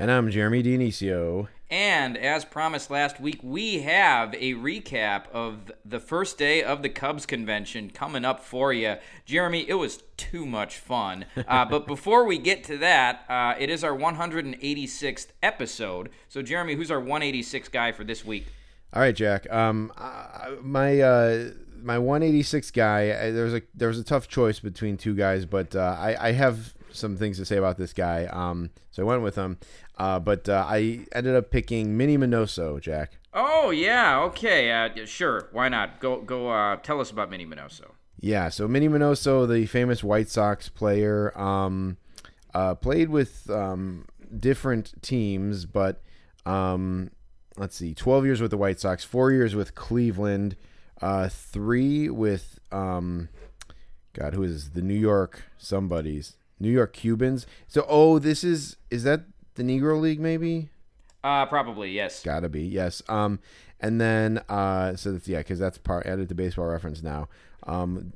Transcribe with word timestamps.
And 0.00 0.10
I'm 0.10 0.30
Jeremy 0.30 0.62
Dionisio. 0.62 1.48
and 1.70 2.16
as 2.16 2.44
promised 2.44 2.88
last 2.90 3.20
week, 3.20 3.40
we 3.42 3.80
have 3.80 4.32
a 4.34 4.54
recap 4.54 5.28
of 5.32 5.72
the 5.84 5.98
first 5.98 6.38
day 6.38 6.62
of 6.62 6.82
the 6.82 6.88
Cubs 6.88 7.26
convention 7.26 7.90
coming 7.90 8.24
up 8.24 8.38
for 8.44 8.72
you. 8.72 8.94
Jeremy, 9.26 9.68
it 9.68 9.74
was 9.74 10.02
too 10.16 10.46
much 10.46 10.76
fun. 10.78 11.24
Uh, 11.48 11.64
but 11.64 11.86
before 11.86 12.24
we 12.26 12.36
get 12.38 12.62
to 12.64 12.76
that, 12.78 13.24
uh, 13.28 13.54
it 13.58 13.70
is 13.70 13.82
our 13.82 13.96
186th 13.96 15.28
episode. 15.42 16.10
So, 16.28 16.42
Jeremy, 16.42 16.74
who's 16.74 16.90
our 16.90 17.00
186 17.00 17.68
guy 17.70 17.90
for 17.92 18.04
this 18.04 18.22
week? 18.24 18.46
All 18.92 19.00
right, 19.00 19.14
Jack. 19.16 19.50
Um, 19.50 19.90
I- 19.96 20.56
my 20.62 21.00
uh, 21.00 21.50
my 21.82 21.98
186 21.98 22.70
guy. 22.72 23.00
I, 23.18 23.30
there 23.30 23.44
was 23.44 23.54
a 23.54 23.62
there 23.74 23.88
was 23.88 23.98
a 23.98 24.04
tough 24.04 24.28
choice 24.28 24.60
between 24.60 24.96
two 24.98 25.14
guys, 25.14 25.46
but 25.46 25.74
uh, 25.74 25.96
I 25.98 26.28
I 26.28 26.32
have 26.32 26.74
some 26.98 27.16
things 27.16 27.38
to 27.38 27.44
say 27.44 27.56
about 27.56 27.78
this 27.78 27.92
guy. 27.92 28.26
Um, 28.26 28.70
so 28.90 29.02
I 29.02 29.06
went 29.06 29.22
with 29.22 29.36
him. 29.36 29.58
Uh, 29.96 30.18
but 30.20 30.48
uh, 30.48 30.64
I 30.66 31.06
ended 31.12 31.34
up 31.34 31.50
picking 31.50 31.96
Minnie 31.96 32.16
Minoso, 32.18 32.80
Jack. 32.80 33.18
Oh, 33.34 33.70
yeah, 33.70 34.20
okay. 34.20 34.70
Uh, 34.72 35.04
sure, 35.06 35.48
why 35.52 35.68
not? 35.68 36.00
Go, 36.00 36.20
go 36.20 36.50
uh, 36.50 36.76
tell 36.76 37.00
us 37.00 37.10
about 37.10 37.30
Minnie 37.30 37.46
Minoso. 37.46 37.92
Yeah, 38.20 38.48
so 38.48 38.66
Minnie 38.66 38.88
Minoso, 38.88 39.48
the 39.48 39.66
famous 39.66 40.02
White 40.02 40.28
Sox 40.28 40.68
player, 40.68 41.36
um, 41.38 41.98
uh, 42.52 42.74
played 42.74 43.10
with 43.10 43.48
um, 43.50 44.06
different 44.38 45.00
teams, 45.02 45.66
but 45.66 46.02
um, 46.44 47.10
let's 47.56 47.76
see, 47.76 47.94
12 47.94 48.24
years 48.24 48.40
with 48.40 48.50
the 48.50 48.56
White 48.56 48.80
Sox, 48.80 49.04
four 49.04 49.30
years 49.30 49.54
with 49.54 49.74
Cleveland, 49.74 50.56
uh, 51.00 51.28
three 51.28 52.08
with, 52.08 52.58
um, 52.72 53.28
God, 54.14 54.34
who 54.34 54.42
is 54.42 54.70
the 54.70 54.82
New 54.82 54.94
York 54.98 55.44
somebodies, 55.56 56.34
New 56.60 56.70
York 56.70 56.92
Cubans. 56.92 57.46
So, 57.66 57.84
oh, 57.88 58.18
this 58.18 58.44
is, 58.44 58.76
is 58.90 59.04
that 59.04 59.22
the 59.54 59.62
Negro 59.62 60.00
League 60.00 60.20
maybe? 60.20 60.70
Uh, 61.22 61.46
probably, 61.46 61.90
yes. 61.90 62.22
Gotta 62.22 62.48
be 62.48 62.62
yes. 62.62 63.02
Um, 63.08 63.40
and 63.80 64.00
then 64.00 64.38
uh, 64.48 64.96
so 64.96 65.12
that's 65.12 65.28
yeah, 65.28 65.38
because 65.38 65.58
that's 65.58 65.78
part 65.78 66.06
added 66.06 66.28
to 66.28 66.34
Baseball 66.34 66.66
Reference 66.66 67.02
now. 67.02 67.28
Um, 67.64 68.12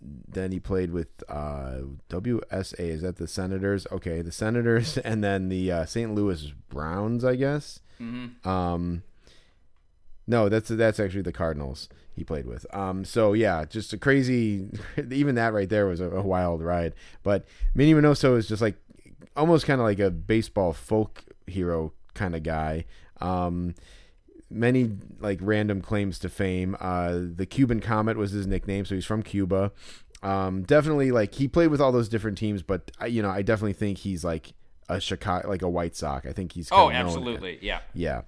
then 0.00 0.52
he 0.52 0.60
played 0.60 0.92
with 0.92 1.08
uh, 1.28 1.78
WSA. 2.08 2.78
Is 2.78 3.02
that 3.02 3.16
the 3.16 3.26
Senators? 3.26 3.86
Okay, 3.90 4.22
the 4.22 4.32
Senators, 4.32 4.98
and 5.04 5.22
then 5.22 5.48
the 5.48 5.72
uh, 5.72 5.86
St. 5.86 6.14
Louis 6.14 6.52
Browns, 6.68 7.24
I 7.24 7.34
guess. 7.34 7.80
Mm-hmm. 8.00 8.48
Um, 8.48 9.02
no, 10.28 10.48
that's 10.50 10.68
that's 10.68 11.00
actually 11.00 11.22
the 11.22 11.32
Cardinals 11.32 11.88
he 12.14 12.22
played 12.22 12.46
with. 12.46 12.66
Um, 12.74 13.04
so 13.04 13.32
yeah, 13.32 13.64
just 13.64 13.92
a 13.94 13.98
crazy. 13.98 14.68
Even 15.10 15.34
that 15.36 15.54
right 15.54 15.68
there 15.68 15.86
was 15.86 16.00
a, 16.00 16.10
a 16.10 16.22
wild 16.22 16.62
ride. 16.62 16.94
But 17.22 17.46
Minnie 17.74 17.94
Minoso 17.94 18.36
is 18.36 18.46
just 18.46 18.60
like 18.60 18.76
almost 19.34 19.66
kind 19.66 19.80
of 19.80 19.86
like 19.86 19.98
a 19.98 20.10
baseball 20.10 20.74
folk 20.74 21.24
hero 21.46 21.92
kind 22.12 22.36
of 22.36 22.42
guy. 22.42 22.84
Um, 23.22 23.74
many 24.50 24.90
like 25.18 25.38
random 25.40 25.80
claims 25.80 26.18
to 26.20 26.28
fame. 26.28 26.76
Uh, 26.78 27.20
the 27.34 27.46
Cuban 27.46 27.80
Comet 27.80 28.18
was 28.18 28.32
his 28.32 28.46
nickname, 28.46 28.84
so 28.84 28.94
he's 28.94 29.06
from 29.06 29.22
Cuba. 29.22 29.72
Um, 30.22 30.62
definitely 30.62 31.10
like 31.10 31.34
he 31.34 31.48
played 31.48 31.68
with 31.68 31.80
all 31.80 31.92
those 31.92 32.08
different 32.08 32.36
teams, 32.36 32.62
but 32.62 32.90
you 33.08 33.22
know 33.22 33.30
I 33.30 33.40
definitely 33.40 33.72
think 33.72 33.98
he's 33.98 34.24
like 34.24 34.52
a 34.88 35.00
Chicago, 35.00 35.48
like 35.48 35.62
a 35.62 35.68
White 35.68 35.94
Sox. 35.96 36.26
I 36.26 36.32
think 36.32 36.52
he's 36.52 36.68
Oh, 36.72 36.86
kinda 36.88 36.98
known- 37.00 37.06
absolutely, 37.06 37.58
yeah. 37.62 37.80
yeah, 37.94 38.22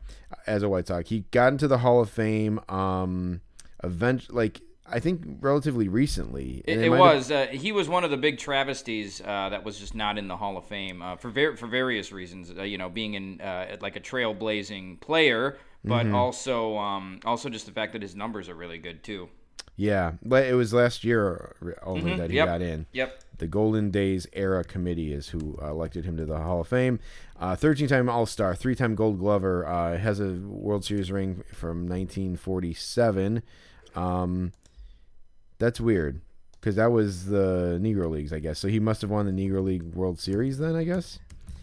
as 0.47 0.63
a 0.63 0.69
White 0.69 0.87
Sox. 0.89 1.09
He 1.09 1.21
got 1.31 1.53
into 1.53 1.67
the 1.69 1.79
Hall 1.79 2.01
of 2.01 2.11
Fame. 2.11 2.61
Um, 2.69 3.41
event 3.83 4.33
like 4.33 4.61
I 4.93 4.99
think 4.99 5.23
relatively 5.41 5.87
recently. 5.89 6.63
It, 6.67 6.81
it 6.81 6.91
might 6.91 6.97
have- 6.97 7.17
was. 7.17 7.31
Uh, 7.31 7.47
he 7.47 7.71
was 7.71 7.89
one 7.89 8.03
of 8.05 8.11
the 8.11 8.17
big 8.17 8.39
travesties 8.39 9.21
uh, 9.21 9.49
that 9.51 9.65
was 9.65 9.79
just 9.79 9.95
not 9.95 10.19
in 10.19 10.27
the 10.27 10.37
Hall 10.37 10.57
of 10.57 10.65
Fame 10.67 11.01
uh, 11.01 11.15
for 11.17 11.31
ver- 11.31 11.55
for 11.57 11.67
various 11.69 12.11
reasons. 12.11 12.53
Uh, 12.57 12.63
you 12.65 12.77
know, 12.77 12.89
being 12.89 13.15
in 13.15 13.41
uh, 13.41 13.77
like 13.81 13.95
a 13.97 14.01
trailblazing 14.01 15.01
player, 15.01 15.57
but 15.85 16.07
Mm-hmm. 16.07 16.15
also 16.15 16.77
um, 16.77 17.21
also 17.25 17.49
just 17.49 17.67
the 17.67 17.73
fact 17.73 17.93
that 17.93 18.03
his 18.03 18.15
numbers 18.17 18.49
are 18.49 18.55
really 18.55 18.79
good 18.79 19.03
too. 19.05 19.29
Yeah, 19.77 20.13
but 20.23 20.45
it 20.45 20.55
was 20.55 20.75
last 20.75 21.05
year 21.05 21.55
only 21.83 22.17
that 22.17 22.31
he 22.31 22.37
Mm-hmm. 22.37 22.37
Yep. 22.37 22.47
got 22.47 22.61
in. 22.61 22.87
Yep. 22.93 23.21
The 23.41 23.47
Golden 23.49 23.91
Days 23.91 24.27
Era 24.33 24.63
Committee 24.65 25.13
is 25.13 25.29
who 25.31 25.59
uh, 25.61 25.71
elected 25.71 26.05
him 26.05 26.17
to 26.19 26.25
the 26.25 26.39
Hall 26.39 26.61
of 26.61 26.69
Fame. 26.69 27.01
Uh, 27.39 27.57
13-time 27.57 28.09
All-Star, 28.09 28.55
three-time 28.55 28.95
Gold 28.95 29.19
Glover, 29.19 29.67
uh, 29.67 29.99
has 29.99 30.21
a 30.21 30.33
World 30.35 30.85
Series 30.85 31.11
ring 31.11 31.43
from 31.53 31.89
1947. 31.89 33.43
Um, 33.95 34.53
that's 35.59 35.81
weird 35.81 36.21
because 36.61 36.77
that 36.77 36.93
was 36.93 37.27
the 37.27 37.79
Negro 37.83 38.11
Leagues, 38.11 38.33
I 38.33 38.39
guess. 38.39 38.59
So 38.59 38.69
he 38.69 38.79
must 38.81 39.01
have 39.03 39.11
won 39.11 39.27
the 39.27 39.33
Negro 39.33 39.63
League 39.65 39.83
World 39.95 40.19
Series 40.21 40.59
then, 40.59 40.77
I 40.77 40.85
guess. 40.85 41.19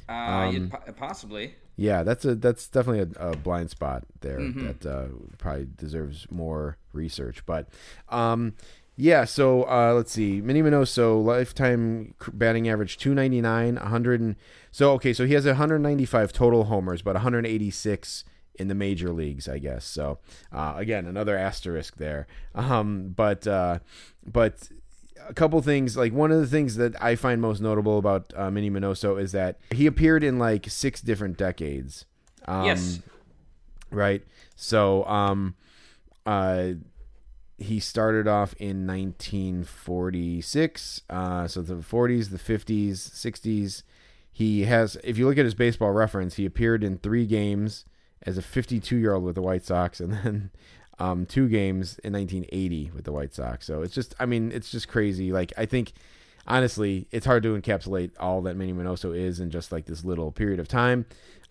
Uh, 0.10 0.12
Um, 0.14 0.70
po- 0.72 0.92
possibly. 0.94 1.56
Yeah, 1.80 2.02
that's 2.02 2.26
a 2.26 2.34
that's 2.34 2.68
definitely 2.70 3.14
a, 3.22 3.30
a 3.34 3.36
blind 3.38 3.70
spot 3.70 4.04
there 4.22 4.40
Mm-hmm. 4.40 4.66
that 4.68 4.86
uh, 4.86 5.06
probably 5.38 5.68
deserves 5.78 6.26
more 6.32 6.78
research. 6.92 7.46
But 7.46 7.70
um, 8.10 8.54
yeah, 8.98 9.24
so 9.26 9.64
uh, 9.64 9.94
let's 9.96 10.12
see, 10.12 10.42
Minnie 10.42 10.64
Minoso 10.64 11.24
lifetime 11.24 12.16
batting 12.34 12.68
average 12.68 12.98
two 12.98 13.14
ninety 13.14 13.40
nine, 13.40 13.78
hundred 13.78 14.20
and 14.20 14.36
so 14.72 14.92
okay, 14.94 15.14
so 15.14 15.26
he 15.26 15.34
has 15.34 15.46
one 15.46 15.56
hundred 15.56 15.80
ninety 15.80 16.06
five 16.06 16.34
total 16.34 16.66
homers, 16.66 17.02
but 17.02 17.14
one 17.14 17.22
hundred 17.24 17.46
eighty 17.46 17.72
six 17.72 18.24
in 18.56 18.68
the 18.68 18.76
major 18.76 19.12
leagues, 19.14 19.48
I 19.48 19.60
guess. 19.60 19.86
So 19.86 20.18
uh, 20.52 20.74
again, 20.76 21.06
another 21.06 21.38
asterisk 21.38 21.98
there. 21.98 22.26
Um, 22.56 23.14
but 23.16 23.46
uh, 23.46 23.80
but 24.26 24.68
a 25.30 25.34
couple 25.34 25.62
things 25.62 25.96
like 25.96 26.12
one 26.12 26.32
of 26.32 26.40
the 26.40 26.48
things 26.48 26.76
that 26.78 27.02
I 27.02 27.16
find 27.16 27.40
most 27.40 27.62
notable 27.62 28.00
about 28.00 28.34
uh, 28.36 28.50
Minnie 28.50 28.72
Minoso 28.72 29.22
is 29.22 29.32
that 29.32 29.60
he 29.72 29.86
appeared 29.86 30.24
in 30.24 30.40
like 30.40 30.70
six 30.70 31.02
different 31.02 31.38
decades. 31.38 32.06
Um, 32.46 32.66
yes. 32.66 33.00
Right. 33.92 34.24
So 34.56 35.06
um 35.06 35.56
uh 36.26 36.72
he 37.58 37.80
started 37.80 38.28
off 38.28 38.54
in 38.60 38.86
1946 38.86 41.02
uh 41.10 41.48
so 41.48 41.62
the 41.62 41.76
40s 41.76 42.30
the 42.30 42.38
50s 42.38 42.94
60s 42.94 43.84
he 44.32 44.66
has 44.66 44.96
if 45.04 45.18
you 45.18 45.28
look 45.28 45.40
at 45.40 45.46
his 45.46 45.56
baseball 45.56 45.92
reference 45.92 46.36
he 46.36 46.46
appeared 46.46 46.84
in 46.84 47.00
3 47.00 47.26
games 47.26 47.86
as 48.24 48.38
a 48.38 48.42
52 48.42 48.96
year 48.96 49.14
old 49.14 49.24
with 49.24 49.36
the 49.36 49.42
White 49.42 49.66
Sox 49.66 50.00
and 50.00 50.14
then 50.14 50.52
um 51.00 51.26
2 51.26 51.48
games 51.48 52.00
in 52.04 52.14
1980 52.14 52.92
with 52.94 53.06
the 53.06 53.12
White 53.12 53.34
Sox. 53.34 53.66
So 53.66 53.82
it's 53.82 53.94
just 53.94 54.16
I 54.20 54.26
mean 54.26 54.52
it's 54.52 54.70
just 54.70 54.88
crazy. 54.88 55.32
Like 55.32 55.54
I 55.58 55.66
think 55.66 55.94
honestly 56.46 57.08
it's 57.12 57.26
hard 57.26 57.44
to 57.44 57.60
encapsulate 57.60 58.12
all 58.20 58.42
that 58.44 58.56
Minnie 58.56 58.74
Minoso 58.74 59.16
is 59.16 59.40
in 59.40 59.50
just 59.50 59.72
like 59.72 59.86
this 59.86 60.04
little 60.04 60.32
period 60.32 60.60
of 60.60 60.68
time. 60.68 61.06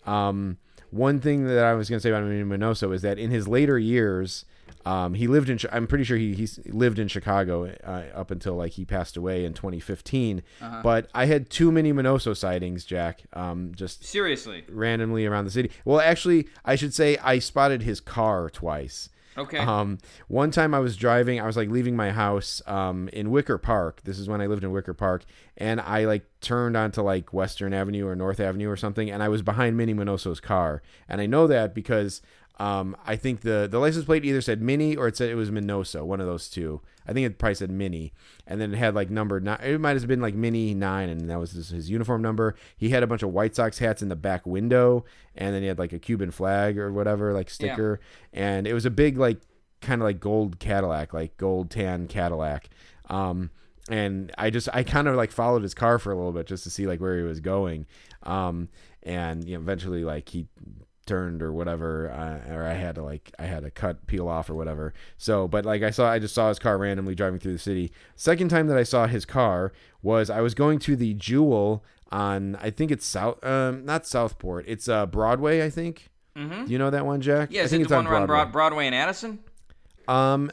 Um 0.05 0.57
one 0.89 1.19
thing 1.19 1.47
that 1.47 1.65
I 1.65 1.73
was 1.73 1.89
going 1.89 1.97
to 1.97 2.01
say 2.01 2.09
about 2.09 2.23
Minnie 2.23 2.43
Minoso 2.43 2.93
is 2.93 3.01
that 3.01 3.19
in 3.19 3.29
his 3.29 3.45
later 3.45 3.77
years, 3.77 4.45
um, 4.87 5.15
he 5.15 5.27
lived 5.27 5.49
in. 5.49 5.59
I'm 5.69 5.85
pretty 5.85 6.05
sure 6.05 6.15
he 6.15 6.33
he's 6.33 6.59
lived 6.65 6.97
in 6.97 7.09
Chicago 7.09 7.75
uh, 7.83 8.03
up 8.15 8.31
until 8.31 8.55
like 8.55 8.71
he 8.71 8.85
passed 8.85 9.17
away 9.17 9.43
in 9.43 9.53
2015. 9.53 10.41
But 10.81 11.09
I 11.13 11.25
had 11.25 11.49
two 11.49 11.73
Minnie 11.73 11.91
Minoso 11.91 12.35
sightings, 12.35 12.85
Jack. 12.85 13.23
Um, 13.33 13.73
just 13.75 14.05
Seriously. 14.05 14.63
randomly 14.69 15.25
around 15.25 15.43
the 15.43 15.51
city. 15.51 15.71
Well, 15.83 15.99
actually, 15.99 16.47
I 16.63 16.77
should 16.77 16.93
say 16.93 17.17
I 17.17 17.39
spotted 17.39 17.81
his 17.81 17.99
car 17.99 18.49
twice. 18.49 19.09
Okay. 19.37 19.59
Um, 19.59 19.99
one 20.29 20.51
time 20.51 20.73
I 20.73 20.79
was 20.79 20.95
driving, 20.95 21.39
I 21.39 21.45
was 21.45 21.57
like 21.57 21.69
leaving 21.69 21.95
my 21.95 22.11
house 22.11 22.61
um, 22.65 23.07
in 23.09 23.29
Wicker 23.29 23.57
Park. 23.57 24.01
This 24.03 24.17
is 24.17 24.27
when 24.27 24.41
I 24.41 24.47
lived 24.47 24.63
in 24.63 24.71
Wicker 24.71 24.95
Park, 24.95 25.25
and 25.57 25.79
I 25.81 26.05
like 26.05 26.25
turned 26.41 26.75
onto 26.75 27.01
like 27.01 27.33
Western 27.33 27.73
Avenue 27.73 28.07
or 28.07 28.15
North 28.15 28.39
Avenue 28.39 28.69
or 28.69 28.77
something, 28.77 29.11
and 29.11 29.21
I 29.21 29.27
was 29.27 29.41
behind 29.43 29.77
Minnie 29.77 29.93
Minoso's 29.93 30.39
car, 30.39 30.81
and 31.07 31.21
I 31.21 31.27
know 31.27 31.45
that 31.45 31.75
because 31.75 32.21
um, 32.59 32.97
I 33.05 33.15
think 33.15 33.41
the 33.41 33.67
the 33.69 33.79
license 33.79 34.05
plate 34.05 34.25
either 34.25 34.41
said 34.41 34.61
Mini 34.61 34.95
or 34.95 35.07
it 35.07 35.15
said 35.15 35.29
it 35.29 35.35
was 35.35 35.51
Minoso, 35.51 36.03
one 36.03 36.19
of 36.19 36.25
those 36.25 36.49
two. 36.49 36.81
I 37.07 37.13
think 37.13 37.25
it 37.25 37.37
probably 37.37 37.55
said 37.55 37.69
Mini, 37.69 38.13
and 38.47 38.59
then 38.59 38.73
it 38.73 38.77
had 38.77 38.95
like 38.95 39.11
number 39.11 39.39
nine. 39.39 39.59
It 39.61 39.79
might 39.79 39.95
have 39.95 40.07
been 40.07 40.21
like 40.21 40.33
Mini 40.33 40.73
nine, 40.73 41.07
and 41.09 41.29
that 41.29 41.39
was 41.39 41.51
his, 41.51 41.69
his 41.69 41.89
uniform 41.89 42.21
number. 42.21 42.55
He 42.75 42.89
had 42.89 43.03
a 43.03 43.07
bunch 43.07 43.21
of 43.21 43.29
White 43.29 43.55
Sox 43.55 43.77
hats 43.77 44.01
in 44.01 44.09
the 44.09 44.15
back 44.15 44.45
window, 44.47 45.05
and 45.35 45.53
then 45.53 45.61
he 45.61 45.67
had 45.67 45.77
like 45.77 45.93
a 45.93 45.99
Cuban 45.99 46.31
flag 46.31 46.79
or 46.79 46.91
whatever, 46.91 47.31
like 47.31 47.49
sticker, 47.51 47.99
and 48.33 48.65
it 48.65 48.73
was 48.73 48.85
a 48.85 48.91
big 48.91 49.17
like 49.17 49.37
kind 49.81 50.01
of 50.01 50.05
like 50.05 50.19
gold 50.19 50.59
Cadillac, 50.59 51.13
like 51.13 51.37
gold 51.37 51.69
tan 51.69 52.07
Cadillac. 52.07 52.69
Um, 53.09 53.51
and 53.89 54.31
I 54.37 54.49
just 54.49 54.67
I 54.73 54.81
kind 54.83 55.07
of 55.07 55.15
like 55.15 55.31
followed 55.31 55.61
his 55.61 55.75
car 55.75 55.99
for 55.99 56.11
a 56.11 56.15
little 56.15 56.33
bit 56.33 56.47
just 56.47 56.63
to 56.63 56.71
see 56.71 56.87
like 56.87 56.99
where 56.99 57.17
he 57.17 57.23
was 57.23 57.39
going. 57.39 57.85
Um, 58.23 58.69
and 59.03 59.47
you 59.47 59.55
know, 59.55 59.61
eventually 59.61 60.03
like 60.03 60.27
he 60.29 60.47
turned 61.07 61.41
or 61.41 61.51
whatever, 61.51 62.11
uh, 62.11 62.53
or 62.53 62.63
I 62.65 62.73
had 62.73 62.95
to 62.95 63.01
like 63.03 63.31
I 63.39 63.43
had 63.45 63.63
to 63.63 63.71
cut 63.71 64.05
peel 64.07 64.27
off 64.27 64.49
or 64.49 64.55
whatever. 64.55 64.93
So, 65.17 65.47
but 65.47 65.65
like 65.65 65.81
I 65.81 65.89
saw, 65.89 66.09
I 66.11 66.19
just 66.19 66.35
saw 66.35 66.49
his 66.49 66.59
car 66.59 66.77
randomly 66.77 67.15
driving 67.15 67.39
through 67.39 67.53
the 67.53 67.59
city. 67.59 67.91
Second 68.15 68.49
time 68.49 68.67
that 68.67 68.77
I 68.77 68.83
saw 68.83 69.07
his 69.07 69.25
car 69.25 69.71
was 70.03 70.29
I 70.29 70.41
was 70.41 70.53
going 70.53 70.77
to 70.79 70.95
the 70.95 71.13
Jewel 71.15 71.83
on 72.11 72.55
I 72.57 72.69
think 72.69 72.91
it's 72.91 73.05
South, 73.05 73.43
um, 73.43 73.83
not 73.85 74.05
Southport, 74.05 74.65
it's 74.67 74.87
uh 74.87 75.05
Broadway, 75.07 75.63
I 75.65 75.69
think. 75.69 76.09
Mm-hmm. 76.35 76.65
Do 76.65 76.71
you 76.71 76.77
know 76.77 76.89
that 76.91 77.05
one, 77.05 77.19
Jack? 77.21 77.49
Yeah, 77.51 77.63
I 77.63 77.67
think 77.67 77.79
it 77.79 77.83
it's 77.83 77.89
the 77.89 77.95
one 77.95 78.05
around 78.07 78.27
Broadway. 78.27 78.43
Broad- 78.43 78.51
Broadway 78.51 78.85
and 78.85 78.95
Addison? 78.95 79.39
Um, 80.07 80.51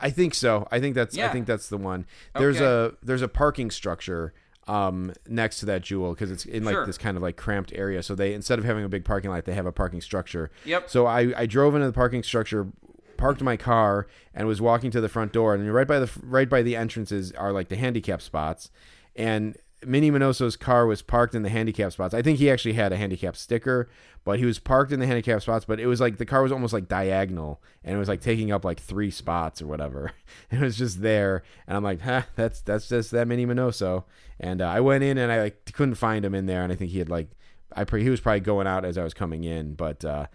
I 0.00 0.08
think 0.10 0.34
so. 0.34 0.66
I 0.70 0.80
think 0.80 0.94
that's. 0.94 1.14
yeah. 1.16 1.28
I 1.28 1.32
think 1.32 1.46
that's 1.46 1.68
the 1.68 1.76
one. 1.76 2.06
There's 2.34 2.60
Okay. 2.60 2.94
a 2.94 3.04
there's 3.04 3.20
a 3.22 3.28
parking 3.28 3.70
structure 3.70 4.32
um 4.68 5.12
next 5.26 5.60
to 5.60 5.66
that 5.66 5.82
jewel 5.82 6.12
because 6.12 6.30
it's 6.30 6.44
in 6.44 6.64
like 6.64 6.74
Sure. 6.74 6.86
this 6.86 6.98
kind 6.98 7.16
of 7.16 7.22
like 7.22 7.36
cramped 7.36 7.72
area. 7.74 8.02
So 8.02 8.14
they 8.14 8.34
instead 8.34 8.58
of 8.58 8.64
having 8.64 8.84
a 8.84 8.88
big 8.88 9.04
parking 9.04 9.30
lot, 9.30 9.44
they 9.44 9.54
have 9.54 9.66
a 9.66 9.72
parking 9.72 10.00
structure. 10.00 10.50
Yep. 10.64 10.90
So 10.90 11.06
I 11.06 11.32
I 11.36 11.46
drove 11.46 11.74
into 11.74 11.86
the 11.86 11.92
parking 11.92 12.22
structure. 12.22 12.68
Parked 13.16 13.42
my 13.42 13.58
car 13.58 14.06
and 14.32 14.48
was 14.48 14.62
walking 14.62 14.90
to 14.92 15.00
the 15.02 15.08
front 15.08 15.32
door, 15.34 15.54
and 15.54 15.74
right 15.74 15.86
by 15.86 15.98
the 15.98 16.10
right 16.22 16.48
by 16.48 16.62
the 16.62 16.74
entrances 16.74 17.32
are 17.32 17.52
like 17.52 17.68
the 17.68 17.76
handicap 17.76 18.22
spots, 18.22 18.70
and 19.14 19.58
Minnie 19.86 20.10
Minoso's 20.10 20.56
car 20.56 20.86
was 20.86 21.02
parked 21.02 21.34
in 21.34 21.42
the 21.42 21.48
handicap 21.48 21.92
spots. 21.92 22.12
I 22.12 22.22
think 22.22 22.38
he 22.38 22.50
actually 22.50 22.74
had 22.74 22.92
a 22.92 22.96
handicap 22.96 23.36
sticker, 23.36 23.88
but 24.24 24.38
he 24.38 24.44
was 24.44 24.58
parked 24.58 24.92
in 24.92 25.00
the 25.00 25.06
handicap 25.06 25.42
spots. 25.42 25.64
But 25.64 25.80
it 25.80 25.86
was 25.86 26.00
like 26.00 26.18
the 26.18 26.26
car 26.26 26.42
was 26.42 26.52
almost 26.52 26.72
like 26.72 26.88
diagonal, 26.88 27.62
and 27.84 27.96
it 27.96 27.98
was 27.98 28.08
like 28.08 28.20
taking 28.20 28.52
up 28.52 28.64
like 28.64 28.78
three 28.78 29.10
spots 29.10 29.62
or 29.62 29.66
whatever. 29.66 30.12
It 30.50 30.60
was 30.60 30.76
just 30.76 31.00
there, 31.00 31.42
and 31.66 31.76
I'm 31.76 31.84
like, 31.84 32.00
huh, 32.00 32.22
that's 32.34 32.60
that's 32.60 32.88
just 32.88 33.12
that 33.12 33.28
Minnie 33.28 33.46
Minoso. 33.46 34.04
And 34.38 34.60
uh, 34.60 34.68
I 34.68 34.80
went 34.80 35.04
in 35.04 35.16
and 35.18 35.30
I 35.30 35.42
like 35.42 35.72
couldn't 35.72 35.94
find 35.94 36.24
him 36.24 36.34
in 36.34 36.46
there, 36.46 36.62
and 36.62 36.72
I 36.72 36.76
think 36.76 36.90
he 36.90 36.98
had 36.98 37.08
like, 37.08 37.30
I 37.74 37.84
pre- 37.84 38.02
he 38.02 38.10
was 38.10 38.20
probably 38.20 38.40
going 38.40 38.66
out 38.66 38.84
as 38.84 38.98
I 38.98 39.04
was 39.04 39.14
coming 39.14 39.44
in, 39.44 39.74
but. 39.74 40.04
uh 40.04 40.26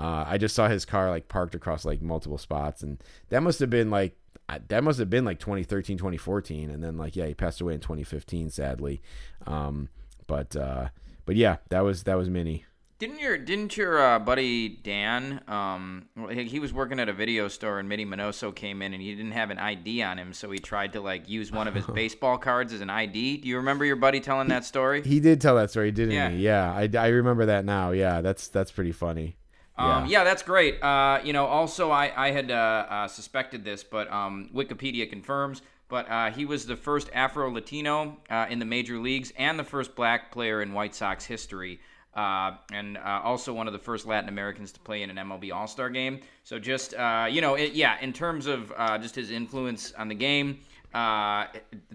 uh, 0.00 0.24
I 0.28 0.38
just 0.38 0.54
saw 0.54 0.68
his 0.68 0.84
car 0.84 1.10
like 1.10 1.26
parked 1.26 1.56
across 1.56 1.84
like 1.84 2.00
multiple 2.00 2.38
spots, 2.38 2.84
and 2.84 3.02
that 3.30 3.42
must 3.42 3.58
have 3.58 3.68
been 3.68 3.90
like 3.90 4.16
I- 4.48 4.60
that 4.68 4.82
must 4.84 4.98
have 4.98 5.10
been 5.10 5.24
like 5.24 5.38
2013, 5.38 5.98
2014, 5.98 6.70
and 6.70 6.82
then 6.82 6.96
like 6.96 7.16
yeah, 7.16 7.26
he 7.26 7.34
passed 7.34 7.60
away 7.60 7.74
in 7.74 7.80
2015, 7.80 8.50
sadly. 8.50 9.02
Um, 9.46 9.88
but 10.26 10.56
uh, 10.56 10.88
but 11.26 11.36
yeah, 11.36 11.56
that 11.70 11.80
was 11.80 12.04
that 12.04 12.16
was 12.16 12.28
Minnie. 12.30 12.64
Didn't 12.98 13.20
your 13.20 13.38
didn't 13.38 13.76
your 13.76 13.96
uh, 14.04 14.18
buddy 14.18 14.68
Dan? 14.68 15.40
Um, 15.46 16.06
he 16.32 16.44
he 16.44 16.58
was 16.58 16.72
working 16.72 16.98
at 16.98 17.08
a 17.08 17.12
video 17.12 17.46
store, 17.46 17.78
and 17.78 17.88
Minnie 17.88 18.04
Minoso 18.04 18.52
came 18.52 18.82
in, 18.82 18.92
and 18.92 19.00
he 19.00 19.14
didn't 19.14 19.30
have 19.32 19.50
an 19.50 19.58
ID 19.58 20.02
on 20.02 20.18
him, 20.18 20.32
so 20.32 20.50
he 20.50 20.58
tried 20.58 20.94
to 20.94 21.00
like 21.00 21.28
use 21.28 21.52
one 21.52 21.68
of 21.68 21.74
his 21.76 21.86
baseball 21.94 22.38
cards 22.38 22.72
as 22.72 22.80
an 22.80 22.90
ID. 22.90 23.36
Do 23.36 23.48
you 23.48 23.58
remember 23.58 23.84
your 23.84 23.94
buddy 23.94 24.18
telling 24.18 24.48
that 24.48 24.64
story? 24.64 25.02
He 25.02 25.20
did 25.20 25.40
tell 25.40 25.54
that 25.56 25.70
story, 25.70 25.92
didn't 25.92 26.14
Yeah. 26.14 26.30
he? 26.30 26.38
Yeah, 26.38 26.72
I, 26.72 26.90
I 26.98 27.08
remember 27.08 27.46
that 27.46 27.64
now. 27.64 27.92
Yeah, 27.92 28.20
that's 28.20 28.48
that's 28.48 28.72
pretty 28.72 28.92
funny. 28.92 29.36
Um, 29.78 30.06
yeah, 30.06 30.24
that's 30.24 30.42
great. 30.42 30.82
Uh, 30.82 31.20
you 31.22 31.32
know, 31.32 31.46
also 31.46 31.90
I 31.90 32.12
I 32.16 32.30
had 32.30 32.50
uh, 32.50 32.54
uh, 32.54 33.08
suspected 33.08 33.64
this, 33.64 33.84
but 33.84 34.10
um, 34.12 34.50
Wikipedia 34.54 35.08
confirms. 35.08 35.62
But 35.88 36.10
uh, 36.10 36.30
he 36.30 36.44
was 36.44 36.66
the 36.66 36.76
first 36.76 37.08
Afro 37.14 37.50
Latino 37.50 38.18
uh, 38.28 38.46
in 38.50 38.58
the 38.58 38.66
major 38.66 38.98
leagues 38.98 39.32
and 39.38 39.58
the 39.58 39.64
first 39.64 39.94
black 39.94 40.30
player 40.30 40.60
in 40.60 40.74
White 40.74 40.94
Sox 40.94 41.24
history. 41.24 41.80
Uh, 42.14 42.56
and 42.72 42.98
uh, 42.98 43.20
also 43.22 43.52
one 43.52 43.66
of 43.66 43.72
the 43.72 43.78
first 43.78 44.04
Latin 44.04 44.28
Americans 44.28 44.72
to 44.72 44.80
play 44.80 45.02
in 45.02 45.10
an 45.10 45.16
MLB 45.16 45.52
All 45.52 45.66
Star 45.66 45.88
game. 45.88 46.20
So, 46.42 46.58
just, 46.58 46.94
uh, 46.94 47.26
you 47.30 47.40
know, 47.40 47.54
it, 47.54 47.72
yeah, 47.72 47.96
in 48.00 48.12
terms 48.12 48.46
of 48.46 48.72
uh, 48.76 48.98
just 48.98 49.14
his 49.14 49.30
influence 49.30 49.92
on 49.92 50.08
the 50.08 50.14
game, 50.14 50.58
uh, 50.94 51.46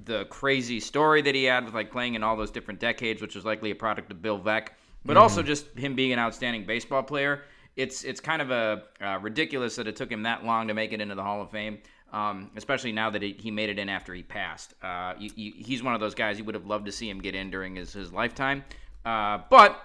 the 0.05 0.25
crazy 0.25 0.79
story 0.79 1.21
that 1.21 1.35
he 1.35 1.43
had 1.43 1.65
with 1.65 1.73
like 1.73 1.91
playing 1.91 2.15
in 2.15 2.23
all 2.23 2.35
those 2.35 2.51
different 2.51 2.79
decades, 2.79 3.21
which 3.21 3.35
was 3.35 3.43
likely 3.43 3.71
a 3.71 3.75
product 3.75 4.11
of 4.11 4.21
Bill 4.21 4.39
Veeck, 4.39 4.69
but 5.03 5.17
also 5.17 5.43
just 5.43 5.67
him 5.77 5.93
being 5.93 6.13
an 6.13 6.19
outstanding 6.19 6.65
baseball 6.65 7.03
player. 7.03 7.41
It's 7.75 8.03
it's 8.03 8.19
kind 8.19 8.41
of 8.41 8.51
a 8.51 8.83
uh, 9.01 9.19
ridiculous 9.21 9.75
that 9.77 9.87
it 9.87 9.95
took 9.95 10.11
him 10.11 10.23
that 10.23 10.45
long 10.45 10.67
to 10.67 10.73
make 10.73 10.93
it 10.93 11.01
into 11.01 11.15
the 11.15 11.23
Hall 11.23 11.41
of 11.41 11.49
Fame, 11.49 11.79
um, 12.11 12.51
especially 12.55 12.91
now 12.91 13.09
that 13.09 13.21
he 13.21 13.35
he 13.39 13.51
made 13.51 13.69
it 13.69 13.79
in 13.79 13.89
after 13.89 14.13
he 14.13 14.23
passed. 14.23 14.73
Uh, 14.81 15.13
you, 15.17 15.31
you, 15.35 15.53
he's 15.57 15.81
one 15.81 15.93
of 15.93 15.99
those 15.99 16.15
guys 16.15 16.37
you 16.37 16.43
would 16.43 16.55
have 16.55 16.65
loved 16.65 16.85
to 16.85 16.91
see 16.91 17.09
him 17.09 17.19
get 17.19 17.35
in 17.35 17.49
during 17.49 17.75
his, 17.75 17.93
his 17.93 18.11
lifetime, 18.13 18.63
uh, 19.05 19.39
but 19.49 19.81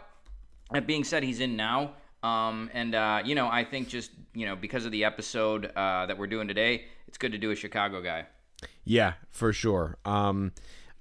that 0.71 0.87
being 0.87 1.05
said, 1.05 1.23
he's 1.23 1.41
in 1.41 1.57
now. 1.57 1.93
Um, 2.23 2.71
and, 2.75 2.95
uh, 2.95 3.23
you 3.25 3.35
know, 3.35 3.49
I 3.49 3.65
think 3.65 3.89
just, 3.89 4.11
you 4.35 4.45
know, 4.47 4.57
because 4.57 4.85
of 4.85 4.93
the 4.93 5.05
episode 5.05 5.67
uh, 5.77 6.07
that 6.07 6.19
we're 6.19 6.27
doing 6.27 6.49
today, 6.49 6.85
it's 7.07 7.17
good 7.17 7.33
to 7.33 7.39
do 7.39 7.51
a 7.51 7.55
Chicago 7.55 8.03
guy. 8.03 8.27
Yeah, 8.85 9.15
for 9.31 9.53
sure. 9.53 9.99
Um, 10.05 10.53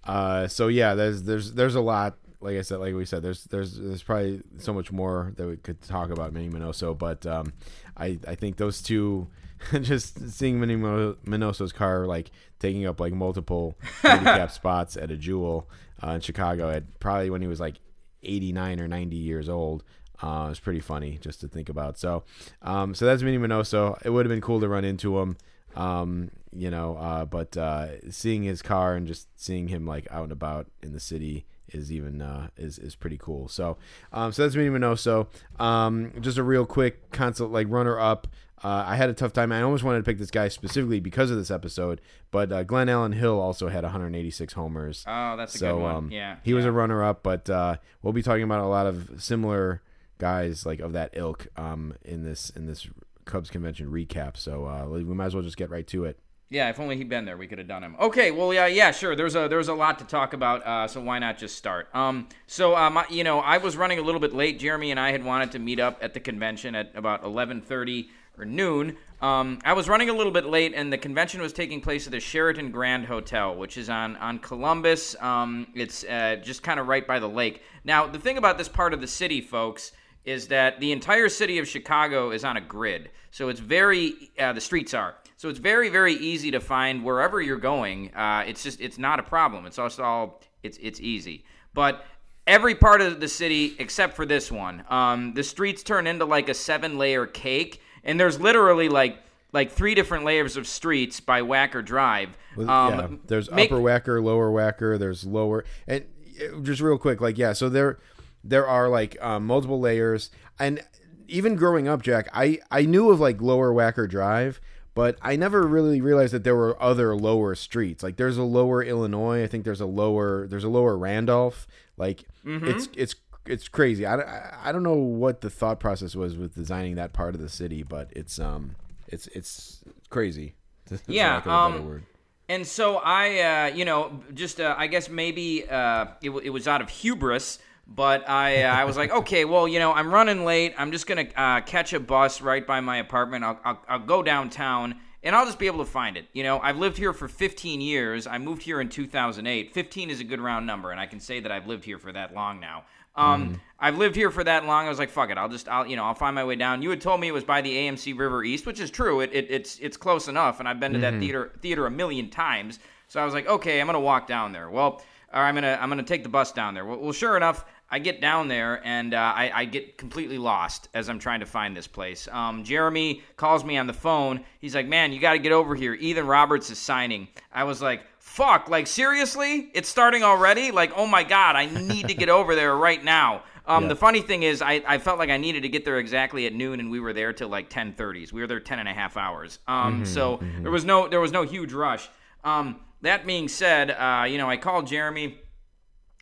uh, 0.04 0.48
so 0.48 0.68
yeah, 0.68 0.94
there's 0.94 1.24
there's 1.24 1.54
there's 1.54 1.76
a 1.76 1.82
lot. 1.82 2.18
Like 2.40 2.58
I 2.58 2.62
said, 2.62 2.80
like 2.80 2.94
we 2.94 3.06
said, 3.06 3.24
there's 3.24 3.46
there's 3.46 3.78
there's 3.78 4.04
probably 4.04 4.42
so 4.58 4.74
much 4.74 4.92
more 4.92 5.34
that 5.38 5.48
we 5.48 5.58
could 5.58 5.82
talk 5.82 6.10
about 6.10 6.34
Minnie 6.34 6.50
Minoso, 6.50 6.98
but 6.98 7.26
um, 7.26 7.54
I 7.96 8.20
I 8.28 8.36
think 8.36 8.58
those 8.58 8.82
two, 8.82 9.28
just 9.82 10.32
seeing 10.32 10.60
Minnie 10.60 10.76
Minoso's 10.78 11.72
car 11.72 12.06
like 12.06 12.32
taking 12.60 12.86
up 12.86 13.00
like 13.00 13.14
multiple 13.14 13.76
handicap 14.02 14.52
spots 14.52 14.98
at 14.98 15.12
a 15.12 15.18
Jewel 15.18 15.70
uh, 16.04 16.12
in 16.12 16.22
Chicago 16.22 16.70
at 16.70 17.00
probably 17.00 17.30
when 17.30 17.42
he 17.42 17.48
was 17.48 17.60
like 17.60 17.76
89 18.24 18.80
or 18.80 18.88
90 18.88 19.16
years 19.16 19.50
old. 19.50 19.84
Uh, 20.22 20.48
it's 20.50 20.60
pretty 20.60 20.80
funny 20.80 21.20
just 21.22 21.42
to 21.42 21.48
think 21.48 21.70
about. 21.70 22.00
So, 22.00 22.24
um, 22.64 22.96
so 22.96 23.06
that's 23.06 23.22
Minnie 23.22 23.38
Minoso. 23.38 24.04
It 24.04 24.10
would 24.10 24.26
have 24.26 24.32
been 24.32 24.42
cool 24.42 24.60
to 24.60 24.68
run 24.68 24.84
into 24.84 25.20
him 25.20 25.38
um, 25.78 26.32
you 26.52 26.72
know, 26.72 26.98
uh, 26.98 27.26
but 27.26 27.56
uh, 27.56 28.10
seeing 28.10 28.44
his 28.44 28.62
car 28.62 28.96
and 28.96 29.08
just 29.08 29.28
seeing 29.40 29.68
him 29.68 29.86
like 29.86 30.08
out 30.12 30.24
and 30.24 30.32
about 30.32 30.68
in 30.82 30.92
the 30.92 31.00
city 31.00 31.46
is 31.70 31.92
even 31.92 32.22
uh, 32.22 32.48
is 32.58 32.80
is 32.80 32.96
pretty 32.96 33.18
cool. 33.18 33.48
So, 33.48 33.78
um, 34.12 34.32
so 34.32 34.44
that's 34.44 34.56
Minnie 34.56 34.70
Minoso. 34.70 35.28
Um, 35.60 36.12
just 36.22 36.38
a 36.38 36.44
real 36.44 36.66
quick 36.66 37.12
consult 37.12 37.52
like 37.52 37.68
runner 37.70 38.00
up. 38.00 38.28
Uh, 38.64 38.84
I 38.88 38.96
had 38.96 39.10
a 39.10 39.14
tough 39.14 39.34
time. 39.34 39.52
I 39.52 39.62
almost 39.62 39.84
wanted 39.84 40.00
to 40.00 40.04
pick 40.04 40.18
this 40.18 40.32
guy 40.32 40.48
specifically 40.48 41.00
because 41.00 41.30
of 41.30 41.38
this 41.38 41.52
episode, 41.52 42.02
but 42.32 42.52
uh, 42.52 42.64
Glenallen 42.64 43.14
Hill 43.14 43.40
also 43.40 43.68
had 43.68 43.84
186 43.84 44.54
homers. 44.54 45.04
Oh, 45.08 45.38
that's 45.38 45.54
a 45.54 45.58
so 45.60 45.76
good 45.76 45.84
one. 45.84 45.96
um, 45.96 46.12
yeah. 46.12 46.38
he 46.44 46.56
was 46.56 46.66
a 46.66 46.72
runner 46.72 47.04
up, 47.04 47.22
but 47.22 47.48
uh, 47.52 47.78
we'll 48.02 48.14
be 48.14 48.24
talking 48.24 48.42
about 48.42 48.62
a 48.62 48.68
lot 48.68 48.88
of 48.88 49.12
similar 49.20 49.84
guys 50.18 50.66
like 50.66 50.80
of 50.80 50.94
that 50.94 51.12
ilk 51.14 51.46
um, 51.56 51.94
in 52.04 52.24
this 52.24 52.50
in 52.50 52.66
this 52.66 52.88
Cubs 53.26 53.52
convention 53.52 53.92
recap. 53.92 54.38
So 54.38 54.66
uh, 54.66 54.88
we 54.90 55.04
might 55.04 55.26
as 55.26 55.36
well 55.36 55.44
just 55.44 55.58
get 55.58 55.70
right 55.70 55.86
to 55.88 56.06
it. 56.06 56.20
Yeah, 56.50 56.70
if 56.70 56.80
only 56.80 56.96
he'd 56.96 57.10
been 57.10 57.26
there, 57.26 57.36
we 57.36 57.46
could 57.46 57.58
have 57.58 57.68
done 57.68 57.84
him. 57.84 57.98
Okay, 58.00 58.32
well, 58.32 58.54
yeah, 58.54 58.68
yeah, 58.68 58.92
sure. 58.92 59.18
There's 59.18 59.36
a 59.36 59.50
there's 59.50 59.68
a 59.68 59.74
lot 59.74 60.00
to 60.00 60.06
talk 60.06 60.32
about, 60.32 60.66
uh, 60.66 60.88
so 60.88 61.02
why 61.02 61.20
not 61.20 61.38
just 61.38 61.58
start? 61.58 61.94
Um, 61.94 62.30
so, 62.48 62.76
um, 62.76 62.98
you 63.10 63.26
know, 63.26 63.40
I 63.40 63.58
was 63.58 63.76
running 63.76 64.00
a 64.00 64.02
little 64.02 64.22
bit 64.22 64.34
late. 64.34 64.58
Jeremy 64.58 64.92
and 64.92 65.00
I 65.00 65.12
had 65.12 65.26
wanted 65.26 65.52
to 65.54 65.60
meet 65.60 65.80
up 65.80 65.98
at 66.02 66.14
the 66.14 66.22
convention 66.22 66.74
at 66.74 66.92
about 66.96 67.24
11:30 67.24 68.08
or 68.38 68.46
noon. 68.46 68.96
Um, 69.22 69.60
I 69.66 69.74
was 69.74 69.90
running 69.90 70.10
a 70.10 70.14
little 70.14 70.32
bit 70.32 70.46
late, 70.46 70.74
and 70.74 70.94
the 70.94 70.98
convention 70.98 71.42
was 71.42 71.52
taking 71.52 71.82
place 71.82 72.06
at 72.06 72.12
the 72.12 72.20
Sheraton 72.22 72.72
Grand 72.72 73.08
Hotel, 73.08 73.54
which 73.54 73.78
is 73.78 73.90
on 73.90 74.16
on 74.16 74.40
Columbus. 74.40 75.18
Um, 75.20 75.68
it's 75.76 76.06
uh, 76.06 76.38
just 76.42 76.64
kind 76.64 76.80
of 76.80 76.88
right 76.88 77.06
by 77.06 77.20
the 77.20 77.28
lake. 77.28 77.62
Now, 77.84 78.08
the 78.08 78.20
thing 78.20 78.38
about 78.38 78.58
this 78.58 78.70
part 78.70 78.94
of 78.94 79.02
the 79.02 79.08
city, 79.08 79.42
folks, 79.42 79.92
is 80.24 80.48
that 80.48 80.80
the 80.80 80.94
entire 80.94 81.28
city 81.28 81.58
of 81.58 81.68
Chicago 81.68 82.32
is 82.32 82.46
on 82.46 82.56
a 82.56 82.62
grid. 82.62 83.10
So 83.32 83.50
it's 83.50 83.60
very 83.60 84.32
uh, 84.40 84.54
the 84.54 84.62
streets 84.62 84.94
are. 84.94 85.16
So 85.38 85.50
it's 85.50 85.60
very 85.60 85.90
very 85.90 86.14
easy 86.16 86.52
to 86.52 86.60
find 86.60 87.04
wherever 87.04 87.40
you're 87.40 87.58
going. 87.58 88.14
Uh, 88.16 88.44
it's 88.48 88.64
just 88.64 88.82
it's 88.82 88.98
not 88.98 89.20
a 89.20 89.24
problem. 89.24 89.66
It's 89.66 89.80
also 89.80 90.04
all 90.04 90.42
it's 90.64 90.78
it's 90.82 91.00
easy. 91.00 91.46
But 91.74 92.04
every 92.48 92.74
part 92.74 93.02
of 93.02 93.20
the 93.20 93.28
city 93.28 93.76
except 93.78 94.16
for 94.16 94.26
this 94.26 94.52
one, 94.52 94.84
um, 94.90 95.34
the 95.36 95.44
streets 95.44 95.84
turn 95.84 96.08
into 96.08 96.26
like 96.26 96.50
a 96.50 96.56
seven 96.56 96.98
layer 96.98 97.28
cake, 97.28 97.82
and 98.04 98.20
there's 98.20 98.40
literally 98.40 98.90
like 98.90 99.20
like 99.54 99.72
three 99.72 99.94
different 99.94 100.26
layers 100.26 100.58
of 100.58 100.68
streets 100.68 101.20
by 101.20 101.42
Wacker 101.42 101.86
Drive. 101.86 102.38
Um, 102.58 102.68
yeah, 102.68 103.08
there's 103.28 103.52
make- 103.52 103.72
upper 103.72 103.80
Wacker, 103.80 104.22
lower 104.24 104.52
Wacker. 104.52 104.98
There's 104.98 105.24
lower, 105.24 105.66
and 105.88 106.04
uh, 106.42 106.62
just 106.62 106.82
real 106.82 106.98
quick, 106.98 107.22
like 107.22 107.38
yeah, 107.38 107.54
so 107.54 107.70
there 107.70 108.00
there 108.44 108.68
are 108.68 108.90
like 108.90 109.22
um, 109.22 109.46
multiple 109.46 109.80
layers, 109.80 110.32
and 110.58 110.84
even 111.28 111.56
growing 111.56 111.88
up, 111.88 112.02
Jack, 112.02 112.28
I 112.34 112.60
I 112.72 112.84
knew 112.84 113.12
of 113.12 113.20
like 113.20 113.40
lower 113.40 113.72
Wacker 113.72 114.10
drive. 114.10 114.60
But 114.98 115.18
I 115.22 115.36
never 115.36 115.62
really 115.68 116.02
realized 116.02 116.34
that 116.34 116.44
there 116.44 116.56
were 116.56 116.76
other 116.82 117.16
lower 117.16 117.54
streets. 117.56 118.02
Like 118.04 118.18
there's 118.18 118.38
a 118.38 118.44
lower 118.44 118.84
Illinois. 118.84 119.44
I 119.44 119.48
think 119.48 119.64
there's 119.64 119.80
a 119.80 119.86
lower 119.86 120.48
there's 120.48 120.64
a 120.64 120.70
lower 120.70 120.98
Randolph. 120.98 121.68
Like 121.98 122.26
Mm-hmm. 122.46 122.68
it's 122.68 122.90
it's 122.96 123.16
it's 123.46 123.68
crazy. 123.68 124.06
I, 124.06 124.16
I, 124.18 124.54
I 124.66 124.72
don't 124.72 124.84
know 124.84 124.96
what 124.96 125.42
the 125.42 125.50
thought 125.50 125.80
process 125.80 126.16
was 126.16 126.36
with 126.36 126.56
designing 126.56 126.96
that 126.96 127.14
part 127.14 127.36
of 127.36 127.42
the 127.42 127.50
city, 127.50 127.84
but 127.84 128.10
it's 128.16 128.40
um 128.40 128.76
it's 129.08 129.28
it's 129.28 129.84
crazy. 130.10 130.56
Yeah, 131.08 131.36
lack 131.36 131.46
of 131.46 131.52
a 131.52 131.78
better 131.78 131.84
um. 131.98 132.06
And 132.50 132.66
so 132.66 132.98
I, 133.04 133.40
uh, 133.72 133.76
you 133.76 133.84
know, 133.84 134.22
just 134.34 134.62
uh, 134.62 134.74
I 134.78 134.88
guess 134.88 135.10
maybe 135.10 135.68
uh, 135.70 136.06
it, 136.22 136.28
w- 136.28 136.46
it 136.46 136.50
was 136.52 136.66
out 136.66 136.80
of 136.82 136.90
hubris, 136.90 137.60
but 137.88 138.28
I 138.30 138.64
uh, 138.64 138.74
I 138.74 138.86
was 138.86 138.98
like, 138.98 139.12
okay, 139.22 139.46
well, 139.46 139.68
you 139.68 139.80
know, 139.80 139.94
I'm 139.94 140.14
running 140.14 140.46
late. 140.46 140.74
I'm 140.78 140.92
just 140.92 141.08
gonna 141.08 141.28
uh, 141.36 141.62
catch 141.62 141.94
a 141.94 142.00
bus 142.00 142.42
right 142.42 142.66
by 142.66 142.80
my 142.82 142.98
apartment. 142.98 143.44
I'll, 143.44 143.60
I'll 143.64 143.82
I'll 143.88 144.00
go 144.00 144.24
downtown. 144.24 145.00
And 145.24 145.36
I'll 145.36 145.46
just 145.46 145.60
be 145.60 145.66
able 145.66 145.80
to 145.80 145.92
find 145.92 146.16
it. 146.16 146.28
You 146.32 146.44
know, 146.44 146.60
I've 146.60 146.78
lived 146.78 146.96
here 146.96 147.12
for 147.12 147.28
15 147.28 147.82
years. 147.82 148.28
I 148.28 148.38
moved 148.38 148.62
here 148.62 148.80
in 148.80 148.88
2008. 148.88 149.74
15 149.74 150.10
is 150.10 150.20
a 150.22 150.24
good 150.24 150.40
round 150.40 150.66
number, 150.66 150.92
and 150.92 151.00
I 151.02 151.06
can 151.08 151.20
say 151.20 151.40
that 151.42 151.52
I've 151.52 151.68
lived 151.68 151.84
here 151.84 151.98
for 151.98 152.14
that 152.14 152.34
long 152.34 152.62
now. 152.62 152.86
Um, 153.18 153.60
I've 153.80 153.98
lived 153.98 154.16
here 154.16 154.30
for 154.30 154.44
that 154.44 154.66
long. 154.66 154.86
I 154.86 154.90
was 154.90 155.00
like, 155.00 155.10
fuck 155.10 155.32
it. 155.32 155.38
I'll 155.38 155.50
just, 155.50 155.68
I'll, 155.68 155.88
you 155.88 155.96
know, 155.96 156.04
I'll 156.04 156.14
find 156.14 156.36
my 156.36 156.44
way 156.44 156.56
down. 156.56 156.82
You 156.82 156.92
had 156.92 157.02
told 157.02 157.20
me 157.20 157.28
it 157.28 157.34
was 157.34 157.44
by 157.44 157.62
the 157.62 157.72
AMC 157.76 158.18
River 158.18 158.44
East, 158.44 158.66
which 158.66 158.80
is 158.80 158.92
true. 158.92 159.22
It, 159.22 159.32
it 159.34 159.48
it's, 159.50 159.80
it's 159.80 159.98
close 159.98 160.28
enough, 160.28 160.60
and 160.60 160.70
I've 160.70 160.80
been 160.80 160.94
to 160.94 161.00
that 161.00 161.20
theater, 161.20 161.52
theater 161.62 161.88
a 161.88 161.92
million 161.92 162.30
times. 162.30 162.80
So 163.08 163.20
I 163.20 163.26
was 163.26 163.34
like, 163.34 163.48
okay, 163.48 163.82
I'm 163.82 163.88
gonna 163.88 164.00
walk 164.00 164.28
down 164.28 164.52
there. 164.52 164.70
Well, 164.70 165.02
or 165.34 165.42
I'm 165.42 165.56
gonna, 165.56 165.78
I'm 165.82 165.90
gonna 165.90 166.04
take 166.04 166.24
the 166.24 166.30
bus 166.30 166.52
down 166.52 166.74
there. 166.74 166.86
Well, 166.86 167.00
well 167.00 167.12
sure 167.12 167.36
enough, 167.36 167.66
I 167.90 168.00
get 168.00 168.20
down 168.20 168.48
there 168.50 168.86
and 168.86 169.14
uh, 169.14 169.18
I, 169.36 169.52
I 169.54 169.66
get 169.66 169.98
completely 169.98 170.38
lost 170.38 170.90
as 170.94 171.08
I'm 171.10 171.20
trying 171.20 171.40
to 171.40 171.46
find 171.46 171.76
this 171.76 171.88
place. 171.88 172.28
Um, 172.32 172.64
Jeremy 172.66 173.22
calls 173.38 173.64
me 173.64 173.78
on 173.78 173.88
the 173.88 173.94
phone. 173.94 174.44
He's 174.60 174.76
like, 174.76 174.88
"Man, 174.88 175.14
you 175.14 175.20
got 175.20 175.34
to 175.34 175.40
get 175.40 175.54
over 175.54 175.74
here. 175.74 175.94
Ethan 175.94 176.28
Roberts 176.28 176.70
is 176.70 176.78
signing." 176.78 177.30
I 177.52 177.64
was 177.64 177.82
like, 177.82 178.02
"Fuck! 178.20 178.68
Like 178.70 178.88
seriously? 178.88 179.70
It's 179.74 179.88
starting 179.88 180.24
already? 180.24 180.72
Like, 180.72 180.92
oh 180.96 181.08
my 181.08 181.24
god, 181.24 181.56
I 181.56 181.66
need 181.68 182.10
to 182.10 182.14
get 182.14 182.30
over 182.40 182.56
there 182.56 182.76
right 182.76 183.04
now." 183.04 183.44
Um, 183.66 183.84
Yeah. 183.84 183.90
The 183.90 183.96
funny 183.98 184.22
thing 184.22 184.44
is, 184.44 184.62
I, 184.62 184.82
I 184.88 184.98
felt 184.98 185.20
like 185.20 185.30
I 185.30 185.36
needed 185.38 185.64
to 185.64 185.70
get 185.70 185.84
there 185.84 185.98
exactly 185.98 186.46
at 186.46 186.54
noon, 186.54 186.80
and 186.80 186.90
we 186.90 187.00
were 187.02 187.14
there 187.14 187.32
till 187.34 187.50
like 187.50 187.70
10:30s. 187.70 188.32
We 188.34 188.42
were 188.42 188.48
there 188.48 188.60
10 188.60 188.80
and 188.80 188.88
a 188.90 188.94
half 188.94 189.18
hours. 189.18 189.60
Um, 189.68 190.06
so 190.06 190.40
there 190.62 190.72
was 190.72 190.84
no 190.86 191.08
there 191.08 191.20
was 191.22 191.32
no 191.32 191.44
huge 191.44 191.72
rush. 191.74 192.10
Um, 192.44 192.82
that 193.02 193.26
being 193.26 193.48
said, 193.48 193.92
uh, 193.92 194.26
you 194.28 194.38
know, 194.38 194.50
I 194.50 194.58
called 194.58 194.88
Jeremy. 194.88 195.40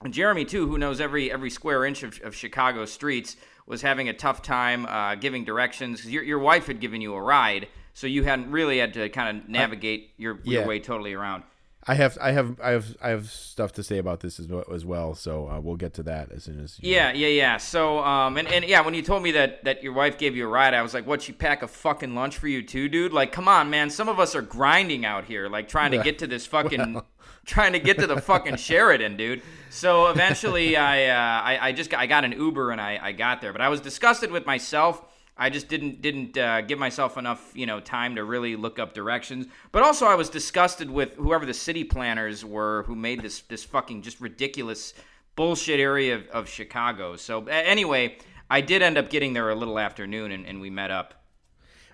And 0.03 0.13
Jeremy 0.13 0.45
too, 0.45 0.67
who 0.67 0.77
knows 0.77 0.99
every 0.99 1.31
every 1.31 1.49
square 1.49 1.85
inch 1.85 2.03
of, 2.03 2.19
of 2.23 2.35
Chicago 2.35 2.85
streets, 2.85 3.37
was 3.65 3.81
having 3.81 4.09
a 4.09 4.13
tough 4.13 4.41
time 4.41 4.85
uh, 4.85 5.15
giving 5.15 5.45
directions. 5.45 6.01
'cause 6.01 6.11
Your 6.11 6.23
your 6.23 6.39
wife 6.39 6.67
had 6.67 6.79
given 6.79 7.01
you 7.01 7.13
a 7.13 7.21
ride, 7.21 7.67
so 7.93 8.05
you 8.07 8.23
hadn't 8.23 8.51
really 8.51 8.79
had 8.79 8.93
to 8.95 9.09
kind 9.09 9.37
of 9.37 9.49
navigate 9.49 10.11
your, 10.17 10.39
your 10.43 10.61
Yeah. 10.61 10.67
way 10.67 10.79
totally 10.79 11.13
around. 11.13 11.43
I 11.87 11.93
have 11.93 12.17
I 12.19 12.31
have 12.31 12.59
I 12.61 12.71
have 12.71 12.97
I 13.01 13.09
have 13.09 13.29
stuff 13.29 13.71
to 13.73 13.83
say 13.83 13.99
about 13.99 14.19
this 14.19 14.39
as 14.39 14.47
well, 14.47 14.65
as 14.73 14.83
well 14.83 15.13
so 15.13 15.47
uh, 15.47 15.59
we'll 15.59 15.75
get 15.75 15.93
to 15.93 16.03
that 16.03 16.31
as 16.31 16.43
soon 16.43 16.59
as 16.59 16.79
you 16.81 16.91
Yeah, 16.93 17.13
yeah, 17.13 17.27
yeah. 17.27 17.57
So, 17.57 17.99
um, 18.03 18.37
and, 18.37 18.47
and 18.47 18.65
yeah, 18.65 18.81
when 18.81 18.95
you 18.95 19.03
told 19.03 19.21
me 19.23 19.31
that 19.33 19.63
that 19.65 19.81
your 19.83 19.93
wife 19.93 20.17
gave 20.17 20.35
you 20.35 20.45
a 20.45 20.49
ride, 20.49 20.73
I 20.73 20.81
was 20.81 20.93
like, 20.95 21.05
"What? 21.07 21.21
She 21.21 21.31
pack 21.31 21.61
a 21.61 21.67
fucking 21.67 22.15
lunch 22.15 22.37
for 22.37 22.47
you 22.47 22.63
too, 22.63 22.89
dude? 22.89 23.13
Like, 23.13 23.31
come 23.31 23.47
on, 23.47 23.69
man. 23.69 23.89
Some 23.91 24.09
of 24.09 24.19
us 24.19 24.35
are 24.35 24.41
grinding 24.41 25.05
out 25.05 25.25
here, 25.25 25.47
like 25.47 25.67
trying 25.69 25.91
to 25.91 25.99
get 26.03 26.17
to 26.19 26.27
this 26.27 26.45
fucking, 26.47 27.01
trying 27.45 27.73
to 27.73 27.79
get 27.79 27.99
to 27.99 28.07
the 28.07 28.19
fucking 28.19 28.55
Sheraton, 28.67 29.15
dude." 29.15 29.41
So 29.75 30.08
eventually, 30.08 30.77
I, 30.94 31.08
uh, 31.08 31.41
I, 31.41 31.67
I 31.67 31.72
just 31.74 31.89
got, 31.89 32.00
I 32.00 32.08
got 32.08 32.24
an 32.24 32.32
Uber 32.32 32.72
and 32.72 32.79
I, 32.79 32.98
I 33.01 33.12
got 33.12 33.41
there, 33.41 33.51
but 33.51 33.62
I 33.62 33.67
was 33.67 33.82
disgusted 33.82 34.32
with 34.32 34.46
myself. 34.46 35.03
I 35.38 35.50
just 35.50 35.67
didn't 35.67 36.01
didn't 36.01 36.38
uh, 36.38 36.62
give 36.62 36.79
myself 36.79 37.17
enough 37.17 37.51
you 37.53 37.65
know 37.65 37.82
time 37.82 38.15
to 38.15 38.24
really 38.24 38.55
look 38.55 38.79
up 38.79 38.94
directions. 38.94 39.48
But 39.74 39.84
also, 39.84 40.05
I 40.05 40.15
was 40.15 40.29
disgusted 40.29 40.89
with 40.89 41.15
whoever 41.15 41.46
the 41.46 41.53
city 41.53 41.84
planners 41.84 42.46
were 42.46 42.84
who 42.84 42.96
made 42.96 43.22
this 43.22 43.41
this 43.41 43.65
fucking 43.65 44.01
just 44.01 44.22
ridiculous 44.22 44.94
bullshit 45.36 45.82
area 45.82 46.15
of, 46.15 46.27
of 46.27 46.48
Chicago. 46.48 47.17
So 47.17 47.46
anyway, 47.48 48.17
I 48.50 48.62
did 48.62 48.82
end 48.82 48.98
up 48.98 49.10
getting 49.10 49.34
there 49.34 49.50
a 49.50 49.55
little 49.55 49.77
afternoon, 49.77 50.32
and, 50.32 50.46
and 50.46 50.62
we 50.62 50.70
met 50.70 50.89
up. 50.89 51.25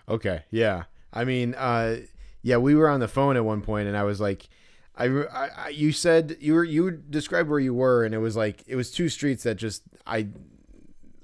Okay, 0.08 0.44
yeah. 0.52 0.84
I 1.12 1.24
mean, 1.24 1.56
uh, 1.56 2.02
yeah, 2.44 2.58
we 2.58 2.76
were 2.76 2.90
on 2.90 3.00
the 3.00 3.08
phone 3.08 3.38
at 3.38 3.44
one 3.44 3.62
point, 3.62 3.88
and 3.88 3.98
I 3.98 4.04
was 4.04 4.22
like, 4.22 4.50
I, 4.96 5.06
I, 5.06 5.50
I 5.66 5.70
you 5.70 5.92
said 5.92 6.38
you 6.40 6.54
were 6.54 6.64
you 6.64 6.92
described 6.92 7.50
where 7.50 7.60
you 7.60 7.74
were, 7.74 8.04
and 8.04 8.14
it 8.14 8.20
was 8.20 8.36
like 8.36 8.64
it 8.68 8.76
was 8.76 8.92
two 8.92 9.10
streets 9.10 9.44
that 9.44 9.56
just 9.56 9.84
I 10.06 10.28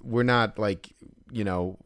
were 0.01 0.23
not 0.23 0.57
like 0.57 0.89
you 1.31 1.43
know 1.43 1.77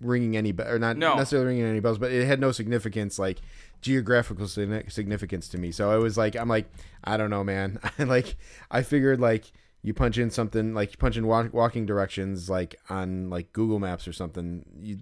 ringing 0.00 0.36
any 0.36 0.52
be- 0.52 0.64
or 0.64 0.78
not 0.78 0.96
No. 0.96 1.14
necessarily 1.14 1.48
ringing 1.48 1.64
any 1.64 1.80
bells, 1.80 1.98
but 1.98 2.12
it 2.12 2.26
had 2.26 2.40
no 2.40 2.52
significance 2.52 3.18
like 3.18 3.38
geographical 3.80 4.48
significance 4.48 5.48
to 5.48 5.58
me. 5.58 5.70
So 5.70 5.90
I 5.90 5.96
was 5.96 6.18
like, 6.18 6.34
I'm 6.34 6.48
like, 6.48 6.66
I 7.04 7.16
don't 7.16 7.30
know, 7.30 7.44
man. 7.44 7.78
like 7.98 8.36
I 8.70 8.82
figured 8.82 9.20
like 9.20 9.50
you 9.82 9.94
punch 9.94 10.18
in 10.18 10.30
something 10.30 10.74
like 10.74 10.90
you 10.92 10.96
punch 10.98 11.16
in 11.16 11.26
walk- 11.26 11.54
walking 11.54 11.86
directions 11.86 12.50
like 12.50 12.74
on 12.90 13.30
like 13.30 13.52
Google 13.52 13.78
Maps 13.78 14.08
or 14.08 14.12
something. 14.12 14.64
You 14.80 14.98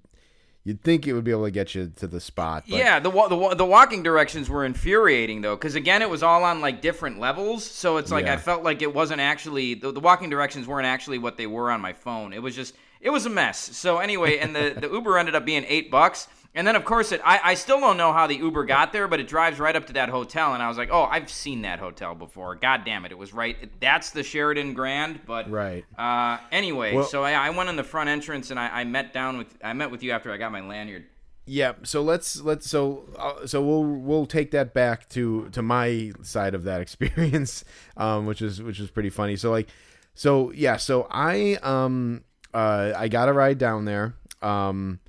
you'd 0.65 0.83
think 0.83 1.07
it 1.07 1.13
would 1.13 1.25
be 1.25 1.31
able 1.31 1.45
to 1.45 1.51
get 1.51 1.75
you 1.75 1.93
to 1.97 2.07
the 2.07 2.21
spot. 2.21 2.65
But 2.69 2.79
yeah, 2.79 2.99
the, 2.99 3.11
the 3.11 3.55
the 3.55 3.65
walking 3.65 4.03
directions 4.03 4.49
were 4.49 4.65
infuriating 4.65 5.43
though, 5.43 5.57
because 5.57 5.75
again, 5.75 6.03
it 6.03 6.09
was 6.11 6.23
all 6.23 6.43
on 6.45 6.61
like 6.61 6.81
different 6.81 7.21
levels. 7.21 7.65
So 7.65 7.99
it's 7.99 8.11
like 8.11 8.27
Yeah. 8.27 8.35
I 8.35 8.37
felt 8.39 8.63
like 8.63 8.83
it 8.83 8.93
wasn't 8.93 9.21
actually 9.21 9.75
the, 9.75 9.93
the 9.93 10.01
walking 10.01 10.31
directions 10.31 10.67
weren't 10.67 10.87
actually 10.87 11.19
what 11.19 11.37
they 11.37 11.47
were 11.47 11.71
on 11.71 11.81
my 11.81 11.93
phone. 11.93 12.33
It 12.33 12.43
was 12.43 12.57
just 12.57 12.75
it 13.01 13.11
was 13.11 13.27
a 13.27 13.31
mess. 13.31 13.59
So 13.59 13.99
anyway, 13.99 14.39
and 14.39 14.57
the 14.57 14.75
the 14.77 14.91
Uber 14.91 15.19
ended 15.19 15.35
up 15.35 15.45
being 15.45 15.65
eight 15.69 15.91
bucks. 15.91 16.29
And 16.57 16.65
then, 16.67 16.77
of 16.77 16.85
course, 16.85 17.11
it. 17.11 17.21
I, 17.25 17.41
I 17.43 17.55
still 17.55 17.81
don't 17.81 17.97
know 17.97 18.13
how 18.13 18.29
the 18.29 18.37
Uber 18.37 18.65
got 18.65 18.93
there, 18.93 19.09
but 19.09 19.19
it 19.19 19.27
drives 19.27 19.59
right 19.59 19.75
up 19.75 19.87
to 19.89 19.93
that 19.95 20.09
hotel, 20.09 20.55
and 20.55 20.63
I 20.63 20.69
was 20.69 20.79
like, 20.79 20.89
"Oh, 20.93 21.03
I've 21.03 21.29
seen 21.29 21.63
that 21.63 21.81
hotel 21.81 22.15
before. 22.15 22.55
God 22.55 22.83
damn 22.85 23.05
it, 23.05 23.11
it 23.11 23.19
was 23.19 23.33
right. 23.35 23.57
That's 23.81 24.11
the 24.11 24.23
Sheraton 24.23 24.73
Grand." 24.73 25.21
But 25.27 25.51
Right. 25.51 25.85
Uh, 25.99 26.39
anyway, 26.53 26.95
Well- 26.95 27.07
so 27.07 27.25
I, 27.25 27.33
I 27.33 27.51
went 27.51 27.71
in 27.71 27.77
the 27.77 27.83
front 27.83 28.09
entrance, 28.09 28.51
and 28.53 28.61
I, 28.61 28.69
I 28.69 28.85
met 28.85 29.13
down 29.13 29.37
with 29.39 29.49
I 29.65 29.73
met 29.73 29.91
with 29.91 30.05
you 30.05 30.13
after 30.13 30.31
I 30.31 30.37
got 30.37 30.53
my 30.53 30.61
lanyard. 30.61 31.07
Yeah, 31.47 31.73
so 31.83 32.03
let's 32.03 32.41
let's 32.41 32.71
so 32.71 33.05
uh, 33.19 33.47
so 33.47 33.61
we'll 33.61 33.85
we'll 33.85 34.27
take 34.27 34.53
that 34.53 34.73
back 34.73 35.09
to 35.11 35.49
to 35.51 35.61
my 35.61 36.13
side 36.23 36.55
of 36.55 36.63
that 36.65 36.81
experience, 36.87 37.65
um, 37.97 38.27
which 38.27 38.41
is 38.41 38.63
which 38.63 38.79
is 38.79 38.91
pretty 38.91 39.11
funny. 39.11 39.35
So 39.37 39.51
like, 39.51 39.69
so 40.15 40.53
yeah, 40.53 40.77
so 40.77 41.07
I 41.11 41.59
um 41.63 42.23
uh 42.55 42.93
I 42.97 43.09
got 43.09 43.29
a 43.29 43.33
ride 43.33 43.59
down 43.59 43.85
there. 43.87 44.15
Um, 44.41 45.01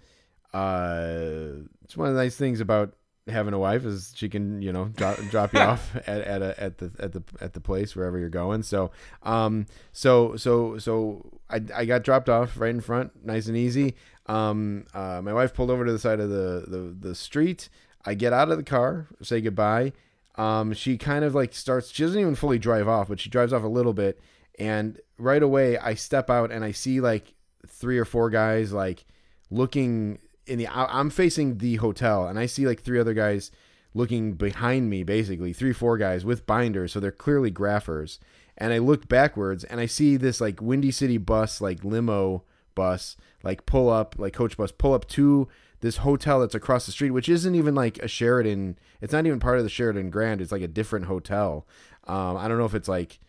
uh, 0.55 1.65
it's 1.83 1.97
one 1.97 2.07
of 2.09 2.15
the 2.15 2.21
nice 2.21 2.35
things 2.35 2.61
about 2.61 2.95
having 3.27 3.55
a 3.55 3.59
wife 3.59 3.85
is 3.85 4.13
she 4.15 4.29
can 4.29 4.61
you 4.61 4.71
know 4.71 4.85
drop, 4.85 5.17
drop 5.31 5.51
you 5.51 5.59
off 5.71 5.95
at, 6.07 6.21
at 6.21 6.41
a 6.43 6.61
at 6.61 6.77
the 6.77 6.91
at 6.99 7.11
the 7.11 7.23
at 7.41 7.53
the 7.53 7.59
place 7.59 7.95
wherever 7.95 8.19
you're 8.19 8.29
going. 8.29 8.61
So 8.61 8.91
um 9.23 9.65
so 9.91 10.35
so 10.35 10.77
so 10.77 11.39
I 11.49 11.61
I 11.75 11.85
got 11.85 12.03
dropped 12.03 12.29
off 12.29 12.59
right 12.59 12.69
in 12.69 12.81
front, 12.81 13.25
nice 13.25 13.47
and 13.47 13.57
easy. 13.57 13.95
Um, 14.27 14.85
uh, 14.93 15.21
my 15.23 15.33
wife 15.33 15.53
pulled 15.53 15.69
over 15.69 15.85
to 15.85 15.91
the 15.91 15.99
side 15.99 16.19
of 16.19 16.29
the, 16.29 16.65
the, 16.67 16.95
the 17.09 17.15
street. 17.15 17.69
I 18.05 18.13
get 18.13 18.33
out 18.33 18.51
of 18.51 18.57
the 18.57 18.63
car, 18.63 19.07
say 19.21 19.41
goodbye. 19.41 19.93
Um, 20.35 20.73
she 20.73 20.97
kind 20.97 21.23
of 21.23 21.33
like 21.35 21.53
starts, 21.53 21.91
she 21.91 22.03
doesn't 22.03 22.19
even 22.19 22.35
fully 22.35 22.59
drive 22.59 22.87
off, 22.87 23.07
but 23.07 23.19
she 23.19 23.29
drives 23.29 23.53
off 23.53 23.63
a 23.63 23.67
little 23.67 23.93
bit. 23.93 24.19
And 24.59 24.99
right 25.17 25.41
away, 25.41 25.77
I 25.77 25.93
step 25.93 26.29
out 26.29 26.51
and 26.51 26.63
I 26.63 26.71
see 26.71 27.01
like 27.01 27.33
three 27.67 27.97
or 27.97 28.05
four 28.05 28.29
guys 28.29 28.73
like 28.73 29.05
looking 29.49 30.19
in 30.47 30.59
the, 30.59 30.67
I'm 30.67 31.09
facing 31.09 31.57
the 31.57 31.75
hotel 31.75 32.27
and 32.27 32.37
I 32.37 32.45
see 32.45 32.67
like 32.67 32.81
three 32.81 32.99
other 32.99 33.13
guys 33.13 33.51
looking 33.93 34.33
behind 34.33 34.89
me, 34.89 35.03
basically, 35.03 35.53
three, 35.53 35.73
four 35.73 35.97
guys 35.97 36.25
with 36.25 36.45
binders. 36.45 36.91
So 36.91 36.99
they're 36.99 37.11
clearly 37.11 37.51
graphers. 37.51 38.19
And 38.57 38.73
I 38.73 38.77
look 38.77 39.07
backwards 39.07 39.63
and 39.63 39.79
I 39.79 39.85
see 39.85 40.17
this 40.17 40.39
like 40.39 40.61
Windy 40.61 40.91
City 40.91 41.17
bus, 41.17 41.59
like 41.61 41.83
limo 41.83 42.43
bus 42.75 43.15
like 43.41 43.65
pull 43.65 43.89
up 43.89 44.15
like 44.17 44.33
coach 44.33 44.57
bus 44.57 44.71
pull 44.71 44.93
up 44.93 45.07
to 45.07 45.47
this 45.79 45.97
hotel 45.97 46.41
that's 46.41 46.53
across 46.53 46.85
the 46.85 46.91
street 46.91 47.11
which 47.11 47.29
isn't 47.29 47.55
even 47.55 47.73
like 47.73 47.97
a 47.99 48.07
Sheraton 48.07 48.77
it's 49.01 49.13
not 49.13 49.25
even 49.25 49.39
part 49.39 49.57
of 49.57 49.63
the 49.63 49.69
Sheraton 49.69 50.09
grand 50.09 50.41
it's 50.41 50.51
like 50.51 50.61
a 50.61 50.67
different 50.67 51.05
hotel 51.05 51.65
um 52.05 52.37
i 52.37 52.47
don't 52.47 52.57
know 52.57 52.65
if 52.65 52.75
it's 52.75 52.89
like 52.89 53.19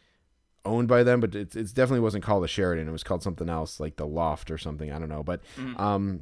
owned 0.65 0.89
by 0.89 1.03
them 1.03 1.21
but 1.21 1.35
it, 1.35 1.55
it 1.55 1.75
definitely 1.75 2.01
wasn't 2.01 2.25
called 2.25 2.43
the 2.43 2.49
Sheraton 2.49 2.89
it 2.89 2.93
was 2.93 3.05
called 3.05 3.23
something 3.23 3.49
else 3.49 3.79
like 3.79 3.97
the 3.97 4.07
loft 4.07 4.51
or 4.51 4.59
something 4.59 4.93
i 4.93 4.99
don't 4.99 5.09
know 5.09 5.23
but 5.23 5.41
um 5.77 6.21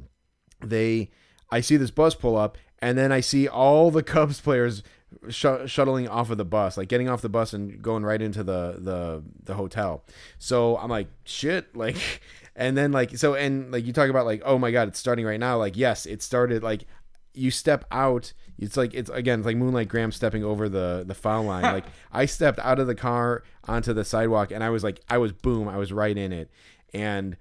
they 0.61 1.09
i 1.51 1.61
see 1.61 1.77
this 1.77 1.91
bus 1.91 2.15
pull 2.15 2.35
up 2.35 2.57
and 2.79 2.97
then 2.97 3.11
i 3.11 3.19
see 3.19 3.47
all 3.47 3.91
the 3.91 4.03
cubs 4.13 4.39
players 4.39 4.83
sh- 5.29 5.45
shuttling 5.65 6.07
off 6.07 6.29
of 6.29 6.37
the 6.37 6.45
bus 6.45 6.77
like 6.77 6.87
getting 6.87 7.09
off 7.09 7.21
the 7.21 7.29
bus 7.29 7.53
and 7.53 7.81
going 7.81 8.03
right 8.03 8.21
into 8.21 8.43
the 8.43 8.75
the 8.79 9.23
the 9.43 9.53
hotel. 9.55 10.03
So 10.39 10.77
i'm 10.77 10.89
like 10.89 11.07
shit 11.23 11.75
like 11.75 12.21
and 12.55 12.77
then 12.77 12.91
like 12.91 13.17
so 13.17 13.35
and 13.35 13.71
like 13.71 13.85
you 13.85 13.93
talk 13.93 14.09
about 14.09 14.25
like 14.25 14.41
oh 14.45 14.57
my 14.57 14.71
god 14.71 14.87
it's 14.87 14.99
starting 14.99 15.25
right 15.25 15.39
now. 15.39 15.57
Like 15.57 15.77
yes 15.77 16.05
it 16.05 16.21
started 16.21 16.63
like 16.63 16.85
you 17.33 17.51
step 17.51 17.83
out 17.91 18.33
it's 18.57 18.77
like 18.77 18.93
it's 18.93 19.09
again 19.09 19.39
it's 19.39 19.45
like 19.45 19.57
moonlight 19.57 19.89
graham 19.89 20.11
stepping 20.11 20.43
over 20.43 20.69
the 20.69 21.03
the 21.05 21.15
foul 21.15 21.43
line. 21.51 21.63
Like 21.63 21.85
i 22.11 22.25
stepped 22.25 22.59
out 22.59 22.79
of 22.79 22.87
the 22.87 22.95
car 22.95 23.43
onto 23.65 23.93
the 23.93 24.05
sidewalk 24.05 24.51
and 24.51 24.63
i 24.63 24.69
was 24.69 24.83
like 24.83 25.01
i 25.09 25.17
was 25.17 25.31
boom 25.31 25.67
i 25.67 25.77
was 25.77 25.91
right 25.91 26.17
in 26.17 26.31
it. 26.31 26.49
And 26.93 27.37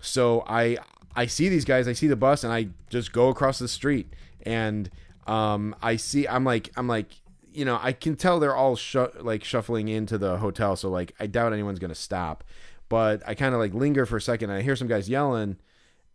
so 0.00 0.44
i 0.46 0.78
i 1.18 1.26
see 1.26 1.48
these 1.48 1.64
guys 1.64 1.88
i 1.88 1.92
see 1.92 2.06
the 2.06 2.16
bus 2.16 2.44
and 2.44 2.52
i 2.52 2.68
just 2.90 3.12
go 3.12 3.28
across 3.28 3.58
the 3.58 3.68
street 3.68 4.12
and 4.42 4.90
um 5.26 5.74
i 5.82 5.96
see 5.96 6.26
i'm 6.28 6.44
like 6.44 6.70
i'm 6.76 6.88
like 6.88 7.20
you 7.52 7.64
know 7.64 7.78
i 7.82 7.92
can 7.92 8.16
tell 8.16 8.40
they're 8.40 8.56
all 8.56 8.76
shu- 8.76 9.10
like 9.20 9.44
shuffling 9.44 9.88
into 9.88 10.16
the 10.16 10.38
hotel 10.38 10.76
so 10.76 10.88
like 10.88 11.14
i 11.20 11.26
doubt 11.26 11.52
anyone's 11.52 11.78
gonna 11.78 11.94
stop 11.94 12.44
but 12.88 13.22
i 13.26 13.34
kind 13.34 13.54
of 13.54 13.60
like 13.60 13.74
linger 13.74 14.06
for 14.06 14.16
a 14.16 14.20
second 14.20 14.50
i 14.50 14.62
hear 14.62 14.76
some 14.76 14.88
guys 14.88 15.08
yelling 15.08 15.56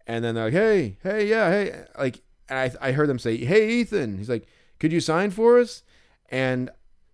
and 0.07 0.23
then 0.23 0.35
they're 0.35 0.45
like, 0.45 0.53
"Hey, 0.53 0.97
hey, 1.03 1.27
yeah, 1.27 1.49
hey," 1.49 1.85
like, 1.97 2.21
and 2.49 2.59
I 2.59 2.89
I 2.89 2.91
heard 2.91 3.09
them 3.09 3.19
say, 3.19 3.37
"Hey, 3.37 3.69
Ethan," 3.69 4.17
he's 4.17 4.29
like, 4.29 4.47
"Could 4.79 4.91
you 4.91 4.99
sign 4.99 5.31
for 5.31 5.59
us?" 5.59 5.83
And 6.29 6.69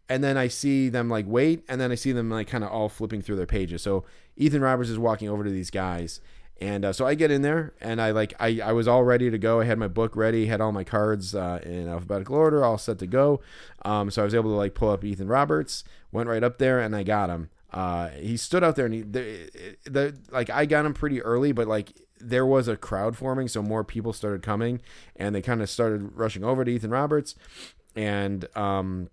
and 0.07 0.23
then 0.23 0.37
I 0.37 0.47
see 0.47 0.89
them 0.89 1.09
like 1.09 1.25
wait, 1.27 1.63
and 1.69 1.79
then 1.79 1.91
I 1.91 1.95
see 1.95 2.11
them 2.11 2.29
like 2.29 2.47
kind 2.47 2.63
of 2.63 2.71
all 2.71 2.89
flipping 2.89 3.21
through 3.21 3.35
their 3.35 3.45
pages. 3.45 3.81
So 3.81 4.05
Ethan 4.35 4.61
Roberts 4.61 4.89
is 4.89 4.97
walking 4.97 5.29
over 5.29 5.43
to 5.43 5.49
these 5.49 5.69
guys, 5.69 6.19
and 6.59 6.85
uh, 6.85 6.93
so 6.93 7.05
I 7.07 7.15
get 7.15 7.31
in 7.31 7.41
there, 7.41 7.73
and 7.81 8.01
I 8.01 8.11
like 8.11 8.33
I 8.39 8.59
I 8.63 8.71
was 8.73 8.87
all 8.87 9.03
ready 9.03 9.29
to 9.31 9.37
go. 9.37 9.61
I 9.61 9.65
had 9.65 9.77
my 9.79 9.87
book 9.87 10.15
ready, 10.15 10.45
had 10.47 10.61
all 10.61 10.71
my 10.71 10.83
cards 10.83 11.33
uh, 11.35 11.59
in 11.63 11.87
alphabetical 11.87 12.35
order, 12.35 12.63
all 12.63 12.77
set 12.77 12.99
to 12.99 13.07
go. 13.07 13.41
Um, 13.85 14.11
so 14.11 14.21
I 14.21 14.25
was 14.25 14.35
able 14.35 14.51
to 14.51 14.57
like 14.57 14.73
pull 14.75 14.89
up 14.89 15.03
Ethan 15.03 15.27
Roberts, 15.27 15.83
went 16.11 16.29
right 16.29 16.43
up 16.43 16.57
there, 16.57 16.79
and 16.79 16.95
I 16.95 17.03
got 17.03 17.29
him. 17.29 17.49
uh, 17.71 18.09
he 18.09 18.35
stood 18.37 18.63
out 18.63 18.75
there 18.75 18.85
and 18.85 18.93
he 18.93 19.01
the, 19.01 19.49
the 19.85 20.17
like 20.31 20.49
I 20.49 20.65
got 20.65 20.85
him 20.85 20.93
pretty 20.93 21.21
early, 21.21 21.51
but 21.51 21.67
like 21.67 21.93
there 22.19 22.45
was 22.45 22.67
a 22.67 22.75
crowd 22.75 23.15
forming, 23.15 23.47
so 23.47 23.61
more 23.61 23.83
people 23.83 24.11
started 24.11 24.41
coming, 24.41 24.81
and 25.15 25.33
they 25.35 25.41
kind 25.41 25.61
of 25.61 25.69
started 25.69 26.11
rushing 26.15 26.43
over 26.43 26.65
to 26.65 26.71
Ethan 26.71 26.91
Roberts, 26.91 27.35
and 27.95 28.45
um, 28.57 29.09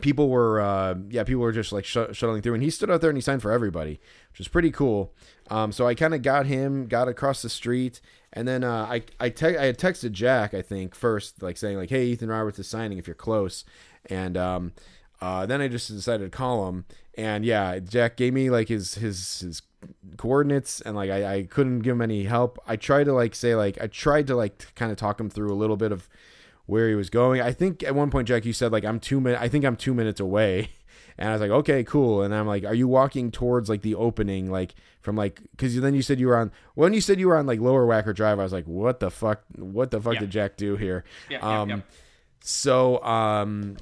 people 0.00 0.28
were 0.28 0.60
uh, 0.60 0.94
yeah 1.10 1.24
people 1.24 1.42
were 1.42 1.52
just 1.52 1.72
like 1.72 1.84
sh- 1.84 2.12
shuttling 2.12 2.42
through, 2.42 2.54
and 2.54 2.62
he 2.62 2.70
stood 2.70 2.90
out 2.90 3.00
there 3.00 3.10
and 3.10 3.16
he 3.16 3.22
signed 3.22 3.42
for 3.42 3.50
everybody, 3.52 4.00
which 4.30 4.38
was 4.38 4.48
pretty 4.48 4.70
cool. 4.70 5.12
Um, 5.50 5.72
so 5.72 5.86
I 5.86 5.94
kind 5.94 6.14
of 6.14 6.22
got 6.22 6.46
him, 6.46 6.86
got 6.86 7.08
across 7.08 7.42
the 7.42 7.48
street, 7.48 8.00
and 8.32 8.46
then 8.48 8.64
uh, 8.64 8.86
I 8.90 9.02
I, 9.20 9.28
te- 9.30 9.56
I 9.56 9.66
had 9.66 9.78
texted 9.78 10.12
Jack 10.12 10.54
I 10.54 10.62
think 10.62 10.94
first, 10.94 11.42
like 11.42 11.56
saying 11.56 11.76
like, 11.76 11.90
hey 11.90 12.06
Ethan 12.06 12.28
Roberts 12.28 12.58
is 12.58 12.68
signing 12.68 12.98
if 12.98 13.06
you're 13.06 13.14
close, 13.14 13.64
and 14.06 14.36
um, 14.36 14.72
uh, 15.20 15.46
then 15.46 15.60
I 15.60 15.68
just 15.68 15.88
decided 15.88 16.30
to 16.30 16.36
call 16.36 16.68
him, 16.68 16.84
and 17.16 17.44
yeah, 17.44 17.78
Jack 17.78 18.16
gave 18.16 18.34
me 18.34 18.50
like 18.50 18.68
his 18.68 18.96
his 18.96 19.40
his 19.40 19.62
coordinates, 20.16 20.80
and 20.80 20.96
like 20.96 21.10
I, 21.10 21.34
I 21.36 21.42
couldn't 21.44 21.80
give 21.80 21.92
him 21.92 22.02
any 22.02 22.24
help. 22.24 22.58
I 22.66 22.76
tried 22.76 23.04
to 23.04 23.12
like 23.12 23.34
say 23.34 23.54
like 23.54 23.80
I 23.80 23.86
tried 23.86 24.26
to 24.28 24.36
like 24.36 24.74
kind 24.74 24.90
of 24.90 24.98
talk 24.98 25.20
him 25.20 25.30
through 25.30 25.52
a 25.52 25.54
little 25.54 25.76
bit 25.76 25.92
of 25.92 26.08
where 26.66 26.88
he 26.88 26.94
was 26.94 27.10
going. 27.10 27.40
I 27.40 27.52
think 27.52 27.82
at 27.82 27.94
one 27.94 28.10
point, 28.10 28.28
Jack, 28.28 28.44
you 28.44 28.52
said 28.52 28.72
like 28.72 28.84
I'm 28.84 29.00
two 29.00 29.20
minutes. 29.20 29.42
I 29.42 29.48
think 29.48 29.64
I'm 29.64 29.76
two 29.76 29.94
minutes 29.94 30.20
away, 30.20 30.70
and 31.18 31.28
I 31.28 31.32
was 31.32 31.40
like, 31.40 31.50
okay, 31.50 31.82
cool. 31.84 32.22
And 32.22 32.34
I'm 32.34 32.46
like, 32.46 32.64
are 32.64 32.74
you 32.74 32.88
walking 32.88 33.30
towards 33.30 33.68
like 33.68 33.82
the 33.82 33.94
opening, 33.94 34.50
like 34.50 34.74
from 35.00 35.16
like 35.16 35.40
because 35.52 35.78
then 35.80 35.94
you 35.94 36.02
said 36.02 36.18
you 36.20 36.26
were 36.26 36.36
on 36.36 36.50
when 36.74 36.92
you 36.92 37.00
said 37.00 37.18
you 37.20 37.28
were 37.28 37.36
on 37.36 37.46
like 37.46 37.60
Lower 37.60 37.86
Wacker 37.86 38.14
Drive. 38.14 38.38
I 38.38 38.42
was 38.42 38.52
like, 38.52 38.66
what 38.66 39.00
the 39.00 39.10
fuck? 39.10 39.42
What 39.56 39.90
the 39.90 40.00
fuck 40.00 40.14
Yeah. 40.14 40.20
did 40.20 40.30
Jack 40.30 40.56
do 40.56 40.76
here? 40.76 41.04
Yeah, 41.30 41.38
yeah, 41.38 41.60
um, 41.62 41.70
yeah. 41.70 41.80
so 42.40 43.02
um, 43.02 43.76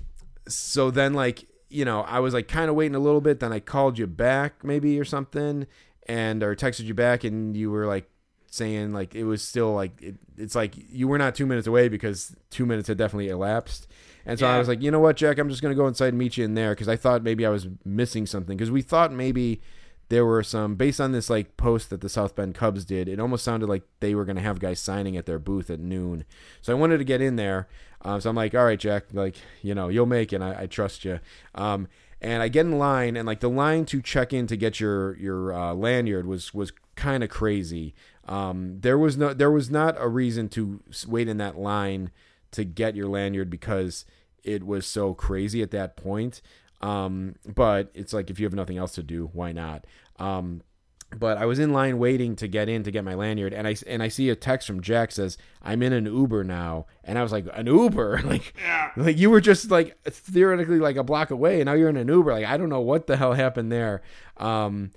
so 0.49 0.91
then 0.91 1.15
like 1.15 1.47
you 1.71 1.85
know 1.85 2.03
I 2.03 2.21
was 2.21 2.35
like 2.35 2.49
kind 2.49 2.69
of 2.71 2.77
waiting 2.77 2.95
a 2.95 2.99
little 3.01 3.21
bit. 3.21 3.41
Then 3.41 3.53
I 3.53 3.61
called 3.61 3.99
you 3.99 4.07
back 4.07 4.63
maybe 4.63 4.99
or 5.01 5.05
something, 5.05 5.67
and 6.07 6.43
or 6.43 6.55
texted 6.55 6.85
you 6.85 6.95
back, 6.95 7.25
and 7.25 7.57
you 7.57 7.71
were 7.71 7.87
like 7.87 8.09
saying 8.51 8.93
like 8.93 9.17
it 9.17 9.25
was 9.25 9.43
still 9.43 9.73
like 9.75 10.01
it, 10.01 10.15
it's 10.37 10.55
like 10.55 10.75
you 10.77 11.09
were 11.09 11.19
not 11.19 11.35
two 11.35 11.47
minutes 11.47 11.67
away 11.67 11.89
because 11.89 12.37
two 12.51 12.67
minutes 12.67 12.89
had 12.89 12.99
definitely 12.99 13.29
elapsed. 13.29 13.89
And 14.27 14.39
so 14.39 14.47
I 14.47 14.59
was 14.59 14.69
like, 14.69 14.83
you 14.83 14.91
know 14.91 15.01
what, 15.01 15.17
Jack, 15.17 15.39
I'm 15.39 15.49
just 15.49 15.63
gonna 15.63 15.75
go 15.75 15.87
inside 15.87 16.09
and 16.09 16.19
meet 16.19 16.37
you 16.37 16.45
in 16.45 16.55
there 16.55 16.71
because 16.71 16.89
I 16.89 16.97
thought 16.97 17.23
maybe 17.23 17.45
I 17.45 17.51
was 17.51 17.69
missing 17.85 18.27
something 18.27 18.57
because 18.57 18.71
we 18.71 18.83
thought 18.83 19.13
maybe 19.13 19.61
there 20.09 20.25
were 20.25 20.43
some 20.43 20.75
based 20.75 21.01
on 21.01 21.13
this 21.13 21.31
like 21.31 21.57
post 21.57 21.91
that 21.91 22.01
the 22.01 22.09
South 22.09 22.35
Bend 22.35 22.55
Cubs 22.55 22.85
did. 22.85 23.09
It 23.09 23.21
almost 23.21 23.45
sounded 23.45 23.69
like 23.69 23.83
they 24.01 24.15
were 24.15 24.25
gonna 24.25 24.41
have 24.41 24.61
guys 24.61 24.81
signing 24.81 25.17
at 25.17 25.27
their 25.27 25.39
booth 25.39 25.71
at 25.71 25.81
noon. 25.81 26.25
So 26.63 26.73
I 26.73 26.79
wanted 26.79 26.99
to 26.99 27.05
get 27.05 27.21
in 27.21 27.37
there. 27.37 27.69
Um, 28.03 28.21
so 28.21 28.31
I'm 28.31 28.37
like, 28.37 28.55
all 28.55 28.65
right, 28.65 28.79
Jack, 28.79 29.05
like 29.13 29.37
you 29.63 29.75
know 29.75 29.89
you'll 29.89 30.07
make 30.07 30.33
it. 30.33 30.43
I, 30.43 30.63
I 30.63 30.67
trust 30.67 31.05
you. 31.05 31.21
Um, 31.55 31.89
and 32.21 32.43
I 32.43 32.49
get 32.49 32.65
in 32.65 32.79
line, 32.79 33.17
and 33.17 33.27
like 33.27 33.41
the 33.41 33.51
line 33.51 33.85
to 33.87 34.01
check 34.01 34.33
in 34.33 34.47
to 34.47 34.57
get 34.57 34.81
your 34.81 35.17
your 35.19 35.53
uh, 35.53 35.75
lanyard 35.75 36.27
was 36.27 36.55
was 36.55 36.73
kind 36.97 37.23
of 37.23 37.31
crazy. 37.31 37.95
Um, 38.27 38.81
there 38.81 38.99
was 38.99 39.17
no 39.17 39.35
there 39.35 39.51
was 39.51 39.71
not 39.71 39.97
a 39.99 40.09
reason 40.09 40.49
to 40.51 40.81
wait 41.07 41.29
in 41.29 41.37
that 41.39 41.59
line 41.59 42.11
to 42.55 42.65
get 42.65 42.97
your 42.97 43.09
lanyard 43.09 43.51
because 43.51 44.05
it 44.43 44.65
was 44.65 44.87
so 44.87 45.15
crazy 45.15 45.63
at 45.63 45.71
that 45.71 45.97
point. 45.97 46.43
Um, 46.81 47.37
but 47.47 47.91
it's 47.95 48.13
like 48.13 48.31
if 48.31 48.39
you 48.39 48.47
have 48.47 48.55
nothing 48.55 48.77
else 48.77 48.95
to 48.97 49.03
do, 49.03 49.31
why 49.33 49.53
not? 49.53 49.87
Um, 50.19 50.63
but 51.19 51.39
I 51.39 51.47
was 51.47 51.59
in 51.59 51.73
line 51.73 51.99
waiting 51.99 52.37
to 52.37 52.49
get 52.49 52.69
in 52.69 52.83
to 52.83 52.91
get 52.91 53.05
my 53.05 53.15
lanyard, 53.15 53.53
and 53.53 53.67
I 53.67 53.77
and 53.87 54.03
I 54.03 54.09
see 54.09 54.29
a 54.31 54.37
text 54.37 54.67
from 54.67 54.81
Jack 54.81 55.13
says 55.13 55.39
I'm 55.63 55.83
in 55.83 55.93
an 55.93 56.07
Uber 56.07 56.45
now, 56.45 56.87
and 57.05 57.19
I 57.19 57.23
was 57.23 57.33
like 57.33 57.47
an 57.55 57.67
Uber, 57.67 58.23
like 58.25 58.55
like 58.97 59.17
you 59.17 59.31
were 59.31 59.41
just 59.41 59.71
like 59.71 59.97
theoretically 60.05 60.79
like 60.79 60.97
a 60.97 61.05
block 61.05 61.31
away, 61.31 61.61
and 61.61 61.67
now 61.67 61.75
you're 61.75 61.89
in 61.89 61.97
an 61.97 62.09
Uber. 62.09 62.33
Like 62.33 62.47
I 62.47 62.57
don't 62.57 62.69
know 62.69 62.81
what 62.81 63.07
the 63.07 63.17
hell 63.17 63.33
happened 63.33 63.71
there. 63.71 64.03
Um, 64.37 64.91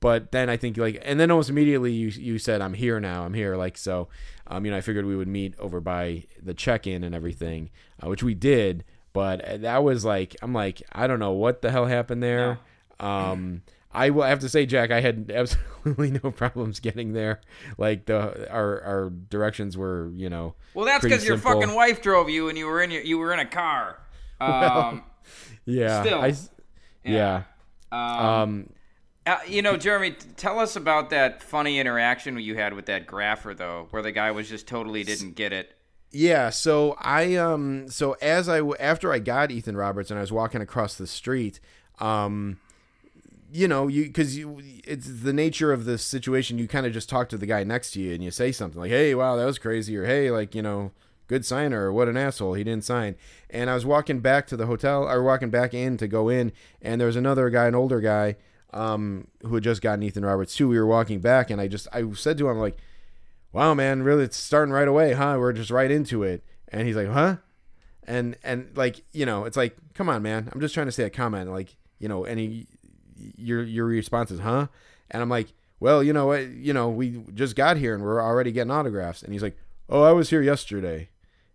but 0.00 0.30
then 0.30 0.48
I 0.48 0.56
think 0.56 0.76
like, 0.76 1.02
and 1.04 1.18
then 1.18 1.30
almost 1.30 1.50
immediately 1.50 1.92
you 1.92 2.08
you 2.08 2.38
said 2.38 2.60
I'm 2.60 2.74
here 2.74 3.00
now, 3.00 3.24
I'm 3.24 3.34
here. 3.34 3.56
Like 3.56 3.76
so, 3.76 4.08
um, 4.48 4.64
you 4.64 4.70
know, 4.70 4.76
I 4.76 4.80
figured 4.80 5.04
we 5.06 5.16
would 5.16 5.28
meet 5.28 5.58
over 5.58 5.80
by 5.80 6.24
the 6.42 6.54
check-in 6.54 7.04
and 7.04 7.14
everything, 7.14 7.70
uh, 8.02 8.08
which 8.08 8.22
we 8.22 8.34
did. 8.34 8.84
But 9.12 9.62
that 9.62 9.82
was 9.82 10.04
like, 10.04 10.36
I'm 10.42 10.52
like, 10.52 10.82
I 10.92 11.06
don't 11.06 11.18
know 11.18 11.32
what 11.32 11.62
the 11.62 11.70
hell 11.70 11.86
happened 11.86 12.22
there. 12.22 12.58
Um, 13.00 13.62
I 13.92 14.10
will 14.10 14.24
have 14.24 14.40
to 14.40 14.48
say, 14.50 14.66
Jack, 14.66 14.90
I 14.90 15.00
had 15.00 15.30
absolutely 15.34 16.10
no 16.22 16.30
problems 16.30 16.80
getting 16.80 17.14
there. 17.14 17.40
Like 17.78 18.04
the 18.04 18.50
our 18.50 18.82
our 18.82 19.10
directions 19.10 19.76
were, 19.76 20.10
you 20.14 20.28
know, 20.28 20.54
Well, 20.74 20.84
that's 20.84 21.02
because 21.02 21.24
your 21.24 21.38
fucking 21.38 21.74
wife 21.74 22.02
drove 22.02 22.28
you 22.28 22.50
and 22.50 22.58
you 22.58 22.66
were 22.66 22.82
in 22.82 22.90
your 22.90 23.02
you 23.02 23.16
were 23.16 23.32
in 23.32 23.38
a 23.40 23.46
car. 23.46 24.00
Um, 24.38 25.02
yeah, 25.64 26.02
Still. 26.02 26.20
I 26.20 26.28
s- 26.28 26.50
yeah. 27.02 27.44
Um, 27.90 28.68
uh, 29.26 29.38
you 29.46 29.60
know, 29.60 29.76
Jeremy, 29.76 30.12
tell 30.36 30.58
us 30.58 30.76
about 30.76 31.10
that 31.10 31.42
funny 31.42 31.78
interaction 31.80 32.38
you 32.38 32.54
had 32.54 32.74
with 32.74 32.86
that 32.86 33.06
grapher, 33.06 33.56
though, 33.56 33.88
where 33.90 34.02
the 34.02 34.12
guy 34.12 34.30
was 34.30 34.48
just 34.48 34.68
totally 34.68 35.02
didn't 35.02 35.34
get 35.34 35.52
it. 35.52 35.72
Yeah, 36.12 36.50
so 36.50 36.96
I 37.00 37.34
um 37.34 37.88
so 37.88 38.12
as 38.22 38.48
I 38.48 38.60
after 38.80 39.12
I 39.12 39.18
got 39.18 39.50
Ethan 39.50 39.76
Roberts 39.76 40.10
and 40.10 40.18
I 40.18 40.20
was 40.20 40.32
walking 40.32 40.60
across 40.60 40.94
the 40.94 41.06
street, 41.06 41.60
um 41.98 42.58
you 43.52 43.68
know, 43.68 43.88
you 43.88 44.10
cuz 44.10 44.36
you 44.36 44.60
it's 44.84 45.22
the 45.22 45.32
nature 45.32 45.72
of 45.72 45.84
the 45.84 45.98
situation 45.98 46.58
you 46.58 46.68
kind 46.68 46.86
of 46.86 46.92
just 46.92 47.08
talk 47.08 47.28
to 47.30 47.38
the 47.38 47.46
guy 47.46 47.64
next 47.64 47.90
to 47.92 48.00
you 48.00 48.14
and 48.14 48.22
you 48.22 48.30
say 48.30 48.52
something 48.52 48.80
like, 48.80 48.90
"Hey, 48.90 49.14
wow, 49.14 49.36
that 49.36 49.44
was 49.44 49.58
crazy," 49.58 49.96
or 49.96 50.06
"Hey, 50.06 50.30
like, 50.30 50.54
you 50.54 50.62
know, 50.62 50.92
good 51.26 51.44
signer," 51.44 51.86
or 51.86 51.92
"What 51.92 52.08
an 52.08 52.16
asshole, 52.16 52.54
he 52.54 52.64
didn't 52.64 52.84
sign." 52.84 53.16
And 53.50 53.68
I 53.68 53.74
was 53.74 53.84
walking 53.84 54.20
back 54.20 54.46
to 54.48 54.56
the 54.56 54.66
hotel 54.66 55.08
or 55.08 55.22
walking 55.22 55.50
back 55.50 55.74
in 55.74 55.96
to 55.98 56.06
go 56.06 56.28
in 56.28 56.52
and 56.80 57.00
there 57.00 57.06
was 57.06 57.16
another 57.16 57.50
guy, 57.50 57.66
an 57.66 57.74
older 57.74 58.00
guy, 58.00 58.36
um 58.72 59.28
who 59.42 59.54
had 59.54 59.64
just 59.64 59.82
gotten 59.82 60.02
Ethan 60.02 60.24
Roberts 60.24 60.54
too. 60.54 60.68
We 60.68 60.78
were 60.78 60.86
walking 60.86 61.20
back 61.20 61.50
and 61.50 61.60
I 61.60 61.68
just 61.68 61.88
I 61.92 62.10
said 62.12 62.38
to 62.38 62.48
him 62.48 62.58
like, 62.58 62.78
wow 63.52 63.74
man 63.74 64.02
really 64.02 64.24
it's 64.24 64.36
starting 64.36 64.72
right 64.72 64.88
away 64.88 65.12
huh? 65.12 65.36
We're 65.38 65.52
just 65.52 65.70
right 65.70 65.90
into 65.90 66.22
it. 66.22 66.44
And 66.68 66.86
he's 66.86 66.96
like 66.96 67.08
huh? 67.08 67.36
And 68.04 68.36
and 68.44 68.68
like 68.76 69.02
you 69.12 69.26
know 69.26 69.44
it's 69.44 69.56
like 69.56 69.76
come 69.94 70.08
on 70.08 70.22
man 70.22 70.48
i'm 70.52 70.60
just 70.60 70.74
trying 70.74 70.86
to 70.86 70.92
say 70.92 71.04
a 71.04 71.10
comment 71.10 71.50
like 71.50 71.76
you 71.98 72.08
know 72.08 72.24
any 72.24 72.66
your 73.16 73.62
your 73.62 73.86
response 73.86 74.30
is 74.30 74.40
huh? 74.40 74.66
And 75.10 75.22
i'm 75.22 75.30
like 75.30 75.48
well 75.80 76.02
you 76.02 76.12
know 76.12 76.26
what 76.26 76.48
you 76.48 76.72
know 76.72 76.88
we 76.88 77.22
just 77.34 77.56
got 77.56 77.76
here 77.76 77.94
and 77.94 78.02
we're 78.02 78.22
already 78.22 78.52
getting 78.52 78.70
autographs. 78.70 79.22
And 79.22 79.32
he's 79.32 79.42
like 79.42 79.56
oh 79.88 80.02
i 80.02 80.12
was 80.12 80.30
here 80.30 80.42
yesterday. 80.42 81.08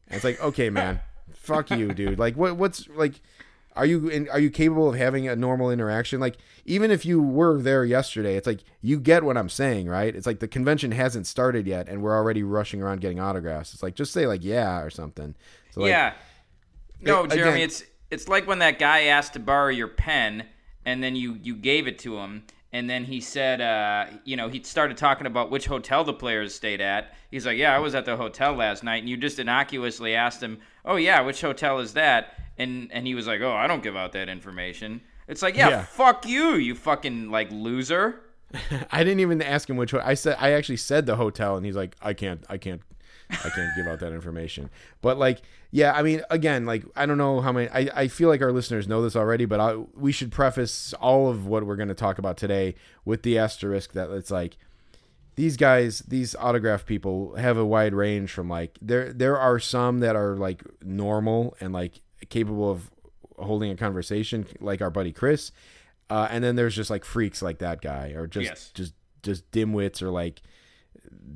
And 0.07 0.15
it's 0.15 0.25
like 0.25 0.41
okay 0.41 0.69
man 0.69 1.01
fuck 1.33 1.71
you 1.71 1.93
dude. 1.93 2.19
Like 2.19 2.35
what 2.35 2.57
what's 2.57 2.87
like 2.89 3.21
are 3.75 3.85
you 3.85 4.07
in, 4.09 4.27
are 4.29 4.39
you 4.39 4.49
capable 4.49 4.89
of 4.89 4.95
having 4.95 5.27
a 5.27 5.35
normal 5.35 5.71
interaction 5.71 6.19
like 6.19 6.37
even 6.65 6.91
if 6.91 7.05
you 7.05 7.21
were 7.21 7.61
there 7.61 7.85
yesterday 7.85 8.35
it's 8.35 8.47
like 8.47 8.63
you 8.81 8.99
get 8.99 9.23
what 9.23 9.37
i'm 9.37 9.49
saying 9.49 9.87
right 9.87 10.15
it's 10.15 10.25
like 10.27 10.39
the 10.39 10.47
convention 10.47 10.91
hasn't 10.91 11.25
started 11.25 11.65
yet 11.65 11.87
and 11.87 12.01
we're 12.01 12.15
already 12.15 12.43
rushing 12.43 12.81
around 12.81 12.99
getting 13.01 13.19
autographs 13.19 13.73
it's 13.73 13.81
like 13.83 13.95
just 13.95 14.11
say 14.11 14.27
like 14.27 14.43
yeah 14.43 14.81
or 14.81 14.89
something 14.89 15.33
so 15.71 15.81
like, 15.81 15.89
yeah. 15.89 16.13
No, 17.01 17.23
a- 17.23 17.27
Jeremy, 17.27 17.51
again- 17.51 17.61
it's 17.61 17.83
it's 18.09 18.27
like 18.27 18.45
when 18.47 18.59
that 18.59 18.77
guy 18.77 19.03
asked 19.05 19.33
to 19.33 19.39
borrow 19.39 19.69
your 19.69 19.87
pen, 19.87 20.45
and 20.85 21.01
then 21.01 21.15
you 21.15 21.39
you 21.41 21.55
gave 21.55 21.87
it 21.87 21.97
to 21.99 22.17
him, 22.17 22.43
and 22.73 22.89
then 22.89 23.05
he 23.05 23.21
said, 23.21 23.61
uh, 23.61 24.05
you 24.25 24.35
know, 24.35 24.49
he 24.49 24.61
started 24.63 24.97
talking 24.97 25.25
about 25.25 25.49
which 25.49 25.65
hotel 25.65 26.03
the 26.03 26.13
players 26.13 26.53
stayed 26.53 26.81
at. 26.81 27.13
He's 27.31 27.45
like, 27.45 27.57
yeah, 27.57 27.75
I 27.75 27.79
was 27.79 27.95
at 27.95 28.05
the 28.05 28.17
hotel 28.17 28.53
last 28.53 28.83
night, 28.83 28.97
and 28.97 29.09
you 29.09 29.17
just 29.17 29.39
innocuously 29.39 30.13
asked 30.13 30.43
him, 30.43 30.59
oh 30.85 30.95
yeah, 30.95 31.21
which 31.21 31.41
hotel 31.41 31.79
is 31.79 31.93
that? 31.93 32.33
And 32.57 32.89
and 32.91 33.07
he 33.07 33.15
was 33.15 33.27
like, 33.27 33.41
oh, 33.41 33.53
I 33.53 33.67
don't 33.67 33.83
give 33.83 33.95
out 33.95 34.11
that 34.13 34.29
information. 34.29 35.01
It's 35.27 35.41
like, 35.41 35.55
yeah, 35.55 35.69
Yeah. 35.69 35.81
fuck 35.83 36.27
you, 36.27 36.55
you 36.55 36.75
fucking 36.75 37.29
like 37.31 37.49
loser. 37.51 38.21
I 38.91 39.03
didn't 39.03 39.21
even 39.21 39.41
ask 39.41 39.69
him 39.69 39.77
which. 39.77 39.91
ho- 39.91 40.01
I 40.03 40.13
said 40.13 40.35
I 40.39 40.51
actually 40.51 40.77
said 40.77 41.05
the 41.05 41.15
hotel, 41.15 41.55
and 41.55 41.65
he's 41.65 41.75
like, 41.75 41.95
I 42.01 42.13
can't, 42.13 42.43
I 42.49 42.57
can't, 42.57 42.81
I 43.29 43.49
can't 43.49 43.73
give 43.77 43.87
out 43.87 43.99
that 44.01 44.11
information. 44.11 44.69
But 45.01 45.17
like, 45.17 45.41
yeah, 45.71 45.93
I 45.93 46.01
mean, 46.03 46.21
again, 46.29 46.65
like, 46.65 46.83
I 46.97 47.05
don't 47.05 47.17
know 47.17 47.39
how 47.39 47.53
many. 47.53 47.69
I, 47.69 47.89
I 48.01 48.07
feel 48.09 48.27
like 48.27 48.41
our 48.41 48.51
listeners 48.51 48.89
know 48.89 49.01
this 49.01 49.15
already, 49.15 49.45
but 49.45 49.61
I, 49.61 49.75
we 49.95 50.11
should 50.11 50.33
preface 50.33 50.93
all 50.95 51.29
of 51.29 51.47
what 51.47 51.65
we're 51.65 51.77
going 51.77 51.87
to 51.87 51.95
talk 51.95 52.17
about 52.19 52.35
today 52.35 52.75
with 53.05 53.23
the 53.23 53.37
asterisk 53.37 53.93
that 53.93 54.09
it's 54.09 54.31
like 54.31 54.57
these 55.35 55.57
guys, 55.57 55.99
these 56.07 56.35
autograph 56.35 56.85
people 56.85 57.35
have 57.35 57.57
a 57.57 57.65
wide 57.65 57.93
range 57.93 58.31
from 58.31 58.49
like 58.49 58.77
there. 58.81 59.11
There 59.13 59.37
are 59.37 59.59
some 59.59 59.99
that 59.99 60.15
are 60.15 60.35
like 60.35 60.63
normal 60.83 61.55
and 61.61 61.73
like 61.73 62.01
capable 62.29 62.69
of 62.69 62.91
holding 63.37 63.71
a 63.71 63.75
conversation, 63.75 64.45
like 64.59 64.81
our 64.81 64.89
buddy 64.91 65.11
Chris. 65.11 65.51
Uh, 66.09 66.27
and 66.29 66.43
then 66.43 66.55
there's 66.57 66.75
just 66.75 66.89
like 66.89 67.05
freaks 67.05 67.41
like 67.41 67.59
that 67.59 67.81
guy, 67.81 68.09
or 68.09 68.27
just 68.27 68.45
Yes. 68.45 68.71
just 68.73 68.93
just 69.23 69.49
dimwits, 69.51 70.01
or 70.01 70.09
like 70.11 70.41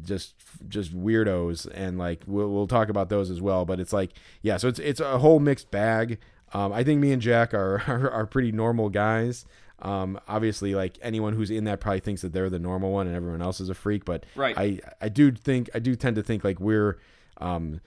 just 0.03 0.35
just 0.67 0.95
weirdos, 0.95 1.67
and 1.73 1.97
like 1.97 2.23
we'll 2.27 2.49
we'll 2.51 2.67
talk 2.67 2.89
about 2.89 3.09
those 3.09 3.29
as 3.31 3.41
well. 3.41 3.65
But 3.65 3.79
it's 3.79 3.93
like 3.93 4.11
yeah, 4.41 4.57
so 4.57 4.67
it's 4.67 4.79
it's 4.79 4.99
a 4.99 5.19
whole 5.19 5.39
mixed 5.39 5.71
bag. 5.71 6.19
Um, 6.53 6.71
I 6.73 6.83
think 6.83 6.99
me 7.01 7.11
and 7.11 7.21
Jack 7.21 7.53
are 7.53 7.81
are, 7.87 8.09
are 8.11 8.25
pretty 8.25 8.51
normal 8.51 8.89
guys. 8.89 9.45
Um, 9.79 10.19
obviously, 10.27 10.73
like 10.73 10.97
anyone 11.01 11.33
who's 11.33 11.51
in 11.51 11.65
that 11.65 11.79
probably 11.79 11.99
thinks 11.99 12.21
that 12.21 12.31
they're 12.33 12.49
the 12.49 12.59
normal 12.59 12.91
one 12.91 13.07
and 13.07 13.15
everyone 13.15 13.41
else 13.41 13.59
is 13.59 13.69
a 13.69 13.73
freak. 13.73 14.05
But 14.05 14.25
Right. 14.35 14.57
I 14.57 14.79
I 15.01 15.09
do 15.09 15.31
think 15.31 15.69
I 15.75 15.79
do 15.79 15.95
tend 15.95 16.15
to 16.15 16.23
think 16.23 16.43
like 16.43 16.59
we're 16.59 16.97
um, 17.37 17.81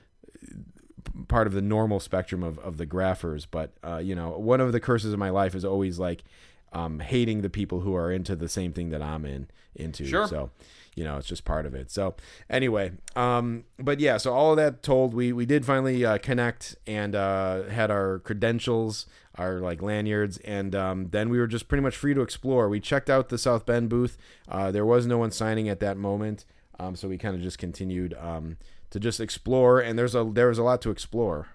part 1.29 1.47
of 1.47 1.53
the 1.53 1.63
normal 1.63 2.01
spectrum 2.01 2.43
of, 2.43 2.59
of 2.59 2.77
the 2.77 2.87
graphers. 2.87 3.47
But 3.51 3.73
uh, 3.83 3.99
you 3.99 4.15
know, 4.15 4.31
one 4.31 4.61
of 4.61 4.73
the 4.73 4.81
curses 4.81 5.13
of 5.13 5.19
my 5.19 5.31
life 5.31 5.55
is 5.55 5.65
always 5.65 5.99
like 5.99 6.25
um, 6.73 7.01
hating 7.01 7.41
the 7.43 7.51
people 7.51 7.81
who 7.81 7.95
are 7.95 8.13
into 8.13 8.37
the 8.37 8.49
same 8.49 8.73
thing 8.73 8.91
that 8.91 9.03
I'm 9.03 9.25
in 9.25 9.49
into. 9.75 10.07
Sure. 10.07 10.27
So, 10.29 10.51
you 10.99 11.05
know, 11.05 11.17
it's 11.17 11.29
just 11.29 11.45
part 11.45 11.65
of 11.65 11.77
it. 11.77 11.93
So, 11.93 12.17
anyway, 12.51 12.91
um, 13.15 13.63
but 13.79 14.01
yeah, 14.01 14.17
so 14.17 14.35
all 14.35 14.51
of 14.51 14.57
that 14.57 14.83
told, 14.83 15.15
we 15.15 15.33
we 15.33 15.47
did 15.47 15.65
finally 15.65 16.05
uh, 16.05 16.19
connect 16.19 16.75
and 16.89 17.15
uh, 17.15 17.69
had 17.69 17.93
our 17.93 18.19
credentials, 18.19 19.07
our 19.37 19.61
like 19.61 19.81
lanyards, 19.81 20.39
and 20.39 20.75
um, 20.75 21.11
then 21.11 21.29
we 21.29 21.39
were 21.39 21.47
just 21.47 21.69
pretty 21.69 21.83
much 21.83 21.97
free 21.97 22.15
to 22.15 22.21
explore. 22.21 22.69
We 22.69 22.81
checked 22.81 23.09
out 23.09 23.29
the 23.29 23.39
South 23.39 23.65
Bend 23.65 23.89
booth. 23.89 24.19
Uh, 24.49 24.73
there 24.73 24.85
was 24.85 25.07
no 25.07 25.19
one 25.19 25.31
signing 25.31 25.69
at 25.69 25.79
that 25.79 25.97
moment, 25.97 26.45
um, 26.81 26.97
so 26.97 27.07
we 27.07 27.17
kind 27.17 27.37
of 27.37 27.43
just 27.43 27.59
continued 27.59 28.15
um, 28.19 28.57
to 28.91 28.99
just 28.99 29.21
explore. 29.21 29.79
And 29.79 29.97
there's 29.97 30.17
a 30.17 30.25
there 30.25 30.49
was 30.49 30.59
a 30.59 30.65
lot 30.65 30.83
to 30.83 30.91
explore. 30.91 31.47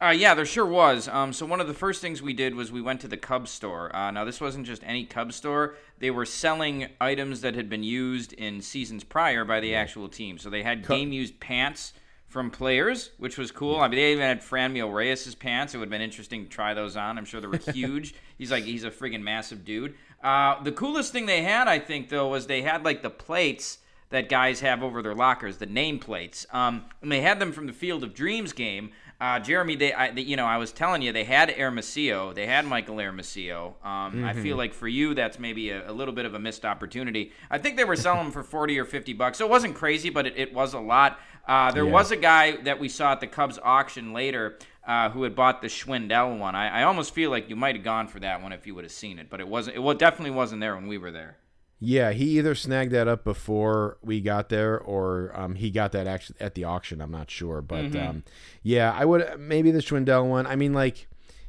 Uh, 0.00 0.10
yeah, 0.10 0.32
there 0.32 0.46
sure 0.46 0.66
was. 0.66 1.08
Um, 1.08 1.32
so 1.32 1.44
one 1.44 1.60
of 1.60 1.66
the 1.66 1.74
first 1.74 2.00
things 2.00 2.22
we 2.22 2.32
did 2.32 2.54
was 2.54 2.70
we 2.70 2.80
went 2.80 3.00
to 3.00 3.08
the 3.08 3.16
Cubs 3.16 3.50
store. 3.50 3.94
Uh, 3.94 4.12
now 4.12 4.24
this 4.24 4.40
wasn't 4.40 4.64
just 4.64 4.82
any 4.84 5.04
Cubs 5.04 5.34
store; 5.34 5.74
they 5.98 6.12
were 6.12 6.24
selling 6.24 6.86
items 7.00 7.40
that 7.40 7.56
had 7.56 7.68
been 7.68 7.82
used 7.82 8.32
in 8.34 8.60
seasons 8.60 9.02
prior 9.02 9.44
by 9.44 9.58
the 9.58 9.74
actual 9.74 10.08
team. 10.08 10.38
So 10.38 10.50
they 10.50 10.62
had 10.62 10.86
game-used 10.86 11.40
pants 11.40 11.94
from 12.28 12.50
players, 12.50 13.10
which 13.18 13.36
was 13.38 13.50
cool. 13.50 13.80
I 13.80 13.88
mean, 13.88 13.98
they 13.98 14.12
even 14.12 14.22
had 14.22 14.40
Franmil 14.40 14.94
Reyes' 14.94 15.34
pants. 15.34 15.74
It 15.74 15.78
would 15.78 15.86
have 15.86 15.90
been 15.90 16.00
interesting 16.00 16.44
to 16.44 16.48
try 16.48 16.74
those 16.74 16.96
on. 16.96 17.18
I'm 17.18 17.24
sure 17.24 17.40
they 17.40 17.48
were 17.48 17.56
huge. 17.72 18.14
he's 18.36 18.52
like 18.52 18.64
he's 18.64 18.84
a 18.84 18.92
friggin' 18.92 19.22
massive 19.22 19.64
dude. 19.64 19.94
Uh, 20.22 20.62
the 20.62 20.72
coolest 20.72 21.10
thing 21.12 21.26
they 21.26 21.42
had, 21.42 21.66
I 21.66 21.80
think, 21.80 22.08
though, 22.08 22.28
was 22.28 22.46
they 22.46 22.62
had 22.62 22.84
like 22.84 23.02
the 23.02 23.10
plates 23.10 23.78
that 24.10 24.28
guys 24.28 24.60
have 24.60 24.82
over 24.82 25.02
their 25.02 25.14
lockers, 25.14 25.58
the 25.58 25.66
nameplates. 25.66 26.52
Um, 26.54 26.84
and 27.02 27.12
they 27.12 27.20
had 27.20 27.38
them 27.38 27.52
from 27.52 27.66
the 27.66 27.72
Field 27.72 28.02
of 28.02 28.14
Dreams 28.14 28.52
game. 28.52 28.90
Uh, 29.20 29.40
Jeremy, 29.40 29.74
they, 29.74 29.92
I, 29.92 30.12
they, 30.12 30.22
you 30.22 30.36
know, 30.36 30.46
I 30.46 30.58
was 30.58 30.70
telling 30.70 31.02
you, 31.02 31.12
they 31.12 31.24
had 31.24 31.50
Hermosillo, 31.50 32.32
they 32.32 32.46
had 32.46 32.64
Michael 32.64 32.98
Hermosillo. 32.98 33.74
Um, 33.82 34.24
I 34.24 34.32
feel 34.32 34.56
like 34.56 34.72
for 34.72 34.86
you, 34.86 35.12
that's 35.12 35.40
maybe 35.40 35.70
a, 35.70 35.90
a 35.90 35.92
little 35.92 36.14
bit 36.14 36.24
of 36.24 36.34
a 36.34 36.38
missed 36.38 36.64
opportunity. 36.64 37.32
I 37.50 37.58
think 37.58 37.76
they 37.76 37.84
were 37.84 37.96
selling 37.96 38.24
them 38.24 38.32
for 38.32 38.44
forty 38.44 38.78
or 38.78 38.84
fifty 38.84 39.12
bucks, 39.12 39.38
so 39.38 39.44
it 39.44 39.50
wasn't 39.50 39.74
crazy, 39.74 40.08
but 40.08 40.26
it, 40.28 40.34
it 40.36 40.54
was 40.54 40.72
a 40.72 40.78
lot. 40.78 41.18
Uh, 41.48 41.72
there 41.72 41.84
Yeah. 41.84 41.92
was 41.92 42.12
a 42.12 42.16
guy 42.16 42.58
that 42.62 42.78
we 42.78 42.88
saw 42.88 43.10
at 43.10 43.20
the 43.20 43.26
Cubs 43.26 43.58
auction 43.60 44.12
later 44.12 44.56
uh, 44.86 45.10
who 45.10 45.24
had 45.24 45.34
bought 45.34 45.62
the 45.62 45.68
Schwindel 45.68 46.38
one. 46.38 46.54
I, 46.54 46.80
I 46.80 46.82
almost 46.84 47.12
feel 47.12 47.30
like 47.30 47.50
you 47.50 47.56
might 47.56 47.74
have 47.74 47.84
gone 47.84 48.06
for 48.06 48.20
that 48.20 48.40
one 48.40 48.52
if 48.52 48.68
you 48.68 48.74
would 48.76 48.84
have 48.84 48.92
seen 48.92 49.18
it, 49.18 49.28
but 49.30 49.40
it 49.40 49.48
wasn't. 49.48 49.76
It 49.76 49.80
well, 49.80 49.96
definitely 49.96 50.30
wasn't 50.30 50.60
there 50.60 50.76
when 50.76 50.86
we 50.86 50.96
were 50.96 51.10
there. 51.10 51.38
Yeah, 51.80 52.10
he 52.10 52.38
either 52.38 52.56
snagged 52.56 52.92
that 52.92 53.06
up 53.06 53.22
before 53.22 53.98
we 54.02 54.20
got 54.20 54.48
there, 54.48 54.78
or 54.80 55.30
um, 55.34 55.54
he 55.54 55.70
got 55.70 55.92
that 55.92 56.08
actually 56.08 56.40
at 56.40 56.54
the 56.54 56.64
auction. 56.64 57.00
I'm 57.00 57.12
not 57.12 57.30
sure, 57.30 57.62
but 57.62 57.94
um, 58.08 58.24
yeah, 58.62 58.92
I 58.92 59.04
would 59.04 59.38
maybe 59.38 59.70
the 59.70 59.78
Schwindel 59.78 60.28
one. 60.28 60.46
I 60.46 60.56
mean, 60.56 60.72
like, 60.72 61.06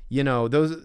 you 0.07 0.23
know, 0.23 0.47
those. 0.47 0.77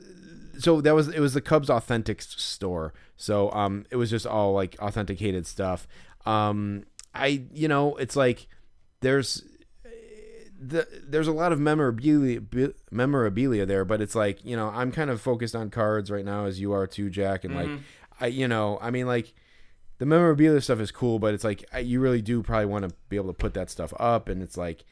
So 0.59 0.80
that 0.80 0.94
was 0.94 1.09
it 1.09 1.20
was 1.20 1.35
the 1.35 1.42
Cubs 1.42 1.68
authentic 1.68 2.22
store. 2.22 2.94
So 3.16 3.50
um, 3.52 3.85
it 3.90 3.96
was 3.96 4.09
just 4.09 4.26
all 4.26 4.52
like 4.54 4.76
authenticated 4.80 5.46
stuff. 5.46 5.87
Um, 6.24 6.85
I 7.14 7.42
you 7.52 7.68
know, 7.68 7.96
it's 7.96 8.16
like 8.16 8.46
there's 9.00 9.42
the, 10.66 10.88
there's 11.07 11.28
a 11.28 11.33
lot 11.33 11.52
of 11.52 11.61
memorabilia 11.61 12.40
memorabilia 12.90 13.66
there, 13.66 13.85
but 13.85 14.00
it's 14.00 14.14
like 14.14 14.44
you 14.44 14.57
know 14.57 14.68
I'm 14.68 14.90
kind 14.90 15.11
of 15.11 15.20
focused 15.20 15.54
on 15.54 15.70
cards 15.70 16.11
right 16.11 16.24
now, 16.24 16.46
as 16.46 16.61
you 16.61 16.72
are 16.72 16.87
too, 16.87 17.11
Jack, 17.11 17.44
and 17.44 17.54
like 17.54 17.68
I 18.20 18.27
you 18.27 18.48
know 18.48 18.79
I 18.81 18.90
mean 18.90 19.07
like 19.07 19.35
the 19.98 20.07
memorabilia 20.07 20.61
stuff 20.61 20.81
is 20.81 20.90
cool, 20.90 21.18
but 21.18 21.35
it's 21.35 21.44
like 21.44 21.64
you 21.83 22.00
really 22.00 22.20
do 22.22 22.42
probably 22.42 22.66
want 22.66 22.88
to 22.88 22.94
be 23.09 23.16
able 23.16 23.29
to 23.29 23.33
put 23.35 23.55
that 23.55 23.70
stuff 23.70 23.92
up, 23.98 24.29
and 24.29 24.42
it's 24.42 24.57
like 24.57 24.85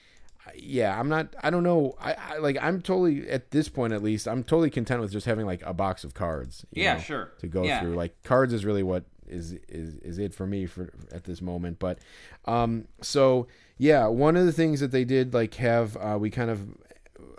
yeah 0.57 0.99
I'm 0.99 1.09
not 1.09 1.35
I 1.43 1.51
don't 1.51 1.63
know 1.63 1.95
I, 2.01 2.15
I 2.15 2.39
like 2.39 2.57
I'm 2.61 2.83
totally 2.83 3.29
at 3.31 3.53
this 3.53 3.69
point 3.69 3.93
at 3.93 4.03
least 4.03 4.27
I'm 4.27 4.43
totally 4.43 4.71
content 4.71 5.01
with 5.01 5.13
just 5.13 5.25
having 5.27 5.47
like 5.47 5.63
a 5.65 5.73
box 5.73 6.03
of 6.03 6.15
cards 6.15 6.67
you 6.73 6.83
Yeah, 6.83 6.95
know, 6.95 7.01
sure. 7.01 7.33
to 7.39 7.47
go 7.47 7.65
Yeah. 7.65 7.81
through 7.81 7.95
like 7.95 8.21
cards 8.25 8.53
is 8.53 8.65
really 8.65 8.83
what 8.83 9.05
is 9.29 9.53
is 9.69 9.97
is 9.99 10.19
it 10.19 10.35
for 10.35 10.47
me 10.47 10.67
for 10.67 10.93
at 11.13 11.25
this 11.25 11.41
moment 11.41 11.79
but 11.79 12.01
um 12.47 12.87
so 13.01 13.47
yeah 13.79 14.07
one 14.09 14.37
of 14.37 14.45
the 14.47 14.53
things 14.53 14.81
that 14.81 14.91
they 14.91 15.05
did 15.05 15.33
like 15.33 15.55
have 15.55 15.97
uh, 15.97 16.19
we 16.21 16.29
kind 16.29 16.51
of 16.51 16.61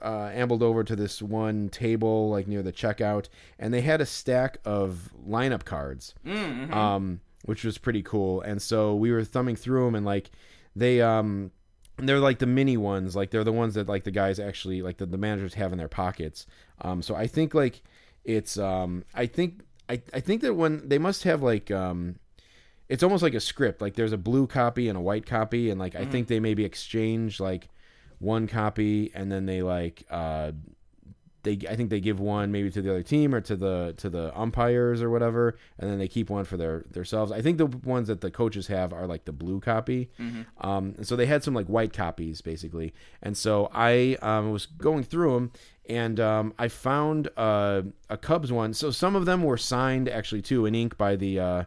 uh, 0.01 0.29
ambled 0.33 0.63
over 0.63 0.83
to 0.83 0.95
this 0.95 1.21
one 1.21 1.69
table 1.69 2.29
like 2.29 2.47
near 2.47 2.61
the 2.63 2.73
checkout 2.73 3.27
and 3.59 3.73
they 3.73 3.81
had 3.81 4.01
a 4.01 4.05
stack 4.05 4.57
of 4.65 5.09
lineup 5.27 5.63
cards 5.65 6.13
um 6.73 7.19
which 7.45 7.65
was 7.65 7.77
pretty 7.77 8.01
cool. 8.01 8.39
And 8.39 8.61
so 8.61 8.95
we 8.95 9.11
were 9.11 9.23
thumbing 9.25 9.57
through 9.57 9.83
them 9.85 9.95
and 9.95 10.05
like 10.05 10.31
they 10.77 11.01
um 11.01 11.51
they're 11.97 12.19
like 12.19 12.39
the 12.39 12.45
mini 12.45 12.77
ones. 12.77 13.15
Like 13.15 13.31
they're 13.31 13.43
the 13.43 13.51
ones 13.51 13.73
that 13.73 13.89
like 13.89 14.05
the 14.05 14.11
guys 14.11 14.39
actually 14.39 14.81
like 14.81 14.95
the, 14.97 15.05
the 15.05 15.17
managers 15.17 15.53
have 15.55 15.71
in 15.73 15.77
their 15.77 15.89
pockets. 15.89 16.47
Um 16.81 17.01
so 17.01 17.15
i 17.15 17.27
think 17.27 17.53
like 17.53 17.81
it's 18.23 18.57
um 18.57 19.03
i 19.13 19.25
think 19.25 19.61
i 19.89 20.01
i 20.13 20.21
think 20.21 20.41
that 20.41 20.53
when 20.53 20.87
they 20.87 20.97
must 20.97 21.23
have 21.23 21.41
like 21.43 21.69
um 21.69 22.15
it's 22.87 23.03
almost 23.03 23.23
like 23.23 23.33
a 23.33 23.39
script. 23.41 23.81
Like 23.81 23.95
there's 23.95 24.13
a 24.13 24.17
blue 24.17 24.47
copy 24.47 24.87
and 24.87 24.97
a 24.97 25.01
white 25.01 25.25
copy 25.25 25.69
and 25.69 25.79
like 25.79 25.95
i 25.95 26.05
think 26.05 26.27
they 26.27 26.39
maybe 26.39 26.63
exchange 26.63 27.39
like 27.41 27.67
one 28.23 28.47
copy 28.47 29.11
and 29.13 29.31
then 29.31 29.45
they 29.45 29.61
like 29.61 30.05
uh 30.09 30.51
they 31.43 31.59
I 31.69 31.75
think 31.75 31.89
they 31.89 31.99
give 31.99 32.19
one 32.19 32.51
maybe 32.51 32.71
to 32.71 32.81
the 32.81 32.89
other 32.89 33.03
team 33.03 33.35
or 33.35 33.41
to 33.41 33.55
the 33.55 33.93
to 33.97 34.09
the 34.09 34.37
umpires 34.37 35.01
or 35.01 35.09
whatever, 35.09 35.57
and 35.77 35.89
then 35.89 35.99
they 35.99 36.07
keep 36.07 36.29
one 36.29 36.45
for 36.45 36.57
their 36.57 36.85
themselves. 36.89 37.31
I 37.31 37.41
think 37.41 37.57
the 37.57 37.65
ones 37.65 38.07
that 38.07 38.21
the 38.21 38.31
coaches 38.31 38.67
have 38.67 38.93
are 38.93 39.05
like 39.05 39.25
the 39.25 39.33
blue 39.33 39.59
copy, 39.59 40.09
um, 40.61 40.95
and 40.97 41.05
so 41.05 41.15
they 41.15 41.25
had 41.25 41.43
some 41.43 41.53
like 41.53 41.67
white 41.67 41.93
copies 41.93 42.41
basically. 42.41 42.93
And 43.21 43.37
so 43.37 43.69
I 43.73 44.17
um, 44.21 44.51
was 44.51 44.65
going 44.65 45.03
through 45.03 45.33
them, 45.33 45.51
and 45.89 46.19
um, 46.19 46.53
I 46.57 46.69
found 46.69 47.27
uh, 47.35 47.83
a 48.09 48.17
Cubs 48.17 48.51
one. 48.51 48.73
So 48.73 48.89
some 48.89 49.15
of 49.15 49.25
them 49.25 49.43
were 49.43 49.57
signed 49.57 50.07
actually 50.07 50.41
too 50.41 50.65
in 50.65 50.73
ink 50.75 50.97
by 50.97 51.15
the 51.17 51.39
uh, 51.39 51.63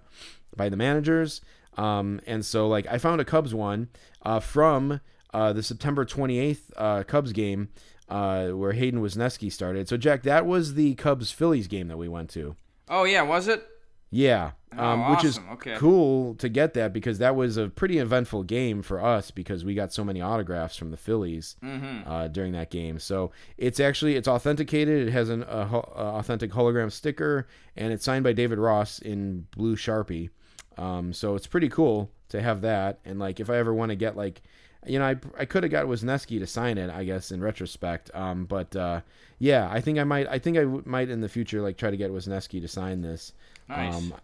by 0.57 0.69
the 0.71 0.77
managers. 0.77 1.43
Um, 1.77 2.21
and 2.27 2.45
so 2.45 2.67
like 2.67 2.87
I 2.87 2.97
found 2.97 3.21
a 3.21 3.25
Cubs 3.27 3.55
one 3.55 3.89
uh, 4.23 4.41
from 4.41 5.01
uh, 5.37 5.53
the 5.53 5.63
September 5.63 6.05
28th 6.05 6.61
uh, 6.77 7.03
Cubs 7.05 7.33
game 7.33 7.69
uh, 8.09 8.49
where 8.49 8.73
Hayden 8.73 9.01
Wesneski 9.03 9.51
started. 9.53 9.89
So 9.89 9.97
Jack, 9.97 10.23
that 10.23 10.47
was 10.47 10.75
the 10.75 10.95
Cubs 10.95 11.31
Phillies 11.31 11.67
game 11.67 11.89
that 11.89 11.99
we 11.99 12.09
went 12.09 12.31
to. 12.31 12.57
Oh 12.89 13.05
yeah, 13.05 13.23
was 13.23 13.49
it? 13.49 13.67
Yeah, 14.11 14.53
um, 14.79 15.03
Oh, 15.03 15.11
which 15.11 15.25
is. 15.25 15.41
Okay. 15.55 15.75
cool 15.77 16.37
to 16.37 16.49
get 16.49 16.75
that 16.75 16.93
because 16.93 17.19
that 17.19 17.35
was 17.35 17.57
a 17.57 17.69
pretty 17.69 17.99
eventful 17.99 18.45
game 18.45 18.81
for 18.83 19.05
us 19.05 19.33
because 19.33 19.65
we 19.65 19.75
got 19.75 19.93
so 19.93 20.05
many 20.05 20.21
autographs 20.21 20.77
from 20.77 20.93
the 20.93 20.97
Phillies 20.97 21.57
Mm-hmm. 21.63 22.09
uh, 22.09 22.29
during 22.29 22.53
that 22.53 22.71
game. 22.71 23.01
So 23.01 23.33
it's 23.59 23.81
actually 23.81 24.15
it's 24.15 24.29
authenticated. 24.29 25.09
It 25.09 25.11
has 25.11 25.29
an 25.29 25.43
uh, 25.43 25.67
ho- 25.67 25.93
authentic 25.97 26.53
hologram 26.53 26.93
sticker 26.93 27.49
and 27.77 27.93
it's 27.93 28.05
signed 28.05 28.23
by 28.23 28.33
David 28.33 28.59
Ross 28.59 29.01
in 29.01 29.49
blue 29.57 29.75
sharpie. 29.75 30.31
Um, 30.79 31.13
so 31.13 31.35
it's 31.35 31.49
pretty 31.49 31.69
cool 31.69 32.11
to 32.29 32.41
have 32.41 32.61
that. 32.61 33.01
And 33.05 33.19
like 33.19 33.41
if 33.41 33.51
I 33.51 33.57
ever 33.57 33.75
want 33.75 33.91
to 33.91 33.97
get 33.97 34.17
like 34.17 34.41
you 34.87 34.99
know, 34.99 35.07
I, 35.07 35.17
I 35.39 35.45
could 35.45 35.63
have 35.63 35.73
got 35.73 35.87
Wesneski 35.87 36.39
to 36.39 36.47
sign 36.47 36.79
it, 36.79 36.91
I 36.91 37.05
guess, 37.05 37.31
in 37.33 37.41
retrospect. 37.41 38.11
Um, 38.15 38.45
but 38.45 38.75
uh, 38.75 39.01
yeah, 39.39 39.69
I 39.71 39.81
think 39.81 39.99
I 39.99 40.05
might. 40.05 40.27
I 40.29 40.39
think 40.39 40.57
I 40.57 40.63
w- 40.63 40.83
might 40.87 41.11
in 41.11 41.21
the 41.21 41.29
future 41.29 41.61
like 41.61 41.77
try 41.77 41.91
to 41.91 41.97
get 41.97 42.11
Wesneski 42.11 42.61
to 42.61 42.69
sign 42.69 43.03
this. 43.03 43.33
Nice. 43.69 43.95
Um, 43.95 44.15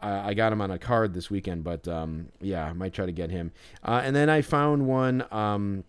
I, 0.00 0.30
I 0.30 0.34
got 0.34 0.52
him 0.52 0.60
on 0.60 0.70
a 0.70 0.78
card 0.78 1.14
this 1.14 1.30
weekend, 1.30 1.64
but 1.64 1.86
um, 1.88 2.28
yeah, 2.40 2.64
I 2.66 2.72
might 2.72 2.92
try 2.92 3.06
to 3.06 3.12
get 3.12 3.30
him. 3.30 3.52
Uh, 3.82 4.02
and 4.04 4.14
then 4.14 4.28
I 4.28 4.42
found 4.42 4.86
one 4.86 5.24
um, 5.30 5.84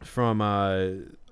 from 0.00 0.40
uh, 0.40 0.88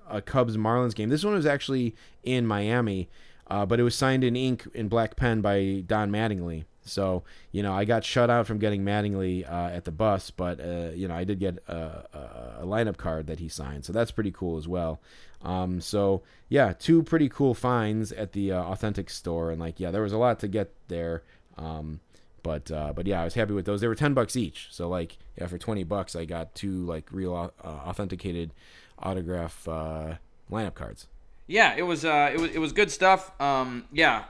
a 0.09 0.21
Cubs 0.21 0.57
Marlins 0.57 0.95
game. 0.95 1.09
This 1.09 1.23
one 1.23 1.33
was 1.33 1.45
actually 1.45 1.95
in 2.23 2.45
Miami, 2.45 3.09
uh, 3.47 3.65
but 3.65 3.79
it 3.79 3.83
was 3.83 3.95
signed 3.95 4.23
in 4.23 4.35
ink 4.35 4.67
in 4.73 4.87
black 4.87 5.15
pen 5.15 5.41
by 5.41 5.83
Don 5.85 6.11
Mattingly. 6.11 6.65
So 6.85 7.23
you 7.51 7.63
know, 7.63 7.73
I 7.73 7.83
got 7.83 8.05
shut 8.05 8.29
out 8.29 8.47
from 8.47 8.59
getting 8.59 8.83
Mattingly 8.83 9.49
uh, 9.49 9.69
at 9.73 9.83
the 9.83 9.91
bus, 9.91 10.31
but 10.31 10.59
uh, 10.59 10.91
you 10.93 11.07
know, 11.07 11.15
I 11.15 11.23
did 11.23 11.39
get 11.39 11.57
a, 11.67 12.59
a, 12.61 12.65
lineup 12.65 12.97
card 12.97 13.27
that 13.27 13.39
he 13.39 13.49
signed, 13.49 13.83
so 13.83 13.91
that's 13.91 14.11
pretty 14.11 14.31
cool 14.31 14.57
as 14.57 14.67
well. 14.67 15.01
Um, 15.41 15.81
so 15.81 16.21
yeah, 16.47 16.73
two 16.73 17.03
pretty 17.03 17.27
cool 17.27 17.53
finds 17.53 18.11
at 18.11 18.31
the 18.31 18.51
uh, 18.51 18.63
authentic 18.63 19.09
store, 19.09 19.51
and 19.51 19.59
like 19.59 19.79
yeah, 19.79 19.91
there 19.91 20.03
was 20.03 20.13
a 20.13 20.17
lot 20.17 20.39
to 20.39 20.47
get 20.47 20.73
there. 20.87 21.23
Um, 21.57 21.99
but 22.43 22.69
uh, 22.71 22.93
but 22.93 23.07
yeah, 23.07 23.21
I 23.21 23.23
was 23.23 23.33
happy 23.33 23.53
with 23.53 23.65
those. 23.65 23.81
They 23.81 23.87
were 23.87 23.95
ten 23.95 24.13
bucks 24.13 24.35
each, 24.35 24.67
so 24.71 24.87
like 24.87 25.17
yeah, 25.37 25.47
for 25.47 25.57
twenty 25.57 25.83
bucks, 25.83 26.15
I 26.15 26.25
got 26.25 26.53
two 26.53 26.85
like 26.85 27.11
real 27.11 27.51
uh, 27.63 27.67
authenticated 27.67 28.53
autograph 28.99 29.67
uh, 29.67 30.15
lineup 30.51 30.75
cards. 30.75 31.07
Yeah, 31.47 31.75
it 31.75 31.83
was 31.83 32.03
it 32.03 32.39
was 32.39 32.51
it 32.51 32.59
was 32.59 32.71
good 32.71 32.91
stuff. 32.91 33.31
Um, 33.41 33.85
yeah, 33.91 34.25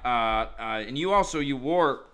and 0.70 0.98
you 0.98 1.13
also 1.13 1.39
you 1.39 1.58
wore 1.58 2.06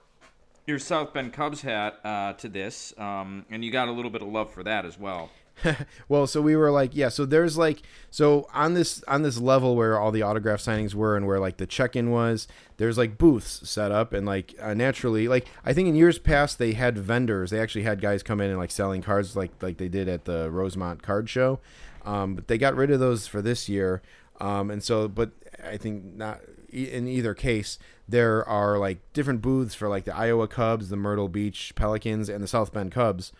your 0.65 0.79
South 0.79 1.13
Bend 1.13 1.33
Cubs 1.33 1.61
hat 1.61 1.99
uh, 2.03 2.33
to 2.33 2.47
this, 2.47 2.93
um, 2.97 3.45
and 3.49 3.63
you 3.63 3.71
got 3.71 3.87
a 3.87 3.91
little 3.91 4.11
bit 4.11 4.21
of 4.21 4.27
love 4.27 4.53
for 4.53 4.63
that 4.63 4.85
as 4.85 4.97
well. 4.97 5.29
well, 6.07 6.27
so 6.27 6.41
we 6.41 6.55
were 6.55 6.71
like, 6.71 6.95
yeah. 6.95 7.09
So 7.09 7.25
there's 7.25 7.57
like, 7.57 7.81
so 8.09 8.47
on 8.53 8.73
this 8.73 9.03
on 9.07 9.21
this 9.21 9.37
level 9.37 9.75
where 9.75 9.99
all 9.99 10.11
the 10.11 10.21
autograph 10.21 10.59
signings 10.59 10.93
were 10.93 11.15
and 11.15 11.27
where 11.27 11.39
like 11.39 11.57
the 11.57 11.67
check-in 11.67 12.09
was, 12.09 12.47
there's 12.77 12.97
like 12.97 13.17
booths 13.17 13.69
set 13.69 13.91
up 13.91 14.13
and 14.13 14.25
like 14.25 14.55
uh, 14.59 14.73
naturally, 14.73 15.27
like 15.27 15.47
I 15.65 15.73
think 15.73 15.87
in 15.87 15.95
years 15.95 16.17
past 16.19 16.57
they 16.57 16.73
had 16.73 16.97
vendors. 16.97 17.51
They 17.51 17.59
actually 17.59 17.83
had 17.83 18.01
guys 18.01 18.23
come 18.23 18.41
in 18.41 18.49
and 18.49 18.59
like 18.59 18.71
selling 18.71 19.01
cards 19.01 19.35
like 19.35 19.51
like 19.61 19.77
they 19.77 19.89
did 19.89 20.07
at 20.07 20.25
the 20.25 20.49
Rosemont 20.49 21.03
Card 21.03 21.29
Show. 21.29 21.59
Um, 22.03 22.35
but 22.35 22.47
they 22.47 22.57
got 22.57 22.75
rid 22.75 22.89
of 22.89 22.99
those 22.99 23.27
for 23.27 23.41
this 23.41 23.69
year. 23.69 24.01
Um, 24.39 24.71
and 24.71 24.83
so, 24.83 25.07
but 25.07 25.31
I 25.63 25.77
think 25.77 26.03
not. 26.15 26.41
in 26.71 27.07
either 27.07 27.35
case, 27.35 27.77
there 28.11 28.47
are 28.47 28.77
like 28.77 28.99
different 29.13 29.41
booths 29.41 29.73
for 29.73 29.87
like 29.87 30.03
the 30.03 30.15
Iowa 30.15 30.47
Cubs, 30.47 30.89
the 30.89 30.97
Myrtle 30.97 31.29
Beach 31.29 31.73
Pelicans, 31.75 32.27
and 32.27 32.43
the 32.43 32.47
South 32.47 32.73
Bend 32.73 32.91
Cubs. 32.91 33.31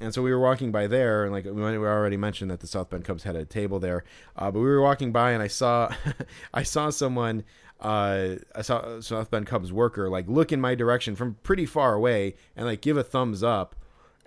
And 0.00 0.12
so 0.12 0.20
we 0.20 0.32
were 0.32 0.40
walking 0.40 0.72
by 0.72 0.88
there, 0.88 1.24
and 1.24 1.32
like 1.32 1.44
we 1.44 1.62
already 1.62 2.16
mentioned 2.16 2.50
that 2.50 2.60
the 2.60 2.66
South 2.66 2.90
Bend 2.90 3.04
Cubs 3.04 3.22
had 3.22 3.36
a 3.36 3.44
table 3.44 3.78
there. 3.78 4.04
Uh, 4.36 4.50
but 4.50 4.58
we 4.58 4.66
were 4.66 4.82
walking 4.82 5.12
by, 5.12 5.30
and 5.30 5.42
I 5.42 5.46
saw, 5.46 5.94
I 6.54 6.64
saw 6.64 6.90
someone, 6.90 7.44
uh, 7.80 8.36
I 8.54 8.62
saw 8.62 9.00
South 9.00 9.30
Bend 9.30 9.46
Cubs 9.46 9.72
worker 9.72 10.08
like 10.08 10.28
look 10.28 10.50
in 10.50 10.60
my 10.60 10.74
direction 10.74 11.14
from 11.14 11.36
pretty 11.42 11.66
far 11.66 11.94
away 11.94 12.34
and 12.56 12.66
like 12.66 12.80
give 12.80 12.96
a 12.96 13.04
thumbs 13.04 13.42
up, 13.42 13.76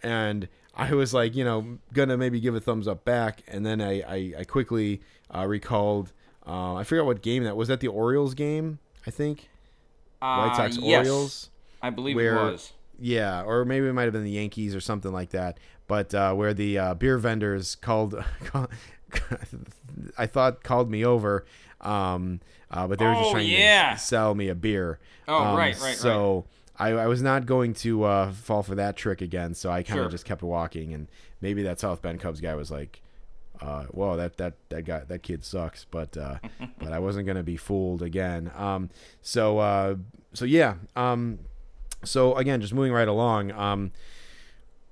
and 0.01 0.47
I 0.75 0.93
was 0.93 1.13
like, 1.13 1.35
you 1.35 1.43
know, 1.43 1.79
gonna 1.93 2.15
maybe 2.15 2.39
give 2.39 2.55
a 2.55 2.61
thumbs 2.61 2.87
up 2.87 3.03
back, 3.03 3.43
and 3.47 3.65
then 3.65 3.81
I 3.81 4.01
I, 4.01 4.33
I 4.39 4.43
quickly 4.45 5.01
uh, 5.35 5.45
recalled. 5.45 6.13
Uh, 6.47 6.75
I 6.75 6.83
forgot 6.83 7.05
what 7.05 7.21
game 7.21 7.43
that 7.43 7.57
was. 7.57 7.67
That 7.67 7.81
the 7.81 7.89
Orioles 7.89 8.33
game, 8.33 8.79
I 9.05 9.11
think. 9.11 9.49
White 10.19 10.49
Uh, 10.51 10.55
Sox 10.55 10.77
yes, 10.77 10.97
Orioles. 11.07 11.49
I 11.81 11.89
believe 11.89 12.15
where- 12.15 12.37
it 12.47 12.51
was. 12.51 12.73
Yeah, 13.01 13.43
or 13.43 13.63
maybe 13.63 13.87
it 13.87 13.93
might 13.93 14.03
have 14.03 14.11
been 14.13 14.25
the 14.25 14.31
Yankees 14.31 14.75
or 14.75 14.81
something 14.81 15.13
like 15.13 15.29
that. 15.29 15.57
But 15.87 16.13
uh, 16.13 16.33
where 16.33 16.53
the 16.53 16.77
uh, 16.77 16.93
beer 16.95 17.17
vendors 17.17 17.75
called, 17.75 18.21
I 20.17 20.25
thought 20.27 20.63
called 20.63 20.89
me 20.91 21.05
over, 21.05 21.45
um, 21.81 22.41
uh, 22.69 22.87
but 22.87 22.99
they 22.99 23.05
were 23.05 23.13
just 23.13 23.29
Oh, 23.29 23.31
trying 23.31 23.47
yeah. 23.49 23.93
to 23.93 23.99
sell 23.99 24.35
me 24.35 24.49
a 24.49 24.55
beer. 24.55 24.99
Oh, 25.27 25.37
Um, 25.43 25.57
right, 25.57 25.79
right, 25.81 25.95
So 25.95 26.45
I, 26.77 26.89
I 26.89 27.07
was 27.07 27.21
not 27.21 27.45
going 27.45 27.73
to 27.75 28.03
uh, 28.03 28.31
fall 28.33 28.63
for 28.63 28.75
that 28.75 28.95
trick 28.97 29.21
again. 29.21 29.53
So 29.53 29.69
I 29.71 29.81
kind 29.83 29.99
of 29.99 30.05
Sure. 30.05 30.11
just 30.11 30.25
kept 30.25 30.43
walking, 30.43 30.93
and 30.93 31.07
maybe 31.41 31.63
that 31.63 31.79
South 31.79 32.01
Bend 32.01 32.19
Cubs 32.19 32.41
guy 32.41 32.53
was 32.55 32.69
like, 32.69 33.01
uh, 33.61 33.83
"Whoa, 33.85 34.17
that 34.17 34.37
that 34.37 34.53
that 34.69 34.83
guy 34.85 35.03
that 35.07 35.23
kid 35.23 35.43
sucks," 35.43 35.85
but 35.89 36.15
uh, 36.17 36.39
but 36.79 36.91
I 36.93 36.99
wasn't 36.99 37.27
gonna 37.27 37.43
be 37.43 37.57
fooled 37.57 38.01
again. 38.01 38.51
Um, 38.55 38.89
so 39.21 39.59
uh, 39.59 39.95
so 40.33 40.45
yeah. 40.45 40.75
Um, 40.95 41.39
so 42.03 42.35
again, 42.35 42.61
just 42.61 42.73
moving 42.73 42.93
right 42.93 43.07
along. 43.07 43.51
Um, 43.51 43.91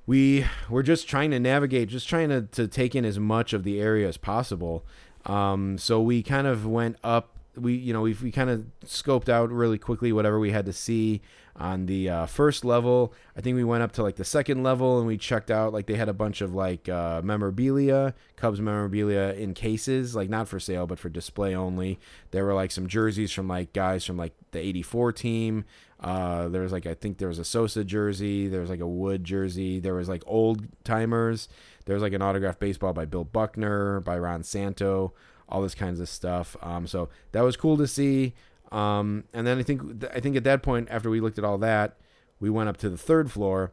we 0.05 0.45
we're 0.69 0.83
just 0.83 1.07
trying 1.07 1.31
to 1.31 1.39
navigate, 1.39 1.89
just 1.89 2.07
trying 2.07 2.29
to, 2.29 2.41
to 2.43 2.67
take 2.67 2.95
in 2.95 3.05
as 3.05 3.19
much 3.19 3.53
of 3.53 3.63
the 3.63 3.79
area 3.79 4.07
as 4.07 4.17
possible. 4.17 4.85
Um, 5.25 5.77
so 5.77 6.01
we 6.01 6.23
kind 6.23 6.47
of 6.47 6.65
went 6.65 6.97
up. 7.03 7.37
We 7.55 7.73
you 7.73 7.93
know 7.93 8.01
we 8.01 8.13
we 8.13 8.31
kind 8.31 8.49
of 8.49 8.65
scoped 8.85 9.29
out 9.29 9.51
really 9.51 9.77
quickly 9.77 10.11
whatever 10.11 10.39
we 10.39 10.51
had 10.51 10.65
to 10.65 10.73
see 10.73 11.21
on 11.57 11.87
the 11.87 12.09
uh, 12.09 12.25
first 12.27 12.63
level. 12.63 13.13
I 13.35 13.41
think 13.41 13.55
we 13.55 13.63
went 13.63 13.83
up 13.83 13.91
to 13.93 14.03
like 14.03 14.15
the 14.15 14.23
second 14.23 14.63
level 14.63 14.99
and 14.99 15.07
we 15.07 15.17
checked 15.17 15.49
out 15.49 15.73
like 15.73 15.87
they 15.87 15.95
had 15.95 16.09
a 16.09 16.13
bunch 16.13 16.41
of 16.41 16.53
like 16.53 16.87
uh, 16.87 17.21
memorabilia, 17.23 18.13
Cubs 18.35 18.61
memorabilia 18.61 19.33
in 19.33 19.53
cases, 19.53 20.15
like 20.15 20.29
not 20.29 20.47
for 20.47 20.59
sale 20.59 20.85
but 20.85 20.99
for 20.99 21.09
display 21.09 21.55
only. 21.55 21.99
There 22.31 22.45
were 22.45 22.53
like 22.53 22.71
some 22.71 22.87
jerseys 22.87 23.31
from 23.31 23.47
like 23.47 23.73
guys 23.73 24.05
from 24.05 24.17
like 24.17 24.33
the 24.51 24.59
'84 24.59 25.13
team. 25.13 25.65
Uh, 25.99 26.47
there 26.49 26.61
was 26.61 26.71
like 26.71 26.85
I 26.85 26.93
think 26.93 27.17
there 27.17 27.27
was 27.27 27.39
a 27.39 27.45
Sosa 27.45 27.83
jersey. 27.83 28.47
There 28.47 28.61
was 28.61 28.69
like 28.69 28.79
a 28.79 28.87
Wood 28.87 29.23
jersey. 29.23 29.79
There 29.79 29.95
was 29.95 30.07
like 30.07 30.23
old 30.27 30.67
timers. 30.83 31.49
There 31.85 31.95
was 31.95 32.03
like 32.03 32.13
an 32.13 32.21
autographed 32.21 32.59
baseball 32.59 32.93
by 32.93 33.05
Bill 33.05 33.23
Buckner, 33.23 34.01
by 34.01 34.19
Ron 34.19 34.43
Santo, 34.43 35.13
all 35.49 35.61
this 35.61 35.73
kinds 35.73 35.99
of 35.99 36.09
stuff. 36.09 36.55
Um, 36.61 36.85
so 36.85 37.09
that 37.31 37.41
was 37.41 37.57
cool 37.57 37.77
to 37.77 37.87
see. 37.87 38.35
Um, 38.71 39.23
and 39.33 39.47
then 39.47 39.57
I 39.57 39.63
think 39.63 40.05
I 40.13 40.19
think 40.19 40.35
at 40.35 40.43
that 40.43 40.63
point, 40.63 40.89
after 40.91 41.09
we 41.09 41.21
looked 41.21 41.37
at 41.37 41.43
all 41.43 41.57
that, 41.59 41.97
we 42.39 42.49
went 42.49 42.69
up 42.69 42.77
to 42.77 42.89
the 42.89 42.97
third 42.97 43.31
floor, 43.31 43.71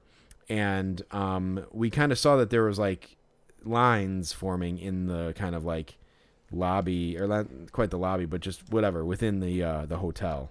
and 0.48 1.02
um, 1.10 1.66
we 1.72 1.90
kind 1.90 2.12
of 2.12 2.18
saw 2.18 2.36
that 2.36 2.50
there 2.50 2.64
was 2.64 2.78
like 2.78 3.16
lines 3.64 4.32
forming 4.32 4.78
in 4.78 5.06
the 5.06 5.32
kind 5.36 5.54
of 5.54 5.64
like 5.64 5.98
lobby 6.52 7.18
or 7.18 7.26
not 7.26 7.46
quite 7.72 7.90
the 7.90 7.98
lobby, 7.98 8.26
but 8.26 8.40
just 8.40 8.70
whatever 8.70 9.04
within 9.04 9.40
the 9.40 9.62
uh, 9.62 9.86
the 9.86 9.98
hotel. 9.98 10.50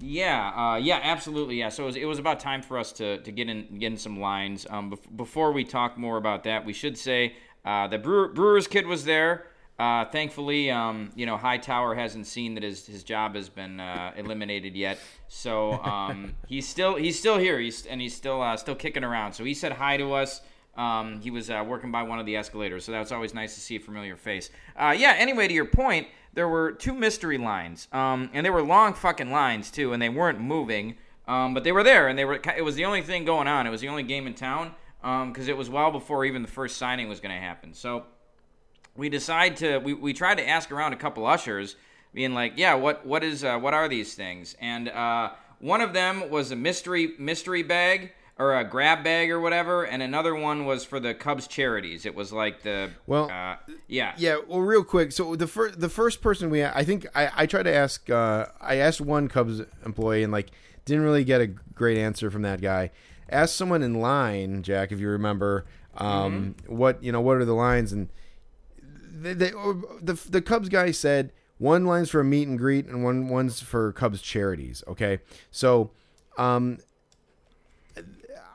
Yeah, 0.00 0.52
uh, 0.56 0.76
yeah, 0.76 1.00
absolutely. 1.02 1.56
Yeah. 1.56 1.68
So 1.68 1.84
it 1.84 1.86
was, 1.86 1.96
it 1.96 2.04
was 2.06 2.18
about 2.18 2.40
time 2.40 2.62
for 2.62 2.76
us 2.76 2.90
to, 2.94 3.18
to 3.18 3.30
get 3.30 3.48
in 3.48 3.78
get 3.78 3.92
in 3.92 3.96
some 3.96 4.18
lines. 4.18 4.66
Um, 4.68 4.90
bef- 4.90 5.16
before 5.16 5.52
we 5.52 5.64
talk 5.64 5.96
more 5.96 6.16
about 6.16 6.42
that, 6.44 6.64
we 6.64 6.72
should 6.72 6.98
say 6.98 7.36
uh, 7.64 7.86
the 7.86 7.98
Brewer, 7.98 8.28
Brewer's 8.28 8.66
kid 8.66 8.86
was 8.86 9.04
there. 9.04 9.46
Uh, 9.82 10.04
thankfully, 10.04 10.70
um, 10.70 11.10
you 11.16 11.26
know, 11.26 11.36
Hightower 11.36 11.96
hasn't 11.96 12.28
seen 12.28 12.54
that 12.54 12.62
his, 12.62 12.86
his 12.86 13.02
job 13.02 13.34
has 13.34 13.48
been 13.48 13.80
uh, 13.80 14.12
eliminated 14.16 14.76
yet. 14.76 14.96
So 15.26 15.72
um, 15.82 16.36
he's 16.46 16.68
still 16.68 16.94
he's 16.94 17.18
still 17.18 17.36
here. 17.36 17.58
He's 17.58 17.84
and 17.86 18.00
he's 18.00 18.14
still 18.14 18.40
uh, 18.40 18.56
still 18.56 18.76
kicking 18.76 19.02
around. 19.02 19.32
So 19.32 19.42
he 19.42 19.54
said 19.54 19.72
hi 19.72 19.96
to 19.96 20.12
us. 20.12 20.40
Um, 20.76 21.20
he 21.20 21.32
was 21.32 21.50
uh, 21.50 21.64
working 21.66 21.90
by 21.90 22.04
one 22.04 22.20
of 22.20 22.26
the 22.26 22.36
escalators, 22.36 22.84
so 22.84 22.92
that 22.92 23.00
was 23.00 23.10
always 23.10 23.34
nice 23.34 23.54
to 23.54 23.60
see 23.60 23.74
a 23.74 23.80
familiar 23.80 24.14
face. 24.14 24.50
Uh, 24.76 24.94
yeah. 24.96 25.16
Anyway, 25.18 25.48
to 25.48 25.52
your 25.52 25.64
point, 25.64 26.06
there 26.32 26.48
were 26.48 26.70
two 26.70 26.94
mystery 26.94 27.36
lines, 27.36 27.88
um, 27.90 28.30
and 28.32 28.46
they 28.46 28.50
were 28.50 28.62
long 28.62 28.94
fucking 28.94 29.32
lines 29.32 29.68
too, 29.68 29.92
and 29.92 30.00
they 30.00 30.08
weren't 30.08 30.40
moving, 30.40 30.94
um, 31.26 31.54
but 31.54 31.64
they 31.64 31.72
were 31.72 31.82
there, 31.82 32.06
and 32.06 32.16
they 32.16 32.24
were. 32.24 32.40
It 32.56 32.64
was 32.64 32.76
the 32.76 32.84
only 32.84 33.02
thing 33.02 33.24
going 33.24 33.48
on. 33.48 33.66
It 33.66 33.70
was 33.70 33.80
the 33.80 33.88
only 33.88 34.04
game 34.04 34.28
in 34.28 34.34
town 34.34 34.76
because 35.02 35.48
it 35.48 35.56
was 35.56 35.68
well 35.68 35.90
before 35.90 36.24
even 36.24 36.42
the 36.42 36.48
first 36.48 36.76
signing 36.76 37.08
was 37.08 37.18
going 37.18 37.34
to 37.34 37.40
happen. 37.40 37.74
So 37.74 38.04
we 38.96 39.08
decide 39.08 39.56
to 39.56 39.78
we, 39.78 39.94
we 39.94 40.12
tried 40.12 40.36
to 40.36 40.48
ask 40.48 40.70
around 40.70 40.92
a 40.92 40.96
couple 40.96 41.26
ushers 41.26 41.76
being 42.12 42.34
like 42.34 42.54
yeah 42.56 42.74
what 42.74 43.04
what 43.06 43.24
is 43.24 43.44
uh, 43.44 43.58
what 43.58 43.74
are 43.74 43.88
these 43.88 44.14
things 44.14 44.56
and 44.60 44.88
uh, 44.88 45.30
one 45.60 45.80
of 45.80 45.92
them 45.92 46.28
was 46.30 46.50
a 46.50 46.56
mystery 46.56 47.12
mystery 47.18 47.62
bag 47.62 48.12
or 48.38 48.58
a 48.58 48.64
grab 48.64 49.04
bag 49.04 49.30
or 49.30 49.40
whatever 49.40 49.84
and 49.84 50.02
another 50.02 50.34
one 50.34 50.64
was 50.64 50.84
for 50.84 50.98
the 50.98 51.14
cubs 51.14 51.46
charities 51.46 52.04
it 52.06 52.14
was 52.14 52.32
like 52.32 52.62
the 52.62 52.90
Well, 53.06 53.30
uh, 53.30 53.56
yeah 53.88 54.14
Yeah, 54.16 54.38
well, 54.46 54.60
real 54.60 54.84
quick. 54.84 55.12
So 55.12 55.36
the 55.36 55.46
first 55.46 55.80
the 55.80 55.88
first 55.88 56.20
person 56.22 56.50
we 56.50 56.64
I 56.64 56.84
think 56.84 57.06
I 57.14 57.30
I 57.34 57.46
tried 57.46 57.64
to 57.64 57.74
ask 57.74 58.08
uh, 58.10 58.46
I 58.60 58.76
asked 58.76 59.00
one 59.00 59.28
Cubs 59.28 59.60
employee 59.84 60.22
and 60.22 60.32
like 60.32 60.50
didn't 60.84 61.04
really 61.04 61.24
get 61.24 61.40
a 61.40 61.46
great 61.46 61.98
answer 61.98 62.30
from 62.30 62.42
that 62.42 62.60
guy. 62.60 62.90
Asked 63.28 63.56
someone 63.56 63.82
in 63.82 63.94
line, 64.00 64.62
Jack, 64.62 64.92
if 64.92 65.00
you 65.00 65.08
remember, 65.08 65.64
um, 65.96 66.56
what 66.66 67.02
you 67.02 67.12
know 67.12 67.20
what 67.20 67.36
are 67.36 67.44
the 67.44 67.54
lines 67.54 67.92
and 67.92 68.08
the 69.22 70.20
the 70.28 70.42
Cubs 70.42 70.68
guy 70.68 70.90
said 70.90 71.32
one 71.58 71.86
line's 71.86 72.10
for 72.10 72.20
a 72.20 72.24
meet 72.24 72.48
and 72.48 72.58
greet 72.58 72.86
and 72.86 73.04
one 73.04 73.28
one's 73.28 73.60
for 73.60 73.92
Cubs 73.92 74.20
charities. 74.20 74.82
Okay, 74.88 75.20
so 75.50 75.90
um, 76.36 76.78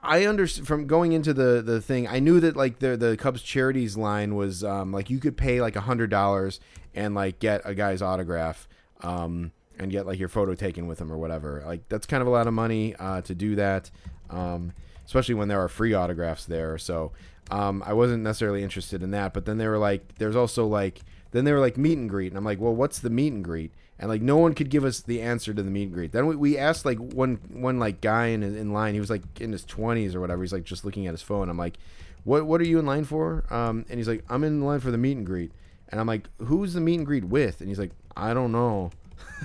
I 0.03 0.25
understand 0.25 0.67
from 0.67 0.87
going 0.87 1.11
into 1.11 1.33
the 1.33 1.61
the 1.61 1.81
thing. 1.81 2.07
I 2.07 2.19
knew 2.19 2.39
that 2.39 2.55
like 2.55 2.79
the 2.79 2.97
the 2.97 3.17
Cubs 3.17 3.41
charities 3.41 3.97
line 3.97 4.35
was 4.35 4.63
um, 4.63 4.91
like 4.91 5.09
you 5.09 5.19
could 5.19 5.37
pay 5.37 5.61
like 5.61 5.75
a 5.75 5.81
hundred 5.81 6.09
dollars 6.09 6.59
and 6.95 7.15
like 7.15 7.39
get 7.39 7.61
a 7.65 7.75
guy's 7.75 8.01
autograph 8.01 8.67
um, 9.01 9.51
and 9.77 9.91
get 9.91 10.05
like 10.05 10.19
your 10.19 10.29
photo 10.29 10.55
taken 10.55 10.87
with 10.87 10.99
him 10.99 11.11
or 11.11 11.17
whatever. 11.17 11.63
Like 11.65 11.87
that's 11.89 12.05
kind 12.05 12.21
of 12.21 12.27
a 12.27 12.31
lot 12.31 12.47
of 12.47 12.53
money 12.53 12.95
uh, 12.95 13.21
to 13.21 13.35
do 13.35 13.55
that, 13.55 13.91
um, 14.29 14.73
especially 15.05 15.35
when 15.35 15.47
there 15.47 15.61
are 15.61 15.67
free 15.67 15.93
autographs 15.93 16.45
there. 16.45 16.77
So 16.77 17.11
um, 17.51 17.83
I 17.85 17.93
wasn't 17.93 18.23
necessarily 18.23 18.63
interested 18.63 19.03
in 19.03 19.11
that. 19.11 19.33
But 19.33 19.45
then 19.45 19.57
they 19.57 19.67
were 19.67 19.77
like, 19.77 20.15
there's 20.17 20.35
also 20.35 20.65
like 20.65 21.01
then 21.31 21.45
they 21.45 21.51
were 21.51 21.59
like 21.59 21.77
meet 21.77 21.97
and 21.97 22.09
greet, 22.09 22.31
and 22.31 22.37
I'm 22.37 22.45
like, 22.45 22.59
well, 22.59 22.75
what's 22.75 22.99
the 22.99 23.09
meet 23.09 23.33
and 23.33 23.43
greet? 23.43 23.71
And 23.99 24.09
like 24.09 24.21
no 24.21 24.37
one 24.37 24.53
could 24.53 24.69
give 24.69 24.85
us 24.85 25.01
the 25.01 25.21
answer 25.21 25.53
to 25.53 25.63
the 25.63 25.71
meet 25.71 25.83
and 25.83 25.93
greet. 25.93 26.11
Then 26.11 26.27
we, 26.27 26.35
we 26.35 26.57
asked 26.57 26.85
like 26.85 26.99
one 26.99 27.39
one 27.49 27.79
like 27.79 28.01
guy 28.01 28.27
in 28.27 28.43
in 28.43 28.73
line. 28.73 28.93
He 28.93 28.99
was 28.99 29.09
like 29.09 29.23
in 29.39 29.51
his 29.51 29.65
20s 29.65 30.13
or 30.15 30.21
whatever. 30.21 30.43
He's 30.43 30.53
like 30.53 30.63
just 30.63 30.85
looking 30.85 31.07
at 31.07 31.13
his 31.13 31.21
phone. 31.21 31.49
I'm 31.49 31.57
like, 31.57 31.77
what 32.23 32.45
what 32.45 32.61
are 32.61 32.67
you 32.67 32.79
in 32.79 32.85
line 32.85 33.05
for? 33.05 33.43
Um, 33.49 33.85
and 33.89 33.99
he's 33.99 34.07
like, 34.07 34.23
I'm 34.29 34.43
in 34.43 34.61
line 34.61 34.79
for 34.79 34.91
the 34.91 34.97
meet 34.97 35.17
and 35.17 35.25
greet. 35.25 35.51
And 35.89 35.99
I'm 35.99 36.07
like, 36.07 36.29
who's 36.39 36.73
the 36.73 36.81
meet 36.81 36.95
and 36.95 37.05
greet 37.05 37.23
with? 37.23 37.61
And 37.61 37.69
he's 37.69 37.79
like, 37.79 37.91
I 38.15 38.33
don't 38.33 38.51
know. 38.51 38.91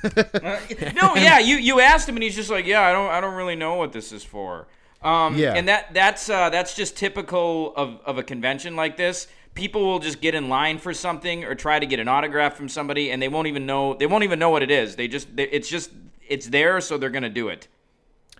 no, 0.16 1.14
yeah, 1.14 1.38
you 1.38 1.56
you 1.56 1.80
asked 1.80 2.08
him, 2.08 2.16
and 2.16 2.22
he's 2.22 2.34
just 2.34 2.50
like, 2.50 2.66
yeah, 2.66 2.82
I 2.82 2.92
don't 2.92 3.10
I 3.10 3.20
don't 3.20 3.34
really 3.34 3.56
know 3.56 3.74
what 3.74 3.92
this 3.92 4.12
is 4.12 4.24
for. 4.24 4.66
Um, 5.04 5.36
Yeah. 5.36 5.54
and 5.54 5.68
that 5.68 5.92
that's 5.94 6.28
uh, 6.30 6.50
that's 6.50 6.74
just 6.74 6.96
typical 6.96 7.74
of, 7.76 8.00
of 8.04 8.18
a 8.18 8.22
convention 8.22 8.76
like 8.76 8.96
this. 8.96 9.26
People 9.54 9.82
will 9.82 9.98
just 9.98 10.20
get 10.20 10.34
in 10.34 10.48
line 10.48 10.78
for 10.78 10.94
something 10.94 11.44
or 11.44 11.54
try 11.54 11.78
to 11.78 11.86
get 11.86 11.98
an 12.00 12.08
autograph 12.08 12.54
from 12.56 12.68
somebody, 12.68 13.10
and 13.10 13.20
they 13.20 13.28
won't 13.28 13.48
even 13.48 13.66
know 13.66 13.94
they 13.94 14.06
won't 14.06 14.24
even 14.24 14.38
know 14.38 14.50
what 14.50 14.62
it 14.62 14.70
is. 14.70 14.96
They 14.96 15.08
just 15.08 15.34
they, 15.36 15.44
it's 15.44 15.68
just 15.68 15.90
it's 16.28 16.46
there, 16.48 16.80
so 16.80 16.96
they're 16.98 17.10
gonna 17.10 17.28
do 17.28 17.48
it. 17.48 17.68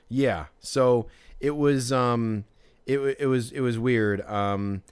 Yeah. 0.08 0.46
So 0.60 1.06
it 1.40 1.56
was 1.56 1.92
um 1.92 2.44
it 2.86 2.98
it 3.18 3.26
was 3.26 3.52
it 3.52 3.60
was 3.60 3.78
weird. 3.78 4.20
Um 4.22 4.82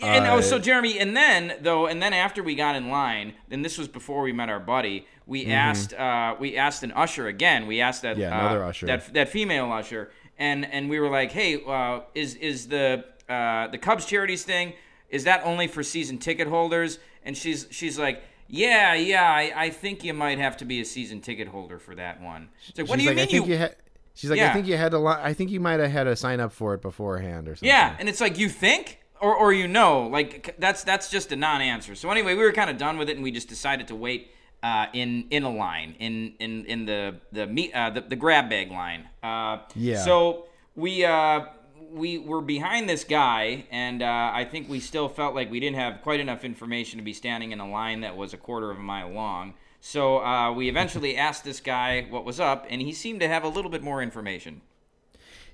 And 0.00 0.26
oh, 0.26 0.38
uh, 0.38 0.42
so 0.42 0.58
Jeremy, 0.58 0.98
and 0.98 1.16
then 1.16 1.54
though, 1.60 1.86
and 1.86 2.02
then 2.02 2.12
after 2.12 2.42
we 2.42 2.54
got 2.54 2.76
in 2.76 2.88
line, 2.90 3.34
then 3.48 3.62
this 3.62 3.76
was 3.78 3.88
before 3.88 4.22
we 4.22 4.32
met 4.32 4.48
our 4.48 4.60
buddy. 4.60 5.06
We 5.26 5.46
asked, 5.46 5.92
uh, 5.92 6.36
we 6.38 6.56
asked 6.56 6.84
an 6.84 6.92
usher 6.92 7.26
again. 7.26 7.66
We 7.66 7.80
asked 7.80 8.02
that, 8.02 8.12
Mm-hmm. 8.12 8.20
Yeah, 8.20 8.40
another 8.40 8.62
uh, 8.64 8.68
usher. 8.68 8.86
that 8.86 9.12
that 9.14 9.28
female 9.28 9.72
usher, 9.72 10.10
and 10.38 10.64
and 10.64 10.88
we 10.90 11.00
were 11.00 11.10
like, 11.10 11.32
hey, 11.32 11.62
uh, 11.66 12.00
is 12.14 12.34
is 12.36 12.68
the 12.68 13.04
uh, 13.28 13.68
the 13.68 13.78
Cubs 13.78 14.06
charities 14.06 14.44
thing? 14.44 14.74
Is 15.08 15.24
that 15.24 15.42
only 15.44 15.66
for 15.66 15.82
season 15.82 16.18
ticket 16.18 16.48
holders? 16.48 16.98
And 17.24 17.36
she's 17.36 17.66
she's 17.70 17.98
like, 17.98 18.22
yeah, 18.48 18.94
yeah, 18.94 19.28
I, 19.30 19.52
I 19.54 19.70
think 19.70 20.04
you 20.04 20.14
might 20.14 20.38
have 20.38 20.56
to 20.58 20.64
be 20.64 20.80
a 20.80 20.84
season 20.84 21.20
ticket 21.20 21.48
holder 21.48 21.78
for 21.78 21.94
that 21.94 22.20
one. 22.20 22.48
It's 22.68 22.78
like, 22.78 22.88
what 22.88 22.96
do 22.98 23.02
she's 23.02 23.10
you 23.10 23.16
like, 23.16 23.28
I 23.28 23.32
mean 23.32 23.42
think 23.46 23.60
you, 23.60 23.68
She's 24.16 24.30
like, 24.30 24.38
Yeah. 24.38 24.50
I 24.50 24.54
think 24.54 24.66
you 24.66 24.78
had 24.78 24.92
to. 24.92 24.98
Li- 24.98 25.20
I 25.20 25.34
think 25.34 25.50
you 25.50 25.60
might 25.60 25.78
have 25.78 25.90
had 25.90 26.04
to 26.04 26.16
sign 26.16 26.40
up 26.40 26.50
for 26.50 26.72
it 26.72 26.80
beforehand 26.80 27.48
or 27.48 27.54
something. 27.54 27.68
Yeah, 27.68 27.94
and 27.98 28.08
it's 28.08 28.20
like 28.20 28.38
you 28.38 28.48
think 28.48 29.00
or 29.20 29.34
or 29.36 29.52
you 29.52 29.68
know, 29.68 30.06
like 30.06 30.56
that's 30.58 30.84
that's 30.84 31.10
just 31.10 31.32
a 31.32 31.36
non-answer. 31.36 31.94
So 31.94 32.10
anyway, 32.10 32.34
we 32.34 32.42
were 32.42 32.52
kind 32.52 32.70
of 32.70 32.78
done 32.78 32.96
with 32.96 33.10
it, 33.10 33.16
and 33.16 33.22
we 33.22 33.30
just 33.30 33.48
decided 33.48 33.88
to 33.88 33.94
wait 33.94 34.30
uh, 34.66 34.86
in 34.92 35.26
in 35.30 35.44
a 35.44 35.50
line 35.50 35.94
in 36.00 36.34
in 36.40 36.64
in 36.64 36.86
the 36.86 37.16
the 37.30 37.46
meat 37.46 37.72
uh, 37.72 37.90
the, 37.90 38.00
the 38.00 38.16
grab 38.16 38.50
bag 38.50 38.70
line. 38.70 39.08
Uh, 39.22 39.58
Yeah. 39.74 40.02
So 40.04 40.46
we 40.74 41.04
uh, 41.04 41.46
we 41.92 42.18
were 42.18 42.40
behind 42.40 42.88
this 42.88 43.04
guy, 43.04 43.66
and 43.70 44.02
uh, 44.02 44.30
I 44.34 44.44
think 44.44 44.68
we 44.68 44.80
still 44.80 45.08
felt 45.08 45.34
like 45.34 45.50
we 45.50 45.60
didn't 45.60 45.76
have 45.76 46.02
quite 46.02 46.20
enough 46.20 46.44
information 46.44 46.98
to 46.98 47.04
be 47.04 47.12
standing 47.12 47.52
in 47.52 47.60
a 47.60 47.68
line 47.68 48.00
that 48.00 48.16
was 48.16 48.34
a 48.34 48.36
quarter 48.36 48.70
of 48.70 48.78
a 48.78 48.82
mile 48.82 49.10
long. 49.10 49.54
So 49.80 50.18
uh, 50.18 50.52
we 50.52 50.68
eventually 50.74 51.16
asked 51.16 51.44
this 51.44 51.60
guy 51.60 52.06
what 52.10 52.24
was 52.24 52.40
up, 52.40 52.66
and 52.68 52.82
he 52.82 52.92
seemed 52.92 53.20
to 53.20 53.28
have 53.28 53.44
a 53.44 53.48
little 53.48 53.70
bit 53.70 53.82
more 53.82 54.02
information. 54.02 54.62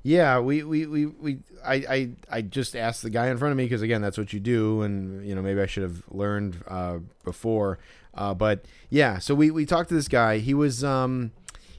Yeah, 0.03 0.41
we 0.41 0.65
we 0.65 0.87
we, 0.87 1.07
we 1.07 1.39
I, 1.65 1.75
I 1.75 2.11
I 2.39 2.43
just 2.43 2.75
asked 2.75 3.03
the 3.03 3.11
guy 3.11 3.29
in 3.29 3.39
front 3.39 3.53
of 3.53 3.59
me 3.59 3.65
because 3.65 3.83
again 3.83 4.01
that's 4.03 4.19
what 4.19 4.33
you 4.33 4.41
do, 4.41 4.83
and 4.83 5.25
you 5.27 5.35
know 5.35 5.43
maybe 5.43 5.61
I 5.61 5.67
should 5.67 5.85
have 5.85 6.03
learned 6.09 6.57
uh, 6.67 6.99
before. 7.25 7.79
Uh, 8.15 8.35
but 8.35 8.65
yeah, 8.91 9.19
so 9.19 9.35
we 9.35 9.51
we 9.51 9.67
talked 9.67 9.89
to 9.89 9.95
this 9.95 10.09
guy. 10.09 10.39
He 10.39 10.55
was 10.55 10.85
um 10.85 11.33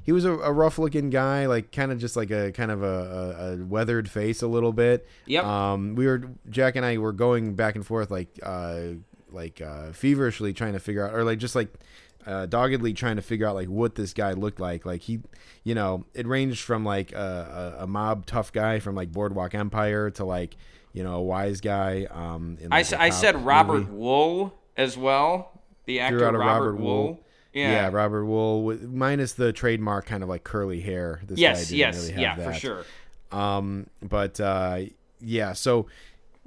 he 0.04 0.12
was 0.12 0.26
a, 0.26 0.34
a 0.34 0.52
rough 0.52 0.78
looking 0.78 1.10
guy, 1.10 1.46
like 1.46 1.72
kind 1.72 1.91
of 1.91 2.00
just 2.00 2.15
like 2.15 2.32
a 2.32 2.52
kind 2.52 2.72
of 2.72 2.84
a, 2.84 2.86
a, 2.86 3.54
a 3.54 3.65
weathered 3.65 4.10
face 4.10 4.41
a 4.41 4.48
little 4.48 4.74
bit. 4.74 5.08
Yep. 5.28 5.43
Um, 5.46 5.96
we 5.96 6.08
were 6.08 6.24
Jack 6.50 6.76
and 6.76 6.86
I 6.86 6.98
were 6.98 7.13
going 7.13 7.56
back 7.56 7.76
and 7.76 7.86
forth 7.86 8.12
like 8.12 8.39
uh 8.41 8.96
like 9.34 9.62
uh, 9.62 9.91
feverishly 9.91 10.54
trying 10.54 10.74
to 10.74 10.80
figure 10.80 11.08
out, 11.08 11.13
or 11.13 11.24
like 11.24 11.39
just 11.39 11.56
like 11.56 11.69
uh, 12.26 12.46
doggedly 12.46 12.93
trying 12.93 13.15
to 13.17 13.22
figure 13.22 13.48
out 13.48 13.56
like 13.56 13.67
what 13.67 13.96
this 13.96 14.13
guy 14.13 14.34
looked 14.34 14.60
like. 14.60 14.86
Like 14.86 15.02
he, 15.02 15.19
you 15.63 15.76
know, 15.76 16.06
it 16.13 16.28
ranged 16.28 16.62
from 16.62 16.86
like 16.86 17.12
a, 17.12 17.76
a, 17.80 17.84
a 17.84 17.88
mob 17.88 18.26
tough 18.26 18.54
guy 18.54 18.80
from 18.80 18.96
like 18.96 19.12
Boardwalk 19.12 19.56
Empire 19.56 20.10
to 20.12 20.26
like 20.26 20.56
you 20.93 21.04
know 21.04 21.15
a 21.15 21.22
wise 21.22 21.62
guy. 21.62 22.08
Um, 22.10 22.58
in, 22.62 22.72
I, 22.72 22.78
like, 22.78 22.93
I 22.93 23.10
cop 23.10 23.19
said 23.19 23.46
Robert 23.46 23.89
movie. 23.89 23.91
Wuhl 23.91 24.52
as 24.78 24.98
well. 24.98 25.53
The 25.86 26.00
actor 26.00 26.26
a 26.26 26.38
Robert, 26.38 26.80
Wuhl. 26.80 27.19
Yeah. 27.54 27.72
yeah. 27.72 27.89
Robert 27.91 28.24
Wuhl 28.24 28.63
with 28.63 28.84
minus 28.84 29.34
the 29.34 29.54
trademark 29.54 30.06
kind 30.06 30.24
of 30.24 30.30
like 30.30 30.43
curly 30.43 30.82
hair. 30.82 31.22
This 31.26 31.38
Yes, 31.38 31.72
yes, 31.72 32.10
really 32.10 32.22
yeah, 32.22 32.36
that. 32.36 32.54
for 32.54 32.60
sure. 32.60 32.86
Um, 33.32 33.88
but 34.02 34.39
uh, 34.39 34.82
yeah, 35.19 35.54
so 35.54 35.88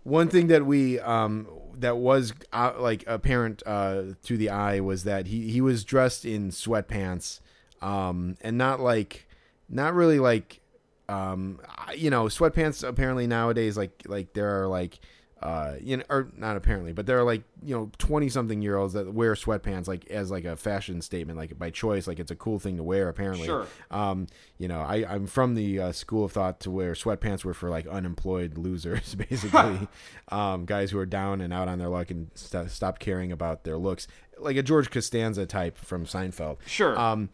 one 0.03 0.29
thing 0.29 0.47
that 0.49 0.65
we 0.65 1.01
um, 1.01 1.49
that 1.79 1.97
was 1.97 2.33
uh, 2.53 2.73
like 2.79 3.05
apparent 3.07 3.63
uh, 3.67 4.03
to 4.23 4.37
the 4.37 4.51
eye 4.51 4.81
was 4.81 5.05
that 5.05 5.27
he 5.27 5.51
he 5.51 5.61
was 5.61 5.85
dressed 5.85 6.25
in 6.25 6.51
sweatpants, 6.51 7.41
um, 7.83 8.37
and 8.41 8.57
not 8.57 8.81
like 8.81 9.29
not 9.69 9.95
really 9.95 10.19
like 10.19 10.61
um, 11.09 11.61
you 11.95 12.11
know 12.11 12.25
sweatpants. 12.25 12.87
Apparently 12.87 13.27
nowadays, 13.27 13.77
like 13.77 14.03
like 14.07 14.33
there 14.33 14.63
are 14.63 14.69
like. 14.69 14.99
Uh, 15.43 15.75
you 15.83 15.99
know, 15.99 16.03
or 16.09 16.29
not 16.35 16.57
apparently, 16.57 16.95
but 16.95 17.05
there 17.05 17.19
are 17.19 17.23
like 17.23 17.43
you 17.63 17.75
know 17.77 17.91
twenty 17.99 18.27
something 18.31 18.63
year 18.63 18.77
olds 18.79 18.95
that 18.95 19.13
wear 19.13 19.35
sweatpants 19.35 19.87
like 19.87 20.07
as 20.11 20.31
like 20.31 20.47
a 20.47 20.57
fashion 20.57 21.03
statement, 21.03 21.37
like 21.39 21.59
by 21.59 21.69
choice, 21.69 22.07
like 22.07 22.19
it's 22.19 22.31
a 22.31 22.35
cool 22.37 22.59
thing 22.59 22.79
to 22.79 22.83
wear. 22.83 23.11
Apparently, 23.11 23.45
Sure. 23.47 23.67
um, 23.91 24.29
you 24.57 24.67
know, 24.67 24.81
I, 24.81 25.05
I'm 25.07 25.27
from 25.27 25.55
the 25.55 25.79
uh, 25.79 25.93
school 25.93 26.25
of 26.25 26.33
thought 26.33 26.61
to 26.61 26.71
where 26.71 26.95
sweatpants 26.95 27.45
were 27.45 27.53
for 27.53 27.69
like 27.69 27.87
unemployed 27.87 28.57
losers, 28.57 29.15
basically, 29.29 29.87
um, 30.31 30.65
guys 30.65 30.91
who 30.91 30.99
are 30.99 31.05
down 31.07 31.43
and 31.43 31.53
out 31.53 31.69
on 31.69 31.79
their 31.79 31.91
luck 31.91 32.11
and 32.11 32.31
st- 32.35 32.71
stop 32.71 32.99
caring 32.99 33.31
about 33.31 33.65
their 33.65 33.77
looks, 33.77 34.09
like 34.39 34.57
a 34.57 34.63
George 34.63 34.91
Costanza 34.91 35.45
type 35.45 35.77
from 35.77 36.07
Seinfeld. 36.07 36.57
Sure. 36.67 36.99
Um, 36.99 37.29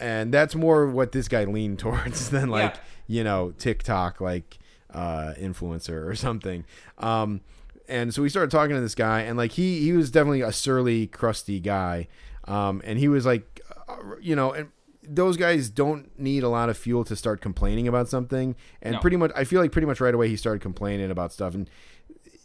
and 0.00 0.34
that's 0.34 0.56
more 0.56 0.88
what 0.88 1.12
this 1.12 1.28
guy 1.28 1.44
leaned 1.44 1.78
towards 1.84 2.30
than 2.30 2.48
like 2.48 2.74
Yeah. 2.74 2.80
you 3.18 3.22
know 3.24 3.52
TikTok 3.58 4.20
like 4.20 4.58
uh, 4.94 5.34
influencer 5.38 6.06
or 6.06 6.14
something. 6.26 6.64
Um, 6.98 7.40
and 7.88 8.14
so 8.14 8.22
we 8.22 8.28
started 8.30 8.50
talking 8.50 8.74
to 8.74 8.80
this 8.80 8.94
guy, 8.94 9.20
and 9.22 9.36
like 9.36 9.52
he 9.52 9.80
he 9.80 9.92
was 9.92 10.10
definitely 10.10 10.40
a 10.40 10.52
surly, 10.52 11.06
crusty 11.06 11.60
guy. 11.60 12.08
Um, 12.46 12.80
and 12.84 12.98
he 12.98 13.08
was 13.08 13.26
like, 13.26 13.60
uh, 13.88 13.96
you 14.20 14.34
know, 14.36 14.52
and 14.52 14.68
those 15.06 15.36
guys 15.36 15.68
don't 15.68 16.18
need 16.18 16.42
a 16.42 16.48
lot 16.48 16.68
of 16.70 16.78
fuel 16.78 17.04
to 17.04 17.14
start 17.16 17.40
complaining 17.42 17.86
about 17.88 18.08
something. 18.08 18.54
And 18.80 18.94
No. 18.94 19.00
pretty 19.00 19.16
much, 19.18 19.32
I 19.36 19.44
feel 19.44 19.60
like 19.60 19.70
pretty 19.72 19.86
much 19.86 20.00
right 20.00 20.14
away 20.14 20.28
he 20.28 20.36
started 20.36 20.60
complaining 20.62 21.10
about 21.10 21.32
stuff, 21.32 21.54
and 21.54 21.68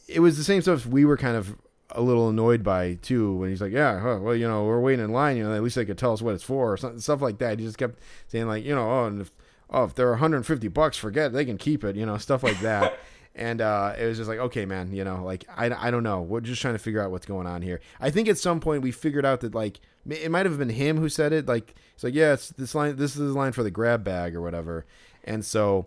it 0.08 0.20
was 0.20 0.38
the 0.38 0.44
same 0.44 0.62
stuff 0.62 0.86
we 0.86 1.06
were 1.06 1.18
kind 1.18 1.38
of 1.38 1.56
a 1.92 2.02
little 2.02 2.30
annoyed 2.30 2.62
by 2.64 2.96
too. 3.02 3.34
When 3.36 3.50
he's 3.50 3.62
like, 3.62 3.72
"Yeah, 3.72 4.00
huh, 4.00 4.20
well, 4.22 4.36
you 4.36 4.48
know, 4.48 4.66
we're 4.66 4.80
waiting 4.82 5.04
in 5.06 5.12
line. 5.12 5.38
You 5.38 5.44
know, 5.46 5.54
at 5.54 5.64
least 5.64 5.76
they 5.76 5.86
could 5.86 5.98
tell 5.98 6.12
us 6.14 6.22
what 6.22 6.34
it's 6.36 6.44
for, 6.44 6.74
or 6.74 6.78
something, 6.78 7.00
stuff 7.00 7.22
like 7.22 7.38
that." 7.40 7.60
He 7.60 7.66
just 7.66 7.78
kept 7.78 8.00
saying 8.28 8.48
like, 8.48 8.66
you 8.66 8.76
know, 8.76 8.90
oh, 8.90 9.06
and 9.06 9.22
if 9.22 9.32
oh, 9.71 9.84
if 9.84 9.95
they're 9.95 10.12
150 10.12 10.67
bucks, 10.69 10.97
forget 10.97 11.27
it, 11.27 11.34
they 11.34 11.45
can 11.45 11.58
keep 11.58 11.84
it. 11.84 11.95
You 11.95 12.05
know, 12.05 12.17
stuff 12.17 12.43
like 12.43 12.60
that. 12.62 12.99
And 13.36 13.62
uh, 13.62 13.93
it 13.97 14.05
was 14.05 14.17
just 14.17 14.27
like, 14.27 14.39
okay, 14.39 14.65
man, 14.65 14.91
you 14.91 15.05
know, 15.05 15.23
like 15.23 15.45
I, 15.55 15.69
I 15.88 15.91
don't 15.91 16.03
know. 16.03 16.21
We're 16.21 16.41
just 16.41 16.62
trying 16.62 16.73
to 16.73 16.79
figure 16.79 17.01
out 17.01 17.10
what's 17.10 17.25
going 17.25 17.47
on 17.47 17.62
here. 17.62 17.79
I 17.99 18.10
think 18.10 18.27
at 18.27 18.38
some 18.38 18.60
point 18.60 18.82
we 18.82 18.91
figured 18.91 19.25
out 19.25 19.39
that 19.41 19.55
like 19.55 19.79
it 20.10 20.29
might 20.29 20.45
have 20.45 20.58
been 20.58 20.69
him 20.69 20.97
who 20.97 21.08
said 21.08 21.32
it. 21.32 21.47
Like 21.47 21.73
it's 21.93 22.03
like, 22.03 22.13
yeah, 22.13 22.34
it's 22.34 22.49
this 22.49 22.75
line. 22.75 22.97
This 22.97 23.12
is 23.15 23.32
the 23.32 23.39
line 23.39 23.53
for 23.53 23.63
the 23.63 23.71
grab 23.71 24.03
bag 24.03 24.36
or 24.36 24.41
whatever. 24.41 24.86
And 25.23 25.45
so, 25.45 25.86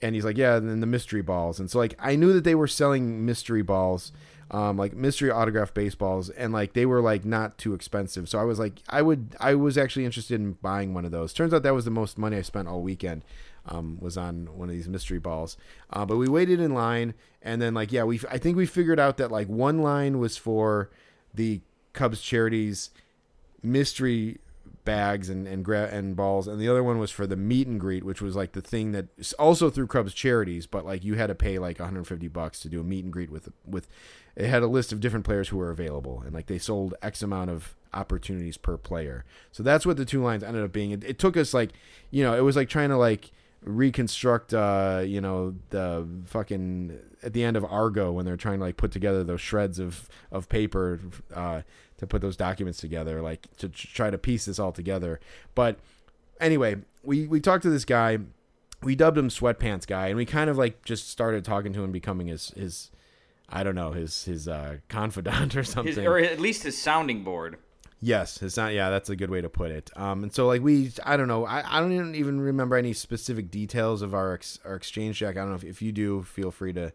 and 0.00 0.14
he's 0.14 0.24
like, 0.24 0.38
yeah, 0.38 0.56
and 0.56 0.68
then 0.68 0.80
the 0.80 0.86
mystery 0.86 1.20
balls. 1.20 1.60
And 1.60 1.70
so 1.70 1.78
like 1.78 1.94
I 1.98 2.16
knew 2.16 2.32
that 2.32 2.44
they 2.44 2.54
were 2.54 2.68
selling 2.68 3.26
mystery 3.26 3.62
balls, 3.62 4.10
um, 4.50 4.76
like 4.76 4.94
mystery 4.94 5.30
autograph 5.30 5.72
baseballs, 5.74 6.30
and 6.30 6.52
like 6.52 6.72
they 6.72 6.86
were 6.86 7.00
like 7.00 7.24
not 7.24 7.58
too 7.58 7.74
expensive. 7.74 8.28
So 8.28 8.38
I 8.38 8.44
was 8.44 8.58
like, 8.58 8.80
I 8.88 9.02
would, 9.02 9.36
I 9.40 9.54
was 9.54 9.78
actually 9.78 10.04
interested 10.04 10.40
in 10.40 10.52
buying 10.54 10.94
one 10.94 11.04
of 11.04 11.10
those. 11.10 11.32
Turns 11.32 11.54
out 11.54 11.62
that 11.62 11.74
was 11.74 11.84
the 11.84 11.90
most 11.90 12.18
money 12.18 12.36
I 12.36 12.42
spent 12.42 12.68
all 12.68 12.82
weekend 12.82 13.24
um, 13.66 13.98
was 14.00 14.16
on 14.16 14.56
one 14.56 14.68
of 14.68 14.74
these 14.74 14.88
mystery 14.88 15.18
balls. 15.18 15.56
Uh, 15.90 16.04
but 16.04 16.16
we 16.16 16.28
waited 16.28 16.60
in 16.60 16.74
line, 16.74 17.14
and 17.42 17.60
then 17.60 17.74
like 17.74 17.92
yeah, 17.92 18.04
we 18.04 18.20
I 18.30 18.38
think 18.38 18.56
we 18.56 18.66
figured 18.66 19.00
out 19.00 19.16
that 19.16 19.30
like 19.30 19.48
one 19.48 19.80
line 19.80 20.18
was 20.18 20.36
for 20.36 20.90
the 21.32 21.60
Cubs 21.92 22.20
charities 22.20 22.90
mystery 23.62 24.38
bags 24.84 25.28
and 25.28 25.46
and 25.46 25.64
gra- 25.64 25.88
and 25.90 26.16
balls, 26.16 26.46
and 26.46 26.60
the 26.60 26.68
other 26.68 26.82
one 26.82 26.98
was 26.98 27.10
for 27.10 27.26
the 27.26 27.36
meet 27.36 27.66
and 27.66 27.80
greet, 27.80 28.04
which 28.04 28.20
was 28.20 28.36
like 28.36 28.52
the 28.52 28.60
thing 28.60 28.92
that 28.92 29.06
also 29.38 29.70
through 29.70 29.86
Cubs 29.86 30.14
charities, 30.14 30.66
but 30.66 30.84
like 30.84 31.04
you 31.04 31.14
had 31.14 31.28
to 31.28 31.34
pay 31.34 31.58
like 31.58 31.78
150 31.78 32.28
bucks 32.28 32.60
to 32.60 32.68
do 32.68 32.80
a 32.80 32.84
meet 32.84 33.04
and 33.04 33.12
greet 33.12 33.30
with 33.30 33.48
with. 33.66 33.88
It 34.36 34.48
had 34.48 34.64
a 34.64 34.66
list 34.66 34.92
of 34.92 34.98
different 34.98 35.24
players 35.24 35.48
who 35.48 35.58
were 35.58 35.70
available, 35.70 36.22
and 36.24 36.34
like 36.34 36.46
they 36.46 36.58
sold 36.58 36.94
X 37.02 37.22
amount 37.22 37.50
of 37.50 37.76
opportunities 37.92 38.56
per 38.56 38.76
player. 38.76 39.24
So 39.52 39.62
that's 39.62 39.86
what 39.86 39.96
the 39.96 40.04
two 40.04 40.22
lines 40.22 40.42
ended 40.42 40.64
up 40.64 40.72
being. 40.72 40.90
It, 40.90 41.04
it 41.04 41.18
took 41.18 41.36
us 41.36 41.54
like, 41.54 41.70
you 42.10 42.24
know, 42.24 42.34
it 42.36 42.40
was 42.40 42.56
like 42.56 42.68
trying 42.68 42.88
to 42.90 42.96
like 42.96 43.30
reconstruct 43.64 44.52
uh 44.52 45.02
you 45.04 45.22
know 45.22 45.54
the 45.70 46.06
fucking 46.26 46.98
at 47.22 47.32
the 47.32 47.42
end 47.42 47.56
of 47.56 47.64
argo 47.64 48.12
when 48.12 48.26
they're 48.26 48.36
trying 48.36 48.58
to 48.58 48.64
like 48.64 48.76
put 48.76 48.92
together 48.92 49.24
those 49.24 49.40
shreds 49.40 49.78
of 49.78 50.06
of 50.30 50.50
paper 50.50 51.00
uh 51.34 51.62
to 51.98 52.06
put 52.06 52.20
those 52.20 52.36
documents 52.36 52.78
together 52.78 53.22
like 53.22 53.46
to 53.56 53.68
try 53.68 54.10
to 54.10 54.18
piece 54.18 54.46
this 54.46 54.58
all 54.58 54.72
together 54.72 55.20
but 55.54 55.78
anyway 56.40 56.76
we 57.02 57.26
we 57.26 57.40
talked 57.40 57.62
to 57.62 57.70
this 57.70 57.84
guy 57.84 58.18
we 58.82 58.94
dubbed 58.94 59.16
him 59.16 59.28
sweatpants 59.28 59.86
guy 59.86 60.08
and 60.08 60.16
we 60.16 60.26
kind 60.26 60.50
of 60.50 60.58
like 60.58 60.84
just 60.84 61.08
started 61.08 61.44
talking 61.44 61.72
to 61.72 61.82
him 61.82 61.92
becoming 61.92 62.26
his 62.26 62.50
his 62.50 62.90
i 63.48 63.62
don't 63.62 63.74
know 63.74 63.92
his 63.92 64.24
his 64.24 64.48
uh 64.48 64.76
confidant 64.88 65.56
or 65.56 65.64
something 65.64 65.94
His, 65.94 66.04
or 66.04 66.18
at 66.18 66.40
least 66.40 66.62
his 66.62 66.80
sounding 66.80 67.24
board. 67.24 67.58
Yes, 68.00 68.42
it's 68.42 68.58
not. 68.58 68.74
Yeah, 68.74 68.90
that's 68.90 69.08
a 69.08 69.16
good 69.16 69.30
way 69.30 69.40
to 69.40 69.48
put 69.48 69.70
it. 69.70 69.90
Um, 69.96 70.24
and 70.24 70.34
so 70.34 70.46
like 70.46 70.60
we, 70.60 70.92
I 71.06 71.16
don't 71.16 71.26
know, 71.26 71.46
I, 71.46 71.78
I 71.78 71.80
don't 71.80 71.92
even, 71.92 72.14
even 72.14 72.38
remember 72.38 72.76
any 72.76 72.92
specific 72.92 73.50
details 73.50 74.02
of 74.02 74.12
our 74.12 74.34
ex, 74.34 74.58
our 74.62 74.74
exchange 74.74 75.18
check. 75.18 75.38
I 75.38 75.40
don't 75.40 75.48
know 75.48 75.54
if, 75.54 75.64
if 75.64 75.80
you 75.80 75.90
do, 75.90 76.22
feel 76.22 76.50
free 76.50 76.74
to 76.74 76.92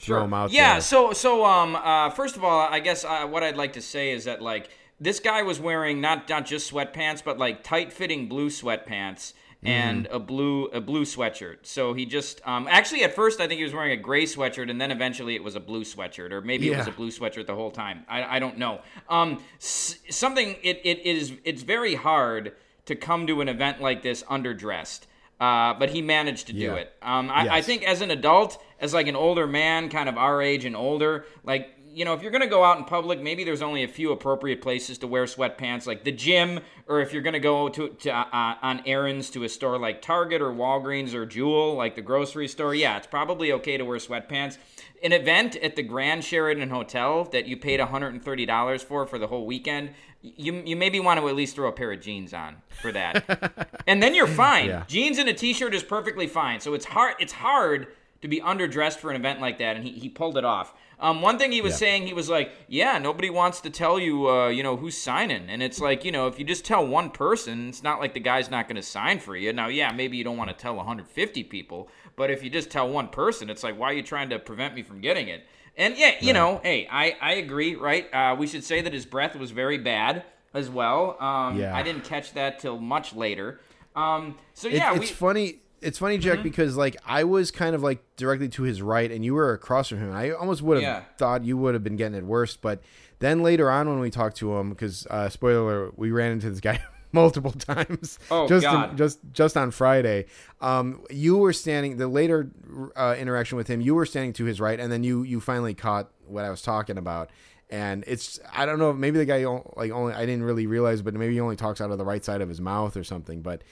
throw 0.00 0.22
them 0.22 0.34
out 0.34 0.50
Yeah. 0.50 0.72
there. 0.74 0.80
So 0.80 1.12
so 1.12 1.44
um 1.44 1.76
uh 1.76 2.10
first 2.10 2.36
of 2.36 2.44
all, 2.44 2.60
I 2.60 2.80
guess 2.80 3.04
uh, 3.04 3.26
what 3.26 3.42
I'd 3.42 3.56
like 3.56 3.74
to 3.74 3.82
say 3.82 4.10
is 4.12 4.24
that 4.24 4.40
like 4.42 4.70
this 5.00 5.20
guy 5.20 5.42
was 5.42 5.60
wearing 5.60 6.00
not 6.00 6.28
not 6.28 6.46
just 6.46 6.70
sweatpants, 6.72 7.22
but 7.24 7.38
like 7.38 7.62
tight 7.62 7.92
fitting 7.92 8.28
blue 8.28 8.48
sweatpants 8.48 9.32
and 9.62 10.06
Mm-hmm. 10.06 10.14
a 10.14 10.18
blue 10.18 10.64
a 10.66 10.80
blue 10.80 11.04
sweatshirt. 11.04 11.58
So 11.62 11.92
he 11.92 12.06
just 12.06 12.40
um 12.46 12.66
actually 12.70 13.04
at 13.04 13.14
first 13.14 13.40
I 13.40 13.46
think 13.46 13.58
he 13.58 13.64
was 13.64 13.74
wearing 13.74 13.92
a 13.92 13.96
gray 14.02 14.24
sweatshirt 14.24 14.70
and 14.70 14.80
then 14.80 14.90
eventually 14.90 15.34
it 15.34 15.44
was 15.44 15.54
a 15.54 15.60
blue 15.60 15.84
sweatshirt 15.84 16.32
or 16.32 16.40
maybe 16.40 16.70
it 16.72 16.76
was 16.78 16.86
a 16.86 16.92
blue 16.92 17.10
sweatshirt 17.10 17.46
the 17.46 17.54
whole 17.54 17.70
time. 17.70 18.04
I, 18.08 18.36
I 18.36 18.38
don't 18.38 18.56
know. 18.58 18.80
Um 19.08 19.42
s- 19.58 19.98
something 20.08 20.56
it, 20.62 20.80
it 20.84 21.04
is 21.06 21.32
it's 21.44 21.62
very 21.62 21.94
hard 21.94 22.54
to 22.86 22.94
come 22.96 23.26
to 23.26 23.40
an 23.42 23.48
event 23.50 23.80
like 23.82 24.02
this 24.02 24.22
underdressed. 24.24 25.00
Uh, 25.38 25.72
but 25.78 25.88
he 25.88 26.02
managed 26.02 26.48
to 26.48 26.52
do 26.52 26.74
it. 26.74 26.92
Um, 27.00 27.30
I, 27.30 27.48
I 27.48 27.62
think 27.62 27.82
as 27.82 28.02
an 28.02 28.10
adult, 28.10 28.62
as 28.80 28.94
like 28.94 29.06
an 29.06 29.16
older 29.16 29.46
man, 29.46 29.88
kind 29.88 30.08
of 30.08 30.16
our 30.16 30.42
age 30.42 30.64
and 30.64 30.76
older, 30.76 31.24
like 31.44 31.76
you 31.92 32.04
know, 32.04 32.14
if 32.14 32.22
you're 32.22 32.30
gonna 32.30 32.46
go 32.46 32.64
out 32.64 32.78
in 32.78 32.84
public, 32.84 33.20
maybe 33.20 33.44
there's 33.44 33.62
only 33.62 33.82
a 33.82 33.88
few 33.88 34.12
appropriate 34.12 34.62
places 34.62 34.98
to 34.98 35.06
wear 35.06 35.24
sweatpants, 35.24 35.86
like 35.86 36.04
the 36.04 36.12
gym, 36.12 36.60
or 36.86 37.00
if 37.00 37.12
you're 37.12 37.22
gonna 37.22 37.40
go 37.40 37.68
to, 37.68 37.88
to 37.88 38.10
uh, 38.10 38.54
on 38.62 38.82
errands 38.86 39.30
to 39.30 39.44
a 39.44 39.48
store 39.48 39.78
like 39.78 40.00
Target 40.00 40.40
or 40.40 40.52
Walgreens 40.52 41.14
or 41.14 41.26
Jewel, 41.26 41.74
like 41.74 41.96
the 41.96 42.02
grocery 42.02 42.48
store. 42.48 42.74
Yeah, 42.74 42.96
it's 42.96 43.06
probably 43.06 43.52
okay 43.52 43.76
to 43.76 43.84
wear 43.84 43.98
sweatpants. 43.98 44.58
An 45.02 45.12
event 45.12 45.56
at 45.56 45.76
the 45.76 45.82
Grand 45.82 46.24
Sheraton 46.24 46.70
Hotel 46.70 47.24
that 47.32 47.46
you 47.46 47.56
paid 47.56 47.80
$130 47.80 48.84
for 48.84 49.06
for 49.06 49.18
the 49.18 49.26
whole 49.26 49.46
weekend, 49.46 49.90
you 50.22 50.62
you 50.64 50.76
maybe 50.76 51.00
want 51.00 51.18
to 51.18 51.28
at 51.28 51.34
least 51.34 51.56
throw 51.56 51.68
a 51.68 51.72
pair 51.72 51.90
of 51.92 52.00
jeans 52.00 52.32
on 52.32 52.56
for 52.80 52.92
that, 52.92 53.82
and 53.86 54.02
then 54.02 54.14
you're 54.14 54.26
fine. 54.26 54.66
Yeah. 54.66 54.84
Jeans 54.86 55.18
and 55.18 55.28
a 55.28 55.34
t-shirt 55.34 55.74
is 55.74 55.82
perfectly 55.82 56.26
fine. 56.26 56.60
So 56.60 56.74
it's 56.74 56.84
hard. 56.84 57.16
It's 57.18 57.32
hard 57.32 57.88
to 58.22 58.28
be 58.28 58.40
underdressed 58.40 58.96
for 58.98 59.10
an 59.10 59.16
event 59.16 59.40
like 59.40 59.58
that, 59.58 59.76
and 59.76 59.84
he, 59.84 59.92
he 59.92 60.08
pulled 60.08 60.36
it 60.36 60.44
off. 60.44 60.74
Um, 60.98 61.22
one 61.22 61.38
thing 61.38 61.50
he 61.52 61.62
was 61.62 61.72
Yeah. 61.72 61.78
saying, 61.78 62.06
he 62.06 62.12
was 62.12 62.28
like, 62.28 62.52
"Yeah, 62.68 62.98
nobody 62.98 63.30
wants 63.30 63.60
to 63.62 63.70
tell 63.70 63.98
you, 63.98 64.28
uh, 64.28 64.48
you 64.48 64.62
know, 64.62 64.76
who's 64.76 64.98
signing." 64.98 65.48
And 65.48 65.62
it's 65.62 65.80
like, 65.80 66.04
you 66.04 66.12
know, 66.12 66.26
if 66.26 66.38
you 66.38 66.44
just 66.44 66.64
tell 66.64 66.86
one 66.86 67.08
person, 67.10 67.70
it's 67.70 67.82
not 67.82 68.00
like 68.00 68.12
the 68.12 68.20
guy's 68.20 68.50
not 68.50 68.68
going 68.68 68.76
to 68.76 68.82
sign 68.82 69.18
for 69.18 69.34
you. 69.34 69.52
Now, 69.54 69.68
yeah, 69.68 69.90
maybe 69.92 70.18
you 70.18 70.24
don't 70.24 70.36
want 70.36 70.50
to 70.50 70.56
tell 70.56 70.74
150 70.76 71.42
people, 71.44 71.88
but 72.16 72.30
if 72.30 72.44
you 72.44 72.50
just 72.50 72.70
tell 72.70 72.86
one 72.86 73.08
person, 73.08 73.48
it's 73.48 73.62
like, 73.62 73.78
why 73.78 73.90
are 73.90 73.94
you 73.94 74.02
trying 74.02 74.28
to 74.28 74.38
prevent 74.38 74.74
me 74.74 74.82
from 74.82 75.00
getting 75.00 75.28
it? 75.28 75.46
And 75.76 75.96
yeah, 75.96 76.16
you 76.20 76.34
know, 76.34 76.60
hey, 76.62 76.86
I 76.90 77.16
I 77.22 77.32
agree, 77.34 77.74
right? 77.76 78.12
Uh, 78.12 78.36
we 78.38 78.46
should 78.46 78.64
say 78.64 78.82
that 78.82 78.92
his 78.92 79.06
breath 79.06 79.34
was 79.36 79.52
very 79.52 79.78
bad 79.78 80.24
as 80.52 80.68
well. 80.68 81.16
Um, 81.22 81.58
Yeah. 81.58 81.74
I 81.74 81.82
didn't 81.82 82.04
catch 82.04 82.34
that 82.34 82.58
till 82.58 82.78
much 82.78 83.14
later. 83.14 83.60
Um, 83.96 84.36
so 84.52 84.68
It- 84.68 84.74
yeah, 84.74 84.90
it's 84.92 85.00
we, 85.00 85.06
funny. 85.06 85.60
It's 85.82 85.98
funny, 85.98 86.18
Jack, 86.18 86.42
because 86.42 86.76
like 86.76 86.96
I 87.06 87.24
was 87.24 87.50
kind 87.50 87.74
of 87.74 87.82
like 87.82 88.02
directly 88.16 88.48
to 88.50 88.62
his 88.62 88.82
right, 88.82 89.10
and 89.10 89.24
you 89.24 89.34
were 89.34 89.52
across 89.52 89.88
from 89.88 89.98
him. 89.98 90.12
I 90.12 90.30
almost 90.32 90.60
would 90.62 90.76
have 90.76 90.82
Yeah. 90.82 91.02
thought 91.16 91.44
you 91.44 91.56
would 91.56 91.74
have 91.74 91.82
been 91.84 91.96
getting 91.96 92.16
it 92.18 92.24
worse, 92.24 92.56
but 92.56 92.82
then 93.20 93.42
later 93.42 93.70
on 93.70 93.88
when 93.88 93.98
we 94.00 94.10
talked 94.10 94.36
to 94.38 94.56
him, 94.56 94.70
because 94.70 95.06
uh, 95.08 95.28
spoiler, 95.28 95.90
we 95.96 96.10
ran 96.10 96.32
into 96.32 96.50
this 96.50 96.60
guy 96.60 96.82
multiple 97.12 97.52
times. 97.52 98.18
Oh, 98.30 98.46
just 98.48 98.64
God. 98.64 98.96
just 98.98 99.18
just 99.32 99.56
on 99.56 99.70
Friday. 99.70 100.26
Um, 100.60 101.02
you 101.10 101.38
were 101.38 101.52
standing. 101.54 101.96
The 101.96 102.08
later 102.08 102.50
uh, 102.96 103.14
interaction 103.18 103.56
with 103.56 103.68
him, 103.68 103.80
you 103.80 103.94
were 103.94 104.06
standing 104.06 104.32
to 104.34 104.44
his 104.44 104.60
right, 104.60 104.78
and 104.78 104.92
then 104.92 105.02
you 105.02 105.22
you 105.22 105.40
finally 105.40 105.74
caught 105.74 106.10
what 106.26 106.44
I 106.44 106.50
was 106.50 106.60
talking 106.62 106.98
about. 106.98 107.30
And 107.70 108.02
it's 108.08 108.40
I 108.52 108.66
don't 108.66 108.78
know 108.80 108.92
maybe 108.92 109.18
the 109.18 109.24
guy 109.24 109.44
like 109.76 109.92
only 109.92 110.12
I 110.12 110.26
didn't 110.26 110.42
really 110.42 110.66
realize, 110.66 111.02
but 111.02 111.14
maybe 111.14 111.34
he 111.34 111.40
only 111.40 111.56
talks 111.56 111.80
out 111.80 111.90
of 111.92 111.98
the 111.98 112.04
right 112.04 112.24
side 112.24 112.40
of 112.40 112.48
his 112.48 112.60
mouth 112.60 112.96
or 112.96 113.04
something. 113.04 113.42
But 113.42 113.62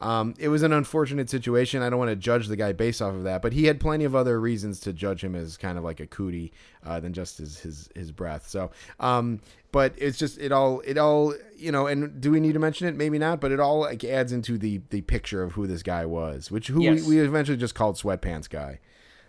um, 0.00 0.34
it 0.38 0.48
was 0.48 0.62
an 0.62 0.72
unfortunate 0.72 1.30
situation. 1.30 1.82
I 1.82 1.88
don't 1.90 1.98
want 1.98 2.10
to 2.10 2.16
judge 2.16 2.48
the 2.48 2.56
guy 2.56 2.72
based 2.72 3.00
off 3.00 3.14
of 3.14 3.24
that, 3.24 3.40
but 3.42 3.52
he 3.54 3.64
had 3.64 3.80
plenty 3.80 4.04
of 4.04 4.14
other 4.14 4.38
reasons 4.38 4.80
to 4.80 4.92
judge 4.92 5.24
him 5.24 5.34
as 5.34 5.56
kind 5.56 5.78
of 5.78 5.84
like 5.84 6.00
a 6.00 6.06
cootie 6.06 6.52
uh, 6.84 7.00
than 7.00 7.12
just 7.12 7.38
his 7.38 7.58
his 7.60 7.88
his 7.94 8.12
breath. 8.12 8.46
So, 8.48 8.70
um, 9.00 9.40
but 9.72 9.94
it's 9.96 10.18
just 10.18 10.38
it 10.38 10.52
all 10.52 10.80
it 10.80 10.98
all 10.98 11.34
you 11.56 11.72
know. 11.72 11.86
And 11.86 12.20
do 12.20 12.30
we 12.30 12.40
need 12.40 12.52
to 12.52 12.58
mention 12.58 12.86
it? 12.88 12.94
Maybe 12.96 13.18
not, 13.18 13.40
but 13.40 13.52
it 13.52 13.60
all 13.60 13.80
like 13.80 14.04
adds 14.04 14.32
into 14.32 14.58
the 14.58 14.80
the 14.90 15.00
picture 15.02 15.42
of 15.42 15.52
who 15.52 15.66
this 15.66 15.82
guy 15.82 16.04
was, 16.04 16.50
which 16.50 16.68
who 16.68 16.82
Yes. 16.82 17.02
we, 17.06 17.16
we 17.16 17.22
eventually 17.26 17.56
just 17.56 17.74
called 17.74 17.96
Sweatpants 17.96 18.50
Guy. 18.50 18.80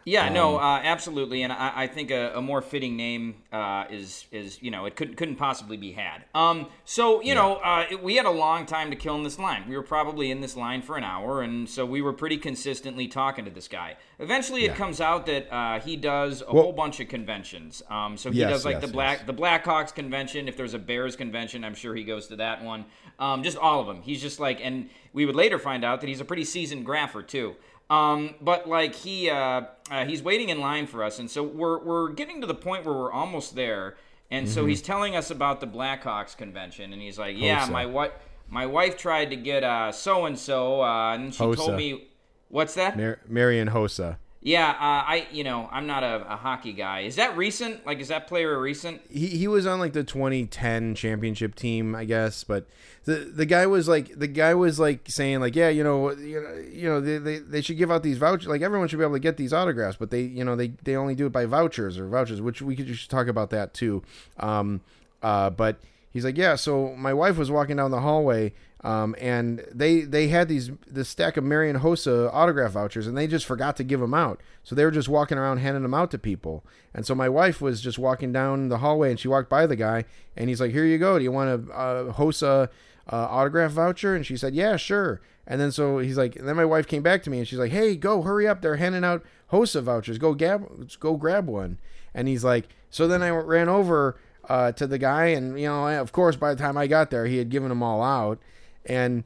Yeah, 0.09 0.27
Um, 0.27 0.33
no, 0.33 0.57
uh, 0.57 0.79
absolutely, 0.85 1.41
and 1.43 1.51
I, 1.51 1.73
I 1.83 1.87
think 1.87 2.11
a, 2.11 2.31
a 2.33 2.41
more 2.41 2.61
fitting 2.61 2.95
name 2.95 3.35
uh, 3.51 3.83
is 3.89 4.25
is 4.31 4.57
you 4.63 4.71
know 4.71 4.85
it 4.85 4.95
couldn't 4.95 5.15
couldn't 5.17 5.35
possibly 5.35 5.75
be 5.75 5.91
had. 5.91 6.23
Um, 6.33 6.67
so 6.85 7.21
you 7.21 7.35
know 7.35 7.55
uh, 7.57 7.87
it- 7.91 8.01
we 8.01 8.15
had 8.15 8.25
a 8.25 8.31
long 8.31 8.65
time 8.65 8.89
to 8.91 8.95
kill 8.95 9.15
in 9.15 9.23
this 9.23 9.37
line. 9.37 9.65
We 9.67 9.75
were 9.75 9.83
probably 9.83 10.31
in 10.31 10.39
this 10.39 10.55
line 10.55 10.81
for 10.81 10.95
an 10.95 11.03
hour, 11.03 11.41
and 11.41 11.67
so 11.67 11.85
we 11.85 12.01
were 12.01 12.13
pretty 12.13 12.37
consistently 12.37 13.09
talking 13.09 13.43
to 13.43 13.51
this 13.51 13.67
guy. 13.67 13.97
Eventually, 14.19 14.63
it 14.63 14.67
Yeah. 14.71 14.75
comes 14.75 15.01
out 15.01 15.25
that 15.25 15.53
uh, 15.53 15.81
he 15.81 15.97
does 15.97 16.41
a 16.41 16.53
Well- 16.53 16.63
whole 16.63 16.71
bunch 16.73 17.01
of 17.01 17.09
conventions. 17.09 17.83
Um, 17.89 18.15
so 18.15 18.31
he 18.31 18.39
Yes, 18.39 18.49
does 18.49 18.65
like 18.65 18.75
yes, 18.75 18.85
the 18.85 18.91
black 18.93 19.17
yes. 19.17 19.27
the 19.27 19.33
Blackhawks 19.33 19.93
convention. 19.93 20.47
If 20.47 20.55
there's 20.55 20.73
a 20.73 20.79
Bears 20.79 21.17
convention, 21.17 21.65
I'm 21.65 21.75
sure 21.75 21.93
he 21.93 22.05
goes 22.05 22.27
to 22.27 22.37
that 22.37 22.63
one. 22.63 22.85
Um, 23.19 23.43
just 23.43 23.57
all 23.57 23.81
of 23.81 23.87
them. 23.87 24.01
He's 24.03 24.21
just 24.21 24.39
like, 24.39 24.61
and 24.63 24.89
we 25.11 25.25
would 25.25 25.35
later 25.35 25.59
find 25.59 25.83
out 25.83 25.99
that 25.99 26.07
he's 26.07 26.21
a 26.21 26.25
pretty 26.25 26.45
seasoned 26.45 26.85
grapher 26.87 27.27
too. 27.27 27.57
Um, 27.89 28.35
but 28.41 28.67
like 28.67 28.95
he 28.95 29.29
uh, 29.29 29.61
uh, 29.89 30.05
he's 30.05 30.21
waiting 30.21 30.49
in 30.49 30.59
line 30.59 30.87
for 30.87 31.03
us, 31.03 31.19
and 31.19 31.29
so 31.31 31.43
we're 31.43 31.79
we're 31.79 32.09
getting 32.09 32.41
to 32.41 32.47
the 32.47 32.55
point 32.55 32.85
where 32.85 32.93
we're 32.93 33.11
almost 33.11 33.55
there. 33.55 33.95
And 34.29 34.49
so 34.49 34.65
he's 34.65 34.81
telling 34.81 35.15
us 35.15 35.31
about 35.31 35.61
the 35.61 35.67
Blackhawks 35.67 36.35
convention, 36.35 36.91
and 36.91 37.01
he's 37.01 37.17
like, 37.17 37.37
"Yeah, 37.37 37.65
Hossa. 37.65 37.71
my 37.71 37.85
wife 37.85 38.11
my 38.49 38.65
wife 38.65 38.97
tried 38.97 39.29
to 39.29 39.37
get 39.37 39.63
uh 39.63 39.91
so 39.93 40.25
and 40.25 40.37
so, 40.37 40.83
and 40.83 41.33
she 41.33 41.43
Hossa. 41.43 41.55
told 41.55 41.75
me." 41.77 42.09
What's 42.49 42.75
that? 42.75 42.97
Mar- 42.97 43.19
Marian 43.27 43.69
Hossa. 43.69 44.17
Yeah, 44.47 44.69
uh, 44.69 45.03
I 45.03 45.27
you 45.29 45.43
know 45.43 45.67
I'm 45.73 45.87
not 45.87 46.03
a, 46.03 46.25
a 46.31 46.37
hockey 46.37 46.71
guy. 46.71 47.01
Is 47.01 47.17
that 47.17 47.35
recent? 47.35 47.85
Like, 47.85 47.99
is 47.99 48.07
that 48.07 48.27
player 48.27 48.57
recent? 48.57 49.01
he 49.09 49.27
he 49.27 49.45
was 49.45 49.67
on 49.67 49.77
like 49.77 49.91
the 49.91 50.05
2010 50.05 50.95
championship 50.95 51.53
team, 51.53 51.93
I 51.93 52.05
guess. 52.05 52.45
But 52.45 52.65
the 53.03 53.15
the 53.15 53.45
guy 53.45 53.65
was 53.67 53.89
like 53.89 54.17
the 54.17 54.27
guy 54.27 54.53
was 54.53 54.79
like 54.79 55.01
saying 55.09 55.41
like 55.41 55.53
yeah 55.53 55.67
you 55.67 55.83
know 55.83 56.11
you 56.11 56.41
know 56.41 56.63
you 56.71 56.87
know 56.87 57.01
they, 57.01 57.17
they, 57.17 57.39
they 57.39 57.61
should 57.61 57.77
give 57.77 57.91
out 57.91 58.03
these 58.03 58.17
vouchers 58.17 58.47
like 58.47 58.61
everyone 58.61 58.87
should 58.87 58.99
be 58.99 59.03
able 59.03 59.15
to 59.15 59.19
get 59.19 59.35
these 59.35 59.51
autographs 59.51 59.97
but 59.97 60.11
they 60.11 60.21
you 60.21 60.45
know 60.45 60.55
they 60.55 60.69
they 60.83 60.95
only 60.95 61.15
do 61.15 61.25
it 61.25 61.31
by 61.31 61.45
vouchers 61.45 61.97
or 61.97 62.07
vouchers 62.07 62.41
which 62.41 62.61
we 62.61 62.75
could 62.75 62.85
just 62.85 63.09
talk 63.09 63.27
about 63.27 63.49
that 63.49 63.73
too 63.73 64.03
um 64.39 64.81
uh 65.23 65.49
but 65.49 65.79
he's 66.11 66.25
like 66.25 66.37
yeah 66.37 66.55
so 66.55 66.93
my 66.97 67.13
wife 67.13 67.37
was 67.37 67.49
walking 67.49 67.77
down 67.77 67.91
the 67.91 68.01
hallway 68.01 68.51
um, 68.81 69.15
and 69.19 69.65
they 69.73 70.01
they 70.01 70.27
had 70.27 70.47
these 70.47 70.71
this 70.87 71.09
stack 71.09 71.37
of 71.37 71.43
Marian 71.43 71.79
Hossa 71.79 72.29
autograph 72.33 72.71
vouchers, 72.71 73.07
and 73.07 73.17
they 73.17 73.27
just 73.27 73.45
forgot 73.45 73.75
to 73.77 73.83
give 73.83 73.99
them 73.99 74.13
out. 74.13 74.41
So 74.63 74.75
they 74.75 74.85
were 74.85 74.91
just 74.91 75.09
walking 75.09 75.37
around 75.37 75.57
handing 75.57 75.83
them 75.83 75.93
out 75.93 76.11
to 76.11 76.17
people. 76.17 76.63
And 76.93 77.05
so 77.05 77.15
my 77.15 77.29
wife 77.29 77.61
was 77.61 77.81
just 77.81 77.97
walking 77.97 78.31
down 78.31 78.69
the 78.69 78.79
hallway, 78.79 79.09
and 79.09 79.19
she 79.19 79.27
walked 79.27 79.49
by 79.49 79.65
the 79.65 79.75
guy, 79.75 80.05
and 80.35 80.49
he's 80.49 80.61
like, 80.61 80.71
"Here 80.71 80.85
you 80.85 80.97
go. 80.97 81.17
Do 81.17 81.23
you 81.23 81.31
want 81.31 81.49
a 81.49 82.13
Hossa 82.13 82.69
uh, 83.11 83.15
autograph 83.15 83.71
voucher?" 83.71 84.15
And 84.15 84.25
she 84.25 84.37
said, 84.37 84.53
"Yeah, 84.53 84.77
sure." 84.77 85.21
And 85.45 85.61
then 85.61 85.71
so 85.71 85.99
he's 85.99 86.17
like, 86.17 86.35
and 86.35 86.47
then 86.47 86.57
my 86.57 86.65
wife 86.65 86.87
came 86.87 87.03
back 87.03 87.23
to 87.23 87.29
me, 87.29 87.39
and 87.39 87.47
she's 87.47 87.59
like, 87.59 87.71
"Hey, 87.71 87.95
go, 87.95 88.21
hurry 88.21 88.47
up! 88.47 88.61
They're 88.61 88.75
handing 88.75 89.03
out 89.03 89.23
Hossa 89.51 89.81
vouchers. 89.81 90.17
Go 90.17 90.33
gab, 90.33 90.89
go 90.99 91.15
grab 91.15 91.47
one." 91.47 91.79
And 92.13 92.27
he's 92.27 92.43
like, 92.43 92.67
so 92.89 93.07
then 93.07 93.21
I 93.21 93.29
ran 93.29 93.69
over 93.69 94.17
uh, 94.49 94.71
to 94.73 94.87
the 94.87 94.97
guy, 94.97 95.27
and 95.27 95.59
you 95.59 95.67
know, 95.67 95.87
of 95.99 96.11
course, 96.11 96.35
by 96.35 96.53
the 96.53 96.61
time 96.61 96.77
I 96.77 96.87
got 96.87 97.09
there, 97.09 97.25
he 97.25 97.37
had 97.37 97.49
given 97.49 97.69
them 97.69 97.83
all 97.83 98.01
out, 98.01 98.39
and 98.87 99.23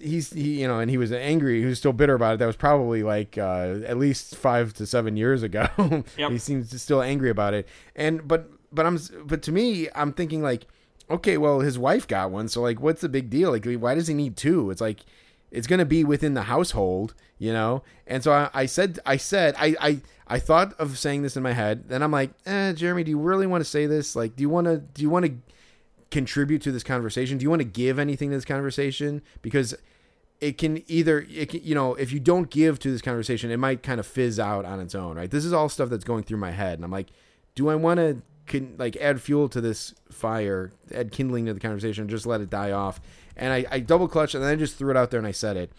he's 0.00 0.32
he 0.32 0.60
you 0.60 0.68
know 0.68 0.78
and 0.80 0.90
he 0.90 0.98
was 0.98 1.12
angry. 1.12 1.60
He 1.60 1.66
was 1.66 1.78
still 1.78 1.92
bitter 1.92 2.14
about 2.14 2.34
it. 2.34 2.38
That 2.38 2.46
was 2.46 2.56
probably 2.56 3.02
like 3.02 3.38
uh 3.38 3.80
at 3.86 3.98
least 3.98 4.36
five 4.36 4.72
to 4.74 4.86
seven 4.86 5.16
years 5.16 5.42
ago. 5.42 5.66
Yep. 6.16 6.30
he 6.30 6.38
seems 6.38 6.80
still 6.80 7.02
angry 7.02 7.30
about 7.30 7.54
it. 7.54 7.68
And 7.94 8.26
but 8.26 8.50
but 8.72 8.84
i'm 8.84 8.98
but 9.24 9.42
to 9.42 9.52
me 9.52 9.88
i'm 9.94 10.12
thinking 10.12 10.42
like 10.42 10.66
okay 11.08 11.38
well 11.38 11.60
his 11.60 11.78
wife 11.78 12.06
got 12.06 12.30
one. 12.30 12.48
So 12.48 12.62
like 12.62 12.80
what's 12.80 13.00
the 13.00 13.08
big 13.08 13.30
deal? 13.30 13.50
Like 13.50 13.66
why 13.76 13.94
does 13.94 14.08
he 14.08 14.14
need 14.14 14.36
two? 14.36 14.70
It's 14.70 14.80
like 14.80 15.00
it's 15.50 15.66
gonna 15.66 15.84
be 15.84 16.04
within 16.04 16.34
the 16.34 16.42
household 16.42 17.14
you 17.38 17.52
know? 17.52 17.82
And 18.06 18.24
so 18.24 18.32
i, 18.32 18.50
I 18.54 18.66
said 18.66 18.98
i 19.06 19.16
said 19.16 19.54
I, 19.58 19.76
I 19.80 20.00
i 20.26 20.38
thought 20.38 20.72
of 20.80 20.98
saying 20.98 21.22
this 21.22 21.36
in 21.36 21.42
my 21.42 21.52
head. 21.52 21.88
Then 21.88 22.02
i'm 22.02 22.12
like 22.12 22.30
eh 22.44 22.72
jeremy 22.72 23.04
do 23.04 23.10
you 23.10 23.18
really 23.18 23.46
want 23.46 23.62
to 23.62 23.70
say 23.70 23.86
this? 23.86 24.16
Like 24.16 24.36
do 24.36 24.42
you 24.42 24.48
want 24.50 24.66
to 24.66 24.78
do 24.78 25.02
you 25.02 25.10
want 25.10 25.26
to 25.26 25.32
contribute 26.10 26.62
to 26.62 26.72
this 26.72 26.82
conversation? 26.82 27.38
Do 27.38 27.42
you 27.42 27.50
want 27.50 27.60
to 27.60 27.68
give 27.68 27.98
anything 27.98 28.30
to 28.30 28.36
this 28.36 28.44
conversation? 28.44 29.22
Because 29.42 29.74
it 30.40 30.58
can 30.58 30.82
either 30.90 31.26
it 31.30 31.48
can, 31.50 31.60
you 31.62 31.74
know 31.74 31.94
if 31.94 32.12
you 32.12 32.20
don't 32.20 32.50
give 32.50 32.78
to 32.80 32.90
this 32.90 33.02
conversation, 33.02 33.50
it 33.50 33.56
might 33.56 33.82
kind 33.82 34.00
of 34.00 34.06
fizz 34.06 34.38
out 34.38 34.64
on 34.64 34.80
its 34.80 34.94
own, 34.94 35.16
right? 35.16 35.30
This 35.30 35.44
is 35.44 35.52
all 35.52 35.68
stuff 35.68 35.88
that's 35.88 36.04
going 36.04 36.24
through 36.24 36.38
my 36.38 36.50
head, 36.50 36.78
and 36.78 36.84
I'm 36.84 36.90
like, 36.90 37.08
do 37.54 37.68
I 37.68 37.74
want 37.74 37.98
to 37.98 38.22
can 38.46 38.76
like 38.78 38.96
add 38.96 39.20
fuel 39.20 39.48
to 39.48 39.60
this 39.60 39.94
fire, 40.10 40.72
add 40.94 41.10
kindling 41.10 41.46
to 41.46 41.54
the 41.54 41.60
conversation, 41.60 42.08
just 42.08 42.26
let 42.26 42.40
it 42.40 42.50
die 42.50 42.70
off? 42.70 43.00
And 43.36 43.52
I, 43.52 43.66
I 43.70 43.80
double 43.80 44.08
clutched, 44.08 44.34
and 44.34 44.44
then 44.44 44.50
I 44.50 44.56
just 44.56 44.76
threw 44.76 44.90
it 44.90 44.96
out 44.96 45.10
there 45.10 45.18
and 45.18 45.26
I 45.26 45.32
said 45.32 45.56
it, 45.56 45.72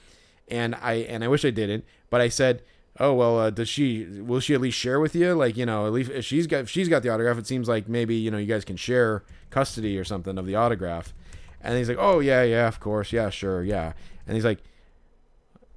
and 0.48 0.76
I 0.76 0.94
and 0.94 1.24
I 1.24 1.28
wish 1.28 1.46
I 1.46 1.52
didn't, 1.52 1.86
but 2.10 2.22
I 2.22 2.30
said. 2.30 2.64
Oh 3.00 3.14
well, 3.14 3.40
uh, 3.40 3.50
does 3.50 3.70
she? 3.70 4.06
Will 4.06 4.40
she 4.40 4.54
at 4.54 4.62
least 4.62 4.78
share 4.78 5.00
with 5.00 5.16
you? 5.16 5.34
Like 5.34 5.56
you 5.56 5.66
know, 5.66 5.86
at 5.86 5.94
least 5.94 6.12
if 6.12 6.26
she's 6.26 6.48
got 6.48 6.62
if 6.62 6.70
she's 6.70 6.90
got 6.90 7.04
the 7.04 7.10
autograph, 7.10 7.38
it 7.38 7.46
seems 7.48 7.68
like 7.68 7.88
maybe 7.88 8.16
you 8.16 8.32
know 8.32 8.38
you 8.38 8.48
guys 8.48 8.66
can 8.66 8.76
share 8.76 9.24
custody 9.50 9.98
or 9.98 10.04
something 10.04 10.38
of 10.38 10.46
the 10.46 10.56
autograph. 10.56 11.14
And 11.62 11.78
he's 11.78 11.90
like, 11.90 11.98
"Oh 12.00 12.20
yeah, 12.20 12.44
yeah, 12.44 12.68
of 12.68 12.80
course, 12.80 13.12
yeah, 13.12 13.30
sure, 13.30 13.64
yeah." 13.64 13.94
And 14.26 14.36
he's 14.36 14.46
like, 14.46 14.60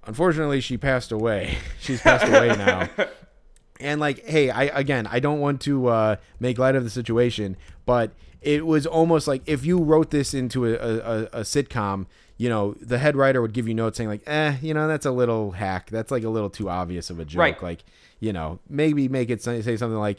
"Unfortunately, 0.06 0.60
she 0.60 0.78
passed 0.78 1.12
away. 1.12 1.58
She's 1.80 2.00
passed 2.00 2.26
away 2.26 2.48
now." 2.48 2.88
And 3.82 3.98
like, 3.98 4.26
hey, 4.26 4.50
I 4.50 4.64
again, 4.64 5.06
I 5.06 5.20
don't 5.20 5.40
want 5.40 5.62
to 5.62 5.86
uh, 5.86 6.16
make 6.38 6.58
light 6.58 6.74
of 6.74 6.84
the 6.84 6.90
situation, 6.90 7.56
but 7.86 8.12
it 8.42 8.66
was 8.66 8.86
almost 8.86 9.26
like 9.26 9.42
if 9.46 9.64
you 9.64 9.78
wrote 9.78 10.10
this 10.10 10.34
into 10.34 10.66
a, 10.66 10.74
a, 10.74 11.22
a 11.32 11.40
sitcom, 11.40 12.04
you 12.40 12.48
know, 12.48 12.74
the 12.80 12.96
head 12.98 13.16
writer 13.16 13.42
would 13.42 13.52
give 13.52 13.68
you 13.68 13.74
notes 13.74 13.98
saying 13.98 14.08
like, 14.08 14.22
"Eh, 14.26 14.56
you 14.62 14.72
know, 14.72 14.88
that's 14.88 15.04
a 15.04 15.10
little 15.10 15.50
hack. 15.50 15.90
That's 15.90 16.10
like 16.10 16.24
a 16.24 16.30
little 16.30 16.48
too 16.48 16.70
obvious 16.70 17.10
of 17.10 17.18
a 17.20 17.24
joke." 17.26 17.38
Right. 17.40 17.62
Like, 17.62 17.84
you 18.18 18.32
know, 18.32 18.58
maybe 18.68 19.08
make 19.08 19.28
it 19.28 19.42
say 19.42 19.60
something 19.76 19.98
like. 19.98 20.18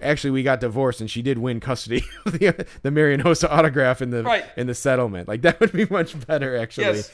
Actually, 0.00 0.30
we 0.32 0.42
got 0.42 0.58
divorced, 0.60 1.00
and 1.00 1.08
she 1.10 1.22
did 1.22 1.38
win 1.38 1.60
custody 1.60 2.02
of 2.26 2.32
the, 2.38 2.66
the 2.82 2.90
Marian 2.90 3.22
Hossa 3.22 3.48
autograph 3.48 4.02
in 4.02 4.10
the 4.10 4.22
Right. 4.22 4.44
in 4.56 4.66
the 4.66 4.74
settlement. 4.74 5.28
Like 5.28 5.42
that 5.42 5.60
would 5.60 5.72
be 5.72 5.86
much 5.86 6.26
better, 6.26 6.56
actually 6.56 6.86
Yes. 6.86 7.10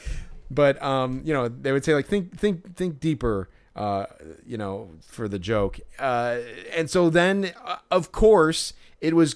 but 0.51 0.81
um, 0.81 1.21
you 1.23 1.33
know, 1.33 1.47
they 1.47 1.71
would 1.71 1.85
say 1.85 1.93
like 1.93 2.07
think 2.07 2.37
think 2.37 2.75
think 2.75 2.99
deeper, 2.99 3.47
uh, 3.75 4.05
you 4.45 4.57
know, 4.57 4.89
for 5.05 5.27
the 5.29 5.37
joke. 5.39 5.79
Uh, 5.99 6.39
and 6.75 6.89
so 6.89 7.09
then, 7.09 7.51
uh, 7.63 7.77
of 7.91 8.11
course, 8.11 8.73
it 9.01 9.13
was 9.15 9.35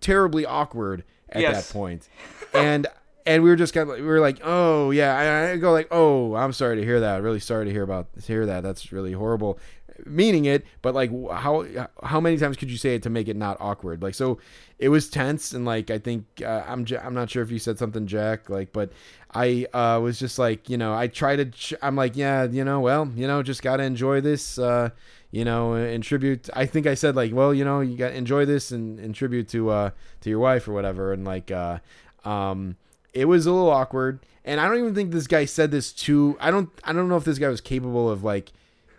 terribly 0.00 0.44
awkward 0.44 1.04
at 1.30 1.40
Yes. 1.42 1.68
that 1.68 1.72
point, 1.72 2.08
and 2.52 2.86
and 3.28 3.42
we 3.42 3.50
were 3.50 3.56
just 3.56 3.74
kind 3.74 3.88
of 3.90 3.96
we 3.96 4.02
were 4.02 4.20
like, 4.20 4.40
oh 4.42 4.90
yeah, 4.90 5.50
I, 5.52 5.56
go 5.58 5.70
like, 5.70 5.88
oh, 5.90 6.34
I'm 6.34 6.52
sorry 6.52 6.76
to 6.76 6.84
hear 6.84 7.00
that. 7.00 7.22
Really 7.22 7.40
sorry 7.40 7.66
to 7.66 7.70
hear 7.70 7.82
about 7.82 8.08
hear 8.26 8.46
that. 8.46 8.62
That's 8.62 8.90
really 8.90 9.12
horrible. 9.12 9.58
Meaning 10.06 10.46
it, 10.46 10.64
but 10.80 10.94
like 10.94 11.10
how 11.30 11.66
how 12.02 12.20
many 12.20 12.38
times 12.38 12.56
could 12.56 12.70
you 12.70 12.78
say 12.78 12.94
it 12.94 13.02
to 13.02 13.10
make 13.10 13.28
it 13.28 13.36
not 13.36 13.58
awkward? 13.60 14.02
Like 14.02 14.14
so, 14.14 14.38
it 14.78 14.88
was 14.88 15.10
tense 15.10 15.52
and 15.52 15.66
like 15.66 15.90
I 15.90 15.98
think 15.98 16.24
uh, 16.42 16.62
I'm 16.66 16.86
I'm 17.02 17.14
not 17.14 17.28
sure 17.28 17.42
if 17.42 17.50
you 17.50 17.58
said 17.58 17.78
something, 17.78 18.06
Jack. 18.06 18.48
Like, 18.48 18.72
but 18.72 18.92
I 19.34 19.66
uh, 19.74 20.00
was 20.00 20.18
just 20.18 20.38
like 20.38 20.70
you 20.70 20.78
know 20.78 20.94
I 20.94 21.08
try 21.08 21.36
to 21.36 21.46
ch- 21.46 21.74
I'm 21.82 21.96
like 21.96 22.16
yeah 22.16 22.44
you 22.44 22.64
know 22.64 22.80
well 22.80 23.10
you 23.14 23.26
know 23.26 23.42
just 23.42 23.60
gotta 23.60 23.82
enjoy 23.82 24.20
this 24.20 24.58
uh, 24.58 24.90
you 25.30 25.44
know, 25.44 25.74
in 25.74 26.00
tribute. 26.00 26.48
I 26.54 26.64
think 26.64 26.86
I 26.86 26.94
said 26.94 27.14
like, 27.14 27.34
well, 27.34 27.52
you 27.52 27.64
know, 27.64 27.80
you 27.80 27.98
got 27.98 28.12
enjoy 28.12 28.46
this 28.46 28.70
and 28.70 28.98
in 28.98 29.12
tribute 29.12 29.48
to 29.48 29.68
uh 29.68 29.90
to 30.22 30.30
your 30.30 30.38
wife 30.38 30.66
or 30.66 30.72
whatever, 30.72 31.12
and 31.12 31.26
like, 31.26 31.50
uh, 31.50 31.80
um, 32.24 32.76
it 33.18 33.24
was 33.24 33.46
a 33.46 33.52
little 33.52 33.70
awkward, 33.70 34.20
and 34.44 34.60
I 34.60 34.68
don't 34.68 34.78
even 34.78 34.94
think 34.94 35.10
this 35.10 35.26
guy 35.26 35.44
said 35.44 35.72
this 35.72 35.92
to. 35.92 36.36
I 36.40 36.52
don't. 36.52 36.70
I 36.84 36.92
don't 36.92 37.08
know 37.08 37.16
if 37.16 37.24
this 37.24 37.38
guy 37.38 37.48
was 37.48 37.60
capable 37.60 38.08
of 38.08 38.22
like 38.22 38.52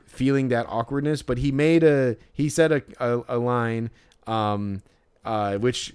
feeling 0.07 0.49
that 0.49 0.65
awkwardness, 0.67 1.21
but 1.21 1.37
he 1.37 1.51
made 1.53 1.83
a 1.83 2.17
he 2.33 2.49
said 2.49 2.71
a 2.73 2.81
a, 2.99 3.23
a 3.29 3.37
line, 3.37 3.91
um, 4.27 4.81
uh, 5.23 5.57
which 5.57 5.93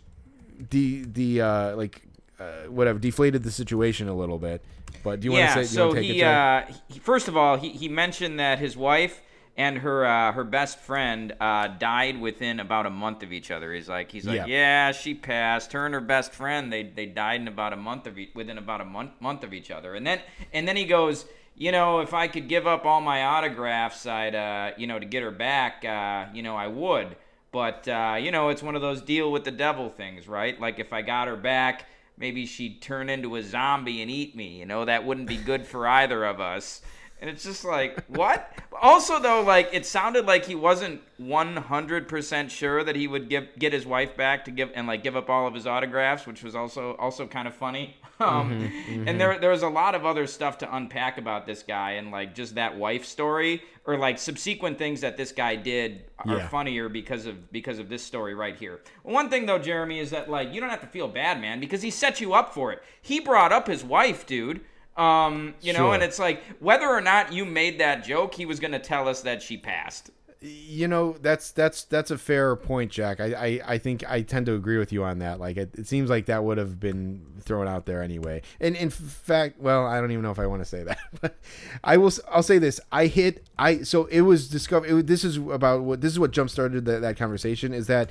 the 0.70 1.04
the 1.04 1.42
uh 1.42 1.76
like 1.76 2.02
uh, 2.40 2.70
whatever 2.70 2.98
deflated 2.98 3.42
the 3.42 3.50
situation 3.50 4.08
a 4.08 4.14
little 4.14 4.38
bit. 4.38 4.64
But 5.02 5.20
do 5.20 5.28
you 5.28 5.36
yeah, 5.36 5.54
want 5.54 5.60
to 5.60 5.66
say? 5.66 5.74
so 5.74 5.82
you 5.82 5.88
wanna 5.88 6.00
take 6.00 6.10
he, 6.10 6.20
it, 6.22 6.24
uh, 6.24 6.62
he 6.88 6.98
first 6.98 7.28
of 7.28 7.36
all 7.36 7.58
he, 7.58 7.68
he 7.70 7.88
mentioned 7.88 8.40
that 8.40 8.58
his 8.58 8.74
wife 8.74 9.20
and 9.56 9.78
her 9.78 10.04
uh, 10.04 10.32
her 10.32 10.44
best 10.44 10.78
friend 10.80 11.32
uh, 11.40 11.68
died 11.68 12.20
within 12.20 12.60
about 12.60 12.86
a 12.86 12.90
month 12.90 13.22
of 13.22 13.32
each 13.32 13.50
other. 13.50 13.72
He's 13.72 13.88
like 13.88 14.10
he's 14.10 14.26
like 14.26 14.36
Yeah. 14.36 14.46
yeah, 14.46 14.92
she 14.92 15.14
passed. 15.14 15.72
Her 15.72 15.84
and 15.86 15.94
her 15.94 16.00
best 16.00 16.32
friend 16.32 16.72
they 16.72 16.82
they 16.82 17.06
died 17.06 17.40
in 17.40 17.48
about 17.48 17.72
a 17.72 17.76
month 17.76 18.06
of 18.06 18.18
e- 18.18 18.30
within 18.34 18.58
about 18.58 18.80
a 18.80 18.84
month 18.84 19.12
month 19.20 19.44
of 19.44 19.52
each 19.54 19.70
other. 19.70 19.94
And 19.94 20.06
then 20.06 20.20
and 20.52 20.66
then 20.68 20.76
he 20.76 20.84
goes. 20.84 21.24
You 21.56 21.70
know, 21.70 22.00
if 22.00 22.12
I 22.14 22.26
could 22.26 22.48
give 22.48 22.66
up 22.66 22.84
all 22.84 23.00
my 23.00 23.22
autographs, 23.26 24.06
I'd, 24.06 24.34
uh, 24.34 24.72
you 24.76 24.88
know, 24.88 24.98
to 24.98 25.06
get 25.06 25.22
her 25.22 25.30
back, 25.30 25.84
uh, 25.84 26.26
you 26.34 26.42
know, 26.42 26.56
I 26.56 26.66
would. 26.66 27.14
But, 27.52 27.86
uh, 27.86 28.16
you 28.18 28.32
know, 28.32 28.48
it's 28.48 28.60
one 28.60 28.74
of 28.74 28.82
those 28.82 29.00
deal 29.00 29.30
with 29.30 29.44
the 29.44 29.52
devil 29.52 29.88
things, 29.88 30.26
right? 30.26 30.60
Like, 30.60 30.80
if 30.80 30.92
I 30.92 31.02
got 31.02 31.28
her 31.28 31.36
back, 31.36 31.86
maybe 32.18 32.44
she'd 32.46 32.82
turn 32.82 33.08
into 33.08 33.36
a 33.36 33.42
zombie 33.44 34.02
and 34.02 34.10
eat 34.10 34.34
me. 34.34 34.58
You 34.58 34.66
know, 34.66 34.84
that 34.84 35.06
wouldn't 35.06 35.28
be 35.28 35.36
good 35.36 35.64
for 35.64 35.86
either 35.86 36.24
of 36.24 36.40
us. 36.40 36.82
And 37.24 37.30
it's 37.30 37.42
just 37.44 37.64
like, 37.64 38.04
what? 38.08 38.52
Also, 38.82 39.18
though, 39.18 39.40
like 39.40 39.70
it 39.72 39.86
sounded 39.86 40.26
like 40.26 40.44
he 40.44 40.54
wasn't 40.54 41.00
one 41.16 41.56
hundred 41.56 42.06
percent 42.06 42.50
sure 42.50 42.84
that 42.84 42.96
he 42.96 43.08
would 43.08 43.30
give 43.30 43.48
get 43.58 43.72
his 43.72 43.86
wife 43.86 44.14
back 44.14 44.44
to 44.44 44.50
give 44.50 44.70
and 44.74 44.86
like 44.86 45.02
give 45.02 45.16
up 45.16 45.30
all 45.30 45.46
of 45.46 45.54
his 45.54 45.66
autographs, 45.66 46.26
which 46.26 46.42
was 46.42 46.54
also 46.54 46.92
also 46.96 47.26
kind 47.26 47.48
of 47.48 47.54
funny. 47.54 47.96
Um, 48.20 48.70
And 49.08 49.18
there 49.20 49.38
there 49.40 49.50
was 49.50 49.62
a 49.62 49.68
lot 49.68 49.94
of 49.96 50.04
other 50.06 50.26
stuff 50.28 50.58
to 50.58 50.76
unpack 50.76 51.18
about 51.18 51.46
this 51.46 51.64
guy 51.64 51.92
and 51.92 52.12
like 52.12 52.32
just 52.34 52.54
that 52.54 52.76
wife 52.76 53.04
story 53.06 53.62
or 53.86 53.96
like 53.98 54.18
subsequent 54.18 54.78
things 54.78 55.00
that 55.00 55.16
this 55.16 55.32
guy 55.32 55.56
did 55.56 56.04
are 56.18 56.36
Yeah. 56.36 56.48
funnier 56.48 56.88
because 56.88 57.26
of 57.26 57.50
because 57.50 57.80
of 57.80 57.88
this 57.88 58.04
story 58.04 58.34
right 58.34 58.54
here. 58.54 58.82
One 59.02 59.30
thing 59.30 59.46
though, 59.46 59.58
Jeremy, 59.58 59.98
is 59.98 60.10
that 60.10 60.30
like 60.30 60.52
you 60.54 60.60
don't 60.60 60.70
have 60.70 60.82
to 60.82 60.86
feel 60.86 61.08
bad, 61.08 61.40
man, 61.40 61.58
because 61.58 61.82
he 61.82 61.90
set 61.90 62.20
you 62.20 62.34
up 62.34 62.54
for 62.54 62.70
it. 62.70 62.82
He 63.02 63.18
brought 63.18 63.50
up 63.52 63.66
his 63.66 63.82
wife, 63.82 64.26
dude. 64.26 64.60
Um, 64.96 65.54
you 65.60 65.72
know, 65.72 65.92
and 65.92 66.02
it's 66.02 66.18
like 66.18 66.42
whether 66.60 66.86
or 66.88 67.00
not 67.00 67.32
you 67.32 67.44
made 67.44 67.80
that 67.80 68.04
joke, 68.04 68.34
he 68.34 68.46
was 68.46 68.60
going 68.60 68.72
to 68.72 68.78
tell 68.78 69.08
us 69.08 69.22
that 69.22 69.42
she 69.42 69.56
passed. 69.56 70.10
you 70.40 70.86
know 70.86 71.16
that's 71.22 71.52
that's 71.52 71.84
that's 71.84 72.10
a 72.10 72.18
fair 72.18 72.54
point 72.54 72.92
jack. 72.92 73.18
I, 73.18 73.32
I 73.32 73.60
i 73.74 73.78
think 73.78 74.04
i 74.06 74.20
tend 74.20 74.44
to 74.46 74.54
agree 74.54 74.76
with 74.76 74.92
you 74.92 75.02
on 75.02 75.18
that. 75.20 75.40
Like 75.40 75.56
it, 75.56 75.70
it 75.78 75.86
seems 75.86 76.10
like 76.10 76.26
that 76.26 76.44
would 76.44 76.58
have 76.58 76.78
been 76.78 77.24
thrown 77.40 77.66
out 77.66 77.86
there 77.86 78.02
anyway. 78.02 78.42
And 78.60 78.76
in 78.76 78.90
fact 78.90 79.58
well 79.58 79.86
i 79.86 79.98
don't 80.02 80.10
even 80.12 80.22
know 80.22 80.30
if 80.32 80.38
i 80.38 80.46
want 80.46 80.60
to 80.60 80.66
say 80.66 80.82
that 80.82 80.98
but 81.22 81.38
i 81.82 81.96
will 81.96 82.12
I'll 82.30 82.42
say 82.42 82.58
this. 82.58 82.78
I 82.92 83.06
hit 83.06 83.48
i 83.58 83.82
so 83.82 84.04
it 84.06 84.20
was 84.20 84.48
discovered 84.48 84.90
it, 84.90 85.06
this 85.06 85.24
is 85.24 85.38
about 85.38 85.82
what 85.82 86.02
this 86.02 86.12
is 86.12 86.18
what 86.18 86.30
jump 86.30 86.50
started 86.50 86.84
that, 86.84 87.00
that 87.00 87.16
conversation 87.16 87.72
is 87.72 87.86
that 87.86 88.10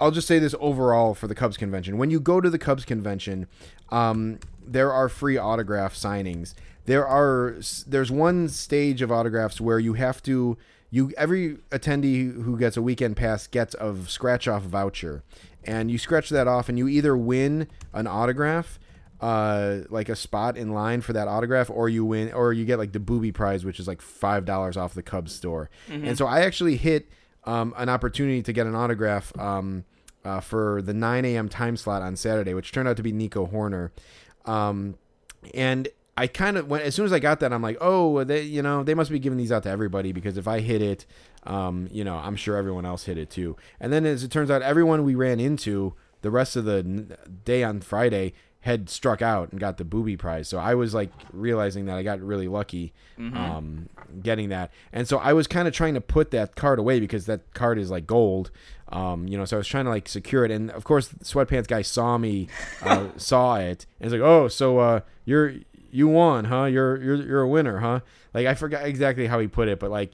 I'll 0.00 0.10
just 0.10 0.26
say 0.26 0.38
this 0.38 0.54
overall 0.60 1.14
for 1.14 1.28
the 1.28 1.34
Cubs 1.34 1.56
convention. 1.56 1.98
When 1.98 2.10
you 2.10 2.20
go 2.20 2.40
to 2.40 2.50
the 2.50 2.58
Cubs 2.58 2.84
convention, 2.84 3.46
um, 3.90 4.40
there 4.66 4.92
are 4.92 5.08
free 5.08 5.36
autograph 5.36 5.94
signings. 5.94 6.54
There 6.86 7.06
are 7.06 7.56
there's 7.86 8.10
one 8.10 8.48
stage 8.48 9.02
of 9.02 9.10
autographs 9.10 9.60
where 9.60 9.78
you 9.78 9.94
have 9.94 10.22
to 10.24 10.58
you 10.90 11.12
every 11.16 11.56
attendee 11.70 12.32
who 12.42 12.58
gets 12.58 12.76
a 12.76 12.82
weekend 12.82 13.16
pass 13.16 13.46
gets 13.46 13.74
a 13.76 13.94
scratch 14.06 14.46
off 14.46 14.62
voucher, 14.62 15.22
and 15.64 15.90
you 15.90 15.98
scratch 15.98 16.28
that 16.30 16.46
off, 16.46 16.68
and 16.68 16.78
you 16.78 16.88
either 16.88 17.16
win 17.16 17.68
an 17.92 18.06
autograph. 18.06 18.78
Uh, 19.20 19.84
like 19.88 20.10
a 20.10 20.16
spot 20.16 20.58
in 20.58 20.74
line 20.74 21.00
for 21.00 21.14
that 21.14 21.28
autograph, 21.28 21.70
or 21.70 21.88
you 21.88 22.04
win, 22.04 22.30
or 22.34 22.52
you 22.52 22.66
get 22.66 22.78
like 22.78 22.92
the 22.92 23.00
booby 23.00 23.32
prize, 23.32 23.64
which 23.64 23.80
is 23.80 23.88
like 23.88 24.02
five 24.02 24.44
dollars 24.44 24.76
off 24.76 24.92
the 24.92 25.02
Cubs 25.02 25.32
store. 25.32 25.70
And 25.88 26.18
so 26.18 26.26
I 26.26 26.40
actually 26.40 26.76
hit 26.76 27.08
um, 27.46 27.74
an 27.76 27.88
opportunity 27.88 28.42
to 28.42 28.52
get 28.52 28.66
an 28.66 28.74
autograph 28.74 29.36
um, 29.38 29.84
uh, 30.24 30.40
for 30.40 30.80
the 30.82 30.94
9 30.94 31.24
a.m. 31.24 31.48
time 31.48 31.76
slot 31.76 32.02
on 32.02 32.16
Saturday, 32.16 32.54
which 32.54 32.72
turned 32.72 32.88
out 32.88 32.96
to 32.96 33.02
be 33.02 33.12
Nico 33.12 33.46
Hoerner. 33.46 33.90
Um, 34.46 34.96
and 35.52 35.88
I 36.16 36.26
kind 36.26 36.56
of 36.56 36.68
went 36.68 36.84
as 36.84 36.94
soon 36.94 37.04
as 37.04 37.12
I 37.12 37.18
got 37.18 37.40
that, 37.40 37.52
I'm 37.52 37.62
like, 37.62 37.76
oh, 37.80 38.22
they, 38.24 38.42
you 38.42 38.62
know, 38.62 38.82
they 38.84 38.94
must 38.94 39.10
be 39.10 39.18
giving 39.18 39.36
these 39.36 39.52
out 39.52 39.64
to 39.64 39.68
everybody 39.68 40.12
because 40.12 40.36
if 40.36 40.46
I 40.46 40.60
hit 40.60 40.80
it, 40.80 41.06
um, 41.44 41.88
you 41.90 42.04
know, 42.04 42.16
I'm 42.16 42.36
sure 42.36 42.56
everyone 42.56 42.86
else 42.86 43.04
hit 43.04 43.18
it 43.18 43.30
too. 43.30 43.56
And 43.80 43.92
then 43.92 44.06
as 44.06 44.22
it 44.22 44.30
turns 44.30 44.50
out, 44.50 44.62
everyone 44.62 45.04
we 45.04 45.14
ran 45.14 45.40
into 45.40 45.94
the 46.22 46.30
rest 46.30 46.56
of 46.56 46.64
the 46.64 46.82
day 47.44 47.62
on 47.64 47.80
Friday 47.80 48.32
had 48.60 48.88
struck 48.88 49.20
out 49.20 49.50
and 49.50 49.60
got 49.60 49.76
the 49.76 49.84
booby 49.84 50.16
prize. 50.16 50.48
So 50.48 50.58
I 50.58 50.74
was 50.74 50.94
like 50.94 51.10
realizing 51.32 51.84
that 51.86 51.98
I 51.98 52.02
got 52.02 52.20
really 52.20 52.48
lucky 52.48 52.94
um, 53.36 53.88
getting 54.22 54.48
that. 54.50 54.70
And 54.92 55.08
so 55.08 55.18
I 55.18 55.32
was 55.32 55.46
kind 55.46 55.68
of 55.68 55.74
trying 55.74 55.94
to 55.94 56.00
put 56.00 56.30
that 56.32 56.56
card 56.56 56.78
away 56.78 57.00
because 57.00 57.26
that 57.26 57.54
card 57.54 57.78
is 57.78 57.90
like 57.90 58.06
gold. 58.06 58.50
Um, 58.90 59.26
you 59.26 59.36
know, 59.36 59.44
so 59.44 59.56
I 59.56 59.58
was 59.58 59.68
trying 59.68 59.84
to 59.84 59.90
like 59.90 60.08
secure 60.08 60.44
it. 60.44 60.50
And 60.50 60.70
of 60.70 60.84
course, 60.84 61.08
the 61.08 61.24
sweatpants 61.24 61.66
guy 61.66 61.82
saw 61.82 62.18
me, 62.18 62.48
uh, 62.82 63.08
saw 63.16 63.56
it, 63.56 63.86
and 63.98 64.10
he's 64.10 64.12
like, 64.12 64.26
"Oh, 64.26 64.48
so 64.48 64.78
uh, 64.78 65.00
you're 65.24 65.54
you 65.90 66.08
won, 66.08 66.44
huh? 66.44 66.64
You're 66.64 67.02
you're 67.02 67.16
you're 67.16 67.40
a 67.42 67.48
winner, 67.48 67.78
huh?" 67.78 68.00
Like 68.32 68.46
I 68.46 68.54
forgot 68.54 68.86
exactly 68.86 69.26
how 69.26 69.40
he 69.40 69.48
put 69.48 69.68
it, 69.68 69.80
but 69.80 69.90
like 69.90 70.12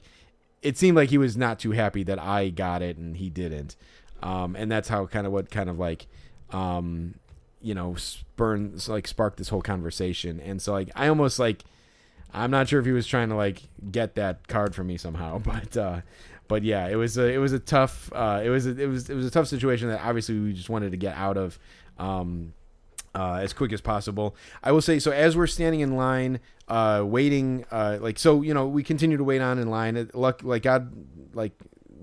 it 0.61 0.77
seemed 0.77 0.95
like 0.95 1.09
he 1.09 1.17
was 1.17 1.35
not 1.35 1.59
too 1.59 1.71
happy 1.71 2.03
that 2.03 2.19
I 2.19 2.49
got 2.49 2.81
it 2.81 2.97
and 2.97 3.17
he 3.17 3.29
didn't. 3.29 3.75
Um, 4.21 4.55
and 4.55 4.71
that's 4.71 4.87
how 4.89 5.07
kind 5.07 5.25
of 5.25 5.33
what 5.33 5.49
kind 5.49 5.69
of 5.69 5.79
like, 5.79 6.05
um, 6.51 7.15
you 7.61 7.73
know, 7.73 7.95
spurn 7.95 8.79
like 8.87 9.07
sparked 9.07 9.37
this 9.37 9.49
whole 9.49 9.61
conversation. 9.61 10.39
And 10.39 10.61
so 10.61 10.73
like 10.73 10.89
I 10.95 11.07
almost 11.07 11.39
like 11.39 11.63
I'm 12.33 12.51
not 12.51 12.67
sure 12.69 12.79
if 12.79 12.85
he 12.85 12.91
was 12.91 13.07
trying 13.07 13.29
to 13.29 13.35
like 13.35 13.61
get 13.91 14.15
that 14.15 14.47
card 14.47 14.73
from 14.75 14.87
me 14.87 14.97
somehow, 14.97 15.37
but 15.43 15.75
uh, 15.77 16.01
but 16.47 16.63
yeah, 16.63 16.87
it 16.87 16.95
was 16.95 17.17
a 17.17 17.31
it 17.31 17.37
was 17.37 17.53
a 17.53 17.59
tough 17.59 18.11
uh, 18.13 18.41
it 18.43 18.49
was 18.49 18.65
a, 18.67 18.79
it 18.79 18.87
was 18.87 19.09
it 19.09 19.15
was 19.15 19.25
a 19.25 19.31
tough 19.31 19.47
situation 19.47 19.89
that 19.89 20.01
obviously 20.03 20.39
we 20.39 20.53
just 20.53 20.69
wanted 20.69 20.91
to 20.91 20.97
get 20.97 21.15
out 21.15 21.37
of. 21.37 21.59
Um, 21.97 22.53
uh, 23.13 23.39
as 23.41 23.51
quick 23.51 23.73
as 23.73 23.81
possible. 23.81 24.35
I 24.63 24.71
will 24.71 24.81
say 24.81 24.97
so 24.97 25.11
as 25.11 25.35
we're 25.35 25.45
standing 25.45 25.81
in 25.81 25.97
line, 25.97 26.39
uh, 26.69 27.03
waiting, 27.05 27.65
uh, 27.69 27.97
like 27.99 28.17
so, 28.17 28.41
you 28.41 28.53
know, 28.53 28.67
we 28.67 28.83
continue 28.83 29.17
to 29.17 29.23
wait 29.25 29.41
on 29.41 29.59
in 29.59 29.69
line. 29.69 29.97
It- 29.97 30.15
Luck, 30.15 30.41
like 30.43 30.63
God, 30.63 30.93
like 31.33 31.51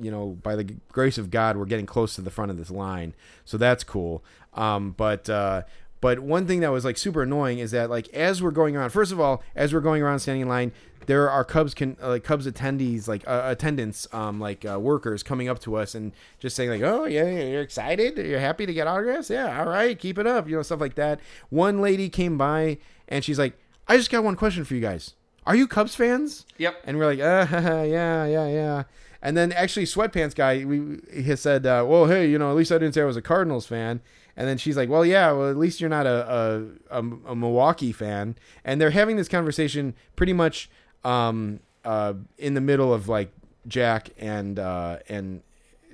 you 0.00 0.10
know, 0.10 0.38
by 0.42 0.54
the 0.54 0.64
grace 0.92 1.16
of 1.16 1.30
God, 1.30 1.56
we're 1.56 1.64
getting 1.64 1.86
close 1.86 2.14
to 2.16 2.20
the 2.20 2.30
front 2.30 2.50
of 2.50 2.56
this 2.58 2.70
line, 2.70 3.14
so 3.46 3.56
that's 3.56 3.84
cool. 3.84 4.22
Um, 4.52 4.90
but 4.98 5.28
uh, 5.30 5.62
but 6.00 6.20
one 6.20 6.46
thing 6.46 6.60
that 6.60 6.70
was 6.70 6.84
like 6.84 6.96
super 6.96 7.22
annoying 7.22 7.58
is 7.58 7.70
that 7.72 7.90
like 7.90 8.08
as 8.08 8.42
we're 8.42 8.50
going 8.50 8.76
around, 8.76 8.90
first 8.90 9.12
of 9.12 9.20
all, 9.20 9.42
as 9.56 9.72
we're 9.72 9.80
going 9.80 10.02
around 10.02 10.20
standing 10.20 10.42
in 10.42 10.48
line, 10.48 10.72
there 11.06 11.28
are 11.30 11.44
Cubs 11.44 11.74
can 11.74 11.96
uh, 12.02 12.08
like 12.08 12.24
Cubs 12.24 12.46
attendees 12.46 13.08
like 13.08 13.26
uh, 13.26 13.42
attendants 13.46 14.06
um 14.12 14.38
like 14.40 14.64
uh, 14.64 14.78
workers 14.78 15.22
coming 15.22 15.48
up 15.48 15.58
to 15.60 15.76
us 15.76 15.94
and 15.94 16.12
just 16.38 16.54
saying 16.54 16.68
like 16.68 16.82
oh 16.82 17.06
yeah 17.06 17.24
you're 17.26 17.62
excited 17.62 18.18
you're 18.18 18.38
happy 18.38 18.66
to 18.66 18.74
get 18.74 18.86
autographs 18.86 19.30
yeah 19.30 19.58
all 19.58 19.68
right 19.68 19.98
keep 19.98 20.18
it 20.18 20.26
up 20.26 20.48
you 20.48 20.56
know 20.56 20.62
stuff 20.62 20.80
like 20.80 20.96
that. 20.96 21.20
One 21.48 21.80
lady 21.80 22.08
came 22.08 22.36
by 22.36 22.78
and 23.08 23.24
she's 23.24 23.38
like 23.38 23.58
I 23.88 23.96
just 23.96 24.10
got 24.10 24.22
one 24.22 24.36
question 24.36 24.64
for 24.64 24.74
you 24.74 24.80
guys. 24.80 25.14
Are 25.46 25.56
you 25.56 25.66
Cubs 25.66 25.94
fans? 25.94 26.44
Yep. 26.58 26.82
And 26.84 26.98
we're 26.98 27.06
like, 27.06 27.20
uh, 27.20 27.46
yeah, 27.84 28.26
yeah, 28.26 28.46
yeah. 28.48 28.82
And 29.22 29.34
then 29.34 29.50
actually, 29.50 29.86
sweatpants 29.86 30.34
guy, 30.34 30.64
we 30.64 31.00
he 31.10 31.34
said, 31.36 31.64
uh, 31.64 31.84
well, 31.88 32.04
hey, 32.04 32.28
you 32.28 32.38
know, 32.38 32.50
at 32.50 32.56
least 32.56 32.70
I 32.70 32.76
didn't 32.76 32.92
say 32.92 33.00
I 33.00 33.06
was 33.06 33.16
a 33.16 33.22
Cardinals 33.22 33.66
fan. 33.66 34.00
And 34.38 34.46
then 34.46 34.56
she's 34.56 34.76
like, 34.76 34.88
well, 34.88 35.04
yeah, 35.04 35.32
well, 35.32 35.50
at 35.50 35.56
least 35.56 35.80
you're 35.80 35.90
not 35.90 36.06
a 36.06 36.64
a, 36.90 37.00
a, 37.00 37.04
a 37.26 37.36
Milwaukee 37.36 37.90
fan. 37.92 38.36
And 38.64 38.80
they're 38.80 38.90
having 38.92 39.16
this 39.16 39.28
conversation 39.28 39.94
pretty 40.14 40.32
much 40.32 40.70
um, 41.04 41.58
uh, 41.84 42.14
in 42.38 42.54
the 42.54 42.60
middle 42.60 42.94
of 42.94 43.08
like 43.08 43.32
Jack 43.66 44.10
and 44.16 44.58
uh, 44.60 44.98
and 45.08 45.42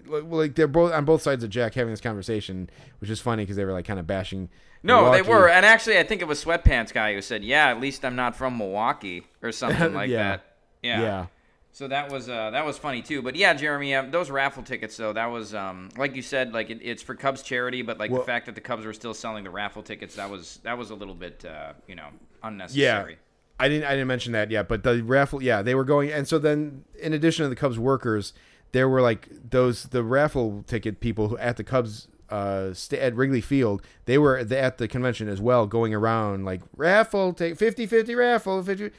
like 0.06 0.54
they're 0.56 0.68
both 0.68 0.92
on 0.92 1.06
both 1.06 1.22
sides 1.22 1.42
of 1.42 1.48
Jack 1.48 1.74
having 1.74 1.92
this 1.92 2.02
conversation, 2.02 2.68
which 3.00 3.08
is 3.08 3.18
funny 3.18 3.44
because 3.44 3.56
they 3.56 3.64
were 3.64 3.72
like 3.72 3.86
kind 3.86 3.98
of 3.98 4.06
bashing. 4.06 4.50
No, 4.82 5.10
they 5.10 5.22
were, 5.22 5.48
and 5.48 5.64
actually, 5.64 5.98
I 5.98 6.02
think 6.02 6.20
it 6.20 6.26
was 6.28 6.44
Sweatpants 6.44 6.92
guy 6.92 7.14
who 7.14 7.22
said, 7.22 7.42
"Yeah, 7.42 7.68
at 7.68 7.80
least 7.80 8.04
I'm 8.04 8.14
not 8.16 8.36
from 8.36 8.58
Milwaukee" 8.58 9.22
or 9.42 9.50
something 9.50 9.94
like 10.00 10.10
Yeah. 10.10 10.22
that. 10.22 10.44
Yeah. 10.82 11.00
Yeah. 11.00 11.26
So 11.74 11.88
that 11.88 12.08
was 12.08 12.28
uh, 12.28 12.50
that 12.50 12.64
was 12.64 12.78
funny 12.78 13.02
too. 13.02 13.20
But 13.20 13.34
yeah, 13.34 13.52
Jeremy, 13.52 13.96
um, 13.96 14.12
those 14.12 14.30
raffle 14.30 14.62
tickets 14.62 14.96
though, 14.96 15.12
that 15.12 15.26
was 15.26 15.56
um, 15.56 15.88
like 15.98 16.14
you 16.14 16.22
said, 16.22 16.54
like 16.54 16.70
it, 16.70 16.78
it's 16.80 17.02
for 17.02 17.16
Cubs 17.16 17.42
charity, 17.42 17.82
but 17.82 17.98
like 17.98 18.12
Well- 18.12 18.20
the 18.20 18.26
fact 18.26 18.46
that 18.46 18.54
the 18.54 18.60
Cubs 18.60 18.86
were 18.86 18.92
still 18.92 19.12
selling 19.12 19.42
the 19.42 19.50
raffle 19.50 19.82
tickets, 19.82 20.14
that 20.14 20.30
was 20.30 20.60
that 20.62 20.78
was 20.78 20.90
a 20.90 20.94
little 20.94 21.16
bit 21.16 21.44
uh, 21.44 21.72
you 21.88 21.96
know 21.96 22.06
unnecessary. 22.44 23.12
Yeah. 23.12 23.18
I 23.58 23.68
didn't 23.68 23.86
I 23.86 23.90
didn't 23.90 24.06
mention 24.06 24.32
that 24.34 24.52
yet, 24.52 24.68
but 24.68 24.84
the 24.84 25.02
raffle 25.02 25.42
yeah, 25.42 25.62
they 25.62 25.74
were 25.74 25.82
going 25.84 26.12
and 26.12 26.28
so 26.28 26.38
then 26.38 26.84
in 27.00 27.12
addition 27.12 27.42
to 27.42 27.48
the 27.48 27.56
Cubs 27.56 27.76
workers, 27.78 28.34
there 28.70 28.88
were 28.88 29.00
like 29.00 29.28
those 29.50 29.84
the 29.86 30.04
raffle 30.04 30.62
ticket 30.68 31.00
people 31.00 31.26
who 31.26 31.38
at 31.38 31.56
the 31.56 31.64
Cubs 31.64 32.06
uh 32.30 32.72
sta 32.72 33.00
at 33.00 33.16
Wrigley 33.16 33.40
Field, 33.40 33.82
they 34.04 34.16
were 34.16 34.44
the, 34.44 34.56
at 34.56 34.78
the 34.78 34.86
convention 34.86 35.28
as 35.28 35.40
well 35.40 35.66
going 35.66 35.92
around 35.92 36.44
like 36.44 36.62
raffle 36.76 37.32
take 37.32 37.58
50-50 37.58 38.16
raffle 38.16 38.62
50 38.62 38.92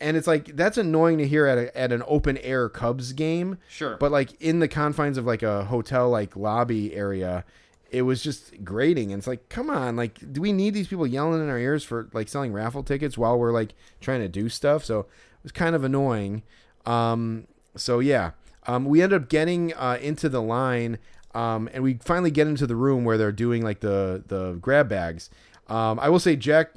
and 0.00 0.16
it's 0.16 0.26
like 0.26 0.56
that's 0.56 0.78
annoying 0.78 1.18
to 1.18 1.28
hear 1.28 1.46
at 1.46 1.58
a, 1.58 1.78
at 1.78 1.92
an 1.92 2.02
open 2.06 2.38
air 2.38 2.68
Cubs 2.68 3.12
game. 3.12 3.58
Sure. 3.68 3.96
But 3.96 4.10
like 4.10 4.40
in 4.40 4.60
the 4.60 4.68
confines 4.68 5.18
of 5.18 5.26
like 5.26 5.42
a 5.42 5.64
hotel 5.64 6.08
like 6.08 6.36
lobby 6.36 6.94
area, 6.94 7.44
it 7.90 8.02
was 8.02 8.22
just 8.22 8.64
grating. 8.64 9.12
And 9.12 9.20
it's 9.20 9.26
like, 9.26 9.48
come 9.48 9.68
on, 9.68 9.96
like, 9.96 10.32
do 10.32 10.40
we 10.40 10.52
need 10.52 10.74
these 10.74 10.88
people 10.88 11.06
yelling 11.06 11.42
in 11.42 11.48
our 11.48 11.58
ears 11.58 11.84
for 11.84 12.08
like 12.12 12.28
selling 12.28 12.52
raffle 12.52 12.82
tickets 12.82 13.18
while 13.18 13.38
we're 13.38 13.52
like 13.52 13.74
trying 14.00 14.20
to 14.20 14.28
do 14.28 14.48
stuff? 14.48 14.84
So 14.84 15.00
it 15.00 15.06
was 15.42 15.52
kind 15.52 15.74
of 15.74 15.84
annoying. 15.84 16.42
Um, 16.86 17.46
so 17.76 17.98
yeah, 17.98 18.32
um, 18.66 18.84
we 18.84 19.02
ended 19.02 19.22
up 19.22 19.28
getting 19.28 19.74
uh, 19.74 19.98
into 20.00 20.28
the 20.28 20.42
line, 20.42 20.98
um, 21.34 21.68
and 21.72 21.82
we 21.82 21.94
finally 21.94 22.30
get 22.30 22.46
into 22.46 22.66
the 22.66 22.76
room 22.76 23.04
where 23.04 23.18
they're 23.18 23.32
doing 23.32 23.62
like 23.62 23.80
the 23.80 24.24
the 24.26 24.54
grab 24.60 24.88
bags. 24.88 25.30
Um, 25.68 26.00
I 26.00 26.08
will 26.08 26.20
say, 26.20 26.36
Jack. 26.36 26.70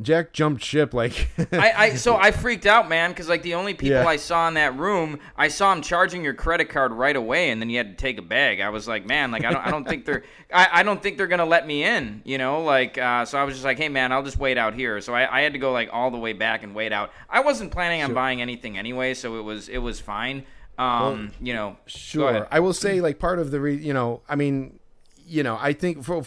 Jack 0.00 0.32
jumped 0.32 0.64
ship 0.64 0.94
like 0.94 1.28
I, 1.52 1.72
I 1.76 1.94
so 1.96 2.16
I 2.16 2.30
freaked 2.30 2.64
out, 2.64 2.88
man, 2.88 3.10
because 3.10 3.28
like 3.28 3.42
the 3.42 3.54
only 3.54 3.74
people 3.74 3.96
Yeah. 3.98 4.06
I 4.06 4.16
saw 4.16 4.48
in 4.48 4.54
that 4.54 4.74
room, 4.78 5.18
I 5.36 5.48
saw 5.48 5.70
him 5.70 5.82
charging 5.82 6.24
your 6.24 6.32
credit 6.32 6.70
card 6.70 6.92
right 6.92 7.14
away, 7.14 7.50
and 7.50 7.60
then 7.60 7.68
you 7.68 7.76
had 7.76 7.90
to 7.90 8.02
take 8.02 8.16
a 8.18 8.22
bag. 8.22 8.60
I 8.60 8.70
was 8.70 8.88
like, 8.88 9.04
man, 9.04 9.30
like 9.30 9.44
I 9.44 9.52
don't, 9.52 9.66
I 9.66 9.70
don't 9.70 9.86
think 9.86 10.06
they're, 10.06 10.22
I, 10.52 10.68
I 10.80 10.82
don't 10.82 11.02
think 11.02 11.18
they're 11.18 11.26
gonna 11.26 11.44
let 11.44 11.66
me 11.66 11.84
in, 11.84 12.22
you 12.24 12.38
know, 12.38 12.62
like 12.62 12.96
uh, 12.96 13.26
so 13.26 13.36
I 13.38 13.44
was 13.44 13.54
just 13.54 13.64
like, 13.66 13.76
hey, 13.76 13.90
man, 13.90 14.12
I'll 14.12 14.22
just 14.22 14.38
wait 14.38 14.56
out 14.56 14.72
here. 14.72 15.00
So 15.02 15.14
I, 15.14 15.40
I 15.40 15.40
had 15.42 15.52
to 15.52 15.58
go 15.58 15.72
like 15.72 15.90
all 15.92 16.10
the 16.10 16.18
way 16.18 16.32
back 16.32 16.62
and 16.62 16.74
wait 16.74 16.92
out. 16.92 17.10
I 17.28 17.40
wasn't 17.40 17.70
planning 17.70 18.02
on 18.02 18.14
buying 18.14 18.40
anything 18.40 18.78
anyway, 18.78 19.12
so 19.12 19.38
it 19.38 19.42
was, 19.42 19.68
it 19.68 19.78
was 19.78 20.00
fine. 20.00 20.44
Um, 20.78 21.32
you 21.38 21.52
know, 21.52 21.76
Sure. 21.84 22.48
I 22.50 22.60
will 22.60 22.72
say, 22.72 23.02
like, 23.02 23.18
part 23.18 23.38
of 23.38 23.50
the, 23.50 23.60
re- 23.60 23.76
you 23.76 23.92
know, 23.92 24.22
I 24.26 24.36
mean, 24.36 24.80
you 25.26 25.42
know, 25.42 25.58
I 25.60 25.74
think 25.74 26.02
for, 26.02 26.24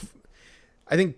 I 0.88 0.96
think, 0.96 1.18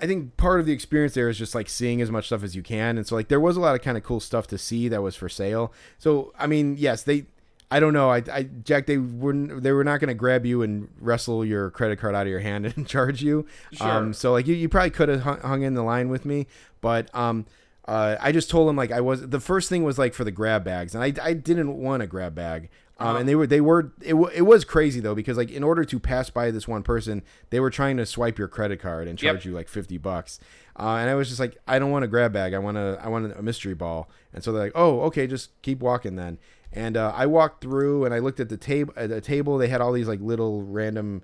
I 0.00 0.06
think 0.06 0.36
part 0.36 0.60
of 0.60 0.66
the 0.66 0.72
experience 0.72 1.14
there 1.14 1.28
is 1.28 1.38
just 1.38 1.54
like 1.54 1.68
seeing 1.68 2.00
as 2.00 2.10
much 2.10 2.26
stuff 2.26 2.42
as 2.42 2.54
you 2.56 2.62
can, 2.62 2.98
and 2.98 3.06
so 3.06 3.14
like 3.14 3.28
there 3.28 3.40
was 3.40 3.56
a 3.56 3.60
lot 3.60 3.74
of 3.74 3.82
kind 3.82 3.96
of 3.96 4.02
cool 4.02 4.20
stuff 4.20 4.46
to 4.48 4.58
see 4.58 4.88
that 4.88 5.02
was 5.02 5.16
for 5.16 5.28
sale. 5.28 5.72
So 5.98 6.32
I 6.38 6.46
mean, 6.46 6.76
yes, 6.78 7.02
they. 7.02 7.26
I 7.70 7.80
don't 7.80 7.94
know. 7.94 8.10
I, 8.10 8.22
I 8.30 8.42
Jack, 8.62 8.86
they 8.86 8.98
wouldn't. 8.98 9.62
They 9.62 9.72
were 9.72 9.82
not 9.82 9.98
going 9.98 10.08
to 10.08 10.14
grab 10.14 10.46
you 10.46 10.62
and 10.62 10.88
wrestle 11.00 11.44
your 11.44 11.70
credit 11.70 11.98
card 11.98 12.14
out 12.14 12.22
of 12.22 12.30
your 12.30 12.40
hand 12.40 12.66
and 12.76 12.86
charge 12.86 13.22
you. 13.22 13.46
Sure. 13.72 13.88
Um, 13.88 14.12
so 14.12 14.32
like 14.32 14.46
you, 14.46 14.54
you 14.54 14.68
probably 14.68 14.90
could 14.90 15.08
have 15.08 15.22
hung, 15.22 15.40
hung 15.40 15.62
in 15.62 15.74
the 15.74 15.82
line 15.82 16.08
with 16.08 16.24
me, 16.24 16.46
but 16.80 17.12
um, 17.14 17.46
uh, 17.86 18.16
I 18.20 18.32
just 18.32 18.50
told 18.50 18.68
him 18.68 18.76
like 18.76 18.92
I 18.92 19.00
was. 19.00 19.28
The 19.28 19.40
first 19.40 19.68
thing 19.68 19.82
was 19.82 19.98
like 19.98 20.14
for 20.14 20.24
the 20.24 20.30
grab 20.30 20.64
bags, 20.64 20.94
and 20.94 21.02
I, 21.02 21.12
I 21.22 21.32
didn't 21.32 21.76
want 21.76 22.02
a 22.02 22.06
grab 22.06 22.34
bag. 22.34 22.70
Um, 22.98 23.16
and 23.16 23.28
they 23.28 23.34
were 23.34 23.46
they 23.46 23.60
were 23.60 23.92
it, 24.00 24.10
w- 24.10 24.30
it 24.32 24.42
was 24.42 24.64
crazy 24.64 25.00
though 25.00 25.16
because 25.16 25.36
like 25.36 25.50
in 25.50 25.64
order 25.64 25.84
to 25.84 25.98
pass 25.98 26.30
by 26.30 26.52
this 26.52 26.68
one 26.68 26.84
person, 26.84 27.22
they 27.50 27.58
were 27.58 27.70
trying 27.70 27.96
to 27.96 28.06
swipe 28.06 28.38
your 28.38 28.46
credit 28.46 28.80
card 28.80 29.08
and 29.08 29.18
charge 29.18 29.38
Yep. 29.38 29.44
you 29.46 29.52
like 29.52 29.68
fifty 29.68 29.98
bucks. 29.98 30.38
Uh, 30.78 30.96
and 31.00 31.10
I 31.10 31.14
was 31.16 31.28
just 31.28 31.40
like, 31.40 31.56
I 31.66 31.78
don't 31.80 31.90
want 31.90 32.04
a 32.04 32.08
grab 32.08 32.32
bag. 32.32 32.54
I 32.54 32.58
want 32.58 32.76
a 32.76 32.98
I 33.02 33.08
want 33.08 33.32
a 33.36 33.42
mystery 33.42 33.74
ball. 33.74 34.08
And 34.32 34.44
so 34.44 34.52
they're 34.52 34.62
like, 34.62 34.72
oh, 34.76 35.00
okay, 35.02 35.26
just 35.26 35.50
keep 35.62 35.80
walking 35.80 36.14
then. 36.16 36.38
And 36.72 36.96
uh, 36.96 37.12
I 37.14 37.26
walked 37.26 37.62
through 37.62 38.04
and 38.04 38.14
I 38.14 38.18
looked 38.20 38.38
at 38.40 38.48
the 38.48 38.56
table. 38.56 38.92
At 38.96 39.08
the 39.08 39.20
table, 39.20 39.58
they 39.58 39.68
had 39.68 39.80
all 39.80 39.92
these 39.92 40.08
like 40.08 40.20
little 40.20 40.62
random 40.62 41.22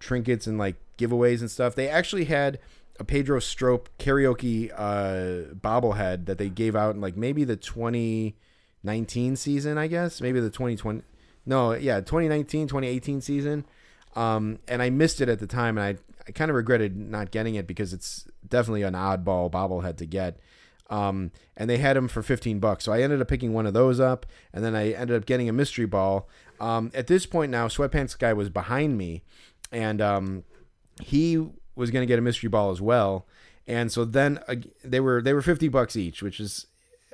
trinkets 0.00 0.46
and 0.48 0.58
like 0.58 0.74
giveaways 0.98 1.38
and 1.40 1.50
stuff. 1.50 1.74
They 1.76 1.88
actually 1.88 2.24
had 2.24 2.58
a 3.00 3.04
Pedro 3.04 3.38
Strop 3.38 3.88
karaoke 3.98 4.70
uh, 4.76 5.54
bobblehead 5.54 6.26
that 6.26 6.38
they 6.38 6.48
gave 6.48 6.74
out 6.76 6.94
in 6.96 7.00
like 7.00 7.16
maybe 7.16 7.42
the 7.44 7.56
2019 7.56 9.36
season, 9.36 9.78
I 9.78 9.86
guess, 9.86 10.20
maybe 10.20 10.40
the 10.40 10.50
2020. 10.50 11.02
No, 11.44 11.72
yeah, 11.72 12.00
2019, 12.00 12.68
2018 12.68 13.20
season. 13.20 13.64
Um, 14.14 14.58
and 14.68 14.82
I 14.82 14.90
missed 14.90 15.20
it 15.20 15.28
at 15.28 15.38
the 15.38 15.46
time, 15.46 15.78
and 15.78 15.98
I, 15.98 16.22
I 16.28 16.32
kind 16.32 16.50
of 16.50 16.54
regretted 16.54 16.96
not 16.96 17.30
getting 17.30 17.54
it 17.54 17.66
because 17.66 17.92
it's 17.92 18.26
definitely 18.46 18.82
an 18.82 18.94
oddball 18.94 19.50
bobblehead 19.50 19.96
to 19.98 20.06
get. 20.06 20.38
Um, 20.90 21.30
and 21.56 21.70
they 21.70 21.78
had 21.78 21.96
them 21.96 22.08
for 22.08 22.22
15 22.22 22.58
bucks. 22.58 22.84
So 22.84 22.92
I 22.92 23.00
ended 23.00 23.20
up 23.22 23.28
picking 23.28 23.54
one 23.54 23.66
of 23.66 23.72
those 23.72 23.98
up, 23.98 24.26
and 24.52 24.62
then 24.62 24.76
I 24.76 24.92
ended 24.92 25.16
up 25.16 25.24
getting 25.24 25.48
a 25.48 25.52
mystery 25.52 25.86
ball. 25.86 26.28
Um, 26.60 26.90
at 26.94 27.06
this 27.06 27.24
point 27.24 27.50
now, 27.50 27.68
Sweatpants 27.68 28.18
Guy 28.18 28.32
was 28.34 28.50
behind 28.50 28.98
me, 28.98 29.22
and 29.72 30.02
um, 30.02 30.44
he 31.00 31.38
was 31.74 31.90
going 31.90 32.02
to 32.02 32.06
get 32.06 32.18
a 32.18 32.22
mystery 32.22 32.48
ball 32.48 32.70
as 32.70 32.80
well. 32.80 33.26
And 33.66 33.90
so 33.90 34.04
then 34.04 34.38
uh, 34.48 34.56
they 34.84 35.00
were 35.00 35.22
they 35.22 35.32
were 35.32 35.42
50 35.42 35.68
bucks 35.68 35.96
each, 35.96 36.22
which 36.22 36.40
is 36.40 36.66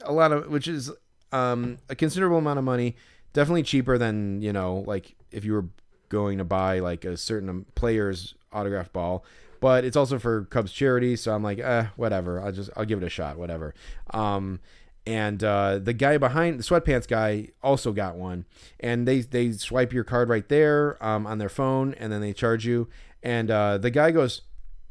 a 0.02 0.12
lot 0.12 0.32
of 0.32 0.48
which 0.48 0.66
is 0.66 0.90
um, 1.30 1.78
a 1.88 1.94
considerable 1.94 2.38
amount 2.38 2.58
of 2.58 2.64
money. 2.64 2.96
Definitely 3.38 3.62
cheaper 3.62 3.98
than 3.98 4.42
you 4.42 4.52
know 4.52 4.82
like 4.84 5.14
if 5.30 5.44
you 5.44 5.52
were 5.52 5.66
going 6.08 6.38
to 6.38 6.44
buy 6.44 6.80
like 6.80 7.04
a 7.04 7.16
certain 7.16 7.66
player's 7.76 8.34
autograph 8.52 8.92
ball. 8.92 9.24
But 9.60 9.84
it's 9.84 9.96
also 9.96 10.18
for 10.18 10.46
Cubs 10.46 10.72
charity, 10.72 11.14
so 11.14 11.32
I'm 11.32 11.44
like, 11.44 11.60
eh, 11.60 11.86
whatever. 11.94 12.40
I'll 12.40 12.50
just 12.50 12.68
I'll 12.76 12.84
give 12.84 13.00
it 13.00 13.06
a 13.06 13.08
shot, 13.08 13.38
whatever. 13.38 13.74
Um, 14.12 14.58
and 15.06 15.44
uh, 15.44 15.78
the 15.78 15.92
guy 15.92 16.18
behind 16.18 16.58
the 16.58 16.64
sweatpants 16.64 17.06
guy 17.06 17.50
also 17.62 17.92
got 17.92 18.16
one, 18.16 18.44
and 18.80 19.06
they 19.06 19.20
they 19.20 19.52
swipe 19.52 19.92
your 19.92 20.02
card 20.02 20.28
right 20.28 20.48
there 20.48 21.00
um, 21.00 21.24
on 21.24 21.38
their 21.38 21.48
phone, 21.48 21.94
and 21.94 22.12
then 22.12 22.20
they 22.20 22.32
charge 22.32 22.66
you. 22.66 22.88
And 23.22 23.52
uh, 23.52 23.78
the 23.78 23.90
guy 23.90 24.10
goes, 24.10 24.42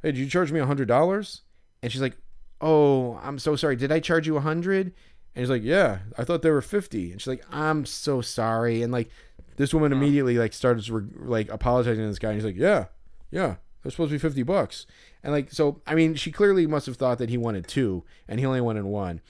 "Hey, 0.02 0.14
did 0.14 0.20
you 0.20 0.30
charge 0.30 0.54
me 0.54 0.62
a 0.62 0.66
hundred 0.66 0.88
dollars?" 0.88 1.42
And 1.84 1.92
she's 1.92 2.02
like, 2.02 2.16
"Oh, 2.62 3.20
I'm 3.22 3.40
so 3.40 3.58
sorry. 3.58 3.76
Did 3.76 3.92
I 3.92 4.00
charge 4.00 4.26
you 4.26 4.38
a 4.38 4.42
hundred?" 4.42 4.94
And 5.38 5.44
he's 5.44 5.52
like, 5.52 5.62
"Yeah, 5.64 6.00
I 6.18 6.24
thought 6.24 6.42
they 6.42 6.50
were 6.50 6.64
50." 6.64 7.12
And 7.12 7.22
she's 7.22 7.28
like, 7.28 7.46
"I'm 7.52 7.86
so 7.86 8.22
sorry." 8.22 8.82
And 8.82 8.92
like, 8.92 9.08
this 9.58 9.72
woman 9.72 9.92
immediately 9.92 10.36
like 10.40 10.52
starts 10.52 10.90
re- 10.90 11.06
like 11.16 11.52
apologizing 11.52 12.04
to 12.04 12.08
this 12.08 12.18
guy. 12.18 12.30
And 12.30 12.38
he's 12.38 12.44
like, 12.44 12.56
"Yeah, 12.56 12.86
yeah, 13.30 13.58
they're 13.84 13.92
supposed 13.92 14.10
to 14.10 14.16
be 14.16 14.18
50 14.18 14.42
bucks." 14.42 14.88
And 15.22 15.32
like, 15.32 15.52
so 15.52 15.80
I 15.86 15.94
mean, 15.94 16.16
she 16.16 16.32
clearly 16.32 16.66
must 16.66 16.88
have 16.88 16.96
thought 16.96 17.20
that 17.20 17.30
he 17.30 17.38
wanted 17.38 17.68
two, 17.68 18.04
and 18.28 18.40
he 18.40 18.48
only 18.48 18.62
wanted 18.62 18.86
one. 18.86 19.22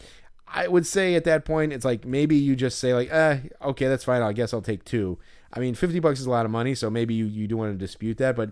I 0.47 0.69
would 0.69 0.87
say 0.87 1.15
at 1.15 1.25
that 1.25 1.43
point, 1.43 1.73
it's 1.73 1.83
like 1.83 2.05
maybe 2.05 2.37
you 2.37 2.55
just 2.55 2.79
say 2.79 2.93
like, 2.93 3.11
"Eh, 3.11 3.39
okay, 3.63 3.89
that's 3.89 4.05
fine. 4.05 4.21
I 4.21 4.31
guess 4.31 4.53
I'll 4.53 4.61
take 4.61 4.85
two. 4.85 5.19
I 5.51 5.59
mean, 5.59 5.75
50 5.75 5.99
bucks 5.99 6.21
is 6.21 6.25
a 6.25 6.29
lot 6.29 6.45
of 6.45 6.51
money, 6.51 6.73
so 6.73 6.89
maybe 6.89 7.15
you 7.15 7.25
you 7.25 7.49
do 7.49 7.57
want 7.57 7.73
to 7.73 7.77
dispute 7.77 8.17
that, 8.19 8.37
but 8.37 8.51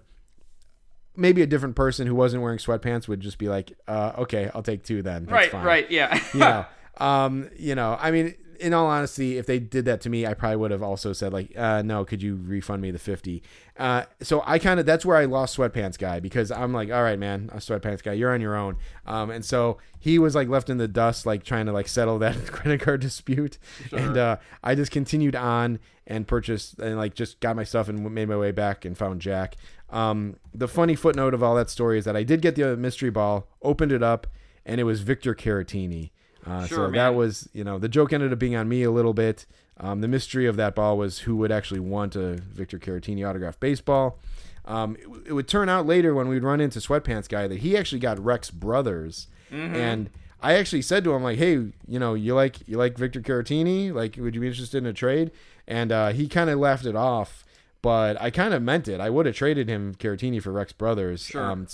maybe 1.15 1.41
a 1.41 1.47
different 1.47 1.77
person 1.77 2.05
who 2.05 2.15
wasn't 2.15 2.43
wearing 2.43 2.57
sweatpants 2.57 3.07
would 3.07 3.21
just 3.21 3.37
be 3.37 3.47
like, 3.47 3.71
uh, 3.87 4.11
okay, 4.17 4.51
I'll 4.53 4.61
take 4.61 4.83
two 4.83 5.01
then. 5.01 5.23
That's 5.23 5.31
right, 5.31 5.51
fine 5.51 5.63
right, 5.63 5.89
yeah. 5.89 6.21
you 6.33 6.41
know, 6.41 6.65
um, 6.97 7.49
you 7.57 7.75
know, 7.75 7.97
I 7.99 8.11
mean, 8.11 8.35
in 8.59 8.73
all 8.73 8.87
honesty, 8.87 9.37
if 9.37 9.45
they 9.45 9.59
did 9.59 9.85
that 9.85 10.01
to 10.01 10.09
me, 10.09 10.25
I 10.25 10.33
probably 10.33 10.57
would 10.57 10.71
have 10.71 10.83
also 10.83 11.13
said 11.13 11.33
like, 11.33 11.51
uh, 11.57 11.81
no, 11.81 12.05
could 12.05 12.21
you 12.21 12.35
refund 12.35 12.81
me 12.81 12.91
the 12.91 12.99
50? 12.99 13.43
Uh, 13.77 14.03
so 14.21 14.43
I 14.45 14.59
kind 14.59 14.79
of, 14.79 14.85
that's 14.85 15.05
where 15.05 15.17
I 15.17 15.25
lost 15.25 15.57
sweatpants 15.57 15.97
guy 15.97 16.19
because 16.19 16.51
I'm 16.51 16.73
like, 16.73 16.91
all 16.91 17.03
right, 17.03 17.19
man, 17.19 17.49
a 17.53 17.57
sweatpants 17.57 18.03
guy, 18.03 18.13
you're 18.13 18.33
on 18.33 18.41
your 18.41 18.55
own. 18.55 18.77
Um, 19.05 19.29
and 19.29 19.43
so 19.43 19.77
he 19.99 20.19
was 20.19 20.35
like 20.35 20.47
left 20.47 20.69
in 20.69 20.77
the 20.77 20.87
dust, 20.87 21.25
like 21.25 21.43
trying 21.43 21.65
to 21.65 21.71
like 21.71 21.87
settle 21.87 22.19
that 22.19 22.45
credit 22.51 22.81
card 22.81 23.01
dispute. 23.01 23.57
And, 23.91 24.17
uh, 24.17 24.37
I 24.63 24.75
just 24.75 24.91
continued 24.91 25.35
on 25.35 25.79
and 26.07 26.27
purchased 26.27 26.79
and 26.79 26.97
like 26.97 27.13
just 27.15 27.39
got 27.39 27.55
my 27.55 27.63
stuff 27.63 27.89
and 27.89 28.09
made 28.13 28.29
my 28.29 28.37
way 28.37 28.51
back 28.51 28.85
and 28.85 28.97
found 28.97 29.21
Jack. 29.21 29.55
Um, 29.89 30.37
the 30.53 30.67
funny 30.67 30.95
footnote 30.95 31.33
of 31.33 31.43
all 31.43 31.55
that 31.55 31.69
story 31.69 31.97
is 31.97 32.05
that 32.05 32.15
I 32.15 32.23
did 32.23 32.41
get 32.41 32.55
the 32.55 32.75
mystery 32.75 33.09
ball, 33.09 33.47
opened 33.61 33.91
it 33.91 34.03
up, 34.03 34.27
and 34.65 34.81
it 34.81 34.83
was 34.83 35.01
Victor 35.01 35.35
Caratini. 35.35 36.11
Uh, 36.45 36.65
Sure, 36.67 36.77
so 36.77 36.81
man. 36.83 36.91
that 36.93 37.15
was, 37.15 37.49
you 37.53 37.63
know, 37.63 37.79
the 37.79 37.89
joke 37.89 38.13
ended 38.13 38.31
up 38.31 38.39
being 38.39 38.55
on 38.55 38.67
me 38.69 38.83
a 38.83 38.91
little 38.91 39.13
bit. 39.13 39.45
Um, 39.79 40.01
the 40.01 40.07
mystery 40.07 40.45
of 40.45 40.55
that 40.57 40.75
ball 40.75 40.97
was 40.97 41.19
who 41.19 41.35
would 41.37 41.51
actually 41.51 41.79
want 41.81 42.15
a 42.15 42.35
Victor 42.35 42.79
Caratini 42.79 43.27
autographed 43.27 43.59
baseball. 43.59 44.19
Um, 44.65 44.95
it, 44.95 45.29
it 45.29 45.33
would 45.33 45.47
turn 45.47 45.69
out 45.69 45.85
later 45.85 46.13
when 46.15 46.27
we'd 46.27 46.43
run 46.43 46.61
into 46.61 46.79
Sweatpants 46.79 47.27
Guy 47.27 47.47
that 47.47 47.59
he 47.59 47.75
actually 47.77 47.99
got 47.99 48.19
Rex 48.23 48.51
Brothers, 48.51 49.27
Mm-hmm. 49.51 49.75
and 49.75 50.09
I 50.41 50.53
actually 50.55 50.81
said 50.81 51.03
to 51.03 51.13
him 51.13 51.21
like, 51.23 51.37
"Hey, 51.37 51.53
you 51.87 51.99
know, 51.99 52.13
you 52.15 52.33
like 52.35 52.67
you 52.67 52.77
like 52.77 52.97
Victor 52.97 53.21
Caratini? 53.21 53.93
Like, 53.93 54.15
would 54.17 54.33
you 54.35 54.41
be 54.41 54.47
interested 54.47 54.77
in 54.79 54.85
a 54.87 54.93
trade?" 54.93 55.31
And 55.67 55.91
uh, 55.91 56.09
he 56.09 56.27
kind 56.27 56.49
of 56.49 56.57
laughed 56.59 56.85
it 56.85 56.95
off, 56.95 57.45
but 57.81 58.19
I 58.21 58.31
kind 58.31 58.53
of 58.55 58.61
meant 58.63 58.87
it. 58.87 58.99
I 58.99 59.09
would 59.11 59.25
have 59.27 59.35
traded 59.35 59.67
him 59.69 59.93
Caratini 59.95 60.41
for 60.41 60.51
Rex 60.51 60.71
Brothers. 60.73 61.25
Sure. 61.25 61.43
Um, 61.43 61.67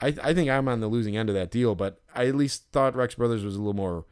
I, 0.00 0.08
I 0.22 0.34
think 0.34 0.50
I'm 0.50 0.68
on 0.68 0.80
the 0.80 0.88
losing 0.88 1.16
end 1.16 1.28
of 1.28 1.34
that 1.34 1.50
deal, 1.50 1.74
but 1.74 2.00
I 2.14 2.26
at 2.26 2.34
least 2.34 2.64
thought 2.72 2.96
Rex 2.96 3.14
Brothers 3.14 3.44
was 3.44 3.54
a 3.54 3.58
little 3.58 3.74
more 3.74 4.04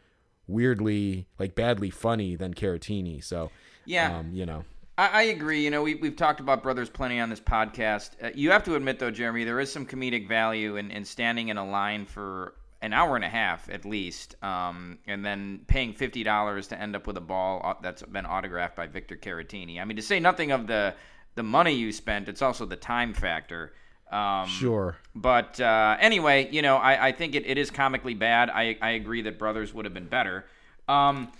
weirdly, 0.46 1.26
like 1.38 1.54
badly 1.54 1.90
funny 1.90 2.36
than 2.36 2.54
Caratini. 2.54 3.22
So, 3.22 3.50
Yeah. 3.84 4.18
um, 4.18 4.30
you 4.32 4.46
know, 4.46 4.64
I, 4.98 5.08
I 5.08 5.22
agree. 5.22 5.64
You 5.64 5.70
know, 5.70 5.82
we, 5.82 5.94
we've 5.94 6.16
talked 6.16 6.40
about 6.40 6.62
brothers 6.62 6.90
plenty 6.90 7.18
on 7.20 7.30
this 7.30 7.40
podcast. 7.40 8.10
Uh, 8.22 8.30
you 8.34 8.50
have 8.50 8.64
to 8.64 8.74
admit, 8.74 8.98
though, 8.98 9.10
Jeremy, 9.10 9.44
there 9.44 9.60
is 9.60 9.72
some 9.72 9.86
comedic 9.86 10.28
value 10.28 10.76
in, 10.76 10.90
in 10.90 11.04
standing 11.04 11.48
in 11.48 11.56
a 11.56 11.68
line 11.68 12.04
for 12.06 12.54
an 12.82 12.92
hour 12.92 13.14
and 13.16 13.24
a 13.24 13.28
half 13.28 13.70
at 13.70 13.84
least, 13.84 14.34
um, 14.42 14.98
and 15.06 15.24
then 15.24 15.60
paying 15.68 15.92
fifty 15.92 16.24
dollars 16.24 16.66
to 16.66 16.80
end 16.80 16.96
up 16.96 17.06
with 17.06 17.16
a 17.16 17.20
ball 17.20 17.78
that's 17.80 18.02
been 18.02 18.26
autographed 18.26 18.74
by 18.74 18.88
Victor 18.88 19.16
Caratini. 19.16 19.80
I 19.80 19.84
mean, 19.84 19.96
to 19.96 20.02
say 20.02 20.18
nothing 20.18 20.50
of 20.50 20.66
the 20.66 20.94
the 21.36 21.44
money 21.44 21.72
you 21.72 21.92
spent, 21.92 22.28
it's 22.28 22.42
also 22.42 22.66
the 22.66 22.74
time 22.76 23.14
factor. 23.14 23.72
Um, 24.12 24.46
sure. 24.46 24.96
but 25.14 25.58
uh, 25.58 25.96
anyway, 25.98 26.48
you 26.50 26.60
know, 26.60 26.76
I, 26.76 27.08
I 27.08 27.12
think 27.12 27.34
it, 27.34 27.46
it 27.46 27.56
is 27.56 27.70
comically 27.70 28.14
bad. 28.14 28.50
I, 28.50 28.76
I 28.82 28.90
agree 28.90 29.22
that 29.22 29.38
Brothers 29.38 29.72
would 29.72 29.86
have 29.86 29.94
been 29.94 30.06
better. 30.06 30.44
Um, 30.86 31.32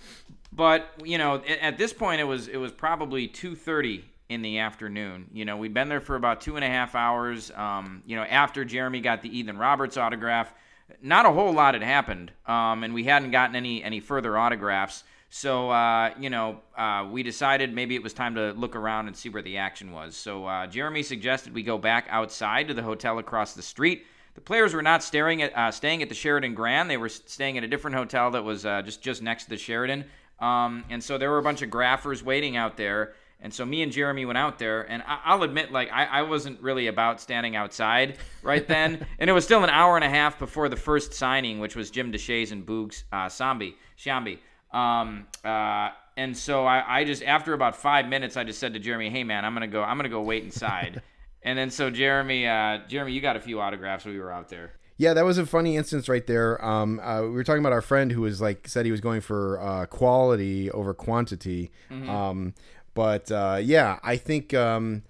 but 0.51 0.89
you 1.03 1.17
know, 1.17 1.35
at, 1.35 1.59
at 1.59 1.77
this 1.77 1.93
point, 1.93 2.19
it 2.21 2.25
was 2.25 2.47
it 2.47 2.57
was 2.57 2.71
probably 2.71 3.27
two 3.27 3.55
thirty 3.55 4.05
in 4.29 4.41
the 4.41 4.59
afternoon. 4.59 5.27
You 5.33 5.45
know, 5.45 5.57
we'd 5.57 5.73
been 5.73 5.89
there 5.89 6.01
for 6.01 6.15
about 6.15 6.41
two 6.41 6.55
and 6.55 6.65
a 6.65 6.67
half 6.67 6.95
hours. 6.95 7.51
Um, 7.51 8.03
you 8.05 8.15
know, 8.15 8.23
after 8.23 8.65
Jeremy 8.65 9.01
got 9.01 9.21
the 9.21 9.37
Ethan 9.37 9.57
Roberts 9.57 9.97
autograph, 9.97 10.53
not 11.01 11.25
a 11.25 11.31
whole 11.31 11.53
lot 11.53 11.73
had 11.73 11.83
happened, 11.83 12.31
um, 12.45 12.83
and 12.83 12.93
we 12.93 13.03
hadn't 13.03 13.31
gotten 13.31 13.55
any 13.55 13.83
any 13.83 13.99
further 13.99 14.37
autographs. 14.37 15.03
So, 15.35 15.71
uh, 15.71 16.11
you 16.19 16.29
know, 16.29 16.59
uh, 16.77 17.07
we 17.11 17.23
decided 17.23 17.73
maybe 17.73 17.95
it 17.95 18.03
was 18.03 18.13
time 18.13 18.35
to 18.35 18.51
look 18.51 18.75
around 18.75 19.07
and 19.07 19.17
see 19.17 19.29
where 19.29 19.41
the 19.41 19.57
action 19.57 19.91
was. 19.91 20.15
So, 20.15 20.45
uh, 20.45 20.67
Jeremy 20.67 21.01
suggested 21.01 21.55
we 21.55 21.63
go 21.63 21.79
back 21.79 22.05
outside 22.11 22.67
to 22.67 22.75
the 22.75 22.83
hotel 22.83 23.17
across 23.17 23.55
the 23.55 23.63
street. 23.63 24.05
The 24.35 24.41
players 24.41 24.75
were 24.75 24.83
not 24.83 25.01
staring 25.01 25.41
at, 25.41 25.57
uh, 25.57 25.71
staying 25.71 26.03
at 26.03 26.09
the 26.09 26.13
Sheraton 26.13 26.53
Grand. 26.53 26.87
They 26.87 26.97
were 26.97 27.09
staying 27.09 27.57
at 27.57 27.63
a 27.63 27.67
different 27.67 27.97
hotel 27.97 28.29
that 28.29 28.43
was 28.43 28.63
uh, 28.63 28.83
just 28.83 29.01
just 29.01 29.23
next 29.23 29.45
to 29.45 29.49
the 29.49 29.57
Sheraton. 29.57 30.05
Um, 30.39 30.85
and 30.91 31.03
so 31.03 31.17
there 31.17 31.31
were 31.31 31.39
a 31.39 31.43
bunch 31.43 31.63
of 31.63 31.71
graphers 31.71 32.21
waiting 32.21 32.55
out 32.55 32.77
there. 32.77 33.15
And 33.41 33.51
so 33.51 33.65
me 33.65 33.81
and 33.81 33.91
Jeremy 33.91 34.25
went 34.25 34.37
out 34.37 34.59
there, 34.59 34.83
and 34.83 35.01
I- 35.01 35.21
I'll 35.25 35.41
admit, 35.41 35.71
like 35.71 35.91
I-, 35.91 36.19
I 36.19 36.21
wasn't 36.21 36.61
really 36.61 36.85
about 36.85 37.19
standing 37.19 37.55
outside 37.55 38.19
right 38.43 38.67
then, 38.67 39.03
and 39.17 39.31
it 39.31 39.33
was 39.33 39.45
still 39.45 39.63
an 39.63 39.71
hour 39.71 39.95
and 39.95 40.05
a 40.05 40.09
half 40.09 40.37
before 40.37 40.69
the 40.69 40.75
first 40.75 41.15
signing, 41.15 41.59
which 41.59 41.75
was 41.75 41.89
Jim 41.89 42.11
Deshaies 42.11 42.51
and 42.51 42.63
Boogs 42.63 43.01
uh, 43.11 43.25
Sambi 43.25 43.73
Sciambi. 43.97 44.37
Um, 44.73 45.27
uh, 45.45 45.89
and 46.17 46.35
so 46.35 46.65
I, 46.65 46.99
I 46.99 47.03
just 47.03 47.23
after 47.23 47.53
about 47.53 47.75
five 47.75 48.07
minutes, 48.07 48.37
I 48.37 48.43
just 48.43 48.59
said 48.59 48.73
to 48.73 48.79
Jeremy, 48.79 49.09
"Hey 49.09 49.23
man, 49.23 49.45
I'm 49.45 49.53
gonna 49.53 49.67
go. 49.67 49.83
I'm 49.83 49.97
gonna 49.97 50.09
go 50.09 50.21
wait 50.21 50.43
inside." 50.43 51.01
and 51.43 51.57
then 51.57 51.69
so 51.69 51.89
Jeremy, 51.89 52.47
uh, 52.47 52.79
Jeremy, 52.87 53.13
you 53.13 53.21
got 53.21 53.35
a 53.35 53.39
few 53.39 53.61
autographs 53.61 54.05
when 54.05 54.13
we 54.13 54.19
were 54.19 54.31
out 54.31 54.49
there. 54.49 54.73
Yeah, 54.97 55.13
that 55.15 55.25
was 55.25 55.37
a 55.37 55.45
funny 55.45 55.75
instance 55.75 56.07
right 56.07 56.25
there. 56.27 56.63
Um, 56.63 56.99
uh, 56.99 57.23
we 57.23 57.29
were 57.29 57.43
talking 57.43 57.61
about 57.61 57.73
our 57.73 57.81
friend 57.81 58.11
who 58.11 58.21
was 58.21 58.41
like 58.41 58.67
said 58.67 58.85
he 58.85 58.91
was 58.91 59.01
going 59.01 59.21
for 59.21 59.59
uh, 59.59 59.85
quality 59.87 60.69
over 60.71 60.93
quantity. 60.93 61.71
Um, 62.07 62.53
but 62.93 63.31
uh, 63.31 63.59
yeah, 63.61 63.99
I 64.03 64.17
think 64.17 64.53
um, 64.53 65.03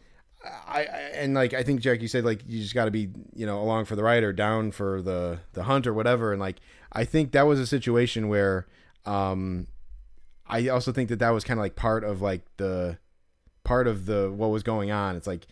I, 0.43 0.85
I 0.85 0.85
and 1.15 1.33
like 1.33 1.53
I 1.53 1.63
think 1.63 1.81
Jack, 1.81 2.01
you 2.01 2.07
said 2.07 2.23
like 2.23 2.41
you 2.47 2.61
just 2.61 2.73
got 2.73 2.85
to 2.85 2.91
be 2.91 3.09
you 3.35 3.45
know 3.45 3.61
along 3.61 3.85
for 3.85 3.95
the 3.95 4.03
ride 4.03 4.23
or 4.23 4.31
down 4.31 4.71
for 4.71 5.01
the 5.01 5.39
the 5.51 5.63
hunt 5.63 5.85
or 5.85 5.93
whatever. 5.93 6.31
And 6.31 6.39
like 6.39 6.59
I 6.93 7.03
think 7.03 7.31
that 7.33 7.43
was 7.43 7.59
a 7.59 7.67
situation 7.67 8.29
where 8.29 8.67
um, 9.05 9.67
I 10.47 10.67
also 10.69 10.91
think 10.91 11.09
that 11.09 11.19
that 11.19 11.29
was 11.31 11.43
kind 11.43 11.59
of 11.59 11.63
like 11.63 11.75
part 11.75 12.03
of 12.03 12.21
like 12.21 12.41
the 12.57 12.97
part 13.63 13.87
of 13.87 14.05
the 14.05 14.31
what 14.31 14.49
was 14.49 14.63
going 14.63 14.91
on. 14.91 15.15
It's 15.15 15.27
like 15.27 15.47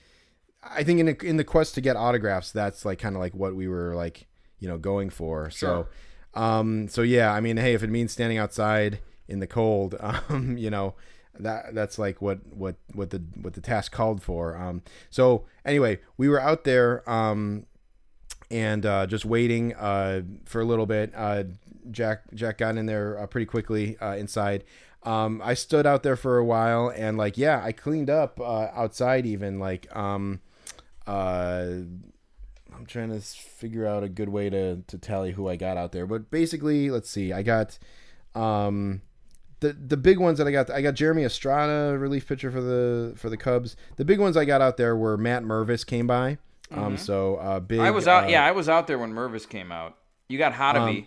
I 0.64 0.84
think 0.84 1.00
in 1.00 1.06
the, 1.08 1.26
in 1.26 1.38
the 1.38 1.44
quest 1.44 1.76
to 1.76 1.82
get 1.82 1.96
autographs, 1.96 2.52
that's 2.52 2.86
like 2.86 3.00
kind 3.00 3.16
of 3.16 3.22
like 3.22 3.34
what 3.34 3.56
we 3.56 3.68
were 3.68 3.96
like, 3.96 4.28
you 4.60 4.68
know, 4.68 4.78
going 4.78 5.10
for. 5.10 5.50
So, 5.50 5.88
um, 6.34 6.88
so 6.88 7.02
yeah, 7.02 7.34
I 7.34 7.40
mean, 7.42 7.58
hey, 7.58 7.74
if 7.74 7.84
it 7.84 7.90
means 7.90 8.12
standing 8.12 8.38
outside 8.38 9.00
in 9.28 9.40
the 9.40 9.48
cold, 9.48 9.96
um, 10.00 10.58
you 10.58 10.70
know, 10.70 10.96
that 11.40 11.74
that's 11.74 11.98
like 11.98 12.22
what 12.22 12.40
what 12.54 12.76
what 12.94 13.10
the 13.10 13.24
what 13.42 13.54
the 13.54 13.62
task 13.62 13.92
called 13.92 14.22
for. 14.22 14.56
Um, 14.56 14.84
so 15.10 15.46
anyway, 15.66 16.00
we 16.18 16.30
were 16.30 16.40
out 16.40 16.64
there, 16.64 17.10
um, 17.10 17.66
and 18.52 18.86
uh, 18.86 19.08
just 19.08 19.26
waiting 19.26 19.74
uh, 19.76 20.22
for 20.46 20.62
a 20.62 20.66
little 20.66 20.86
bit. 20.86 21.14
Uh, 21.16 21.44
Jack 21.90 22.24
Jack 22.34 22.58
got 22.60 22.78
in 22.78 22.86
there 22.86 23.20
uh, 23.20 23.28
pretty 23.28 23.46
quickly 23.46 23.98
uh, 24.00 24.16
inside. 24.16 24.64
Um, 25.04 25.42
I 25.44 25.56
stood 25.56 25.88
out 25.88 26.04
there 26.04 26.16
for 26.16 26.38
a 26.38 26.46
while 26.46 26.90
and 26.96 27.18
like 27.18 27.38
yeah, 27.38 27.62
I 27.64 27.72
cleaned 27.72 28.10
up 28.10 28.40
uh, 28.40 28.68
outside 28.74 29.26
even 29.26 29.60
like 29.60 29.94
um, 29.96 30.42
I'm 31.08 32.88
trying 32.88 33.10
to 33.10 33.20
figure 33.20 33.88
out 33.88 34.04
a 34.04 34.10
good 34.10 34.30
way 34.30 34.50
to 34.50 34.84
to 34.88 34.98
tally 34.98 35.32
who 35.32 35.48
I 35.48 35.56
got 35.56 35.78
out 35.78 35.92
there. 35.92 36.06
But 36.06 36.30
basically, 36.30 36.90
let's 36.92 37.10
see. 37.10 37.34
I 37.34 37.42
got 37.42 37.80
um 38.36 39.02
the 39.62 39.74
the 39.74 39.98
big 39.98 40.20
ones 40.20 40.38
that 40.38 40.48
I 40.48 40.52
got 40.52 40.70
I 40.70 40.82
got 40.82 40.96
Jeremy 40.96 41.24
Estrada 41.24 41.98
relief 41.98 42.28
pitcher 42.28 42.52
for 42.52 42.62
the 42.62 43.14
for 43.16 43.30
the 43.30 43.38
Cubs. 43.38 43.76
The 43.96 44.06
big 44.06 44.20
ones 44.20 44.36
I 44.36 44.46
got 44.46 44.62
out 44.62 44.78
there 44.78 44.96
were 44.96 45.18
Matt 45.18 45.44
Mervis 45.44 45.86
came 45.86 46.08
by. 46.08 46.38
Um 46.72 46.98
so 46.98 47.36
uh 47.38 47.60
big 47.60 47.80
Mm-hmm. 47.80 47.88
I 47.88 47.92
was 47.92 48.08
out. 48.08 48.24
uh, 48.26 48.28
yeah, 48.28 48.46
I 48.46 48.52
was 48.52 48.70
out 48.70 48.88
there 48.88 48.98
when 49.00 49.12
Mervis 49.14 49.48
came 49.48 49.72
out. 49.72 49.98
You 50.30 50.38
got 50.38 50.54
Hottovy. 50.54 51.06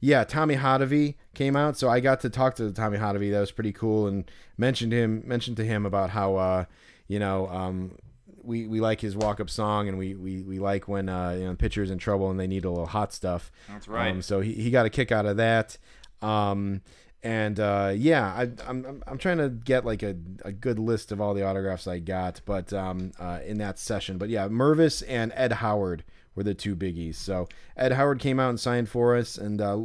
yeah, 0.00 0.24
Tommy 0.24 0.56
Hottovy 0.56 1.14
came 1.34 1.54
out, 1.56 1.76
so 1.76 1.88
I 1.88 2.00
got 2.00 2.20
to 2.20 2.30
talk 2.30 2.56
to 2.56 2.72
Tommy 2.72 2.98
Hottovy. 2.98 3.30
That 3.30 3.40
was 3.40 3.52
pretty 3.52 3.72
cool, 3.72 4.06
and 4.08 4.28
mentioned 4.56 4.92
him 4.92 5.22
mentioned 5.26 5.56
to 5.58 5.64
him 5.64 5.86
about 5.86 6.10
how 6.10 6.36
uh, 6.36 6.64
you 7.06 7.18
know 7.20 7.48
um, 7.48 7.96
we 8.42 8.66
we 8.66 8.80
like 8.80 9.00
his 9.00 9.14
walk 9.16 9.38
up 9.40 9.48
song, 9.50 9.88
and 9.88 9.96
we, 9.98 10.14
we 10.14 10.42
we 10.42 10.58
like 10.58 10.88
when 10.88 11.08
uh, 11.08 11.30
you 11.30 11.44
know 11.44 11.50
the 11.50 11.56
pitcher's 11.56 11.90
in 11.90 11.98
trouble 11.98 12.30
and 12.30 12.40
they 12.40 12.46
need 12.48 12.64
a 12.64 12.70
little 12.70 12.86
hot 12.86 13.12
stuff. 13.12 13.52
That's 13.68 13.86
right. 13.86 14.10
Um, 14.10 14.22
so 14.22 14.40
he, 14.40 14.54
he 14.54 14.70
got 14.70 14.86
a 14.86 14.90
kick 14.90 15.12
out 15.12 15.26
of 15.26 15.36
that. 15.36 15.78
Um, 16.22 16.80
and 17.22 17.58
uh, 17.58 17.92
yeah, 17.96 18.26
I, 18.26 18.42
I'm 18.68 18.84
I'm- 18.86 19.02
I'm 19.06 19.18
trying 19.18 19.38
to 19.38 19.48
get 19.48 19.84
like 19.84 20.02
a, 20.02 20.14
a 20.44 20.52
good 20.52 20.78
list 20.78 21.10
of 21.12 21.20
all 21.20 21.34
the 21.34 21.44
autographs 21.44 21.86
I 21.86 21.98
got, 21.98 22.40
but 22.44 22.72
um, 22.72 23.12
uh, 23.18 23.40
in 23.44 23.58
that 23.58 23.78
session. 23.78 24.18
But 24.18 24.28
yeah, 24.28 24.48
Mervis 24.48 25.02
and 25.08 25.32
Ed 25.34 25.52
Howard 25.52 26.04
were 26.34 26.42
the 26.44 26.54
two 26.54 26.76
biggies. 26.76 27.16
So 27.16 27.48
Ed 27.76 27.92
Howard 27.92 28.20
came 28.20 28.38
out 28.38 28.50
and 28.50 28.60
signed 28.60 28.88
for 28.88 29.16
us, 29.16 29.36
and 29.36 29.60
uh, 29.60 29.78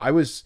I 0.00 0.10
was 0.10 0.42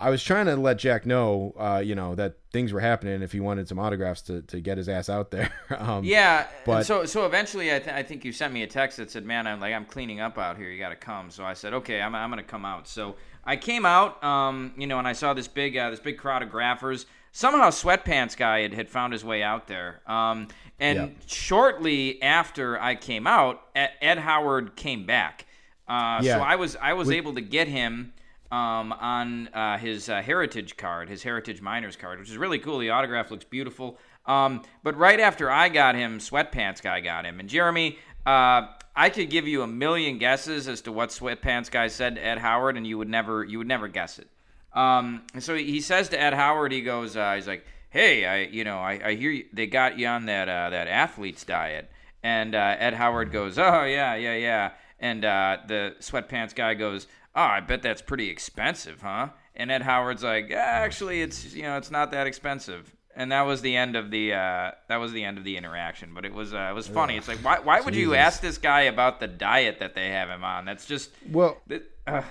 I 0.00 0.10
was 0.10 0.22
trying 0.22 0.46
to 0.46 0.54
let 0.56 0.78
Jack 0.78 1.06
know, 1.06 1.54
uh, 1.58 1.82
you 1.84 1.94
know, 1.96 2.14
that 2.14 2.36
things 2.52 2.72
were 2.72 2.78
happening 2.80 3.20
if 3.20 3.32
he 3.32 3.40
wanted 3.40 3.66
some 3.68 3.78
autographs 3.80 4.22
to, 4.22 4.42
to 4.42 4.60
get 4.60 4.78
his 4.78 4.88
ass 4.88 5.08
out 5.08 5.30
there. 5.32 5.52
um, 5.76 6.04
Yeah, 6.04 6.46
But- 6.64 6.84
so 6.86 7.04
so 7.04 7.26
eventually, 7.26 7.74
I, 7.74 7.78
th- 7.80 7.94
I 7.94 8.02
think 8.04 8.24
you 8.24 8.32
sent 8.32 8.52
me 8.52 8.62
a 8.62 8.66
text 8.68 8.98
that 8.98 9.10
said, 9.10 9.24
"Man, 9.24 9.46
I'm 9.46 9.60
like 9.60 9.74
I'm 9.74 9.84
cleaning 9.84 10.20
up 10.20 10.38
out 10.38 10.56
here. 10.56 10.70
You 10.70 10.78
got 10.78 10.90
to 10.90 10.96
come." 10.96 11.30
So 11.30 11.44
I 11.44 11.54
said, 11.54 11.74
"Okay, 11.74 12.00
I'm, 12.00 12.14
I'm 12.14 12.30
gonna 12.30 12.42
come 12.44 12.64
out." 12.64 12.86
So 12.86 13.16
I 13.44 13.56
came 13.56 13.84
out, 13.86 14.22
um, 14.22 14.72
you 14.76 14.86
know, 14.86 14.98
and 14.98 15.08
I 15.08 15.14
saw 15.14 15.34
this 15.34 15.48
big 15.48 15.76
uh, 15.76 15.90
this 15.90 16.00
big 16.00 16.16
crowd 16.18 16.42
of 16.42 16.48
graphers. 16.50 17.06
Somehow, 17.32 17.68
sweatpants 17.70 18.36
guy 18.36 18.62
had, 18.62 18.72
had 18.72 18.88
found 18.88 19.12
his 19.12 19.24
way 19.24 19.42
out 19.42 19.66
there. 19.68 20.00
Um, 20.06 20.48
and 20.80 20.96
Yep. 20.98 21.16
shortly 21.26 22.22
after 22.22 22.80
I 22.80 22.94
came 22.94 23.26
out, 23.26 23.62
Ed, 23.74 24.18
Howard 24.18 24.76
came 24.76 25.06
back. 25.06 25.46
Uh, 25.88 26.20
Yeah. 26.22 26.36
So 26.36 26.40
I 26.42 26.56
was 26.56 26.76
I 26.76 26.92
was 26.92 27.10
able 27.10 27.34
to 27.34 27.40
get 27.40 27.66
him 27.68 28.12
um, 28.50 28.92
on 28.92 29.48
uh, 29.48 29.78
his 29.78 30.08
uh, 30.08 30.22
heritage 30.22 30.76
card, 30.76 31.08
his 31.08 31.22
heritage 31.22 31.60
minors 31.60 31.96
card, 31.96 32.18
which 32.18 32.30
is 32.30 32.36
really 32.38 32.58
cool. 32.58 32.78
The 32.78 32.90
autograph 32.90 33.30
looks 33.30 33.44
beautiful. 33.44 33.98
Um, 34.26 34.62
but 34.82 34.96
right 34.96 35.20
after 35.20 35.50
I 35.50 35.68
got 35.68 35.94
him, 35.94 36.18
Sweatpants 36.18 36.82
Guy 36.82 37.00
got 37.00 37.24
him. 37.24 37.40
And 37.40 37.48
Jeremy, 37.48 37.98
uh, 38.26 38.68
I 38.94 39.10
could 39.10 39.30
give 39.30 39.46
you 39.46 39.62
a 39.62 39.66
million 39.66 40.18
guesses 40.18 40.68
as 40.68 40.80
to 40.82 40.92
what 40.92 41.10
Sweatpants 41.10 41.70
Guy 41.70 41.88
said 41.88 42.16
to 42.16 42.24
Ed 42.24 42.38
Howard, 42.38 42.76
and 42.76 42.86
you 42.86 42.98
would 42.98 43.08
never 43.08 43.44
you 43.44 43.58
would 43.58 43.68
never 43.68 43.88
guess 43.88 44.18
it. 44.18 44.28
Um, 44.72 45.22
and 45.34 45.42
so 45.42 45.54
he 45.54 45.80
says 45.80 46.08
to 46.10 46.20
Ed 46.20 46.34
Howard, 46.34 46.72
he 46.72 46.82
goes, 46.82 47.16
uh, 47.16 47.34
he's 47.34 47.46
like, 47.46 47.64
"Hey, 47.90 48.26
I 48.26 48.40
you 48.50 48.64
know 48.64 48.78
I, 48.78 49.00
I 49.02 49.14
hear 49.14 49.30
you, 49.30 49.46
they 49.52 49.66
got 49.66 49.98
you 49.98 50.06
on 50.08 50.26
that 50.26 50.48
uh, 50.48 50.70
that 50.70 50.88
athlete's 50.88 51.44
diet." 51.44 51.90
And 52.22 52.54
uh, 52.54 52.76
Ed 52.78 52.94
Howard 52.94 53.30
goes, 53.30 53.58
"Oh 53.58 53.84
yeah, 53.84 54.14
yeah, 54.14 54.34
yeah." 54.34 54.70
And 55.00 55.22
the 55.22 55.94
sweatpants 56.00 56.54
guy 56.56 56.74
goes, 56.74 57.06
"Oh, 57.34 57.42
I 57.42 57.60
bet 57.60 57.82
that's 57.82 58.02
pretty 58.02 58.28
expensive, 58.30 59.02
huh?" 59.02 59.28
And 59.54 59.70
Ed 59.70 59.82
Howard's 59.82 60.22
like, 60.22 60.50
"Actually, 60.50 61.22
it's 61.22 61.54
you 61.54 61.62
know 61.62 61.76
it's 61.76 61.90
not 61.90 62.10
that 62.12 62.26
expensive." 62.26 62.94
And 63.16 63.32
that 63.32 63.42
was 63.42 63.62
the 63.62 63.74
end 63.74 63.96
of 63.96 64.10
the 64.12 64.32
uh, 64.32 64.70
that 64.88 64.96
was 64.96 65.12
the 65.12 65.24
end 65.24 65.38
of 65.38 65.44
the 65.44 65.56
interaction. 65.56 66.12
But 66.14 66.24
it 66.24 66.32
was 66.32 66.54
uh, 66.54 66.68
it 66.70 66.74
was 66.74 66.86
funny. 66.86 67.16
It's 67.16 67.26
like 67.26 67.38
why 67.44 67.58
why 67.58 67.80
would 67.80 67.96
you 67.96 68.14
ask 68.14 68.40
this 68.40 68.58
guy 68.58 68.82
about 68.82 69.18
the 69.18 69.26
diet 69.26 69.80
that 69.80 69.94
they 69.94 70.10
have 70.10 70.28
him 70.28 70.44
on? 70.44 70.64
That's 70.64 70.86
just 70.86 71.10
Well, 71.30 71.56
that, 71.66 71.82
uh, 72.06 72.22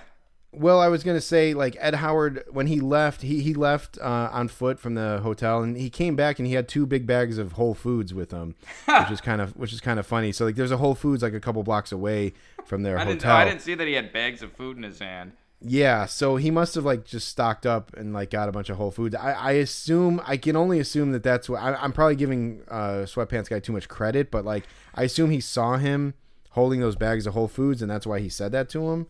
Well, 0.53 0.79
I 0.79 0.87
was 0.87 1.03
gonna 1.03 1.21
say 1.21 1.53
like 1.53 1.75
Ed 1.79 1.95
Howard 1.95 2.43
when 2.49 2.67
he 2.67 2.79
left, 2.79 3.21
he 3.21 3.41
he 3.41 3.53
left 3.53 3.97
uh, 3.99 4.29
on 4.31 4.47
foot 4.47 4.79
from 4.79 4.95
the 4.95 5.19
hotel, 5.21 5.61
and 5.61 5.77
he 5.77 5.89
came 5.89 6.15
back 6.15 6.39
and 6.39 6.47
he 6.47 6.53
had 6.53 6.67
two 6.67 6.85
big 6.85 7.05
bags 7.05 7.37
of 7.37 7.53
Whole 7.53 7.73
Foods 7.73 8.13
with 8.13 8.31
him, 8.31 8.55
which 8.85 9.11
is 9.11 9.21
kind 9.21 9.41
of 9.41 9.55
which 9.57 9.73
is 9.73 9.81
kind 9.81 9.99
of 9.99 10.07
funny. 10.07 10.31
So 10.31 10.45
like, 10.45 10.55
there's 10.55 10.71
a 10.71 10.77
Whole 10.77 10.95
Foods 10.95 11.21
like 11.21 11.33
a 11.33 11.39
couple 11.39 11.63
blocks 11.63 11.91
away 11.91 12.33
from 12.65 12.83
their 12.83 12.97
I 12.97 13.03
didn't 13.03 13.21
hotel. 13.21 13.35
I 13.35 13.45
didn't 13.45 13.61
see 13.61 13.75
that 13.75 13.87
he 13.87 13.93
had 13.93 14.13
bags 14.13 14.41
of 14.41 14.53
food 14.53 14.77
in 14.77 14.83
his 14.83 14.99
hand. 14.99 15.33
Yeah, 15.59 16.05
so 16.05 16.35
he 16.35 16.51
must 16.51 16.75
have 16.75 16.85
like 16.85 17.03
just 17.03 17.27
stocked 17.29 17.65
up 17.65 17.95
and 17.97 18.13
like 18.13 18.29
got 18.29 18.47
a 18.47 18.51
bunch 18.51 18.69
of 18.69 18.77
Whole 18.77 18.91
Foods. 18.91 19.15
I, 19.15 19.31
I 19.31 19.51
assume 19.53 20.21
I 20.25 20.37
can 20.37 20.55
only 20.55 20.79
assume 20.79 21.11
that 21.13 21.23
that's 21.23 21.49
what 21.49 21.61
I, 21.61 21.73
I'm 21.73 21.91
probably 21.91 22.15
giving 22.15 22.61
uh, 22.69 23.05
Sweatpants 23.05 23.49
guy 23.49 23.59
too 23.59 23.73
much 23.73 23.87
credit, 23.87 24.29
but 24.29 24.45
like 24.45 24.65
I 24.93 25.03
assume 25.03 25.31
he 25.31 25.41
saw 25.41 25.77
him 25.77 26.13
holding 26.51 26.79
those 26.79 26.95
bags 26.95 27.25
of 27.25 27.33
Whole 27.33 27.47
Foods, 27.47 27.81
and 27.81 27.89
that's 27.89 28.05
why 28.05 28.19
he 28.19 28.29
said 28.29 28.51
that 28.51 28.69
to 28.69 28.91
him. 28.91 29.07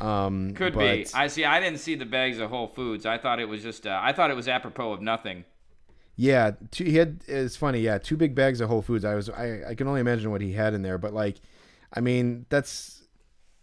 Um, 0.00 0.54
Could 0.54 0.78
be. 0.78 1.06
I 1.14 1.26
see. 1.26 1.44
I 1.44 1.60
didn't 1.60 1.78
see 1.78 1.94
the 1.94 2.06
bags 2.06 2.38
of 2.38 2.50
Whole 2.50 2.68
Foods. 2.68 3.06
I 3.06 3.18
thought 3.18 3.40
it 3.40 3.48
was 3.48 3.62
just. 3.62 3.86
Uh, 3.86 4.00
I 4.02 4.12
thought 4.12 4.30
it 4.30 4.36
was 4.36 4.48
apropos 4.48 4.92
of 4.92 5.00
nothing. 5.00 5.44
Yeah, 6.16 6.52
two, 6.70 6.84
he 6.84 6.96
had. 6.96 7.22
It's 7.26 7.56
funny. 7.56 7.80
Yeah, 7.80 7.98
two 7.98 8.16
big 8.16 8.34
bags 8.34 8.60
of 8.60 8.68
Whole 8.68 8.82
Foods. 8.82 9.04
I 9.04 9.14
was. 9.14 9.28
I, 9.28 9.62
I 9.68 9.74
can 9.74 9.88
only 9.88 10.00
imagine 10.00 10.30
what 10.30 10.40
he 10.40 10.52
had 10.52 10.74
in 10.74 10.82
there. 10.82 10.98
But 10.98 11.12
like, 11.12 11.40
I 11.92 12.00
mean, 12.00 12.46
that's 12.48 13.02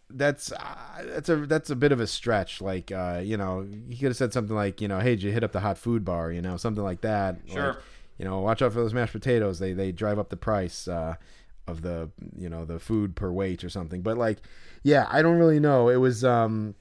that's 0.09 0.51
uh, 0.51 0.75
that's 1.05 1.29
a 1.29 1.35
that's 1.45 1.69
a 1.69 1.75
bit 1.75 1.91
of 1.91 1.99
a 1.99 2.07
stretch. 2.07 2.61
Like, 2.61 2.91
uh, 2.91 3.21
you 3.23 3.37
know, 3.37 3.67
he 3.89 3.97
could 3.97 4.07
have 4.07 4.17
said 4.17 4.33
something 4.33 4.55
like, 4.55 4.81
you 4.81 4.87
know, 4.87 4.99
hey, 4.99 5.11
did 5.11 5.23
you 5.23 5.31
hit 5.31 5.43
up 5.43 5.51
the 5.51 5.59
hot 5.59 5.77
food 5.77 6.05
bar? 6.05 6.31
You 6.31 6.41
know, 6.41 6.57
something 6.57 6.83
like 6.83 7.01
that. 7.01 7.39
Sure. 7.47 7.73
Like, 7.73 7.77
you 8.17 8.25
know, 8.25 8.39
watch 8.39 8.61
out 8.61 8.73
for 8.73 8.79
those 8.79 8.93
mashed 8.93 9.13
potatoes. 9.13 9.59
They 9.59 9.73
they 9.73 9.91
drive 9.91 10.19
up 10.19 10.29
the 10.29 10.37
price 10.37 10.87
uh, 10.87 11.15
of 11.67 11.81
the 11.81 12.09
you 12.37 12.49
know 12.49 12.65
the 12.65 12.79
food 12.79 13.15
per 13.15 13.31
weight 13.31 13.63
or 13.63 13.69
something. 13.69 14.01
But 14.01 14.17
like, 14.17 14.39
yeah, 14.83 15.07
I 15.09 15.21
don't 15.21 15.37
really 15.37 15.59
know. 15.59 15.89
It 15.89 15.97
was 15.97 16.23
um, 16.23 16.75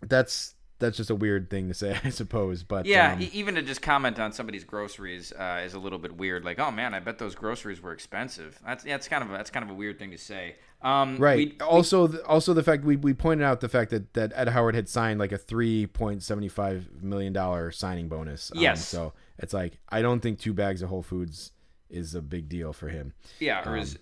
that's 0.00 0.54
that's 0.78 0.96
just 0.96 1.10
a 1.10 1.14
weird 1.14 1.48
thing 1.48 1.68
to 1.68 1.74
say, 1.74 1.96
I 2.04 2.08
suppose. 2.10 2.64
But 2.64 2.86
Yeah, 2.86 3.12
um, 3.12 3.28
even 3.32 3.54
to 3.54 3.62
just 3.62 3.82
comment 3.82 4.18
on 4.18 4.32
somebody's 4.32 4.64
groceries 4.64 5.32
uh, 5.32 5.62
is 5.64 5.74
a 5.74 5.78
little 5.78 5.98
bit 6.00 6.16
weird. 6.16 6.44
Like, 6.44 6.58
oh 6.58 6.70
man, 6.72 6.92
I 6.92 6.98
bet 7.00 7.18
those 7.18 7.34
groceries 7.36 7.80
were 7.80 7.92
expensive. 7.92 8.58
That's 8.66 8.84
yeah, 8.84 8.96
it's 8.96 9.06
kind 9.08 9.22
of 9.22 9.30
a, 9.30 9.32
that's 9.34 9.50
kind 9.50 9.64
of 9.64 9.70
a 9.70 9.74
weird 9.74 9.98
thing 9.98 10.10
to 10.10 10.18
say. 10.18 10.56
Um, 10.82 11.16
Right. 11.18 11.36
we- 11.36 11.56
also, 11.64 12.08
th- 12.08 12.24
also 12.24 12.52
the 12.54 12.64
fact 12.64 12.82
we, 12.82 12.96
we 12.96 13.14
pointed 13.14 13.44
out 13.44 13.60
the 13.60 13.68
fact 13.68 13.92
that, 13.92 14.12
that 14.14 14.32
Ed 14.34 14.48
Howard 14.48 14.74
had 14.74 14.88
signed 14.88 15.20
like 15.20 15.30
a 15.30 15.38
three 15.38 15.86
point 15.86 16.24
seventy 16.24 16.48
five 16.48 16.88
million 17.00 17.32
dollar 17.32 17.70
signing 17.70 18.08
bonus. 18.08 18.50
Um, 18.50 18.58
Yes. 18.60 18.84
So 18.88 19.12
it's 19.38 19.54
like 19.54 19.78
I 19.90 20.02
don't 20.02 20.18
think 20.18 20.40
two 20.40 20.52
bags 20.52 20.82
of 20.82 20.88
Whole 20.88 21.04
Foods 21.04 21.52
is 21.88 22.16
a 22.16 22.22
big 22.22 22.48
deal 22.48 22.72
for 22.72 22.88
him. 22.88 23.12
yeah, 23.38 23.62
or 23.68 23.74
um, 23.76 23.82
is 23.82 23.98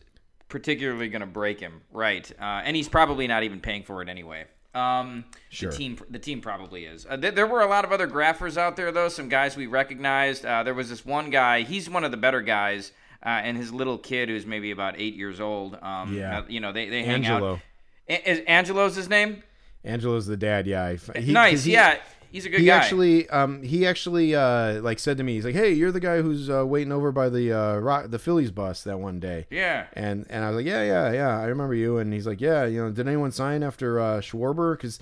particularly 0.51 1.09
going 1.09 1.20
to 1.20 1.26
break 1.26 1.59
him, 1.61 1.80
right? 1.92 2.30
Uh, 2.38 2.61
and 2.64 2.76
he's 2.76 2.88
probably 2.88 3.26
not 3.26 3.42
even 3.44 3.61
paying 3.61 3.82
for 3.84 4.03
it 4.03 4.09
anyway. 4.11 4.44
Um, 4.74 5.24
Sure. 5.48 5.70
The 5.70 5.76
team, 5.76 5.98
the 6.11 6.18
team 6.18 6.40
probably 6.40 6.84
is. 6.84 7.07
Uh, 7.09 7.16
th- 7.16 7.34
there 7.34 7.46
were 7.46 7.62
a 7.62 7.66
lot 7.66 7.84
of 7.84 7.90
other 7.92 8.07
graphers 8.07 8.57
out 8.57 8.76
there, 8.76 8.92
though. 8.92 9.09
Some 9.09 9.28
guys 9.28 9.57
we 9.57 9.66
recognized. 9.66 10.44
Uh, 10.44 10.62
there 10.62 10.74
was 10.74 10.88
this 10.90 11.05
one 11.05 11.30
guy. 11.30 11.62
He's 11.62 11.88
one 11.90 12.05
of 12.05 12.11
the 12.12 12.16
better 12.16 12.40
guys, 12.40 12.92
uh, 13.24 13.28
and 13.30 13.57
his 13.57 13.72
little 13.72 13.98
kid, 13.98 14.28
who's 14.28 14.46
maybe 14.46 14.70
about 14.70 14.94
eight 14.98 15.14
years 15.14 15.40
old. 15.40 15.76
Um, 15.82 16.14
Yeah. 16.16 16.38
uh, 16.40 16.42
you 16.48 16.61
know, 16.61 16.70
they 16.72 16.88
they 16.88 17.03
hang 17.03 17.24
Angelo. 17.24 17.55
out. 17.55 17.61
A- 18.09 18.30
is 18.30 18.40
Angelo's 18.46 18.94
his 18.94 19.09
name? 19.09 19.42
Angelo's 19.84 20.26
the 20.26 20.36
dad. 20.36 20.66
Yeah. 20.68 20.94
He- 21.16 21.32
nice. 21.32 21.64
he- 21.64 21.72
yeah, 21.72 21.98
he's 22.30 22.46
a 22.46 22.48
good 22.48 22.60
he 22.60 22.66
guy. 22.66 22.76
actually 22.76 23.28
um 23.30 23.62
he 23.62 23.86
actually 23.86 24.34
uh 24.34 24.80
like 24.82 24.98
said 24.98 25.16
to 25.16 25.22
me 25.22 25.34
he's 25.34 25.44
like 25.44 25.54
hey 25.54 25.72
you're 25.72 25.92
the 25.92 26.00
guy 26.00 26.20
who's 26.22 26.48
uh, 26.50 26.64
waiting 26.66 26.92
over 26.92 27.12
by 27.12 27.28
the 27.28 27.52
uh 27.52 27.76
rock, 27.78 28.10
the 28.10 28.18
Phillies 28.18 28.50
bus 28.50 28.82
that 28.84 28.98
one 29.00 29.20
day 29.20 29.46
yeah. 29.50 29.86
and 29.94 30.26
and 30.30 30.44
I 30.44 30.48
was 30.48 30.56
like 30.56 30.66
yeah 30.66 30.82
yeah 30.82 31.12
yeah 31.12 31.38
I 31.40 31.44
remember 31.46 31.74
you 31.74 31.98
and 31.98 32.12
he's 32.12 32.26
like 32.26 32.40
yeah 32.40 32.64
you 32.64 32.82
know 32.82 32.90
did 32.90 33.06
anyone 33.08 33.32
sign 33.32 33.62
after 33.62 33.98
uh 34.00 34.20
Schwarber 34.20 34.76
because 34.76 34.98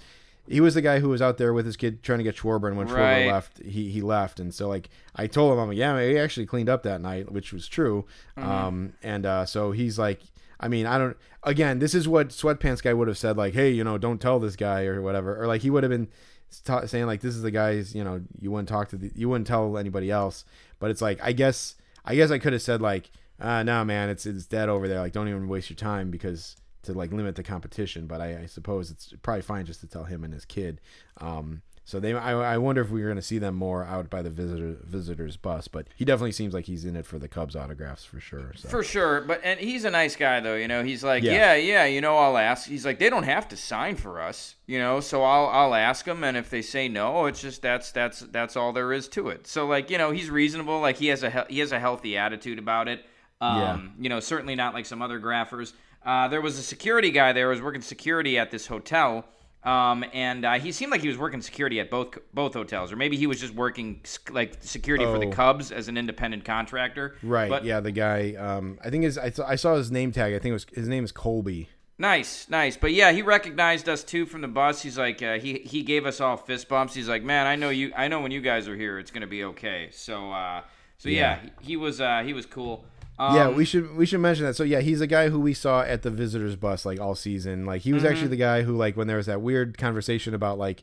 he 0.47 0.63
was 0.63 0.75
the 0.75 0.81
guy 0.81 1.01
who 1.01 1.11
was 1.11 1.21
out 1.21 1.37
there 1.37 1.53
with 1.53 1.67
his 1.67 1.77
kid 1.77 2.03
trying 2.03 2.19
to 2.19 2.25
get 2.25 2.37
Schwarber 2.37 2.69
and 2.69 2.77
when 2.79 2.87
Right. 2.89 3.27
Schwarber 3.27 3.33
left 3.33 3.59
he 3.63 3.91
he 3.91 4.01
left 4.01 4.41
and 4.41 4.55
so 4.55 4.69
like 4.69 4.89
I 5.15 5.27
told 5.27 5.53
him 5.53 5.59
I'm 5.59 5.69
like 5.69 5.77
yeah 5.79 6.01
he 6.01 6.19
actually 6.19 6.47
cleaned 6.47 6.69
up 6.71 6.83
that 6.85 7.01
night 7.01 7.31
which 7.31 7.53
was 7.53 7.69
true 7.69 8.07
Mm-hmm. 8.39 8.49
um 8.51 8.93
and 9.03 9.27
uh 9.27 9.45
so 9.47 9.73
he's 9.73 9.99
like 9.99 10.21
I 10.61 10.67
mean, 10.67 10.87
I 10.87 10.99
don't. 10.99 11.17
Again, 11.45 11.79
this 11.79 11.95
is 11.95 12.09
what 12.09 12.31
sweatpants 12.31 12.83
guy 12.83 12.93
would 12.93 13.07
have 13.07 13.17
said, 13.17 13.37
like, 13.37 13.55
"Hey, 13.55 13.71
you 13.71 13.85
know, 13.85 13.97
don't 13.97 14.21
tell 14.21 14.41
this 14.41 14.57
guy 14.57 14.87
or 14.87 15.01
whatever," 15.01 15.41
or 15.41 15.47
like 15.47 15.63
he 15.63 15.71
would 15.71 15.85
have 15.85 15.91
been 15.91 16.09
saying 16.51 17.07
like, 17.07 17.21
"This 17.21 17.35
is 17.35 17.43
the 17.43 17.51
guy's," 17.51 17.95
you 17.95 18.05
know, 18.05 18.23
you 18.41 18.51
wouldn't 18.51 18.69
talk 18.69 18.89
to 18.91 18.97
the, 18.97 19.11
you 19.15 19.29
wouldn't 19.29 19.47
tell 19.47 19.79
anybody 19.79 20.11
else. 20.11 20.45
But 20.79 20.91
it's 20.91 21.03
like, 21.03 21.19
I 21.23 21.33
guess, 21.33 21.77
I 22.05 22.15
guess 22.15 22.31
I 22.31 22.39
could 22.39 22.53
have 22.53 22.63
said 22.63 22.81
like, 22.81 23.11
uh, 23.41 23.63
"No, 23.63 23.85
man, 23.85 24.09
it's 24.09 24.27
it's 24.27 24.47
dead 24.47 24.69
over 24.69 24.89
there. 24.89 25.01
Like, 25.01 25.13
don't 25.13 25.29
even 25.29 25.49
waste 25.49 25.71
your 25.71 25.77
time 25.77 26.11
because 26.11 26.57
to 26.83 26.93
like 26.93 27.13
limit 27.13 27.37
the 27.37 27.43
competition." 27.43 28.07
But 28.07 28.21
I, 28.21 28.43
I 28.43 28.47
suppose 28.47 28.91
it's 28.91 29.13
probably 29.23 29.43
fine 29.43 29.67
just 29.67 29.81
to 29.81 29.87
tell 29.87 30.05
him 30.05 30.25
and 30.25 30.33
his 30.33 30.45
kid. 30.45 30.81
Um, 31.19 31.63
so 31.89 31.99
they, 31.99 32.13
I, 32.13 32.33
I 32.55 32.59
wonder 32.59 32.83
if 32.83 32.91
we're 32.91 33.07
going 33.07 33.17
to 33.17 33.23
see 33.23 33.39
them 33.39 33.55
more 33.55 33.83
out 33.83 34.11
by 34.11 34.21
the 34.21 34.29
visitor 34.29 34.77
visitors 34.85 35.39
bus. 35.39 35.69
But 35.69 35.87
he 35.97 36.05
definitely 36.05 36.33
seems 36.33 36.53
like 36.53 36.67
he's 36.67 36.85
in 36.85 36.97
it 36.97 37.07
for 37.07 37.19
the 37.19 37.29
Cubs 37.29 37.57
autographs 37.57 38.05
for 38.05 38.21
sure. 38.21 38.53
So. 38.57 38.69
For 38.69 38.83
sure, 38.85 39.23
but 39.23 39.41
and 39.43 39.59
he's 39.59 39.87
a 39.87 39.91
nice 39.91 40.15
guy 40.15 40.41
though, 40.41 40.55
you 40.57 40.69
know. 40.69 40.85
He's 40.85 41.03
like, 41.03 41.23
Yeah. 41.23 41.33
yeah, 41.33 41.55
yeah, 41.55 41.85
you 41.87 42.03
know, 42.03 42.19
I'll 42.19 42.37
ask. 42.37 42.69
He's 42.69 42.85
like, 42.85 42.99
they 42.99 43.09
don't 43.09 43.23
have 43.23 43.49
to 43.49 43.57
sign 43.57 43.97
for 43.97 44.21
us, 44.21 44.57
you 44.67 44.79
know. 44.79 45.01
So 45.01 45.23
I'll 45.25 45.47
I'll 45.47 45.75
ask 45.75 46.05
them, 46.05 46.25
and 46.25 46.37
if 46.37 46.51
they 46.51 46.61
say 46.61 46.89
no, 46.89 47.25
it's 47.25 47.41
just 47.41 47.63
that's 47.63 47.91
that's 47.91 48.21
that's 48.21 48.55
all 48.55 48.75
there 48.75 48.93
is 48.93 49.09
to 49.09 49.31
it. 49.31 49.47
So 49.47 49.67
like, 49.67 49.89
you 49.89 49.97
know, 49.97 50.11
he's 50.11 50.29
reasonable. 50.29 50.81
Like 50.81 50.99
he 50.99 51.07
has 51.07 51.23
a 51.23 51.31
he- 51.31 51.55
he 51.55 51.59
has 51.61 51.73
a 51.73 51.81
healthy 51.81 52.19
attitude 52.19 52.59
about 52.59 52.89
it. 52.89 53.05
Um, 53.41 53.59
Yeah. 53.59 54.03
you 54.03 54.09
know, 54.11 54.21
certainly 54.21 54.57
not 54.57 54.75
like 54.75 54.85
some 54.85 55.01
other 55.01 55.19
graphers. 55.19 55.73
Uh, 56.05 56.29
there 56.29 56.41
was 56.43 56.59
a 56.59 56.63
security 56.63 57.11
guy 57.11 57.33
there 57.33 57.47
who 57.47 57.51
was 57.51 57.63
working 57.63 57.81
security 57.83 58.39
at 58.39 58.51
this 58.51 58.67
hotel. 58.67 59.25
Um, 59.69 60.05
and 60.15 60.45
uh, 60.45 60.55
he 60.55 60.73
seemed 60.73 60.91
like 60.93 61.03
he 61.03 61.09
was 61.09 61.19
working 61.19 61.43
security 61.43 61.79
at 61.81 61.91
both 61.91 62.17
both 62.33 62.55
hotels, 62.55 62.91
or 62.93 62.97
maybe 62.97 63.17
he 63.17 63.27
was 63.27 63.39
just 63.41 63.55
working 63.55 64.01
like 64.31 64.57
security 64.61 65.05
for 65.05 65.19
the 65.19 65.27
Oh. 65.27 65.31
Cubs 65.31 65.71
as 65.73 65.89
an 65.89 65.97
independent 65.99 66.45
contractor. 66.45 67.17
Right. 67.23 67.51
But 67.51 67.65
yeah, 67.65 67.81
the 67.81 67.93
guy. 67.93 68.35
Um, 68.35 68.79
I 68.85 68.89
think 68.91 69.05
his. 69.05 69.19
I, 69.19 69.31
saw- 69.31 69.47
I 69.47 69.57
saw 69.57 69.75
his 69.77 69.91
name 69.91 70.11
tag. 70.13 70.33
I 70.35 70.39
think 70.39 70.51
it 70.51 70.55
was 70.55 70.67
his 70.75 70.89
name 70.89 71.05
is 71.05 71.13
Colby. 71.13 71.69
Nice, 72.01 72.49
nice. 72.49 72.77
But 72.77 72.93
yeah, 72.93 73.11
he 73.11 73.23
recognized 73.23 73.89
us 73.89 74.05
too 74.05 74.25
from 74.25 74.41
the 74.41 74.49
bus. 74.49 74.81
He's 74.83 74.97
like, 74.97 75.21
uh, 75.23 75.35
he 75.39 75.55
he 75.59 75.83
gave 75.83 76.07
us 76.07 76.21
all 76.21 76.37
fist 76.37 76.69
bumps. 76.69 76.95
He's 76.95 77.09
like, 77.09 77.23
man, 77.25 77.47
I 77.47 77.57
know 77.57 77.71
you. 77.71 77.93
I 77.97 78.09
know 78.09 78.21
when 78.21 78.31
you 78.31 78.41
guys 78.41 78.69
are 78.69 78.77
here, 78.77 78.99
it's 78.99 79.11
gonna 79.11 79.27
be 79.27 79.45
okay. 79.45 79.89
So, 79.91 80.31
uh, 80.33 80.63
so 80.97 81.09
yeah, 81.09 81.41
Yeah. 81.43 81.51
he 81.61 81.77
was 81.77 82.01
uh, 82.01 82.23
he 82.25 82.33
was 82.33 82.47
cool. 82.47 82.85
Um, 83.19 83.35
yeah, 83.35 83.49
we 83.49 83.65
should 83.65 83.97
we 83.97 84.07
should 84.07 84.21
mention 84.21 84.45
that. 84.47 84.55
So 84.55 84.63
yeah, 84.63 84.81
he's 84.81 85.01
a 85.01 85.07
guy 85.07 85.29
who 85.29 85.41
we 85.41 85.53
saw 85.55 85.83
at 85.83 86.03
the 86.03 86.11
visitors 86.11 86.55
bus 86.57 86.87
like 86.87 87.01
all 87.01 87.15
season. 87.15 87.67
Like 87.67 87.83
he 87.83 87.93
was 87.93 88.03
Mm-hmm. 88.03 88.13
actually 88.13 88.29
the 88.29 88.37
guy 88.37 88.63
who 88.63 88.77
like 88.77 88.97
when 88.97 89.07
there 89.09 89.17
was 89.17 89.27
that 89.27 89.41
weird 89.43 89.77
conversation 89.77 90.35
about 90.35 90.57
like 90.59 90.83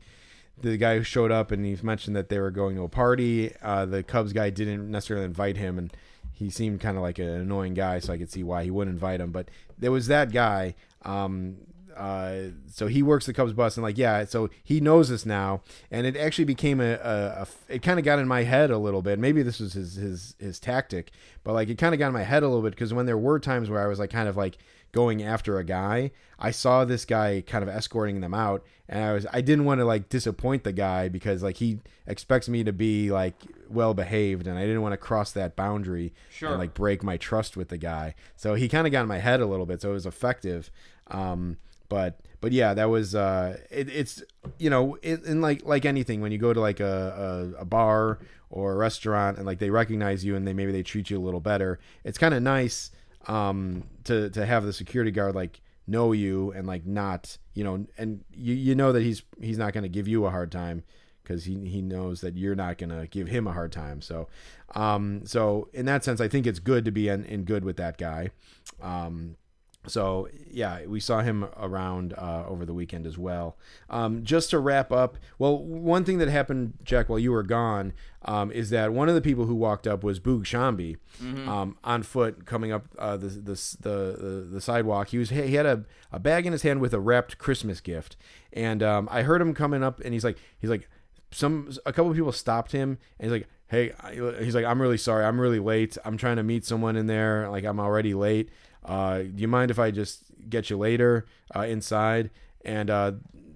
the 0.62 0.78
guy 0.78 0.98
who 0.98 1.04
showed 1.04 1.32
up 1.32 1.52
and 1.52 1.66
he 1.66 1.78
mentioned 1.82 2.16
that 2.16 2.30
they 2.30 2.40
were 2.40 2.52
going 2.52 2.76
to 2.76 2.84
a 2.84 2.90
party. 2.90 3.54
Uh, 3.62 3.86
the 3.86 4.04
Cubs 4.04 4.34
guy 4.34 4.50
didn't 4.50 4.90
necessarily 4.90 5.26
invite 5.26 5.58
him, 5.58 5.78
and 5.78 5.94
he 6.34 6.50
seemed 6.50 6.80
kind 6.82 6.98
of 6.98 7.04
like 7.04 7.20
an 7.20 7.28
annoying 7.30 7.74
guy, 7.74 8.00
so 8.00 8.12
I 8.14 8.18
could 8.18 8.32
see 8.32 8.44
why 8.44 8.64
he 8.64 8.72
wouldn't 8.72 8.94
invite 8.96 9.22
him. 9.22 9.32
But 9.32 9.50
there 9.78 9.92
was 9.92 10.08
that 10.08 10.32
guy. 10.32 10.76
Um, 11.04 11.58
uh, 11.96 12.50
so 12.72 12.88
he 12.88 13.02
works 13.02 13.26
the 13.26 13.34
Cubs 13.34 13.54
bus 13.54 13.78
and 13.78 13.84
like 13.84 13.98
yeah, 13.98 14.26
so 14.26 14.50
he 14.64 14.80
knows 14.80 15.10
this 15.10 15.26
now, 15.26 15.62
and 15.92 16.06
it 16.06 16.16
actually 16.18 16.46
became 16.46 16.80
a, 16.82 16.94
a, 16.96 17.42
a 17.42 17.48
it 17.76 17.82
kind 17.82 18.00
of 18.00 18.06
got 18.06 18.20
in 18.20 18.28
my 18.28 18.44
head 18.44 18.72
a 18.72 18.78
little 18.78 19.02
bit. 19.02 19.18
Maybe 19.20 19.42
this 19.44 19.60
was 19.60 19.74
his 19.74 19.96
his 19.96 20.36
his 20.40 20.60
tactic, 20.60 21.12
but 21.44 21.54
like 21.54 21.70
it 21.70 21.78
kind 21.78 21.94
of 21.94 22.00
got 22.00 22.08
in 22.08 22.14
my 22.14 22.24
head 22.24 22.44
a 22.44 22.48
little 22.48 22.62
bit 22.64 22.72
because 22.72 22.94
when 22.94 23.06
there 23.06 23.18
were 23.18 23.40
times 23.40 23.70
where 23.70 23.82
I 23.84 23.88
was 23.88 24.00
like 24.00 24.10
kind 24.10 24.28
of 24.30 24.36
like 24.38 24.58
going 24.92 25.22
after 25.24 25.58
a 25.60 25.64
guy, 25.66 26.12
I 26.40 26.52
saw 26.52 26.86
this 26.86 27.04
guy 27.04 27.44
kind 27.46 27.64
of 27.64 27.70
escorting 27.70 28.22
them 28.22 28.34
out, 28.34 28.64
and 28.88 29.04
I 29.04 29.14
was 29.14 29.26
I 29.32 29.42
didn't 29.42 29.66
want 29.66 29.80
to 29.80 29.86
like 29.86 30.10
disappoint 30.10 30.64
the 30.64 30.72
guy 30.74 31.10
because 31.10 31.44
like 31.44 31.58
he 31.58 31.80
expects 32.08 32.48
me 32.50 32.64
to 32.64 32.72
be 32.74 33.12
like 33.12 33.36
well 33.70 33.94
behaved, 33.94 34.48
and 34.48 34.58
I 34.58 34.66
didn't 34.66 34.82
want 34.82 34.94
to 34.94 34.98
cross 34.98 35.32
that 35.32 35.56
boundary 35.56 36.14
Sure. 36.30 36.50
and 36.50 36.60
like 36.60 36.74
break 36.74 37.04
my 37.04 37.18
trust 37.18 37.56
with 37.58 37.70
the 37.70 37.78
guy. 37.78 38.16
So 38.36 38.56
he 38.56 38.68
kind 38.70 38.86
of 38.88 38.92
got 38.92 39.02
in 39.02 39.08
my 39.08 39.20
head 39.20 39.40
a 39.42 39.46
little 39.46 39.66
bit, 39.66 39.82
so 39.82 39.90
it 39.92 39.94
was 39.94 40.06
effective. 40.06 40.70
Um, 41.08 41.58
but 41.90 42.22
but 42.42 42.52
yeah, 42.52 42.74
that 42.74 42.90
was 42.90 43.16
uh, 43.16 43.58
it, 43.72 43.90
it's 43.90 44.24
you 44.60 44.70
know 44.70 44.96
in, 44.98 45.24
in 45.26 45.42
like 45.42 45.66
like 45.66 45.86
anything 45.86 46.22
when 46.22 46.32
you 46.32 46.38
go 46.38 46.54
to 46.54 46.60
like 46.60 46.80
a, 46.80 47.54
a, 47.58 47.62
a 47.62 47.66
bar 47.66 48.20
or 48.50 48.74
a 48.74 48.76
restaurant 48.76 49.38
and 49.38 49.46
like 49.46 49.60
they 49.60 49.70
recognize 49.70 50.24
you 50.24 50.36
and 50.36 50.48
they 50.48 50.54
maybe 50.54 50.72
they 50.72 50.84
treat 50.84 51.10
you 51.10 51.18
a 51.18 51.24
little 51.24 51.40
better. 51.40 51.80
It's 52.04 52.18
kind 52.18 52.34
of 52.34 52.44
nice 52.44 52.92
um, 53.28 53.84
to 54.06 54.30
to 54.30 54.46
have 54.46 54.64
the 54.64 54.74
security 54.74 55.12
guard 55.12 55.36
like 55.36 55.62
know 55.88 56.12
you 56.12 56.52
and 56.52 56.66
like 56.66 56.86
not 56.86 57.38
you 57.54 57.64
know 57.64 57.86
and 57.98 58.24
you 58.34 58.54
you 58.54 58.76
know 58.76 58.92
that 58.92 59.04
he's 59.04 59.24
he's 59.42 59.58
not 59.58 59.74
going 59.74 59.84
to 59.84 59.90
give 59.90 60.08
you 60.08 60.26
a 60.26 60.30
hard 60.30 60.52
time 60.52 60.84
because 61.24 61.46
he 61.46 61.68
he 61.68 61.82
knows 61.82 62.22
that 62.22 62.38
you're 62.38 62.56
not 62.56 62.78
going 62.78 62.90
to 62.90 63.08
give 63.08 63.28
him 63.28 63.48
a 63.48 63.54
hard 63.54 63.72
time. 63.72 64.02
So 64.02 64.28
um 64.76 65.26
so 65.26 65.70
in 65.74 65.86
that 65.86 66.04
sense 66.04 66.22
I 66.22 66.28
think 66.28 66.48
it's 66.48 66.60
good 66.60 66.86
to 66.86 66.92
be 66.92 67.08
in, 67.08 67.26
in 67.26 67.44
good 67.44 67.66
with 67.66 67.78
that 67.78 67.98
guy. 67.98 68.30
Um 68.82 69.36
so 69.88 70.28
yeah, 70.50 70.86
we 70.86 71.00
saw 71.00 71.22
him 71.22 71.48
around 71.58 72.14
uh, 72.14 72.46
over 72.48 72.66
the 72.66 72.74
weekend 72.74 73.06
as 73.06 73.18
well. 73.18 73.58
Um, 73.90 74.24
just 74.24 74.50
to 74.52 74.60
wrap 74.60 74.92
up, 74.92 75.18
well, 75.38 75.58
one 75.58 76.04
thing 76.06 76.18
that 76.20 76.28
happened, 76.30 76.74
Jack, 76.84 77.10
while 77.10 77.20
you 77.20 77.32
were 77.32 77.44
gone, 77.44 77.94
um, 78.24 78.52
is 78.52 78.70
that 78.70 78.94
one 78.94 79.10
of 79.10 79.16
the 79.16 79.22
people 79.22 79.46
who 79.46 79.56
walked 79.56 79.86
up 79.86 80.04
was 80.04 80.20
Boog 80.20 80.44
Sciambi 80.44 80.98
um, 81.48 81.78
on 81.84 82.04
foot 82.04 82.46
coming 82.46 82.72
up 82.72 82.86
uh, 82.98 83.18
the, 83.18 83.28
the, 83.28 83.76
the 83.82 84.18
the 84.20 84.48
the 84.54 84.62
sidewalk. 84.62 85.10
He 85.10 85.18
was 85.18 85.30
he 85.30 85.54
had 85.56 85.66
a, 85.66 85.86
a 86.12 86.20
bag 86.20 86.46
in 86.46 86.52
his 86.52 86.62
hand 86.64 86.82
with 86.82 86.94
a 86.94 87.00
wrapped 87.00 87.38
Christmas 87.38 87.82
gift, 87.82 88.16
and 88.54 88.82
um, 88.82 89.08
I 89.12 89.22
heard 89.24 89.42
him 89.42 89.54
coming 89.54 89.84
up, 89.84 90.00
and 90.02 90.14
he's 90.14 90.24
like 90.24 90.38
he's 90.58 90.70
like 90.70 90.90
some 91.32 91.70
a 91.86 91.92
couple 91.94 92.10
of 92.10 92.16
people 92.18 92.32
stopped 92.32 92.72
him, 92.72 92.98
and 93.20 93.30
he's 93.30 93.40
like. 93.40 93.48
Hey, 93.68 93.94
he's 94.44 94.54
like, 94.54 94.64
I'm 94.64 94.80
really 94.80 94.96
sorry. 94.96 95.26
I'm 95.26 95.42
really 95.42 95.58
late. 95.58 95.98
I'm 96.06 96.18
trying 96.18 96.36
to 96.36 96.44
meet 96.44 96.66
someone 96.66 96.96
in 96.96 97.08
there. 97.08 97.50
Like, 97.50 97.64
I'm 97.64 97.80
already 97.80 98.14
late 98.14 98.52
uh, 98.86 99.20
do 99.20 99.34
you 99.38 99.48
mind 99.48 99.72
if 99.72 99.80
I 99.80 99.92
just 99.92 100.24
get 100.50 100.70
you 100.70 100.78
later 100.78 101.26
uh, 101.56 101.62
inside? 101.62 102.30
And 102.64 102.90
uh, 102.90 103.14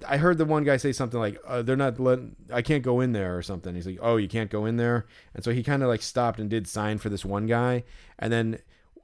I 0.08 0.18
heard 0.18 0.38
the 0.38 0.46
one 0.46 0.64
guy 0.64 0.78
say 0.78 0.92
something 0.92 1.20
like, 1.20 1.38
uh, 1.46 1.62
"They're 1.62 1.76
not 1.76 2.00
letting, 2.00 2.36
I 2.52 2.62
can't 2.62 2.84
go 2.84 3.02
in 3.02 3.12
there" 3.12 3.38
or 3.38 3.42
something. 3.42 3.76
He's 3.76 3.88
like, 3.88 4.00
"Oh, 4.02 4.18
you 4.18 4.28
can't 4.28 4.50
go 4.50 4.66
in 4.66 4.78
there," 4.78 5.06
and 5.34 5.44
so 5.44 5.52
he 5.52 5.64
kind 5.64 5.84
of 5.84 5.90
like 5.90 6.02
stopped 6.02 6.40
and 6.40 6.50
did 6.50 6.68
sign 6.68 6.98
for 6.98 7.10
this 7.10 7.26
one 7.26 7.46
guy, 7.46 7.84
and 8.18 8.32
then 8.32 8.60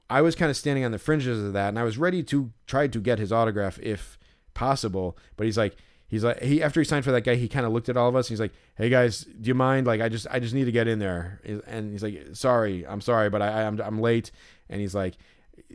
I 0.08 0.22
was 0.22 0.34
kind 0.34 0.50
of 0.50 0.56
standing 0.56 0.84
on 0.84 0.92
the 0.92 0.98
fringes 0.98 1.42
of 1.42 1.52
that, 1.52 1.68
and 1.68 1.78
I 1.78 1.82
was 1.82 1.98
ready 1.98 2.22
to 2.24 2.52
try 2.66 2.86
to 2.86 3.00
get 3.00 3.18
his 3.18 3.32
autograph 3.32 3.78
if 3.80 4.18
possible, 4.54 5.16
but 5.36 5.46
he's 5.46 5.58
like. 5.58 5.76
He's 6.08 6.22
like 6.22 6.40
he 6.40 6.62
after 6.62 6.80
he 6.80 6.84
signed 6.84 7.04
for 7.04 7.10
that 7.10 7.22
guy, 7.22 7.34
he 7.34 7.48
kind 7.48 7.66
of 7.66 7.72
looked 7.72 7.88
at 7.88 7.96
all 7.96 8.08
of 8.08 8.14
us. 8.14 8.26
And 8.26 8.34
he's 8.34 8.40
like, 8.40 8.52
"Hey 8.76 8.88
guys, 8.88 9.24
do 9.24 9.48
you 9.48 9.56
mind? 9.56 9.88
Like, 9.88 10.00
I 10.00 10.08
just 10.08 10.28
I 10.30 10.38
just 10.38 10.54
need 10.54 10.66
to 10.66 10.70
get 10.70 10.86
in 10.86 11.00
there." 11.00 11.40
And 11.66 11.90
he's 11.90 12.00
like, 12.04 12.28
"Sorry, 12.32 12.86
I'm 12.86 13.00
sorry, 13.00 13.28
but 13.28 13.42
I 13.42 13.64
I'm 13.64 13.80
I'm 13.80 13.98
late." 14.00 14.30
And 14.70 14.80
he's 14.80 14.94
like, 14.94 15.14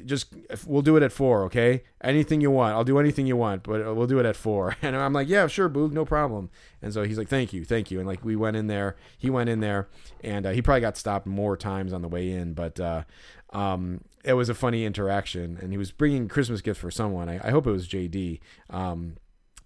just 0.05 0.33
we'll 0.65 0.81
do 0.81 0.95
it 0.95 1.03
at 1.03 1.11
four, 1.11 1.43
okay? 1.45 1.83
Anything 2.01 2.41
you 2.41 2.51
want, 2.51 2.75
I'll 2.75 2.83
do 2.83 2.99
anything 2.99 3.27
you 3.27 3.35
want, 3.35 3.63
but 3.63 3.95
we'll 3.95 4.07
do 4.07 4.19
it 4.19 4.25
at 4.25 4.35
four. 4.35 4.75
And 4.81 4.95
I'm 4.95 5.13
like, 5.13 5.27
yeah, 5.27 5.47
sure, 5.47 5.69
Boog, 5.69 5.91
no 5.91 6.05
problem. 6.05 6.49
And 6.81 6.93
so 6.93 7.03
he's 7.03 7.17
like, 7.17 7.27
thank 7.27 7.53
you, 7.53 7.63
thank 7.65 7.91
you. 7.91 7.99
And 7.99 8.07
like 8.07 8.23
we 8.23 8.35
went 8.35 8.55
in 8.57 8.67
there, 8.67 8.95
he 9.17 9.29
went 9.29 9.49
in 9.49 9.59
there, 9.59 9.89
and 10.23 10.45
uh, 10.45 10.51
he 10.51 10.61
probably 10.61 10.81
got 10.81 10.97
stopped 10.97 11.27
more 11.27 11.55
times 11.57 11.93
on 11.93 12.01
the 12.01 12.07
way 12.07 12.31
in, 12.31 12.53
but 12.53 12.79
uh, 12.79 13.03
um, 13.51 14.01
it 14.23 14.33
was 14.33 14.49
a 14.49 14.55
funny 14.55 14.85
interaction. 14.85 15.57
And 15.61 15.71
he 15.71 15.77
was 15.77 15.91
bringing 15.91 16.27
Christmas 16.27 16.61
gifts 16.61 16.79
for 16.79 16.91
someone. 16.91 17.29
I, 17.29 17.47
I 17.47 17.51
hope 17.51 17.67
it 17.67 17.71
was 17.71 17.87
JD. 17.87 18.39
Um, 18.69 19.17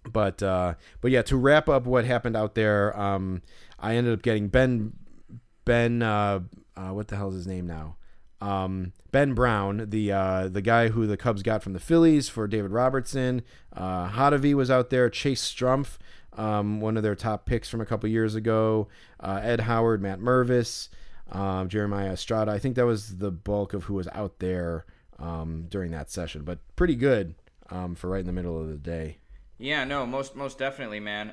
but 0.04 0.42
uh, 0.42 0.74
but 1.00 1.10
yeah, 1.10 1.22
to 1.22 1.36
wrap 1.36 1.68
up 1.68 1.86
what 1.86 2.04
happened 2.04 2.36
out 2.36 2.54
there, 2.54 2.98
um, 2.98 3.42
I 3.78 3.96
ended 3.96 4.12
up 4.12 4.22
getting 4.22 4.48
Ben 4.48 4.92
Ben 5.64 6.02
uh, 6.02 6.40
uh, 6.76 6.90
what 6.90 7.08
the 7.08 7.16
hell 7.16 7.28
is 7.28 7.34
his 7.34 7.46
name 7.46 7.66
now? 7.66 7.96
Um, 8.40 8.92
ben 9.12 9.32
Brown, 9.32 9.86
the 9.88 10.12
uh, 10.12 10.48
the 10.48 10.60
guy 10.60 10.88
who 10.88 11.06
the 11.06 11.16
Cubs 11.16 11.42
got 11.42 11.62
from 11.62 11.72
the 11.72 11.80
Phillies 11.80 12.28
for 12.28 12.46
David 12.46 12.70
Robertson. 12.70 13.42
Uh, 13.72 14.08
Hottovy 14.10 14.54
was 14.54 14.70
out 14.70 14.90
there. 14.90 15.08
Chase 15.08 15.42
Strumpf, 15.42 15.96
um, 16.34 16.80
one 16.80 16.96
of 16.96 17.02
their 17.02 17.14
top 17.14 17.46
picks 17.46 17.68
from 17.68 17.80
a 17.80 17.86
couple 17.86 18.08
years 18.08 18.34
ago. 18.34 18.88
Uh, 19.18 19.40
Ed 19.42 19.60
Howard, 19.60 20.02
Matt 20.02 20.20
Mervis, 20.20 20.88
um, 21.32 21.68
Jeremiah 21.68 22.12
Estrada. 22.12 22.52
I 22.52 22.58
think 22.58 22.76
that 22.76 22.86
was 22.86 23.16
the 23.18 23.30
bulk 23.30 23.72
of 23.72 23.84
who 23.84 23.94
was 23.94 24.08
out 24.12 24.38
there 24.38 24.84
um, 25.18 25.66
during 25.68 25.90
that 25.92 26.10
session, 26.10 26.42
but 26.42 26.58
pretty 26.76 26.94
good 26.94 27.34
um, 27.70 27.94
for 27.94 28.10
right 28.10 28.20
in 28.20 28.26
the 28.26 28.32
middle 28.32 28.60
of 28.60 28.68
the 28.68 28.76
day. 28.76 29.18
Yeah, 29.58 29.84
no, 29.84 30.04
most 30.04 30.36
most 30.36 30.58
definitely, 30.58 31.00
man. 31.00 31.32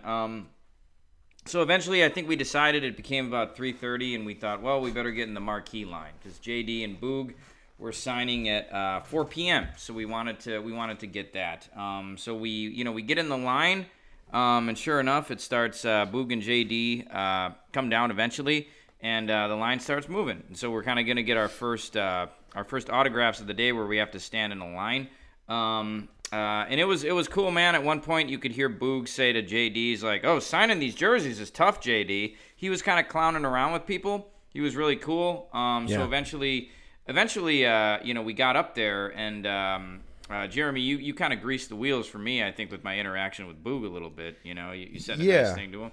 So 1.46 1.62
eventually, 1.62 2.06
I 2.06 2.10
think 2.10 2.28
we 2.28 2.36
decided 2.36 2.84
it 2.84 2.96
became 2.96 3.28
about 3.28 3.56
3:30, 3.56 4.16
and 4.16 4.26
we 4.26 4.34
thought, 4.34 4.62
well, 4.62 4.80
we 4.80 4.92
better 4.92 5.12
get 5.12 5.28
in 5.28 5.34
the 5.34 5.42
marquee 5.42 5.86
line 5.86 6.14
because 6.22 6.40
JD 6.40 6.84
and 6.84 7.00
Boog 7.00 7.34
were 7.78 7.92
signing 7.92 8.48
at 8.48 8.72
uh, 8.72 9.02
4 9.02 9.26
p.m. 9.26 9.68
So 9.78 9.94
we 9.94 10.06
wanted 10.06 10.40
to 10.42 10.60
we 10.60 10.72
wanted 10.72 11.00
to 11.00 11.08
get 11.08 11.34
that. 11.34 11.68
Um, 11.78 12.18
so 12.18 12.34
we 12.34 12.50
you 12.50 12.84
know 12.84 12.94
we 12.94 13.02
get 13.02 13.18
in 13.18 13.28
the 13.28 13.38
line, 13.38 13.88
um, 14.32 14.70
and 14.70 14.78
sure 14.78 15.00
enough, 15.00 15.32
it 15.32 15.42
starts. 15.42 15.84
Uh, 15.84 16.06
Boog 16.06 16.32
and 16.32 16.42
JD 16.42 17.14
uh, 17.14 17.52
come 17.74 17.90
down 17.90 18.10
eventually, 18.10 18.70
and 19.02 19.30
uh, 19.30 19.50
the 19.50 19.56
line 19.56 19.82
starts 19.82 20.08
moving. 20.08 20.44
And 20.48 20.58
so 20.58 20.72
we're 20.72 20.84
kind 20.84 20.98
of 20.98 21.06
gonna 21.06 21.24
get 21.24 21.36
our 21.36 21.50
first 21.50 21.98
uh, 21.98 22.28
our 22.56 22.64
first 22.64 22.90
autographs 22.90 23.42
of 23.42 23.48
the 23.48 23.54
day 23.54 23.74
where 23.74 23.86
we 23.86 23.98
have 23.98 24.12
to 24.12 24.20
stand 24.20 24.54
in 24.54 24.60
a 24.60 24.74
line. 24.74 25.10
Um, 25.50 26.08
uh, 26.34 26.66
and 26.70 26.80
it 26.80 26.86
was 26.86 27.04
it 27.04 27.14
was 27.14 27.28
cool, 27.28 27.52
man. 27.52 27.76
At 27.76 27.84
one 27.84 28.02
point, 28.02 28.30
you 28.30 28.40
could 28.40 28.52
hear 28.54 28.70
Boog 28.70 29.08
say 29.08 29.32
to 29.34 29.44
JD's 29.44 30.02
like, 30.04 30.24
oh, 30.26 30.40
signing 30.40 30.80
these 30.80 30.96
jerseys 30.96 31.40
is 31.40 31.52
tough, 31.52 31.80
JD." 31.82 32.36
He 32.56 32.70
was 32.70 32.82
kind 32.82 33.00
of 33.00 33.08
clowning 33.08 33.46
around 33.46 33.74
with 33.74 33.86
people. 33.86 34.32
He 34.50 34.62
was 34.62 34.76
really 34.76 34.96
cool. 34.96 35.50
Um, 35.54 35.88
Yeah. 35.88 35.98
So 35.98 36.04
eventually, 36.06 36.70
eventually, 37.08 37.66
uh, 37.66 38.00
you 38.04 38.14
know, 38.14 38.22
we 38.22 38.34
got 38.34 38.56
up 38.56 38.74
there, 38.76 39.08
and 39.10 39.46
um, 39.46 40.00
uh, 40.30 40.48
Jeremy, 40.48 40.82
you, 40.82 40.98
you 40.98 41.14
kind 41.14 41.34
of 41.34 41.42
greased 41.42 41.70
the 41.70 41.76
wheels 41.76 42.08
for 42.08 42.18
me, 42.20 42.44
I 42.44 42.52
think, 42.52 42.72
with 42.72 42.84
my 42.84 42.98
interaction 42.98 43.48
with 43.48 43.64
Boog 43.64 43.86
a 43.86 43.90
little 43.90 44.10
bit. 44.10 44.38
You 44.44 44.54
know, 44.54 44.72
you, 44.72 44.88
you 44.94 45.00
said 45.00 45.20
a 45.20 45.24
Yeah. 45.24 45.44
nice 45.44 45.56
thing 45.56 45.72
to 45.74 45.84
him. 45.84 45.92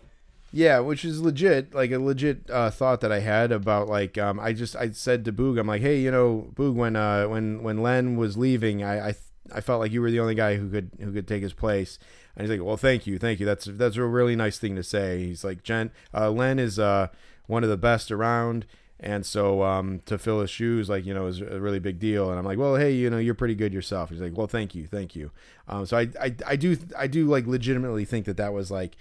Yeah, 0.52 0.80
which 0.80 1.04
is 1.04 1.20
legit, 1.20 1.74
like 1.74 1.90
a 1.92 1.98
legit 1.98 2.48
uh, 2.50 2.70
thought 2.70 3.00
that 3.02 3.12
I 3.12 3.20
had 3.20 3.52
about 3.52 3.88
like 3.88 4.18
um, 4.18 4.40
I 4.40 4.52
just 4.52 4.74
I 4.74 4.90
said 4.90 5.24
to 5.26 5.32
Boog, 5.32 5.60
I'm 5.60 5.66
like, 5.68 5.80
hey, 5.82 6.00
you 6.00 6.10
know, 6.10 6.50
Boog, 6.54 6.74
when 6.74 6.96
uh, 6.96 7.26
when 7.26 7.62
when 7.62 7.82
Len 7.82 8.16
was 8.16 8.36
leaving, 8.36 8.82
I, 8.82 9.10
I 9.10 9.14
I 9.52 9.60
felt 9.60 9.80
like 9.80 9.92
you 9.92 10.00
were 10.00 10.10
the 10.10 10.20
only 10.20 10.34
guy 10.34 10.56
who 10.56 10.68
could 10.70 10.90
who 11.00 11.12
could 11.12 11.28
take 11.28 11.42
his 11.42 11.52
place. 11.52 11.98
And 12.36 12.46
he's 12.46 12.58
like, 12.58 12.66
well, 12.66 12.76
thank 12.76 13.06
you, 13.06 13.18
thank 13.18 13.40
you. 13.40 13.46
That's 13.46 13.64
that's 13.64 13.96
a 13.96 14.04
really 14.04 14.36
nice 14.36 14.58
thing 14.58 14.76
to 14.76 14.82
say. 14.82 15.24
He's 15.26 15.44
like, 15.44 15.62
Jen, 15.62 15.90
uh, 16.14 16.30
Len 16.30 16.58
is 16.58 16.78
uh, 16.78 17.08
one 17.46 17.64
of 17.64 17.70
the 17.70 17.76
best 17.76 18.10
around. 18.10 18.66
And 19.02 19.24
so 19.24 19.62
um, 19.62 20.02
to 20.04 20.18
fill 20.18 20.42
his 20.42 20.50
shoes, 20.50 20.90
like 20.90 21.06
you 21.06 21.14
know, 21.14 21.26
is 21.26 21.40
a 21.40 21.60
really 21.60 21.78
big 21.80 21.98
deal. 21.98 22.30
And 22.30 22.38
I'm 22.38 22.44
like, 22.44 22.58
well, 22.58 22.76
hey, 22.76 22.92
you 22.92 23.08
know, 23.08 23.18
you're 23.18 23.34
pretty 23.34 23.54
good 23.54 23.72
yourself. 23.72 24.10
He's 24.10 24.20
like, 24.20 24.36
well, 24.36 24.46
thank 24.46 24.74
you, 24.74 24.86
thank 24.86 25.16
you. 25.16 25.30
Um, 25.68 25.86
so 25.86 25.96
I, 25.96 26.08
I, 26.20 26.34
I 26.46 26.56
do, 26.56 26.76
I 26.98 27.06
do 27.06 27.26
like 27.26 27.46
legitimately 27.46 28.04
think 28.04 28.26
that 28.26 28.36
that 28.36 28.52
was 28.52 28.70
like 28.70 28.96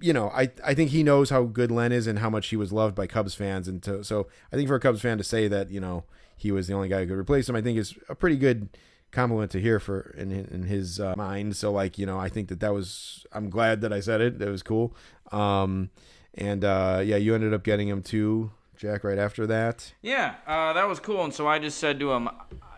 you 0.00 0.12
know, 0.12 0.30
I 0.30 0.50
I 0.64 0.74
think 0.74 0.90
he 0.90 1.02
knows 1.02 1.30
how 1.30 1.44
good 1.44 1.70
Len 1.70 1.92
is 1.92 2.06
and 2.06 2.20
how 2.20 2.30
much 2.30 2.48
he 2.48 2.56
was 2.56 2.72
loved 2.72 2.94
by 2.94 3.06
Cubs 3.06 3.34
fans, 3.34 3.66
and 3.68 3.82
to, 3.82 4.04
so 4.04 4.28
I 4.52 4.56
think 4.56 4.68
for 4.68 4.76
a 4.76 4.80
Cubs 4.80 5.00
fan 5.00 5.18
to 5.18 5.24
say 5.24 5.48
that 5.48 5.70
you 5.70 5.80
know 5.80 6.04
he 6.36 6.52
was 6.52 6.68
the 6.68 6.74
only 6.74 6.88
guy 6.88 7.00
who 7.00 7.08
could 7.08 7.18
replace 7.18 7.48
him, 7.48 7.56
I 7.56 7.62
think 7.62 7.78
is 7.78 7.94
a 8.08 8.14
pretty 8.14 8.36
good 8.36 8.68
compliment 9.10 9.50
to 9.52 9.60
hear 9.60 9.80
for 9.80 10.14
in 10.16 10.30
in 10.30 10.64
his 10.64 11.00
uh, 11.00 11.14
mind. 11.16 11.56
So 11.56 11.72
like 11.72 11.98
you 11.98 12.06
know, 12.06 12.18
I 12.18 12.28
think 12.28 12.48
that 12.48 12.60
that 12.60 12.74
was 12.74 13.26
I'm 13.32 13.50
glad 13.50 13.80
that 13.80 13.92
I 13.92 14.00
said 14.00 14.20
it. 14.20 14.38
That 14.38 14.48
was 14.48 14.62
cool. 14.62 14.94
Um, 15.32 15.90
and 16.34 16.64
uh, 16.64 17.02
yeah, 17.04 17.16
you 17.16 17.34
ended 17.34 17.52
up 17.52 17.64
getting 17.64 17.88
him 17.88 18.02
too, 18.02 18.52
Jack, 18.76 19.04
right 19.04 19.18
after 19.18 19.46
that. 19.46 19.92
Yeah, 20.02 20.36
uh, 20.46 20.72
that 20.72 20.88
was 20.88 21.00
cool. 21.00 21.24
And 21.24 21.34
so 21.34 21.48
I 21.48 21.58
just 21.58 21.78
said 21.78 21.98
to 22.00 22.12
him, 22.12 22.28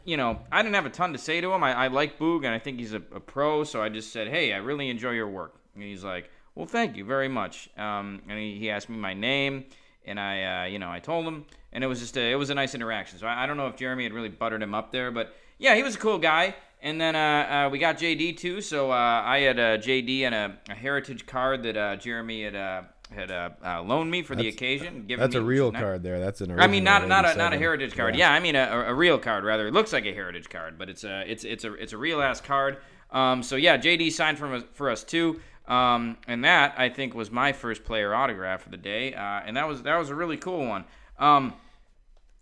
you 0.05 0.17
know, 0.17 0.41
I 0.51 0.63
didn't 0.63 0.75
have 0.75 0.87
a 0.87 0.91
ton 0.91 1.13
to 1.13 1.19
say 1.19 1.41
to 1.41 1.53
him. 1.53 1.63
I, 1.63 1.75
I 1.75 1.87
like 1.89 2.19
Boog, 2.19 2.39
and 2.39 2.55
I 2.55 2.59
think 2.59 2.79
he's 2.79 2.95
a, 2.95 3.03
a 3.15 3.21
pro. 3.21 3.65
So 3.65 3.83
I 3.83 3.89
just 3.89 4.13
said, 4.13 4.29
hey, 4.29 4.53
I 4.53 4.59
really 4.59 4.89
enjoy 4.89 5.11
your 5.11 5.29
work. 5.29 5.57
And 5.75 5.85
he's 5.85 6.03
like, 6.03 6.31
well, 6.55 6.67
thank 6.67 6.97
you 6.97 7.05
very 7.05 7.29
much. 7.29 7.69
Um, 7.77 8.23
and 8.29 8.39
he, 8.39 8.59
he 8.59 8.71
asked 8.71 8.89
me 8.89 8.97
my 8.97 9.15
name, 9.15 9.67
and 10.05 10.19
I, 10.19 10.65
uh, 10.65 10.67
you 10.67 10.79
know, 10.79 10.91
I 10.91 11.01
told 11.01 11.27
him, 11.27 11.45
and 11.73 11.85
it 11.85 11.87
was 11.87 12.01
just 12.01 12.17
a, 12.17 12.33
it 12.33 12.37
was 12.37 12.51
a 12.51 12.55
nice 12.55 12.75
interaction. 12.75 13.19
So 13.19 13.27
I, 13.27 13.45
I 13.45 13.47
don't 13.47 13.57
know 13.57 13.67
if 13.67 13.77
Jeremy 13.77 14.05
had 14.05 14.13
really 14.13 14.29
buttered 14.29 14.63
him 14.63 14.75
up 14.75 14.91
there, 14.91 15.11
but 15.11 15.35
yeah, 15.61 15.77
he 15.77 15.83
was 15.85 15.95
a 15.95 15.99
cool 15.99 16.19
guy. 16.19 16.57
And 16.83 16.99
then 16.99 17.15
uh, 17.15 17.67
uh, 17.67 17.71
we 17.71 17.79
got 17.79 17.99
JD 17.99 18.39
too. 18.39 18.61
So 18.63 18.91
uh, 18.91 18.95
I 18.95 19.41
had 19.41 19.59
a 19.59 19.79
JD 19.79 20.23
and 20.23 20.35
a, 20.35 20.59
a 20.71 20.75
heritage 20.75 21.27
card 21.27 21.63
that 21.65 21.77
uh, 21.77 21.97
Jeremy 21.97 22.43
had 22.43 22.57
uh, 22.57 22.83
had 23.15 23.31
uh, 23.31 23.51
uh, 23.65 23.83
loaned 23.83 24.11
me 24.11 24.23
for 24.23 24.35
the 24.35 24.49
occasion. 24.49 25.07
That's 25.07 25.35
a 25.35 25.43
real 25.43 25.71
nice. 25.71 25.83
card 25.83 26.03
there. 26.03 26.19
That's 26.19 26.41
an 26.41 26.59
I 26.59 26.67
mean, 26.67 26.83
not 26.83 27.07
not 27.07 27.27
a 27.27 27.37
not 27.37 27.53
a 27.53 27.59
heritage 27.59 27.95
card. 27.95 28.17
Yeah, 28.17 28.33
I 28.33 28.41
mean 28.41 28.57
a, 28.57 28.85
a 28.87 28.95
real 28.95 29.19
card 29.19 29.45
rather. 29.45 29.67
It 29.67 29.75
looks 29.75 29.93
like 29.93 30.07
a 30.07 30.15
heritage 30.15 30.49
card, 30.49 30.79
but 30.79 30.89
it's 30.89 31.05
a 31.05 31.31
it's 31.31 31.45
it's 31.45 31.65
a 31.65 31.75
it's 31.75 31.93
a 31.93 31.99
real 31.99 32.23
ass 32.23 32.41
card. 32.41 32.79
Um, 33.11 33.43
so 33.43 33.57
yeah, 33.57 33.77
JD 33.77 34.13
signed 34.13 34.39
for 34.39 34.55
us, 34.55 34.63
for 34.73 34.91
us 34.91 35.05
too. 35.05 35.41
Um, 35.69 36.17
and 36.27 36.45
that 36.45 36.75
I 36.79 36.89
think 36.89 37.15
was 37.15 37.31
my 37.31 37.53
first 37.53 37.85
player 37.85 38.15
autograph 38.15 38.65
of 38.65 38.71
the 38.71 38.79
day, 38.79 39.13
uh, 39.13 39.43
and 39.45 39.57
that 39.57 39.69
was 39.69 39.83
that 39.83 39.99
was 39.99 40.09
a 40.09 40.15
really 40.15 40.39
cool 40.39 40.67
one. 40.67 40.85
Um, 41.19 41.53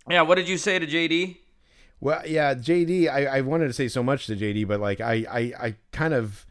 yeah, 0.09 0.21
what 0.21 0.35
did 0.35 0.47
you 0.47 0.57
say 0.57 0.79
to 0.79 0.87
JD? 0.87 1.37
Well, 2.01 2.21
yeah, 2.25 2.53
JD. 2.53 3.09
I, 3.09 3.25
I 3.25 3.41
wanted 3.41 3.67
to 3.67 3.73
say 3.73 3.87
so 3.87 4.01
much 4.01 4.27
to 4.27 4.35
JD, 4.35 4.67
but 4.67 4.79
like 4.79 5.01
I, 5.01 5.25
I, 5.29 5.39
I 5.67 5.75
kind 5.91 6.13
of, 6.13 6.45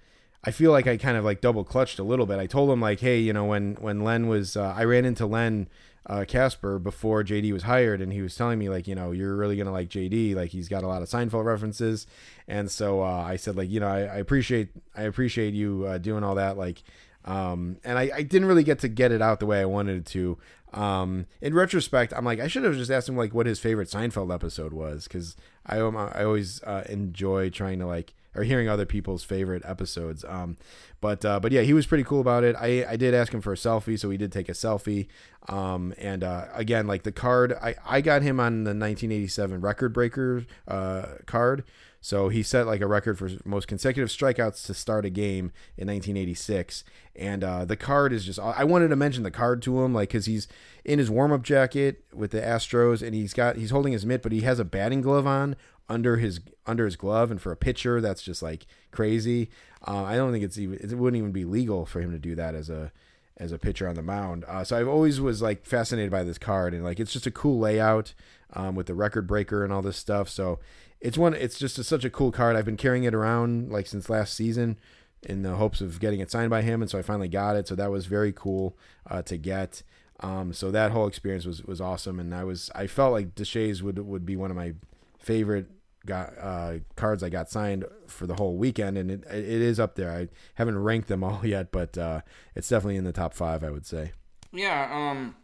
I 0.44 0.50
feel 0.50 0.72
like 0.72 0.86
I 0.86 0.96
kind 0.96 1.16
of 1.16 1.24
like 1.24 1.40
double 1.40 1.64
clutched 1.64 1.98
a 1.98 2.02
little 2.02 2.26
bit. 2.26 2.38
I 2.38 2.46
told 2.46 2.70
him 2.70 2.80
like, 2.80 3.00
hey, 3.00 3.18
you 3.18 3.32
know, 3.32 3.46
when 3.46 3.74
when 3.80 4.04
Len 4.04 4.28
was, 4.28 4.56
uh, 4.56 4.74
I 4.76 4.84
ran 4.84 5.04
into 5.04 5.26
Len 5.26 5.68
uh, 6.06 6.24
Kasper 6.26 6.78
before 6.78 7.22
JD 7.22 7.52
was 7.52 7.64
hired, 7.64 8.00
and 8.00 8.12
he 8.12 8.22
was 8.22 8.34
telling 8.34 8.58
me 8.58 8.68
like, 8.68 8.86
you 8.86 8.94
know, 8.94 9.10
you're 9.10 9.36
really 9.36 9.56
gonna 9.56 9.72
like 9.72 9.88
JD. 9.88 10.34
Like 10.34 10.50
he's 10.50 10.68
got 10.68 10.82
a 10.82 10.86
lot 10.86 11.02
of 11.02 11.08
Seinfeld 11.08 11.44
references, 11.44 12.06
and 12.46 12.70
so 12.70 13.02
uh, 13.02 13.22
I 13.22 13.36
said 13.36 13.56
like, 13.56 13.70
you 13.70 13.80
know, 13.80 13.88
I, 13.88 14.00
I 14.00 14.16
appreciate 14.16 14.68
I 14.96 15.02
appreciate 15.02 15.54
you 15.54 15.84
uh, 15.86 15.98
doing 15.98 16.24
all 16.24 16.34
that. 16.36 16.56
Like, 16.56 16.82
um, 17.28 17.76
and 17.84 17.98
I, 17.98 18.10
I 18.14 18.22
didn't 18.22 18.48
really 18.48 18.64
get 18.64 18.78
to 18.80 18.88
get 18.88 19.12
it 19.12 19.20
out 19.20 19.38
the 19.38 19.46
way 19.46 19.60
I 19.60 19.66
wanted 19.66 20.06
to. 20.06 20.38
Um, 20.72 21.26
in 21.42 21.52
retrospect, 21.52 22.14
I'm 22.16 22.24
like, 22.24 22.40
I 22.40 22.48
should 22.48 22.64
have 22.64 22.74
just 22.74 22.90
asked 22.90 23.06
him 23.06 23.18
like 23.18 23.34
what 23.34 23.44
his 23.44 23.58
favorite 23.58 23.88
Seinfeld 23.88 24.34
episode 24.34 24.72
was 24.72 25.04
because 25.04 25.36
I 25.66 25.78
um, 25.78 25.94
I 25.96 26.24
always 26.24 26.62
uh, 26.62 26.84
enjoy 26.88 27.50
trying 27.50 27.80
to 27.80 27.86
like 27.86 28.14
or 28.34 28.44
hearing 28.44 28.68
other 28.68 28.86
people's 28.86 29.24
favorite 29.24 29.62
episodes. 29.66 30.24
Um, 30.26 30.56
but 31.02 31.22
uh, 31.22 31.38
but 31.38 31.52
yeah, 31.52 31.62
he 31.62 31.74
was 31.74 31.86
pretty 31.86 32.04
cool 32.04 32.20
about 32.22 32.44
it. 32.44 32.56
I 32.58 32.86
I 32.88 32.96
did 32.96 33.12
ask 33.12 33.32
him 33.32 33.42
for 33.42 33.52
a 33.52 33.56
selfie, 33.56 33.98
so 33.98 34.08
he 34.08 34.16
did 34.16 34.32
take 34.32 34.48
a 34.48 34.52
selfie. 34.52 35.08
Um, 35.50 35.92
and 35.98 36.24
uh, 36.24 36.46
again, 36.54 36.86
like 36.86 37.02
the 37.02 37.12
card, 37.12 37.52
I 37.52 37.74
I 37.86 38.00
got 38.00 38.22
him 38.22 38.40
on 38.40 38.64
the 38.64 38.70
1987 38.70 39.60
record 39.60 39.92
breaker 39.92 40.46
uh 40.66 41.06
card. 41.26 41.64
So 42.08 42.30
he 42.30 42.42
set 42.42 42.66
like 42.66 42.80
a 42.80 42.86
record 42.86 43.18
for 43.18 43.28
most 43.44 43.68
consecutive 43.68 44.08
strikeouts 44.08 44.64
to 44.64 44.72
start 44.72 45.04
a 45.04 45.10
game 45.10 45.52
in 45.76 45.88
1986, 45.88 46.82
and 47.14 47.44
uh, 47.44 47.66
the 47.66 47.76
card 47.76 48.14
is 48.14 48.24
just. 48.24 48.38
I 48.38 48.64
wanted 48.64 48.88
to 48.88 48.96
mention 48.96 49.24
the 49.24 49.30
card 49.30 49.60
to 49.64 49.82
him, 49.82 49.92
like 49.92 50.08
because 50.08 50.24
he's 50.24 50.48
in 50.86 50.98
his 50.98 51.10
warm 51.10 51.32
up 51.32 51.42
jacket 51.42 52.02
with 52.14 52.30
the 52.30 52.40
Astros, 52.40 53.06
and 53.06 53.14
he's 53.14 53.34
got 53.34 53.56
he's 53.56 53.72
holding 53.72 53.92
his 53.92 54.06
mitt, 54.06 54.22
but 54.22 54.32
he 54.32 54.40
has 54.40 54.58
a 54.58 54.64
batting 54.64 55.02
glove 55.02 55.26
on 55.26 55.54
under 55.86 56.16
his 56.16 56.40
under 56.66 56.86
his 56.86 56.96
glove, 56.96 57.30
and 57.30 57.42
for 57.42 57.52
a 57.52 57.56
pitcher, 57.56 58.00
that's 58.00 58.22
just 58.22 58.40
like 58.40 58.64
crazy. 58.90 59.50
Uh, 59.86 60.04
I 60.04 60.16
don't 60.16 60.32
think 60.32 60.44
it's 60.44 60.56
even 60.56 60.78
it 60.78 60.90
wouldn't 60.96 61.18
even 61.18 61.32
be 61.32 61.44
legal 61.44 61.84
for 61.84 62.00
him 62.00 62.12
to 62.12 62.18
do 62.18 62.34
that 62.36 62.54
as 62.54 62.70
a 62.70 62.90
as 63.36 63.52
a 63.52 63.58
pitcher 63.58 63.86
on 63.86 63.96
the 63.96 64.02
mound. 64.02 64.46
Uh, 64.48 64.64
so 64.64 64.78
I've 64.78 64.88
always 64.88 65.20
was 65.20 65.42
like 65.42 65.66
fascinated 65.66 66.10
by 66.10 66.22
this 66.22 66.38
card, 66.38 66.72
and 66.72 66.82
like 66.82 67.00
it's 67.00 67.12
just 67.12 67.26
a 67.26 67.30
cool 67.30 67.58
layout 67.58 68.14
um, 68.54 68.74
with 68.74 68.86
the 68.86 68.94
record 68.94 69.26
breaker 69.26 69.62
and 69.62 69.74
all 69.74 69.82
this 69.82 69.98
stuff. 69.98 70.30
So 70.30 70.58
it's 71.00 71.18
one. 71.18 71.34
It's 71.34 71.58
just 71.58 71.78
a, 71.78 71.84
such 71.84 72.04
a 72.04 72.10
cool 72.10 72.32
card. 72.32 72.56
I've 72.56 72.64
been 72.64 72.76
carrying 72.76 73.04
it 73.04 73.14
around 73.14 73.70
like 73.70 73.86
since 73.86 74.10
last 74.10 74.34
season 74.34 74.78
in 75.22 75.42
the 75.42 75.56
hopes 75.56 75.80
of 75.80 76.00
getting 76.00 76.20
it 76.20 76.30
signed 76.30 76.50
by 76.50 76.62
him, 76.62 76.82
and 76.82 76.90
so 76.90 76.98
I 76.98 77.02
finally 77.02 77.28
got 77.28 77.56
it. 77.56 77.68
So 77.68 77.74
that 77.74 77.90
was 77.90 78.06
very 78.06 78.32
cool 78.32 78.76
uh, 79.08 79.22
to 79.22 79.36
get. 79.36 79.82
Um, 80.20 80.52
so 80.52 80.70
that 80.70 80.90
whole 80.90 81.06
experience 81.06 81.46
was 81.46 81.62
was 81.62 81.80
awesome, 81.80 82.18
and 82.18 82.34
I 82.34 82.44
was 82.44 82.70
I 82.74 82.86
felt 82.86 83.12
like 83.12 83.34
Deshaies 83.34 83.82
would 83.82 83.98
would 83.98 84.26
be 84.26 84.36
one 84.36 84.50
of 84.50 84.56
my 84.56 84.74
favorite 85.18 85.66
got 86.06 86.32
uh, 86.40 86.78
cards 86.96 87.22
I 87.22 87.28
got 87.28 87.50
signed 87.50 87.84
for 88.06 88.26
the 88.26 88.34
whole 88.34 88.56
weekend, 88.56 88.98
and 88.98 89.10
it 89.10 89.24
it 89.30 89.44
is 89.44 89.78
up 89.78 89.94
there. 89.94 90.10
I 90.10 90.28
haven't 90.54 90.78
ranked 90.78 91.08
them 91.08 91.22
all 91.22 91.40
yet, 91.44 91.70
but 91.70 91.96
uh, 91.96 92.22
it's 92.54 92.68
definitely 92.68 92.96
in 92.96 93.04
the 93.04 93.12
top 93.12 93.34
five. 93.34 93.62
I 93.62 93.70
would 93.70 93.86
say. 93.86 94.12
Yeah, 94.52 94.88
um, 94.90 95.36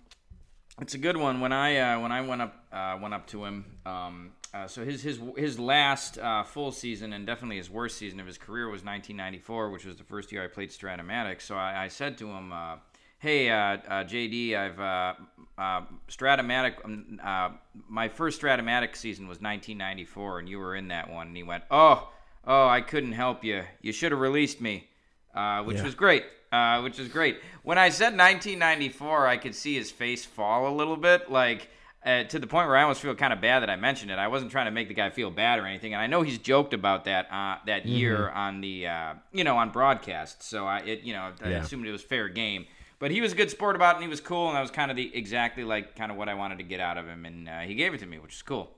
it's 0.80 0.94
a 0.94 0.98
good 0.98 1.16
one. 1.16 1.40
When 1.40 1.52
I 1.52 1.76
uh, 1.76 2.00
when 2.00 2.10
I 2.10 2.22
went 2.22 2.42
up 2.42 2.64
uh, 2.72 2.98
went 3.00 3.14
up 3.14 3.26
to 3.28 3.44
him, 3.44 3.78
um, 3.86 4.32
uh, 4.54 4.66
so 4.68 4.84
his 4.84 5.02
his 5.02 5.18
his 5.36 5.58
last 5.58 6.16
uh, 6.18 6.44
full 6.44 6.70
season 6.72 7.12
and 7.12 7.26
definitely 7.26 7.56
his 7.56 7.68
worst 7.68 7.98
season 7.98 8.20
of 8.20 8.26
his 8.26 8.38
career 8.38 8.66
was 8.66 8.84
1994, 8.84 9.70
which 9.70 9.84
was 9.84 9.96
the 9.96 10.04
first 10.04 10.30
year 10.32 10.44
I 10.44 10.46
played 10.46 10.70
Strat-O-Matic. 10.70 11.42
So 11.42 11.56
I, 11.56 11.84
I 11.84 11.88
said 11.88 12.16
to 12.18 12.28
him, 12.30 12.52
uh, 12.52 12.76
"Hey, 13.18 13.50
uh, 13.50 13.56
uh, 13.56 14.04
JD, 14.04 14.56
I've 14.56 14.78
uh, 14.80 15.14
uh, 15.58 15.82
Strat-O-Matic. 16.08 16.84
Um, 16.84 17.20
uh, 17.22 17.50
my 17.88 18.08
first 18.08 18.40
Strat-O-Matic 18.40 18.94
season 18.96 19.26
was 19.26 19.40
1994, 19.40 20.38
and 20.38 20.48
you 20.48 20.58
were 20.58 20.76
in 20.76 20.88
that 20.88 21.10
one." 21.10 21.26
And 21.28 21.36
he 21.36 21.42
went, 21.42 21.64
"Oh, 21.70 22.08
oh, 22.46 22.68
I 22.68 22.80
couldn't 22.80 23.12
help 23.12 23.42
you. 23.44 23.62
You 23.82 23.92
should 23.92 24.12
have 24.12 24.20
released 24.20 24.60
me." 24.60 24.88
uh, 25.34 25.64
which 25.64 25.78
Yeah. 25.78 25.82
was 25.82 25.96
great. 25.96 26.24
Uh, 26.52 26.80
which 26.82 27.00
is 27.00 27.08
great. 27.08 27.40
When 27.64 27.76
I 27.76 27.88
said 27.88 28.16
1994, 28.16 29.26
I 29.26 29.36
could 29.36 29.52
see 29.54 29.74
his 29.74 29.90
face 29.90 30.24
fall 30.24 30.68
a 30.68 30.74
little 30.74 30.96
bit, 30.96 31.28
like 31.28 31.68
uh, 32.04 32.24
to 32.24 32.38
the 32.38 32.46
point 32.46 32.68
where 32.68 32.76
I 32.76 32.82
almost 32.82 33.00
feel 33.00 33.14
kind 33.14 33.32
of 33.32 33.40
bad 33.40 33.60
that 33.60 33.70
I 33.70 33.76
mentioned 33.76 34.10
it. 34.10 34.18
I 34.18 34.28
wasn't 34.28 34.50
trying 34.50 34.66
to 34.66 34.70
make 34.70 34.88
the 34.88 34.94
guy 34.94 35.10
feel 35.10 35.30
bad 35.30 35.58
or 35.58 35.66
anything, 35.66 35.94
and 35.94 36.02
I 36.02 36.06
know 36.06 36.22
he's 36.22 36.38
joked 36.38 36.74
about 36.74 37.04
that 37.06 37.26
uh, 37.32 37.56
that 37.66 37.86
year 37.86 38.28
on 38.28 38.60
the 38.60 38.86
uh, 38.86 39.14
you 39.32 39.44
know 39.44 39.56
on 39.56 39.70
broadcast. 39.70 40.42
So 40.42 40.66
I 40.66 40.80
it 40.80 41.00
you 41.02 41.12
know 41.14 41.32
I 41.42 41.50
Yeah. 41.50 41.58
assumed 41.60 41.86
it 41.86 41.92
was 41.92 42.02
fair 42.02 42.28
game. 42.28 42.66
But 43.00 43.10
he 43.10 43.20
was 43.20 43.32
a 43.32 43.36
good 43.36 43.50
sport 43.50 43.74
about 43.76 43.94
it, 43.94 43.96
and 43.96 44.04
he 44.04 44.08
was 44.08 44.20
cool, 44.20 44.48
and 44.48 44.56
that 44.56 44.62
was 44.62 44.70
kind 44.70 44.90
of 44.90 44.96
the 44.96 45.14
exactly 45.14 45.64
like 45.64 45.96
kind 45.96 46.10
of 46.12 46.16
what 46.16 46.28
I 46.28 46.34
wanted 46.34 46.58
to 46.58 46.64
get 46.64 46.80
out 46.80 46.96
of 46.96 47.06
him, 47.06 47.26
and 47.26 47.48
uh, 47.48 47.60
he 47.60 47.74
gave 47.74 47.92
it 47.92 47.98
to 48.00 48.06
me, 48.06 48.18
which 48.18 48.34
is 48.34 48.42
cool. 48.42 48.70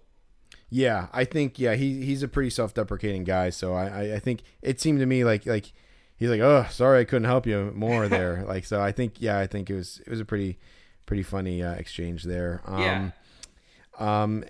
Yeah, 0.70 1.08
I 1.12 1.24
think 1.24 1.58
yeah 1.58 1.74
he 1.74 2.04
he's 2.04 2.22
a 2.22 2.28
pretty 2.28 2.50
self-deprecating 2.50 3.24
guy. 3.24 3.50
So 3.50 3.74
I, 3.74 3.86
I 3.86 4.14
I 4.14 4.18
think 4.18 4.42
it 4.62 4.80
seemed 4.80 4.98
to 5.00 5.06
me 5.06 5.24
like 5.24 5.46
like 5.46 5.72
he's 6.16 6.28
like 6.30 6.40
oh 6.40 6.66
sorry 6.70 7.00
I 7.00 7.04
couldn't 7.04 7.24
help 7.28 7.46
you 7.46 7.72
more 7.74 8.08
there. 8.08 8.44
like 8.48 8.64
so 8.64 8.80
I 8.80 8.92
think 8.92 9.14
yeah 9.20 9.38
I 9.38 9.46
think 9.46 9.70
it 9.70 9.74
was 9.74 10.00
it 10.06 10.10
was 10.10 10.20
a 10.20 10.24
pretty 10.24 10.58
pretty 11.06 11.22
funny 11.22 11.62
uh, 11.62 11.72
exchange 11.72 12.24
there. 12.24 12.60
Um, 12.66 12.80
Yeah. 12.80 13.10
Um, 13.98 14.44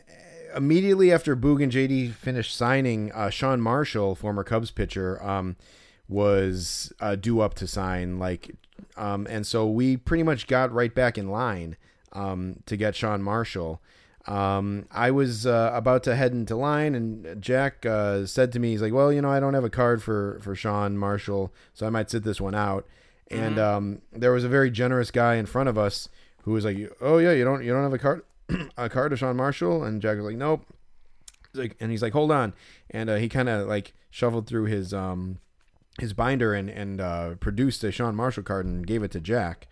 immediately 0.56 1.12
after 1.12 1.36
Boog 1.36 1.62
and 1.62 1.70
JD 1.70 2.12
finished 2.14 2.56
signing, 2.56 3.12
uh, 3.12 3.30
Sean 3.30 3.60
Marshall, 3.60 4.14
former 4.14 4.42
Cubs 4.42 4.70
pitcher, 4.70 5.22
um, 5.22 5.56
was 6.08 6.92
uh, 7.00 7.14
due 7.16 7.40
up 7.40 7.54
to 7.54 7.66
sign. 7.66 8.18
Like, 8.18 8.56
um, 8.96 9.26
and 9.28 9.46
so 9.46 9.66
we 9.68 9.96
pretty 9.96 10.22
much 10.22 10.46
got 10.46 10.72
right 10.72 10.94
back 10.94 11.18
in 11.18 11.28
line 11.28 11.76
um, 12.12 12.62
to 12.66 12.76
get 12.76 12.96
Sean 12.96 13.22
Marshall. 13.22 13.80
Um, 14.26 14.86
I 14.90 15.12
was 15.12 15.46
uh, 15.46 15.70
about 15.72 16.02
to 16.04 16.16
head 16.16 16.32
into 16.32 16.56
line, 16.56 16.96
and 16.96 17.40
Jack 17.40 17.86
uh, 17.86 18.26
said 18.26 18.50
to 18.52 18.58
me, 18.58 18.72
"He's 18.72 18.82
like, 18.82 18.92
well, 18.92 19.12
you 19.12 19.22
know, 19.22 19.30
I 19.30 19.38
don't 19.38 19.54
have 19.54 19.62
a 19.62 19.70
card 19.70 20.02
for 20.02 20.40
for 20.42 20.56
Sean 20.56 20.98
Marshall, 20.98 21.52
so 21.74 21.86
I 21.86 21.90
might 21.90 22.10
sit 22.10 22.24
this 22.24 22.40
one 22.40 22.54
out." 22.54 22.86
And 23.30 23.58
um, 23.58 24.02
there 24.12 24.32
was 24.32 24.42
a 24.44 24.48
very 24.48 24.70
generous 24.70 25.10
guy 25.10 25.34
in 25.36 25.46
front 25.46 25.68
of 25.68 25.76
us 25.78 26.08
who 26.46 26.52
was 26.52 26.64
like, 26.64 26.78
"Oh 27.02 27.18
yeah, 27.18 27.32
you 27.32 27.44
don't 27.44 27.62
you 27.62 27.72
don't 27.74 27.82
have 27.82 27.92
a 27.92 27.98
card 27.98 28.22
a 28.78 28.88
card 28.88 29.12
of 29.12 29.18
Sean 29.18 29.36
Marshall?" 29.36 29.84
And 29.84 30.00
Jack 30.00 30.16
was 30.16 30.24
like, 30.24 30.36
"Nope." 30.36 30.64
He's 31.52 31.60
like, 31.60 31.76
and 31.80 31.90
he's 31.90 32.00
like, 32.02 32.14
"Hold 32.14 32.32
on," 32.32 32.54
and 32.90 33.10
uh, 33.10 33.16
he 33.16 33.28
kind 33.28 33.50
of 33.50 33.68
like 33.68 33.92
shuffled 34.10 34.46
through 34.46 34.64
his 34.64 34.94
um 34.94 35.38
his 36.00 36.14
binder 36.14 36.54
and 36.54 36.70
and 36.70 37.00
uh, 37.00 37.34
produced 37.34 37.84
a 37.84 37.92
Sean 37.92 38.16
Marshall 38.16 38.42
card 38.44 38.64
and 38.64 38.86
gave 38.86 39.02
it 39.02 39.10
to 39.10 39.20
Jack. 39.20 39.68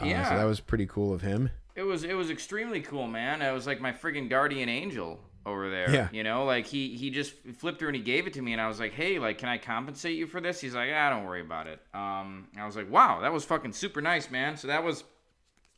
Uh, 0.00 0.04
Yeah. 0.06 0.28
so 0.28 0.36
that 0.36 0.44
was 0.44 0.60
pretty 0.60 0.86
cool 0.86 1.12
of 1.12 1.22
him. 1.22 1.50
It 1.74 1.82
was 1.82 2.04
it 2.04 2.14
was 2.14 2.30
extremely 2.30 2.80
cool, 2.80 3.06
man. 3.08 3.42
It 3.42 3.52
was 3.52 3.66
like 3.66 3.80
my 3.80 3.92
friggin' 3.92 4.28
guardian 4.28 4.68
angel 4.68 5.20
over 5.46 5.70
there. 5.70 5.90
Yeah. 5.90 6.08
You 6.12 6.24
know, 6.24 6.44
like 6.44 6.66
he 6.66 6.96
he 6.96 7.08
just 7.10 7.32
flipped 7.56 7.78
through 7.78 7.88
and 7.88 7.96
he 7.96 8.02
gave 8.02 8.26
it 8.26 8.32
to 8.34 8.42
me, 8.42 8.52
and 8.52 8.60
I 8.60 8.66
was 8.68 8.80
like, 8.80 8.92
hey, 8.92 9.18
like, 9.18 9.38
can 9.38 9.48
I 9.48 9.56
compensate 9.58 10.16
you 10.16 10.26
for 10.26 10.40
this? 10.40 10.60
He's 10.60 10.74
like, 10.74 10.90
ah, 10.92 11.10
don't 11.10 11.24
worry 11.24 11.40
about 11.40 11.68
it. 11.68 11.80
Um, 11.94 12.48
I 12.58 12.66
was 12.66 12.76
like, 12.76 12.90
wow, 12.90 13.20
that 13.20 13.32
was 13.32 13.44
fucking 13.44 13.72
super 13.72 14.00
nice, 14.02 14.30
man. 14.30 14.56
So 14.56 14.66
that 14.66 14.82
was 14.84 15.04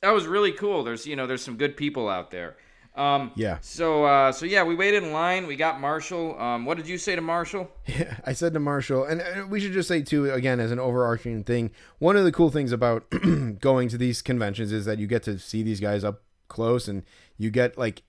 that 0.02 0.12
was 0.12 0.26
really 0.26 0.52
cool. 0.52 0.82
There's 0.82 1.06
you 1.06 1.16
know 1.16 1.26
there's 1.26 1.42
some 1.42 1.56
good 1.56 1.76
people 1.76 2.08
out 2.08 2.30
there. 2.30 2.56
Um, 2.96 3.30
Yeah. 3.36 3.58
So 3.60 4.04
uh, 4.04 4.32
so 4.32 4.46
yeah, 4.46 4.64
we 4.64 4.74
waited 4.74 5.02
in 5.02 5.12
line. 5.12 5.46
We 5.46 5.56
got 5.56 5.80
Marshall. 5.80 6.38
Um, 6.40 6.64
what 6.64 6.76
did 6.76 6.88
you 6.88 6.98
say 6.98 7.14
to 7.14 7.22
Marshall? 7.22 7.70
Yeah, 7.86 8.16
I 8.24 8.32
said 8.32 8.54
to 8.54 8.60
Marshall, 8.60 9.04
and 9.04 9.50
we 9.50 9.60
should 9.60 9.72
just 9.72 9.88
say 9.88 10.02
too, 10.02 10.30
again, 10.30 10.60
as 10.60 10.70
an 10.70 10.78
overarching 10.78 11.44
thing, 11.44 11.70
one 11.98 12.16
of 12.16 12.24
the 12.24 12.32
cool 12.32 12.50
things 12.50 12.72
about 12.72 13.08
going 13.60 13.88
to 13.88 13.98
these 13.98 14.22
conventions 14.22 14.72
is 14.72 14.84
that 14.84 14.98
you 14.98 15.06
get 15.06 15.22
to 15.24 15.38
see 15.38 15.62
these 15.62 15.80
guys 15.80 16.04
up 16.04 16.22
close, 16.48 16.88
and 16.88 17.04
you 17.36 17.50
get 17.50 17.76
like 17.76 18.02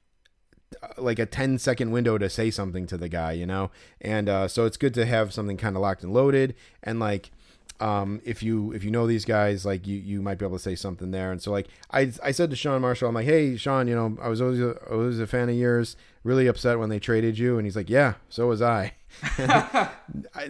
uh, 0.82 0.88
like 0.98 1.20
a 1.20 1.26
10 1.26 1.58
second 1.60 1.92
window 1.92 2.18
to 2.18 2.30
say 2.30 2.50
something 2.52 2.88
to 2.88 2.98
the 2.98 3.10
guy, 3.10 3.34
you 3.34 3.46
know, 3.46 3.72
and 4.00 4.30
uh, 4.30 4.48
so 4.48 4.66
it's 4.66 4.78
good 4.78 4.94
to 4.94 5.06
have 5.06 5.34
something 5.34 5.58
kind 5.58 5.76
of 5.76 5.82
locked 5.82 6.04
and 6.04 6.14
loaded, 6.14 6.56
and 6.82 7.00
like. 7.00 7.32
Um, 7.82 8.22
if 8.24 8.44
you 8.44 8.72
if 8.74 8.84
you 8.84 8.92
know 8.92 9.08
these 9.08 9.26
guys, 9.26 9.66
like 9.66 9.88
you, 9.88 9.98
you 9.98 10.22
might 10.22 10.38
be 10.38 10.46
able 10.46 10.58
to 10.58 10.64
say 10.64 10.76
something 10.76 11.12
there. 11.12 11.32
And 11.32 11.42
so 11.42 11.52
like 11.52 11.68
I 11.92 12.12
I 12.24 12.32
said 12.32 12.50
to 12.52 12.56
Sean 12.56 12.82
Marshall, 12.82 13.10
I'm 13.10 13.16
like, 13.16 13.26
hey 13.26 13.58
Sean, 13.58 13.88
you 13.88 13.96
know 13.96 14.18
I 14.22 14.30
was 14.30 14.42
always 14.42 14.60
a, 14.60 14.76
I 14.90 14.94
was 14.96 15.20
a 15.20 15.28
fan 15.28 15.50
of 15.50 15.56
yours. 15.56 15.96
Really 16.24 16.46
upset 16.46 16.78
when 16.78 16.90
they 16.90 17.00
traded 17.00 17.40
you, 17.40 17.58
and 17.58 17.66
he's 17.66 17.76
like, 17.76 17.90
yeah, 17.90 18.14
so 18.30 18.48
was 18.48 18.62
I. 18.62 18.94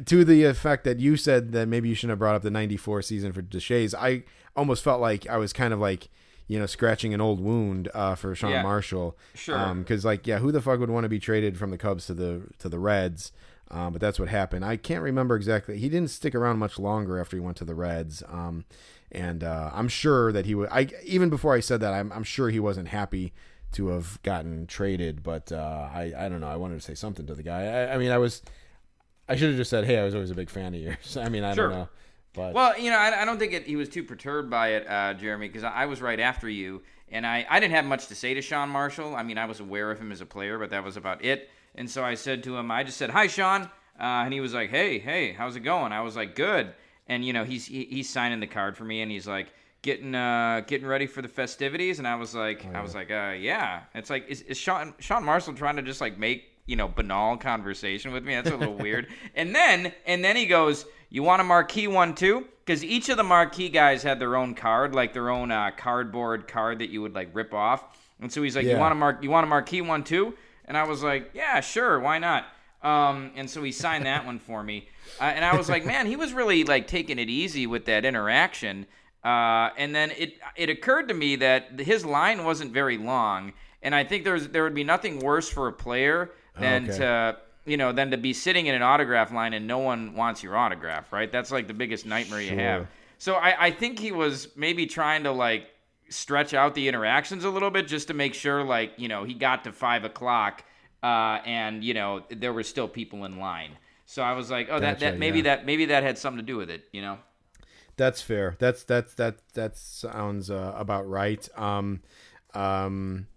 to 0.06 0.24
the 0.26 0.44
effect 0.44 0.84
that 0.84 1.00
you 1.00 1.16
said 1.18 1.52
that 1.54 1.68
maybe 1.68 1.90
you 1.90 1.96
shouldn't 1.96 2.12
have 2.12 2.20
brought 2.20 2.36
up 2.36 2.42
the 2.42 2.52
94 2.52 3.02
season 3.04 3.32
for 3.32 3.42
Deshaies. 3.42 3.94
I 3.98 4.24
almost 4.56 4.84
felt 4.84 5.02
like 5.02 5.28
I 5.28 5.38
was 5.38 5.54
kind 5.54 5.74
of 5.74 5.80
like, 5.80 6.10
you 6.48 6.60
know, 6.60 6.66
scratching 6.66 7.14
an 7.14 7.22
old 7.22 7.40
wound 7.40 7.90
uh, 7.94 8.16
for 8.16 8.36
Sean 8.36 8.52
Yeah. 8.52 8.64
Marshall. 8.64 9.18
Sure. 9.34 9.74
Because 9.76 10.04
like, 10.06 10.28
yeah, 10.28 10.40
who 10.40 10.52
the 10.52 10.62
fuck 10.62 10.80
would 10.80 10.90
want 10.90 11.06
to 11.06 11.10
be 11.10 11.20
traded 11.20 11.58
from 11.58 11.72
the 11.72 11.78
Cubs 11.78 12.06
to 12.08 12.14
the 12.14 12.42
to 12.60 12.68
the 12.70 12.80
Reds? 12.80 13.32
Um, 13.72 13.94
but 13.94 14.02
that's 14.02 14.20
what 14.20 14.28
happened. 14.30 14.66
I 14.66 14.76
can't 14.78 15.02
remember 15.02 15.36
exactly. 15.36 15.78
He 15.80 15.88
didn't 15.90 16.10
stick 16.10 16.36
around 16.36 16.60
much 16.60 16.78
longer 16.78 17.20
after 17.20 17.38
he 17.38 17.42
went 17.42 17.58
to 17.58 17.66
the 17.66 17.74
Reds. 17.74 18.22
Um, 18.28 18.66
and 19.12 19.44
uh, 19.44 19.72
I'm 19.74 19.88
sure 19.88 20.32
that 20.32 20.46
he 20.46 20.54
would. 20.56 20.70
I 20.72 20.90
even 21.06 21.30
before 21.30 21.54
I 21.56 21.62
said 21.62 21.80
that, 21.82 21.94
I'm, 21.94 22.12
I'm 22.12 22.24
sure 22.24 22.50
he 22.50 22.60
wasn't 22.60 22.90
happy 22.90 23.34
to 23.74 23.88
have 23.88 24.22
gotten 24.24 24.68
traded. 24.68 25.24
But 25.24 25.52
uh, 25.52 25.90
I 25.94 26.14
I 26.18 26.30
don't 26.30 26.42
know. 26.42 26.48
I 26.50 26.56
wanted 26.58 26.76
to 26.76 26.82
say 26.82 26.96
something 26.96 27.26
to 27.28 27.34
the 27.34 27.44
guy. 27.44 27.64
I, 27.66 27.96
I 27.96 27.98
mean, 27.98 28.12
I 28.12 28.18
was. 28.18 28.42
I 29.30 29.36
should 29.36 29.50
have 29.50 29.58
just 29.58 29.70
said, 29.70 29.86
"Hey, 29.86 29.98
I 30.00 30.04
was 30.04 30.14
always 30.16 30.32
a 30.32 30.36
big 30.36 30.50
fan 30.50 30.74
of 30.74 30.82
yours." 30.82 31.16
I 31.18 31.30
mean, 31.30 31.44
I 31.44 31.54
Sure. 31.56 31.70
don't 31.70 31.78
know, 31.80 31.90
but 32.34 32.54
Well, 32.54 32.78
you 32.78 32.90
know, 32.92 32.98
I, 32.98 33.22
I 33.22 33.26
don't 33.26 33.38
think 33.40 33.54
it, 33.54 33.64
he 33.66 33.78
was 33.78 33.88
too 33.88 34.04
perturbed 34.04 34.50
by 34.50 34.70
it, 34.74 34.88
uh, 34.90 35.14
Jeremy, 35.14 35.48
because 35.48 35.64
I, 35.64 35.72
I 35.72 35.86
was 35.86 36.02
right 36.02 36.20
after 36.20 36.50
you, 36.50 36.82
and 37.10 37.26
I, 37.26 37.46
I 37.50 37.60
didn't 37.62 37.74
have 37.76 37.86
much 37.86 38.08
to 38.08 38.16
say 38.16 38.34
to 38.34 38.42
Sean 38.42 38.68
Marshall. 38.70 39.16
I 39.16 39.24
mean, 39.24 39.38
I 39.38 39.46
was 39.46 39.60
aware 39.62 39.90
of 39.92 40.00
him 40.00 40.12
as 40.12 40.20
a 40.20 40.26
player, 40.26 40.58
but 40.60 40.70
that 40.72 40.84
was 40.84 40.98
about 40.98 41.24
it. 41.24 41.50
And 41.76 41.90
so 41.90 42.04
I 42.04 42.16
said 42.16 42.44
to 42.44 42.58
him, 42.58 42.70
I 42.72 42.84
just 42.84 42.98
said, 42.98 43.10
"Hi, 43.12 43.28
Sean," 43.28 43.64
uh, 43.64 43.70
and 44.00 44.34
he 44.34 44.42
was 44.42 44.54
like, 44.54 44.70
"Hey, 44.70 45.00
hey, 45.00 45.34
how's 45.34 45.56
it 45.56 45.62
going?" 45.62 45.92
I 45.92 46.02
was 46.02 46.16
like, 46.16 46.36
"Good." 46.36 46.74
And 47.08 47.26
you 47.26 47.34
know, 47.34 47.44
he's 47.44 47.66
he, 47.66 47.86
he's 47.86 48.10
signing 48.10 48.40
the 48.40 48.48
card 48.48 48.78
for 48.78 48.84
me, 48.84 49.02
and 49.02 49.12
he's 49.12 49.28
like. 49.28 49.54
Getting 49.84 50.14
uh 50.14 50.62
getting 50.68 50.86
ready 50.86 51.08
for 51.08 51.24
the 51.24 51.28
festivities, 51.28 51.98
and 51.98 52.08
I 52.08 52.14
was 52.14 52.36
like 52.36 52.64
I 52.72 52.84
was 52.84 52.94
like 52.94 53.10
uh 53.10 53.34
yeah. 53.36 53.82
It's 53.96 54.12
like 54.12 54.30
is, 54.30 54.42
is 54.44 54.56
Sean 54.56 54.94
Sean 55.00 55.24
Marshall 55.24 55.56
trying 55.56 55.76
to 55.78 55.82
just 55.82 56.02
like 56.02 56.20
make 56.20 56.44
you 56.68 56.76
know 56.76 56.88
banal 56.88 57.36
conversation 57.36 58.12
with 58.12 58.24
me? 58.24 58.36
That's 58.36 58.52
a 58.52 58.58
little 58.58 58.76
weird. 58.76 59.08
And 59.36 59.56
then 59.56 59.92
and 60.06 60.24
then 60.24 60.36
he 60.36 60.46
goes, 60.46 60.86
"You 61.10 61.24
want 61.24 61.42
a 61.42 61.44
marquee 61.44 61.88
one 61.88 62.14
too?" 62.14 62.46
Because 62.64 62.84
each 62.84 63.10
of 63.10 63.18
the 63.18 63.24
marquee 63.24 63.70
guys 63.70 64.04
had 64.04 64.20
their 64.20 64.36
own 64.36 64.54
card, 64.54 64.94
like 64.94 65.14
their 65.14 65.32
own 65.32 65.50
uh, 65.50 65.72
cardboard 65.76 66.48
card 66.48 66.78
that 66.78 66.92
you 66.92 67.02
would 67.02 67.16
like 67.16 67.30
rip 67.34 67.52
off. 67.52 67.84
And 68.20 68.32
so 68.32 68.44
he's 68.44 68.56
like, 68.56 68.66
"You 68.66 68.78
want 68.78 68.92
a 68.92 68.96
mark? 68.96 69.24
You 69.24 69.32
want 69.32 69.46
a 69.46 69.50
marquee 69.50 69.82
one 69.82 70.04
too?" 70.04 70.36
And 70.72 70.78
I 70.78 70.84
was 70.84 71.04
like, 71.04 71.32
"Yeah, 71.34 71.60
sure, 71.60 72.00
why 72.00 72.18
not?" 72.18 72.46
Um, 72.82 73.32
and 73.36 73.50
so 73.50 73.62
he 73.62 73.74
signed 73.74 74.06
that 74.06 74.26
one 74.26 74.40
for 74.40 74.64
me, 74.64 74.88
uh, 75.20 75.26
and 75.26 75.44
I 75.44 75.58
was 75.58 75.68
like, 75.68 75.84
"Man, 75.86 76.08
he 76.08 76.16
was 76.16 76.32
really 76.32 76.64
like 76.64 76.88
taking 76.88 77.20
it 77.20 77.30
easy 77.30 77.68
with 77.68 77.84
that 77.88 78.06
interaction." 78.06 78.86
Uh, 79.22 79.72
and 79.78 79.94
then 79.94 80.12
it 80.12 80.40
it 80.56 80.70
occurred 80.70 81.10
to 81.10 81.14
me 81.14 81.36
that 81.36 81.78
his 81.82 82.06
line 82.06 82.46
wasn't 82.46 82.72
very 82.72 82.98
long, 82.98 83.52
and 83.84 83.94
I 83.94 84.06
think 84.06 84.24
there's 84.24 84.48
there 84.48 84.64
would 84.64 84.74
be 84.74 84.86
nothing 84.86 85.20
worse 85.20 85.50
for 85.50 85.68
a 85.68 85.74
player 85.74 86.32
than 86.58 86.86
okay. 86.86 87.00
to 87.00 87.38
you 87.66 87.76
know 87.76 87.92
than 87.92 88.10
to 88.12 88.18
be 88.18 88.32
sitting 88.32 88.68
in 88.68 88.74
an 88.74 88.82
autograph 88.82 89.34
line 89.34 89.52
and 89.52 89.68
no 89.68 89.80
one 89.80 90.16
wants 90.16 90.42
your 90.42 90.56
autograph, 90.56 91.12
right? 91.12 91.30
That's 91.30 91.52
like 91.52 91.68
the 91.68 91.74
biggest 91.74 92.06
nightmare 92.06 92.40
you 92.40 92.58
have. 92.58 92.88
So 93.18 93.36
I, 93.36 93.66
I 93.66 93.72
think 93.72 94.00
he 94.00 94.14
was 94.14 94.48
maybe 94.56 94.86
trying 94.86 95.24
to 95.26 95.34
like 95.34 95.68
stretch 96.12 96.54
out 96.54 96.76
the 96.76 96.88
interactions 96.88 97.44
a 97.44 97.50
little 97.50 97.72
bit 97.72 97.88
just 97.88 98.10
to 98.10 98.14
make 98.14 98.34
sure 98.34 98.64
like 98.64 98.94
you 98.98 99.08
know 99.08 99.24
he 99.24 99.34
got 99.34 99.64
to 99.64 99.72
five 99.72 100.04
o'clock 100.04 100.64
uh, 101.04 101.40
and 101.46 101.84
you 101.84 101.94
know 101.94 102.24
there 102.30 102.54
were 102.54 102.64
still 102.64 102.88
people 102.88 103.26
in 103.26 103.40
line. 103.40 103.78
So 104.06 104.22
I 104.22 104.34
was 104.34 104.52
like, 104.52 104.68
oh, 104.70 104.80
that, 104.80 105.00
Gotcha, 105.00 105.12
that 105.12 105.20
maybe 105.20 105.38
yeah. 105.40 105.44
that 105.56 105.66
maybe 105.66 105.86
that 105.86 106.04
had 106.04 106.18
something 106.18 106.40
to 106.40 106.46
do 106.46 106.58
with 106.58 106.70
it, 106.70 106.84
you 106.92 107.02
know? 107.02 107.18
That's 107.98 108.22
fair. 108.22 108.56
That's 108.60 108.84
that's 108.84 109.14
that 109.16 109.38
that 109.54 109.78
sounds 109.78 110.50
uh, 110.50 110.74
about 110.76 111.08
right. 111.10 111.48
Um, 111.58 112.02
um, 112.54 113.28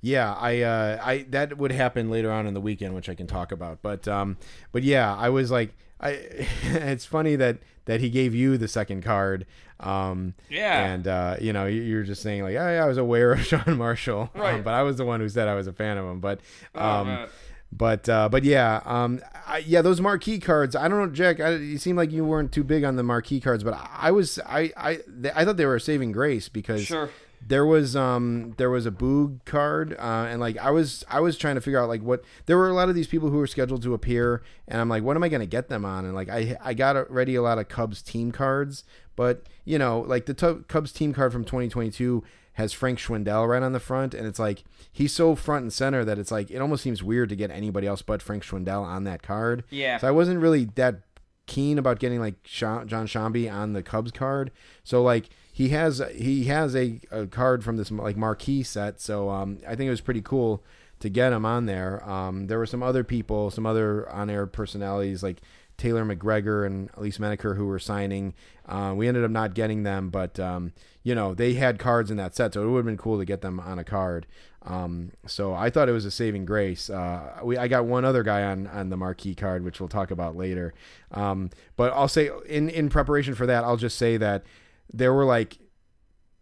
yeah, 0.00 0.34
I 0.34 0.62
uh, 0.62 1.00
I 1.02 1.26
that 1.30 1.58
would 1.58 1.72
happen 1.72 2.10
later 2.10 2.30
on 2.30 2.46
in 2.46 2.54
the 2.54 2.60
weekend, 2.60 2.94
which 2.94 3.08
I 3.08 3.14
can 3.14 3.26
talk 3.26 3.52
about. 3.52 3.82
But 3.82 4.08
um, 4.08 4.36
but 4.72 4.82
yeah, 4.82 5.14
I 5.14 5.28
was 5.28 5.50
like, 5.50 5.76
I. 6.00 6.10
it's 6.62 7.04
funny 7.04 7.36
that 7.36 7.58
that 7.84 8.00
he 8.00 8.10
gave 8.10 8.34
you 8.34 8.58
the 8.58 8.68
second 8.68 9.02
card. 9.02 9.46
Um, 9.80 10.34
Yeah. 10.48 10.86
and 10.86 11.06
uh, 11.06 11.36
you 11.40 11.52
know, 11.52 11.66
you- 11.66 11.82
you're 11.82 12.02
just 12.04 12.22
saying 12.22 12.42
like, 12.42 12.56
oh, 12.56 12.68
yeah, 12.70 12.82
I 12.84 12.86
was 12.88 12.98
aware 12.98 13.32
of 13.32 13.40
Sean 13.46 13.76
Marshall, 13.76 14.30
um, 14.34 14.40
Right. 14.40 14.64
but 14.64 14.74
I 14.74 14.82
was 14.82 14.96
the 14.96 15.04
one 15.04 15.20
who 15.20 15.28
said 15.28 15.48
I 15.48 15.54
was 15.54 15.66
a 15.66 15.72
fan 15.72 15.98
of 15.98 16.04
him. 16.06 16.20
But 16.20 16.40
Oh, 16.74 16.88
um, 17.00 17.06
man. 17.08 17.28
but 17.72 18.08
uh, 18.08 18.28
but 18.30 18.42
yeah, 18.44 18.80
um, 18.86 19.20
I, 19.46 19.58
yeah, 19.58 19.82
those 19.82 20.00
marquee 20.00 20.38
cards. 20.38 20.74
I 20.74 20.88
don't 20.88 20.98
know, 20.98 21.08
Jack. 21.12 21.40
I, 21.40 21.56
you 21.56 21.78
seem 21.78 21.94
like 21.96 22.10
you 22.10 22.24
weren't 22.24 22.52
too 22.52 22.64
big 22.64 22.84
on 22.84 22.96
the 22.96 23.02
marquee 23.02 23.40
cards, 23.40 23.62
but 23.64 23.74
I, 23.74 23.88
I 24.02 24.10
was. 24.12 24.38
I 24.46 24.72
I 24.76 24.94
th- 25.22 25.34
I 25.36 25.44
thought 25.44 25.56
they 25.58 25.66
were 25.66 25.76
a 25.76 25.80
saving 25.80 26.12
grace 26.12 26.48
because 26.48 26.82
Sure. 26.84 27.10
There 27.48 27.64
was 27.64 27.94
um 27.94 28.54
there 28.56 28.70
was 28.70 28.86
a 28.86 28.90
Boog 28.90 29.44
card, 29.44 29.92
uh, 29.98 30.26
and 30.28 30.40
like 30.40 30.58
I 30.58 30.70
was 30.70 31.04
I 31.08 31.20
was 31.20 31.38
trying 31.38 31.54
to 31.54 31.60
figure 31.60 31.78
out 31.80 31.88
like 31.88 32.02
what 32.02 32.24
there 32.46 32.56
were 32.56 32.68
a 32.68 32.74
lot 32.74 32.88
of 32.88 32.94
these 32.94 33.06
people 33.06 33.30
who 33.30 33.38
were 33.38 33.46
scheduled 33.46 33.82
to 33.84 33.94
appear, 33.94 34.42
and 34.66 34.80
I'm 34.80 34.88
like, 34.88 35.02
what 35.02 35.16
am 35.16 35.22
I 35.22 35.28
gonna 35.28 35.46
get 35.46 35.68
them 35.68 35.84
on? 35.84 36.04
And 36.04 36.14
like 36.14 36.28
I 36.28 36.56
I 36.62 36.74
got 36.74 36.96
already 36.96 37.34
a 37.36 37.42
lot 37.42 37.58
of 37.58 37.68
Cubs 37.68 38.02
team 38.02 38.32
cards, 38.32 38.82
but 39.14 39.44
you 39.64 39.78
know 39.78 40.00
like 40.00 40.26
the 40.26 40.34
tu- 40.34 40.64
Cubs 40.66 40.90
team 40.92 41.12
card 41.14 41.32
from 41.32 41.44
2022 41.44 42.24
has 42.54 42.72
Frank 42.72 42.98
Schwindel 42.98 43.46
right 43.46 43.62
on 43.62 43.72
the 43.74 43.80
front, 43.80 44.14
and 44.14 44.26
it's 44.26 44.38
like 44.38 44.64
he's 44.90 45.12
so 45.12 45.34
front 45.36 45.62
and 45.62 45.72
center 45.72 46.04
that 46.04 46.18
it's 46.18 46.30
like 46.30 46.50
it 46.50 46.58
almost 46.58 46.82
seems 46.82 47.02
weird 47.02 47.28
to 47.28 47.36
get 47.36 47.50
anybody 47.50 47.86
else 47.86 48.02
but 48.02 48.22
Frank 48.22 48.42
Schwindel 48.42 48.82
on 48.82 49.04
that 49.04 49.22
card. 49.22 49.62
Yeah. 49.70 49.98
So 49.98 50.08
I 50.08 50.10
wasn't 50.10 50.40
really 50.40 50.64
that 50.76 51.02
keen 51.46 51.78
about 51.78 52.00
getting 52.00 52.18
like 52.18 52.34
Sha- 52.44 52.84
John 52.86 53.06
Sciambi 53.06 53.52
on 53.52 53.72
the 53.72 53.82
Cubs 53.82 54.10
card. 54.10 54.50
So 54.84 55.02
like 55.02 55.28
he 55.56 55.70
has 55.70 56.02
he 56.14 56.44
has 56.44 56.76
a, 56.76 57.00
a 57.10 57.26
card 57.26 57.64
from 57.64 57.78
this 57.78 57.90
like 57.90 58.14
marquee 58.14 58.62
set. 58.62 59.00
So 59.00 59.30
um, 59.30 59.58
I 59.66 59.74
think 59.74 59.88
it 59.88 59.90
was 59.90 60.02
pretty 60.02 60.20
cool 60.20 60.62
to 61.00 61.08
get 61.08 61.32
him 61.32 61.46
on 61.46 61.64
there. 61.64 62.06
Um, 62.06 62.46
there 62.48 62.58
were 62.58 62.66
some 62.66 62.82
other 62.82 63.02
people, 63.02 63.50
some 63.50 63.64
other 63.64 64.06
on 64.10 64.28
air 64.28 64.46
personalities 64.46 65.22
like 65.22 65.40
Taylor 65.78 66.04
McGregor 66.04 66.66
and 66.66 66.90
Elise 66.92 67.18
Menaker 67.18 67.54
who 67.54 67.64
were 67.64 67.78
signing. 67.78 68.34
Uh, 68.66 68.92
we 68.94 69.08
ended 69.08 69.24
up 69.24 69.30
not 69.30 69.54
getting 69.54 69.82
them, 69.82 70.10
but 70.10 70.38
um, 70.38 70.74
you 71.02 71.14
know 71.14 71.32
they 71.32 71.54
had 71.54 71.78
cards 71.78 72.10
in 72.10 72.18
that 72.18 72.36
set, 72.36 72.52
so 72.52 72.62
it 72.62 72.66
would 72.66 72.80
have 72.80 72.84
been 72.84 72.98
cool 72.98 73.18
to 73.18 73.24
get 73.24 73.40
them 73.40 73.58
on 73.58 73.78
a 73.78 73.84
card. 73.84 74.26
Um, 74.60 75.12
so 75.26 75.54
I 75.54 75.70
thought 75.70 75.88
it 75.88 75.92
was 75.92 76.04
a 76.04 76.10
saving 76.10 76.44
grace. 76.44 76.90
Uh, 76.90 77.38
we 77.42 77.56
I 77.56 77.66
got 77.66 77.86
one 77.86 78.04
other 78.04 78.22
guy 78.22 78.42
on 78.42 78.66
on 78.66 78.90
the 78.90 78.98
marquee 78.98 79.34
card, 79.34 79.64
which 79.64 79.80
we'll 79.80 79.88
talk 79.88 80.10
about 80.10 80.36
later. 80.36 80.74
Um, 81.12 81.48
but 81.76 81.94
I'll 81.94 82.08
say 82.08 82.28
in 82.46 82.68
in 82.68 82.90
preparation 82.90 83.34
for 83.34 83.46
that, 83.46 83.64
I'll 83.64 83.78
just 83.78 83.96
say 83.96 84.18
that 84.18 84.44
there 84.92 85.12
were 85.12 85.24
like 85.24 85.58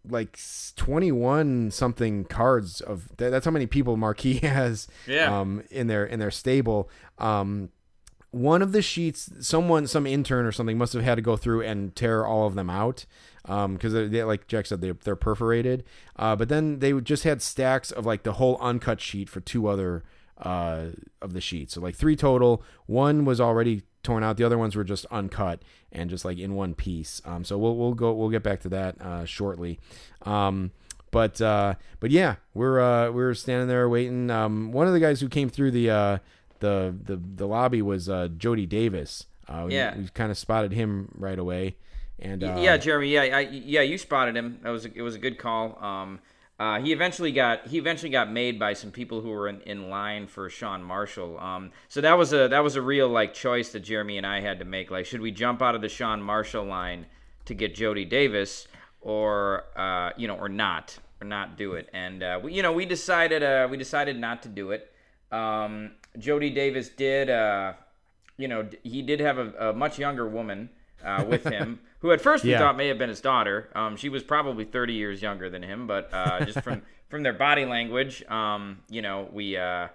like 0.07 0.37
21 0.75 1.71
something 1.71 2.25
cards 2.25 2.79
of 2.81 3.09
that, 3.17 3.29
that's 3.31 3.45
how 3.45 3.51
many 3.51 3.65
people 3.65 3.97
marquee 3.97 4.35
has 4.43 4.87
Yeah. 5.07 5.39
um 5.39 5.63
in 5.71 5.87
their 5.87 6.05
in 6.05 6.19
their 6.19 6.31
stable. 6.31 6.89
Um 7.17 7.69
one 8.31 8.61
of 8.61 8.71
the 8.73 8.81
sheets 8.81 9.29
someone 9.39 9.87
some 9.87 10.05
intern 10.05 10.45
or 10.45 10.51
something 10.51 10.77
must 10.77 10.93
have 10.93 11.03
had 11.03 11.15
to 11.15 11.21
go 11.21 11.37
through 11.37 11.61
and 11.61 11.95
tear 11.95 12.25
all 12.25 12.45
of 12.47 12.53
them 12.55 12.69
out 12.69 13.05
um 13.45 13.73
because 13.75 13.93
they, 13.93 14.07
they 14.07 14.23
like 14.23 14.47
jack 14.47 14.65
said 14.65 14.81
they, 14.81 14.91
they're 14.91 15.15
perforated. 15.15 15.83
Uh 16.17 16.35
but 16.35 16.49
then 16.49 16.79
they 16.79 16.93
just 17.01 17.23
had 17.23 17.41
stacks 17.41 17.91
of 17.91 18.05
like 18.05 18.23
the 18.23 18.33
whole 18.33 18.57
uncut 18.61 19.01
sheet 19.01 19.29
for 19.29 19.39
two 19.39 19.67
other 19.67 20.03
uh 20.37 20.87
of 21.21 21.33
the 21.33 21.41
sheets. 21.41 21.73
So 21.73 21.81
like 21.81 21.95
three 21.95 22.15
total. 22.17 22.61
One 22.85 23.25
was 23.25 23.39
already 23.41 23.83
torn 24.05 24.23
out 24.23 24.37
the 24.37 24.43
other 24.45 24.57
ones 24.57 24.75
were 24.75 24.83
just 24.85 25.05
uncut 25.11 25.61
and 25.91 26.09
just 26.09 26.23
like 26.23 26.37
in 26.37 26.53
one 26.53 26.73
piece 26.73 27.21
um 27.25 27.43
so 27.43 27.57
we'll 27.57 27.75
we'll 27.75 27.93
go 27.93 28.13
we'll 28.13 28.29
get 28.29 28.43
back 28.43 28.61
to 28.61 28.69
that 28.69 28.95
uh 29.01 29.25
shortly 29.25 29.79
um 30.21 30.71
but 31.11 31.41
uh 31.41 31.73
but 31.99 32.11
yeah 32.11 32.35
we're 32.53 32.79
uh 32.79 33.11
we're 33.11 33.33
standing 33.33 33.67
there 33.67 33.89
waiting 33.89 34.29
um 34.29 34.71
one 34.71 34.87
of 34.87 34.93
the 34.93 34.99
guys 34.99 35.19
who 35.19 35.27
came 35.27 35.49
through 35.49 35.71
the 35.71 35.89
uh 35.89 36.17
the 36.59 36.95
the 37.03 37.15
the 37.35 37.47
lobby 37.47 37.81
was 37.81 38.07
uh 38.07 38.29
Jody 38.37 38.65
Davis 38.65 39.25
uh 39.49 39.63
we, 39.67 39.75
Yeah. 39.75 39.97
we 39.97 40.07
kind 40.13 40.31
of 40.31 40.37
spotted 40.37 40.71
him 40.71 41.09
right 41.17 41.37
away 41.39 41.75
and 42.17 42.45
uh, 42.45 42.55
yeah, 42.59 42.77
Jeremy. 42.77 43.09
Yeah, 43.09 43.23
I, 43.23 43.39
yeah, 43.41 43.81
you 43.81 43.97
spotted 43.97 44.37
him. 44.37 44.59
That 44.63 44.69
was 44.69 44.85
a, 44.85 44.93
it 44.97 45.01
was 45.01 45.15
a 45.15 45.19
good 45.19 45.37
call. 45.37 45.77
Um, 45.83 46.19
uh, 46.57 46.79
he 46.79 46.93
eventually 46.93 47.33
got 47.33 47.67
he 47.67 47.77
eventually 47.77 48.09
got 48.09 48.31
made 48.31 48.57
by 48.57 48.73
some 48.73 48.89
people 48.89 49.19
who 49.19 49.29
were 49.29 49.49
in, 49.49 49.59
in 49.61 49.89
line 49.89 50.25
for 50.25 50.49
Sean 50.49 50.81
Marshall. 50.81 51.37
Um, 51.37 51.71
so 51.89 51.99
that 51.99 52.17
was 52.17 52.31
a 52.31 52.47
that 52.47 52.63
was 52.63 52.77
a 52.77 52.81
real 52.81 53.09
like 53.09 53.33
choice 53.33 53.71
that 53.73 53.81
Jeremy 53.81 54.17
and 54.17 54.25
I 54.25 54.39
had 54.39 54.59
to 54.59 54.65
make. 54.65 54.89
Like, 54.89 55.05
should 55.05 55.19
we 55.19 55.31
jump 55.31 55.61
out 55.61 55.75
of 55.75 55.81
the 55.81 55.89
Sean 55.89 56.21
Marshall 56.21 56.63
line 56.63 57.07
to 57.45 57.53
get 57.53 57.75
Jody 57.75 58.05
Davis, 58.05 58.67
or 59.01 59.65
uh, 59.75 60.11
you 60.15 60.29
know, 60.29 60.37
or 60.37 60.47
not, 60.47 60.97
or 61.19 61.27
not 61.27 61.57
do 61.57 61.73
it? 61.73 61.89
And 61.93 62.23
uh, 62.23 62.39
we, 62.41 62.53
you 62.53 62.61
know, 62.61 62.71
we 62.71 62.85
decided 62.85 63.43
uh, 63.43 63.67
we 63.69 63.75
decided 63.75 64.17
not 64.17 64.41
to 64.43 64.49
do 64.49 64.71
it. 64.71 64.93
Um, 65.33 65.91
Jody 66.17 66.51
Davis 66.51 66.87
did. 66.87 67.29
Uh, 67.29 67.73
you 68.37 68.47
know, 68.47 68.67
he 68.83 69.01
did 69.01 69.19
have 69.19 69.37
a, 69.37 69.69
a 69.69 69.73
much 69.73 69.97
younger 69.99 70.27
woman 70.27 70.69
uh, 71.03 71.25
with 71.27 71.45
him, 71.47 71.79
who 71.99 72.11
at 72.11 72.21
first 72.21 72.45
we 72.47 72.51
Yeah. 72.51 72.59
thought 72.59 72.77
may 72.77 72.87
have 72.87 72.97
been 72.97 73.09
his 73.09 73.21
daughter. 73.21 73.69
Um, 73.75 73.95
she 73.97 74.09
was 74.09 74.23
probably 74.23 74.65
30 74.65 74.93
years 74.93 75.21
younger 75.21 75.49
than 75.49 75.63
him, 75.63 75.87
but 75.87 76.13
uh, 76.13 76.41
just 76.41 76.61
from 76.61 76.81
from 77.09 77.23
their 77.23 77.33
body 77.33 77.65
language, 77.65 78.23
um, 78.29 78.79
you 78.89 79.01
know, 79.01 79.29
we 79.31 79.57
uh, 79.57 79.87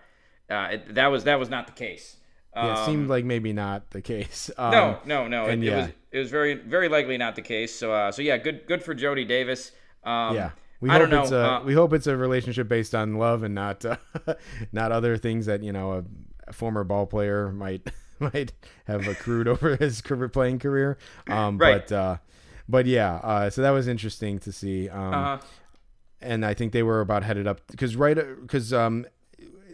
uh, 0.50 0.68
it, 0.72 0.94
that 0.94 1.06
was 1.08 1.24
that 1.24 1.38
was 1.38 1.48
not 1.48 1.66
the 1.66 1.72
case. 1.72 2.16
yeah, 2.60 2.72
it 2.72 2.78
Um, 2.78 2.84
seemed 2.84 3.08
like 3.08 3.24
maybe 3.24 3.52
not 3.52 3.90
the 3.90 4.02
case 4.02 4.50
um, 4.58 4.70
no, 4.70 4.98
no, 5.04 5.28
no. 5.28 5.48
It, 5.48 5.52
and 5.54 5.64
it 5.64 5.66
yeah. 5.68 5.76
was 5.76 5.88
it 6.12 6.18
was 6.18 6.30
very 6.30 6.54
very 6.54 6.88
likely 6.88 7.16
not 7.18 7.36
the 7.36 7.42
case. 7.42 7.74
So 7.74 7.92
uh, 7.92 8.12
so 8.12 8.22
yeah, 8.22 8.36
good 8.38 8.66
good 8.66 8.82
for 8.82 8.94
Jody 8.94 9.24
Davis. 9.24 9.72
Um, 10.04 10.34
yeah 10.34 10.50
we 10.80 10.88
I 10.88 10.94
hope 10.94 10.98
don't 10.98 11.10
know. 11.10 11.22
it's 11.22 11.30
a 11.30 11.38
uh, 11.38 11.62
we 11.64 11.74
hope 11.74 11.92
it's 11.92 12.06
a 12.06 12.16
relationship 12.16 12.68
based 12.68 12.94
on 12.94 13.14
love 13.14 13.42
and 13.42 13.54
not 13.54 13.84
uh, 13.84 13.96
not 14.72 14.92
other 14.92 15.16
things 15.16 15.46
that 15.46 15.62
you 15.62 15.72
know 15.72 15.92
a, 15.92 16.04
a 16.48 16.52
former 16.52 16.84
ball 16.84 17.06
player 17.06 17.52
might 17.52 17.90
might 18.34 18.52
have 18.86 19.06
accrued 19.08 19.48
over 19.48 19.76
his 19.80 20.00
career, 20.00 20.28
playing 20.28 20.58
career 20.58 20.98
um 21.28 21.58
Right. 21.58 21.86
but 21.86 21.92
uh 21.94 22.16
but 22.68 22.86
yeah 22.86 23.14
uh 23.16 23.50
so 23.50 23.62
that 23.62 23.70
was 23.70 23.88
interesting 23.88 24.38
to 24.40 24.52
see 24.52 24.88
um 24.88 25.14
uh, 25.14 25.38
and 26.20 26.44
I 26.44 26.52
think 26.54 26.72
they 26.72 26.82
were 26.82 27.00
about 27.00 27.22
headed 27.22 27.46
up 27.46 27.60
because 27.70 27.96
right 27.96 28.16
because 28.42 28.72
um 28.72 29.06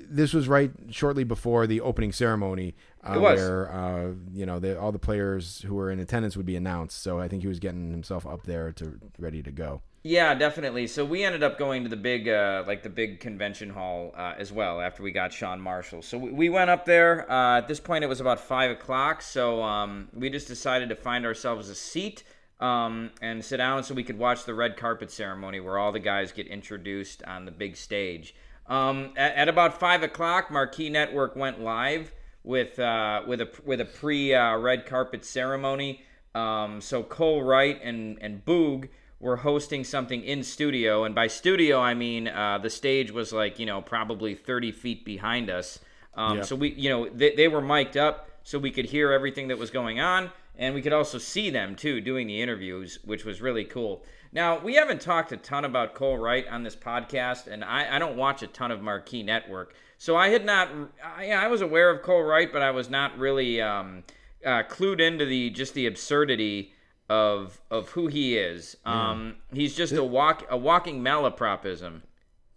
this 0.09 0.33
was 0.33 0.47
right 0.47 0.71
shortly 0.91 1.25
before 1.25 1.67
the 1.67 1.81
opening 1.81 2.13
ceremony 2.13 2.77
uh, 3.03 3.19
where 3.19 3.73
uh, 3.73 4.13
you 4.33 4.47
know 4.47 4.61
the, 4.61 4.79
all 4.81 4.93
the 4.93 4.99
players 5.01 5.63
who 5.63 5.75
were 5.75 5.91
in 5.91 5.99
attendance 5.99 6.37
would 6.37 6.47
be 6.47 6.55
announced. 6.57 7.03
So 7.03 7.19
I 7.19 7.27
think 7.27 7.43
he 7.43 7.49
was 7.49 7.59
getting 7.59 7.91
himself 7.91 8.25
up 8.25 8.45
there 8.45 8.71
to 8.73 9.01
ready 9.19 9.43
to 9.43 9.51
go. 9.51 9.83
Yeah, 10.07 10.37
definitely. 10.37 10.87
So 10.87 11.05
we 11.05 11.25
ended 11.25 11.43
up 11.43 11.59
going 11.59 11.83
to 11.83 11.89
the 11.89 11.97
big, 11.97 12.29
uh, 12.29 12.63
like 12.65 12.85
the 12.85 12.89
big 12.89 13.19
convention 13.19 13.71
hall 13.71 14.15
uh, 14.17 14.35
as 14.39 14.53
well 14.53 14.81
after 14.81 15.03
we 15.03 15.11
got 15.11 15.33
Sean 15.33 15.61
Marshall. 15.61 16.01
So 16.01 16.17
we, 16.17 16.31
we 16.31 16.49
went 16.49 16.71
up 16.71 16.85
there. 16.85 17.29
Uh, 17.29 17.59
at 17.59 17.67
this 17.67 17.81
point, 17.81 18.05
it 18.05 18.07
was 18.07 18.21
about 18.21 18.39
five 18.39 18.71
o'clock. 18.71 19.21
So 19.21 19.61
um, 19.65 20.07
we 20.15 20.31
just 20.31 20.47
decided 20.47 20.91
to 20.91 20.95
find 20.95 21.27
ourselves 21.27 21.69
a 21.71 21.75
seat 21.75 22.23
um, 22.61 23.11
and 23.21 23.45
sit 23.45 23.57
down 23.57 23.83
so 23.83 23.95
we 23.95 24.05
could 24.05 24.17
watch 24.17 24.45
the 24.45 24.55
red 24.55 24.77
carpet 24.77 25.11
ceremony 25.11 25.59
where 25.59 25.77
all 25.77 25.91
the 25.91 25.99
guys 25.99 26.31
get 26.31 26.47
introduced 26.47 27.25
on 27.25 27.45
the 27.45 27.51
big 27.51 27.77
stage. 27.77 28.33
Um, 28.69 29.13
at, 29.17 29.35
at 29.35 29.49
about 29.49 29.81
five 29.81 30.05
o'clock, 30.05 30.53
Marquee 30.53 30.89
Network 30.89 31.35
went 31.35 31.61
live 31.61 32.13
with 32.45 32.79
uh, 32.79 33.23
with 33.27 33.41
a 33.41 33.51
with 33.65 33.81
a 33.81 33.85
pre 33.85 34.33
uh, 34.33 34.57
red 34.57 34.87
carpet 34.87 35.25
ceremony. 35.25 36.03
Um, 36.33 36.81
so 36.81 37.03
Cole 37.03 37.43
Wright 37.43 37.81
and 37.83 38.19
and 38.21 38.45
Boog 38.45 38.89
were 39.21 39.37
hosting 39.37 39.85
something 39.85 40.23
in 40.23 40.43
studio, 40.43 41.05
and 41.05 41.15
by 41.15 41.27
studio 41.27 41.81
I 41.81 41.95
mean 41.95 42.29
uh, 42.29 42.59
the 42.59 42.71
stage 42.71 43.11
was 43.11 43.33
like 43.33 43.59
you 43.59 43.67
know 43.67 43.81
probably 43.81 44.35
30 44.35 44.73
feet 44.73 45.05
behind 45.05 45.51
us. 45.51 45.79
Um, 46.15 46.39
Yeah. 46.39 46.43
So 46.43 46.57
we 46.57 46.73
you 46.73 46.91
know 46.91 47.09
they, 47.09 47.35
they 47.35 47.49
were 47.49 47.61
mic'd 47.61 47.97
up 47.97 48.31
so 48.43 48.59
we 48.59 48.71
could 48.71 48.87
hear 48.87 49.13
everything 49.13 49.49
that 49.49 49.59
was 49.59 49.71
going 49.71 50.01
on, 50.01 50.31
and 50.57 50.75
we 50.75 50.83
could 50.83 50.93
also 50.93 51.19
see 51.19 51.51
them 51.51 51.75
too 51.75 52.01
doing 52.01 52.27
the 52.27 52.41
interviews, 52.41 52.99
which 53.05 53.25
was 53.25 53.41
really 53.41 53.65
cool. 53.65 54.05
Now 54.33 54.59
we 54.59 54.75
haven't 54.75 55.01
talked 55.01 55.33
a 55.33 55.37
ton 55.37 55.65
about 55.65 55.95
Cole 55.95 56.19
Wright 56.19 56.47
on 56.49 56.63
this 56.63 56.77
podcast, 56.77 57.47
and 57.47 57.65
I, 57.65 57.97
I 57.97 57.99
don't 57.99 58.17
watch 58.17 58.43
a 58.43 58.47
ton 58.47 58.71
of 58.71 58.83
Marquee 58.83 59.23
Network, 59.23 59.75
so 59.99 60.17
I 60.17 60.29
had 60.29 60.45
not 60.45 60.69
I, 61.03 61.33
I 61.33 61.49
was 61.49 61.63
aware 61.63 61.91
of 61.91 62.03
Cole 62.03 62.23
Wright, 62.23 62.53
but 62.53 62.63
I 62.63 62.71
was 62.71 62.91
not 62.91 63.19
really 63.19 63.63
um, 63.63 64.05
uh, 64.45 64.63
clued 64.69 65.01
into 65.01 65.25
the 65.25 65.51
just 65.51 65.73
the 65.73 65.87
absurdity 65.87 66.73
of 67.09 67.61
of 67.71 67.91
who 67.91 68.09
he 68.09 68.37
is. 68.37 68.77
Um, 68.85 69.37
he's 69.53 69.75
just 69.75 69.93
a 69.93 70.05
walk 70.05 70.47
a 70.51 70.57
walking 70.57 71.03
malapropism. 71.03 72.03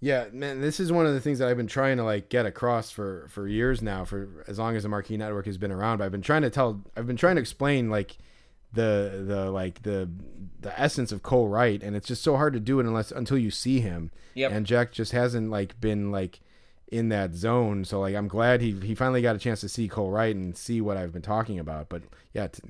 Yeah, 0.01 0.27
man, 0.31 0.61
this 0.61 0.80
is 0.80 0.93
one 0.93 1.05
of 1.05 1.13
the 1.13 1.19
things 1.19 1.39
that 1.39 1.49
I've 1.49 1.57
been 1.57 1.67
trying 1.67 1.97
to 1.97 2.03
like 2.03 2.30
get 2.30 2.45
across 2.45 2.89
for 2.89 3.27
for 3.30 3.47
years 3.47 3.81
now, 3.81 4.05
for 4.05 4.45
as 4.47 4.57
long 4.57 4.76
as 4.76 4.84
the 4.84 4.89
Marquee 4.89 5.17
Network 5.17 5.45
has 5.45 5.57
been 5.57 5.71
around. 5.71 5.97
But 5.97 6.05
I've 6.05 6.11
been 6.11 6.21
trying 6.21 6.43
to 6.43 6.49
tell, 6.49 6.81
I've 6.95 7.05
been 7.05 7.17
trying 7.17 7.35
to 7.35 7.41
explain 7.41 7.89
like 7.89 8.17
the 8.71 9.26
the 9.27 9.51
like 9.51 9.84
the 9.84 10.09
the 10.61 10.80
essence 10.80 11.11
of 11.11 11.21
Cole 11.21 11.49
Wright, 11.49 11.84
and 11.84 11.95
it's 11.95 12.07
just 12.07 12.23
so 12.23 12.38
hard 12.38 12.53
to 12.53 12.59
do 12.61 12.80
it 12.80 12.85
unless 12.85 13.11
until 13.11 13.38
you 13.38 13.51
see 13.51 13.81
him. 13.81 14.11
Yep. 14.35 14.51
And 14.51 14.65
Jack 14.65 14.93
just 14.93 15.11
hasn't 15.11 15.49
like 15.51 15.80
been 15.81 16.11
like 16.11 16.39
in 16.91 17.09
that 17.09 17.35
zone. 17.35 17.84
So 17.84 17.99
like 17.99 18.15
I'm 18.15 18.27
glad 18.27 18.61
he 18.61 18.71
he 18.71 18.95
finally 18.95 19.21
got 19.21 19.35
a 19.35 19.39
chance 19.39 19.59
to 19.61 19.69
see 19.69 19.88
Cole 19.88 20.11
Wright 20.11 20.35
and 20.35 20.55
see 20.55 20.81
what 20.81 20.95
I've 20.97 21.11
been 21.11 21.21
talking 21.21 21.59
about. 21.59 21.89
But 21.89 22.03
yeah, 22.34 22.47
t- 22.47 22.61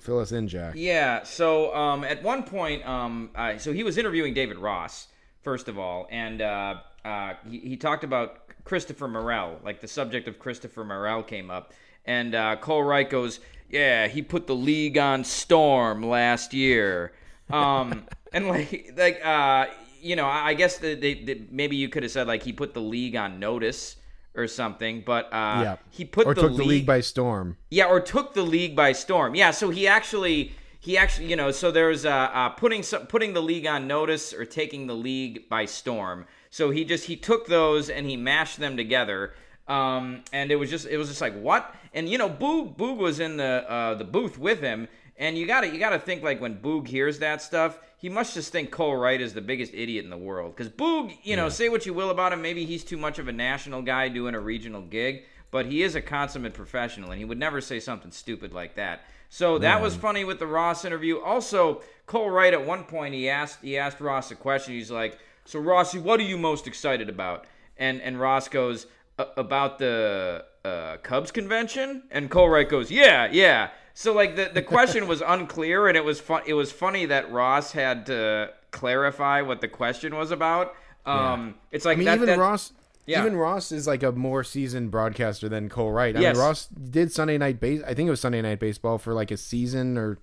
fill 0.00 0.18
us 0.18 0.32
in, 0.32 0.48
Jack. 0.48 0.74
Yeah. 0.76 1.22
So 1.22 1.74
um, 1.74 2.04
at 2.04 2.22
one 2.22 2.42
point, 2.42 2.86
um, 2.86 3.30
uh, 3.34 3.58
so 3.58 3.72
he 3.72 3.82
was 3.82 3.98
interviewing 3.98 4.34
David 4.34 4.58
Ross 4.58 5.08
first 5.42 5.68
of 5.68 5.78
all, 5.78 6.06
and 6.10 6.40
uh, 6.40 6.76
uh, 7.04 7.34
he, 7.48 7.58
he 7.58 7.76
talked 7.76 8.04
about 8.04 8.48
Christopher 8.64 9.08
Morel, 9.08 9.58
like 9.64 9.80
the 9.80 9.88
subject 9.88 10.28
of 10.28 10.38
Christopher 10.38 10.84
Morel 10.84 11.22
came 11.22 11.50
up, 11.50 11.72
and 12.04 12.34
uh, 12.34 12.56
Cole 12.56 12.82
Wright 12.82 13.08
goes, 13.08 13.40
"Yeah, 13.68 14.08
he 14.08 14.22
put 14.22 14.46
the 14.46 14.54
league 14.54 14.98
on 14.98 15.24
storm 15.24 16.02
last 16.02 16.54
year," 16.54 17.12
um, 17.50 18.04
and 18.32 18.48
like 18.48 18.94
like 18.96 19.24
uh, 19.24 19.66
you 20.00 20.16
know, 20.16 20.26
I 20.26 20.48
I 20.48 20.54
guess 20.54 20.78
the, 20.78 21.46
maybe 21.50 21.76
you 21.76 21.88
could 21.88 22.02
have 22.02 22.12
said 22.12 22.26
like 22.26 22.42
he 22.42 22.52
put 22.52 22.74
the 22.74 22.80
league 22.80 23.16
on 23.16 23.38
notice. 23.38 23.96
Or 24.34 24.46
something, 24.46 25.02
but 25.04 25.26
uh, 25.26 25.60
Yeah. 25.62 25.76
he 25.90 26.06
put 26.06 26.26
or 26.26 26.32
the 26.34 26.40
took 26.40 26.50
league 26.52 26.58
the 26.60 26.64
league 26.64 26.86
by 26.86 27.00
storm. 27.00 27.58
yeah, 27.70 27.84
or 27.84 28.00
took 28.00 28.32
the 28.32 28.42
league 28.42 28.74
by 28.74 28.92
storm. 28.92 29.34
Yeah, 29.34 29.50
so 29.50 29.68
he 29.68 29.86
actually 29.86 30.52
he 30.80 30.96
actually 30.96 31.26
you 31.26 31.36
know 31.36 31.50
so 31.50 31.70
there's 31.70 32.06
uh, 32.06 32.30
uh 32.32 32.48
putting 32.48 32.82
some, 32.82 33.06
putting 33.06 33.34
the 33.34 33.42
league 33.42 33.66
on 33.66 33.86
notice 33.86 34.32
or 34.32 34.46
taking 34.46 34.86
the 34.86 34.94
league 34.94 35.50
by 35.50 35.66
storm. 35.66 36.24
So 36.48 36.70
he 36.70 36.82
just 36.84 37.04
he 37.06 37.16
took 37.16 37.46
those 37.46 37.90
and 37.90 38.06
he 38.06 38.16
mashed 38.16 38.58
them 38.58 38.74
together. 38.76 39.34
Um, 39.68 40.24
and 40.32 40.50
it 40.50 40.56
was 40.56 40.70
just 40.70 40.86
it 40.86 40.96
was 40.96 41.08
just 41.08 41.20
like 41.20 41.34
what? 41.38 41.74
And 41.92 42.08
you 42.08 42.16
know, 42.16 42.30
Boog 42.30 42.76
Boog 42.76 42.96
was 42.96 43.20
in 43.20 43.36
the 43.36 43.64
uh, 43.70 43.94
the 43.96 44.04
booth 44.04 44.38
with 44.38 44.60
him, 44.60 44.88
and 45.18 45.36
you 45.36 45.46
gotta 45.46 45.68
you 45.68 45.78
gotta 45.78 45.98
think 45.98 46.22
like 46.22 46.40
when 46.40 46.56
Boog 46.56 46.88
hears 46.88 47.18
that 47.18 47.42
stuff, 47.42 47.78
he 48.02 48.08
must 48.08 48.34
just 48.34 48.50
think 48.50 48.72
Cole 48.72 48.96
Wright 48.96 49.20
is 49.20 49.32
the 49.32 49.40
biggest 49.40 49.72
idiot 49.72 50.02
in 50.04 50.10
the 50.10 50.16
world. 50.16 50.56
Because 50.56 50.68
Boog, 50.68 51.16
you 51.22 51.36
know, 51.36 51.48
say 51.48 51.68
what 51.68 51.86
you 51.86 51.94
will 51.94 52.10
about 52.10 52.32
him, 52.32 52.42
maybe 52.42 52.64
he's 52.64 52.82
too 52.82 52.96
much 52.96 53.20
of 53.20 53.28
a 53.28 53.32
national 53.32 53.80
guy 53.80 54.08
doing 54.08 54.34
a 54.34 54.40
regional 54.40 54.82
gig, 54.82 55.22
but 55.52 55.66
he 55.66 55.84
is 55.84 55.94
a 55.94 56.02
consummate 56.02 56.52
professional, 56.52 57.12
and 57.12 57.20
he 57.20 57.24
would 57.24 57.38
never 57.38 57.60
say 57.60 57.78
something 57.78 58.10
stupid 58.10 58.52
like 58.52 58.74
that. 58.74 59.02
So 59.28 59.56
that 59.58 59.80
was 59.80 59.94
funny 59.94 60.24
with 60.24 60.40
the 60.40 60.48
Ross 60.48 60.84
interview. 60.84 61.20
Also, 61.20 61.80
Cole 62.06 62.28
Wright 62.28 62.52
at 62.52 62.66
one 62.66 62.82
point 62.84 63.14
he 63.14 63.30
asked 63.30 63.62
he 63.62 63.78
asked 63.78 64.00
Ross 64.00 64.32
a 64.32 64.34
question. 64.34 64.74
He's 64.74 64.90
like, 64.90 65.18
"So 65.44 65.60
Rossi, 65.60 65.98
what 66.00 66.18
are 66.18 66.24
you 66.24 66.36
most 66.36 66.66
excited 66.66 67.08
about?" 67.08 67.46
And 67.78 68.02
and 68.02 68.20
Ross 68.20 68.48
goes, 68.48 68.88
"About 69.16 69.78
the 69.78 70.44
uh, 70.64 70.96
Cubs 70.98 71.30
convention." 71.30 72.02
And 72.10 72.30
Cole 72.30 72.48
Wright 72.48 72.68
goes, 72.68 72.90
"Yeah, 72.90 73.28
yeah." 73.30 73.70
So 73.94 74.12
like 74.14 74.36
the 74.36 74.50
the 74.52 74.62
question 74.62 75.06
was 75.06 75.20
unclear, 75.20 75.88
and 75.88 75.96
it 75.96 76.04
was 76.04 76.20
fun. 76.20 76.42
It 76.46 76.54
was 76.54 76.72
funny 76.72 77.06
that 77.06 77.30
Ross 77.30 77.72
had 77.72 78.06
to 78.06 78.50
clarify 78.70 79.42
what 79.42 79.60
the 79.60 79.68
question 79.68 80.14
was 80.16 80.30
about. 80.30 80.74
Um, 81.04 81.56
It's 81.70 81.84
like 81.84 81.96
I 81.96 81.98
mean, 81.98 82.06
that, 82.06 82.16
even 82.16 82.26
that- 82.28 82.38
Ross. 82.38 82.72
Yeah. 83.04 83.20
Even 83.22 83.34
Ross 83.34 83.72
is 83.72 83.88
like 83.88 84.04
a 84.04 84.12
more 84.12 84.44
seasoned 84.44 84.92
broadcaster 84.92 85.48
than 85.48 85.68
Cole 85.68 85.90
Wright. 85.90 86.16
I 86.16 86.20
Yes. 86.20 86.36
mean, 86.36 86.44
Ross 86.44 86.66
did 86.68 87.10
Sunday 87.10 87.36
night 87.36 87.58
base. 87.58 87.82
I 87.84 87.94
think 87.94 88.06
it 88.06 88.10
was 88.10 88.20
Sunday 88.20 88.40
night 88.40 88.60
baseball 88.60 88.96
for 88.96 89.12
like 89.12 89.32
a 89.32 89.36
season 89.36 89.98
or 89.98 90.18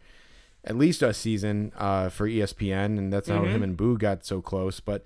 at 0.64 0.78
least 0.78 1.02
a 1.02 1.14
season 1.14 1.74
uh, 1.78 2.08
for 2.08 2.26
ESPN, 2.26 2.98
and 2.98 3.12
that's 3.12 3.28
how 3.28 3.42
Mm-hmm. 3.42 3.52
him 3.56 3.64
and 3.64 3.78
Boog 3.78 4.00
got 4.00 4.26
so 4.26 4.42
close. 4.42 4.80
But 4.80 5.04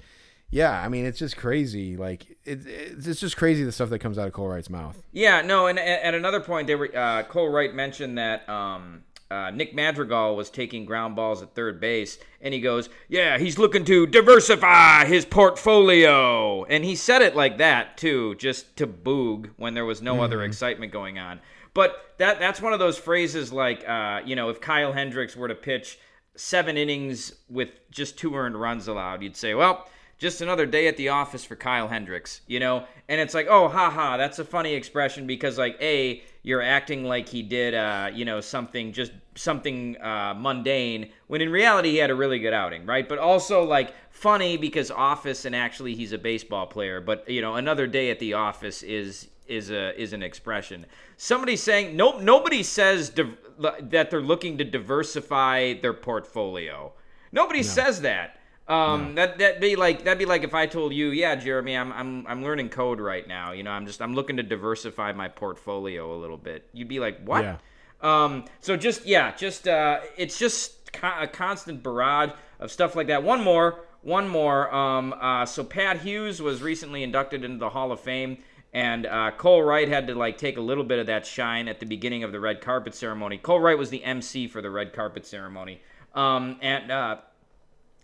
yeah, 0.53 0.79
I 0.79 0.87
mean, 0.87 1.05
it's 1.05 1.17
just 1.17 1.35
crazy. 1.35 1.97
Like 1.97 2.29
it, 2.45 2.65
it's 2.65 3.07
it's 3.07 3.19
just 3.19 3.37
crazy 3.37 3.63
the 3.63 3.71
stuff 3.71 3.89
that 3.89 3.99
comes 3.99 4.19
out 4.19 4.27
of 4.27 4.33
Cole 4.33 4.47
Wright's 4.47 4.69
mouth. 4.69 5.01
Yeah, 5.11 5.41
no, 5.41 5.65
and 5.65 5.79
at 5.79 6.13
another 6.13 6.39
point, 6.39 6.67
they 6.67 6.75
were 6.75 6.95
uh, 6.95 7.23
Cole 7.23 7.49
Wright 7.49 7.73
mentioned 7.73 8.19
that 8.19 8.47
um, 8.47 9.03
uh, 9.31 9.49
Nick 9.49 9.73
Madrigal 9.73 10.35
was 10.35 10.51
taking 10.51 10.85
ground 10.85 11.15
balls 11.15 11.41
at 11.41 11.55
third 11.55 11.81
base, 11.81 12.19
and 12.39 12.53
he 12.53 12.61
goes, 12.61 12.89
"Yeah, 13.09 13.39
he's 13.39 13.57
looking 13.57 13.83
to 13.85 14.05
diversify 14.05 15.05
his 15.05 15.25
portfolio," 15.25 16.65
and 16.65 16.85
he 16.85 16.95
said 16.95 17.23
it 17.23 17.35
like 17.35 17.57
that 17.57 17.97
too, 17.97 18.35
just 18.35 18.77
to 18.77 18.85
boog 18.85 19.49
when 19.57 19.73
there 19.73 19.85
was 19.85 20.03
no 20.03 20.21
other 20.21 20.43
excitement 20.43 20.91
going 20.91 21.17
on. 21.17 21.41
But 21.73 21.95
that 22.19 22.39
that's 22.39 22.61
one 22.61 22.73
of 22.73 22.79
those 22.79 22.99
phrases 22.99 23.51
like, 23.51 23.89
uh, 23.89 24.21
you 24.23 24.35
know, 24.35 24.49
if 24.49 24.61
Kyle 24.61 24.93
Hendricks 24.93 25.35
were 25.35 25.47
to 25.47 25.55
pitch 25.55 25.97
seven 26.35 26.77
innings 26.77 27.33
with 27.49 27.71
just 27.89 28.19
two 28.19 28.35
earned 28.35 28.59
runs 28.59 28.87
allowed, 28.87 29.23
you'd 29.23 29.35
say, 29.35 29.55
well 29.55 29.87
just 30.23 30.39
another 30.41 30.65
day 30.65 30.87
at 30.87 30.95
the 30.95 31.09
office 31.09 31.43
for 31.43 31.57
Kyle 31.57 31.89
Hendricks, 31.89 32.39
you 32.47 32.57
know? 32.57 32.85
And 33.09 33.19
it's 33.19 33.33
like, 33.33 33.47
oh, 33.49 33.67
haha, 33.67 34.15
that's 34.15 34.39
a 34.39 34.45
funny 34.45 34.73
expression 34.73 35.27
because, 35.27 35.57
like, 35.57 35.75
A, 35.81 36.23
you're 36.43 36.61
acting 36.61 37.03
like 37.03 37.27
he 37.27 37.43
did, 37.43 37.73
uh, 37.73 38.09
you 38.11 38.23
know, 38.23 38.39
something 38.39 38.93
just 38.93 39.11
something 39.35 40.01
uh, 40.01 40.33
mundane 40.37 41.11
when 41.27 41.41
in 41.41 41.49
reality 41.49 41.91
he 41.91 41.97
had 41.97 42.09
a 42.09 42.15
really 42.15 42.39
good 42.39 42.53
outing, 42.53 42.85
right? 42.85 43.07
But 43.07 43.19
also, 43.19 43.63
like, 43.63 43.93
funny 44.11 44.55
because 44.55 44.89
office 44.89 45.43
and 45.43 45.53
actually 45.53 45.93
he's 45.93 46.13
a 46.13 46.17
baseball 46.17 46.67
player. 46.67 47.01
But, 47.01 47.29
you 47.29 47.41
know, 47.41 47.55
another 47.55 47.85
day 47.85 48.09
at 48.09 48.19
the 48.19 48.33
office 48.33 48.81
is 48.81 49.27
is 49.45 49.71
a 49.71 50.01
is 50.01 50.13
an 50.13 50.23
expression. 50.23 50.85
Somebody 51.17 51.57
saying 51.57 51.97
nope 51.97 52.21
nobody 52.21 52.63
says 52.63 53.09
div- 53.09 53.37
that 53.59 54.09
they're 54.09 54.21
looking 54.21 54.57
to 54.59 54.63
diversify 54.63 55.73
their 55.81 55.93
portfolio. 55.93 56.93
Nobody 57.33 57.61
says 57.61 57.99
that. 58.01 58.37
Um, 58.67 59.15
that 59.15 59.39
that'd 59.39 59.59
be 59.59 59.75
like 59.75 60.05
that'd 60.05 60.17
be 60.17 60.25
like 60.25 60.43
if 60.43 60.53
I 60.53 60.67
told 60.67 60.93
you, 60.93 61.09
yeah, 61.09 61.35
Jeremy, 61.35 61.75
I'm 61.75 61.91
I'm 61.91 62.25
I'm 62.27 62.43
learning 62.43 62.69
code 62.69 63.01
right 63.01 63.27
now. 63.27 63.51
You 63.51 63.63
know, 63.63 63.71
I'm 63.71 63.85
just 63.85 64.01
I'm 64.01 64.13
looking 64.13 64.37
to 64.37 64.43
diversify 64.43 65.11
my 65.11 65.27
portfolio 65.27 66.15
a 66.15 66.17
little 66.17 66.37
bit. 66.37 66.67
You'd 66.71 66.87
be 66.87 66.99
like, 66.99 67.21
what? 67.25 67.43
Yeah. 67.43 67.57
Um, 68.01 68.45
so 68.61 68.77
just 68.77 69.05
yeah, 69.05 69.35
just 69.35 69.67
uh, 69.67 69.99
it's 70.17 70.39
just 70.39 70.93
co- 70.93 71.21
a 71.21 71.27
constant 71.27 71.83
barrage 71.83 72.31
of 72.59 72.71
stuff 72.71 72.95
like 72.95 73.07
that. 73.07 73.23
One 73.23 73.43
more, 73.43 73.81
one 74.01 74.29
more. 74.29 74.73
Um, 74.73 75.13
uh, 75.19 75.45
so 75.45 75.63
Pat 75.63 76.01
Hughes 76.01 76.41
was 76.41 76.61
recently 76.61 77.03
inducted 77.03 77.43
into 77.43 77.57
the 77.57 77.69
Hall 77.69 77.91
of 77.91 77.99
Fame, 77.99 78.37
and 78.73 79.05
uh, 79.05 79.31
Cole 79.37 79.63
Wright 79.63 79.89
had 79.89 80.07
to 80.07 80.15
like 80.15 80.37
take 80.37 80.55
a 80.55 80.61
little 80.61 80.85
bit 80.85 80.99
of 80.99 81.07
that 81.07 81.25
shine 81.25 81.67
at 81.67 81.81
the 81.81 81.85
beginning 81.85 82.23
of 82.23 82.31
the 82.31 82.39
red 82.39 82.61
carpet 82.61 82.95
ceremony. 82.95 83.37
Cole 83.37 83.59
Wright 83.59 83.77
was 83.77 83.89
the 83.89 84.03
MC 84.05 84.47
for 84.47 84.61
the 84.61 84.69
red 84.69 84.93
carpet 84.93 85.25
ceremony, 85.25 85.81
um, 86.15 86.57
and 86.61 86.91
uh, 86.91 87.17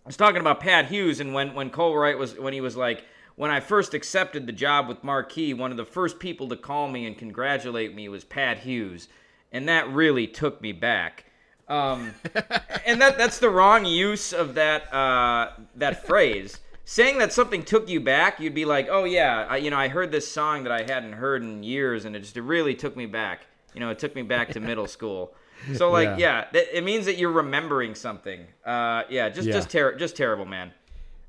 was 0.09 0.17
talking 0.17 0.41
about 0.41 0.59
Pat 0.59 0.87
Hughes, 0.87 1.19
and 1.19 1.33
when 1.33 1.53
when 1.53 1.69
Cole 1.69 1.95
Wright 1.95 2.17
was 2.17 2.37
when 2.37 2.53
he 2.53 2.61
was 2.61 2.75
like. 2.75 3.03
When 3.35 3.51
I 3.51 3.61
first 3.61 3.93
accepted 3.93 4.47
the 4.47 4.51
job 4.51 4.89
with 4.89 5.01
Marquee, 5.01 5.53
one 5.53 5.71
of 5.71 5.77
the 5.77 5.85
first 5.85 6.19
people 6.19 6.49
to 6.49 6.57
call 6.57 6.89
me 6.89 7.05
and 7.05 7.17
congratulate 7.17 7.95
me 7.95 8.09
was 8.09 8.25
Pat 8.25 8.57
Hughes 8.57 9.07
and 9.51 9.67
that 9.67 9.89
really 9.89 10.27
took 10.27 10.61
me 10.61 10.71
back. 10.71 11.25
Um, 11.67 12.13
and 12.85 13.01
that 13.01 13.17
that's 13.17 13.39
the 13.39 13.49
wrong 13.49 13.85
use 13.85 14.33
of 14.33 14.55
that 14.55 14.93
uh, 14.93 15.51
that 15.75 16.05
phrase. 16.05 16.59
Saying 16.85 17.19
that 17.19 17.31
something 17.31 17.63
took 17.63 17.87
you 17.87 17.99
back, 17.99 18.39
you'd 18.39 18.55
be 18.55 18.65
like, 18.65 18.87
"Oh 18.89 19.03
yeah, 19.03 19.45
I, 19.47 19.57
you 19.57 19.69
know, 19.69 19.77
I 19.77 19.87
heard 19.87 20.11
this 20.11 20.27
song 20.27 20.63
that 20.63 20.71
I 20.71 20.81
hadn't 20.81 21.13
heard 21.13 21.43
in 21.43 21.61
years, 21.61 22.05
and 22.05 22.15
it 22.15 22.21
just 22.21 22.37
it 22.37 22.41
really 22.41 22.73
took 22.73 22.95
me 22.95 23.05
back. 23.05 23.45
You 23.73 23.79
know, 23.79 23.91
it 23.91 23.99
took 23.99 24.15
me 24.15 24.23
back 24.23 24.49
to 24.49 24.59
middle 24.59 24.87
school." 24.87 25.33
So 25.75 25.91
like, 25.91 26.17
yeah, 26.19 26.45
Yeah. 26.53 26.61
it 26.73 26.83
means 26.83 27.05
that 27.05 27.17
you're 27.17 27.31
remembering 27.31 27.95
something. 27.95 28.45
Uh, 28.65 29.03
yeah, 29.09 29.29
just 29.29 29.47
Yeah. 29.47 29.53
just 29.53 29.69
ter- 29.69 29.95
just 29.95 30.15
terrible, 30.15 30.45
man. 30.45 30.71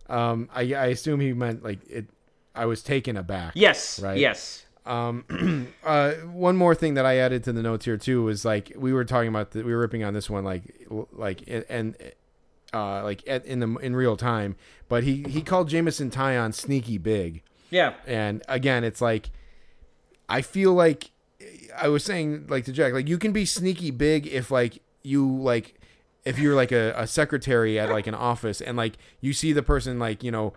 Um, 0.09 0.49
I, 0.55 0.63
I 0.75 0.87
assume 0.87 1.21
he 1.21 1.33
meant 1.33 1.63
like 1.63 1.79
it. 1.89 2.07
I 2.55 2.67
was 2.67 2.83
taken 2.83 3.17
aback. 3.17 3.53
Yes, 3.55 4.01
Right. 4.01 4.19
yes, 4.19 4.67
Um, 4.85 5.25
uh, 5.85 6.13
one 6.33 6.57
more 6.57 6.75
thing 6.75 6.95
that 6.95 7.07
I 7.07 7.17
added 7.19 7.45
to 7.45 7.53
the 7.53 7.63
notes 7.63 7.85
here 7.85 7.97
too 7.97 8.25
was 8.25 8.45
like 8.45 8.73
we 8.77 8.93
were 8.93 9.05
talking 9.05 9.29
about 9.29 9.53
the, 9.53 9.63
we 9.63 9.73
were 9.73 9.81
ripping 9.81 10.03
on 10.03 10.15
this 10.15 10.29
one 10.29 10.43
like 10.45 10.63
like 11.13 11.43
and 11.69 11.95
uh 12.73 13.03
like 13.05 13.23
at, 13.29 13.45
in 13.47 13.61
the 13.61 13.69
in 13.77 13.95
real 13.95 14.17
time, 14.17 14.57
but 14.89 15.05
he 15.05 15.23
he 15.29 15.43
called 15.43 15.69
Jameson 15.69 16.11
Taillon 16.11 16.53
sneaky 16.55 16.99
big, 16.99 17.43
yeah, 17.71 17.95
and 18.07 18.43
again 18.49 18.83
it's 18.85 19.01
like 19.01 19.31
I 20.29 20.41
feel 20.43 20.73
like 20.73 21.11
I 21.77 21.89
was 21.89 22.05
saying 22.05 22.47
like 22.49 22.65
to 22.67 22.73
Jack 22.73 22.93
like 22.93 23.09
you 23.09 23.19
can 23.19 23.33
be 23.33 23.45
sneaky 23.45 23.91
big 23.91 24.27
if 24.27 24.51
like 24.51 24.83
you 25.03 25.27
like 25.27 25.81
if 26.25 26.39
you're 26.39 26.55
like 26.55 26.73
a, 26.73 26.93
a 26.97 27.07
secretary 27.07 27.79
at 27.79 27.89
like 27.91 28.07
an 28.07 28.15
office 28.15 28.61
and 28.61 28.77
like 28.77 28.99
you 29.21 29.33
see 29.33 29.53
the 29.53 29.63
person 29.63 29.99
like 29.99 30.23
you 30.23 30.31
know 30.31 30.53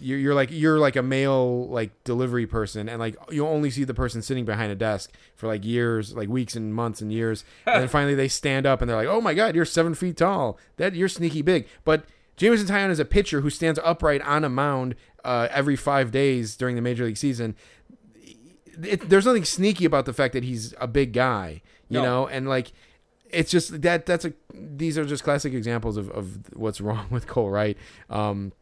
you're, 0.00 0.18
you're 0.18 0.34
like 0.34 0.50
you're 0.50 0.78
like 0.78 0.96
a 0.96 1.02
mail 1.02 1.68
like 1.68 1.90
delivery 2.04 2.46
person 2.46 2.88
and 2.88 2.98
like 2.98 3.16
you 3.30 3.46
only 3.46 3.70
see 3.70 3.84
the 3.84 3.94
person 3.94 4.22
sitting 4.22 4.44
behind 4.44 4.72
a 4.72 4.74
desk 4.74 5.12
for 5.34 5.46
like 5.46 5.64
years 5.64 6.14
like 6.14 6.28
weeks 6.28 6.56
and 6.56 6.74
months 6.74 7.00
and 7.00 7.12
years. 7.12 7.44
And 7.66 7.82
then 7.82 7.88
finally 7.96 8.14
they 8.14 8.28
stand 8.28 8.66
up 8.66 8.80
and 8.80 8.88
they're 8.88 8.96
like 8.96 9.08
oh 9.08 9.20
my 9.20 9.34
god 9.34 9.54
you're 9.54 9.64
seven 9.64 9.94
feet 9.94 10.16
tall. 10.16 10.58
That 10.76 10.94
you're 10.94 11.08
sneaky 11.08 11.42
big. 11.42 11.66
But 11.84 12.04
Jameson 12.36 12.66
Taillon 12.66 12.90
is 12.90 12.98
a 12.98 13.04
pitcher 13.04 13.40
who 13.40 13.48
stands 13.48 13.80
upright 13.82 14.20
on 14.22 14.44
a 14.44 14.50
mound 14.50 14.94
uh, 15.24 15.48
every 15.50 15.74
five 15.74 16.10
days 16.10 16.54
during 16.54 16.76
the 16.76 16.82
major 16.82 17.04
league 17.04 17.16
season 17.16 17.56
it, 18.82 19.08
there's 19.08 19.26
nothing 19.26 19.44
sneaky 19.44 19.84
about 19.84 20.04
the 20.06 20.12
fact 20.12 20.32
that 20.34 20.44
he's 20.44 20.74
a 20.80 20.86
big 20.86 21.12
guy, 21.12 21.62
you 21.88 22.00
No. 22.00 22.02
know, 22.04 22.26
and 22.28 22.48
like 22.48 22.72
it's 23.30 23.50
just 23.50 23.82
that 23.82 24.06
that's 24.06 24.24
a 24.24 24.32
these 24.54 24.96
are 24.96 25.04
just 25.04 25.24
classic 25.24 25.52
examples 25.52 25.96
of, 25.96 26.10
of 26.10 26.54
what's 26.54 26.80
wrong 26.86 27.06
with 27.10 27.26
Cole 27.26 27.50
Wright. 27.50 27.76
Um, 28.10 28.52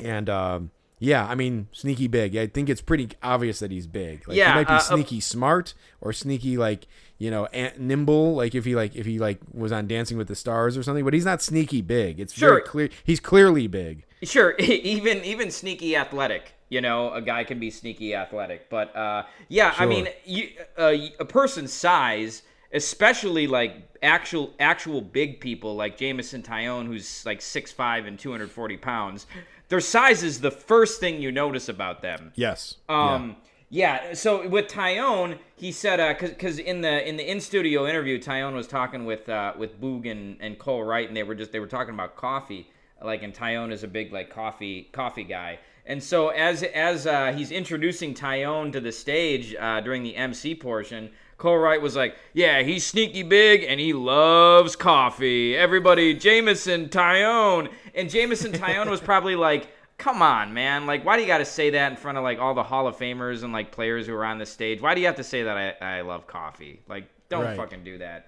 and 0.00 0.28
um, 0.28 0.70
yeah, 0.98 1.26
I 1.26 1.34
mean 1.34 1.68
sneaky 1.72 2.08
big. 2.08 2.36
I 2.36 2.46
think 2.46 2.68
it's 2.68 2.80
pretty 2.80 3.08
obvious 3.22 3.60
that 3.60 3.70
he's 3.70 3.86
big. 3.86 4.26
Like, 4.28 4.36
Yeah, 4.36 4.48
he 4.50 4.54
might 4.56 4.66
be 4.66 4.72
uh, 4.72 4.76
uh, 4.76 4.80
sneaky 4.80 5.20
smart 5.20 5.74
or 6.00 6.12
sneaky 6.12 6.56
like 6.56 6.86
you 7.18 7.30
know 7.30 7.48
nimble. 7.78 8.34
Like 8.34 8.54
if 8.54 8.64
he 8.64 8.74
like 8.74 8.96
if 8.96 9.06
he 9.06 9.18
like 9.18 9.38
was 9.52 9.70
on 9.72 9.86
Dancing 9.86 10.18
with 10.18 10.28
the 10.28 10.34
Stars 10.36 10.76
or 10.76 10.82
something, 10.82 11.04
but 11.04 11.14
he's 11.14 11.24
not 11.24 11.40
sneaky 11.42 11.80
big. 11.82 12.18
It's 12.20 12.32
Sure. 12.34 12.50
very 12.50 12.62
clear. 12.62 12.88
He's 13.04 13.20
clearly 13.20 13.66
big. 13.68 14.04
Sure, 14.24 14.56
even 14.58 15.24
even 15.24 15.50
sneaky 15.52 15.94
athletic. 15.94 16.54
You 16.68 16.80
know, 16.82 17.12
a 17.12 17.22
guy 17.22 17.44
can 17.44 17.58
be 17.58 17.70
sneaky 17.70 18.14
athletic, 18.14 18.68
but 18.68 18.94
uh, 18.94 19.24
yeah, 19.48 19.74
I 19.78 19.86
mean, 19.86 20.08
you, 20.24 20.50
uh, 20.76 20.94
a 21.18 21.24
person's 21.24 21.72
size, 21.72 22.42
especially 22.72 23.46
like 23.46 23.72
actual 24.02 24.52
actual 24.60 25.00
big 25.00 25.40
people 25.40 25.74
like 25.76 25.96
Jameson 25.96 26.42
Taillon, 26.42 26.86
who's 26.86 27.24
like 27.24 27.40
6'5 27.40 28.06
and 28.06 28.18
240 28.18 28.76
pounds, 28.76 29.26
their 29.68 29.80
size 29.80 30.22
is 30.22 30.40
the 30.40 30.50
first 30.50 31.00
thing 31.00 31.20
you 31.22 31.32
notice 31.32 31.68
about 31.68 32.02
them. 32.02 32.32
Yes. 32.34 32.76
Um, 32.88 33.36
yeah. 33.70 34.14
So 34.14 34.46
with 34.48 34.66
Taillon, 34.68 35.38
he 35.56 35.72
said, 35.72 36.00
uh, 36.00 36.14
cause, 36.14 36.30
'cause 36.38 36.58
in 36.58 36.80
the 36.80 37.06
in 37.08 37.16
the 37.16 37.30
in 37.30 37.40
studio 37.40 37.86
interview, 37.86 38.18
Taillon 38.18 38.54
was 38.54 38.66
talking 38.66 39.04
with 39.04 39.28
uh, 39.28 39.52
with 39.58 39.80
Boog 39.80 40.10
and, 40.10 40.36
and 40.40 40.58
Cole 40.58 40.82
Wright, 40.84 41.06
and 41.06 41.16
they 41.16 41.22
were 41.22 41.34
just 41.34 41.52
they 41.52 41.60
were 41.60 41.66
talking 41.66 41.94
about 41.94 42.16
coffee. 42.16 42.70
Like, 43.02 43.22
and 43.22 43.32
Taillon 43.32 43.70
is 43.70 43.84
a 43.84 43.88
big 43.88 44.12
like 44.12 44.30
coffee 44.30 44.88
coffee 44.92 45.24
guy. 45.24 45.58
And 45.88 46.00
so 46.02 46.28
as 46.28 46.62
as 46.62 47.06
uh, 47.06 47.32
he's 47.32 47.50
introducing 47.50 48.14
Taillon 48.14 48.70
to 48.72 48.80
the 48.80 48.92
stage 48.92 49.56
uh, 49.58 49.80
during 49.80 50.02
the 50.04 50.14
MC 50.16 50.54
portion, 50.54 51.10
Cole 51.38 51.56
Wright 51.56 51.80
was 51.80 51.96
like, 51.96 52.16
"Yeah, 52.34 52.62
he's 52.62 52.86
sneaky 52.86 53.22
big 53.22 53.64
and 53.64 53.80
he 53.80 53.92
loves 53.94 54.76
coffee. 54.76 55.56
Everybody, 55.56 56.12
Jameson 56.14 56.90
Taillon." 56.90 57.70
And 57.94 58.10
Jameson 58.10 58.52
Taillon 58.52 58.90
was 58.90 59.00
probably 59.00 59.34
like, 59.48 59.68
"Come 59.96 60.20
on, 60.20 60.52
man! 60.52 60.84
Like, 60.84 61.06
why 61.06 61.16
do 61.16 61.22
you 61.22 61.26
got 61.28 61.38
to 61.38 61.46
say 61.46 61.70
that 61.70 61.90
in 61.90 61.96
front 61.96 62.18
of 62.18 62.22
like 62.22 62.38
all 62.38 62.52
the 62.52 62.62
Hall 62.62 62.86
of 62.86 62.98
Famers 62.98 63.42
and 63.42 63.52
like 63.54 63.72
players 63.72 64.06
who 64.06 64.14
are 64.14 64.26
on 64.26 64.36
the 64.38 64.46
stage? 64.46 64.82
Why 64.82 64.94
do 64.94 65.00
you 65.00 65.06
have 65.06 65.16
to 65.16 65.24
say 65.24 65.42
that 65.44 65.56
I, 65.80 65.98
I 65.98 66.00
love 66.02 66.26
coffee? 66.26 66.82
Like, 66.86 67.08
don't 67.30 67.44
Right. 67.44 67.56
fucking 67.56 67.82
do 67.82 67.96
that." 67.98 68.26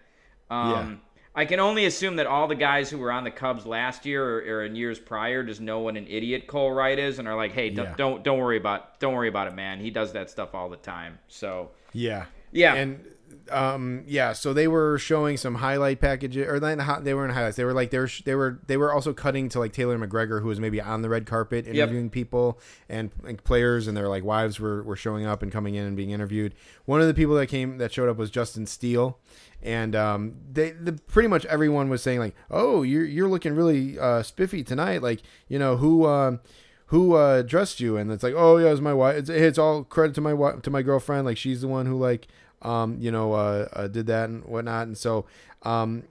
Um, 0.50 1.02
I 1.34 1.44
can 1.44 1.60
only 1.60 1.84
assume 1.86 2.16
that 2.16 2.26
all 2.26 2.48
the 2.48 2.54
guys 2.56 2.90
who 2.90 2.98
were 2.98 3.12
on 3.12 3.22
the 3.24 3.30
Cubs 3.30 3.64
last 3.64 4.04
year 4.04 4.24
or, 4.24 4.58
or 4.58 4.64
in 4.64 4.74
years 4.74 4.98
prior 4.98 5.44
just 5.44 5.60
know 5.60 5.78
what 5.80 5.96
an 5.96 6.06
idiot 6.08 6.46
Cole 6.48 6.72
Wright 6.72 6.98
is 6.98 7.18
and 7.20 7.28
are 7.28 7.36
like, 7.36 7.52
"Hey, 7.52 7.70
don't 7.70 7.86
Yeah. 7.86 7.94
don't, 7.96 8.24
don't 8.24 8.38
worry 8.38 8.56
about 8.56 8.98
don't 8.98 9.14
worry 9.14 9.28
about 9.28 9.46
it, 9.46 9.54
man. 9.54 9.78
He 9.80 9.90
does 9.90 10.12
that 10.12 10.28
stuff 10.30 10.54
all 10.54 10.68
the 10.68 10.76
time." 10.76 11.18
So, 11.28 11.70
Yeah. 11.92 12.24
Yeah. 12.52 12.74
and 12.74 13.04
um 13.48 14.02
yeah 14.06 14.32
so 14.32 14.52
they 14.52 14.66
were 14.66 14.98
showing 14.98 15.36
some 15.36 15.54
highlight 15.56 16.00
packages 16.00 16.46
or 16.48 16.58
then 16.58 16.80
they 17.02 17.14
were 17.14 17.24
in 17.24 17.30
highlights 17.32 17.56
they 17.56 17.64
were 17.64 17.72
like 17.72 17.90
they 17.90 17.98
were 17.98 18.08
sh- 18.08 18.22
they 18.24 18.34
were 18.34 18.58
they 18.66 18.76
were 18.76 18.92
also 18.92 19.12
cutting 19.12 19.48
to 19.48 19.58
like 19.60 19.72
taylor 19.72 19.96
mcgregor 19.98 20.40
who 20.42 20.48
was 20.48 20.58
maybe 20.58 20.80
on 20.80 21.02
the 21.02 21.08
red 21.08 21.26
carpet 21.26 21.66
interviewing 21.66 22.10
people 22.10 22.58
and, 22.88 23.10
and 23.24 23.42
players 23.44 23.86
and 23.86 23.96
their 23.96 24.08
like 24.08 24.24
wives 24.24 24.58
were, 24.58 24.82
were 24.82 24.96
showing 24.96 25.26
up 25.26 25.42
and 25.44 25.52
coming 25.52 25.76
in 25.76 25.84
and 25.86 25.96
being 25.96 26.10
interviewed 26.10 26.54
one 26.86 27.00
of 27.00 27.06
the 27.06 27.14
people 27.14 27.34
that 27.36 27.46
came 27.46 27.78
that 27.78 27.92
showed 27.92 28.08
up 28.08 28.16
was 28.16 28.30
justin 28.30 28.66
steele 28.66 29.18
and 29.62 29.94
um, 29.94 30.34
they 30.52 30.70
the, 30.70 30.92
pretty 30.92 31.28
much 31.28 31.44
everyone 31.46 31.88
was 31.88 32.02
saying 32.02 32.18
like, 32.18 32.34
"Oh, 32.50 32.82
you're 32.82 33.04
you're 33.04 33.28
looking 33.28 33.54
really 33.54 33.98
uh, 33.98 34.22
spiffy 34.22 34.62
tonight." 34.64 35.02
Like, 35.02 35.20
you 35.48 35.58
know 35.58 35.76
who 35.76 36.04
uh, 36.04 36.38
who 36.86 37.14
uh, 37.14 37.42
dressed 37.42 37.80
you? 37.80 37.96
And 37.96 38.10
it's 38.10 38.22
like, 38.22 38.34
"Oh 38.36 38.56
yeah, 38.56 38.68
it's 38.72 38.80
my 38.80 38.94
wife." 38.94 39.16
It's, 39.16 39.28
it's 39.30 39.58
all 39.58 39.84
credit 39.84 40.14
to 40.14 40.20
my 40.20 40.32
wife, 40.34 40.62
to 40.62 40.70
my 40.70 40.82
girlfriend. 40.82 41.26
Like 41.26 41.36
she's 41.36 41.60
the 41.60 41.68
one 41.68 41.86
who 41.86 41.96
like 41.98 42.28
um, 42.62 42.96
you 43.00 43.10
know 43.12 43.32
uh, 43.32 43.68
uh, 43.72 43.88
did 43.88 44.06
that 44.06 44.28
and 44.28 44.44
whatnot. 44.44 44.86
And 44.86 44.96
so 44.98 45.26
um, 45.62 46.04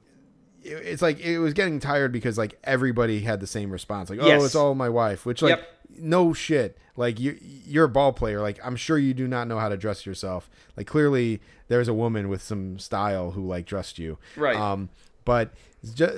it, 0.64 0.70
it's 0.74 1.02
like 1.02 1.20
it 1.20 1.40
was 1.40 1.54
getting 1.54 1.80
tired 1.80 2.12
because 2.12 2.38
like 2.38 2.58
everybody 2.64 3.22
had 3.22 3.40
the 3.40 3.48
same 3.48 3.72
response. 3.72 4.10
Like, 4.10 4.20
"Oh, 4.22 4.28
Yes. 4.28 4.44
it's 4.46 4.56
all 4.56 4.76
my 4.76 4.90
wife," 4.90 5.26
which 5.26 5.42
like 5.42 5.58
Yep. 5.58 5.68
no 6.02 6.34
shit. 6.34 6.78
Like 6.96 7.20
you, 7.20 7.38
you're 7.42 7.86
a 7.86 7.90
ball 7.90 8.12
player. 8.14 8.42
Like 8.42 8.60
I'm 8.64 8.76
sure 8.76 8.98
you 8.98 9.14
do 9.14 9.28
not 9.28 9.48
know 9.48 9.58
how 9.58 9.70
to 9.70 9.78
dress 9.78 10.06
yourself. 10.06 10.50
Like 10.76 10.86
clearly 10.86 11.42
there's 11.70 11.88
a 11.88 11.94
woman 11.94 12.28
with 12.28 12.42
some 12.44 12.78
style 12.78 13.32
who 13.32 13.48
like 13.48 13.66
dressed 13.66 13.98
you. 13.98 14.18
Right. 14.36 14.56
Um, 14.56 14.90
but 15.24 15.54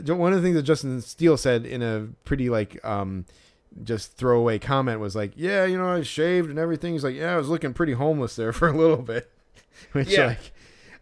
one 0.08 0.34
of 0.34 0.42
the 0.42 0.46
things 0.46 0.56
that 0.56 0.64
Justin 0.64 1.00
Steele 1.02 1.38
said 1.38 1.66
in 1.66 1.82
a 1.84 2.08
pretty 2.26 2.50
like 2.50 2.84
um, 2.84 3.26
just 3.84 4.18
throwaway 4.18 4.58
comment 4.58 5.00
was 5.00 5.16
like, 5.16 5.34
yeah, 5.36 5.66
you 5.66 5.78
know, 5.78 5.90
I 5.90 6.02
shaved 6.02 6.50
and 6.50 6.58
everything. 6.58 6.94
He's 6.94 7.04
like, 7.04 7.16
yeah, 7.16 7.34
I 7.34 7.38
was 7.38 7.50
looking 7.50 7.74
pretty 7.74 7.94
homeless 7.94 8.36
there 8.36 8.52
for 8.54 8.68
a 8.68 8.76
little 8.76 9.04
bit, 9.04 9.30
which 9.92 10.10
Yeah. 10.10 10.28
like. 10.28 10.52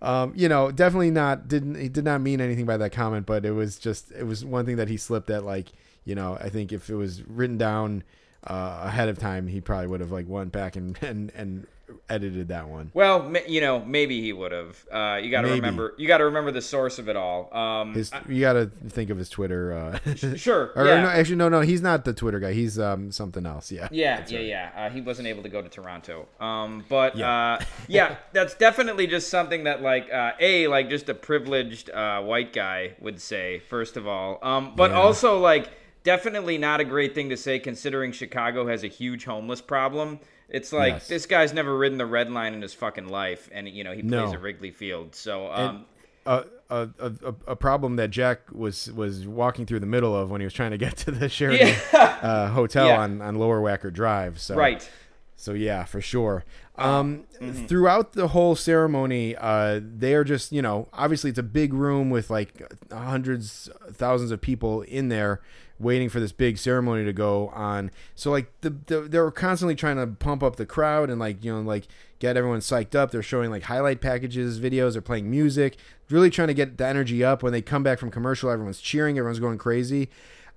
Um, 0.02 0.32
you 0.34 0.48
know, 0.48 0.72
definitely 0.72 1.12
not 1.12 1.50
didn't 1.50 1.76
he 1.76 1.90
did 1.90 2.06
not 2.06 2.22
mean 2.22 2.40
anything 2.40 2.66
by 2.66 2.78
that 2.78 2.94
comment, 2.94 3.26
but 3.26 3.44
it 3.46 3.52
was 3.52 3.78
just 3.78 4.12
it 4.14 4.24
was 4.26 4.46
one 4.46 4.66
thing 4.66 4.78
that 4.78 4.88
he 4.88 4.96
slipped 4.96 5.30
at 5.30 5.44
like, 5.44 5.74
you 6.06 6.16
know, 6.16 6.38
I 6.40 6.48
think 6.48 6.72
if 6.72 6.90
it 6.90 6.96
was 6.96 7.22
written 7.28 7.58
down 7.58 8.04
uh, 8.48 8.80
ahead 8.84 9.10
of 9.10 9.20
time, 9.20 9.48
he 9.48 9.60
probably 9.60 9.88
would 9.88 10.00
have 10.00 10.12
like 10.12 10.26
went 10.30 10.54
back 10.54 10.78
and 10.78 10.98
and, 11.04 11.34
and 11.36 11.68
edited 12.10 12.48
that 12.50 12.68
one. 12.68 12.92
Well, 12.94 13.34
you 13.48 13.62
know, 13.62 13.80
maybe 13.84 14.22
he 14.22 14.34
would 14.34 14.52
have. 14.52 14.86
Uh, 14.92 15.20
you 15.22 15.30
got 15.32 15.42
to 15.42 15.50
remember. 15.50 15.94
You 15.98 16.08
got 16.08 16.20
to 16.20 16.26
remember 16.26 16.52
the 16.52 16.62
source 16.62 17.00
of 17.00 17.10
it 17.10 17.16
all. 17.16 17.54
Um, 17.56 17.94
His, 17.94 18.12
you 18.28 18.42
got 18.42 18.54
to 18.54 18.68
think 18.68 19.10
of 19.10 19.18
his 19.18 19.30
Twitter. 19.30 19.74
Uh, 19.74 20.16
sure. 20.36 20.72
or, 20.76 20.86
yeah. 20.86 21.02
no, 21.02 21.08
actually, 21.10 21.36
no, 21.38 21.50
no, 21.50 21.62
he's 21.62 21.82
not 21.82 22.06
the 22.06 22.14
Twitter 22.14 22.40
guy. 22.40 22.54
He's 22.54 22.78
um 22.80 23.12
something 23.12 23.46
else. 23.46 23.72
Yeah. 23.72 23.88
Yeah, 23.92 24.26
yeah, 24.28 24.38
right. 24.38 24.46
yeah. 24.48 24.72
Uh, 24.76 24.90
he 24.90 25.02
wasn't 25.02 25.28
able 25.28 25.44
to 25.44 25.50
go 25.50 25.62
to 25.62 25.70
Toronto. 25.70 26.28
Um, 26.40 26.84
but 26.90 27.16
Yeah. 27.16 27.30
uh, 27.60 27.64
yeah, 27.88 28.16
that's 28.34 28.56
definitely 28.56 29.08
just 29.08 29.30
something 29.30 29.64
that 29.66 29.82
like 29.82 30.12
uh, 30.12 30.32
a 30.40 30.68
like 30.68 30.90
just 30.90 31.10
a 31.10 31.14
privileged 31.14 31.90
uh, 31.90 32.22
white 32.22 32.54
guy 32.54 32.96
would 33.00 33.20
say 33.20 33.60
first 33.60 33.98
of 33.98 34.08
all. 34.08 34.40
Um, 34.42 34.74
but 34.76 34.92
Yeah. 34.92 34.98
also 34.98 35.40
like 35.40 35.70
definitely 36.04 36.58
not 36.58 36.80
a 36.80 36.86
great 36.86 37.14
thing 37.14 37.30
to 37.30 37.38
say 37.38 37.60
considering 37.60 38.12
Chicago 38.12 38.68
has 38.68 38.84
a 38.84 38.88
huge 38.88 39.26
homeless 39.26 39.62
problem. 39.62 40.20
It's 40.50 40.74
like 40.74 40.94
Yes. 40.94 41.08
this 41.08 41.26
guy's 41.26 41.54
never 41.54 41.78
ridden 41.78 41.98
the 41.98 42.06
red 42.06 42.32
line 42.32 42.54
in 42.54 42.62
his 42.62 42.74
fucking 42.74 43.08
life, 43.08 43.50
and 43.52 43.68
you 43.70 43.84
know 43.84 43.92
he 43.94 44.02
plays 44.02 44.12
No. 44.12 44.34
at 44.34 44.42
Wrigley 44.42 44.72
Field. 44.72 45.14
So 45.16 45.52
um, 45.52 45.86
a, 46.26 46.46
a, 46.70 46.90
a, 47.00 47.14
a 47.48 47.56
problem 47.56 47.96
that 47.98 48.10
Jack 48.10 48.52
was 48.52 48.92
was 48.92 49.28
walking 49.28 49.66
through 49.66 49.80
the 49.80 49.86
middle 49.86 50.16
of 50.16 50.30
when 50.32 50.42
he 50.42 50.46
was 50.46 50.54
trying 50.54 50.72
to 50.72 50.78
get 50.78 50.98
to 51.06 51.12
the 51.12 51.30
Sheraton 51.30 51.76
uh, 51.94 52.48
hotel 52.50 52.88
Yeah. 52.88 53.02
on, 53.02 53.22
on 53.22 53.36
Lower 53.36 53.62
Wacker 53.62 53.94
Drive. 53.94 54.40
So 54.40 54.56
right. 54.56 54.88
So 55.36 55.54
yeah, 55.54 55.86
for 55.86 56.02
sure. 56.02 56.44
Um, 56.78 57.24
Throughout 57.68 58.12
the 58.14 58.30
whole 58.30 58.56
ceremony, 58.56 59.36
uh, 59.38 59.80
they 59.82 60.14
are 60.14 60.24
just 60.26 60.52
you 60.52 60.62
know 60.62 60.88
obviously 60.94 61.30
it's 61.30 61.40
a 61.40 61.44
big 61.44 61.74
room 61.74 62.10
with 62.10 62.30
like 62.30 62.62
hundreds, 62.92 63.70
thousands 63.92 64.32
of 64.32 64.42
people 64.42 64.82
in 64.82 65.10
there 65.10 65.42
waiting 65.80 66.10
for 66.10 66.20
this 66.20 66.32
big 66.32 66.58
ceremony 66.58 67.06
to 67.06 67.14
go 67.14 67.50
on. 67.50 67.92
So 68.16 68.32
like 68.32 68.52
the, 68.62 68.76
the 68.88 69.02
they 69.02 69.20
were 69.20 69.32
constantly 69.32 69.76
trying 69.76 69.98
to 69.98 70.08
pump 70.08 70.44
up 70.44 70.58
the 70.58 70.66
crowd 70.66 71.10
and 71.10 71.20
like 71.20 71.44
you 71.44 71.54
know 71.54 71.62
like 71.62 71.88
get 72.20 72.38
everyone 72.38 72.60
psyched 72.60 72.96
up. 72.96 73.12
They're 73.12 73.24
showing 73.24 73.50
like 73.50 73.64
highlight 73.64 74.02
packages, 74.02 74.60
videos, 74.60 74.94
they're 74.94 75.02
playing 75.02 75.30
music, 75.30 75.78
really 76.10 76.30
trying 76.30 76.50
to 76.50 76.54
get 76.54 76.78
the 76.78 76.86
energy 76.86 77.24
up. 77.24 77.42
When 77.42 77.54
they 77.54 77.62
come 77.62 77.84
back 77.84 78.00
from 78.00 78.12
commercial, 78.12 78.50
everyone's 78.50 78.82
cheering, 78.82 79.18
everyone's 79.18 79.40
going 79.40 79.58
crazy. 79.58 80.10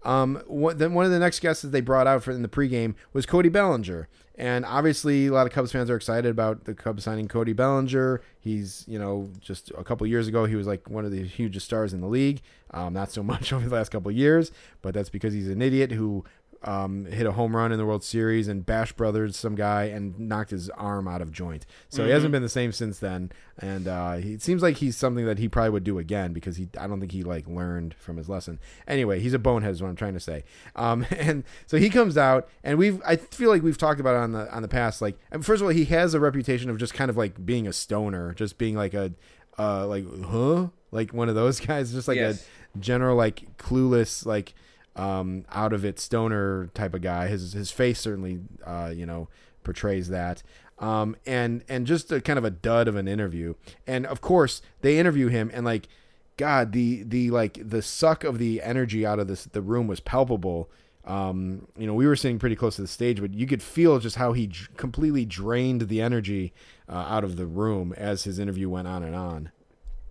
Um, 0.05 0.43
what, 0.47 0.78
then 0.78 0.94
one 0.94 1.05
of 1.05 1.12
the 1.12 1.19
next 1.19 1.40
guests 1.40 1.62
that 1.62 1.69
they 1.69 1.81
brought 1.81 2.09
out 2.09 2.24
for 2.24 2.32
in 2.32 2.43
the 2.43 2.49
pregame 2.49 2.94
was 3.12 3.24
Cody 3.24 3.49
Bellinger, 3.49 4.09
and 4.37 4.65
obviously 4.65 5.27
a 5.27 5.33
lot 5.33 5.47
of 5.47 5.53
Cubs 5.53 5.73
fans 5.73 5.91
are 5.91 5.97
excited 5.97 6.31
about 6.31 6.65
the 6.65 6.75
Cubs 6.75 7.05
signing 7.05 7.29
Cody 7.29 7.53
Bellinger. 7.53 8.23
He's 8.41 8.85
you 8.89 8.99
know 8.99 9.31
just 9.41 9.71
a 9.77 9.85
couple 9.85 10.07
years 10.07 10.29
ago 10.29 10.47
he 10.47 10.57
was 10.57 10.67
like 10.67 10.89
one 10.89 11.05
of 11.05 11.11
the 11.11 11.23
hugest 11.23 11.67
stars 11.67 11.93
in 11.93 12.01
the 12.01 12.07
league. 12.07 12.41
Um, 12.71 12.95
not 12.95 13.11
so 13.11 13.23
much 13.33 13.53
over 13.53 13.69
the 13.69 13.75
last 13.75 13.91
couple 13.91 14.11
years, 14.11 14.51
but 14.81 14.95
that's 14.95 15.11
because 15.11 15.35
he's 15.35 15.49
an 15.49 15.61
idiot 15.61 15.93
who 15.93 16.25
um, 16.65 17.07
hit 17.07 17.27
a 17.27 17.33
home 17.33 17.57
run 17.57 17.73
in 17.73 17.79
the 17.79 17.85
World 17.85 18.05
Series 18.05 18.49
and 18.49 18.65
Bash 18.65 18.93
Brothers 18.93 19.37
some 19.37 19.55
guy 19.55 19.85
and 19.85 20.19
knocked 20.19 20.51
his 20.51 20.71
arm 20.71 21.09
out 21.09 21.21
of 21.21 21.33
joint. 21.33 21.67
So 21.89 22.05
he 22.05 22.11
hasn't 22.11 22.31
been 22.33 22.43
the 22.43 22.49
same 22.49 22.73
since 22.73 22.99
then. 22.99 23.33
And 23.59 23.89
uh, 23.89 24.15
he, 24.15 24.35
it 24.35 24.43
seems 24.43 24.63
like 24.63 24.77
he's 24.79 24.97
something 24.97 25.27
that 25.27 25.39
he 25.39 25.49
probably 25.49 25.71
would 25.71 25.85
do 25.85 25.99
again 25.99 26.33
because 26.33 26.57
he 26.57 26.69
I 26.79 26.87
don't 26.87 27.01
think 27.01 27.13
he 27.13 27.23
like 27.23 27.47
learned 27.47 27.95
from 27.95 28.17
his 28.17 28.29
lesson. 28.29 28.59
Anyway, 28.87 29.21
he's 29.21 29.35
a 29.35 29.39
bonehead 29.39 29.73
is 29.73 29.83
what 29.83 29.89
I'm 29.89 29.97
trying 29.97 30.15
to 30.15 30.21
say. 30.21 30.45
Um, 30.77 31.05
and 31.17 31.45
so 31.67 31.77
he 31.79 31.91
comes 31.91 32.17
out 32.17 32.49
and 32.63 32.79
we've 32.79 33.01
I 33.07 33.17
feel 33.17 33.51
like 33.51 33.63
we've 33.63 33.79
talked 33.79 34.01
about 34.01 34.15
it 34.15 34.19
on 34.19 34.33
the 34.33 34.53
on 34.55 34.63
the 34.63 34.69
past. 34.69 35.03
Like 35.03 35.19
first 35.43 35.61
of 35.61 35.63
all, 35.63 35.73
he 35.73 35.85
has 35.87 36.15
a 36.15 36.21
reputation 36.21 36.71
of 36.71 36.79
just 36.79 36.95
kind 36.95 37.11
of 37.11 37.17
like 37.17 37.45
being 37.45 37.67
a 37.67 37.73
stoner, 37.73 38.35
just 38.35 38.59
being 38.59 38.77
like 38.77 38.95
a 38.95 39.13
uh, 39.59 39.87
like 39.87 40.07
huh 40.27 40.69
like 40.93 41.13
one 41.13 41.29
of 41.29 41.35
those 41.35 41.61
guys, 41.67 41.93
just 41.93 42.09
like 42.09 42.17
Yes. 42.17 42.47
a 42.75 42.79
general 42.79 43.17
like 43.17 43.57
clueless 43.59 44.25
like 44.25 44.55
um, 44.97 45.44
out 45.51 45.73
of 45.73 45.85
it 45.85 45.98
stoner 45.98 46.70
type 46.74 46.94
of 46.94 47.02
guy. 47.02 47.28
His 47.28 47.52
his 47.52 47.70
face 47.70 48.01
certainly 48.01 48.40
uh, 48.64 48.93
you 48.94 49.06
know 49.06 49.28
portrays 49.64 50.09
that. 50.09 50.43
Um, 50.78 51.16
and 51.27 51.62
and 51.69 51.86
just 51.86 52.10
a 52.10 52.20
kind 52.20 52.39
of 52.39 52.44
a 52.44 52.51
dud 52.51 52.89
of 52.89 52.97
an 52.97 53.06
interview. 53.06 53.55
And 53.86 54.06
of 54.06 54.20
course 54.20 54.62
they 54.81 54.98
interview 54.98 55.28
him 55.28 55.51
and 55.55 55.64
like 55.64 55.89
God 56.36 56.73
the 56.73 57.05
the 57.05 57.31
like 57.31 57.59
the 57.62 57.82
suck 57.82 58.24
of 58.24 58.39
the 58.39 58.62
energy 58.62 59.06
out 59.06 59.19
of 59.19 59.28
this 59.28 59.44
the 59.44 59.62
room 59.62 59.86
was 59.86 60.01
palpable. 60.01 60.70
Um, 61.05 61.66
you 61.77 61.86
know, 61.86 61.94
we 61.94 62.06
were 62.06 62.14
sitting 62.14 62.39
pretty 62.39 62.55
close 62.55 62.77
to 62.77 62.82
the 62.82 62.89
stage, 62.89 63.20
but 63.20 63.35
you 63.35 63.47
could 63.47 63.62
feel 63.62 63.98
just 63.98 64.16
how 64.16 64.35
he 64.35 64.47
dr- 64.47 64.77
completely 64.77 65.24
drained 65.24 65.89
the 65.89 66.01
energy 66.01 66.52
uh, 66.89 66.93
out 66.93 67.24
of 67.24 67.36
the 67.36 67.47
room 67.47 67.93
as 67.97 68.23
his 68.23 68.39
interview 68.39 68.69
went 68.69 68.86
on 68.86 69.02
and 69.02 69.16
on. 69.16 69.51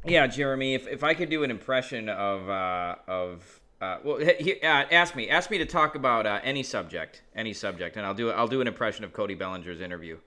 Yeah, 0.04 0.28
Jeremy, 0.28 0.74
if, 0.74 0.88
if 0.88 1.02
I 1.02 1.14
could 1.14 1.30
do 1.30 1.44
an 1.44 1.52
impression 1.52 2.10
of 2.10 2.50
uh, 2.50 2.96
of 3.08 3.61
uh, 3.82 3.98
well, 4.04 4.18
he, 4.18 4.62
uh, 4.62 4.86
ask 4.92 5.16
me 5.16 5.28
ask 5.28 5.50
me 5.50 5.58
to 5.58 5.66
talk 5.66 5.96
about 5.96 6.28
uh, 6.28 6.40
any 6.44 6.62
subject, 6.62 7.24
any 7.36 7.52
subject, 7.52 7.98
and 7.98 8.06
I'll 8.06 8.14
do 8.14 8.30
I'll 8.30 8.48
do 8.48 8.62
an 8.62 8.68
impression 8.68 9.04
of 9.04 9.12
Cody 9.12 9.34
Bellinger's 9.34 9.82
interview. 9.82 10.20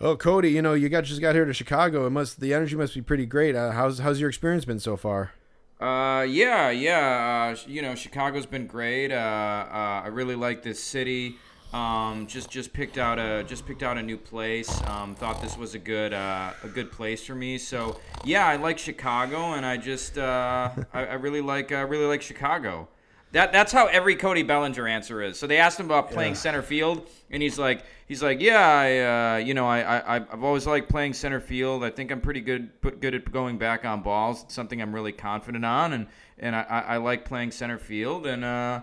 Oh, 0.00 0.16
Cody, 0.16 0.50
you 0.50 0.62
know, 0.62 0.72
you 0.72 0.88
got 0.88 1.04
just 1.04 1.20
got 1.20 1.34
here 1.34 1.44
to 1.44 1.52
Chicago. 1.52 2.06
It 2.06 2.10
must 2.10 2.40
the 2.40 2.54
energy 2.54 2.76
must 2.76 2.94
be 2.94 3.02
pretty 3.02 3.26
great. 3.26 3.54
Uh, 3.54 3.72
how's 3.72 3.98
how's 3.98 4.20
your 4.20 4.30
experience 4.30 4.64
been 4.64 4.80
so 4.80 4.96
far? 4.96 5.32
Uh, 5.80 6.22
yeah, 6.22 6.70
yeah. 6.70 7.52
Uh, 7.52 7.56
you 7.66 7.82
know, 7.82 7.94
Chicago's 7.94 8.46
been 8.46 8.66
great. 8.66 9.12
Uh, 9.12 9.16
uh, 9.16 10.02
I 10.04 10.08
really 10.08 10.34
like 10.34 10.62
this 10.62 10.82
city. 10.82 11.36
Um, 11.74 12.26
just 12.26 12.50
just 12.50 12.72
picked 12.72 12.96
out 12.98 13.18
a 13.18 13.44
just 13.44 13.66
picked 13.66 13.82
out 13.82 13.98
a 13.98 14.02
new 14.02 14.16
place. 14.16 14.80
Um, 14.86 15.14
thought 15.14 15.42
this 15.42 15.58
was 15.58 15.74
a 15.74 15.78
good 15.78 16.14
uh, 16.14 16.52
a 16.62 16.68
good 16.68 16.90
place 16.90 17.26
for 17.26 17.34
me. 17.34 17.58
So 17.58 18.00
yeah, 18.24 18.46
I 18.46 18.56
like 18.56 18.78
Chicago, 18.78 19.52
and 19.52 19.66
I 19.66 19.76
just 19.76 20.16
uh, 20.16 20.70
I, 20.94 21.06
I 21.06 21.14
really 21.14 21.40
like 21.42 21.70
I 21.70 21.82
really 21.82 22.06
like 22.06 22.22
Chicago. 22.22 22.88
That 23.34 23.50
that's 23.52 23.72
how 23.72 23.86
every 23.88 24.14
Cody 24.14 24.44
Bellinger 24.44 24.86
answer 24.86 25.20
is. 25.20 25.36
So 25.36 25.48
they 25.48 25.56
asked 25.56 25.80
him 25.80 25.86
about 25.86 26.12
playing 26.12 26.36
center 26.36 26.62
field, 26.62 27.08
and 27.32 27.42
he's 27.42 27.58
like 27.58 27.84
he's 28.06 28.22
like 28.22 28.40
yeah 28.40 28.60
I 28.60 28.98
uh, 29.34 29.36
you 29.38 29.54
know 29.54 29.66
I, 29.66 29.80
I 29.80 30.16
I've 30.16 30.44
always 30.44 30.68
liked 30.68 30.88
playing 30.88 31.14
center 31.14 31.40
field. 31.40 31.82
I 31.82 31.90
think 31.90 32.12
I'm 32.12 32.20
pretty 32.20 32.40
good 32.40 32.70
good 33.00 33.12
at 33.12 33.32
going 33.32 33.58
back 33.58 33.84
on 33.84 34.02
balls. 34.02 34.44
It's 34.44 34.54
something 34.54 34.80
I'm 34.80 34.94
really 34.94 35.10
confident 35.10 35.64
on, 35.64 35.94
and 35.94 36.06
and 36.38 36.54
I, 36.54 36.62
I, 36.62 36.96
like 36.98 37.24
playing 37.24 37.50
center 37.50 37.76
field, 37.76 38.24
and 38.28 38.44
uh 38.44 38.82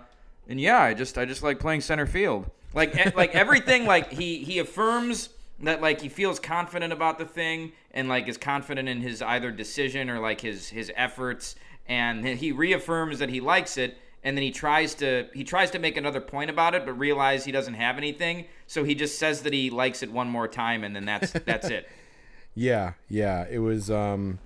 and 0.49 0.59
yeah 0.59 0.81
I 0.81 0.95
just 0.95 1.17
I 1.17 1.23
just 1.23 1.43
like 1.43 1.61
playing 1.61 1.79
center 1.79 2.05
field. 2.05 2.51
Like 2.73 3.15
like 3.15 3.33
everything 3.33 3.85
like 3.85 4.11
he 4.11 4.43
he 4.43 4.59
affirms 4.59 5.29
that 5.61 5.81
like 5.81 6.01
he 6.01 6.09
feels 6.09 6.41
confident 6.41 6.91
about 6.91 7.19
the 7.19 7.25
thing 7.25 7.71
and 7.91 8.09
like 8.09 8.27
is 8.27 8.37
confident 8.37 8.89
in 8.89 8.99
his 8.99 9.21
either 9.21 9.49
decision 9.49 10.09
or 10.09 10.19
like 10.19 10.41
his 10.41 10.67
his 10.67 10.91
efforts 10.97 11.55
and 11.87 12.25
he 12.25 12.51
reaffirms 12.51 13.19
that 13.19 13.29
he 13.29 13.39
likes 13.39 13.77
it 13.77 13.97
and 14.23 14.37
then 14.37 14.43
he 14.43 14.51
tries 14.51 14.93
to 14.95 15.27
he 15.33 15.43
tries 15.43 15.71
to 15.71 15.79
make 15.79 15.97
another 15.97 16.21
point 16.21 16.49
about 16.49 16.75
it 16.75 16.85
but 16.85 16.93
realize 16.93 17.43
he 17.45 17.51
doesn't 17.51 17.73
have 17.75 17.97
anything 17.97 18.45
so 18.67 18.83
he 18.83 18.93
just 18.95 19.17
says 19.19 19.41
that 19.41 19.53
he 19.53 19.69
likes 19.69 20.03
it 20.03 20.11
one 20.11 20.27
more 20.29 20.47
time 20.47 20.83
and 20.83 20.95
then 20.95 21.05
that's 21.05 21.31
that's 21.45 21.69
it 21.69 21.87
Yeah, 22.53 22.93
yeah. 23.07 23.45
It 23.49 23.59
was 23.59 23.89
um, 23.89 24.39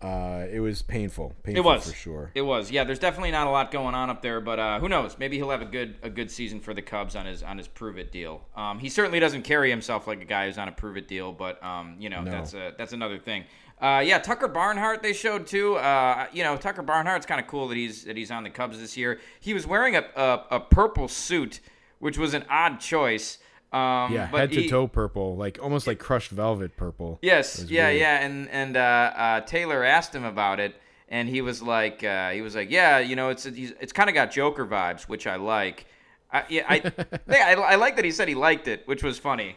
uh, 0.00 0.46
it 0.50 0.58
was 0.58 0.82
painful. 0.82 1.32
Painful 1.44 1.62
it 1.62 1.64
was 1.64 1.88
for 1.90 1.94
sure. 1.96 2.30
it 2.34 2.42
was 2.42 2.70
yeah 2.72 2.82
there's 2.82 2.98
definitely 2.98 3.30
not 3.30 3.46
a 3.46 3.50
lot 3.50 3.70
going 3.70 3.94
on 3.94 4.10
up 4.10 4.20
there 4.22 4.40
but 4.40 4.58
uh, 4.58 4.80
who 4.80 4.88
knows 4.88 5.16
maybe 5.18 5.36
he'll 5.36 5.50
have 5.50 5.62
a 5.62 5.66
good 5.66 5.94
a 6.02 6.10
good 6.10 6.28
season 6.30 6.58
for 6.60 6.74
the 6.74 6.82
cubs 6.82 7.14
on 7.14 7.24
his 7.26 7.42
on 7.44 7.58
his 7.58 7.68
prove 7.68 7.98
it 7.98 8.10
deal 8.10 8.42
um, 8.56 8.80
he 8.80 8.88
certainly 8.88 9.20
doesn't 9.20 9.42
carry 9.42 9.70
himself 9.70 10.08
like 10.08 10.20
a 10.20 10.24
guy 10.24 10.46
who's 10.46 10.58
on 10.58 10.66
a 10.66 10.72
prove 10.72 10.96
it 10.96 11.06
deal 11.06 11.30
but 11.32 11.62
um, 11.62 11.94
you 12.00 12.08
know 12.10 12.22
No. 12.22 12.30
that's 12.32 12.52
a 12.54 12.72
that's 12.76 12.92
another 12.92 13.18
thing 13.18 13.44
Uh, 13.82 13.98
yeah, 13.98 14.18
Tucker 14.20 14.46
Barnhart 14.46 15.02
they 15.02 15.12
showed 15.12 15.46
too. 15.46 15.74
Uh, 15.74 16.26
you 16.32 16.44
know, 16.44 16.56
Tucker 16.56 16.84
Barnhart's 16.84 17.26
kind 17.26 17.40
of 17.40 17.48
cool 17.48 17.66
that 17.68 17.76
he's 17.76 18.04
that 18.04 18.16
he's 18.16 18.30
on 18.30 18.44
the 18.44 18.50
Cubs 18.50 18.78
this 18.78 18.96
year. 18.96 19.18
He 19.40 19.52
was 19.54 19.66
wearing 19.66 19.96
a 19.96 20.04
a, 20.14 20.44
a 20.52 20.60
purple 20.60 21.08
suit, 21.08 21.58
which 21.98 22.16
was 22.16 22.32
an 22.32 22.44
odd 22.48 22.78
choice. 22.78 23.38
Um, 23.72 24.12
Yeah, 24.12 24.26
head 24.26 24.52
to 24.52 24.68
toe 24.68 24.86
purple, 24.86 25.34
like 25.36 25.58
almost 25.60 25.86
like 25.86 25.98
crushed 25.98 26.30
velvet 26.30 26.76
purple. 26.76 27.18
Yes, 27.22 27.64
yeah, 27.68 27.88
weird. 27.88 28.00
yeah, 28.00 28.24
and 28.24 28.48
and 28.50 28.76
uh, 28.76 28.80
uh, 28.80 29.40
Taylor 29.40 29.82
asked 29.82 30.14
him 30.14 30.24
about 30.24 30.60
it, 30.60 30.76
and 31.08 31.28
he 31.28 31.40
was 31.40 31.60
like, 31.60 32.04
uh, 32.04 32.30
he 32.30 32.40
was 32.42 32.54
like, 32.54 32.70
yeah, 32.70 32.98
you 33.00 33.16
know, 33.16 33.30
it's 33.30 33.46
it's, 33.46 33.72
it's 33.80 33.92
kind 33.92 34.08
of 34.08 34.14
got 34.14 34.30
Joker 34.30 34.66
vibes, 34.66 35.08
which 35.08 35.26
I 35.26 35.36
like. 35.36 35.86
I, 36.30 36.44
yeah, 36.48 36.66
I, 36.68 36.76
yeah, 37.28 37.46
I, 37.48 37.52
I 37.54 37.74
like 37.76 37.96
that 37.96 38.04
he 38.04 38.10
said 38.12 38.28
he 38.28 38.34
liked 38.34 38.68
it, 38.68 38.86
which 38.86 39.02
was 39.02 39.18
funny. 39.18 39.56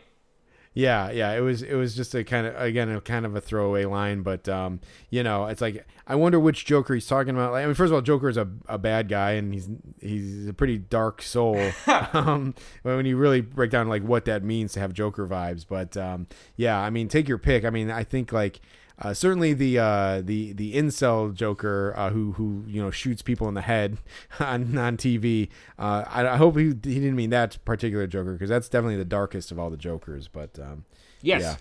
Yeah, 0.76 1.10
yeah, 1.10 1.32
it 1.32 1.40
was 1.40 1.62
it 1.62 1.76
was 1.76 1.96
just 1.96 2.14
a 2.16 2.26
kind 2.26 2.46
of 2.46 2.62
again 2.62 2.90
a 2.92 3.00
kind 3.00 3.26
of 3.26 3.34
a 3.34 3.40
throwaway 3.40 3.86
line, 3.86 4.24
but 4.24 4.50
um, 4.50 4.82
you 5.10 5.24
know, 5.24 5.46
it's 5.46 5.62
like 5.62 5.88
I 6.06 6.16
wonder 6.16 6.38
which 6.38 6.66
Joker 6.66 6.94
he's 6.94 7.08
talking 7.08 7.34
about. 7.34 7.54
Like, 7.54 7.64
I 7.64 7.66
mean, 7.66 7.76
first 7.76 7.92
of 7.92 7.96
all, 7.96 8.02
Joker 8.02 8.28
is 8.28 8.36
a, 8.36 8.50
a 8.68 8.78
bad 8.78 9.08
guy, 9.08 9.32
and 9.32 9.54
he's 9.54 9.70
he's 10.02 10.50
a 10.50 10.54
pretty 10.54 10.78
dark 10.78 11.22
soul. 11.22 11.72
um, 12.14 12.54
when 12.84 13.06
you 13.06 13.16
really 13.16 13.40
break 13.40 13.72
down 13.72 13.88
like 13.88 14.04
what 14.04 14.26
that 14.26 14.44
means 14.44 14.74
to 14.74 14.82
have 14.82 14.92
Joker 14.92 15.26
vibes, 15.26 15.66
but 15.68 15.96
um, 15.96 16.28
yeah, 16.58 16.78
I 16.78 16.90
mean, 16.90 17.08
take 17.08 17.30
your 17.30 17.38
pick. 17.38 17.64
I 17.64 17.70
mean, 17.70 17.90
I 17.90 18.04
think 18.04 18.34
like. 18.34 18.60
Uh, 18.98 19.14
certainly 19.14 19.54
the 19.54 19.78
uh, 19.78 20.22
the 20.22 20.54
the 20.54 20.74
incel 20.74 21.34
Joker 21.34 21.94
uh, 21.98 22.10
who 22.12 22.34
who 22.34 22.64
you 22.68 22.82
know 22.82 22.92
shoots 22.92 23.22
people 23.22 23.48
in 23.48 23.54
the 23.54 23.62
head 23.62 23.98
on 24.40 24.78
on 24.78 24.98
TV. 24.98 25.50
Uh, 25.78 26.06
I, 26.08 26.28
I 26.28 26.38
hope 26.38 26.58
he 26.58 26.68
he 26.68 26.72
didn't 26.72 27.16
mean 27.16 27.32
that 27.32 27.58
particular 27.66 28.08
Joker 28.08 28.34
because 28.34 28.50
that's 28.50 28.70
definitely 28.70 28.98
the 28.98 29.06
darkest 29.06 29.52
of 29.52 29.60
all 29.60 29.70
the 29.70 29.78
Jokers. 29.78 30.28
But 30.28 30.58
um, 30.60 30.86
Yes. 31.22 31.42
Yeah. 31.42 31.56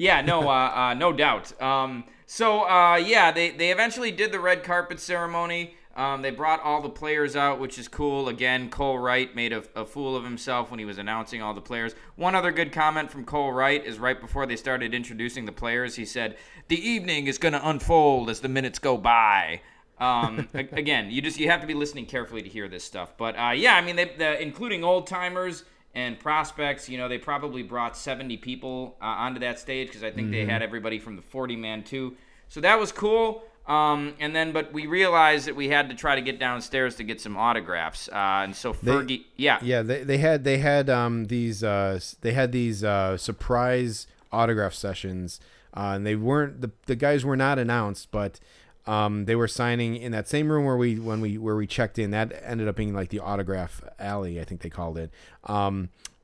Yeah, 0.00 0.20
no, 0.20 0.48
uh, 0.48 0.70
uh, 0.72 0.94
no 0.94 1.12
doubt. 1.12 1.60
Um, 1.60 2.04
so 2.24 2.68
uh, 2.68 2.94
yeah, 2.94 3.32
they 3.32 3.50
they 3.50 3.72
eventually 3.72 4.12
did 4.12 4.30
the 4.30 4.38
red 4.38 4.62
carpet 4.62 5.00
ceremony. 5.00 5.74
Um, 5.98 6.22
they 6.22 6.30
brought 6.30 6.62
all 6.62 6.80
the 6.80 6.88
players 6.88 7.34
out, 7.34 7.58
which 7.58 7.76
is 7.76 7.88
cool. 7.88 8.28
Again, 8.28 8.70
Cole 8.70 9.00
Wright 9.00 9.34
made 9.34 9.52
a, 9.52 9.64
a 9.74 9.84
fool 9.84 10.14
of 10.14 10.22
himself 10.22 10.70
when 10.70 10.78
he 10.78 10.84
was 10.84 10.96
announcing 10.96 11.42
all 11.42 11.54
the 11.54 11.60
players. 11.60 11.92
One 12.14 12.36
other 12.36 12.52
good 12.52 12.70
comment 12.70 13.10
from 13.10 13.24
Cole 13.24 13.52
Wright 13.52 13.84
is 13.84 13.98
right 13.98 14.18
before 14.20 14.46
they 14.46 14.54
started 14.54 14.94
introducing 14.94 15.44
the 15.44 15.50
players, 15.50 15.96
he 15.96 16.04
said, 16.04 16.36
"The 16.68 16.78
evening 16.88 17.26
is 17.26 17.36
going 17.36 17.54
to 17.54 17.68
unfold 17.68 18.30
as 18.30 18.38
the 18.38 18.48
minutes 18.48 18.78
go 18.78 18.96
by." 18.96 19.60
Um, 19.98 20.48
again, 20.54 21.10
you 21.10 21.20
just 21.20 21.40
you 21.40 21.50
have 21.50 21.62
to 21.62 21.66
be 21.66 21.74
listening 21.74 22.06
carefully 22.06 22.42
to 22.42 22.48
hear 22.48 22.68
this 22.68 22.84
stuff. 22.84 23.16
But 23.16 23.36
uh, 23.36 23.50
yeah, 23.56 23.74
I 23.74 23.80
mean, 23.80 23.96
they, 23.96 24.04
the, 24.04 24.40
including 24.40 24.84
old 24.84 25.08
timers 25.08 25.64
and 25.96 26.16
prospects. 26.16 26.88
You 26.88 26.98
know, 26.98 27.08
they 27.08 27.18
probably 27.18 27.64
brought 27.64 27.96
70 27.96 28.36
people 28.36 28.96
uh, 29.02 29.06
onto 29.06 29.40
that 29.40 29.58
stage 29.58 29.88
because 29.88 30.04
I 30.04 30.12
think 30.12 30.30
they 30.30 30.44
had 30.44 30.62
everybody 30.62 31.00
from 31.00 31.16
the 31.16 31.22
40 31.22 31.56
man 31.56 31.82
too. 31.82 32.16
So 32.48 32.60
that 32.60 32.78
was 32.78 32.92
cool. 32.92 33.42
Um, 33.68 34.14
and 34.18 34.34
then, 34.34 34.52
but 34.52 34.72
we 34.72 34.86
realized 34.86 35.46
that 35.46 35.54
we 35.54 35.68
had 35.68 35.90
to 35.90 35.94
try 35.94 36.14
to 36.14 36.22
get 36.22 36.38
downstairs 36.38 36.96
to 36.96 37.04
get 37.04 37.20
some 37.20 37.36
autographs. 37.36 38.08
Uh, 38.08 38.40
and 38.44 38.56
so 38.56 38.72
Fergie, 38.72 39.24
yeah, 39.36 39.58
Yeah, 39.62 39.82
they, 39.82 40.04
they 40.04 40.18
had 40.18 40.44
they 40.44 40.58
had 40.58 40.88
um 40.88 41.26
these 41.26 41.62
uh 41.62 42.00
they 42.22 42.32
had 42.32 42.50
these 42.52 42.82
uh 42.82 43.18
surprise 43.18 44.06
autograph 44.32 44.72
sessions, 44.72 45.38
uh, 45.74 45.92
and 45.94 46.06
they 46.06 46.16
weren't 46.16 46.62
the 46.62 46.70
the 46.86 46.96
guys 46.96 47.26
were 47.26 47.36
not 47.36 47.58
announced, 47.58 48.10
but 48.10 48.40
um 48.86 49.26
they 49.26 49.36
were 49.36 49.48
signing 49.48 49.96
in 49.96 50.12
that 50.12 50.28
same 50.28 50.50
room 50.50 50.64
where 50.64 50.78
we 50.78 50.98
when 50.98 51.20
we 51.20 51.36
where 51.36 51.56
we 51.56 51.66
checked 51.66 51.98
in. 51.98 52.10
That 52.10 52.32
ended 52.42 52.68
up 52.68 52.76
being 52.76 52.94
like 52.94 53.10
the 53.10 53.20
autograph 53.20 53.82
alley, 53.98 54.40
I 54.40 54.44
think 54.44 54.62
they 54.62 54.70
called 54.70 54.96
it. 54.96 55.10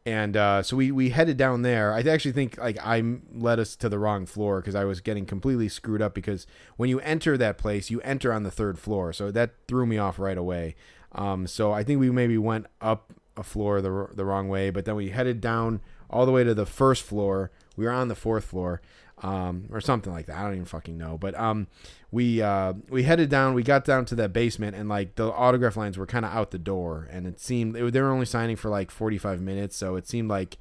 And 0.07 0.37
uh, 0.37 0.63
so 0.63 0.77
we, 0.77 0.91
we 0.91 1.11
headed 1.11 1.39
down 1.39 1.63
there. 1.63 1.93
I 1.95 2.01
actually 2.01 2.33
think 2.33 2.59
like 2.59 2.79
I 2.85 3.03
led 3.33 3.59
us 3.59 3.75
to 3.77 3.89
the 3.89 3.99
wrong 3.99 4.27
floor 4.27 4.61
because 4.61 4.75
I 4.75 4.85
was 4.85 5.01
getting 5.01 5.25
completely 5.25 5.69
screwed 5.69 6.03
up. 6.03 6.15
Because 6.15 6.47
when 6.77 6.91
you 6.91 7.01
enter 7.01 7.39
that 7.39 7.57
place, 7.57 7.91
you 7.91 8.01
enter 8.03 8.33
on 8.33 8.43
the 8.43 8.51
third 8.51 8.79
floor, 8.79 9.13
so 9.13 9.31
that 9.31 9.53
threw 9.67 9.87
me 9.87 9.97
off 9.97 10.19
right 10.19 10.37
away. 10.37 10.77
Um, 11.13 11.47
so 11.47 11.73
I 11.73 11.85
think 11.85 12.01
we 12.01 12.11
maybe 12.11 12.37
went 12.37 12.67
up 12.83 13.15
a 13.37 13.43
floor 13.43 13.81
the 13.81 14.09
the 14.13 14.25
wrong 14.25 14.49
way, 14.49 14.71
but 14.71 14.85
then 14.85 14.95
we 14.95 15.11
headed 15.11 15.41
down 15.41 15.81
all 16.11 16.27
the 16.27 16.33
way 16.33 16.45
to 16.45 16.55
the 16.55 16.67
first 16.67 17.03
floor. 17.03 17.51
We 17.77 17.87
were 17.87 17.91
on 17.91 18.09
the 18.09 18.15
fourth 18.15 18.45
floor, 18.45 18.83
um, 19.23 19.69
or 19.71 19.81
something 19.81 20.13
like 20.13 20.27
that. 20.27 20.37
I 20.37 20.43
don't 20.43 20.53
even 20.53 20.65
fucking 20.67 20.99
know. 20.99 21.17
But 21.17 21.35
um, 21.39 21.67
we 22.15 22.41
uh, 22.41 22.75
we 22.89 23.03
headed 23.03 23.29
down. 23.29 23.55
We 23.55 23.65
got 23.65 23.85
down 23.85 24.05
to 24.07 24.15
that 24.15 24.33
basement, 24.33 24.77
and 24.77 24.89
like 24.89 25.17
the 25.17 25.33
autograph 25.33 25.77
lines 25.77 25.99
were 25.99 26.07
kind 26.07 26.25
of 26.25 26.33
out 26.33 26.53
the 26.53 26.61
door, 26.61 27.09
and 27.11 27.27
it 27.27 27.41
seemed 27.41 27.75
they 27.75 27.83
were 28.01 28.11
only 28.11 28.25
signing 28.25 28.55
for 28.55 28.71
like 28.71 28.93
forty 28.93 29.19
five 29.19 29.41
minutes, 29.41 29.77
so 29.77 29.97
it 29.97 30.07
seemed 30.07 30.29
like 30.29 30.57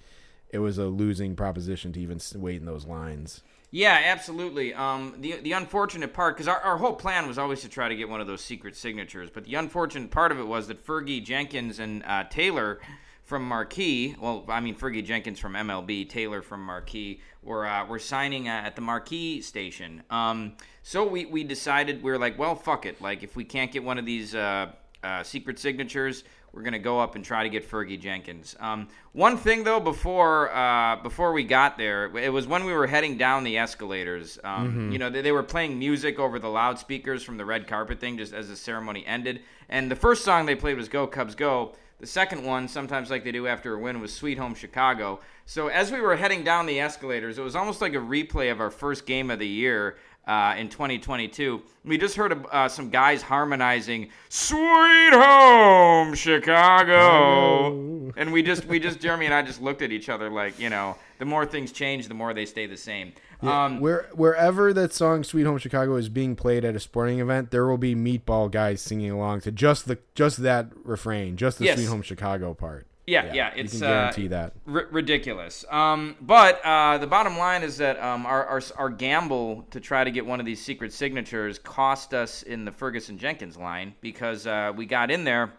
it 0.50 0.58
was 0.58 0.80
a 0.80 0.86
losing 0.86 1.36
proposition 1.36 1.94
to 1.94 2.00
even 2.02 2.20
wait 2.36 2.60
in 2.60 2.66
those 2.66 2.88
lines. 2.88 3.44
Yeah, 3.70 4.02
absolutely. 4.06 4.74
Um, 4.74 5.16
the 5.20 5.34
the 5.44 5.52
unfortunate 5.52 6.12
part, 6.12 6.36
because 6.36 6.48
our, 6.48 6.60
our 6.60 6.78
whole 6.78 6.96
plan 6.96 7.28
was 7.28 7.38
always 7.38 7.62
to 7.62 7.70
try 7.70 7.88
to 7.88 7.96
get 7.96 8.10
one 8.10 8.20
of 8.20 8.26
those 8.26 8.42
secret 8.42 8.76
signatures, 8.76 9.30
but 9.30 9.46
the 9.46 9.54
unfortunate 9.54 10.10
part 10.10 10.32
of 10.32 10.40
it 10.40 10.48
was 10.48 10.68
that 10.70 10.84
Fergie 10.84 11.24
Jenkins 11.24 11.78
and 11.78 12.04
uh, 12.06 12.24
Taylor 12.24 12.80
from 13.22 13.48
Marquee, 13.48 14.16
well, 14.20 14.44
I 14.48 14.60
mean 14.60 14.76
Fergie 14.76 15.06
Jenkins 15.06 15.40
from 15.40 15.54
MLB, 15.54 16.10
Taylor 16.10 16.42
from 16.42 16.66
Marquee, 16.66 17.22
were 17.44 17.68
uh, 17.68 17.86
were 17.86 18.00
signing 18.00 18.48
at 18.48 18.76
the 18.76 18.82
Marquee 18.82 19.42
station. 19.42 20.02
Um, 20.10 20.54
so 20.84 21.08
we 21.08 21.26
we 21.26 21.44
decided 21.44 22.04
we 22.04 22.12
were 22.12 22.20
like, 22.20 22.38
well, 22.38 22.56
fuck 22.56 22.86
it. 22.86 23.02
Like 23.02 23.24
if 23.24 23.36
we 23.36 23.44
can't 23.46 23.72
get 23.72 23.84
one 23.84 23.98
of 23.98 24.06
these 24.06 24.36
uh, 24.36 24.72
uh, 25.04 25.24
secret 25.24 25.58
signatures, 25.58 26.24
we're 26.52 26.62
gonna 26.62 26.78
go 26.78 27.00
up 27.00 27.16
and 27.16 27.26
try 27.26 27.42
to 27.42 27.50
get 27.50 27.68
Fergie 27.68 28.00
Jenkins. 28.00 28.56
Um, 28.60 28.90
one 29.14 29.38
thing 29.38 29.64
though, 29.64 29.80
before 29.80 30.54
uh, 30.54 30.98
before 30.98 31.32
we 31.32 31.46
got 31.46 31.78
there, 31.78 32.16
it 32.18 32.32
was 32.32 32.48
when 32.48 32.66
we 32.66 32.74
were 32.74 32.86
heading 32.86 33.18
down 33.18 33.44
the 33.44 33.58
escalators. 33.58 34.38
Um, 34.44 34.92
You 34.92 35.00
know, 35.00 35.10
they, 35.10 35.22
they 35.22 35.32
were 35.32 35.42
playing 35.42 35.80
music 35.80 36.20
over 36.20 36.38
the 36.38 36.50
loudspeakers 36.50 37.24
from 37.24 37.38
the 37.38 37.46
red 37.46 37.66
carpet 37.68 38.00
thing, 38.00 38.18
just 38.18 38.34
as 38.34 38.50
the 38.50 38.56
ceremony 38.56 39.06
ended. 39.08 39.42
And 39.70 39.90
the 39.90 39.96
first 39.96 40.24
song 40.24 40.46
they 40.46 40.56
played 40.56 40.78
was 40.78 40.90
"Go 40.90 41.08
Cubs 41.08 41.34
Go." 41.34 41.74
The 42.00 42.08
second 42.08 42.44
one, 42.44 42.68
sometimes 42.68 43.10
like 43.10 43.24
they 43.24 43.32
do 43.32 43.48
after 43.48 43.76
a 43.76 43.80
win, 43.80 44.02
was 44.02 44.14
"Sweet 44.14 44.38
Home 44.38 44.54
Chicago." 44.54 45.22
So 45.46 45.70
as 45.70 45.92
we 45.92 46.02
were 46.02 46.18
heading 46.18 46.44
down 46.44 46.66
the 46.66 46.80
escalators, 46.82 47.38
it 47.38 47.42
was 47.42 47.56
almost 47.56 47.82
like 47.82 47.94
a 47.94 47.98
replay 47.98 48.52
of 48.52 48.60
our 48.60 48.70
first 48.70 49.06
game 49.06 49.32
of 49.32 49.40
the 49.40 49.48
year 49.48 49.96
uh, 50.28 50.56
in 50.58 50.70
2022. 50.70 51.62
We 51.86 51.98
just 51.98 52.16
heard 52.16 52.46
uh, 52.52 52.68
some 52.70 52.90
guys 52.90 53.22
harmonizing 53.22 54.10
"Sweet 54.30 55.14
Home 55.14 56.14
Chicago," 56.16 58.14
and 58.16 58.32
we 58.32 58.42
just, 58.44 58.66
we 58.66 58.80
just, 58.80 59.00
Jeremy 59.00 59.26
and 59.26 59.34
I 59.34 59.42
just 59.42 59.62
looked 59.62 59.82
at 59.82 59.92
each 59.92 60.10
other 60.10 60.30
like, 60.30 60.60
you 60.60 60.70
know, 60.70 60.96
the 61.20 61.26
more 61.26 61.46
things 61.46 61.72
change, 61.72 62.08
the 62.08 62.14
more 62.14 62.34
they 62.34 62.46
stay 62.46 62.66
the 62.66 62.78
same. 62.78 63.14
Um, 63.42 63.82
Where 63.82 64.08
wherever 64.14 64.72
that 64.72 64.94
song 64.94 65.26
"Sweet 65.26 65.44
Home 65.44 65.58
Chicago" 65.58 65.98
is 65.98 66.08
being 66.08 66.36
played 66.38 66.64
at 66.64 66.76
a 66.76 66.80
sporting 66.80 67.20
event, 67.20 67.52
there 67.52 67.68
will 67.68 67.78
be 67.78 67.94
meatball 67.94 68.50
guys 68.50 68.80
singing 68.80 69.12
along 69.12 69.42
to 69.42 69.52
just 69.52 69.86
the 69.88 69.98
just 70.16 70.38
that 70.44 70.68
refrain, 70.86 71.36
just 71.36 71.60
the 71.60 71.66
Yes. 71.66 71.78
"Sweet 71.78 71.88
Home 71.88 72.02
Chicago" 72.02 72.54
part. 72.54 72.88
Yeah, 73.06 73.34
yeah, 73.34 73.56
you 73.56 73.64
it's 73.64 73.72
can 73.74 73.82
guarantee 73.82 74.26
uh, 74.28 74.30
that. 74.30 74.54
r- 74.68 74.88
ridiculous. 74.92 75.66
Um, 75.70 76.16
but 76.22 76.62
uh, 76.64 76.98
the 77.00 77.08
bottom 77.08 77.38
line 77.38 77.64
is 77.64 77.78
that 77.78 78.02
um, 78.02 78.26
our, 78.26 78.46
our 78.46 78.62
our 78.78 78.90
gamble 78.90 79.68
to 79.72 79.80
try 79.80 80.04
to 80.04 80.12
get 80.12 80.26
one 80.26 80.40
of 80.40 80.46
these 80.46 80.64
secret 80.64 80.94
signatures 80.94 81.60
cost 81.60 82.14
us 82.14 82.44
in 82.44 82.66
the 82.66 82.72
Ferguson 82.72 83.18
Jenkins 83.18 83.58
line 83.58 83.96
because 84.02 84.48
uh, 84.48 84.72
we 84.76 84.86
got 84.86 85.12
in 85.12 85.24
there 85.24 85.54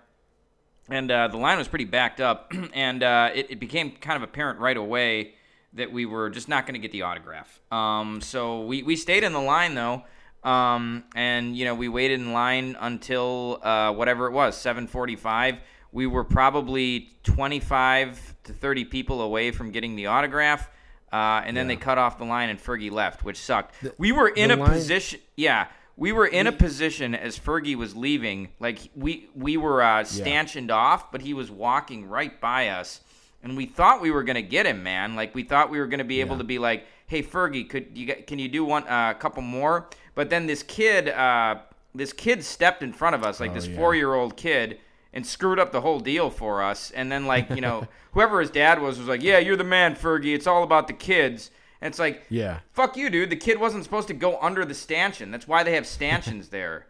and 0.88 1.10
uh, 1.10 1.28
the 1.28 1.36
line 1.36 1.58
was 1.58 1.68
pretty 1.68 1.86
backed 1.86 2.20
up, 2.20 2.52
and 2.74 3.02
uh, 3.02 3.30
it, 3.34 3.46
it 3.50 3.60
became 3.60 3.92
kind 3.92 4.16
of 4.16 4.22
apparent 4.22 4.60
right 4.60 4.76
away 4.76 5.34
that 5.72 5.90
we 5.90 6.06
were 6.06 6.30
just 6.30 6.48
not 6.48 6.66
going 6.66 6.74
to 6.74 6.80
get 6.80 6.92
the 6.92 7.02
autograph. 7.02 7.60
Um, 7.72 8.20
so 8.20 8.62
we, 8.62 8.82
we 8.82 8.96
stayed 8.96 9.24
in 9.24 9.32
the 9.32 9.40
line 9.40 9.74
though, 9.74 10.04
um, 10.44 11.04
and 11.14 11.56
you 11.56 11.64
know 11.64 11.74
we 11.74 11.88
waited 11.88 12.20
in 12.20 12.32
line 12.32 12.76
until 12.78 13.60
uh, 13.62 13.92
whatever 13.92 14.26
it 14.26 14.32
was, 14.32 14.56
7:45. 14.56 15.58
We 15.94 16.08
were 16.08 16.24
probably 16.24 17.08
25 17.22 18.34
to 18.44 18.52
30 18.52 18.84
people 18.86 19.22
away 19.22 19.52
from 19.52 19.70
getting 19.70 19.94
the 19.94 20.06
autograph. 20.06 20.68
Uh, 21.12 21.40
and 21.46 21.56
then 21.56 21.68
they 21.68 21.76
cut 21.76 21.96
off 21.98 22.18
the 22.18 22.24
line 22.24 22.48
and 22.50 22.58
Fergie 22.58 22.90
left, 22.90 23.24
which 23.24 23.36
sucked. 23.38 23.76
we 23.96 24.10
were 24.10 24.28
in 24.28 24.50
a 24.50 24.56
line- 24.56 24.70
position, 24.70 25.20
yeah, 25.36 25.68
we 25.96 26.10
were 26.10 26.26
in 26.26 26.48
a 26.48 26.52
position 26.52 27.14
as 27.14 27.38
Fergie 27.38 27.76
was 27.76 27.94
leaving, 27.94 28.48
like 28.58 28.78
we 28.96 29.28
we 29.36 29.56
were 29.56 29.80
uh, 29.80 30.02
stanchioned 30.02 30.72
off, 30.72 31.12
but 31.12 31.22
he 31.22 31.32
was 31.32 31.52
walking 31.52 32.08
right 32.08 32.40
by 32.40 32.70
us, 32.70 33.00
and 33.44 33.56
we 33.56 33.64
thought 33.64 34.00
we 34.02 34.10
were 34.10 34.24
gonna 34.24 34.42
get 34.42 34.66
him, 34.66 34.82
man. 34.82 35.14
Like 35.14 35.32
we 35.36 35.44
thought 35.44 35.70
we 35.70 35.78
were 35.78 35.86
gonna 35.86 36.02
be 36.02 36.20
able 36.20 36.34
Yeah. 36.34 36.38
to 36.38 36.44
be 36.44 36.58
like, 36.58 36.84
"Hey, 37.06 37.22
Fergie, 37.22 37.70
could 37.70 37.96
you 37.96 38.12
can 38.26 38.40
you 38.40 38.48
do 38.48 38.64
one 38.64 38.82
uh, 38.88 39.12
a 39.14 39.20
couple 39.20 39.42
more?" 39.42 39.88
But 40.16 40.30
then 40.30 40.46
this 40.46 40.64
kid, 40.64 41.08
uh, 41.10 41.58
this 41.94 42.12
kid 42.12 42.42
stepped 42.42 42.82
in 42.82 42.92
front 42.92 43.14
of 43.14 43.22
us, 43.22 43.38
like 43.38 43.54
this 43.54 43.68
yeah. 43.68 43.76
four 43.76 43.94
year 43.94 44.12
old 44.14 44.36
kid. 44.36 44.80
And 45.14 45.24
screwed 45.24 45.58
up 45.60 45.70
the 45.72 45.80
whole 45.80 46.00
deal 46.00 46.28
for 46.28 46.60
us. 46.62 46.90
And 46.90 47.10
then, 47.10 47.24
like, 47.24 47.48
you 47.50 47.60
know, 47.62 47.86
whoever 48.12 48.40
his 48.40 48.50
dad 48.50 48.82
was 48.82 48.98
was 48.98 49.06
like, 49.08 49.22
Yeah, 49.22 49.38
you're 49.38 49.56
the 49.56 49.62
man, 49.64 49.94
Fergie. 49.94 50.34
It's 50.34 50.46
all 50.48 50.62
about 50.64 50.88
the 50.88 50.92
kids. 50.92 51.50
And 51.80 51.88
it's 51.92 52.00
like, 52.00 52.24
Yeah. 52.28 52.58
Fuck 52.72 52.96
you, 52.96 53.08
dude. 53.10 53.30
The 53.30 53.36
kid 53.36 53.58
wasn't 53.60 53.84
supposed 53.84 54.08
to 54.08 54.14
go 54.14 54.36
under 54.40 54.64
the 54.64 54.74
stanchion. 54.74 55.30
That's 55.30 55.46
why 55.46 55.62
they 55.62 55.74
have 55.76 55.86
stanchions 55.86 56.48
there. 56.48 56.86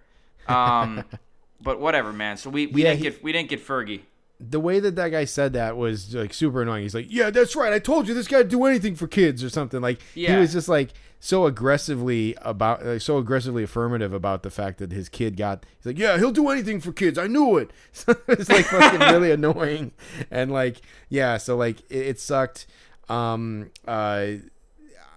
Um, 0.49 1.05
but 1.61 1.79
whatever, 1.81 2.13
man. 2.15 2.39
So 2.39 2.49
we, 2.51 2.67
we 2.67 2.83
Yeah, 2.83 2.91
didn't 2.91 2.99
he- 3.05 3.11
get 3.11 3.23
we 3.23 3.33
didn't 3.33 3.51
get 3.51 3.65
Fergie. 3.65 4.01
The 4.41 4.59
way 4.61 4.81
that 4.81 4.97
that 4.97 5.09
guy 5.11 5.25
said 5.25 5.53
that 5.53 5.77
was 5.77 6.15
like 6.15 6.35
super 6.35 6.63
annoying. 6.63 6.83
He's 6.83 6.95
like, 6.95 7.07
"Yeah, 7.09 7.31
that's 7.31 7.55
right. 7.57 7.73
I 7.73 7.79
told 7.79 8.09
you 8.09 8.15
this 8.15 8.27
guy'd 8.29 8.49
do 8.49 8.65
anything 8.65 8.95
for 8.97 9.07
kids 9.07 9.43
or 9.45 9.49
something." 9.51 9.81
Like 9.81 10.01
Yeah. 10.15 10.35
he 10.35 10.41
was 10.41 10.53
just 10.53 10.69
like 10.69 10.91
so 11.21 11.47
aggressively 11.47 12.37
about, 12.43 12.85
like, 12.85 13.01
so 13.01 13.17
aggressively 13.17 13.63
affirmative 13.63 14.13
about 14.13 14.43
the 14.43 14.51
fact 14.51 14.79
that 14.79 14.93
his 14.93 15.09
kid 15.09 15.37
got. 15.37 15.65
He's 15.79 15.87
like, 15.87 15.99
"Yeah, 15.99 16.19
he'll 16.19 16.33
do 16.33 16.49
anything 16.51 16.81
for 16.81 16.93
kids. 16.93 17.17
I 17.19 17.27
knew 17.29 17.57
it." 17.59 17.71
So 17.93 18.15
it's 18.29 18.49
like 18.51 18.67
fucking 18.67 19.01
really 19.01 19.31
annoying, 19.39 19.93
and 20.31 20.51
like 20.53 20.81
yeah, 21.09 21.37
so 21.39 21.57
like 21.57 21.81
it, 21.91 22.07
it 22.09 22.21
sucked. 22.21 22.67
Um, 23.09 23.71
uh, 23.87 24.27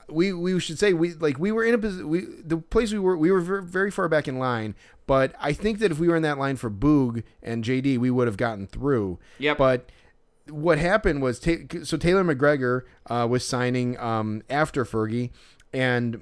we 0.10 0.32
we 0.32 0.60
should 0.60 0.80
say 0.80 0.94
we 0.94 1.14
like 1.14 1.38
we 1.40 1.52
were 1.52 1.66
in 1.66 1.74
a 1.74 1.78
position 1.78 2.08
we 2.08 2.22
the 2.46 2.58
place 2.58 2.94
we 2.94 3.00
were 3.00 3.18
we 3.18 3.30
were 3.32 3.42
very 3.62 3.92
far 3.92 4.08
back 4.08 4.28
in 4.28 4.40
line 4.40 4.74
but 5.08 5.34
i 5.42 5.52
think 5.52 5.80
that 5.80 5.90
if 5.92 5.98
we 6.00 6.08
were 6.08 6.16
in 6.16 6.22
that 6.24 6.38
line 6.38 6.56
for 6.56 6.70
boog 6.70 7.24
and 7.42 7.64
jd 7.64 7.98
we 7.98 8.12
would 8.12 8.28
have 8.28 8.38
gotten 8.38 8.68
through 8.68 9.18
Yep. 9.40 9.58
but 9.58 9.90
what 10.50 10.78
happened 10.78 11.22
was 11.22 11.40
ta- 11.40 11.66
so 11.84 11.98
taylor 11.98 12.24
mcgregor 12.24 12.84
uh, 13.10 13.26
was 13.30 13.44
signing 13.44 13.98
um, 14.00 14.44
after 14.50 14.86
fergie 14.86 15.32
and 15.74 16.22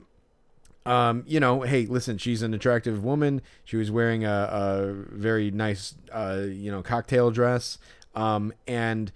um, 0.88 1.24
you 1.26 1.40
know, 1.40 1.62
hey, 1.62 1.88
listen, 1.88 2.20
she's 2.20 2.44
an 2.44 2.54
attractive 2.54 3.04
woman. 3.04 3.42
She 3.64 3.76
was 3.76 3.90
wearing 3.90 4.24
a, 4.24 4.30
a 4.52 4.94
very 4.94 5.50
nice, 5.50 5.96
uh, 6.12 6.44
you 6.48 6.70
know, 6.70 6.84
cocktail 6.84 7.32
dress. 7.32 7.80
Um, 8.14 8.54
and 8.68 9.12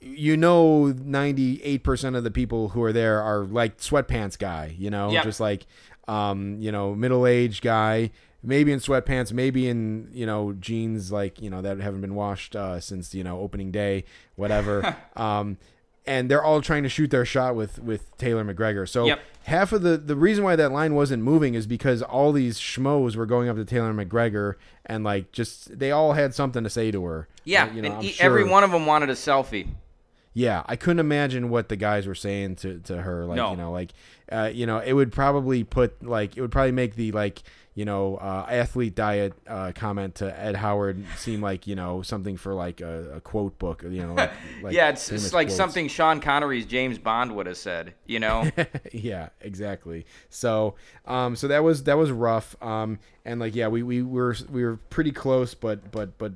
you 0.00 0.36
know, 0.36 0.92
98% 0.92 2.16
of 2.16 2.24
the 2.24 2.30
people 2.32 2.70
who 2.70 2.82
are 2.82 2.92
there 2.92 3.22
are 3.22 3.44
like 3.44 3.78
sweatpants 3.78 4.36
guy, 4.36 4.74
you 4.78 4.90
know, 4.90 5.12
Yep. 5.12 5.22
just 5.24 5.38
like, 5.38 5.66
um, 6.08 6.56
you 6.58 6.72
know, 6.72 6.94
middle 6.96 7.24
aged 7.26 7.62
guy, 7.62 8.10
maybe 8.42 8.72
in 8.72 8.78
sweatpants, 8.78 9.32
maybe 9.32 9.68
in, 9.68 10.08
you 10.12 10.26
know, 10.26 10.52
jeans 10.52 11.10
like, 11.12 11.40
you 11.42 11.50
know, 11.50 11.60
that 11.62 11.78
haven't 11.80 12.00
been 12.00 12.14
washed, 12.14 12.56
uh, 12.56 12.80
since, 12.80 13.14
you 13.14 13.22
know, 13.24 13.40
opening 13.40 13.70
day, 13.70 14.04
whatever. 14.36 14.96
um, 15.16 15.58
and 16.06 16.30
they're 16.30 16.42
all 16.42 16.62
trying 16.62 16.82
to 16.82 16.88
shoot 16.88 17.10
their 17.10 17.26
shot 17.26 17.54
with, 17.54 17.78
with 17.78 18.16
Taylor 18.16 18.42
McGregor. 18.44 18.88
So, 18.88 19.04
Yep. 19.04 19.20
half 19.44 19.72
of 19.72 19.82
the 19.82 19.96
the 19.98 20.16
reason 20.16 20.42
why 20.42 20.56
that 20.56 20.72
line 20.72 20.94
wasn't 20.94 21.22
moving 21.22 21.54
is 21.54 21.66
because 21.66 22.00
all 22.02 22.32
these 22.32 22.58
schmoes 22.58 23.16
were 23.16 23.26
going 23.26 23.48
up 23.50 23.56
to 23.56 23.64
Taylor 23.66 23.92
McGregor 23.92 24.54
and 24.86 25.04
like 25.04 25.30
just 25.30 25.78
they 25.78 25.90
all 25.90 26.14
had 26.14 26.34
something 26.34 26.64
to 26.64 26.70
say 26.70 26.90
to 26.90 27.04
her. 27.04 27.28
Yeah, 27.44 27.64
Uh, 27.66 27.72
you 27.74 27.82
know, 27.82 27.92
and 27.96 28.04
e- 28.04 28.08
sure- 28.12 28.24
every 28.26 28.44
one 28.44 28.64
of 28.64 28.70
them 28.70 28.86
wanted 28.86 29.10
a 29.10 29.14
selfie. 29.14 29.68
Yeah, 30.32 30.62
I 30.66 30.76
couldn't 30.76 31.00
imagine 31.00 31.50
what 31.50 31.68
the 31.68 31.76
guys 31.76 32.06
were 32.06 32.14
saying 32.14 32.56
to 32.56 32.78
to 32.84 33.02
her. 33.02 33.26
Like 33.26 33.36
No. 33.36 33.50
you 33.50 33.56
know, 33.58 33.70
like 33.70 33.92
uh, 34.32 34.50
you 34.52 34.64
know, 34.64 34.78
it 34.78 34.94
would 34.94 35.12
probably 35.12 35.64
put 35.64 36.02
like 36.02 36.36
it 36.36 36.40
would 36.40 36.52
probably 36.52 36.72
make 36.72 36.94
the 36.94 37.12
like 37.12 37.42
you 37.74 37.84
know 37.84 38.16
uh, 38.16 38.46
athlete 38.48 38.94
diet 38.94 39.32
uh, 39.46 39.72
comment 39.74 40.16
to 40.16 40.40
Ed 40.40 40.56
Howard 40.56 41.04
seem 41.16 41.40
like 41.40 41.66
you 41.66 41.76
know 41.76 42.02
something 42.02 42.36
for 42.36 42.54
like 42.54 42.80
a, 42.80 43.16
a 43.16 43.20
quote 43.20 43.58
book. 43.58 43.82
You 43.82 44.06
know, 44.06 44.14
like, 44.14 44.32
like 44.62 44.74
yeah, 44.74 44.88
it's, 44.90 45.10
it's 45.10 45.32
like 45.32 45.48
quotes. 45.48 45.56
something 45.56 45.88
Sean 45.88 46.20
Connery's 46.20 46.66
James 46.66 46.98
Bond 46.98 47.34
would 47.36 47.46
have 47.46 47.56
said. 47.56 47.94
You 48.06 48.20
know. 48.20 48.50
yeah, 48.92 49.28
exactly. 49.40 50.06
So, 50.28 50.74
um, 51.06 51.36
so 51.36 51.48
that 51.48 51.62
was 51.62 51.84
that 51.84 51.96
was 51.96 52.10
rough. 52.10 52.60
Um, 52.62 52.98
and 53.24 53.40
like, 53.40 53.54
yeah, 53.54 53.68
we, 53.68 53.82
we 53.82 54.02
were 54.02 54.36
we 54.50 54.64
were 54.64 54.76
pretty 54.76 55.12
close, 55.12 55.54
but 55.54 55.90
but 55.92 56.18
but 56.18 56.32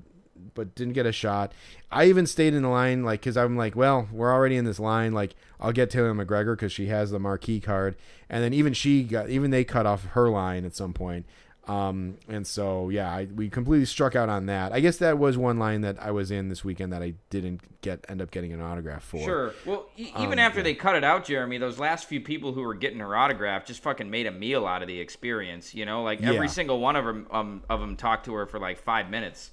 but 0.54 0.74
didn't 0.74 0.92
get 0.94 1.06
a 1.06 1.12
shot. 1.12 1.52
I 1.90 2.06
even 2.06 2.26
stayed 2.26 2.54
in 2.54 2.62
the 2.62 2.68
line, 2.68 3.04
like, 3.04 3.20
because 3.20 3.36
I'm 3.36 3.56
like, 3.56 3.76
well, 3.76 4.08
we're 4.12 4.32
already 4.32 4.56
in 4.56 4.64
this 4.64 4.78
line. 4.80 5.12
Like, 5.12 5.34
I'll 5.60 5.72
get 5.72 5.90
Taylor 5.90 6.14
McGregor 6.14 6.54
because 6.56 6.72
she 6.72 6.86
has 6.86 7.10
the 7.10 7.18
marquee 7.18 7.60
card, 7.60 7.96
and 8.28 8.42
then 8.42 8.52
even 8.52 8.72
she 8.72 9.02
got 9.04 9.28
even 9.30 9.50
they 9.50 9.64
cut 9.64 9.86
off 9.86 10.04
her 10.06 10.28
line 10.28 10.64
at 10.64 10.74
some 10.74 10.92
point. 10.92 11.26
Um, 11.66 12.18
and 12.28 12.46
so 12.46 12.90
yeah, 12.90 13.10
I, 13.10 13.24
we 13.34 13.48
completely 13.48 13.86
struck 13.86 14.14
out 14.14 14.28
on 14.28 14.44
that. 14.46 14.74
I 14.74 14.80
guess 14.80 14.98
that 14.98 15.18
was 15.18 15.38
one 15.38 15.58
line 15.58 15.80
that 15.80 15.96
I 15.98 16.10
was 16.10 16.30
in 16.30 16.50
this 16.50 16.62
weekend 16.62 16.92
that 16.92 17.02
I 17.02 17.14
didn't 17.30 17.62
get 17.80 18.04
end 18.06 18.20
up 18.20 18.30
getting 18.30 18.52
an 18.52 18.60
autograph 18.60 19.02
for. 19.02 19.24
Sure. 19.24 19.54
Well, 19.64 19.86
e- 19.96 20.10
even 20.18 20.34
Um, 20.34 20.38
after 20.40 20.58
yeah. 20.58 20.64
they 20.64 20.74
cut 20.74 20.94
it 20.94 21.04
out, 21.04 21.24
Jeremy, 21.24 21.56
those 21.56 21.78
last 21.78 22.06
few 22.06 22.20
people 22.20 22.52
who 22.52 22.60
were 22.60 22.74
getting 22.74 22.98
her 22.98 23.16
autograph 23.16 23.64
just 23.64 23.82
fucking 23.82 24.10
made 24.10 24.26
a 24.26 24.30
meal 24.30 24.66
out 24.66 24.82
of 24.82 24.88
the 24.88 25.00
experience. 25.00 25.74
You 25.74 25.86
know, 25.86 26.02
like 26.02 26.22
every 26.22 26.48
Yeah. 26.48 26.52
single 26.52 26.80
one 26.80 26.96
of 26.96 27.06
them 27.06 27.26
um, 27.30 27.62
of 27.70 27.80
them 27.80 27.96
talked 27.96 28.26
to 28.26 28.34
her 28.34 28.44
for 28.44 28.58
like 28.58 28.76
five 28.78 29.08
minutes. 29.08 29.50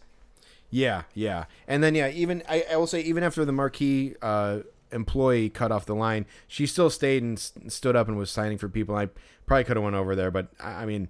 Yeah, 0.72 1.04
yeah, 1.14 1.46
and 1.68 1.84
then 1.84 1.94
yeah, 1.96 2.08
even 2.10 2.42
I, 2.50 2.66
I 2.72 2.78
will 2.78 2.88
say 2.88 3.02
even 3.02 3.24
after 3.24 3.44
the 3.46 3.52
marquee 3.52 4.16
uh, 4.22 4.60
employee 4.92 5.50
cut 5.50 5.72
off 5.72 5.86
the 5.86 5.96
line, 5.96 6.26
she 6.48 6.66
still 6.66 6.90
stayed 6.90 7.22
and 7.24 7.38
s- 7.38 7.54
stood 7.68 7.96
up 7.96 8.08
and 8.08 8.18
was 8.18 8.32
signing 8.32 8.58
for 8.58 8.70
people. 8.70 8.96
I 8.96 9.10
probably 9.46 9.66
could 9.66 9.76
have 9.78 9.84
went 9.84 9.96
over 9.96 10.16
there, 10.16 10.32
but 10.32 10.48
I, 10.60 10.84
I 10.84 10.86
mean, 10.86 11.10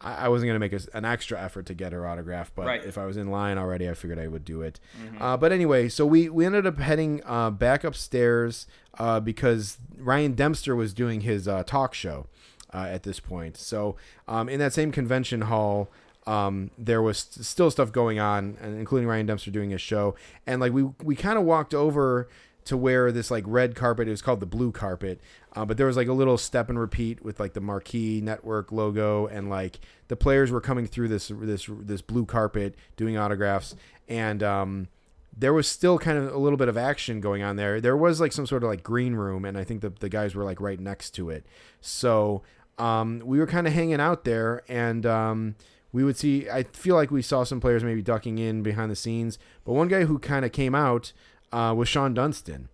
I, 0.00 0.26
I 0.26 0.28
wasn't 0.28 0.50
gonna 0.50 0.58
make 0.58 0.72
a 0.74 0.80
an 0.92 1.04
extra 1.06 1.40
effort 1.40 1.66
to 1.66 1.74
get 1.74 1.92
her 1.92 2.06
autograph. 2.06 2.52
But 2.54 2.66
Right. 2.66 2.84
if 2.84 2.98
I 2.98 3.06
was 3.06 3.16
in 3.16 3.30
line 3.30 3.56
already, 3.58 3.88
I 3.88 3.94
figured 3.94 4.18
I 4.18 4.28
would 4.28 4.44
do 4.44 4.60
it. 4.62 4.78
Uh, 5.18 5.36
but 5.38 5.52
anyway, 5.52 5.88
so 5.88 6.04
we 6.06 6.28
we 6.28 6.44
ended 6.44 6.66
up 6.66 6.78
heading 6.78 7.22
uh, 7.24 7.50
back 7.50 7.84
upstairs 7.84 8.66
uh, 8.98 9.20
because 9.20 9.78
Ryan 9.96 10.34
Dempster 10.34 10.76
was 10.76 10.92
doing 10.92 11.22
his 11.22 11.48
uh, 11.48 11.62
talk 11.64 11.94
show 11.94 12.26
uh, 12.74 12.86
at 12.90 13.02
this 13.04 13.20
point. 13.20 13.56
So 13.56 13.96
um, 14.26 14.48
in 14.50 14.58
that 14.60 14.72
same 14.74 14.92
convention 14.92 15.42
hall 15.42 15.88
um, 16.28 16.70
there 16.76 17.00
was 17.00 17.18
still 17.18 17.70
stuff 17.70 17.90
going 17.90 18.18
on, 18.20 18.58
including 18.62 19.08
Ryan 19.08 19.24
Dempster 19.24 19.50
doing 19.50 19.70
his 19.70 19.80
show. 19.80 20.14
And 20.46 20.60
like 20.60 20.72
we 20.74 20.82
we 21.02 21.16
kind 21.16 21.38
of 21.38 21.44
walked 21.44 21.72
over 21.72 22.28
to 22.66 22.76
where 22.76 23.10
this 23.10 23.30
like 23.30 23.44
red 23.46 23.74
carpet. 23.74 24.08
It 24.08 24.10
was 24.10 24.20
called 24.20 24.40
the 24.40 24.46
blue 24.46 24.70
carpet, 24.70 25.22
uh, 25.56 25.64
but 25.64 25.78
there 25.78 25.86
was 25.86 25.96
like 25.96 26.06
a 26.06 26.12
little 26.12 26.36
step 26.36 26.68
and 26.68 26.78
repeat 26.78 27.24
with 27.24 27.40
like 27.40 27.54
the 27.54 27.62
marquee 27.62 28.20
network 28.20 28.70
logo, 28.70 29.26
and 29.26 29.48
like 29.48 29.80
the 30.08 30.16
players 30.16 30.50
were 30.50 30.60
coming 30.60 30.86
through 30.86 31.08
this 31.08 31.32
this 31.34 31.66
this 31.80 32.02
blue 32.02 32.26
carpet 32.26 32.74
doing 32.98 33.16
autographs, 33.16 33.74
and 34.06 34.42
um, 34.42 34.88
there 35.34 35.54
was 35.54 35.66
still 35.66 35.98
kind 35.98 36.18
of 36.18 36.34
a 36.34 36.38
little 36.38 36.58
bit 36.58 36.68
of 36.68 36.76
action 36.76 37.22
going 37.22 37.42
on 37.42 37.56
there. 37.56 37.80
There 37.80 37.96
was 37.96 38.20
like 38.20 38.32
some 38.32 38.46
sort 38.46 38.62
of 38.62 38.68
like 38.68 38.82
green 38.82 39.14
room, 39.14 39.46
and 39.46 39.56
I 39.56 39.64
think 39.64 39.80
the 39.80 39.94
the 39.98 40.10
guys 40.10 40.34
were 40.34 40.44
like 40.44 40.60
right 40.60 40.78
next 40.78 41.12
to 41.12 41.30
it. 41.30 41.46
So 41.80 42.42
um, 42.76 43.22
we 43.24 43.38
were 43.38 43.46
kind 43.46 43.66
of 43.66 43.72
hanging 43.72 43.98
out 43.98 44.24
there, 44.24 44.62
and 44.68 45.06
um, 45.06 45.54
we 45.92 46.04
would 46.04 46.16
see. 46.16 46.48
I 46.50 46.62
feel 46.64 46.94
like 46.94 47.10
we 47.10 47.22
saw 47.22 47.44
some 47.44 47.60
players 47.60 47.82
maybe 47.84 48.02
ducking 48.02 48.38
in 48.38 48.62
behind 48.62 48.90
the 48.90 48.96
scenes, 48.96 49.38
but 49.64 49.72
one 49.72 49.88
guy 49.88 50.04
who 50.04 50.18
kind 50.18 50.44
of 50.44 50.52
came 50.52 50.74
out 50.74 51.12
uh, 51.52 51.74
was 51.76 51.88
Shawon 51.88 52.14
Dunston. 52.14 52.68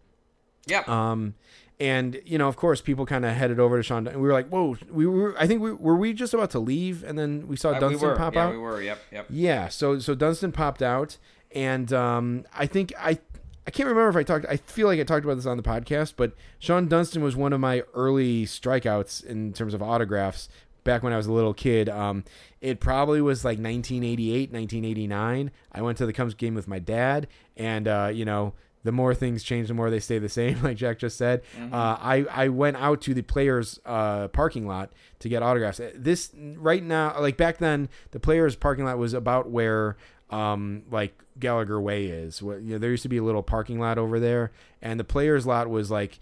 Yep. 0.66 0.88
Um, 0.88 1.34
and 1.80 2.20
you 2.24 2.38
know, 2.38 2.48
of 2.48 2.56
course, 2.56 2.80
people 2.80 3.04
kind 3.06 3.24
of 3.24 3.34
headed 3.34 3.58
over 3.60 3.80
to 3.82 3.88
Shawon. 3.92 4.04
Dun- 4.04 4.14
We 4.14 4.22
were 4.28 4.32
like, 4.32 4.48
"Whoa!" 4.48 4.76
We 4.90 5.06
were. 5.06 5.34
I 5.38 5.46
think 5.46 5.60
we 5.60 5.72
were 5.72 5.96
we 5.96 6.12
just 6.12 6.32
about 6.34 6.50
to 6.50 6.58
leave, 6.58 7.02
and 7.04 7.18
then 7.18 7.46
we 7.48 7.56
saw 7.56 7.70
Uh, 7.70 7.74
we 7.74 7.80
Dunston 7.80 8.08
were. 8.10 8.16
pop 8.16 8.34
yeah, 8.34 8.44
out. 8.46 8.52
we 8.52 8.58
were. 8.58 8.80
Yep. 8.80 8.98
Yep. 9.12 9.26
Yeah, 9.30 9.68
so 9.68 9.98
so 9.98 10.14
Dunston 10.14 10.52
popped 10.52 10.82
out, 10.82 11.18
and 11.52 11.92
um, 11.92 12.44
I 12.54 12.66
think 12.66 12.92
I 12.98 13.18
I 13.66 13.70
can't 13.70 13.88
remember 13.88 14.08
if 14.08 14.16
I 14.16 14.22
talked. 14.22 14.46
I 14.48 14.56
feel 14.56 14.86
like 14.86 15.00
I 15.00 15.02
talked 15.04 15.24
about 15.24 15.34
this 15.34 15.46
on 15.46 15.56
the 15.56 15.62
podcast, 15.64 16.14
but 16.16 16.32
Shawon 16.60 16.88
Dunston 16.88 17.22
was 17.22 17.34
one 17.34 17.52
of 17.52 17.60
my 17.60 17.82
early 17.92 18.44
strikeouts 18.46 19.24
in 19.24 19.52
terms 19.52 19.74
of 19.74 19.82
autographs 19.82 20.48
back 20.84 21.02
when 21.02 21.12
I 21.12 21.16
was 21.16 21.26
a 21.26 21.32
little 21.32 21.54
kid. 21.54 21.88
Um, 21.88 22.24
it 22.60 22.80
probably 22.80 23.20
was 23.20 23.44
like 23.44 23.58
1988, 23.58 24.52
1989. 24.52 25.50
I 25.72 25.82
went 25.82 25.98
to 25.98 26.06
the 26.06 26.12
Cubs 26.12 26.34
game 26.34 26.54
with 26.54 26.68
my 26.68 26.78
dad, 26.78 27.26
and 27.56 27.88
uh, 27.88 28.10
you 28.12 28.24
know. 28.24 28.54
The 28.84 28.92
more 28.92 29.14
things 29.14 29.42
change, 29.42 29.68
the 29.68 29.72
more 29.72 29.88
they 29.88 29.98
stay 29.98 30.18
the 30.18 30.28
same. 30.28 30.60
Like 30.62 30.76
Jack 30.76 30.98
just 30.98 31.16
said, 31.16 31.40
uh, 31.72 31.96
I 31.98 32.26
I 32.30 32.48
went 32.48 32.76
out 32.76 33.00
to 33.00 33.14
the 33.14 33.22
players' 33.22 33.80
uh, 33.86 34.28
parking 34.28 34.66
lot 34.66 34.92
to 35.20 35.30
get 35.30 35.42
autographs. 35.42 35.80
This 35.94 36.30
right 36.36 36.82
now, 36.82 37.18
like 37.18 37.38
back 37.38 37.56
then, 37.56 37.88
the 38.10 38.20
players' 38.20 38.56
parking 38.56 38.84
lot 38.84 38.98
was 38.98 39.14
about 39.14 39.48
where 39.48 39.96
um, 40.28 40.82
like 40.90 41.18
Gallagher 41.38 41.80
Way 41.80 42.08
is. 42.08 42.42
What 42.42 42.60
you 42.60 42.74
know, 42.74 42.78
there 42.78 42.90
used 42.90 43.04
to 43.04 43.08
be 43.08 43.16
a 43.16 43.22
little 43.22 43.42
parking 43.42 43.78
lot 43.80 43.96
over 43.96 44.20
there, 44.20 44.52
and 44.82 45.00
the 45.00 45.04
players' 45.04 45.46
lot 45.46 45.70
was 45.70 45.90
like 45.90 46.18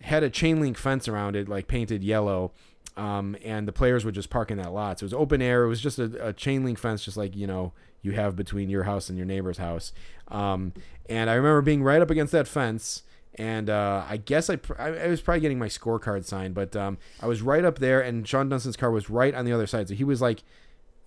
had 0.00 0.24
a 0.24 0.30
chain 0.30 0.60
link 0.60 0.76
fence 0.76 1.06
around 1.06 1.36
it, 1.36 1.48
like 1.48 1.68
painted 1.68 2.02
yellow. 2.02 2.50
Um, 2.96 3.36
and 3.42 3.66
the 3.66 3.72
players 3.72 4.04
would 4.04 4.14
just 4.14 4.28
park 4.28 4.50
in 4.50 4.58
that 4.58 4.72
lot. 4.72 4.98
So 4.98 5.04
it 5.04 5.06
was 5.06 5.14
open 5.14 5.40
air. 5.40 5.64
It 5.64 5.68
was 5.68 5.80
just 5.80 5.98
a, 5.98 6.28
a 6.28 6.32
chain 6.32 6.64
link 6.64 6.78
fence, 6.78 7.04
just 7.04 7.16
like 7.16 7.34
you 7.34 7.46
know 7.46 7.72
you 8.02 8.12
have 8.12 8.36
between 8.36 8.68
your 8.68 8.82
house 8.82 9.08
and 9.08 9.16
your 9.16 9.26
neighbor's 9.26 9.58
house. 9.58 9.92
Um, 10.28 10.72
and 11.08 11.30
I 11.30 11.34
remember 11.34 11.62
being 11.62 11.82
right 11.82 12.02
up 12.02 12.10
against 12.10 12.32
that 12.32 12.48
fence. 12.48 13.02
And 13.36 13.70
uh, 13.70 14.04
I 14.06 14.18
guess 14.18 14.50
I, 14.50 14.56
pr- 14.56 14.78
I 14.78 15.06
was 15.06 15.22
probably 15.22 15.40
getting 15.40 15.58
my 15.58 15.68
scorecard 15.68 16.26
signed, 16.26 16.54
but 16.54 16.76
um, 16.76 16.98
I 17.18 17.26
was 17.26 17.40
right 17.40 17.64
up 17.64 17.78
there, 17.78 18.02
and 18.02 18.26
Shawon 18.26 18.50
Dunston's 18.50 18.76
car 18.76 18.90
was 18.90 19.08
right 19.08 19.34
on 19.34 19.46
the 19.46 19.54
other 19.54 19.66
side. 19.66 19.88
So 19.88 19.94
he 19.94 20.04
was 20.04 20.20
like 20.20 20.42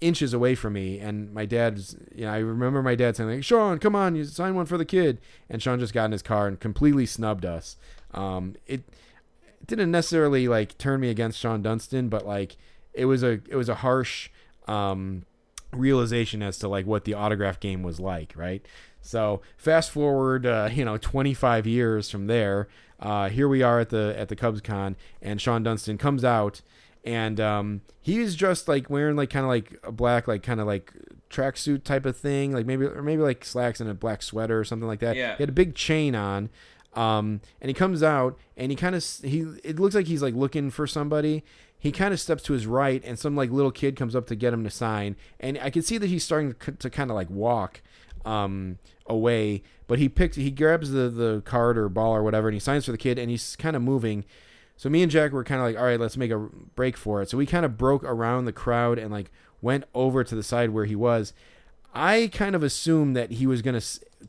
inches 0.02 0.34
away 0.34 0.56
from 0.56 0.74
me 0.74 1.00
and 1.00 1.34
my 1.34 1.46
dad's 1.46 1.96
you 2.14 2.26
know 2.26 2.32
i 2.32 2.38
remember 2.38 2.84
my 2.84 2.96
dad 2.96 3.16
saying 3.16 3.30
like 3.30 3.40
shawon 3.40 3.80
come 3.80 3.96
on 3.96 4.14
you 4.14 4.26
sign 4.26 4.54
one 4.54 4.66
for 4.66 4.78
the 4.78 4.86
kid 4.86 5.20
and 5.50 5.62
shawon 5.62 5.80
just 5.80 5.94
got 5.94 6.06
in 6.06 6.12
his 6.12 6.22
car 6.22 6.48
and 6.48 6.60
completely 6.60 7.06
snubbed 7.06 7.46
us 7.46 7.78
um 8.14 8.56
it, 8.68 8.84
it 9.66 9.68
didn't 9.68 9.90
necessarily 9.90 10.48
like 10.48 10.78
turn 10.78 11.00
me 11.00 11.10
against 11.10 11.42
shawon 11.42 11.64
dunston 11.64 12.08
but 12.08 12.24
like 12.24 12.56
it 12.94 13.06
was 13.06 13.24
a 13.24 13.42
it 13.50 13.56
was 13.56 13.68
a 13.68 13.76
harsh 13.76 14.30
um 14.68 15.24
realization 15.74 16.44
as 16.44 16.60
to 16.60 16.68
like 16.68 16.86
what 16.86 17.04
the 17.04 17.16
autograph 17.16 17.60
game 17.60 17.82
was 17.82 18.00
like 18.00 18.32
right 18.36 18.64
so 19.02 19.42
fast 19.58 19.90
forward 19.90 20.46
uh, 20.46 20.70
you 20.74 20.86
know 20.86 20.98
25 20.98 21.66
years 21.66 22.12
from 22.12 22.28
there 22.28 22.68
uh 23.00 23.28
here 23.28 23.48
we 23.48 23.64
are 23.64 23.80
at 23.80 23.90
the 23.90 24.14
at 24.18 24.30
the 24.30 24.36
cubs 24.36 24.62
con 24.62 24.96
and 25.20 25.40
shawon 25.40 25.64
dunston 25.64 25.98
comes 25.98 26.24
out 26.24 26.62
and 27.04 27.40
um, 27.40 27.82
he 28.02 28.20
was 28.20 28.36
just 28.36 28.68
like 28.68 28.90
wearing 28.90 29.16
like 29.16 29.30
kind 29.30 29.46
of 29.46 29.50
like 29.50 29.80
a 29.84 29.92
black 29.92 30.28
like 30.28 30.42
kind 30.42 30.60
of 30.60 30.66
like 30.66 30.92
tracksuit 31.30 31.84
type 31.84 32.06
of 32.06 32.18
thing, 32.18 32.52
like 32.52 32.66
maybe 32.66 32.86
or 32.86 33.04
maybe 33.04 33.22
like 33.22 33.46
slacks 33.46 33.80
and 33.80 33.90
a 33.90 33.94
black 33.94 34.24
sweater 34.24 34.60
or 34.60 34.64
something 34.64 34.88
like 34.88 35.00
that. 35.02 35.16
Yeah. 35.16 35.36
He 35.38 35.44
had 35.44 35.50
a 35.50 35.54
big 35.54 35.76
chain 35.76 36.16
on. 36.16 36.50
Um, 36.96 37.42
and 37.62 37.70
he 37.70 37.74
comes 37.74 38.02
out 38.02 38.38
and 38.56 38.72
he 38.72 38.76
kind 38.76 38.96
of 38.96 39.06
he 39.22 39.42
it 39.64 39.80
looks 39.80 39.96
like 39.96 40.08
he's 40.08 40.22
like 40.22 40.34
looking 40.34 40.72
for 40.72 40.88
somebody. 40.88 41.44
He 41.78 41.92
kind 41.92 42.14
of 42.14 42.20
steps 42.20 42.42
to 42.44 42.54
his 42.54 42.66
right 42.66 43.04
and 43.06 43.20
some 43.20 43.36
like 43.36 43.52
little 43.52 43.72
kid 43.72 43.96
comes 43.96 44.16
up 44.16 44.28
to 44.28 44.36
get 44.36 44.54
him 44.54 44.64
to 44.64 44.70
sign 44.70 45.16
and 45.40 45.60
I 45.62 45.70
can 45.70 45.82
see 45.82 45.98
that 45.98 46.08
he's 46.08 46.24
starting 46.24 46.56
to, 46.80 46.90
kind 46.90 47.12
of 47.12 47.16
like 47.16 47.30
walk 47.30 47.82
um 48.26 48.80
away, 49.08 49.62
but 49.88 50.00
he 50.00 50.10
picks 50.10 50.38
he 50.38 50.50
grabs 50.50 50.92
the 50.92 51.10
the 51.10 51.42
card 51.46 51.78
or 51.78 51.90
ball 51.90 52.16
or 52.16 52.24
whatever 52.24 52.48
and 52.48 52.56
he 52.56 52.60
signs 52.60 52.86
for 52.86 52.92
the 52.92 52.98
kid 52.98 53.20
and 53.20 53.30
he's 53.30 53.56
kind 53.58 53.76
of 53.76 53.82
moving. 53.82 54.24
So 54.78 54.90
me 54.90 55.04
and 55.04 55.12
Jack 55.12 55.32
were 55.32 55.44
kind 55.44 55.62
of 55.62 55.68
like, 55.68 55.78
all 55.78 55.86
right, 55.86 56.00
let's 56.00 56.18
make 56.18 56.32
a 56.32 56.38
break 56.38 56.98
for 56.98 57.22
it. 57.22 57.30
So 57.30 57.38
we 57.38 57.46
kind 57.46 57.66
of 57.66 57.78
broke 57.78 58.04
around 58.04 58.46
the 58.46 58.52
crowd 58.52 58.98
and 58.98 59.12
like 59.12 59.32
went 59.62 59.84
over 59.94 60.24
to 60.24 60.36
the 60.36 60.44
side 60.44 60.72
where 60.72 60.86
he 60.86 60.96
was. 60.96 61.34
I 61.96 62.30
kind 62.34 62.56
of 62.56 62.62
assumed 62.62 63.16
that 63.16 63.32
he 63.32 63.48
was 63.48 63.62
gonna 63.62 63.82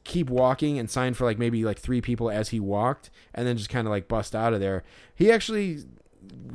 keep 0.04 0.30
walking 0.30 0.78
and 0.78 0.88
sign 0.88 1.14
for 1.14 1.24
like 1.24 1.38
maybe 1.38 1.64
like 1.64 1.80
three 1.80 2.00
people 2.00 2.30
as 2.30 2.50
he 2.50 2.60
walked, 2.60 3.10
and 3.34 3.46
then 3.46 3.56
just 3.56 3.68
kind 3.68 3.86
of 3.86 3.90
like 3.90 4.06
bust 4.08 4.34
out 4.34 4.54
of 4.54 4.60
there. 4.60 4.84
He 5.14 5.32
actually 5.32 5.80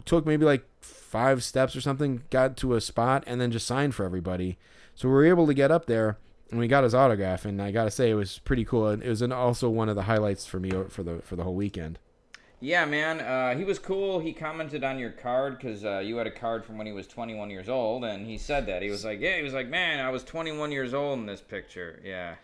took 0.05 0.25
maybe 0.25 0.45
like 0.45 0.65
five 0.81 1.43
steps 1.43 1.75
or 1.75 1.81
something, 1.81 2.23
got 2.29 2.55
to 2.57 2.75
a 2.75 2.81
spot, 2.81 3.23
and 3.27 3.41
then 3.41 3.51
just 3.51 3.67
signed 3.67 3.93
for 3.93 4.05
everybody. 4.05 4.57
So 4.95 5.09
we 5.09 5.13
were 5.13 5.25
able 5.25 5.47
to 5.47 5.53
get 5.53 5.69
up 5.69 5.85
there, 5.85 6.17
and 6.49 6.59
we 6.59 6.67
got 6.67 6.85
his 6.85 6.95
autograph. 6.95 7.43
And 7.43 7.61
I 7.61 7.71
gotta 7.71 7.91
say, 7.91 8.09
it 8.09 8.15
was 8.15 8.39
pretty 8.39 8.63
cool. 8.63 8.87
It 8.87 9.07
was 9.07 9.21
also 9.21 9.69
one 9.69 9.89
of 9.89 9.95
the 9.95 10.03
highlights 10.03 10.45
for 10.45 10.59
me 10.59 10.71
for 10.89 11.03
the 11.03 11.21
for 11.21 11.35
the 11.35 11.43
whole 11.43 11.55
weekend. 11.55 11.99
Yeah, 12.63 12.85
man. 12.85 13.19
Uh, 13.19 13.57
he 13.57 13.63
was 13.63 13.79
cool. 13.79 14.19
He 14.19 14.33
commented 14.33 14.83
on 14.83 14.99
your 14.99 15.09
card 15.09 15.57
because 15.57 15.83
uh, 15.83 15.97
you 15.97 16.17
had 16.17 16.27
a 16.27 16.31
card 16.31 16.63
from 16.63 16.77
when 16.77 16.85
he 16.85 16.93
was 16.93 17.07
21 17.07 17.49
years 17.49 17.67
old, 17.67 18.05
and 18.05 18.27
he 18.27 18.37
said 18.37 18.67
that 18.67 18.83
he 18.83 18.91
was 18.91 19.03
like, 19.03 19.19
"Yeah, 19.19 19.37
he 19.37 19.43
was 19.43 19.53
like, 19.53 19.67
man, 19.67 19.99
I 19.99 20.09
was 20.09 20.23
21 20.23 20.71
years 20.71 20.93
old 20.93 21.17
in 21.17 21.25
this 21.25 21.41
picture." 21.41 21.99
Yeah. 22.05 22.35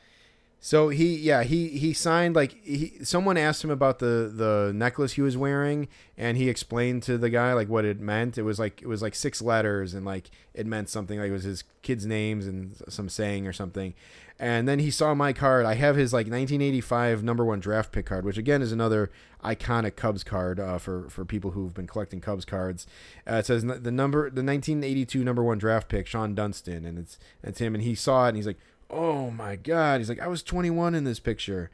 So 0.59 0.89
he, 0.89 1.15
yeah, 1.15 1.43
he 1.43 1.67
he 1.67 1.93
signed 1.93 2.35
like 2.35 2.57
he. 2.63 2.93
Someone 3.03 3.37
asked 3.37 3.63
him 3.63 3.69
about 3.69 3.99
the 3.99 4.31
the 4.33 4.71
necklace 4.73 5.13
he 5.13 5.21
was 5.21 5.37
wearing, 5.37 5.87
and 6.17 6.35
he 6.35 6.49
explained 6.49 7.03
to 7.03 7.19
the 7.19 7.29
guy 7.29 7.53
like 7.53 7.69
what 7.69 7.85
it 7.85 7.99
meant. 7.99 8.39
It 8.39 8.41
was 8.41 8.57
like 8.57 8.81
it 8.81 8.87
was 8.87 9.03
like 9.03 9.13
six 9.13 9.39
letters, 9.39 9.93
and 9.93 10.03
like 10.03 10.31
it 10.55 10.65
meant 10.65 10.89
something 10.89 11.19
like 11.19 11.29
it 11.29 11.33
was 11.33 11.43
his 11.43 11.63
kids' 11.83 12.07
names 12.07 12.47
and 12.47 12.75
some 12.89 13.07
saying 13.07 13.45
or 13.45 13.53
something. 13.53 13.93
And 14.39 14.67
then 14.67 14.79
he 14.79 14.91
saw 14.91 15.15
my 15.15 15.33
card. 15.33 15.65
I 15.65 15.73
have 15.75 15.95
his 15.95 16.13
like 16.13 16.27
1985 16.27 17.23
number 17.23 17.43
one 17.43 17.59
draft 17.59 17.91
pick 17.91 18.05
card, 18.05 18.23
which 18.23 18.37
again 18.37 18.61
is 18.61 18.71
another 18.71 19.09
iconic 19.43 19.95
Cubs 19.95 20.23
card 20.23 20.59
uh, 20.59 20.77
for 20.77 21.09
for 21.09 21.25
people 21.25 21.51
who've 21.51 21.73
been 21.73 21.87
collecting 21.87 22.21
Cubs 22.21 22.45
cards. 22.45 22.85
Uh, 23.27 23.35
it 23.35 23.45
says 23.47 23.63
the 23.63 23.91
number 23.91 24.23
the 24.29 24.43
1982 24.43 25.23
number 25.23 25.43
one 25.43 25.57
draft 25.57 25.89
pick, 25.89 26.05
Shawon 26.05 26.35
Dunston, 26.35 26.85
and 26.85 26.99
it's 26.99 27.17
it's 27.43 27.59
him. 27.59 27.73
And 27.73 27.83
he 27.83 27.95
saw 27.95 28.25
it, 28.25 28.29
and 28.29 28.37
he's 28.37 28.47
like, 28.47 28.59
"Oh 28.91 29.31
my 29.31 29.55
god!" 29.55 29.99
He's 29.99 30.09
like, 30.09 30.21
"I 30.21 30.27
was 30.27 30.43
21 30.43 30.93
in 30.93 31.03
this 31.03 31.19
picture." 31.19 31.71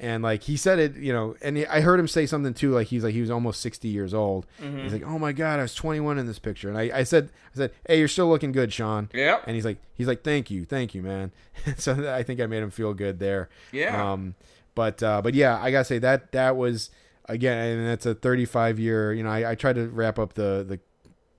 And 0.00 0.22
like 0.22 0.44
he 0.44 0.56
said 0.56 0.78
it, 0.78 0.96
you 0.96 1.12
know, 1.12 1.34
and 1.42 1.66
I 1.68 1.80
heard 1.80 1.98
him 1.98 2.06
say 2.06 2.24
something 2.24 2.54
too, 2.54 2.70
like 2.70 2.86
he's 2.86 3.02
like 3.02 3.14
he 3.14 3.20
was 3.20 3.30
almost 3.30 3.60
sixty 3.60 3.88
years 3.88 4.14
old. 4.14 4.46
He's 4.60 4.92
like, 4.92 5.02
"Oh 5.04 5.18
my 5.18 5.32
god, 5.32 5.58
I 5.58 5.62
was 5.62 5.74
twenty 5.74 5.98
one 5.98 6.18
in 6.18 6.26
this 6.26 6.38
picture." 6.38 6.68
And 6.68 6.78
I, 6.78 6.98
I 6.98 7.02
said, 7.02 7.30
I 7.54 7.56
said, 7.56 7.72
"Hey, 7.86 7.98
you're 7.98 8.06
still 8.06 8.28
looking 8.28 8.52
good, 8.52 8.70
Shawon." 8.70 9.08
yeah 9.12 9.40
And 9.44 9.56
he's 9.56 9.64
like, 9.64 9.78
he's 9.94 10.06
like, 10.06 10.22
"Thank 10.22 10.52
you, 10.52 10.64
thank 10.64 10.94
you, 10.94 11.02
man." 11.02 11.32
so 11.78 12.14
I 12.14 12.22
think 12.22 12.40
I 12.40 12.46
made 12.46 12.62
him 12.62 12.70
feel 12.70 12.94
good 12.94 13.18
there. 13.18 13.48
Yeah. 13.72 14.12
Um, 14.12 14.36
but 14.76 15.02
uh, 15.02 15.20
but 15.20 15.34
yeah, 15.34 15.58
I 15.60 15.72
gotta 15.72 15.84
say 15.84 15.98
that 15.98 16.30
that 16.30 16.56
was 16.56 16.90
again, 17.24 17.78
and 17.78 17.88
that's 17.88 18.06
a 18.06 18.14
thirty 18.14 18.44
five 18.44 18.78
year. 18.78 19.12
You 19.12 19.24
know, 19.24 19.30
I, 19.30 19.50
I 19.50 19.54
tried 19.56 19.74
to 19.74 19.88
wrap 19.88 20.20
up 20.20 20.34
the 20.34 20.64
the 20.68 20.78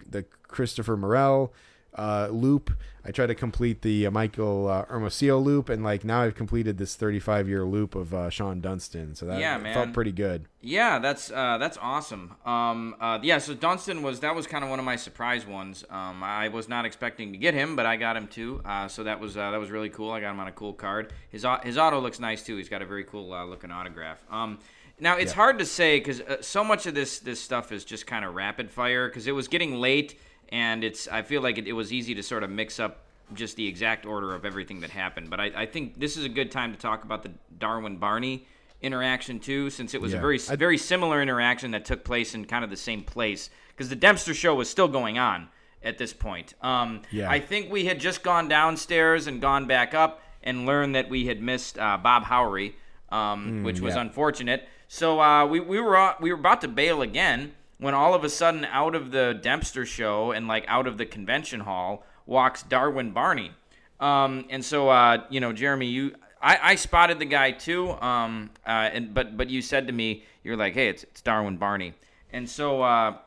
the 0.10 0.26
Christopher 0.44 0.98
Morel 0.98 1.54
uh, 1.96 2.28
loop. 2.30 2.72
I 3.06 3.12
tried 3.12 3.28
to 3.28 3.36
complete 3.36 3.82
the 3.82 4.06
uh, 4.08 4.12
Michael 4.12 4.68
uh, 4.68 4.86
Hermosillo 4.86 5.40
loop, 5.40 5.70
and 5.70 5.84
like 5.84 6.04
now 6.04 6.22
I've 6.22 6.36
completed 6.36 6.78
this 6.78 6.96
35 6.96 7.48
year 7.48 7.64
loop 7.66 7.96
of 7.96 8.14
uh, 8.14 8.30
Shawon 8.30 8.62
Dunston. 8.62 9.16
So 9.16 9.26
that 9.26 9.40
Yeah, 9.40 9.74
felt 9.74 9.94
pretty 9.94 10.12
good. 10.12 10.46
Yeah, 10.62 11.00
that's 11.00 11.32
uh, 11.32 11.58
that's 11.58 11.78
awesome. 11.82 12.36
Um, 12.46 12.96
uh, 13.00 13.20
yeah, 13.24 13.38
so 13.38 13.54
Dunston 13.54 14.04
was 14.04 14.20
that 14.20 14.36
was 14.36 14.46
kind 14.48 14.64
of 14.64 14.70
one 14.70 14.80
of 14.80 14.86
my 14.86 14.98
surprise 14.98 15.46
ones. 15.48 15.86
Um, 15.90 16.22
I 16.24 16.50
was 16.50 16.68
not 16.68 16.86
expecting 16.86 17.32
to 17.32 17.38
get 17.38 17.54
him, 17.54 17.76
but 17.78 17.86
I 17.86 17.96
got 17.96 18.18
him 18.18 18.28
too. 18.28 18.62
Uh, 18.66 18.88
so 18.90 19.04
that 19.06 19.20
was 19.20 19.38
uh, 19.38 19.52
that 19.52 19.60
was 19.60 19.72
really 19.72 19.90
cool. 19.90 20.12
I 20.12 20.20
got 20.20 20.32
him 20.32 20.40
on 20.42 20.48
a 20.48 20.52
cool 20.52 20.74
card. 20.74 21.14
His 21.30 21.46
his 21.64 21.78
auto 21.78 22.00
looks 22.02 22.20
nice 22.20 22.44
too. 22.44 22.58
He's 22.58 22.70
got 22.70 22.82
a 22.82 22.86
very 22.86 23.06
cool 23.06 23.32
uh, 23.34 23.46
looking 23.46 23.72
autograph. 23.72 24.22
Um, 24.30 24.60
now 25.00 25.16
it's 25.16 25.32
Yeah. 25.32 25.36
hard 25.36 25.60
to 25.60 25.66
say 25.66 26.00
because 26.00 26.20
uh, 26.20 26.42
so 26.42 26.62
much 26.66 26.86
of 26.86 26.94
this 26.94 27.20
this 27.20 27.40
stuff 27.40 27.72
is 27.72 27.86
just 27.86 28.06
kind 28.06 28.26
of 28.26 28.36
rapid 28.36 28.70
fire 28.70 29.08
because 29.08 29.28
it 29.28 29.32
was 29.32 29.48
getting 29.48 29.76
late 29.76 30.20
and 30.50 30.84
it's 30.84 31.08
I 31.08 31.22
feel 31.22 31.42
like 31.42 31.58
it, 31.58 31.68
it 31.68 31.74
was 31.74 31.92
easy 31.94 32.16
to 32.16 32.24
sort 32.24 32.44
of 32.44 32.50
mix 32.50 32.80
up 32.80 33.04
just 33.34 33.56
the 33.56 33.68
exact 33.68 34.06
order 34.06 34.34
of 34.34 34.44
everything 34.46 34.80
that 34.82 34.90
happened. 34.90 35.30
But 35.30 35.40
I, 35.40 35.46
I 35.56 35.66
think 35.66 36.00
this 36.00 36.18
is 36.18 36.26
a 36.26 36.30
good 36.30 36.52
time 36.52 36.74
to 36.74 36.80
talk 36.80 37.04
about 37.04 37.22
the 37.24 37.32
Darwin 37.60 37.98
Barney 37.98 38.46
interaction 38.82 39.40
too, 39.40 39.70
since 39.70 39.94
it 39.94 40.02
was 40.02 40.14
a 40.14 40.20
very 40.20 40.38
very 40.38 40.78
similar 40.78 41.22
interaction 41.22 41.72
that 41.72 41.86
took 41.86 42.04
place 42.04 42.34
in 42.34 42.46
kind 42.46 42.64
of 42.64 42.70
the 42.70 42.78
same 42.78 43.04
place 43.04 43.50
because 43.70 43.90
the 43.90 43.96
Dempster 43.96 44.34
show 44.34 44.56
was 44.56 44.70
still 44.70 44.88
going 44.88 45.18
on 45.20 45.50
at 45.84 45.98
this 45.98 46.14
point. 46.14 46.54
Um, 46.62 47.02
Yeah. 47.12 47.30
I 47.30 47.40
think 47.40 47.72
we 47.72 47.86
had 47.86 48.00
just 48.00 48.24
gone 48.24 48.48
downstairs 48.48 49.28
and 49.28 49.40
gone 49.42 49.66
back 49.68 49.94
up 49.94 50.22
and 50.44 50.66
learned 50.66 50.96
that 50.96 51.10
we 51.10 51.26
had 51.28 51.42
missed 51.42 51.78
uh, 51.78 51.98
Bob 51.98 52.24
Howry, 52.24 52.74
um, 53.10 53.64
which 53.64 53.80
was 53.82 53.94
Mm, 53.94 53.98
yeah. 53.98 54.02
unfortunate. 54.02 54.70
So 54.88 55.20
uh, 55.22 55.46
we 55.46 55.60
we 55.60 55.80
were 55.80 56.16
we 56.20 56.32
were 56.34 56.40
about 56.40 56.62
to 56.62 56.68
bail 56.68 57.02
again 57.02 57.54
when 57.80 57.94
all 57.94 58.14
of 58.14 58.24
a 58.24 58.30
sudden 58.30 58.66
out 58.66 58.94
of 58.94 59.12
the 59.12 59.40
Dempster 59.42 59.86
show 59.86 60.32
and 60.32 60.48
like 60.48 60.66
out 60.68 60.86
of 60.86 60.98
the 60.98 61.06
convention 61.06 61.62
hall 61.62 62.06
walks 62.26 62.62
Darwin 62.64 63.12
Barney. 63.12 63.52
Um, 64.00 64.46
and 64.50 64.64
so, 64.64 64.90
uh, 64.90 65.24
you 65.30 65.40
know, 65.40 65.52
Jeremy, 65.52 65.88
you, 65.88 66.16
I, 66.42 66.60
I 66.62 66.76
spotted 66.76 67.20
the 67.20 67.26
guy 67.26 67.52
too. 67.52 67.92
Um, 67.92 68.52
uh, 68.66 68.70
and 68.70 69.14
but 69.14 69.36
but 69.36 69.50
you 69.50 69.62
said 69.62 69.88
to 69.88 69.94
me, 69.94 70.24
you're 70.44 70.58
like, 70.58 70.74
hey, 70.74 70.90
it's 70.90 71.04
it's 71.04 71.22
Darwin 71.22 71.58
Barney. 71.58 71.94
And 72.32 72.50
so, 72.50 72.82
uh, 72.82 73.18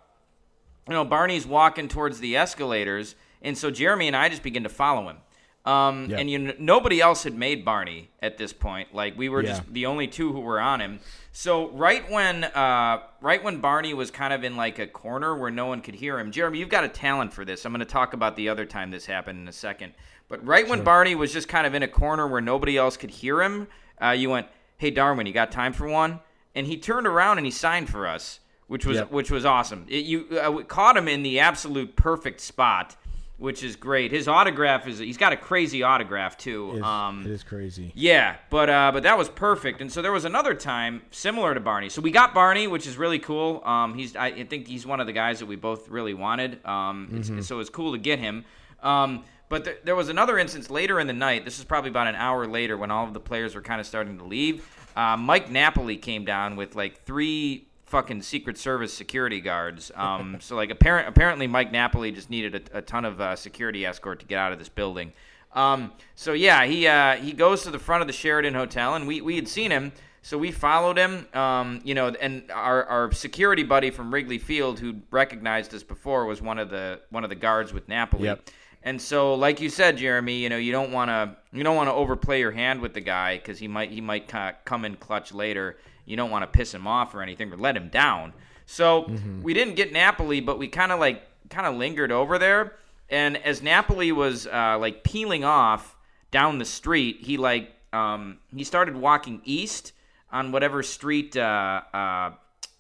you 0.89 0.95
know, 0.95 1.05
Barney's 1.05 1.47
walking 1.47 1.89
towards 1.89 2.21
the 2.21 2.37
escalators, 2.37 3.15
and 3.43 3.57
so 3.57 3.71
Jeremy 3.71 4.07
and 4.07 4.17
I 4.17 4.29
just 4.29 4.43
begin 4.43 4.63
to 4.63 4.69
follow 4.69 5.09
him. 5.09 5.19
Um, 5.65 6.11
Yep. 6.11 6.19
And 6.19 6.31
you, 6.31 6.55
nobody 6.59 7.01
else 7.01 7.23
had 7.23 7.35
made 7.35 7.65
Barney 7.65 8.11
at 8.21 8.37
this 8.37 8.53
point. 8.53 8.93
Like 8.95 9.17
we 9.17 9.29
were 9.29 9.43
Yeah. 9.43 9.51
just 9.51 9.73
the 9.73 9.87
only 9.87 10.09
two 10.09 10.33
who 10.33 10.41
were 10.41 10.59
on 10.61 10.81
him. 10.81 10.99
So 11.31 11.69
right 11.71 12.09
when 12.11 12.45
uh, 12.45 13.03
right 13.21 13.43
when 13.45 13.61
Barney 13.61 13.95
was 13.95 14.11
kind 14.11 14.33
of 14.33 14.43
in 14.43 14.57
like 14.57 14.79
a 14.81 14.87
corner 14.89 15.37
where 15.37 15.51
no 15.53 15.67
one 15.67 15.81
could 15.81 15.95
hear 15.95 16.19
him, 16.19 16.33
Jeremy, 16.33 16.59
you've 16.59 16.69
got 16.69 16.83
a 16.85 16.89
talent 16.89 17.33
for 17.33 17.45
this. 17.45 17.65
I'm 17.65 17.73
going 17.73 17.79
to 17.79 17.85
talk 17.87 18.13
about 18.13 18.35
the 18.37 18.49
other 18.49 18.65
time 18.67 18.91
this 18.91 19.07
happened 19.07 19.39
in 19.39 19.47
a 19.49 19.53
second. 19.53 19.93
But 20.29 20.45
right 20.45 20.67
when 20.69 20.83
Barney 20.83 21.15
was 21.15 21.33
just 21.33 21.47
kind 21.49 21.67
of 21.67 21.75
in 21.75 21.83
a 21.83 21.89
corner 21.89 22.27
where 22.27 22.41
nobody 22.41 22.77
else 22.77 22.97
could 22.97 23.11
hear 23.11 23.41
him, 23.43 23.69
uh, 24.03 24.11
you 24.11 24.31
went, 24.31 24.47
"Hey 24.79 24.91
Darwin, 24.91 25.27
you 25.27 25.33
got 25.33 25.53
time 25.53 25.73
for 25.73 25.87
one?" 25.87 26.21
And 26.55 26.67
he 26.67 26.77
turned 26.77 27.07
around 27.07 27.39
and 27.39 27.47
he 27.47 27.51
signed 27.53 27.89
for 27.89 28.07
us, 28.07 28.41
which 28.67 28.85
was 28.85 28.97
Yep. 28.99 29.11
which 29.13 29.31
was 29.31 29.45
awesome. 29.45 29.87
It, 29.89 30.05
you 30.07 30.27
uh, 30.39 30.63
caught 30.65 30.97
him 30.97 31.07
in 31.07 31.23
the 31.23 31.39
absolute 31.39 31.95
perfect 31.97 32.41
spot, 32.41 32.97
which 33.43 33.65
is 33.65 33.75
great. 33.75 34.13
His 34.13 34.29
autograph 34.29 34.87
is 34.87 35.01
he's 35.01 35.17
got 35.17 35.33
a 35.33 35.37
crazy 35.37 35.83
autograph 35.83 36.39
too. 36.39 36.71
It 36.75 36.77
is, 36.77 36.83
um, 36.85 37.27
it 37.27 37.33
is 37.33 37.43
crazy. 37.43 37.91
yeah, 37.97 38.37
but 38.51 38.71
uh, 38.71 38.93
but 38.95 39.03
that 39.03 39.19
was 39.19 39.29
perfect. 39.29 39.81
And 39.81 39.93
so 39.93 40.01
there 40.01 40.13
was 40.13 40.25
another 40.25 40.55
time 40.55 41.03
similar 41.11 41.53
to 41.53 41.59
Barney. 41.59 41.89
So 41.89 42.01
we 42.01 42.13
got 42.13 42.35
Barney, 42.35 42.69
which 42.69 42.87
is 42.87 42.97
really 42.97 43.19
cool. 43.19 43.61
Um, 43.65 43.95
he's 43.95 44.15
I 44.15 44.45
think 44.45 44.69
he's 44.69 44.87
one 44.87 45.01
of 45.01 45.09
the 45.09 45.13
guys 45.13 45.41
that 45.41 45.47
we 45.47 45.57
both 45.57 45.89
really 45.89 46.15
wanted. 46.15 46.65
Um, 46.65 47.09
it's, 47.15 47.47
so 47.49 47.59
it's 47.59 47.69
cool 47.69 47.93
to 47.93 47.99
get 47.99 48.21
him. 48.21 48.45
Um, 48.81 49.25
but 49.49 49.65
th- 49.65 49.79
there 49.85 49.97
was 49.97 50.09
another 50.09 50.39
instance 50.39 50.71
later 50.71 51.01
in 51.01 51.09
the 51.09 51.13
night. 51.13 51.45
This 51.45 51.59
is 51.59 51.65
probably 51.65 51.91
about 51.91 52.07
an 52.07 52.15
hour 52.15 52.47
later 52.47 52.77
when 52.77 52.93
all 52.93 53.05
of 53.05 53.13
the 53.13 53.21
players 53.21 53.57
were 53.57 53.61
kind 53.61 53.81
of 53.81 53.87
starting 53.87 54.19
to 54.19 54.25
leave. 54.25 54.65
Uh, 54.95 55.17
Mike 55.17 55.51
Napoli 55.51 55.97
came 55.97 56.25
down 56.25 56.55
with 56.55 56.77
like 56.77 57.05
three 57.05 57.67
fucking 57.93 58.23
Secret 58.23 58.57
Service 58.57 58.93
security 58.93 59.39
guards. 59.41 59.93
Um, 59.95 60.39
so 60.41 60.57
like 60.57 60.71
apparent 60.71 61.07
apparently 61.07 61.47
Mike 61.47 61.71
Napoli 61.71 62.11
just 62.11 62.31
needed 62.31 62.71
a, 62.73 62.79
a 62.79 62.83
ton 62.83 63.05
of 63.05 63.21
uh, 63.21 63.37
security 63.37 63.85
escort 63.85 64.19
to 64.21 64.27
get 64.27 64.39
out 64.39 64.53
of 64.53 64.59
this 64.59 64.71
building. 64.71 65.13
Um, 65.55 65.93
so 66.15 66.33
yeah, 66.33 66.65
he 66.65 66.87
uh, 66.87 67.17
he 67.17 67.33
goes 67.33 67.63
to 67.65 67.71
the 67.71 67.79
front 67.79 68.01
of 68.01 68.07
the 68.07 68.15
Sheraton 68.15 68.55
Hotel, 68.55 68.95
and 68.95 69.07
we 69.07 69.21
we 69.21 69.37
had 69.37 69.47
seen 69.47 69.71
him, 69.71 69.93
so 70.23 70.39
we 70.39 70.51
followed 70.51 70.97
him. 70.97 71.27
Um, 71.35 71.83
you 71.85 71.95
know, 71.95 72.09
and 72.09 72.51
our, 72.51 72.85
our 72.85 73.13
security 73.13 73.63
buddy 73.63 73.91
from 73.91 74.13
Wrigley 74.13 74.39
Field, 74.39 74.81
who 74.81 74.97
recognized 75.11 75.75
us 75.75 75.83
before, 75.83 76.25
was 76.25 76.41
one 76.41 76.59
of 76.59 76.71
the 76.71 77.01
one 77.11 77.25
of 77.25 77.29
the 77.29 77.37
guards 77.37 77.75
with 77.75 77.87
Napoli. 77.89 78.25
Yep. 78.25 78.49
And 78.85 79.01
so, 79.01 79.35
like 79.35 79.61
you 79.61 79.69
said, 79.69 79.99
Jeremy, 79.99 80.39
you 80.39 80.49
know, 80.49 80.57
you 80.57 80.73
don't 80.73 80.91
want 80.91 81.11
to 81.11 81.37
you 81.53 81.63
don't 81.63 81.77
want 81.77 81.91
to 81.91 81.95
overplay 81.95 82.41
your 82.41 82.53
hand 82.53 82.81
with 82.81 82.95
the 82.95 83.03
guy 83.03 83.37
because 83.37 83.59
he 83.59 83.69
might 83.69 83.91
he 83.91 84.01
might 84.01 84.33
come 84.65 84.87
in 84.87 84.97
clutch 84.97 85.35
later. 85.35 85.77
You 86.05 86.17
don't 86.17 86.31
want 86.31 86.43
to 86.43 86.47
piss 86.47 86.73
him 86.75 86.87
off 86.87 87.15
or 87.15 87.23
anything 87.23 87.53
or 87.53 87.57
let 87.57 87.77
him 87.77 87.89
down. 87.89 88.33
So 88.67 89.11
we 89.43 89.55
didn't 89.55 89.75
get 89.75 89.93
Napoli, 89.93 90.41
but 90.41 90.59
we 90.59 90.69
kind 90.69 90.93
of 90.93 91.01
like 91.01 91.23
kind 91.51 91.67
of 91.67 91.77
lingered 91.77 92.13
over 92.13 92.39
there. 92.39 92.75
And 93.11 93.37
as 93.37 93.63
Napoli 93.63 94.11
was 94.13 94.47
uh, 94.47 94.79
like 94.79 95.05
peeling 95.05 95.45
off 95.45 95.97
down 96.31 96.59
the 96.59 96.65
street, 96.65 97.19
he 97.21 97.37
like 97.37 97.73
um, 97.93 98.39
he 98.55 98.65
started 98.65 98.97
walking 98.97 99.43
east 99.45 99.93
on 100.31 100.51
whatever 100.51 100.83
street 100.83 101.37
uh, 101.37 101.83
uh, 101.93 102.31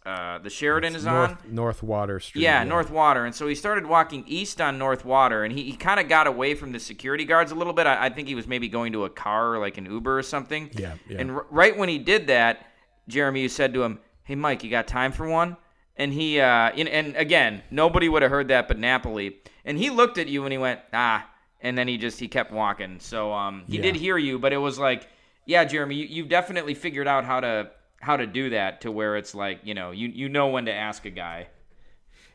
uh, 0.06 0.38
the 0.38 0.50
Sheraton 0.50 0.96
is 0.96 1.06
on. 1.06 1.14
North 1.14 1.44
North 1.48 1.82
Water 1.82 2.18
Street. 2.18 2.42
Yeah, 2.42 2.64
North 2.64 2.90
Water. 2.90 3.24
And 3.24 3.34
so 3.34 3.46
he 3.46 3.54
started 3.54 3.86
walking 3.86 4.24
east 4.26 4.60
on 4.60 4.78
North 4.78 5.04
Water, 5.04 5.44
and 5.44 5.52
he, 5.52 5.64
he 5.64 5.76
kind 5.76 6.00
of 6.00 6.08
got 6.08 6.26
away 6.26 6.54
from 6.54 6.72
the 6.72 6.80
security 6.80 7.24
guards 7.24 7.52
a 7.52 7.54
little 7.54 7.72
bit. 7.72 7.86
I, 7.86 8.06
I 8.06 8.08
think 8.08 8.26
he 8.26 8.34
was 8.34 8.48
maybe 8.48 8.68
going 8.68 8.92
to 8.94 9.04
a 9.04 9.10
car 9.10 9.54
or 9.54 9.58
like 9.58 9.78
an 9.78 9.86
Uber 9.86 10.18
or 10.18 10.22
something. 10.22 10.70
Yeah, 10.72 10.94
yeah. 11.08 11.18
And 11.20 11.30
r- 11.32 11.46
right 11.50 11.76
when 11.76 11.88
he 11.88 11.98
did 11.98 12.26
that, 12.28 12.66
Jeremy, 13.08 13.42
you 13.42 13.48
said 13.48 13.74
to 13.74 13.82
him, 13.82 13.98
"Hey, 14.24 14.34
Mike, 14.34 14.62
you 14.64 14.70
got 14.70 14.86
time 14.86 15.12
for 15.12 15.28
one?" 15.28 15.56
And 15.96 16.12
he, 16.12 16.40
uh, 16.40 16.70
and, 16.70 16.88
and 16.88 17.14
again, 17.16 17.62
nobody 17.70 18.08
would 18.08 18.22
have 18.22 18.30
heard 18.30 18.48
that 18.48 18.66
but 18.68 18.78
Napoli. 18.78 19.36
And 19.64 19.76
he 19.78 19.90
looked 19.90 20.16
at 20.18 20.28
you 20.28 20.44
and 20.44 20.52
he 20.52 20.58
went, 20.58 20.80
"Ah," 20.92 21.28
and 21.60 21.76
then 21.76 21.86
he 21.88 21.98
just 21.98 22.18
he 22.18 22.28
kept 22.28 22.52
walking. 22.52 22.98
So 23.00 23.32
um, 23.32 23.64
he 23.68 23.76
Yeah. 23.76 23.82
did 23.82 23.96
hear 23.96 24.16
you, 24.18 24.38
but 24.38 24.52
it 24.52 24.56
was 24.58 24.78
like, 24.78 25.06
yeah, 25.46 25.64
Jeremy, 25.64 25.96
you, 25.96 26.06
you've 26.06 26.28
definitely 26.28 26.74
figured 26.74 27.06
out 27.08 27.24
how 27.24 27.40
to 27.40 27.70
how 28.00 28.16
to 28.16 28.26
do 28.26 28.50
that 28.50 28.80
to 28.80 28.90
where 28.90 29.16
it's 29.16 29.34
like 29.34 29.60
you 29.62 29.74
know 29.74 29.90
you 29.92 30.08
you 30.08 30.28
know 30.28 30.48
when 30.48 30.64
to 30.66 30.72
ask 30.72 31.04
a 31.04 31.10
guy. 31.10 31.48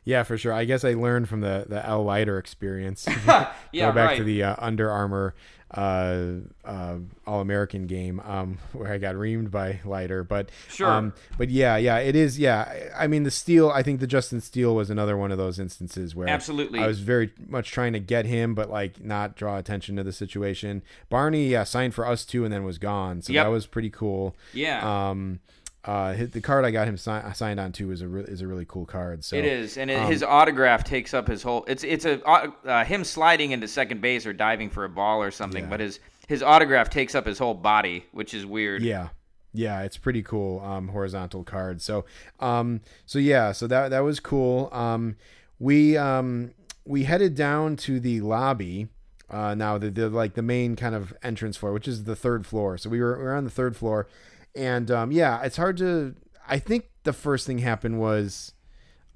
Yeah, 0.06 0.24
for 0.24 0.38
sure. 0.38 0.54
I 0.54 0.64
guess 0.64 0.86
I 0.86 0.94
learned 0.94 1.28
from 1.28 1.42
the 1.42 1.66
the 1.68 1.86
L 1.86 2.04
Leiter 2.04 2.38
experience. 2.38 3.06
Yeah, 3.74 3.90
Go 3.90 3.92
back 3.92 4.08
right. 4.10 4.18
to 4.18 4.24
the 4.24 4.44
uh, 4.44 4.56
Under 4.60 4.90
Armour 4.90 5.36
uh, 5.72 6.26
uh, 6.64 6.98
All 7.26 7.42
American 7.42 7.88
game 7.88 8.20
um, 8.22 8.58
where 8.74 8.92
I 8.92 8.98
got 8.98 9.16
reamed 9.16 9.52
by 9.52 9.80
Leiter. 9.86 10.24
But 10.24 10.50
Sure. 10.70 10.88
um, 10.90 11.14
but 11.38 11.50
yeah, 11.50 11.78
yeah, 11.78 11.98
it 11.98 12.16
is. 12.16 12.40
Yeah, 12.40 12.90
I 12.98 13.08
mean 13.08 13.24
the 13.24 13.32
Steele. 13.32 13.70
I 13.70 13.84
think 13.84 14.00
the 14.00 14.08
Justin 14.08 14.42
Steele 14.42 14.74
was 14.76 14.90
another 14.90 15.18
one 15.18 15.32
of 15.32 15.38
those 15.38 15.60
instances 15.60 16.16
where 16.16 16.30
Absolutely. 16.30 16.80
I 16.80 16.88
was 16.88 17.00
very 17.00 17.32
much 17.48 17.72
trying 17.72 17.94
to 17.94 18.00
get 18.00 18.26
him, 18.26 18.56
but 18.56 18.70
like 18.70 19.04
not 19.04 19.36
draw 19.36 19.58
attention 19.58 19.96
to 19.98 20.04
the 20.04 20.14
situation. 20.14 20.82
Barney 21.10 21.48
yeah, 21.48 21.64
signed 21.64 21.94
for 21.94 22.06
us 22.08 22.26
too, 22.26 22.44
and 22.46 22.54
then 22.54 22.64
was 22.64 22.78
gone. 22.78 23.22
So 23.22 23.34
Yep. 23.34 23.46
that 23.46 23.50
was 23.50 23.66
pretty 23.68 23.90
cool. 23.90 24.36
Yeah. 24.54 25.10
Um, 25.10 25.40
uh, 25.88 26.16
the 26.32 26.42
card 26.42 26.66
I 26.66 26.72
got 26.72 26.88
him 26.88 26.98
si- 26.98 27.34
signed 27.34 27.60
on 27.60 27.72
to 27.74 27.92
is 27.92 28.02
a 28.02 28.08
re- 28.08 28.26
is 28.28 28.42
a 28.42 28.48
really 28.48 28.66
cool 28.68 28.86
card. 28.86 29.24
So 29.24 29.36
It 29.38 29.46
is, 29.46 29.78
and 29.78 29.90
it, 29.90 29.96
um, 30.02 30.12
his 30.12 30.22
autograph 30.22 30.84
takes 30.84 31.14
up 31.14 31.28
his 31.28 31.42
whole. 31.42 31.64
It's 31.68 31.84
it's 31.84 32.06
a 32.06 32.22
uh, 32.28 32.84
him 32.84 33.04
sliding 33.04 33.52
into 33.52 33.68
second 33.68 34.02
base 34.02 34.26
or 34.26 34.34
diving 34.34 34.70
for 34.70 34.84
a 34.84 34.90
ball 34.90 35.22
or 35.24 35.32
something, 35.32 35.64
Yeah. 35.64 35.70
but 35.70 35.80
his 35.80 36.00
his 36.28 36.44
autograph 36.44 36.90
takes 36.90 37.16
up 37.16 37.26
his 37.26 37.40
whole 37.40 37.54
body, 37.54 38.06
which 38.12 38.34
is 38.34 38.46
weird. 38.46 38.84
Yeah. 38.84 39.10
Yeah, 39.54 39.82
it's 39.84 39.98
pretty 39.98 40.22
cool 40.22 40.60
um, 40.60 40.90
horizontal 40.90 41.44
card. 41.44 41.82
So, 41.82 42.06
um, 42.42 42.82
so 43.08 43.18
yeah, 43.18 43.54
so 43.54 43.66
that 43.68 43.90
that 43.90 44.02
was 44.02 44.20
cool. 44.20 44.70
Um, 44.74 45.16
we 45.58 45.98
um, 45.98 46.52
we 46.86 47.06
headed 47.06 47.34
down 47.34 47.76
to 47.78 48.00
the 48.00 48.22
lobby. 48.22 48.90
Uh, 49.30 49.56
now 49.56 49.78
the, 49.78 49.90
the 49.90 50.10
like 50.10 50.36
the 50.36 50.42
main 50.42 50.76
kind 50.76 50.94
of 50.94 51.14
entrance 51.24 51.58
floor, 51.58 51.74
which 51.74 51.88
is 51.88 52.04
the 52.04 52.16
third 52.16 52.46
floor. 52.46 52.78
So 52.78 52.90
we 52.90 53.00
were 53.00 53.18
we 53.18 53.24
were 53.24 53.34
on 53.36 53.46
the 53.46 53.50
third 53.50 53.76
floor, 53.76 54.08
and 54.56 54.90
um, 54.92 55.12
yeah, 55.12 55.42
it's 55.44 55.58
hard 55.58 55.78
to. 55.78 56.16
I 56.48 56.60
think 56.60 56.90
the 57.04 57.14
first 57.14 57.46
thing 57.46 57.60
happened 57.60 58.00
was, 58.00 58.54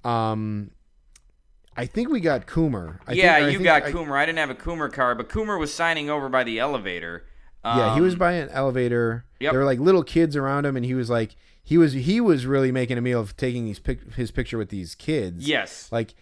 um, 0.04 0.72
I 1.78 1.86
think 1.86 2.10
we 2.10 2.20
got 2.20 2.46
Coomer. 2.48 3.00
I 3.08 3.14
yeah, 3.14 3.36
think, 3.40 3.46
you 3.54 3.58
think 3.60 3.64
got 3.64 3.84
I- 3.84 3.92
Coomer. 3.92 4.14
I 4.18 4.26
didn't 4.26 4.40
have 4.40 4.50
a 4.50 4.56
Coomer 4.56 4.92
card, 4.92 5.18
but 5.18 5.30
Coomer 5.30 5.60
was 5.60 5.74
signing 5.74 6.10
over 6.10 6.28
by 6.30 6.44
the 6.44 6.60
elevator. 6.60 7.26
Um, 7.64 7.78
Yeah, 7.78 7.96
he 7.96 8.02
was 8.02 8.16
by 8.16 8.34
an 8.34 8.50
elevator. 8.50 9.26
Yep. 9.40 9.52
There 9.52 9.60
were 9.60 9.66
like 9.66 9.80
little 9.80 10.04
kids 10.04 10.36
around 10.36 10.66
him, 10.66 10.76
and 10.76 10.86
he 10.86 10.94
was 10.94 11.10
like, 11.10 11.36
he 11.64 11.78
was 11.78 11.94
he 11.94 12.20
was 12.20 12.46
really 12.46 12.72
making 12.72 12.98
a 12.98 13.02
meal 13.02 13.20
of 13.22 13.38
taking 13.38 13.66
these 13.66 13.80
pic- 13.80 14.14
his 14.14 14.32
picture 14.32 14.58
with 14.58 14.70
these 14.70 14.96
kids. 14.96 15.48
Yes. 15.48 15.88
like 15.92 16.14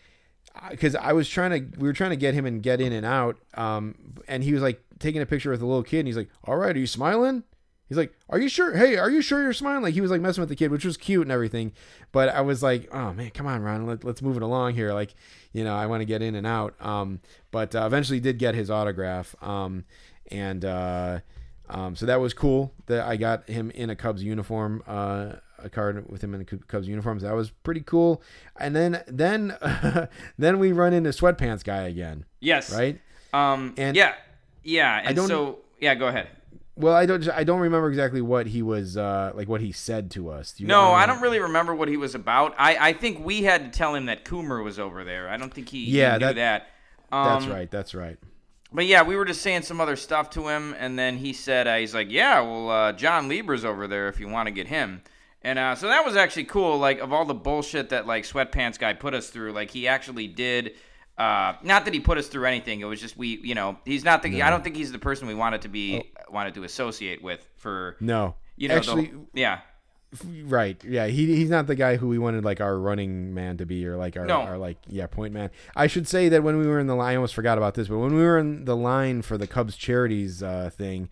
because 0.69 0.95
I 0.95 1.13
was 1.13 1.29
trying 1.29 1.51
to 1.71 1.79
we 1.79 1.87
were 1.87 1.93
trying 1.93 2.09
to 2.09 2.17
get 2.17 2.33
him 2.33 2.45
and 2.45 2.61
get 2.61 2.81
in 2.81 2.91
and 2.91 3.05
out, 3.05 3.37
um, 3.53 3.95
and 4.27 4.43
he 4.43 4.51
was 4.53 4.61
like 4.61 4.83
taking 4.99 5.21
a 5.21 5.25
picture 5.25 5.49
with 5.49 5.61
a 5.61 5.65
little 5.65 5.83
kid, 5.83 5.99
and 5.99 6.07
he's 6.07 6.17
like, 6.17 6.29
"All 6.43 6.57
right, 6.57 6.75
are 6.75 6.79
you 6.79 6.87
smiling?" 6.87 7.43
He's 7.89 7.97
like, 7.97 8.13
"Are 8.29 8.39
you 8.39 8.47
sure? 8.47 8.77
Hey, 8.77 8.97
are 8.97 9.09
you 9.09 9.21
sure 9.21 9.41
you're 9.41 9.51
smiling?" 9.51 9.81
Like 9.81 9.95
he 9.95 10.01
was 10.01 10.11
like 10.11 10.21
messing 10.21 10.41
with 10.41 10.49
the 10.49 10.55
kid, 10.55 10.69
which 10.71 10.85
was 10.85 10.95
cute 10.95 11.23
and 11.23 11.31
everything. 11.31 11.73
But 12.11 12.29
I 12.29 12.41
was 12.41 12.61
like, 12.61 12.87
"Oh 12.93 13.13
man, 13.13 13.31
come 13.31 13.47
on, 13.47 13.63
Ron, 13.63 13.87
Let, 13.87 14.03
let's 14.03 14.21
move 14.21 14.37
it 14.37 14.43
along 14.43 14.75
here." 14.75 14.93
Like, 14.93 15.15
you 15.51 15.63
know, 15.63 15.75
I 15.75 15.87
want 15.87 16.01
to 16.01 16.05
get 16.05 16.21
in 16.21 16.35
and 16.35 16.45
out. 16.45 16.75
Um, 16.79 17.19
but 17.49 17.75
uh, 17.75 17.85
eventually 17.87 18.19
did 18.19 18.37
get 18.37 18.53
his 18.53 18.69
autograph. 18.69 19.35
Um, 19.41 19.85
and 20.31 20.63
uh, 20.63 21.19
um, 21.67 21.95
so 21.95 22.05
that 22.05 22.21
was 22.21 22.33
cool 22.35 22.73
that 22.85 23.07
I 23.07 23.17
got 23.17 23.49
him 23.49 23.71
in 23.71 23.89
a 23.89 23.95
Cubs 23.95 24.23
uniform. 24.23 24.83
Uh, 24.87 25.33
a 25.63 25.69
card 25.69 26.09
with 26.09 26.23
him 26.23 26.33
in 26.33 26.41
a 26.41 26.45
Cubs 26.45 26.87
uniform. 26.87 27.19
So 27.19 27.27
that 27.27 27.35
was 27.35 27.49
pretty 27.49 27.81
cool. 27.81 28.21
And 28.57 28.75
then 28.75 29.03
then 29.07 29.57
then 30.37 30.59
we 30.59 30.71
run 30.71 30.93
into 30.93 31.09
sweatpants 31.09 31.63
guy 31.63 31.83
again, 31.83 32.25
yes. 32.39 32.71
right? 32.71 32.99
Um. 33.33 33.73
And- 33.77 33.95
yeah. 33.95 34.13
Yeah. 34.63 35.01
And 35.03 35.15
don't- 35.15 35.27
so 35.27 35.59
yeah, 35.79 35.95
go 35.95 36.07
ahead. 36.07 36.29
Well, 36.79 36.95
I 36.95 37.05
don't 37.05 37.27
I 37.29 37.43
don't 37.43 37.59
remember 37.59 37.89
exactly 37.89 38.21
what 38.21 38.47
he 38.47 38.61
was 38.61 38.95
uh, 38.97 39.33
like 39.35 39.47
what 39.49 39.59
he 39.61 39.71
said 39.71 40.09
to 40.11 40.29
us. 40.29 40.53
Do 40.53 40.63
you 40.63 40.67
No, 40.69 40.93
I 40.93 41.05
don't 41.05 41.21
really 41.21 41.39
remember 41.39 41.75
what 41.75 41.89
he 41.89 41.97
was 41.97 42.15
about. 42.15 42.55
I, 42.57 42.89
I 42.89 42.93
think 42.93 43.23
we 43.23 43.43
had 43.43 43.71
to 43.71 43.77
tell 43.77 43.93
him 43.93 44.05
that 44.05 44.23
Coomer 44.23 44.63
was 44.63 44.79
over 44.79 45.03
there. 45.03 45.27
I 45.29 45.35
don't 45.37 45.53
think 45.53 45.69
he, 45.69 45.85
he 45.85 45.99
Yeah, 45.99 46.13
knew 46.13 46.19
that. 46.19 46.35
that- 46.35 46.67
Um, 47.11 47.25
That's 47.25 47.47
right. 47.47 47.69
That's 47.69 47.93
right. 47.93 48.17
But 48.71 48.85
yeah, 48.85 49.01
we 49.03 49.15
were 49.15 49.25
just 49.25 49.41
saying 49.41 49.63
some 49.63 49.81
other 49.81 49.95
stuff 49.95 50.29
to 50.31 50.47
him, 50.47 50.75
and 50.79 50.97
then 50.97 51.17
he 51.17 51.33
said, 51.33 51.67
uh, 51.67 51.77
he's 51.77 51.93
like, 51.95 52.11
yeah, 52.11 52.39
well, 52.41 52.69
uh, 52.69 52.93
Jon 52.93 53.27
Lieber's 53.27 53.65
over 53.65 53.87
there 53.87 54.07
if 54.09 54.19
you 54.19 54.29
want 54.29 54.45
to 54.47 54.51
get 54.51 54.67
him. 54.67 55.01
And 55.41 55.57
uh, 55.57 55.73
so 55.73 55.87
that 55.87 56.05
was 56.05 56.15
actually 56.15 56.43
cool. 56.43 56.77
Like, 56.77 56.99
of 56.99 57.11
all 57.11 57.25
the 57.25 57.33
bullshit 57.33 57.89
that, 57.89 58.05
like, 58.05 58.25
Sweatpants 58.25 58.77
Guy 58.77 58.93
put 58.93 59.13
us 59.15 59.29
through, 59.29 59.53
like, 59.53 59.71
he 59.71 59.87
actually 59.87 60.27
did. 60.27 60.73
Uh, 61.19 61.53
not 61.63 61.83
that 61.83 61.93
he 61.93 61.99
put 61.99 62.17
us 62.17 62.27
through 62.29 62.45
anything. 62.45 62.79
It 62.79 62.85
was 62.85 63.01
just 63.01 63.17
we, 63.17 63.39
you 63.43 63.53
know, 63.53 63.77
he's 63.83 64.05
not 64.05 64.23
the. 64.23 64.41
I 64.41 64.49
don't 64.49 64.63
think 64.63 64.77
he's 64.77 64.91
the 64.93 64.99
person 64.99 65.27
we 65.27 65.35
wanted 65.35 65.61
to 65.63 65.67
be, 65.67 65.97
Oh. 65.97 66.33
wanted 66.33 66.53
to 66.53 66.63
associate 66.63 67.21
with 67.21 67.45
for, 67.57 67.97
No, 67.99 68.35
you 68.55 68.69
know, 68.69 68.75
the- 68.75 68.79
actually, 68.79 69.11
yeah. 69.33 69.59
right. 70.45 70.81
Yeah, 70.83 71.07
he 71.07 71.35
he's 71.35 71.49
not 71.49 71.67
the 71.67 71.75
guy 71.75 71.97
who 71.97 72.07
we 72.07 72.17
wanted 72.17 72.43
like 72.45 72.61
our 72.61 72.77
running 72.79 73.33
man 73.33 73.57
to 73.57 73.65
be 73.65 73.85
or 73.85 73.97
like 73.97 74.15
our, 74.17 74.25
No. 74.25 74.41
our 74.41 74.57
like 74.57 74.77
yeah 74.87 75.07
point 75.07 75.33
man. 75.33 75.49
I 75.75 75.87
should 75.87 76.07
say 76.07 76.29
that 76.29 76.41
when 76.41 76.57
we 76.57 76.65
were 76.67 76.79
in 76.79 76.87
the 76.87 76.95
line, 76.95 77.11
I 77.13 77.15
almost 77.15 77.35
forgot 77.35 77.57
about 77.57 77.73
this, 77.75 77.87
but 77.89 77.97
when 77.99 78.15
we 78.15 78.23
were 78.23 78.37
in 78.37 78.63
the 78.65 78.75
line 78.77 79.21
for 79.21 79.37
the 79.37 79.45
Cubs 79.45 79.75
charities 79.75 80.41
uh, 80.41 80.69
thing, 80.73 81.09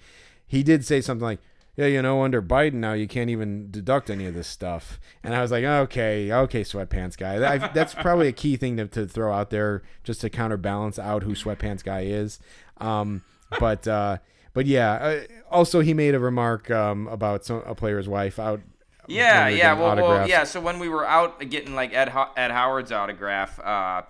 he 0.47 0.63
did 0.63 0.85
say 0.85 1.01
something 1.01 1.25
like. 1.25 1.39
Yeah, 1.77 1.85
you 1.85 2.01
know, 2.01 2.23
under 2.23 2.41
Biden 2.41 2.75
now, 2.75 2.93
you 2.93 3.07
can't 3.07 3.29
even 3.29 3.69
deduct 3.69 4.09
any 4.09 4.25
of 4.25 4.33
this 4.33 4.47
stuff. 4.47 4.99
And 5.23 5.35
I 5.35 5.43
was 5.43 5.51
like, 5.51 5.63
okay, 5.63 6.31
okay, 6.31 6.63
sweatpants 6.63 7.15
guy. 7.15 7.35
I, 7.53 7.67
that's 7.67 7.93
probably 7.93 8.27
a 8.27 8.31
key 8.31 8.57
thing 8.57 8.77
to, 8.77 8.87
to 8.87 9.05
throw 9.05 9.31
out 9.31 9.51
there 9.51 9.83
just 10.03 10.21
to 10.21 10.29
counterbalance 10.31 10.97
out 10.97 11.21
who 11.21 11.33
sweatpants 11.33 11.83
guy 11.83 12.01
is. 12.01 12.39
Um, 12.77 13.21
but 13.59 13.87
uh, 13.87 14.17
but 14.53 14.65
yeah, 14.65 14.93
uh, 14.93 15.19
also 15.51 15.81
he 15.81 15.93
made 15.93 16.15
a 16.15 16.19
remark 16.19 16.71
um, 16.71 17.07
about 17.09 17.45
some, 17.45 17.61
a 17.63 17.75
player's 17.75 18.09
wife 18.09 18.39
out. 18.39 18.59
Yeah, 19.07 19.43
when 19.43 19.47
we 19.47 19.53
were 19.53 19.57
yeah, 19.57 19.73
well, 19.73 19.95
well, 19.95 20.27
yeah. 20.27 20.43
So 20.45 20.59
when 20.59 20.79
we 20.79 20.89
were 20.89 21.05
out 21.05 21.47
getting 21.47 21.75
like 21.75 21.93
Ed 21.93 22.09
Ho- 22.09 22.31
Ed 22.35 22.49
Howard's 22.49 22.91
autograph, 22.91 23.59
uh, 23.59 24.01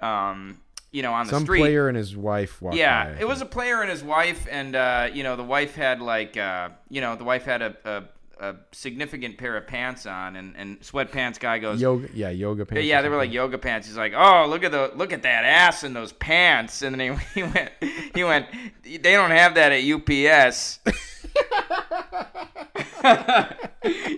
um, 0.00 0.62
you 0.92 1.02
know, 1.02 1.12
on 1.12 1.26
the 1.26 1.30
Some 1.30 1.44
street, 1.44 1.60
player 1.60 1.88
and 1.88 1.96
his 1.96 2.16
wife 2.16 2.60
walked 2.60 2.76
Yeah, 2.76 3.12
by, 3.12 3.20
it 3.20 3.28
was 3.28 3.40
a 3.40 3.46
player 3.46 3.80
and 3.80 3.90
his 3.90 4.02
wife, 4.02 4.46
and 4.50 4.74
uh, 4.74 5.08
you 5.12 5.22
know 5.22 5.36
the 5.36 5.44
wife 5.44 5.74
had 5.74 6.00
like 6.00 6.36
uh, 6.36 6.70
you 6.88 7.00
know 7.00 7.16
the 7.16 7.24
wife 7.24 7.44
had 7.44 7.62
a, 7.62 7.76
a, 7.84 8.02
a 8.48 8.54
significant 8.72 9.38
pair 9.38 9.56
of 9.56 9.66
pants 9.66 10.06
on, 10.06 10.36
and, 10.36 10.54
and 10.56 10.80
sweatpants 10.80 11.38
guy 11.38 11.58
goes, 11.58 11.80
yoga. 11.80 12.08
Yeah, 12.12 12.30
yoga 12.30 12.66
pants. 12.66 12.86
yeah, 12.86 13.02
they 13.02 13.08
were 13.08 13.16
like 13.16 13.32
yoga 13.32 13.58
pants. 13.58 13.86
He's 13.86 13.96
like, 13.96 14.12
oh 14.16 14.46
look 14.48 14.64
at 14.64 14.72
the 14.72 14.92
look 14.96 15.12
at 15.12 15.22
that 15.22 15.44
ass 15.44 15.84
in 15.84 15.92
those 15.92 16.12
pants, 16.12 16.82
and 16.82 16.98
then 16.98 17.18
he, 17.18 17.24
he 17.40 17.42
went 17.44 17.70
he 18.14 18.24
went 18.24 18.46
they 18.82 19.12
don't 19.12 19.30
have 19.30 19.54
that 19.54 19.72
at 19.72 19.84
UPS. 19.84 20.80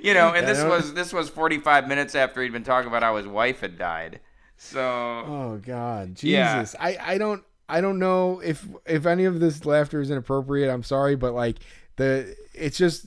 you 0.03 0.15
know, 0.15 0.33
and 0.35 0.49
this 0.49 0.65
was 0.65 0.95
this 0.95 1.13
was 1.13 1.29
45 1.29 1.87
minutes 1.87 2.15
after 2.15 2.43
he'd 2.43 2.53
been 2.53 2.65
talking 2.65 2.89
about 2.89 3.03
how 3.03 3.17
his 3.17 3.27
wife 3.27 3.61
had 3.61 3.79
died. 3.79 4.21
So 4.65 4.81
Oh 5.27 5.61
God, 5.65 6.15
Jesus! 6.15 6.75
Yeah. 6.79 6.85
I 6.87 6.97
I 7.15 7.19
don't 7.19 7.43
I 7.69 7.81
don't 7.81 7.99
know 7.99 8.41
if 8.41 8.65
if 8.87 9.07
any 9.07 9.25
of 9.25 9.41
this 9.41 9.65
laughter 9.65 10.01
is 10.01 10.09
inappropriate. 10.11 10.71
I'm 10.71 10.85
sorry, 10.85 11.17
but 11.17 11.35
like 11.35 11.57
the 11.97 12.37
it's 12.55 12.79
just 12.79 13.07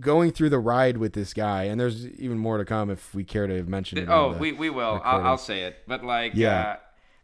going 0.00 0.32
through 0.32 0.50
the 0.50 0.58
ride 0.58 0.98
with 0.98 1.14
this 1.14 1.32
guy, 1.32 1.64
and 1.64 1.80
there's 1.80 2.06
even 2.08 2.36
more 2.38 2.58
to 2.58 2.64
come 2.66 2.90
if 2.90 3.14
we 3.14 3.24
care 3.24 3.46
to 3.46 3.62
mention 3.64 3.98
it. 3.98 4.08
Oh, 4.10 4.32
the 4.34 4.38
we, 4.38 4.52
we 4.52 4.68
will. 4.70 5.00
I'll. 5.02 5.22
I'll 5.22 5.38
say 5.38 5.62
it. 5.62 5.78
But 5.86 6.04
like, 6.04 6.32
Yeah. 6.34 6.60
uh, 6.60 6.76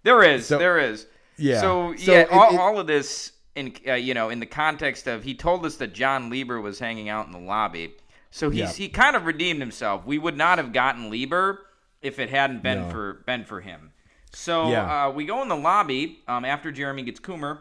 there 0.03 0.23
is, 0.23 0.47
So- 0.47 0.59
there 0.59 0.79
is. 0.79 1.07
Yeah. 1.37 1.61
So, 1.61 1.95
So 1.97 2.13
yeah, 2.13 2.19
it- 2.21 2.33
all, 2.33 2.55
it- 2.55 2.59
all 2.59 2.79
of 2.81 2.87
this 2.87 3.33
in 3.55 3.75
uh, 3.87 3.95
you 3.95 4.15
know 4.15 4.31
in 4.31 4.41
the 4.41 4.47
context 4.47 5.07
of 5.09 5.25
he 5.25 5.35
told 5.35 5.67
us 5.67 5.77
that 5.77 5.93
Jon 5.93 6.31
Lieber 6.31 6.59
was 6.61 6.79
hanging 6.79 7.09
out 7.11 7.27
in 7.27 7.33
the 7.33 7.39
lobby. 7.39 7.95
So 8.31 8.49
he's 8.51 8.61
Yeah. 8.61 8.73
he 8.73 8.89
kind 8.89 9.15
of 9.15 9.27
redeemed 9.27 9.61
himself. 9.61 10.07
We 10.07 10.19
would 10.19 10.37
not 10.39 10.59
have 10.59 10.73
gotten 10.73 11.11
Lieber 11.11 11.61
if 12.03 12.19
it 12.19 12.31
hadn't 12.31 12.63
been 12.63 12.83
No. 12.83 12.91
for 12.91 13.13
been 13.27 13.45
for 13.45 13.61
him. 13.61 13.93
So 14.33 14.71
Yeah. 14.71 15.07
uh, 15.07 15.11
we 15.11 15.25
go 15.25 15.43
in 15.43 15.49
the 15.49 15.57
lobby 15.57 16.21
um, 16.29 16.45
after 16.45 16.71
Jeremy 16.71 17.03
gets 17.03 17.21
Coomer. 17.21 17.59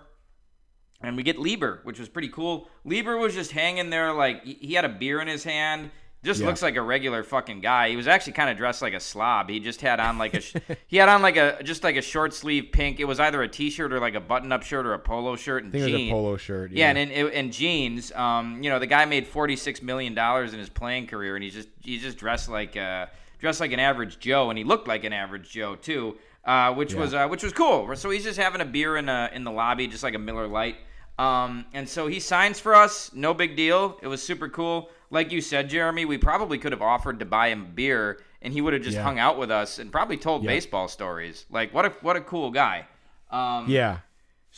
And 1.00 1.16
we 1.16 1.22
get 1.22 1.38
Lieber, 1.38 1.80
which 1.84 2.00
was 2.00 2.10
pretty 2.10 2.30
cool. 2.30 2.68
Lieber 2.84 3.18
was 3.18 3.36
just 3.36 3.52
hanging 3.52 3.92
there, 3.92 4.12
like 4.14 4.44
he 4.44 4.74
had 4.74 4.84
a 4.84 4.90
beer 4.90 5.22
in 5.22 5.28
his 5.28 5.44
hand. 5.44 5.92
Just 6.24 6.42
Yeah. 6.42 6.48
looks 6.48 6.64
like 6.64 6.76
a 6.76 6.82
regular 6.82 7.22
fucking 7.24 7.62
guy. 7.62 7.90
He 7.92 7.96
was 7.96 8.08
actually 8.08 8.34
kind 8.34 8.50
of 8.50 8.58
dressed 8.58 8.82
like 8.82 8.96
a 8.96 9.00
slob. 9.00 9.48
He 9.52 9.60
just 9.60 9.80
had 9.82 10.00
on 10.00 10.18
like 10.18 10.34
a 10.34 10.42
sh- 10.42 10.56
he 10.88 10.98
had 10.98 11.08
on 11.08 11.22
like 11.22 11.38
a 11.38 11.62
just 11.64 11.84
like 11.84 11.96
a 11.98 12.02
short 12.02 12.34
sleeve 12.34 12.70
pink. 12.72 13.00
It 13.00 13.06
was 13.06 13.20
either 13.20 13.44
a 13.44 13.48
t-shirt 13.48 13.94
or 13.94 14.00
like 14.00 14.16
a 14.16 14.20
button 14.20 14.52
up 14.52 14.64
shirt 14.64 14.88
or 14.88 14.94
a 14.94 15.00
polo 15.00 15.36
shirt 15.36 15.64
and 15.64 15.70
I 15.76 15.78
think 15.78 15.82
it 15.84 15.86
was 15.86 15.94
a 15.94 15.98
jeans. 16.00 16.12
polo 16.12 16.38
shirt. 16.38 16.72
Yeah, 16.72 16.90
and 16.90 16.98
in, 16.98 17.30
in 17.30 17.52
jeans. 17.52 18.12
Um, 18.14 18.64
you 18.64 18.72
know, 18.72 18.80
the 18.80 18.88
guy 18.88 19.06
made 19.06 19.28
forty 19.28 19.56
six 19.56 19.84
million 19.84 20.16
dollars 20.16 20.52
in 20.54 20.58
his 20.60 20.70
playing 20.70 21.06
career, 21.06 21.36
and 21.36 21.44
he's 21.44 21.54
just 21.54 21.70
he's 21.84 22.02
just 22.02 22.18
dressed 22.18 22.50
like 22.50 22.76
uh 22.76 23.06
dressed 23.40 23.60
like 23.60 23.72
an 23.72 23.80
average 23.80 24.20
Joe, 24.20 24.50
and 24.50 24.58
he 24.58 24.64
looked 24.64 24.88
like 24.88 25.04
an 25.04 25.14
average 25.14 25.50
Joe 25.50 25.76
too, 25.76 26.18
uh, 26.46 26.74
which 26.74 26.94
was 26.94 27.14
uh, 27.14 27.28
which 27.28 27.44
was 27.44 27.54
cool. 27.54 27.96
So 27.96 28.10
he's 28.10 28.24
just 28.24 28.40
having 28.40 28.62
a 28.62 28.66
beer 28.66 28.98
in 28.98 29.10
a, 29.10 29.30
in 29.34 29.44
the 29.44 29.52
lobby, 29.52 29.88
just 29.88 30.04
like 30.04 30.14
a 30.16 30.20
Miller 30.20 30.48
Lite. 30.48 30.78
Um, 31.20 31.66
and 31.74 31.90
so 31.90 32.08
he 32.08 32.20
signs 32.20 32.60
for 32.60 32.76
us. 32.76 33.12
No 33.14 33.34
big 33.34 33.56
deal. 33.56 33.98
It 34.04 34.08
was 34.08 34.22
super 34.22 34.50
cool. 34.50 34.90
Like 35.10 35.32
you 35.32 35.42
said, 35.42 35.70
Jeremy, 35.70 36.06
we 36.06 36.18
probably 36.18 36.58
could 36.58 36.72
have 36.74 36.82
offered 36.82 37.20
to 37.20 37.26
buy 37.26 37.48
him 37.50 37.72
beer, 37.74 38.20
and 38.42 38.54
he 38.54 38.62
would 38.62 38.74
have 38.74 38.84
just 38.84 38.98
Yeah. 38.98 39.04
hung 39.04 39.18
out 39.18 39.38
with 39.40 39.50
us 39.50 39.80
and 39.80 39.92
probably 39.92 40.18
told 40.18 40.44
Yeah. 40.44 40.50
baseball 40.50 40.88
stories. 40.88 41.46
Like 41.50 41.74
what 41.74 41.86
a 41.86 41.90
what 42.02 42.16
a 42.16 42.22
cool 42.22 42.52
guy. 42.52 42.86
Um, 43.32 43.66
Yeah. 43.68 43.98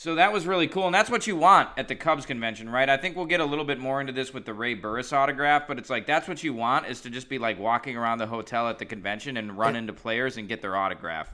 So 0.02 0.16
that 0.16 0.32
was 0.32 0.48
really 0.48 0.68
cool, 0.68 0.86
and 0.86 0.96
that's 0.96 1.10
what 1.10 1.28
you 1.28 1.36
want 1.36 1.68
at 1.76 1.90
the 1.90 1.96
Cubs 1.96 2.26
convention, 2.26 2.70
right? 2.70 2.88
I 2.88 2.96
think 2.96 3.18
we'll 3.18 3.26
get 3.26 3.42
a 3.42 3.46
little 3.46 3.66
bit 3.66 3.80
more 3.80 4.00
into 4.00 4.14
this 4.14 4.34
with 4.34 4.46
the 4.46 4.54
Ray 4.54 4.74
Burris 4.74 5.12
autograph, 5.12 5.68
but 5.68 5.78
it's 5.78 5.90
like 5.90 6.08
that's 6.08 6.26
what 6.26 6.42
you 6.42 6.54
want 6.54 6.88
is 6.88 7.02
to 7.02 7.10
just 7.10 7.28
be 7.28 7.38
like 7.38 7.60
walking 7.60 7.98
around 7.98 8.20
the 8.20 8.28
hotel 8.28 8.70
at 8.70 8.80
the 8.80 8.86
convention 8.86 9.36
and 9.36 9.58
run 9.58 9.76
into 9.76 9.92
players 9.92 10.38
and 10.38 10.48
get 10.48 10.62
their 10.62 10.78
autograph. 10.78 11.30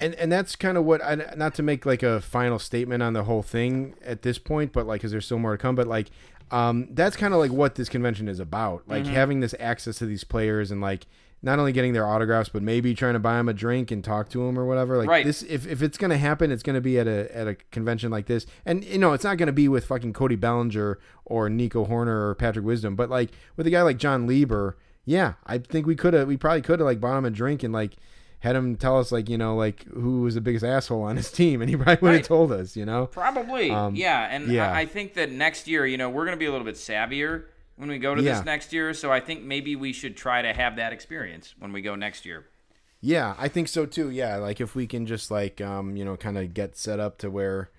and 0.00 0.14
and 0.16 0.32
that's 0.32 0.56
kind 0.56 0.76
of 0.76 0.84
what 0.84 1.00
I 1.04 1.14
not 1.36 1.54
to 1.54 1.62
make 1.62 1.86
like 1.86 2.02
a 2.02 2.20
final 2.20 2.58
statement 2.58 3.00
on 3.00 3.12
the 3.12 3.22
whole 3.24 3.42
thing 3.42 3.94
at 4.04 4.22
this 4.22 4.38
point, 4.38 4.72
but 4.72 4.88
like 4.88 5.00
because 5.02 5.12
there's 5.12 5.26
still 5.26 5.38
more 5.38 5.52
to 5.52 5.58
come. 5.58 5.76
But 5.76 5.86
like, 5.86 6.10
um, 6.50 6.88
that's 6.90 7.16
kind 7.16 7.32
of 7.32 7.38
like 7.38 7.52
what 7.52 7.76
this 7.76 7.88
convention 7.88 8.26
is 8.26 8.40
about, 8.40 8.88
like 8.88 9.04
Mm-hmm. 9.04 9.12
having 9.14 9.38
this 9.40 9.54
access 9.60 9.98
to 9.98 10.06
these 10.06 10.24
players 10.24 10.72
and 10.72 10.80
like 10.80 11.06
not 11.42 11.58
only 11.58 11.72
getting 11.72 11.92
their 11.94 12.06
autographs, 12.06 12.48
but 12.50 12.62
maybe 12.62 12.94
trying 12.94 13.14
to 13.14 13.18
buy 13.18 13.36
them 13.36 13.48
a 13.48 13.54
drink 13.54 13.90
and 13.90 14.04
talk 14.04 14.28
to 14.30 14.44
them 14.46 14.58
or 14.58 14.66
whatever. 14.66 14.98
Like 14.98 15.08
Right. 15.08 15.24
this, 15.24 15.42
if, 15.44 15.66
if 15.66 15.82
it's 15.82 15.96
gonna 15.96 16.18
happen, 16.18 16.50
it's 16.52 16.62
gonna 16.62 16.80
be 16.82 16.98
at 16.98 17.06
a 17.08 17.34
at 17.36 17.48
a 17.48 17.54
convention 17.70 18.10
like 18.10 18.26
this, 18.26 18.46
and 18.66 18.84
you 18.84 18.98
know 18.98 19.12
it's 19.14 19.24
not 19.24 19.38
gonna 19.38 19.52
be 19.52 19.68
with 19.68 19.86
fucking 19.86 20.12
Cody 20.12 20.36
Bellinger 20.36 20.98
or 21.24 21.48
Nico 21.48 21.86
Hoerner 21.86 22.08
or 22.28 22.34
Patrick 22.34 22.64
Wisdom, 22.66 22.94
but 22.96 23.08
like 23.08 23.30
with 23.56 23.66
a 23.66 23.70
guy 23.70 23.82
like 23.82 23.96
Jon 23.96 24.26
Lieber, 24.26 24.76
yeah, 25.04 25.34
I 25.46 25.58
think 25.58 25.86
we 25.86 25.96
could 25.96 26.12
have, 26.14 26.28
we 26.28 26.36
probably 26.36 26.60
could 26.62 26.78
have 26.80 26.86
like 26.86 27.00
bought 27.00 27.16
him 27.16 27.24
a 27.24 27.30
drink 27.30 27.62
and 27.62 27.72
like 27.72 27.92
had 28.40 28.56
him 28.56 28.74
tell 28.76 28.98
us 28.98 29.10
like 29.12 29.28
you 29.28 29.36
know 29.38 29.54
like 29.54 29.84
who 29.92 30.20
was 30.22 30.34
the 30.34 30.40
biggest 30.40 30.64
asshole 30.64 31.02
on 31.02 31.16
his 31.16 31.30
team, 31.40 31.60
and 31.62 31.70
he 31.70 31.76
probably 31.76 31.96
would 32.02 32.10
have 32.12 32.16
Right. 32.20 32.24
told 32.24 32.52
us, 32.52 32.76
you 32.76 32.84
know. 32.84 33.06
Probably, 33.06 33.70
Um, 33.70 33.94
yeah. 33.94 34.28
And 34.30 34.48
yeah. 34.48 34.70
I, 34.72 34.80
I 34.80 34.86
think 34.86 35.14
that 35.14 35.30
next 35.30 35.66
year, 35.68 35.86
you 35.86 35.96
know, 35.96 36.08
we're 36.10 36.24
going 36.24 36.36
to 36.36 36.38
be 36.38 36.46
a 36.46 36.50
little 36.50 36.64
bit 36.66 36.74
savvier 36.76 37.44
when 37.80 37.88
we 37.88 37.98
go 37.98 38.14
to 38.14 38.22
Yeah. 38.22 38.34
this 38.36 38.44
next 38.44 38.72
year. 38.72 38.92
So 38.94 39.10
I 39.10 39.20
think 39.20 39.42
maybe 39.42 39.74
we 39.74 39.92
should 39.92 40.16
try 40.16 40.42
to 40.42 40.52
have 40.52 40.76
that 40.76 40.92
experience 40.92 41.54
when 41.58 41.72
we 41.72 41.80
go 41.82 41.94
next 41.96 42.24
year. 42.26 42.44
Yeah, 43.00 43.34
I 43.38 43.48
think 43.48 43.68
so 43.68 43.86
too. 43.86 44.10
Yeah, 44.10 44.36
like 44.36 44.60
if 44.60 44.74
we 44.74 44.86
can 44.86 45.06
just 45.06 45.30
like 45.30 45.60
um 45.60 45.96
you 45.96 46.04
know 46.04 46.16
kind 46.16 46.36
of 46.36 46.52
get 46.54 46.76
set 46.76 47.00
up 47.00 47.16
to 47.18 47.30
where 47.30 47.70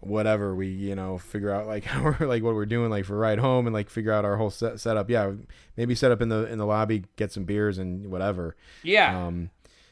whatever 0.00 0.54
we 0.54 0.68
you 0.68 0.94
know 0.94 1.18
figure 1.18 1.50
out 1.50 1.66
like 1.66 1.84
how 1.92 2.02
we're 2.04 2.26
like 2.26 2.42
what 2.42 2.54
we're 2.54 2.66
doing 2.66 2.90
like 2.90 3.04
for 3.06 3.16
ride 3.18 3.38
home 3.38 3.66
and 3.66 3.72
like 3.74 3.88
figure 3.90 4.12
out 4.12 4.24
our 4.26 4.36
whole 4.36 4.50
set 4.50 4.78
setup. 4.78 5.08
Yeah, 5.08 5.32
maybe 5.76 5.94
set 5.94 6.12
up 6.12 6.20
in 6.20 6.28
the 6.28 6.46
in 6.52 6.58
the 6.58 6.66
lobby, 6.66 7.04
get 7.16 7.32
some 7.32 7.44
beers 7.44 7.78
and 7.78 8.10
whatever. 8.10 8.54
Yeah. 8.82 9.26
Um, 9.26 9.50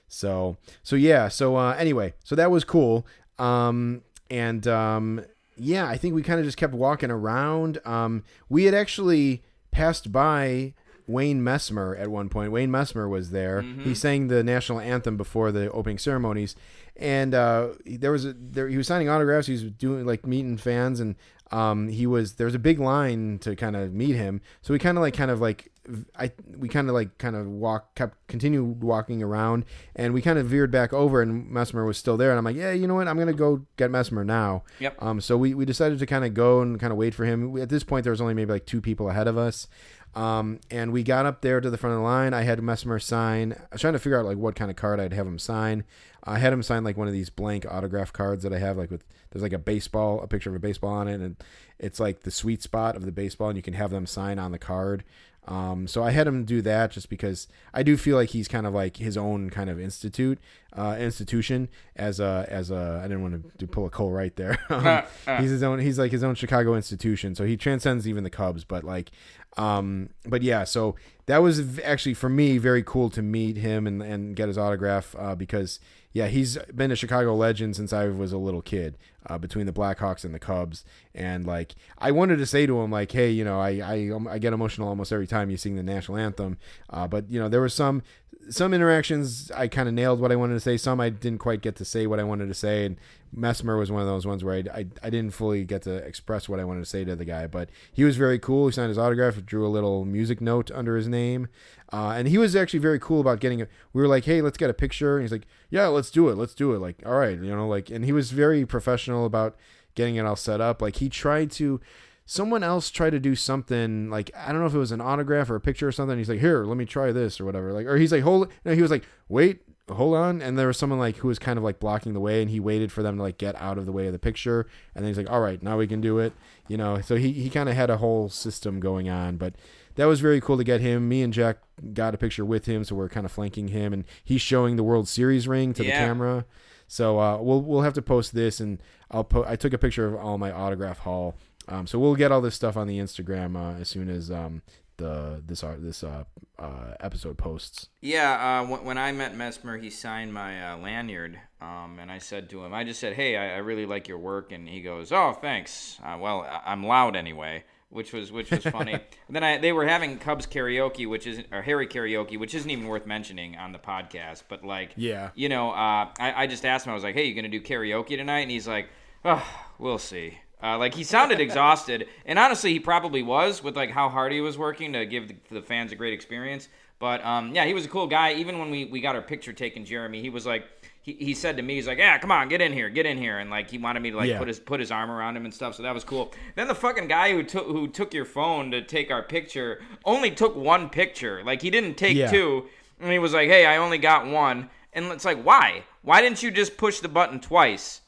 so 0.09 0.59
so 0.83 0.95
yeah. 0.95 1.29
So 1.29 1.57
uh, 1.57 1.75
anyway, 1.79 2.13
so 2.23 2.35
that 2.37 2.51
was 2.51 2.63
cool. 2.63 3.07
Um, 3.39 4.03
and 4.31 4.67
um, 4.69 5.25
yeah, 5.57 5.89
I 5.89 5.97
think 5.97 6.15
we 6.15 6.23
kind 6.23 6.39
of 6.39 6.45
just 6.45 6.59
kept 6.59 6.75
walking 6.75 7.11
around. 7.11 7.79
Um, 7.87 8.25
we 8.51 8.65
had 8.65 8.75
actually 8.75 9.43
passed 9.77 10.11
by 10.11 10.73
Wayne 11.07 11.43
Messmer 11.43 11.99
at 12.01 12.09
one 12.11 12.29
point. 12.29 12.51
Wayne 12.51 12.71
Messmer 12.71 13.09
was 13.09 13.31
there. 13.31 13.61
He 13.63 13.95
sang 13.95 14.29
the 14.29 14.43
national 14.43 14.81
anthem 14.81 15.17
before 15.17 15.53
the 15.53 15.71
opening 15.71 15.99
ceremonies, 15.99 16.57
and 16.97 17.35
uh, 17.35 17.69
there 17.85 18.11
was 18.11 18.25
a 18.25 18.33
there. 18.33 18.69
He 18.69 18.77
was 18.79 18.87
signing 18.87 19.09
autographs. 19.09 19.47
He 19.47 19.53
was 19.53 19.65
doing 19.65 20.07
like 20.07 20.27
meeting 20.27 20.57
fans, 20.57 20.99
and 20.99 21.15
um, 21.53 21.89
he 21.89 22.07
was 22.07 22.35
there 22.35 22.47
was 22.47 22.55
a 22.55 22.61
big 22.61 22.81
line 22.81 23.39
to 23.41 23.55
kind 23.55 23.77
of 23.77 23.93
meet 23.93 24.17
him. 24.17 24.41
So 24.63 24.73
we 24.73 24.79
kind 24.79 24.99
of 24.99 25.03
like 25.03 25.15
kind 25.15 25.31
of 25.31 25.41
like 25.41 25.71
I 26.19 26.33
we 26.59 26.69
kind 26.69 26.89
of 26.89 26.95
like 26.95 27.17
kind 27.19 27.37
of 27.37 27.47
walk 27.47 27.95
kept 27.95 28.27
continued 28.27 28.83
walking 28.83 29.23
around, 29.23 29.65
and 29.95 30.13
we 30.13 30.23
kind 30.23 30.39
of 30.39 30.47
veered 30.47 30.71
back 30.71 30.93
over, 30.93 31.23
and 31.23 31.51
Messmer 31.51 31.87
was 31.87 31.99
still 31.99 32.17
there, 32.17 32.31
and 32.31 32.39
I'm 32.39 32.45
like, 32.45 32.57
yeah, 32.57 32.73
you 32.73 32.87
know 32.87 32.95
what, 32.95 33.07
I'm 33.09 33.19
gonna 33.19 33.33
go 33.33 33.65
get 33.77 33.91
Messmer 33.91 34.27
now. 34.27 34.65
Yep. 34.81 35.03
Um, 35.03 35.21
so 35.21 35.37
we, 35.37 35.55
we 35.55 35.65
decided 35.65 35.99
to 36.01 36.07
kind 36.07 36.25
of 36.25 36.35
go 36.35 36.61
and 36.61 36.81
kind 36.81 36.93
of 36.93 36.97
wait 36.97 37.15
for 37.15 37.25
him. 37.25 37.53
We, 37.53 37.61
at 37.63 37.69
this 37.69 37.85
point, 37.85 38.05
there 38.05 38.11
was 38.11 38.21
only 38.21 38.35
maybe 38.35 38.53
like 38.53 38.67
two 38.67 38.81
people 38.81 39.09
ahead 39.09 39.29
of 39.29 39.39
us. 39.39 39.69
Um, 40.17 40.61
and 40.71 40.93
we 40.93 41.03
got 41.03 41.27
up 41.27 41.43
there 41.43 41.61
to 41.61 41.69
the 41.69 41.77
front 41.77 41.93
of 41.93 41.99
the 41.99 42.05
line. 42.05 42.33
I 42.33 42.43
had 42.43 42.59
Messmer 42.61 43.01
sign. 43.01 43.53
I 43.53 43.67
was 43.73 43.83
trying 43.83 43.93
to 43.93 43.99
figure 43.99 44.19
out 44.19 44.25
like 44.25 44.39
what 44.39 44.57
kind 44.57 44.71
of 44.71 44.77
card 44.77 44.99
I'd 44.99 45.13
have 45.13 45.27
him 45.27 45.39
sign. 45.39 45.85
I 46.25 46.39
had 46.39 46.55
him 46.55 46.63
sign 46.63 46.85
like 46.85 46.97
one 46.97 47.07
of 47.07 47.13
these 47.13 47.29
blank 47.29 47.67
autograph 47.71 48.15
cards 48.15 48.43
that 48.43 48.53
I 48.53 48.59
have, 48.59 48.79
like 48.79 48.91
with 48.91 49.05
there's 49.37 49.43
like 49.43 49.53
a 49.53 49.59
baseball, 49.59 50.21
a 50.23 50.27
picture 50.27 50.49
of 50.49 50.57
a 50.57 50.59
baseball 50.59 50.95
on 50.95 51.09
it, 51.09 51.21
and 51.21 51.37
it's 51.79 52.01
like 52.01 52.21
the 52.21 52.31
sweet 52.31 52.63
spot 52.63 52.97
of 52.97 53.05
the 53.05 53.13
baseball, 53.13 53.49
and 53.49 53.57
you 53.57 53.63
can 53.63 53.75
have 53.75 53.91
them 53.91 54.07
sign 54.07 54.39
on 54.39 54.51
the 54.51 54.59
card. 54.59 55.05
Um, 55.47 55.87
so 55.87 56.03
I 56.03 56.11
had 56.11 56.27
him 56.27 56.45
do 56.45 56.61
that 56.63 56.91
just 56.91 57.09
because 57.09 57.47
I 57.73 57.83
do 57.83 57.97
feel 57.97 58.17
like 58.17 58.31
he's 58.31 58.49
kind 58.49 58.67
of 58.67 58.75
like 58.75 58.97
his 58.97 59.17
own 59.17 59.51
kind 59.51 59.71
of 59.71 59.79
institute, 59.79 60.39
uh, 60.77 60.97
institution 60.99 61.69
as 61.95 62.19
a 62.19 62.47
as 62.49 62.71
a. 62.71 63.01
I 63.05 63.07
didn't 63.07 63.23
want 63.23 63.59
to 63.59 63.67
pull 63.67 63.85
a 63.85 63.91
Cole 63.91 64.11
right 64.11 64.35
there. 64.37 64.59
um, 64.71 65.03
he's 65.41 65.51
his 65.51 65.63
own. 65.63 65.79
He's 65.79 65.99
like 65.99 66.11
his 66.11 66.25
own 66.25 66.35
Chicago 66.35 66.75
institution. 66.75 67.35
So 67.35 67.45
he 67.45 67.59
transcends 67.59 68.09
even 68.09 68.25
the 68.25 68.31
Cubs. 68.31 68.65
But 68.65 68.83
like, 68.85 69.11
um, 69.59 70.09
but 70.25 70.43
yeah. 70.43 70.65
So 70.65 70.97
that 71.27 71.39
was 71.39 71.79
actually 71.81 72.15
for 72.15 72.29
me 72.29 72.59
very 72.59 72.83
cool 72.83 73.11
to 73.11 73.23
meet 73.23 73.59
him 73.59 73.87
and 73.87 74.03
and 74.03 74.35
get 74.35 74.49
his 74.49 74.59
autograph 74.59 75.15
uh, 75.17 75.37
because 75.37 75.79
yeah, 76.17 76.29
he's 76.29 76.57
been 76.75 76.91
a 76.91 76.97
Chicago 76.97 77.35
legend 77.35 77.77
since 77.77 77.93
I 77.93 78.07
was 78.07 78.33
a 78.33 78.39
little 78.39 78.63
kid. 78.63 78.97
Uh, 79.29 79.39
between 79.39 79.67
the 79.67 79.73
Blackhawks 79.73 80.25
and 80.25 80.33
the 80.33 80.39
Cubs, 80.39 80.85
and 81.15 81.45
like 81.45 81.75
I 81.99 82.13
wanted 82.13 82.37
to 82.37 82.47
say 82.47 82.65
to 82.67 82.81
him, 82.81 82.93
like, 82.93 83.11
hey, 83.11 83.31
you 83.31 83.45
know, 83.45 83.61
I 83.61 83.71
I, 83.81 84.35
I 84.35 84.39
get 84.39 84.53
emotional 84.53 84.89
almost 84.89 85.13
every 85.13 85.27
time 85.27 85.51
you 85.51 85.57
sing 85.57 85.75
the 85.75 85.83
national 85.83 86.17
anthem, 86.17 86.59
uh, 86.91 87.09
but 87.09 87.29
you 87.29 87.41
know, 87.41 87.49
there 87.49 87.61
were 87.61 87.69
some 87.69 88.03
some 88.49 88.75
interactions 88.75 89.51
I 89.51 89.69
kind 89.69 89.89
of 89.89 89.95
nailed 89.95 90.21
what 90.21 90.33
I 90.33 90.37
wanted 90.37 90.55
to 90.55 90.61
say. 90.61 90.77
Some 90.77 91.01
I 91.01 91.11
didn't 91.11 91.39
quite 91.39 91.63
get 91.63 91.77
to 91.77 91.85
say 91.85 92.07
what 92.07 92.21
I 92.21 92.25
wanted 92.25 92.49
to 92.49 92.55
say, 92.55 92.85
and 92.85 92.97
Messmer 93.37 93.79
was 93.79 93.91
one 93.91 94.03
of 94.03 94.09
those 94.09 94.27
ones 94.27 94.45
where 94.45 94.55
I, 94.55 94.79
I, 94.79 94.87
I 95.03 95.11
didn't 95.11 95.33
fully 95.33 95.65
get 95.65 95.83
to 95.83 95.95
express 95.97 96.49
what 96.49 96.61
I 96.61 96.65
wanted 96.65 96.81
to 96.81 96.87
say 96.87 97.05
to 97.05 97.17
the 97.17 97.25
guy. 97.25 97.47
But 97.47 97.71
he 97.93 98.05
was 98.05 98.17
very 98.17 98.39
cool. 98.39 98.67
He 98.67 98.73
signed 98.73 98.89
his 98.89 98.99
autograph, 98.99 99.45
drew 99.45 99.67
a 99.67 99.69
little 99.69 100.05
music 100.05 100.41
note 100.41 100.71
under 100.71 100.97
his 100.97 101.09
name, 101.09 101.49
uh, 101.93 102.15
and 102.17 102.29
he 102.29 102.39
was 102.39 102.55
actually 102.55 102.81
very 102.81 102.99
cool 102.99 103.21
about 103.21 103.41
getting 103.41 103.61
it. 103.61 103.69
We 103.93 104.03
were 104.03 104.09
like, 104.09 104.25
hey, 104.25 104.41
let's 104.43 104.59
get 104.59 104.71
a 104.71 104.75
picture, 104.75 105.17
and 105.17 105.23
he's 105.23 105.33
like, 105.33 105.47
yeah, 105.71 105.87
let's 105.87 106.11
do 106.11 106.29
it, 106.29 106.37
let's 106.37 106.55
do 106.55 106.73
it. 106.75 106.79
Like, 106.79 107.03
all 107.05 107.19
right, 107.19 107.39
you 107.39 107.55
know, 107.55 107.69
like, 107.69 107.91
and 107.91 108.05
he 108.05 108.13
was 108.13 108.31
very 108.31 108.65
professional 108.65 109.27
about 109.27 109.57
getting 109.95 110.17
it 110.17 110.27
all 110.27 110.37
set 110.37 110.61
up. 110.61 110.81
Like, 110.81 110.97
he 110.97 111.09
tried 111.09 111.51
to 111.53 111.81
someone 112.27 112.63
else 112.65 112.91
tried 112.91 113.11
to 113.11 113.21
do 113.21 113.35
something 113.35 114.11
like 114.11 114.31
I 114.37 114.51
don't 114.53 114.61
know 114.61 114.67
if 114.67 114.75
it 114.75 114.79
was 114.79 114.93
an 114.93 115.01
autograph 115.01 115.49
or 115.49 115.55
a 115.55 115.61
picture 115.61 115.89
or 115.89 115.93
something. 115.93 116.19
He's 116.19 116.29
like, 116.29 116.41
"Here, 116.41 116.65
let 116.65 116.77
me 116.77 116.85
try 116.85 117.13
this" 117.13 117.41
or 117.41 117.45
whatever. 117.45 117.73
Like, 117.73 117.87
or 117.87 117.97
he's 117.97 118.13
like, 118.13 118.23
"Hold," 118.23 118.53
no, 118.65 118.75
he 118.75 118.83
was 118.83 118.91
like, 118.91 119.05
"Wait, 119.29 119.63
hold 119.89 120.17
on," 120.17 120.43
and 120.43 120.59
there 120.59 120.67
was 120.67 120.77
someone 120.77 120.99
like 120.99 121.17
who 121.19 121.29
was 121.29 121.39
kind 121.39 121.57
of 121.57 121.65
like 121.65 121.79
blocking 121.79 122.13
the 122.13 122.21
way, 122.21 122.43
and 122.43 122.51
he 122.51 122.61
waited 122.61 122.91
for 122.93 123.03
them 123.03 123.17
to 123.17 123.23
like 123.23 123.39
get 123.39 123.55
out 123.57 123.79
of 123.79 123.87
the 123.87 123.93
way 123.93 124.07
of 124.09 124.13
the 124.13 124.19
picture, 124.19 124.67
and 124.95 125.05
then 125.05 125.09
he's 125.09 125.17
like, 125.17 125.31
"All 125.31 125.41
right, 125.41 125.63
now 125.63 125.79
we 125.79 125.87
can 125.87 126.01
do 126.01 126.19
it," 126.19 126.33
you 126.69 126.77
know. 126.77 127.01
So 127.01 127.15
he 127.17 127.33
he 127.33 127.49
kind 127.49 127.69
of 127.69 127.77
had 127.77 127.89
a 127.91 127.97
whole 127.97 128.29
system 128.29 128.81
going 128.81 129.09
on, 129.09 129.37
but. 129.37 129.55
That 129.97 130.05
was 130.05 130.21
very 130.21 130.43
cool 130.43 130.59
to 130.59 130.63
get 130.63 130.83
him. 130.83 131.09
Me 131.09 131.23
and 131.23 131.33
Jack 131.33 131.57
got 131.95 132.15
a 132.15 132.19
picture 132.19 132.45
with 132.45 132.67
him, 132.67 132.85
so 132.85 132.95
we're 132.95 133.09
kind 133.09 133.25
of 133.25 133.33
flanking 133.33 133.69
him, 133.69 133.95
and 133.95 134.05
he's 134.23 134.43
showing 134.43 134.77
the 134.77 134.83
World 134.83 135.09
Series 135.09 135.49
ring 135.49 135.73
to 135.73 135.83
the 135.83 135.89
camera. 136.07 136.45
So 136.87 137.19
uh, 137.19 137.39
we'll 137.41 137.63
we'll 137.63 137.81
have 137.81 137.95
to 137.95 138.03
post 138.03 138.35
this, 138.35 138.61
and 138.61 138.79
I'll 139.11 139.25
po- 139.25 139.47
I 139.49 139.57
took 139.57 139.73
a 139.73 139.79
picture 139.79 140.07
of 140.07 140.15
all 140.17 140.37
my 140.37 140.53
autograph 140.53 140.99
haul. 140.99 141.35
Um, 141.69 141.87
so 141.87 141.99
we'll 141.99 142.15
get 142.15 142.31
all 142.33 142.41
this 142.41 142.55
stuff 142.55 142.77
on 142.77 142.87
the 142.87 142.99
Instagram 142.99 143.57
uh, 143.57 143.81
as 143.81 143.89
soon 143.89 144.09
as 144.09 144.31
um, 144.31 144.63
the 144.99 145.43
this 145.47 145.63
uh, 145.65 145.77
this 145.79 146.05
uh, 146.05 146.25
uh, 146.59 146.95
episode 147.01 147.37
posts. 147.37 147.89
Yeah, 148.01 148.61
uh, 148.63 148.67
when, 148.67 148.85
when 148.85 148.99
I 148.99 149.13
met 149.13 149.35
Messmer, 149.35 149.83
he 149.83 149.91
signed 149.91 150.33
my 150.33 150.73
uh, 150.73 150.79
lanyard, 150.79 151.39
um, 151.61 151.99
and 152.01 152.11
I 152.11 152.19
said 152.19 152.49
to 152.51 152.65
him, 152.65 152.73
I 152.73 152.85
just 152.85 153.01
said, 153.01 153.15
"Hey, 153.15 153.37
I, 153.37 153.55
I 153.55 153.59
really 153.59 153.85
like 153.87 154.09
your 154.09 154.19
work," 154.19 154.53
and 154.53 154.69
he 154.69 154.81
goes, 154.81 155.11
"Oh, 155.13 155.33
thanks. 155.41 155.99
Uh, 156.05 156.17
well, 156.21 156.43
I- 156.43 156.71
I'm 156.73 156.85
loud 156.85 157.17
anyway." 157.17 157.65
Which 157.89 158.13
was 158.13 158.33
which 158.33 158.51
was 158.51 158.65
funny. 158.65 158.99
then 159.31 159.45
I 159.45 159.59
they 159.59 159.73
were 159.73 159.87
having 159.87 160.19
Cubs 160.19 160.45
karaoke, 160.47 161.09
which 161.09 161.25
isn't 161.27 161.47
or 161.53 161.63
Harry 161.63 161.87
karaoke, 161.87 162.37
which 162.39 162.53
isn't 162.55 162.69
even 162.69 162.87
worth 162.89 163.07
mentioning 163.07 163.57
on 163.57 163.71
the 163.71 163.79
podcast. 163.79 164.43
But 164.49 164.65
like, 164.65 164.91
Yeah. 164.97 165.31
you 165.37 165.49
know, 165.49 165.71
uh, 165.71 166.11
I 166.19 166.35
I 166.37 166.47
just 166.49 166.65
asked 166.65 166.85
him, 166.85 166.91
I 166.91 166.95
was 166.95 167.05
like, 167.05 167.15
"Hey, 167.15 167.27
you 167.27 167.35
gonna 167.35 167.49
do 167.49 167.61
karaoke 167.61 168.17
tonight?" 168.17 168.41
And 168.41 168.51
he's 168.51 168.67
like, 168.67 168.89
"Oh, 169.25 169.47
we'll 169.79 169.99
see." 169.99 170.37
Uh, 170.63 170.79
like 170.79 170.95
he 170.95 171.05
sounded 171.05 171.39
exhausted, 171.41 172.09
and 172.25 172.39
honestly, 172.39 172.73
he 172.73 172.81
probably 172.81 173.23
was 173.23 173.63
with 173.63 173.77
like 173.77 173.91
how 173.91 174.09
hard 174.09 174.33
he 174.33 174.41
was 174.41 174.57
working 174.57 174.93
to 174.95 175.05
give 175.05 175.29
the, 175.29 175.37
the 175.51 175.63
fans 175.63 175.93
a 175.93 175.97
great 175.97 176.15
experience. 176.15 176.69
But 176.99 177.23
um, 177.27 177.55
yeah, 177.55 177.67
he 177.67 177.75
was 177.75 177.85
a 177.85 177.89
cool 177.89 178.07
guy. 178.07 178.33
Even 178.35 178.59
when 178.59 178.71
we, 178.71 178.87
we 178.87 179.01
got 179.03 179.15
our 179.15 179.21
picture 179.23 179.53
taken, 179.53 179.85
Jeremy, 179.85 180.23
he 180.23 180.31
was 180.31 180.47
like, 180.47 180.65
he, 181.03 181.13
he 181.13 181.35
said 181.35 181.59
to 181.59 181.63
me, 181.63 181.75
he's 181.75 181.87
like, 181.87 181.99
yeah, 181.99 182.17
come 182.17 182.33
on, 182.33 182.49
get 182.49 182.63
in 182.63 182.73
here, 182.73 182.89
get 182.89 183.05
in 183.05 183.19
here, 183.19 183.39
and 183.39 183.51
like 183.51 183.71
he 183.71 183.77
wanted 183.77 184.01
me 184.01 184.11
to 184.13 184.17
like 184.17 184.31
Yeah. 184.31 184.39
put 184.39 184.49
his 184.49 184.59
put 184.59 184.81
his 184.81 184.91
arm 184.91 185.11
around 185.11 185.37
him 185.37 185.45
and 185.45 185.53
stuff. 185.53 185.75
So 185.75 185.83
that 185.83 185.93
was 185.93 186.05
cool. 186.05 186.33
Then 186.55 186.69
the 186.69 186.75
fucking 186.75 187.07
guy 187.07 187.33
who 187.33 187.43
took 187.43 187.67
who 187.67 187.87
took 187.87 188.15
your 188.15 188.25
phone 188.25 188.71
to 188.71 188.81
take 188.81 189.11
our 189.11 189.23
picture 189.23 189.83
only 190.07 190.31
took 190.31 190.57
one 190.57 190.89
picture. 190.89 191.43
Like 191.45 191.61
he 191.61 191.69
didn't 191.69 191.97
take 191.99 192.17
Yeah. 192.17 192.31
two, 192.31 192.65
and 192.99 193.13
he 193.13 193.19
was 193.19 193.35
like, 193.35 193.49
hey, 193.51 193.67
I 193.67 193.77
only 193.77 193.99
got 193.99 194.27
one. 194.27 194.71
And 194.95 195.05
it's 195.13 195.27
like, 195.27 195.43
why? 195.45 195.83
Why 196.01 196.23
didn't 196.23 196.43
you 196.43 196.51
just 196.51 196.79
push 196.79 197.01
the 197.01 197.09
button 197.09 197.41
twice? 197.41 198.01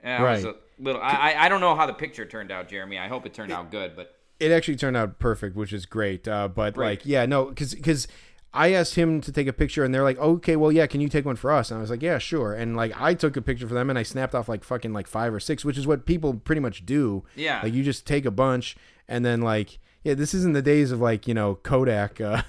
And 0.00 0.22
Right. 0.22 0.44
Little. 0.78 1.00
I, 1.02 1.34
I 1.38 1.48
don't 1.48 1.60
know 1.60 1.74
how 1.74 1.86
the 1.86 1.92
picture 1.92 2.24
turned 2.24 2.50
out, 2.50 2.68
Jeremy. 2.68 2.98
I 2.98 3.08
hope 3.08 3.26
it 3.26 3.34
turned 3.34 3.52
out 3.52 3.70
good, 3.70 3.96
but 3.96 4.16
It 4.40 4.50
actually 4.52 4.76
turned 4.76 4.96
out 4.96 5.18
perfect, 5.18 5.56
which 5.56 5.72
is 5.72 5.86
great. 5.86 6.26
Uh, 6.28 6.48
but 6.48 6.76
like, 6.76 7.04
yeah, 7.04 7.26
no, 7.26 7.46
because 7.46 7.74
because 7.74 8.08
I 8.54 8.72
asked 8.72 8.94
him 8.94 9.20
to 9.20 9.30
take 9.32 9.46
a 9.46 9.52
picture, 9.52 9.84
and 9.84 9.92
they're 9.94 10.02
like, 10.02 10.18
"Okay, 10.18 10.56
well, 10.56 10.72
yeah, 10.72 10.86
can 10.86 11.00
you 11.00 11.08
take 11.08 11.24
one 11.24 11.36
for 11.36 11.50
us?" 11.52 11.70
And 11.70 11.78
I 11.78 11.80
was 11.80 11.90
like, 11.90 12.02
"Yeah, 12.02 12.18
sure." 12.18 12.54
And 12.54 12.76
like, 12.76 12.92
I 13.00 13.14
took 13.14 13.36
a 13.36 13.42
picture 13.42 13.68
for 13.68 13.74
them, 13.74 13.90
and 13.90 13.98
I 13.98 14.02
snapped 14.02 14.34
off 14.34 14.48
like 14.48 14.64
fucking 14.64 14.92
like 14.92 15.06
five 15.06 15.34
or 15.34 15.40
six, 15.40 15.64
which 15.64 15.76
is 15.76 15.86
what 15.86 16.06
people 16.06 16.34
pretty 16.34 16.60
much 16.60 16.86
do. 16.86 17.24
Yeah. 17.36 17.60
like 17.62 17.74
you 17.74 17.82
just 17.84 18.06
take 18.06 18.24
a 18.24 18.30
bunch, 18.30 18.76
and 19.06 19.24
then 19.24 19.42
like, 19.42 19.78
yeah, 20.02 20.14
this 20.14 20.32
isn't 20.34 20.54
the 20.54 20.62
days 20.62 20.92
of 20.92 21.00
like 21.00 21.26
you 21.28 21.34
know 21.34 21.56
Kodak. 21.56 22.20
Uh, 22.20 22.42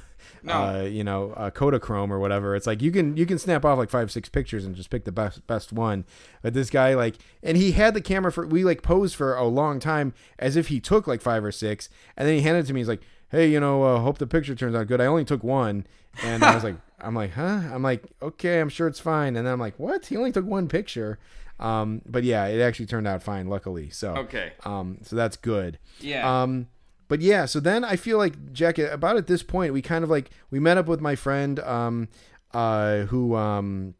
No. 0.43 0.53
uh, 0.53 0.81
you 0.83 1.03
know, 1.03 1.33
uh, 1.37 1.49
Kodachrome 1.51 2.09
or 2.09 2.19
whatever. 2.19 2.55
It's 2.55 2.67
like 2.67 2.81
you 2.81 2.91
can 2.91 3.17
you 3.17 3.25
can 3.25 3.37
snap 3.37 3.65
off 3.65 3.77
like 3.77 3.89
five 3.89 4.11
six 4.11 4.29
pictures 4.29 4.65
and 4.65 4.75
just 4.75 4.89
pick 4.89 5.05
the 5.05 5.11
best 5.11 5.45
best 5.47 5.73
one. 5.73 6.05
But 6.41 6.53
this 6.53 6.69
guy 6.69 6.93
like, 6.95 7.15
and 7.43 7.57
he 7.57 7.71
had 7.73 7.93
the 7.93 8.01
camera 8.01 8.31
for 8.31 8.45
we 8.47 8.63
like 8.63 8.81
posed 8.81 9.15
for 9.15 9.35
a 9.35 9.45
long 9.45 9.79
time 9.79 10.13
as 10.37 10.55
if 10.55 10.67
he 10.69 10.79
took 10.79 11.07
like 11.07 11.21
five 11.21 11.43
or 11.43 11.51
six, 11.51 11.89
and 12.17 12.27
then 12.27 12.35
he 12.35 12.41
handed 12.41 12.65
it 12.65 12.67
to 12.67 12.73
me. 12.73 12.79
He's 12.81 12.87
like, 12.87 13.01
hey, 13.29 13.47
you 13.49 13.59
know, 13.59 13.83
uh, 13.83 13.99
hope 13.99 14.17
the 14.17 14.27
picture 14.27 14.55
turns 14.55 14.75
out 14.75 14.87
good. 14.87 15.01
I 15.01 15.05
only 15.05 15.25
took 15.25 15.43
one, 15.43 15.85
and 16.23 16.43
I 16.43 16.53
was 16.55 16.63
like, 16.63 16.75
I'm 17.01 17.15
like, 17.15 17.31
huh? 17.33 17.61
I'm 17.71 17.83
like, 17.83 18.03
okay, 18.21 18.59
I'm 18.59 18.69
sure 18.69 18.87
it's 18.87 18.99
fine. 18.99 19.35
And 19.37 19.45
then 19.45 19.53
I'm 19.53 19.59
like, 19.59 19.77
what? 19.79 20.07
He 20.07 20.17
only 20.17 20.31
took 20.31 20.45
one 20.45 20.67
picture. 20.67 21.17
Um, 21.59 22.01
but 22.05 22.23
yeah, 22.23 22.45
it 22.47 22.61
actually 22.61 22.85
turned 22.85 23.07
out 23.07 23.21
fine, 23.21 23.47
luckily. 23.47 23.89
So 23.89 24.15
Okay. 24.15 24.53
um, 24.65 24.99
so 25.03 25.15
that's 25.15 25.35
good. 25.37 25.77
Yeah. 25.99 26.41
Um, 26.43 26.67
but 27.09 27.21
yeah, 27.21 27.45
so 27.45 27.59
then 27.59 27.83
I 27.83 27.97
feel 27.97 28.17
like 28.17 28.53
Jack. 28.53 28.77
About 28.77 29.17
at 29.17 29.27
this 29.27 29.43
point, 29.43 29.73
we 29.73 29.81
kind 29.81 30.03
of 30.03 30.09
like 30.09 30.29
we 30.51 30.59
met 30.59 30.77
up 30.77 30.85
with 30.87 31.01
my 31.01 31.15
friend, 31.15 31.59
um, 31.59 32.07
uh, 32.53 32.99
who 32.99 33.35
um, 33.35 33.95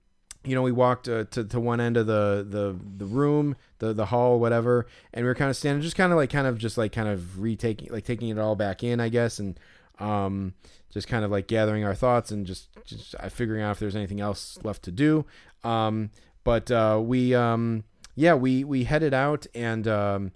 you 0.45 0.55
know, 0.55 0.61
we 0.61 0.71
walked 0.71 1.09
uh, 1.09 1.25
to 1.25 1.43
to 1.43 1.59
one 1.59 1.81
end 1.81 1.97
of 1.97 2.07
the 2.07 2.45
the 2.47 2.79
the 2.97 3.05
room, 3.05 3.55
the 3.79 3.93
the 3.93 4.05
hall, 4.05 4.39
whatever, 4.39 4.85
and 5.13 5.25
we 5.25 5.27
were 5.27 5.35
kind 5.35 5.49
of 5.49 5.57
standing, 5.57 5.81
just 5.81 5.97
kind 5.97 6.11
of 6.13 6.17
like 6.17 6.29
kind 6.29 6.47
of 6.47 6.57
just 6.59 6.77
like 6.77 6.91
kind 6.91 7.09
of 7.09 7.41
retaking, 7.41 7.91
like 7.91 8.05
taking 8.05 8.29
it 8.29 8.37
all 8.37 8.55
back 8.55 8.83
in, 8.83 8.99
I 8.99 9.09
guess, 9.09 9.39
and 9.39 9.59
um, 9.99 10.53
just 10.91 11.07
kind 11.07 11.25
of 11.25 11.31
like 11.31 11.47
gathering 11.47 11.83
our 11.83 11.95
thoughts 11.95 12.31
and 12.31 12.45
just 12.45 12.69
just 12.85 13.15
uh, 13.19 13.27
figuring 13.27 13.63
out 13.63 13.71
if 13.71 13.79
there's 13.79 13.95
anything 13.95 14.21
else 14.21 14.59
left 14.63 14.83
to 14.83 14.91
do. 14.91 15.25
Um, 15.63 16.11
but 16.43 16.71
uh, 16.71 17.01
we 17.03 17.33
um, 17.33 17.83
yeah, 18.15 18.35
we 18.35 18.63
we 18.63 18.85
headed 18.85 19.13
out 19.13 19.45
and 19.53 19.87
um, 19.87 20.31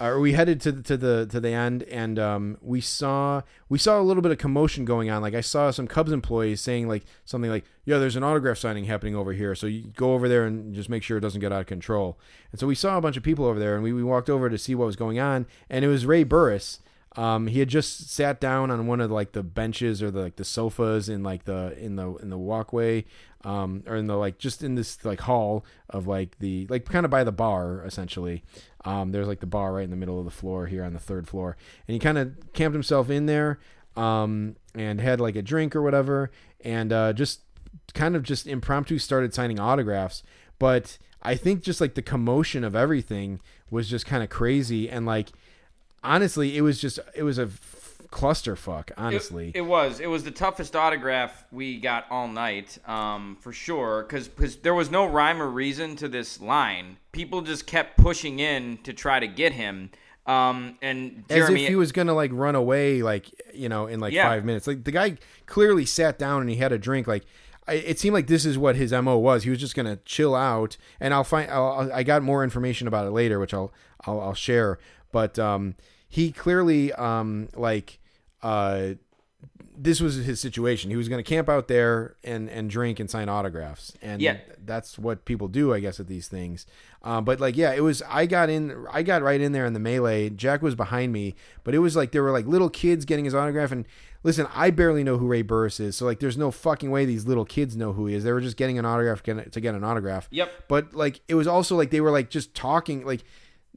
or 0.00 0.20
we 0.20 0.32
headed 0.32 0.60
to 0.60 0.72
the, 0.72 0.82
to 0.82 0.96
the 0.96 1.26
to 1.26 1.40
the 1.40 1.50
end 1.50 1.82
and 1.84 2.18
um, 2.18 2.58
we 2.60 2.80
saw 2.80 3.42
we 3.68 3.78
saw 3.78 4.00
a 4.00 4.02
little 4.02 4.22
bit 4.22 4.32
of 4.32 4.38
commotion 4.38 4.84
going 4.84 5.10
on. 5.10 5.22
Like 5.22 5.34
I 5.34 5.40
saw 5.40 5.70
some 5.70 5.88
Cubs 5.88 6.12
employees 6.12 6.60
saying 6.60 6.88
like 6.88 7.04
something 7.24 7.50
like, 7.50 7.64
"Yeah, 7.84 7.98
there's 7.98 8.16
an 8.16 8.22
autograph 8.22 8.58
signing 8.58 8.84
happening 8.84 9.16
over 9.16 9.32
here, 9.32 9.54
so 9.54 9.66
you 9.66 9.92
go 9.96 10.14
over 10.14 10.28
there 10.28 10.44
and 10.44 10.74
just 10.74 10.88
make 10.88 11.02
sure 11.02 11.18
it 11.18 11.22
doesn't 11.22 11.40
get 11.40 11.52
out 11.52 11.60
of 11.60 11.66
control." 11.66 12.18
And 12.52 12.60
so 12.60 12.66
we 12.66 12.74
saw 12.74 12.96
a 12.96 13.00
bunch 13.00 13.16
of 13.16 13.22
people 13.22 13.44
over 13.44 13.58
there, 13.58 13.74
and 13.74 13.82
we, 13.82 13.92
we 13.92 14.04
walked 14.04 14.30
over 14.30 14.48
to 14.48 14.58
see 14.58 14.74
what 14.74 14.86
was 14.86 14.96
going 14.96 15.18
on, 15.18 15.46
and 15.68 15.84
it 15.84 15.88
was 15.88 16.06
Ray 16.06 16.24
Burris. 16.24 16.80
Um, 17.16 17.48
he 17.48 17.58
had 17.58 17.68
just 17.68 18.10
sat 18.10 18.40
down 18.40 18.70
on 18.70 18.86
one 18.86 19.00
of 19.00 19.10
like 19.10 19.32
the 19.32 19.42
benches 19.42 20.02
or 20.02 20.10
the 20.10 20.20
like 20.20 20.36
the 20.36 20.44
sofas 20.44 21.08
in 21.08 21.24
like 21.24 21.44
the 21.44 21.76
in 21.76 21.96
the 21.96 22.14
in 22.16 22.30
the 22.30 22.38
walkway, 22.38 23.06
um, 23.44 23.82
or 23.86 23.96
in 23.96 24.06
the 24.06 24.16
like 24.16 24.38
just 24.38 24.62
in 24.62 24.76
this 24.76 25.04
like 25.04 25.22
hall 25.22 25.64
of 25.90 26.06
like 26.06 26.38
the 26.38 26.66
like 26.68 26.84
kind 26.84 27.04
of 27.04 27.10
by 27.10 27.24
the 27.24 27.32
bar 27.32 27.84
essentially. 27.84 28.44
Um, 28.84 29.12
there's 29.12 29.26
like 29.26 29.40
the 29.40 29.46
bar 29.46 29.74
right 29.74 29.84
in 29.84 29.90
the 29.90 29.96
middle 29.96 30.18
of 30.18 30.24
the 30.24 30.30
floor 30.30 30.66
here 30.66 30.84
on 30.84 30.92
the 30.92 30.98
third 30.98 31.28
floor, 31.28 31.56
and 31.86 31.92
he 31.92 31.98
kind 31.98 32.18
of 32.18 32.34
camped 32.52 32.74
himself 32.74 33.10
in 33.10 33.26
there, 33.26 33.58
um, 33.96 34.56
and 34.74 35.00
had 35.00 35.20
like 35.20 35.36
a 35.36 35.42
drink 35.42 35.74
or 35.74 35.82
whatever, 35.82 36.30
and 36.64 36.92
uh, 36.92 37.12
just 37.12 37.40
kind 37.94 38.14
of 38.14 38.22
just 38.22 38.46
impromptu 38.46 38.98
started 38.98 39.34
signing 39.34 39.58
autographs. 39.58 40.22
But 40.58 40.98
I 41.22 41.34
think 41.34 41.62
just 41.62 41.80
like 41.80 41.94
the 41.94 42.02
commotion 42.02 42.64
of 42.64 42.76
everything 42.76 43.40
was 43.70 43.88
just 43.88 44.06
kind 44.06 44.22
of 44.22 44.30
crazy, 44.30 44.88
and 44.88 45.04
like 45.04 45.30
honestly, 46.02 46.56
it 46.56 46.62
was 46.62 46.80
just 46.80 46.98
it 47.14 47.22
was 47.22 47.38
a 47.38 47.46
clusterfuck. 48.10 48.90
Honestly, 48.96 49.48
It, 49.48 49.58
it 49.58 49.60
was. 49.62 50.00
It 50.00 50.06
was 50.08 50.24
the 50.24 50.30
toughest 50.30 50.74
autograph 50.76 51.44
we 51.50 51.78
got 51.78 52.06
all 52.10 52.28
night, 52.28 52.78
um, 52.86 53.36
for 53.40 53.52
sure. 53.52 54.02
Because 54.08 54.56
there 54.56 54.74
was 54.74 54.90
no 54.90 55.06
rhyme 55.06 55.40
or 55.42 55.48
reason 55.48 55.96
to 55.96 56.08
this 56.08 56.40
line. 56.40 56.96
People 57.12 57.42
just 57.42 57.66
kept 57.66 57.96
pushing 57.96 58.38
in 58.40 58.78
to 58.84 58.92
try 58.92 59.20
to 59.20 59.26
get 59.26 59.52
him. 59.52 59.90
Um, 60.26 60.76
and 60.82 61.24
as 61.30 61.48
if 61.48 61.56
he 61.56 61.74
was 61.74 61.90
gonna 61.92 62.12
like 62.12 62.30
run 62.34 62.54
away, 62.54 63.02
like 63.02 63.26
you 63.54 63.68
know, 63.70 63.86
in 63.86 63.98
like 63.98 64.12
Yeah. 64.12 64.28
five 64.28 64.44
minutes. 64.44 64.66
Like 64.66 64.84
the 64.84 64.90
guy 64.92 65.16
clearly 65.46 65.86
sat 65.86 66.18
down 66.18 66.42
and 66.42 66.50
he 66.50 66.56
had 66.56 66.70
a 66.70 66.78
drink. 66.78 67.06
Like 67.06 67.24
it 67.66 67.98
seemed 67.98 68.12
like 68.14 68.26
this 68.26 68.44
is 68.44 68.58
what 68.58 68.76
his 68.76 68.92
mo 68.92 69.16
was. 69.16 69.44
He 69.44 69.50
was 69.50 69.58
just 69.58 69.74
gonna 69.74 69.96
chill 70.04 70.34
out, 70.34 70.76
and 71.00 71.14
I'll 71.14 71.24
find. 71.24 71.50
I'll- 71.50 71.90
I 71.92 72.02
got 72.02 72.22
more 72.22 72.44
information 72.44 72.86
about 72.88 73.06
it 73.06 73.10
later, 73.10 73.38
which 73.38 73.54
I'll 73.54 73.72
I'll, 74.06 74.20
I'll 74.20 74.34
share. 74.34 74.78
But 75.12 75.38
um, 75.38 75.74
he 76.08 76.32
clearly 76.32 76.92
um 76.94 77.48
like 77.54 77.98
uh 78.42 78.90
this 79.80 80.00
was 80.00 80.16
his 80.16 80.40
situation. 80.40 80.90
He 80.90 80.96
was 80.96 81.08
going 81.08 81.22
to 81.22 81.28
camp 81.28 81.48
out 81.48 81.68
there 81.68 82.16
and 82.24 82.50
and 82.50 82.68
drink 82.68 82.98
and 82.98 83.08
sign 83.08 83.28
autographs, 83.28 83.92
and 84.02 84.20
Yeah. 84.20 84.38
that's 84.64 84.98
what 84.98 85.24
people 85.24 85.46
do, 85.46 85.72
I 85.72 85.78
guess, 85.78 86.00
at 86.00 86.08
these 86.08 86.26
things. 86.26 86.66
Um, 87.04 87.24
but 87.24 87.38
like, 87.38 87.56
yeah, 87.56 87.72
it 87.74 87.82
was. 87.84 88.02
I 88.08 88.26
got 88.26 88.50
in. 88.50 88.86
I 88.90 89.04
got 89.04 89.22
right 89.22 89.40
in 89.40 89.52
there 89.52 89.66
in 89.66 89.74
the 89.74 89.78
melee. 89.80 90.30
Jack 90.30 90.62
was 90.62 90.74
behind 90.74 91.12
me, 91.12 91.36
but 91.62 91.76
it 91.76 91.78
was 91.78 91.94
like 91.94 92.10
there 92.10 92.24
were 92.24 92.32
like 92.32 92.44
little 92.46 92.68
kids 92.68 93.04
getting 93.04 93.24
his 93.24 93.36
autograph. 93.36 93.70
And 93.70 93.86
listen, 94.24 94.48
I 94.52 94.70
barely 94.70 95.04
know 95.04 95.16
who 95.16 95.28
Ray 95.28 95.42
Burris 95.42 95.78
is, 95.78 95.94
so 95.94 96.04
like, 96.06 96.18
there's 96.18 96.36
no 96.36 96.50
fucking 96.50 96.90
way 96.90 97.04
these 97.04 97.26
little 97.28 97.44
kids 97.44 97.76
know 97.76 97.92
who 97.92 98.06
he 98.06 98.16
is. 98.16 98.24
They 98.24 98.32
were 98.32 98.40
just 98.40 98.56
getting 98.56 98.80
an 98.80 98.84
autograph 98.84 99.22
to 99.22 99.60
get 99.60 99.76
an 99.76 99.84
autograph. 99.84 100.26
Yep. 100.32 100.50
But 100.66 100.92
like, 100.92 101.20
it 101.28 101.36
was 101.36 101.46
also 101.46 101.76
like 101.76 101.90
they 101.92 102.00
were 102.00 102.10
like 102.10 102.30
just 102.30 102.52
talking, 102.52 103.06
like 103.06 103.22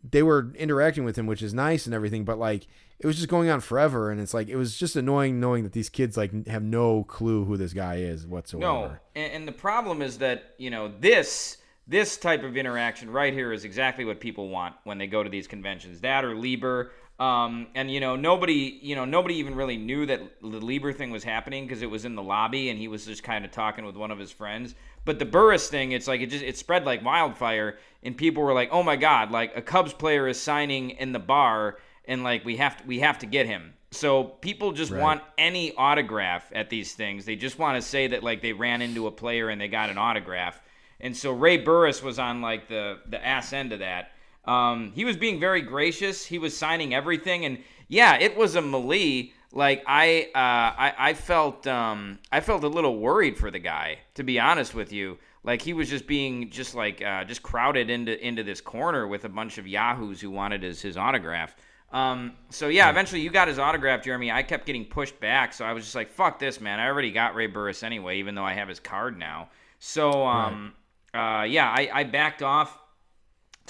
they 0.10 0.24
were 0.24 0.52
interacting 0.56 1.04
with 1.04 1.18
him, 1.18 1.28
which 1.28 1.42
is 1.42 1.54
nice 1.54 1.86
and 1.86 1.94
everything. 1.94 2.26
But 2.26 2.40
like, 2.40 2.68
it 3.00 3.08
was 3.08 3.16
just 3.16 3.30
going 3.30 3.50
on 3.50 3.62
forever, 3.62 4.12
and 4.12 4.22
it's 4.22 4.34
like 4.34 4.48
it 4.48 4.56
was 4.56 4.78
just 4.78 4.96
annoying 4.96 5.40
knowing 5.40 5.64
that 5.64 5.74
these 5.74 5.90
kids 5.90 6.18
like 6.18 6.48
have 6.48 6.64
no 6.64 7.04
clue 7.04 7.46
who 7.46 7.58
this 7.58 7.74
guy 7.74 7.96
is 7.98 8.28
whatsoever. 8.28 8.66
No, 8.66 8.98
and, 9.16 9.34
and 9.34 9.48
the 9.48 9.52
problem 9.54 10.02
is 10.02 10.20
that 10.20 10.56
you 10.58 10.70
know 10.70 10.92
this 11.00 11.58
this 11.88 12.18
type 12.18 12.44
of 12.44 12.56
interaction 12.56 13.10
right 13.10 13.34
here 13.34 13.52
is 13.52 13.66
exactly 13.66 14.06
what 14.06 14.20
people 14.20 14.50
want 14.50 14.76
when 14.84 14.98
they 14.98 15.08
go 15.08 15.24
to 15.24 15.30
these 15.30 15.48
conventions. 15.48 16.02
That 16.02 16.24
or 16.24 16.36
Lieber, 16.36 16.92
um, 17.22 17.68
and 17.76 17.92
you 17.92 18.00
know 18.00 18.16
nobody 18.16 18.80
you 18.82 18.96
know 18.96 19.06
nobody 19.06 19.36
even 19.36 19.54
really 19.54 19.78
knew 19.78 20.08
that 20.08 20.22
the 20.42 20.48
Lieber 20.48 20.92
thing 20.92 21.12
was 21.12 21.24
happening 21.24 21.66
because 21.66 21.84
it 21.84 21.90
was 21.90 22.04
in 22.04 22.16
the 22.16 22.24
lobby 22.24 22.72
and 22.72 22.80
he 22.80 22.88
was 22.88 23.06
just 23.06 23.22
kind 23.22 23.46
of 23.46 23.52
talking 23.52 23.86
with 23.86 23.96
one 23.96 24.10
of 24.10 24.18
his 24.18 24.32
friends. 24.32 24.74
But 25.06 25.20
the 25.20 25.26
Burris 25.26 25.70
thing, 25.70 25.92
it's 25.92 26.08
like 26.08 26.22
it 26.22 26.32
just 26.32 26.44
it 26.44 26.58
spread 26.58 26.84
like 26.84 27.06
wildfire, 27.06 27.78
and 28.02 28.18
people 28.18 28.42
were 28.42 28.54
like, 28.54 28.70
"Oh 28.72 28.82
my 28.82 28.96
God!" 28.96 29.30
Like 29.30 29.56
a 29.56 29.62
Cubs 29.62 29.94
player 29.94 30.28
is 30.28 30.42
signing 30.42 30.92
in 30.92 31.12
the 31.12 31.20
bar, 31.20 31.78
and 32.06 32.24
like 32.24 32.44
we 32.44 32.58
have 32.58 32.78
to 32.78 32.88
we 32.88 33.00
have 33.02 33.20
to 33.20 33.28
get 33.28 33.46
him. 33.46 33.76
So 33.92 34.24
people 34.24 34.72
just 34.72 34.92
want 34.92 35.22
any 35.38 35.76
autograph 35.76 36.50
at 36.56 36.72
these 36.72 36.94
things. 36.94 37.26
They 37.26 37.36
just 37.36 37.60
want 37.60 37.76
to 37.76 37.88
say 37.88 38.08
that 38.08 38.24
like 38.24 38.42
they 38.42 38.54
ran 38.54 38.82
into 38.82 39.06
a 39.06 39.12
player 39.12 39.50
and 39.50 39.62
they 39.62 39.68
got 39.68 39.92
an 39.92 40.00
autograph. 40.00 40.60
And 41.00 41.16
so 41.16 41.32
Ray 41.34 41.58
Burris 41.58 42.02
was 42.02 42.18
on 42.18 42.42
like 42.42 42.68
the 42.68 43.00
the 43.08 43.24
ass 43.24 43.54
end 43.54 43.74
of 43.74 43.80
that. 43.80 44.14
Um, 44.46 44.92
he 44.96 45.06
was 45.06 45.18
being 45.18 45.40
very 45.40 45.62
gracious. 45.62 46.26
He 46.26 46.40
was 46.40 46.58
signing 46.58 46.94
everything, 46.94 47.46
and 47.46 47.60
yeah, 47.88 48.18
it 48.18 48.36
was 48.36 48.56
a 48.56 48.62
melee. 48.62 49.34
Like 49.54 49.84
I, 49.86 50.30
uh, 50.34 50.38
I, 50.38 50.94
I 50.98 51.14
felt, 51.14 51.68
um, 51.68 52.20
I 52.32 52.40
felt 52.40 52.64
a 52.64 52.68
little 52.68 52.98
worried 52.98 53.38
for 53.38 53.52
the 53.52 53.60
guy, 53.60 54.00
to 54.16 54.24
be 54.24 54.40
honest 54.40 54.74
with 54.74 54.94
you. 54.94 55.18
Like 55.44 55.62
he 55.62 55.74
was 55.74 55.90
just 55.90 56.08
being 56.08 56.50
just 56.50 56.76
like 56.76 57.02
uh, 57.02 57.24
just 57.24 57.42
crowded 57.42 57.90
into 57.90 58.26
into 58.26 58.44
this 58.44 58.62
corner 58.62 59.08
with 59.08 59.26
a 59.26 59.30
bunch 59.30 59.58
of 59.58 59.68
yahoos 59.68 60.22
who 60.22 60.30
wanted 60.30 60.64
his 60.64 60.82
his 60.82 60.98
autograph. 60.98 61.56
Um, 61.92 62.34
so 62.50 62.68
yeah, 62.68 62.90
eventually 62.90 63.22
you 63.22 63.30
got 63.30 63.48
his 63.48 63.60
autograph, 63.60 64.04
Jeremy. 64.04 64.32
I 64.32 64.44
kept 64.44 64.66
getting 64.66 64.86
pushed 64.86 65.20
back, 65.20 65.54
so 65.54 65.66
I 65.66 65.74
was 65.74 65.84
just 65.84 65.96
like, 65.96 66.10
"Fuck 66.10 66.40
this, 66.40 66.62
man! 66.62 66.80
I 66.80 66.88
already 66.88 67.12
got 67.12 67.36
Ray 67.36 67.48
Burris 67.48 67.84
anyway, 67.84 68.20
even 68.20 68.36
though 68.36 68.46
I 68.46 68.54
have 68.54 68.70
his 68.70 68.80
card 68.80 69.18
now." 69.18 69.50
So 69.80 70.26
um, 70.26 70.74
uh, 71.14 71.46
yeah, 71.48 71.70
I, 71.70 71.90
I 71.92 72.04
backed 72.04 72.44
off. 72.44 72.78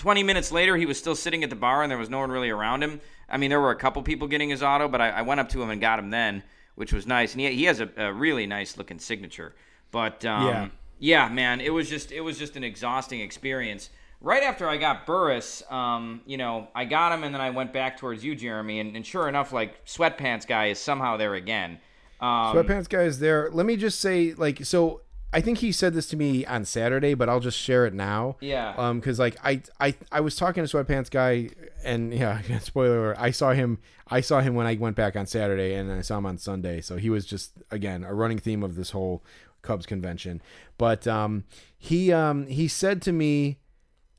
20 0.01 0.23
minutes 0.23 0.51
later, 0.51 0.75
he 0.77 0.87
was 0.87 0.97
still 0.97 1.13
sitting 1.13 1.43
at 1.43 1.51
the 1.51 1.55
bar 1.55 1.83
and 1.83 1.91
there 1.91 1.97
was 1.99 2.09
no 2.09 2.17
one 2.17 2.31
really 2.31 2.49
around 2.49 2.81
him. 2.81 2.99
I 3.29 3.37
mean, 3.37 3.51
there 3.51 3.61
were 3.61 3.69
a 3.69 3.75
couple 3.75 4.01
people 4.01 4.27
getting 4.27 4.49
his 4.49 4.63
auto, 4.63 4.87
but 4.87 4.99
I, 4.99 5.09
I 5.09 5.21
went 5.21 5.39
up 5.39 5.49
to 5.49 5.61
him 5.61 5.69
and 5.69 5.79
got 5.79 5.99
him 5.99 6.09
then, 6.09 6.41
which 6.73 6.91
was 6.91 7.05
nice. 7.05 7.33
And 7.33 7.41
he, 7.41 7.51
he 7.53 7.65
has 7.65 7.79
a, 7.81 7.89
a 7.95 8.11
really 8.11 8.47
nice 8.47 8.77
looking 8.77 8.97
signature. 8.97 9.53
But 9.91 10.25
um, 10.25 10.47
Yeah. 10.47 10.69
yeah, 10.97 11.29
man, 11.29 11.61
it 11.61 11.69
was 11.71 11.87
just 11.87 12.11
it 12.11 12.21
was 12.21 12.39
just 12.39 12.55
an 12.55 12.63
exhausting 12.63 13.21
experience. 13.21 13.91
Right 14.21 14.41
after 14.41 14.67
I 14.67 14.77
got 14.77 15.05
Burris, 15.05 15.61
um, 15.69 16.21
you 16.25 16.37
know, 16.37 16.67
I 16.73 16.85
got 16.85 17.11
him 17.11 17.23
and 17.23 17.33
then 17.35 17.41
I 17.41 17.51
went 17.51 17.71
back 17.71 17.97
towards 17.97 18.23
you, 18.23 18.33
Jeremy, 18.35 18.79
and, 18.79 18.95
and 18.95 19.05
sure 19.05 19.29
enough, 19.29 19.53
like 19.53 19.85
sweatpants 19.85 20.47
guy 20.47 20.67
is 20.69 20.79
somehow 20.79 21.15
there 21.17 21.35
again. 21.35 21.77
Um, 22.19 22.55
Sweatpants 22.55 22.89
guy 22.89 23.03
is 23.03 23.19
there. 23.19 23.49
Let 23.51 23.67
me 23.67 23.75
just 23.75 23.99
say, 23.99 24.33
like, 24.33 24.65
so 24.65 25.01
I 25.33 25.41
think 25.41 25.59
he 25.59 25.71
said 25.71 25.93
this 25.93 26.07
to 26.07 26.17
me 26.17 26.45
on 26.45 26.65
Saturday, 26.65 27.13
but 27.13 27.29
I'll 27.29 27.39
just 27.39 27.57
share 27.57 27.85
it 27.85 27.93
now. 27.93 28.37
Yeah. 28.41 28.73
Um, 28.77 28.99
because 28.99 29.19
like 29.19 29.37
I 29.43 29.61
I 29.79 29.95
I 30.11 30.19
was 30.21 30.35
talking 30.35 30.65
to 30.65 30.77
Sweatpants 30.77 31.09
guy, 31.09 31.49
and 31.83 32.13
yeah, 32.13 32.41
spoiler 32.59 33.05
alert, 33.05 33.17
I 33.19 33.31
saw 33.31 33.51
him. 33.51 33.79
I 34.07 34.21
saw 34.21 34.41
him 34.41 34.55
when 34.55 34.67
I 34.67 34.75
went 34.75 34.95
back 34.95 35.15
on 35.15 35.25
Saturday, 35.25 35.73
and 35.73 35.91
I 35.91 36.01
saw 36.01 36.17
him 36.17 36.25
on 36.25 36.37
Sunday. 36.37 36.81
So 36.81 36.97
he 36.97 37.09
was 37.09 37.25
just 37.25 37.53
again 37.71 38.03
a 38.03 38.13
running 38.13 38.39
theme 38.39 38.63
of 38.63 38.75
this 38.75 38.91
whole 38.91 39.23
Cubs 39.61 39.85
convention. 39.85 40.41
But 40.77 41.07
um, 41.07 41.45
he 41.77 42.11
um 42.11 42.47
he 42.47 42.67
said 42.67 43.01
to 43.03 43.11
me. 43.11 43.57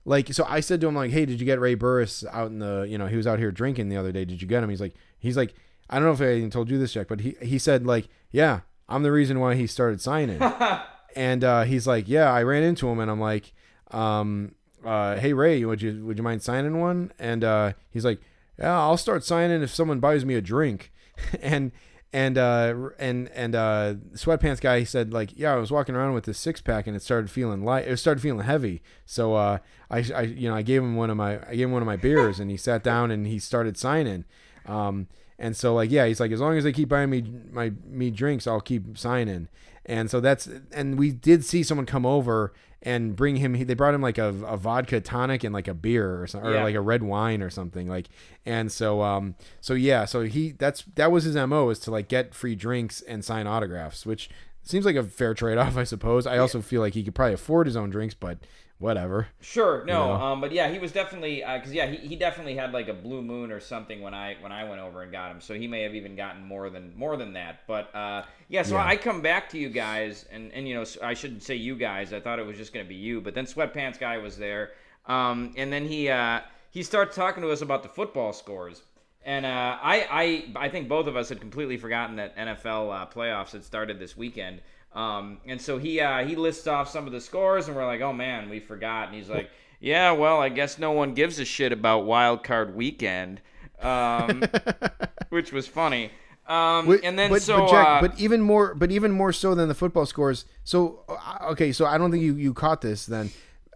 Like 0.05 0.32
so, 0.32 0.44
I 0.48 0.59
said 0.59 0.80
to 0.80 0.89
him 0.89 0.97
like, 0.97 1.12
"Hey, 1.12 1.26
did 1.26 1.39
you 1.39 1.47
get 1.47 1.60
Ray 1.60 1.76
Burris 1.76 2.24
out 2.32 2.48
in 2.48 2.59
the? 2.59 2.84
You 2.89 2.98
know, 2.98 3.06
he 3.06 3.16
was 3.16 3.24
out 3.24 3.39
here 3.39 3.52
drinking 3.52 3.89
the 3.89 3.97
other 3.97 4.10
day. 4.10 4.24
Did 4.24 4.43
you 4.43 4.48
get 4.48 4.64
him?" 4.64 4.68
He's 4.68 4.80
like, 4.80 4.97
"He's 5.20 5.36
like, 5.36 5.55
I 5.93 5.97
don't 5.97 6.05
know 6.05 6.12
if 6.12 6.20
I 6.22 6.36
even 6.36 6.51
told 6.51 6.70
you 6.70 6.78
this, 6.78 6.94
Jack, 6.94 7.06
but 7.09 7.20
he 7.20 7.36
he 7.43 7.59
said 7.59 7.86
like, 7.86 8.09
yeah, 8.30 8.60
I'm 8.89 9.02
the 9.02 9.12
reason 9.12 9.40
why 9.40 9.55
he 9.56 9.66
started 9.66 10.01
signing. 10.01 10.39
and 11.16 11.44
uh, 11.44 11.62
he's 11.62 11.86
like, 11.86 12.09
yeah, 12.09 12.32
I 12.32 12.43
ran 12.43 12.62
into 12.62 12.89
him, 12.89 12.98
and 12.98 13.10
I'm 13.10 13.20
like, 13.20 13.52
um, 13.90 14.55
uh, 14.84 15.16
hey 15.16 15.32
Ray, 15.32 15.64
would 15.64 15.82
you 15.82 16.05
would 16.05 16.18
you 16.18 16.24
mind 16.24 16.43
signing 16.43 16.80
one? 16.80 17.12
And 17.18 17.44
uh, 17.44 17.72
he's 17.90 18.05
like, 18.05 18.20
yeah, 18.59 18.78
I'll 18.78 18.97
start 18.97 19.24
signing 19.24 19.62
if 19.62 19.70
someone 19.70 20.01
buys 20.01 20.24
me 20.24 20.34
a 20.34 20.40
drink. 20.40 20.93
and 21.43 21.72
and 22.12 22.36
uh 22.36 22.74
and 22.98 23.30
and 23.30 23.55
uh 23.55 23.94
sweatpants 24.14 24.60
guy 24.60 24.78
he 24.78 24.84
said 24.84 25.12
like 25.12 25.30
yeah 25.39 25.55
i 25.55 25.56
was 25.56 25.70
walking 25.70 25.94
around 25.94 26.12
with 26.12 26.24
this 26.24 26.39
six 26.39 26.60
pack 26.60 26.86
and 26.86 26.94
it 26.94 27.01
started 27.01 27.30
feeling 27.30 27.64
light 27.64 27.89
it 27.89 27.97
started 27.97 28.20
feeling 28.20 28.44
heavy 28.44 28.82
so 29.06 29.34
uh 29.34 29.59
i 29.90 30.05
i 30.14 30.22
you 30.22 30.48
know 30.48 30.55
i 30.55 30.62
gave 30.62 30.82
him 30.82 30.94
one 30.94 31.09
of 31.09 31.16
my 31.16 31.39
i 31.48 31.55
gave 31.55 31.66
him 31.66 31.72
one 31.72 31.80
of 31.80 31.86
my 31.86 31.97
beers 31.97 32.39
and 32.39 32.51
he 32.51 32.56
sat 32.56 32.82
down 32.82 33.10
and 33.10 33.26
he 33.26 33.39
started 33.39 33.78
signing 33.78 34.24
um 34.66 35.06
and 35.39 35.56
so 35.56 35.74
like 35.74 35.90
yeah 35.90 36.05
he's 36.06 36.20
like 36.20 36.32
as 36.32 36.40
long 36.40 36.56
as 36.56 36.64
they 36.64 36.72
keep 36.72 36.89
buying 36.89 37.09
me 37.09 37.24
my 37.51 37.72
me 37.86 38.10
drinks 38.10 38.47
i'll 38.47 38.60
keep 38.60 38.98
signing 38.98 39.48
and 39.86 40.10
so 40.10 40.20
that's 40.20 40.48
and 40.72 40.98
we 40.98 41.10
did 41.10 41.44
see 41.44 41.62
someone 41.62 41.86
come 41.86 42.06
over 42.06 42.52
and 42.84 43.14
bring 43.14 43.36
him 43.36 43.52
they 43.66 43.74
brought 43.74 43.94
him 43.94 44.02
like 44.02 44.18
a, 44.18 44.28
a 44.46 44.56
vodka 44.56 45.00
tonic 45.00 45.44
and 45.44 45.52
like 45.54 45.68
a 45.68 45.74
beer 45.74 46.20
or 46.20 46.26
something 46.26 46.50
or 46.50 46.54
Yeah. 46.54 46.64
like 46.64 46.74
a 46.74 46.80
red 46.80 47.02
wine 47.02 47.42
or 47.42 47.50
something 47.50 47.88
like 47.88 48.09
and 48.44 48.70
so 48.72 49.02
um 49.02 49.34
so 49.60 49.74
yeah 49.74 50.04
so 50.04 50.22
he 50.22 50.52
that's 50.52 50.82
that 50.96 51.10
was 51.12 51.24
his 51.24 51.36
mo 51.36 51.68
is 51.70 51.78
to 51.80 51.90
like 51.90 52.09
get 52.09 52.34
free 52.34 52.54
drinks 52.56 53.00
and 53.02 53.24
sign 53.24 53.46
autographs 53.46 54.04
which 54.04 54.28
seems 54.64 54.84
like 54.84 54.96
a 54.96 55.02
fair 55.04 55.32
trade-off 55.34 55.76
i 55.76 55.84
suppose 55.84 56.26
i 56.26 56.38
also 56.38 56.60
feel 56.60 56.80
like 56.80 56.94
he 56.94 57.02
could 57.04 57.14
probably 57.14 57.34
afford 57.34 57.66
his 57.66 57.76
own 57.76 57.90
drinks 57.90 58.14
but 58.14 58.38
whatever 58.82 59.28
Sure, 59.40 59.84
no, 59.86 60.09
know? 60.09 60.12
um, 60.12 60.40
but 60.40 60.52
yeah, 60.52 60.68
he 60.68 60.78
was 60.78 60.92
definitely 60.92 61.36
because 61.36 61.72
yeah, 61.72 61.86
he, 61.86 61.96
he 62.09 62.16
definitely 62.16 62.56
had 62.56 62.72
like 62.72 62.88
a 62.88 62.92
blue 62.94 63.22
moon 63.22 63.50
or 63.50 63.60
something 63.60 64.02
when 64.02 64.12
I 64.12 64.36
when 64.40 64.52
I 64.52 64.64
went 64.68 64.80
over 64.80 65.02
and 65.02 65.10
got 65.12 65.30
him. 65.30 65.40
So 65.40 65.54
he 65.54 65.66
may 65.66 65.82
have 65.82 65.94
even 65.94 66.16
gotten 66.16 66.44
more 66.44 66.68
than 66.68 66.92
more 66.96 67.16
than 67.16 67.32
that. 67.34 67.60
But 67.66 67.94
uh, 67.94 68.24
yeah, 68.48 68.62
so 68.62 68.74
Yeah. 68.74 68.86
I 68.86 68.96
come 68.96 69.22
back 69.22 69.48
to 69.50 69.59
you 69.59 69.70
guys, 69.70 70.26
and 70.30 70.52
and 70.52 70.68
you 70.68 70.74
know 70.74 70.84
I 71.02 71.14
shouldn't 71.14 71.42
say 71.42 71.54
you 71.54 71.76
guys. 71.76 72.12
I 72.12 72.20
thought 72.20 72.38
it 72.38 72.46
was 72.46 72.56
just 72.56 72.72
gonna 72.72 72.84
be 72.84 72.96
you, 72.96 73.20
but 73.20 73.34
then 73.34 73.46
sweatpants 73.46 73.98
guy 73.98 74.18
was 74.18 74.36
there, 74.36 74.72
um, 75.06 75.54
and 75.56 75.72
then 75.72 75.86
he 75.86 76.09
uh, 76.09 76.40
he 76.70 76.82
started 76.82 77.14
talking 77.14 77.42
to 77.42 77.50
us 77.50 77.62
about 77.62 77.82
the 77.82 77.88
football 77.88 78.32
scores. 78.32 78.82
And 79.24 79.46
uh, 79.46 79.78
I, 79.80 80.44
I, 80.56 80.64
I 80.64 80.68
think 80.68 80.88
both 80.88 81.06
of 81.06 81.14
us 81.16 81.28
had 81.28 81.38
completely 81.38 81.76
forgotten 81.76 82.16
that 82.16 82.36
NFL 82.36 82.92
uh, 82.92 83.06
playoffs 83.06 83.52
had 83.52 83.62
started 83.62 84.00
this 84.00 84.16
weekend. 84.16 84.60
Um, 84.94 85.39
and 85.47 85.60
so 85.60 85.78
he, 85.78 86.01
uh, 86.01 86.24
he 86.27 86.36
lists 86.36 86.66
off 86.66 86.89
some 86.89 87.06
of 87.06 87.12
the 87.12 87.20
scores, 87.20 87.66
and 87.69 87.77
we're 87.77 87.86
like, 87.86 88.02
"Oh 88.02 88.12
man, 88.12 88.51
we 88.51 88.60
forgot." 88.60 89.09
And 89.09 89.16
he's 89.16 89.28
like, 89.28 89.51
"Yeah, 89.81 90.12
well, 90.12 90.40
I 90.40 90.51
guess 90.51 90.78
no 90.78 90.93
one 90.93 91.14
gives 91.14 91.39
a 91.39 91.44
shit 91.44 91.73
about 91.73 92.05
Wild 92.05 92.44
Card 92.44 92.74
Weekend," 92.74 93.40
um, 93.81 94.44
which 95.31 95.52
was 95.52 95.66
funny. 95.66 96.10
Um, 96.47 96.86
Wait, 96.86 97.01
and 97.05 97.19
then 97.19 97.31
but, 97.31 97.40
so, 97.40 97.60
but 97.60 97.70
Jack, 97.70 97.86
uh, 97.86 98.01
but 98.06 98.20
even 98.20 98.43
more, 98.43 98.74
but 98.74 98.90
even 98.90 99.12
more 99.12 99.32
so 99.32 99.55
than 99.55 99.69
the 99.69 99.74
football 99.74 100.05
scores. 100.05 100.44
So 100.64 101.05
uh, 101.09 101.51
okay, 101.52 101.73
so 101.73 101.86
I 101.86 101.97
don't 101.97 102.10
think 102.10 102.23
you, 102.23 102.35
you 102.35 102.52
caught 102.52 102.81
this. 102.82 103.06
Then 103.06 103.31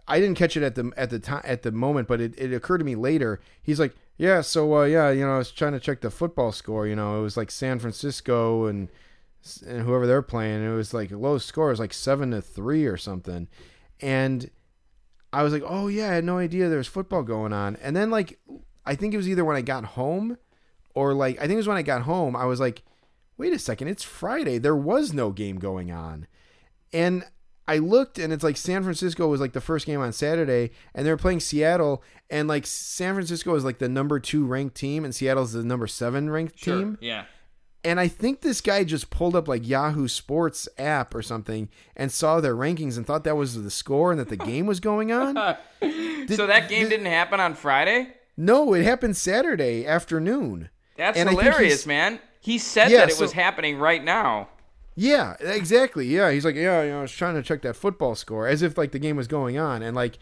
I 0.07 0.19
didn't 0.19 0.37
catch 0.37 0.55
it 0.55 0.63
at 0.63 0.75
the 0.75 0.91
at 0.97 1.09
the 1.09 1.19
time 1.19 1.41
at 1.45 1.63
the 1.63 1.71
moment, 1.71 2.07
but 2.07 2.21
it, 2.21 2.37
it 2.37 2.53
occurred 2.53 2.79
to 2.79 2.83
me 2.85 2.95
later. 2.95 3.39
He's 3.63 3.79
like, 3.79 3.95
yeah, 4.17 4.41
so 4.41 4.79
uh, 4.79 4.83
yeah, 4.83 5.09
you 5.09 5.25
know, 5.25 5.35
I 5.35 5.37
was 5.37 5.51
trying 5.51 5.73
to 5.73 5.79
check 5.79 6.01
the 6.01 6.11
football 6.11 6.51
score. 6.51 6.87
You 6.87 6.95
know, 6.95 7.19
it 7.19 7.21
was 7.23 7.37
like 7.37 7.49
San 7.49 7.79
Francisco 7.79 8.65
and 8.65 8.89
and 9.61 9.81
whoever 9.81 10.05
they're 10.05 10.21
playing. 10.21 10.65
It 10.65 10.75
was 10.75 10.93
like 10.93 11.11
low 11.11 11.37
score, 11.37 11.67
it 11.67 11.73
was 11.73 11.79
like 11.79 11.93
seven 11.93 12.31
to 12.31 12.41
three 12.41 12.85
or 12.85 12.97
something, 12.97 13.47
and 14.01 14.49
I 15.33 15.43
was 15.43 15.53
like, 15.53 15.63
oh 15.65 15.87
yeah, 15.87 16.09
I 16.09 16.15
had 16.15 16.23
no 16.23 16.37
idea 16.37 16.69
there 16.69 16.77
was 16.77 16.87
football 16.87 17.23
going 17.23 17.53
on. 17.53 17.75
And 17.77 17.95
then 17.95 18.09
like, 18.09 18.39
I 18.85 18.95
think 18.95 19.13
it 19.13 19.17
was 19.17 19.29
either 19.29 19.45
when 19.45 19.57
I 19.57 19.61
got 19.61 19.83
home 19.83 20.37
or 20.95 21.13
like 21.13 21.37
I 21.37 21.41
think 21.41 21.53
it 21.53 21.57
was 21.57 21.67
when 21.67 21.77
I 21.77 21.83
got 21.83 22.03
home, 22.03 22.35
I 22.35 22.45
was 22.45 22.59
like, 22.59 22.83
wait 23.37 23.53
a 23.53 23.59
second, 23.59 23.87
it's 23.87 24.03
Friday. 24.03 24.57
There 24.57 24.75
was 24.75 25.13
no 25.13 25.31
game 25.31 25.57
going 25.57 25.91
on. 25.91 26.27
And 26.93 27.23
I 27.67 27.79
looked 27.79 28.17
and 28.17 28.31
it's 28.31 28.43
like 28.43 28.55
San 28.55 28.81
Francisco 28.83 29.27
was 29.27 29.41
like 29.41 29.51
the 29.51 29.61
first 29.61 29.85
game 29.85 29.99
on 29.99 30.13
Saturday 30.13 30.71
and 30.95 31.05
they 31.05 31.11
were 31.11 31.17
playing 31.17 31.41
Seattle 31.41 32.01
and 32.29 32.47
like 32.47 32.65
San 32.65 33.13
Francisco 33.13 33.53
is 33.55 33.65
like 33.65 33.79
the 33.79 33.89
number 33.89 34.19
2 34.19 34.45
ranked 34.45 34.75
team 34.75 35.03
and 35.03 35.13
Seattle's 35.13 35.51
the 35.51 35.63
number 35.65 35.85
7 35.85 36.29
ranked 36.29 36.57
sure, 36.57 36.77
team. 36.77 36.97
yeah, 37.01 37.25
And 37.83 37.99
I 37.99 38.07
think 38.07 38.41
this 38.41 38.59
guy 38.59 38.83
just 38.83 39.09
pulled 39.09 39.35
up 39.35 39.47
like 39.47 39.65
Yahoo 39.67 40.07
Sports 40.07 40.67
app 40.77 41.15
or 41.15 41.21
something 41.21 41.69
and 41.95 42.11
saw 42.11 42.41
their 42.41 42.55
rankings 42.55 42.97
and 42.97 43.05
thought 43.05 43.23
that 43.23 43.37
was 43.37 43.61
the 43.61 43.71
score 43.71 44.11
and 44.11 44.19
that 44.19 44.29
the 44.29 44.35
game 44.37 44.65
was 44.65 44.79
going 44.79 45.11
on. 45.11 45.35
so 46.29 46.47
that 46.47 46.67
game 46.69 46.89
didn't 46.89 47.05
happen 47.05 47.39
on 47.39 47.53
Friday. 47.55 48.09
No, 48.35 48.73
it 48.73 48.83
happened 48.83 49.15
Saturday 49.15 49.85
afternoon. 49.85 50.69
That's 50.97 51.17
And 51.17 51.29
I 51.29 51.31
think 51.31 51.41
he's- 51.43 51.53
hilarious, 51.55 51.85
man. 51.85 52.19
He 52.41 52.57
said 52.57 52.91
Yeah, 52.91 52.99
that 52.99 53.09
it 53.09 53.15
so- 53.15 53.23
was 53.23 53.31
happening 53.33 53.77
right 53.77 54.03
now. 54.03 54.49
Yeah, 54.95 55.35
exactly. 55.39 56.07
Yeah, 56.07 56.31
he's 56.31 56.43
like, 56.43 56.55
yeah, 56.55 56.81
you 56.81 56.89
know, 56.89 56.99
I 56.99 57.01
was 57.03 57.11
trying 57.11 57.35
to 57.35 57.43
check 57.43 57.61
that 57.61 57.75
football 57.75 58.15
score 58.15 58.47
as 58.47 58.63
if 58.63 58.77
like 58.77 58.91
the 58.91 58.99
game 58.99 59.15
was 59.15 59.27
going 59.27 59.57
on, 59.57 59.83
and 59.83 59.95
like, 59.95 60.17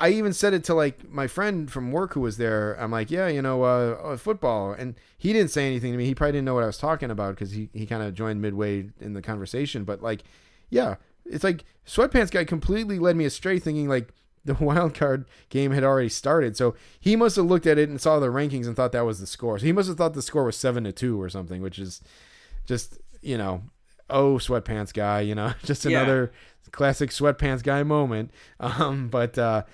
I 0.00 0.10
even 0.10 0.32
said 0.32 0.54
it 0.54 0.62
to 0.64 0.74
like 0.74 1.08
my 1.10 1.26
friend 1.26 1.70
from 1.70 1.90
work 1.90 2.14
who 2.14 2.20
was 2.20 2.36
there. 2.36 2.74
I'm 2.80 2.92
like, 2.92 3.10
yeah, 3.10 3.26
you 3.28 3.42
know, 3.42 3.64
uh, 3.64 3.98
uh, 4.02 4.16
football, 4.16 4.72
and 4.72 4.94
he 5.16 5.32
didn't 5.32 5.50
say 5.50 5.66
anything 5.66 5.90
to 5.92 5.98
me. 5.98 6.04
He 6.06 6.14
probably 6.14 6.32
didn't 6.32 6.44
know 6.44 6.54
what 6.54 6.62
I 6.62 6.68
was 6.68 6.78
talking 6.78 7.10
about 7.10 7.34
because 7.34 7.50
he 7.50 7.68
he 7.72 7.84
kind 7.86 8.02
of 8.02 8.14
joined 8.14 8.40
midway 8.40 8.90
in 9.00 9.14
the 9.14 9.22
conversation. 9.22 9.82
But 9.84 10.00
like, 10.02 10.22
yeah, 10.70 10.96
it's 11.24 11.42
like 11.42 11.64
sweatpants 11.86 12.30
guy 12.30 12.44
completely 12.44 12.98
led 13.00 13.16
me 13.16 13.24
astray, 13.24 13.58
thinking 13.58 13.88
like 13.88 14.10
the 14.44 14.54
wild 14.54 14.94
card 14.94 15.24
game 15.48 15.72
had 15.72 15.82
already 15.84 16.08
started. 16.08 16.56
So 16.56 16.74
he 17.00 17.16
must 17.16 17.34
have 17.36 17.46
looked 17.46 17.66
at 17.66 17.76
it 17.76 17.88
and 17.88 18.00
saw 18.00 18.18
the 18.20 18.28
rankings 18.28 18.66
and 18.66 18.76
thought 18.76 18.92
that 18.92 19.04
was 19.04 19.18
the 19.18 19.26
score. 19.26 19.58
So 19.58 19.66
he 19.66 19.72
must 19.72 19.88
have 19.88 19.98
thought 19.98 20.14
the 20.14 20.22
score 20.22 20.44
was 20.44 20.56
seven 20.56 20.84
to 20.84 20.92
two 20.92 21.20
or 21.20 21.28
something, 21.28 21.60
which 21.60 21.78
is 21.78 22.00
just 22.66 22.98
you 23.20 23.36
know 23.36 23.62
oh 24.10 24.34
sweatpants 24.36 24.94
guy 24.94 25.20
you 25.20 25.34
know 25.34 25.52
just 25.64 25.84
Yeah. 25.84 25.98
another 26.02 26.32
classic 26.70 27.10
sweatpants 27.10 27.62
guy 27.62 27.82
moment 27.82 28.30
um 28.60 29.08
but 29.08 29.36
uh 29.36 29.64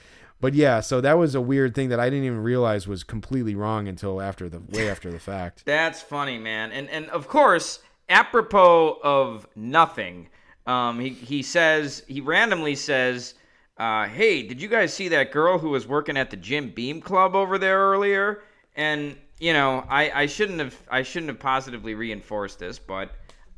but 0.45 0.55
yeah 0.55 0.81
so 0.81 1.01
that 1.01 1.17
was 1.19 1.35
a 1.35 1.41
weird 1.41 1.75
thing 1.75 1.89
that 1.89 1.99
i 1.99 2.11
didn't 2.11 2.25
even 2.25 2.43
realize 2.43 2.87
was 2.87 3.03
completely 3.03 3.55
wrong 3.55 3.89
until 3.89 4.21
after 4.21 4.49
the 4.49 4.61
way 4.71 4.89
after 4.89 5.11
the 5.11 5.19
fact 5.19 5.65
That's 5.75 6.03
funny, 6.03 6.39
man. 6.39 6.73
And 6.73 6.89
and 6.91 7.09
of 7.11 7.29
course, 7.29 7.81
apropos 8.09 8.99
of 9.03 9.47
nothing, 9.57 10.29
um, 10.67 11.01
he 11.01 11.11
he 11.11 11.43
says 11.43 12.03
he 12.07 12.21
randomly 12.21 12.75
says, 12.75 13.35
uh, 13.79 14.07
"Hey, 14.07 14.43
did 14.43 14.61
you 14.61 14.69
guys 14.69 14.93
see 14.93 15.09
that 15.09 15.33
girl 15.33 15.59
who 15.59 15.71
was 15.71 15.87
working 15.87 16.17
at 16.17 16.31
the 16.31 16.37
Jim 16.37 16.71
Beam 16.71 17.01
Club 17.01 17.35
over 17.35 17.59
there 17.59 17.79
earlier?" 17.79 18.43
And 18.77 19.17
you 19.39 19.53
know, 19.53 19.85
I 19.89 20.23
I 20.23 20.27
shouldn't 20.27 20.59
have 20.59 20.77
I 20.91 21.03
shouldn't 21.03 21.31
have 21.31 21.41
positively 21.41 21.95
reinforced 21.95 22.59
this, 22.59 22.79
but 22.79 23.11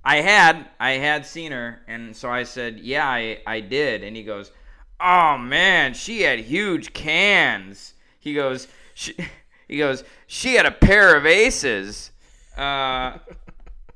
I 0.04 0.20
had 0.20 0.68
I 0.78 0.92
had 0.92 1.26
seen 1.26 1.52
her, 1.52 1.80
and 1.88 2.16
so 2.16 2.30
I 2.30 2.44
said, 2.44 2.78
"Yeah, 2.80 3.08
I 3.08 3.40
I 3.46 3.60
did." 3.60 4.04
And 4.04 4.16
he 4.16 4.22
goes, 4.22 4.52
"Oh 5.01 5.39
man, 5.39 5.94
she 5.94 6.23
had 6.23 6.39
huge 6.40 6.93
cans." 6.93 7.94
He 8.18 8.35
goes, 8.35 8.68
she, 8.94 9.14
he 9.68 9.78
goes, 9.78 10.05
she 10.27 10.55
had 10.55 10.66
a 10.66 10.70
pair 10.70 11.16
of 11.16 11.27
aces. 11.27 12.10
Uh, 12.56 13.18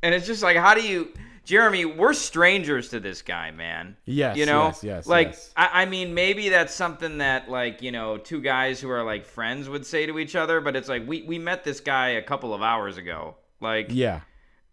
and 0.03 0.15
it's 0.15 0.27
just 0.27 0.43
like, 0.43 0.57
how 0.57 0.75
do 0.75 0.87
you, 0.87 1.09
Jeremy? 1.45 1.85
We're 1.85 2.13
strangers 2.13 2.91
to 2.91 3.01
this 3.01 3.23
guy, 3.23 3.51
man. 3.51 3.97
Yes, 4.05 4.37
you 4.37 4.47
know, 4.47 4.67
yes, 4.67 4.85
yes, 4.85 5.07
like 5.07 5.29
yes. 5.29 5.53
I, 5.57 5.83
I 5.83 5.85
mean, 5.87 6.15
maybe 6.15 6.51
that's 6.51 6.75
something 6.75 7.19
that 7.19 7.51
like 7.51 7.83
you 7.83 7.91
know, 7.91 8.19
two 8.19 8.41
guys 8.41 8.81
who 8.81 8.91
are 8.91 9.03
like 9.03 9.25
friends 9.25 9.69
would 9.69 9.87
say 9.87 10.07
to 10.07 10.19
each 10.19 10.37
other, 10.37 10.61
but 10.61 10.77
it's 10.77 10.89
like 10.89 11.07
we 11.09 11.23
we 11.23 11.39
met 11.39 11.65
this 11.65 11.81
guy 11.81 12.11
a 12.11 12.23
couple 12.23 12.55
of 12.55 12.63
hours 12.63 12.99
ago, 12.99 13.37
like 13.61 13.87
yeah 13.91 14.21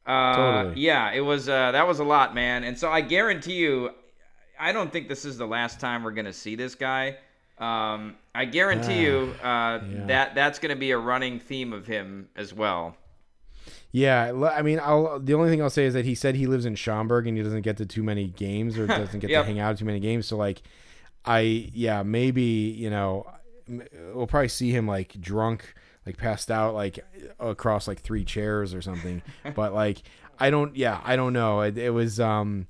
uh, 0.08 0.36
Totally. 0.36 0.82
Yeah, 0.82 1.12
it 1.12 1.20
was. 1.20 1.50
Uh, 1.50 1.72
that 1.74 1.86
was 1.86 2.00
a 2.00 2.04
lot, 2.04 2.34
man. 2.34 2.64
And 2.64 2.80
so 2.80 2.90
I 2.90 3.02
guarantee 3.02 3.56
you, 3.56 3.92
I 4.60 4.72
don't 4.72 4.92
think 4.92 5.08
this 5.08 5.26
is 5.26 5.38
the 5.38 5.48
last 5.48 5.80
time 5.80 6.04
we're 6.04 6.12
gonna 6.12 6.34
see 6.34 6.56
this 6.56 6.76
guy. 6.76 7.18
Um, 7.58 8.16
I 8.36 8.46
guarantee 8.46 9.02
you 9.02 9.34
uh, 9.44 9.80
that 10.08 10.36
that's 10.36 10.60
gonna 10.60 10.76
be 10.76 10.92
a 10.92 10.98
running 10.98 11.40
theme 11.40 11.74
of 11.74 11.88
him 11.88 12.30
as 12.36 12.54
well. 12.54 12.96
yeah 13.92 14.32
I 14.56 14.62
mean 14.62 14.80
i'll 14.80 15.20
the 15.20 15.34
only 15.34 15.50
thing 15.50 15.62
i'll 15.62 15.70
say 15.70 15.86
is 15.86 15.94
that 15.94 16.06
he 16.06 16.14
said 16.16 16.36
he 16.36 16.46
lives 16.48 16.66
in 16.66 16.76
schaumburg 16.76 17.26
and 17.28 17.36
he 17.38 17.44
doesn't 17.44 17.62
get 17.64 17.78
to 17.78 17.86
too 17.86 18.04
many 18.04 18.28
games 18.28 18.78
or 18.78 18.86
doesn't 19.02 19.20
get 19.20 19.30
Yep. 19.30 19.44
to 19.44 19.48
hang 19.48 19.60
out 19.60 19.72
at 19.72 19.78
too 19.80 19.86
many 19.86 20.00
games 20.00 20.28
so 20.28 20.38
like 20.38 20.62
i 21.26 21.40
yeah 21.74 22.04
maybe 22.04 22.42
you 22.44 22.90
know 22.90 23.26
we'll 24.14 24.28
probably 24.28 24.48
see 24.50 24.72
him 24.72 24.88
like 24.88 25.20
drunk 25.20 25.74
like 26.06 26.18
passed 26.18 26.52
out 26.52 26.74
like 26.76 27.00
across 27.40 27.88
like 27.88 28.00
three 28.02 28.24
chairs 28.24 28.74
or 28.74 28.82
something 28.82 29.22
but 29.56 29.74
like 29.74 30.04
i 30.40 30.50
don't 30.50 30.76
yeah 30.76 31.02
i 31.04 31.16
don't 31.16 31.34
know 31.34 31.62
it, 31.62 31.78
it 31.78 31.90
was 31.90 32.20
um 32.20 32.68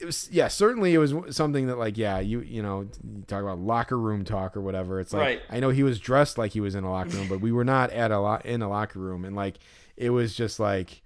it 0.00 0.04
was 0.06 0.28
yeah 0.32 0.48
certainly 0.48 0.94
it 0.94 0.98
was 0.98 1.14
something 1.30 1.66
that 1.66 1.78
like 1.78 1.98
yeah 1.98 2.18
you 2.20 2.40
you 2.40 2.62
know 2.62 2.80
you 3.02 3.22
talk 3.26 3.42
about 3.42 3.58
locker 3.58 3.98
room 3.98 4.24
talk 4.24 4.56
or 4.56 4.60
whatever 4.60 4.98
it's 5.00 5.12
like 5.12 5.20
Right. 5.22 5.40
i 5.50 5.60
know 5.60 5.68
he 5.70 5.82
was 5.82 5.98
dressed 6.00 6.38
like 6.38 6.52
he 6.52 6.60
was 6.60 6.74
in 6.74 6.84
a 6.84 6.90
locker 6.90 7.10
room 7.10 7.28
but 7.28 7.40
we 7.40 7.52
were 7.52 7.64
not 7.64 7.90
at 7.90 8.10
a 8.10 8.18
lot 8.18 8.44
in 8.46 8.62
a 8.62 8.68
locker 8.68 8.98
room 8.98 9.24
and 9.24 9.36
like 9.36 9.58
it 9.96 10.10
was 10.10 10.34
just 10.34 10.58
like 10.58 11.02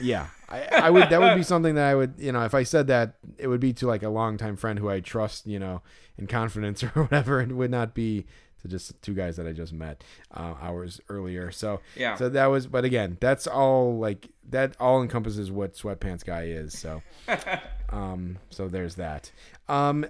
yeah 0.00 0.26
I, 0.48 0.62
I 0.72 0.90
would 0.90 1.08
that 1.08 1.20
would 1.20 1.36
be 1.36 1.42
something 1.42 1.74
that 1.76 1.88
i 1.88 1.94
would 1.94 2.14
you 2.18 2.32
know 2.32 2.42
if 2.44 2.54
i 2.54 2.64
said 2.64 2.88
that 2.88 3.14
it 3.38 3.46
would 3.46 3.60
be 3.60 3.72
to 3.74 3.86
like 3.86 4.02
a 4.02 4.08
longtime 4.10 4.56
friend 4.56 4.78
who 4.78 4.90
i 4.90 5.00
trust 5.00 5.46
you 5.46 5.58
know 5.58 5.80
in 6.18 6.26
confidence 6.26 6.82
or 6.84 6.88
whatever 6.88 7.40
it 7.40 7.52
would 7.52 7.70
not 7.70 7.94
be 7.94 8.26
to 8.62 8.68
just 8.68 9.00
two 9.02 9.14
guys 9.14 9.36
that 9.36 9.46
I 9.46 9.52
just 9.52 9.72
met 9.72 10.02
uh, 10.34 10.54
hours 10.60 11.00
earlier. 11.08 11.50
So 11.50 11.80
Yeah. 11.96 12.14
so 12.16 12.28
that 12.28 12.46
was. 12.46 12.66
But 12.66 12.84
again, 12.84 13.16
that's 13.20 13.46
all 13.46 13.98
like 13.98 14.28
that 14.50 14.76
all 14.80 15.02
encompasses 15.02 15.50
what 15.50 15.74
sweatpants 15.74 16.24
guy 16.24 16.44
is. 16.44 16.78
So 16.78 17.02
um, 17.90 18.38
so 18.50 18.68
there's 18.68 18.96
that. 18.96 19.30
Um, 19.68 20.06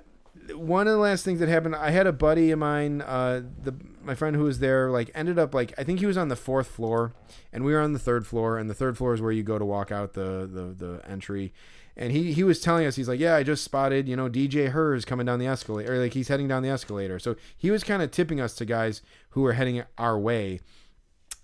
one 0.54 0.88
of 0.88 0.92
the 0.94 0.98
last 0.98 1.24
things 1.24 1.38
that 1.40 1.48
happened, 1.48 1.76
I 1.76 1.90
had 1.90 2.06
a 2.06 2.12
buddy 2.12 2.50
of 2.50 2.58
mine, 2.58 3.02
uh, 3.02 3.42
the 3.62 3.74
my 4.02 4.14
friend 4.14 4.34
who 4.34 4.44
was 4.44 4.58
there, 4.58 4.90
like 4.90 5.10
ended 5.14 5.38
up 5.38 5.54
like 5.54 5.74
I 5.78 5.84
think 5.84 6.00
he 6.00 6.06
was 6.06 6.16
on 6.16 6.28
the 6.28 6.36
fourth 6.36 6.68
floor, 6.68 7.12
and 7.52 7.64
we 7.64 7.72
were 7.72 7.80
on 7.80 7.92
the 7.92 7.98
third 7.98 8.26
floor, 8.26 8.58
and 8.58 8.68
the 8.68 8.74
third 8.74 8.96
floor 8.96 9.14
is 9.14 9.20
where 9.20 9.32
you 9.32 9.42
go 9.42 9.58
to 9.58 9.64
walk 9.64 9.92
out 9.92 10.14
the 10.14 10.48
the, 10.50 10.74
the 10.86 11.02
entry. 11.08 11.52
And 12.00 12.12
he, 12.12 12.32
he 12.32 12.42
was 12.42 12.60
telling 12.60 12.86
us 12.86 12.96
he's 12.96 13.08
like 13.08 13.20
yeah 13.20 13.36
I 13.36 13.42
just 13.42 13.62
spotted 13.62 14.08
you 14.08 14.16
know 14.16 14.28
DJ 14.28 14.70
Herz 14.70 15.04
coming 15.04 15.26
down 15.26 15.38
the 15.38 15.46
escalator 15.46 15.94
or 15.94 15.98
like 15.98 16.14
he's 16.14 16.28
heading 16.28 16.48
down 16.48 16.62
the 16.62 16.70
escalator 16.70 17.18
so 17.18 17.36
he 17.56 17.70
was 17.70 17.84
kind 17.84 18.02
of 18.02 18.10
tipping 18.10 18.40
us 18.40 18.54
to 18.56 18.64
guys 18.64 19.02
who 19.30 19.42
were 19.42 19.52
heading 19.52 19.82
our 19.98 20.18
way 20.18 20.60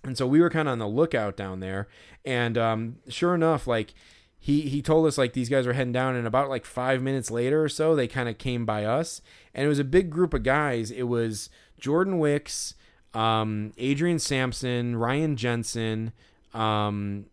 and 0.07 0.17
so 0.17 0.25
we 0.25 0.39
were 0.39 0.49
kind 0.49 0.67
of 0.67 0.73
on 0.73 0.79
the 0.79 0.87
lookout 0.87 1.35
down 1.35 1.59
there. 1.59 1.87
And 2.25 2.57
um, 2.57 2.97
sure 3.09 3.35
enough, 3.35 3.67
like 3.67 3.93
he 4.39 4.61
he 4.61 4.81
told 4.81 5.05
us 5.05 5.17
like 5.17 5.33
these 5.33 5.49
guys 5.49 5.67
were 5.67 5.73
heading 5.73 5.93
down, 5.93 6.15
and 6.15 6.25
about 6.25 6.49
like 6.49 6.65
five 6.65 7.01
minutes 7.01 7.29
later 7.29 7.63
or 7.63 7.69
so, 7.69 7.95
they 7.95 8.07
kind 8.07 8.29
of 8.29 8.37
came 8.37 8.65
by 8.65 8.85
us, 8.85 9.21
and 9.53 9.65
it 9.65 9.69
was 9.69 9.79
a 9.79 9.83
big 9.83 10.09
group 10.09 10.33
of 10.33 10.43
guys. 10.43 10.91
It 10.91 11.03
was 11.03 11.49
Jordan 11.79 12.19
Wicks, 12.19 12.73
um, 13.13 13.73
Adrian 13.77 14.19
Sampson, 14.19 14.95
Ryan 14.95 15.35
Jensen. 15.35 16.13
Um, 16.53 17.25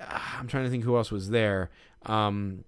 I'm 0.00 0.48
trying 0.48 0.64
to 0.64 0.70
think 0.70 0.84
who 0.84 0.96
else 0.96 1.10
was 1.10 1.30
there. 1.30 1.70
Um, 2.06 2.64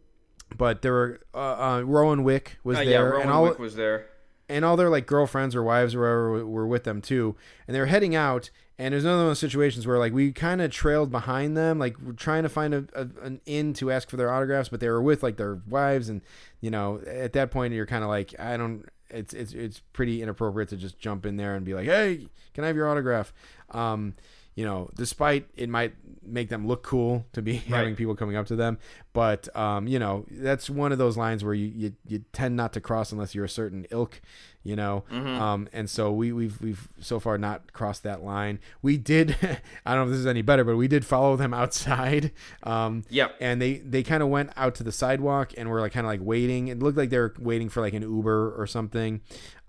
but 0.56 0.82
there 0.82 0.92
were 0.92 1.20
uh, 1.34 1.38
uh, 1.78 1.80
Rowan 1.84 2.24
Wick 2.24 2.58
was 2.64 2.76
Uh, 2.78 2.80
there, 2.84 2.90
yeah, 2.90 2.98
Rowan 2.98 3.22
and 3.22 3.30
all 3.30 3.44
Wick 3.44 3.58
was 3.58 3.74
there. 3.76 4.06
and 4.48 4.64
all 4.64 4.76
their 4.76 4.90
like 4.90 5.06
girlfriends 5.06 5.56
or 5.56 5.62
wives 5.62 5.94
or 5.94 6.00
whatever 6.00 6.30
were- 6.30 6.46
were 6.46 6.66
with 6.66 6.84
them 6.84 7.00
too 7.00 7.34
and 7.66 7.74
they 7.74 7.80
were 7.80 7.86
heading 7.86 8.14
out 8.14 8.50
and 8.78 8.92
there's 8.92 9.04
another 9.04 9.18
one 9.18 9.26
of 9.26 9.30
those 9.30 9.38
situations 9.38 9.86
where 9.86 9.98
like 9.98 10.12
we 10.12 10.30
kind 10.32 10.60
of 10.60 10.70
trailed 10.70 11.10
behind 11.10 11.56
them 11.56 11.78
like 11.78 11.96
we're 12.04 12.12
trying 12.12 12.42
to 12.42 12.48
find 12.50 12.74
a, 12.74 12.84
a, 12.94 13.08
an 13.22 13.40
inn 13.46 13.72
to 13.72 13.90
ask 13.90 14.10
for 14.10 14.18
their 14.18 14.30
autographs 14.30 14.68
but 14.68 14.80
they 14.80 14.88
were 14.90 15.00
with 15.00 15.22
like 15.22 15.38
their 15.38 15.54
wives 15.68 16.10
and 16.10 16.20
you 16.60 16.70
know 16.70 17.00
at 17.06 17.32
that 17.32 17.50
point 17.50 17.72
you're 17.72 17.86
kind 17.86 18.02
of 18.04 18.10
like 18.10 18.34
i 18.38 18.56
don't 18.58 18.84
it's 19.08 19.32
it's 19.32 19.54
it's 19.54 19.80
pretty 19.94 20.20
inappropriate 20.20 20.68
to 20.68 20.76
just 20.76 20.98
jump 20.98 21.24
in 21.24 21.36
there 21.36 21.54
and 21.54 21.64
be 21.64 21.72
like 21.72 21.86
hey 21.86 22.26
can 22.52 22.64
i 22.64 22.66
have 22.66 22.76
your 22.76 22.88
autograph 22.90 23.32
um 23.70 24.14
you 24.54 24.64
know 24.64 24.90
despite 24.96 25.46
it 25.56 25.68
might 25.68 25.94
make 26.24 26.48
them 26.50 26.66
look 26.66 26.82
cool 26.82 27.24
to 27.32 27.40
be 27.42 27.54
having 27.68 27.96
people 27.96 28.14
coming 28.14 28.36
up 28.36 28.46
to 28.46 28.54
them 28.56 28.78
but 29.12 29.54
um 29.56 29.86
you 29.88 29.98
know 29.98 30.24
that's 30.30 30.68
one 30.68 30.92
of 30.92 30.98
those 30.98 31.16
lines 31.16 31.42
where 31.42 31.54
you 31.54 31.66
you, 31.74 31.92
you 32.06 32.24
tend 32.32 32.54
not 32.56 32.72
to 32.72 32.80
cross 32.80 33.12
unless 33.12 33.34
you're 33.34 33.44
a 33.44 33.48
certain 33.48 33.86
ilk 33.90 34.20
you 34.64 34.76
know? 34.76 35.02
Um 35.10 35.68
and 35.72 35.90
so 35.90 36.12
we 36.12 36.30
we've 36.30 36.60
we've 36.60 36.88
so 37.00 37.18
far 37.18 37.36
not 37.36 37.72
crossed 37.72 38.04
that 38.04 38.22
line. 38.22 38.60
We 38.80 38.96
did 38.96 39.36
i 39.86 39.94
don't 39.94 39.96
know 39.96 40.04
if 40.04 40.10
this 40.10 40.18
is 40.20 40.26
any 40.26 40.42
better 40.42 40.62
but 40.62 40.76
we 40.76 40.86
did 40.86 41.04
follow 41.04 41.34
them 41.34 41.52
outside 41.62 42.30
um 42.62 43.02
Yep. 43.10 43.34
and 43.40 43.60
they 43.60 43.78
they 43.78 44.02
kind 44.04 44.22
of 44.22 44.28
went 44.28 44.50
out 44.56 44.76
to 44.76 44.84
the 44.84 44.92
sidewalk 44.92 45.52
and 45.56 45.68
were 45.68 45.80
like 45.80 45.92
kind 45.92 46.06
of 46.06 46.10
like 46.12 46.20
waiting. 46.22 46.68
It 46.68 46.78
looked 46.78 46.96
like 46.96 47.10
they 47.10 47.18
were 47.18 47.34
waiting 47.40 47.68
for 47.70 47.80
like 47.80 47.94
an 47.94 48.02
uber 48.02 48.54
or 48.56 48.66
something. 48.68 49.20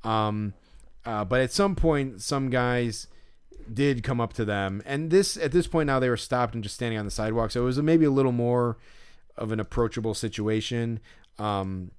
Um 0.03 0.53
uh, 1.05 1.25
but 1.25 1.41
at 1.41 1.51
some 1.51 1.75
point 1.75 2.21
some 2.21 2.49
guys 2.51 3.07
did 3.71 4.03
come 4.03 4.19
up 4.19 4.33
to 4.33 4.45
them. 4.45 4.81
And 4.85 5.11
this 5.11 5.37
at 5.37 5.51
this 5.51 5.67
point 5.67 5.87
now 5.87 5.99
they 5.99 6.09
were 6.09 6.17
stopped 6.17 6.53
and 6.55 6.63
just 6.63 6.75
standing 6.75 6.97
on 6.97 7.05
the 7.05 7.11
sidewalk. 7.11 7.51
So 7.51 7.61
it 7.61 7.65
was 7.65 7.81
maybe 7.81 8.05
a 8.05 8.11
little 8.11 8.31
more 8.31 8.77
of 9.37 9.51
an 9.51 9.59
approachable 9.59 10.13
situation. 10.13 10.99
Um 11.37 11.91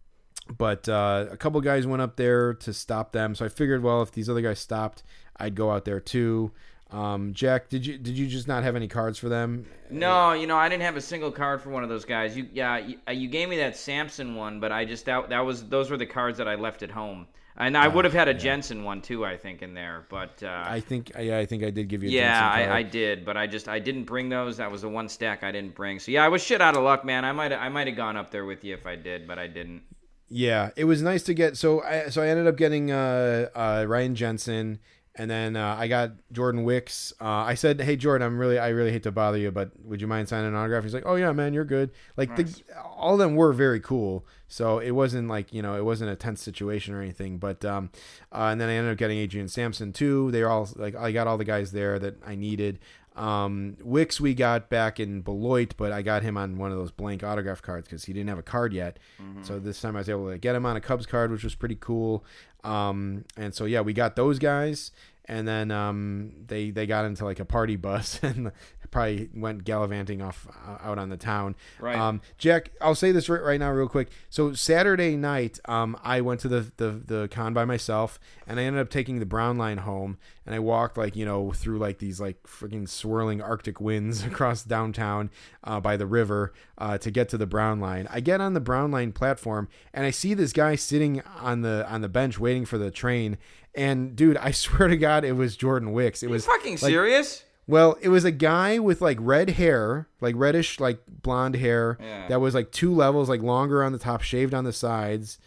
but 0.58 0.88
uh, 0.90 1.26
a 1.30 1.38
couple 1.38 1.58
guys 1.62 1.86
went 1.86 2.02
up 2.02 2.16
there 2.16 2.52
to 2.52 2.72
stop 2.74 3.12
them. 3.12 3.34
So 3.34 3.44
i 3.44 3.48
figured 3.48 3.82
well 3.82 4.02
if 4.02 4.12
these 4.12 4.28
other 4.28 4.42
guys 4.42 4.58
stopped 4.58 5.02
i'd 5.36 5.54
go 5.54 5.70
out 5.70 5.84
there 5.84 6.00
too. 6.00 6.52
Um, 6.90 7.32
jack 7.32 7.68
did 7.68 7.84
you 7.84 7.98
did 7.98 8.16
you 8.16 8.28
just 8.28 8.46
not 8.46 8.62
have 8.62 8.76
any 8.76 8.86
cards 8.86 9.18
for 9.18 9.28
them? 9.28 9.66
No, 9.90 10.32
you 10.32 10.46
know, 10.46 10.56
I 10.56 10.68
didn't 10.68 10.82
have 10.82 10.96
a 10.96 11.00
single 11.00 11.32
card 11.32 11.60
for 11.60 11.70
one 11.70 11.82
of 11.82 11.88
those 11.88 12.04
guys. 12.04 12.36
You, 12.36 12.46
yeah, 12.52 12.78
you, 12.78 12.98
you 13.10 13.28
gave 13.28 13.48
me 13.48 13.56
that 13.58 13.76
Sampson 13.76 14.36
one, 14.36 14.60
but 14.60 14.70
I 14.70 14.84
just 14.84 15.04
that 15.06 15.30
that 15.30 15.40
was 15.40 15.64
those 15.64 15.90
were 15.90 15.96
the 15.96 16.06
cards 16.06 16.38
that 16.38 16.46
I 16.46 16.54
left 16.54 16.84
at 16.84 16.92
home, 16.92 17.26
and 17.56 17.76
I 17.76 17.86
would 17.86 18.04
have 18.04 18.14
had 18.14 18.28
a 18.28 18.34
Jensen 18.34 18.82
one 18.84 19.00
too, 19.00 19.24
I 19.24 19.36
think, 19.36 19.62
in 19.62 19.74
there. 19.74 20.06
But 20.08 20.42
uh, 20.42 20.64
i 20.66 20.80
think 20.80 21.12
yeah 21.18 21.38
i 21.38 21.46
think 21.46 21.62
i 21.62 21.70
did 21.70 21.88
give 21.88 22.02
you 22.02 22.08
a 22.08 22.12
yeah, 22.12 22.50
I. 22.50 22.78
I 22.78 22.82
did, 22.82 23.24
but 23.24 23.36
I 23.36 23.46
just 23.46 23.68
I 23.68 23.78
didn't 23.78 24.04
bring 24.04 24.28
those. 24.28 24.56
That 24.56 24.70
was 24.70 24.82
the 24.82 24.88
one 24.88 25.08
stack 25.08 25.42
I 25.42 25.52
didn't 25.52 25.74
bring. 25.74 25.98
So 25.98 26.10
yeah, 26.10 26.24
I 26.24 26.28
was 26.28 26.42
shit 26.42 26.60
out 26.60 26.76
of 26.76 26.82
luck, 26.82 27.04
man. 27.04 27.24
I 27.24 27.32
might 27.32 27.52
I 27.52 27.68
might 27.68 27.86
have 27.86 27.96
gone 27.96 28.16
up 28.16 28.30
there 28.30 28.44
with 28.44 28.64
you 28.64 28.74
if 28.74 28.86
I 28.86 28.96
did, 28.96 29.26
but 29.26 29.38
I 29.38 29.46
didn't. 29.46 29.82
Yeah, 30.28 30.70
it 30.76 30.84
was 30.84 31.02
nice 31.02 31.22
to 31.24 31.34
get. 31.34 31.56
So 31.56 31.82
I 31.82 32.08
so 32.08 32.22
I 32.22 32.28
ended 32.28 32.46
up 32.46 32.56
getting 32.56 32.90
uh, 32.90 33.48
uh, 33.54 33.84
Ryan 33.86 34.14
Jensen, 34.14 34.78
and 35.16 35.30
then 35.30 35.56
uh, 35.56 35.76
I 35.78 35.86
got 35.86 36.12
Jordan 36.32 36.64
Wicks. 36.64 37.12
Uh, 37.20 37.24
I 37.24 37.54
said, 37.54 37.80
"Hey 37.80 37.96
Jordan, 37.96 38.26
I'm 38.26 38.38
really 38.38 38.58
I 38.58 38.68
really 38.70 38.90
hate 38.90 39.04
to 39.04 39.12
bother 39.12 39.38
you, 39.38 39.50
but 39.50 39.70
would 39.84 40.00
you 40.00 40.06
mind 40.06 40.28
signing 40.28 40.48
an 40.48 40.54
autograph?" 40.54 40.82
He's 40.82 40.94
like, 40.94 41.06
"Oh 41.06 41.14
yeah, 41.14 41.30
man, 41.32 41.54
you're 41.54 41.64
good." 41.64 41.90
Like 42.16 42.34
the, 42.36 42.62
all 42.96 43.12
of 43.14 43.18
them 43.20 43.36
were 43.36 43.52
very 43.52 43.80
cool. 43.80 44.26
So 44.48 44.78
it 44.78 44.90
wasn't 44.92 45.28
like 45.28 45.52
you 45.52 45.62
know 45.62 45.76
it 45.76 45.84
wasn't 45.84 46.10
a 46.10 46.16
tense 46.16 46.42
situation 46.42 46.94
or 46.94 47.00
anything. 47.00 47.38
But 47.38 47.64
um, 47.64 47.90
uh, 48.32 48.48
and 48.50 48.60
then 48.60 48.68
I 48.68 48.74
ended 48.74 48.92
up 48.92 48.98
getting 48.98 49.18
Adrian 49.18 49.48
Sampson 49.48 49.92
too. 49.92 50.30
They 50.32 50.42
were 50.42 50.50
all 50.50 50.68
like 50.76 50.96
I 50.96 51.12
got 51.12 51.26
all 51.26 51.38
the 51.38 51.44
guys 51.44 51.70
there 51.72 51.98
that 52.00 52.16
I 52.26 52.34
needed. 52.34 52.80
Um, 53.16 53.76
Wicks 53.80 54.20
we 54.20 54.34
got 54.34 54.68
back 54.68 54.98
in 54.98 55.20
Beloit, 55.20 55.74
but 55.76 55.92
I 55.92 56.02
got 56.02 56.24
him 56.24 56.36
on 56.36 56.58
one 56.58 56.72
of 56.72 56.78
those 56.78 56.90
blank 56.90 57.22
autograph 57.22 57.62
cards 57.62 57.86
because 57.86 58.04
he 58.04 58.12
didn't 58.12 58.28
have 58.28 58.38
a 58.38 58.42
card 58.42 58.72
yet. 58.72 58.98
So 59.44 59.60
this 59.60 59.80
time 59.80 59.94
I 59.94 60.00
was 60.00 60.08
able 60.08 60.30
to 60.30 60.38
get 60.38 60.56
him 60.56 60.66
on 60.66 60.74
a 60.76 60.80
Cubs 60.80 61.06
card, 61.06 61.30
which 61.30 61.44
was 61.44 61.54
pretty 61.54 61.76
cool. 61.80 62.24
Um, 62.64 63.24
and 63.36 63.54
so 63.54 63.66
yeah, 63.66 63.82
we 63.82 63.92
got 63.92 64.16
those 64.16 64.38
guys, 64.38 64.90
and 65.26 65.46
then 65.46 65.70
um, 65.70 66.32
they 66.46 66.70
they 66.70 66.86
got 66.86 67.04
into 67.04 67.24
like 67.24 67.40
a 67.40 67.44
party 67.44 67.76
bus 67.76 68.20
and 68.22 68.52
probably 68.94 69.28
went 69.34 69.64
gallivanting 69.64 70.22
off 70.22 70.46
uh, 70.66 70.78
out 70.80 70.98
on 70.98 71.08
the 71.08 71.16
town. 71.16 71.56
Right. 71.80 71.98
Um, 71.98 72.22
Jack, 72.38 72.70
I'll 72.80 72.94
say 72.94 73.10
this 73.10 73.28
right, 73.28 73.42
right 73.42 73.58
now, 73.58 73.72
real 73.72 73.88
quick. 73.88 74.08
So 74.30 74.54
Saturday 74.54 75.16
night, 75.16 75.58
um, 75.64 75.98
I 76.02 76.20
went 76.20 76.40
to 76.40 76.48
the, 76.48 76.72
the 76.76 77.02
the 77.04 77.28
con 77.28 77.52
by 77.52 77.64
myself, 77.64 78.20
and 78.46 78.58
I 78.58 78.62
ended 78.62 78.80
up 78.80 78.90
taking 78.90 79.18
the 79.18 79.26
Brown 79.26 79.58
Line 79.58 79.78
home, 79.78 80.16
and 80.46 80.54
I 80.54 80.60
walked 80.60 80.96
like 80.96 81.16
you 81.16 81.26
know 81.26 81.50
through 81.50 81.78
like 81.78 81.98
these 81.98 82.20
like 82.20 82.40
freaking 82.44 82.88
swirling 82.88 83.42
Arctic 83.42 83.80
winds 83.80 84.24
across 84.24 84.62
downtown 84.62 85.28
uh, 85.64 85.80
by 85.80 85.96
the 85.96 86.06
river 86.06 86.54
uh, 86.78 86.96
to 86.98 87.10
get 87.10 87.28
to 87.30 87.36
the 87.36 87.46
Brown 87.46 87.80
Line. 87.80 88.06
I 88.10 88.20
get 88.20 88.40
on 88.40 88.54
the 88.54 88.60
Brown 88.60 88.92
Line 88.92 89.10
platform, 89.10 89.68
and 89.92 90.06
I 90.06 90.10
see 90.10 90.34
this 90.34 90.52
guy 90.52 90.76
sitting 90.76 91.20
on 91.40 91.62
the 91.62 91.84
on 91.90 92.00
the 92.00 92.08
bench 92.08 92.38
waiting 92.38 92.64
for 92.64 92.78
the 92.78 92.92
train. 92.92 93.38
And 93.74 94.14
dude, 94.14 94.36
I 94.36 94.50
swear 94.52 94.86
to 94.86 94.96
God, 94.96 95.24
it 95.24 95.32
was 95.32 95.56
Jordan 95.56 95.92
Wicks. 95.92 96.22
It 96.22 96.30
was 96.30 96.46
Fucking 96.46 96.74
like, 96.74 96.78
serious? 96.78 97.44
Well, 97.66 97.96
it 98.02 98.08
was 98.08 98.24
a 98.24 98.30
guy 98.30 98.78
with 98.78 99.00
like 99.00 99.18
red 99.20 99.50
hair, 99.50 100.08
like 100.20 100.34
reddish, 100.36 100.80
like 100.80 100.98
blonde 101.08 101.56
hair 101.56 101.96
Yeah. 102.00 102.28
that 102.28 102.40
was 102.40 102.54
like 102.54 102.70
two 102.72 102.94
levels, 102.94 103.28
like 103.28 103.42
longer 103.42 103.82
on 103.82 103.92
the 103.92 103.98
top, 103.98 104.22
shaved 104.22 104.52
on 104.54 104.64
the 104.64 104.72
sides, 104.72 105.38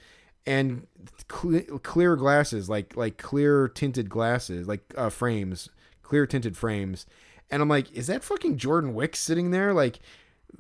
and 0.45 0.87
cle 1.27 1.61
clear 1.83 2.15
glasses, 2.15 2.69
like 2.69 2.95
like 2.95 3.17
clear 3.17 3.67
tinted 3.67 4.09
glasses, 4.09 4.67
like 4.67 4.81
uh, 4.97 5.09
frames, 5.09 5.69
clear 6.01 6.25
tinted 6.25 6.55
frames. 6.57 7.05
And 7.49 7.61
I'm 7.61 7.69
like, 7.69 7.91
is 7.93 8.07
that 8.07 8.23
fucking 8.23 8.57
Jordan 8.57 8.93
Wicks 8.93 9.19
sitting 9.19 9.51
there, 9.51 9.73
like, 9.73 9.99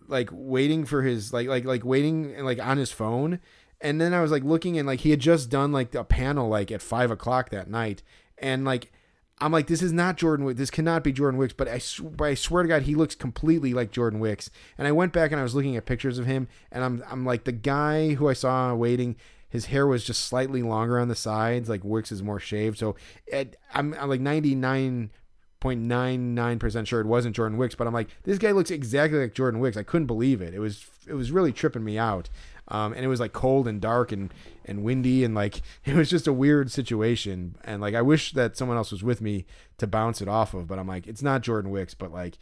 like 0.07 0.29
waiting 0.31 0.85
for 0.85 1.01
his, 1.01 1.33
like, 1.33 1.47
like, 1.49 1.65
like 1.65 1.83
waiting 1.83 2.33
and 2.33 2.45
like 2.45 2.59
on 2.65 2.77
his 2.77 2.91
phone? 2.91 3.39
And 3.81 3.99
then 3.99 4.13
I 4.13 4.21
was 4.21 4.31
like 4.31 4.43
looking 4.43 4.77
and 4.77 4.87
like 4.87 5.01
he 5.01 5.09
had 5.11 5.19
just 5.19 5.49
done 5.49 5.71
like 5.71 5.93
a 5.95 6.03
panel 6.03 6.47
like 6.49 6.71
at 6.71 6.81
five 6.81 7.11
o'clock 7.11 7.49
that 7.49 7.69
night, 7.69 8.03
and 8.37 8.63
like 8.65 8.91
I'm 9.39 9.51
like, 9.51 9.67
this 9.67 9.83
is 9.83 9.93
not 9.93 10.17
Jordan 10.17 10.45
Wicks. 10.45 10.57
This 10.57 10.71
cannot 10.71 11.03
be 11.03 11.11
Jordan 11.11 11.39
Wicks. 11.39 11.53
But 11.53 11.67
I, 11.67 11.77
sw- 11.77 12.19
I 12.19 12.33
swear 12.33 12.63
to 12.63 12.69
God, 12.69 12.81
he 12.83 12.95
looks 12.95 13.13
completely 13.13 13.71
like 13.73 13.91
Jordan 13.91 14.19
Wicks. 14.19 14.49
And 14.77 14.87
I 14.87 14.91
went 14.91 15.13
back 15.13 15.31
and 15.31 15.39
I 15.39 15.43
was 15.43 15.53
looking 15.53 15.77
at 15.77 15.85
pictures 15.85 16.17
of 16.17 16.25
him, 16.25 16.47
and 16.71 16.83
I'm, 16.83 17.03
I'm 17.09 17.23
like, 17.25 17.43
the 17.43 17.51
guy 17.51 18.15
who 18.15 18.27
I 18.29 18.33
saw 18.33 18.73
waiting, 18.73 19.15
his 19.49 19.67
hair 19.67 19.85
was 19.85 20.03
just 20.03 20.23
slightly 20.23 20.63
longer 20.63 20.99
on 20.99 21.07
the 21.07 21.13
sides. 21.15 21.69
Like 21.69 21.83
Wicks 21.83 22.11
is 22.11 22.23
more 22.23 22.39
shaved. 22.39 22.79
So 22.79 22.95
it, 23.27 23.57
I'm, 23.73 23.93
I'm 23.93 24.09
like 24.09 24.21
99.99% 24.21 26.87
sure 26.87 27.01
it 27.01 27.05
wasn't 27.05 27.35
Jordan 27.35 27.59
Wicks. 27.59 27.75
But 27.75 27.85
I'm 27.85 27.93
like, 27.93 28.09
this 28.23 28.39
guy 28.39 28.49
looks 28.51 28.71
exactly 28.71 29.19
like 29.19 29.35
Jordan 29.35 29.59
Wicks. 29.59 29.77
I 29.77 29.83
couldn't 29.83 30.07
believe 30.07 30.41
it. 30.41 30.55
It 30.55 30.59
was, 30.59 30.87
it 31.07 31.13
was 31.13 31.31
really 31.31 31.51
tripping 31.51 31.83
me 31.83 31.99
out. 31.99 32.27
Um, 32.69 32.93
and 32.93 33.03
it 33.05 33.07
was 33.07 33.19
like 33.19 33.31
cold 33.33 33.67
and 33.67 33.79
dark 33.79 34.11
and, 34.11 34.33
and 34.65 34.83
windy 34.83 35.23
and 35.23 35.33
like 35.33 35.61
it 35.85 35.95
was 35.95 36.09
just 36.09 36.27
a 36.27 36.33
weird 36.33 36.69
situation 36.71 37.55
and 37.63 37.81
like 37.81 37.95
I 37.95 38.01
wish 38.01 38.33
that 38.33 38.57
someone 38.57 38.75
else 38.77 38.91
was 38.91 39.03
with 39.03 39.21
me 39.21 39.45
to 39.77 39.87
bounce 39.87 40.21
it 40.21 40.27
off 40.27 40.53
of 40.53 40.67
but 40.67 40.77
I'm 40.77 40.87
like 40.87 41.07
it's 41.07 41.21
not 41.23 41.41
Jordan 41.41 41.71
Wicks 41.71 41.93
but 41.93 42.11
like 42.11 42.37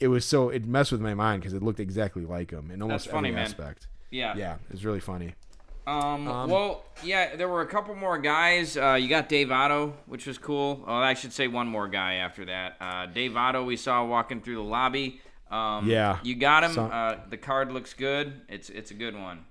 it 0.00 0.08
was 0.08 0.24
so 0.24 0.48
it 0.48 0.64
messed 0.66 0.90
with 0.92 1.00
my 1.00 1.14
mind 1.14 1.42
because 1.42 1.52
it 1.54 1.62
looked 1.62 1.78
exactly 1.80 2.24
like 2.24 2.50
him 2.50 2.70
in 2.72 2.82
almost 2.82 3.04
That's 3.04 3.12
funny, 3.14 3.28
every 3.28 3.36
man. 3.36 3.44
aspect 3.44 3.86
Yeah. 4.10 4.34
yeah 4.36 4.56
it's 4.70 4.82
really 4.84 5.00
funny 5.00 5.34
Um, 5.86 6.26
well, 6.50 6.84
yeah, 7.02 7.34
there 7.36 7.48
were 7.48 7.62
a 7.62 7.66
couple 7.66 7.94
more 7.94 8.18
guys. 8.18 8.76
Uh, 8.76 8.92
you 9.00 9.08
got 9.08 9.30
Dave 9.30 9.50
Otto, 9.50 9.94
which 10.04 10.26
was 10.26 10.36
cool. 10.36 10.84
Oh, 10.86 10.92
I 10.94 11.14
should 11.14 11.32
say 11.32 11.48
one 11.48 11.66
more 11.66 11.88
guy 11.88 12.16
after 12.16 12.44
that. 12.44 12.76
Uh, 12.78 13.06
Dave 13.06 13.34
Otto, 13.34 13.64
we 13.64 13.76
saw 13.78 14.04
walking 14.04 14.42
through 14.42 14.56
the 14.56 14.62
lobby. 14.62 15.22
Um, 15.50 15.88
Yeah. 15.88 16.18
you 16.22 16.34
got 16.34 16.64
him. 16.64 16.72
So- 16.74 16.84
uh, 16.84 17.20
the 17.30 17.38
card 17.38 17.72
looks 17.72 17.94
good. 17.94 18.42
It's 18.50 18.68
it's 18.68 18.90
a 18.90 18.94
good 18.94 19.14
one. 19.14 19.46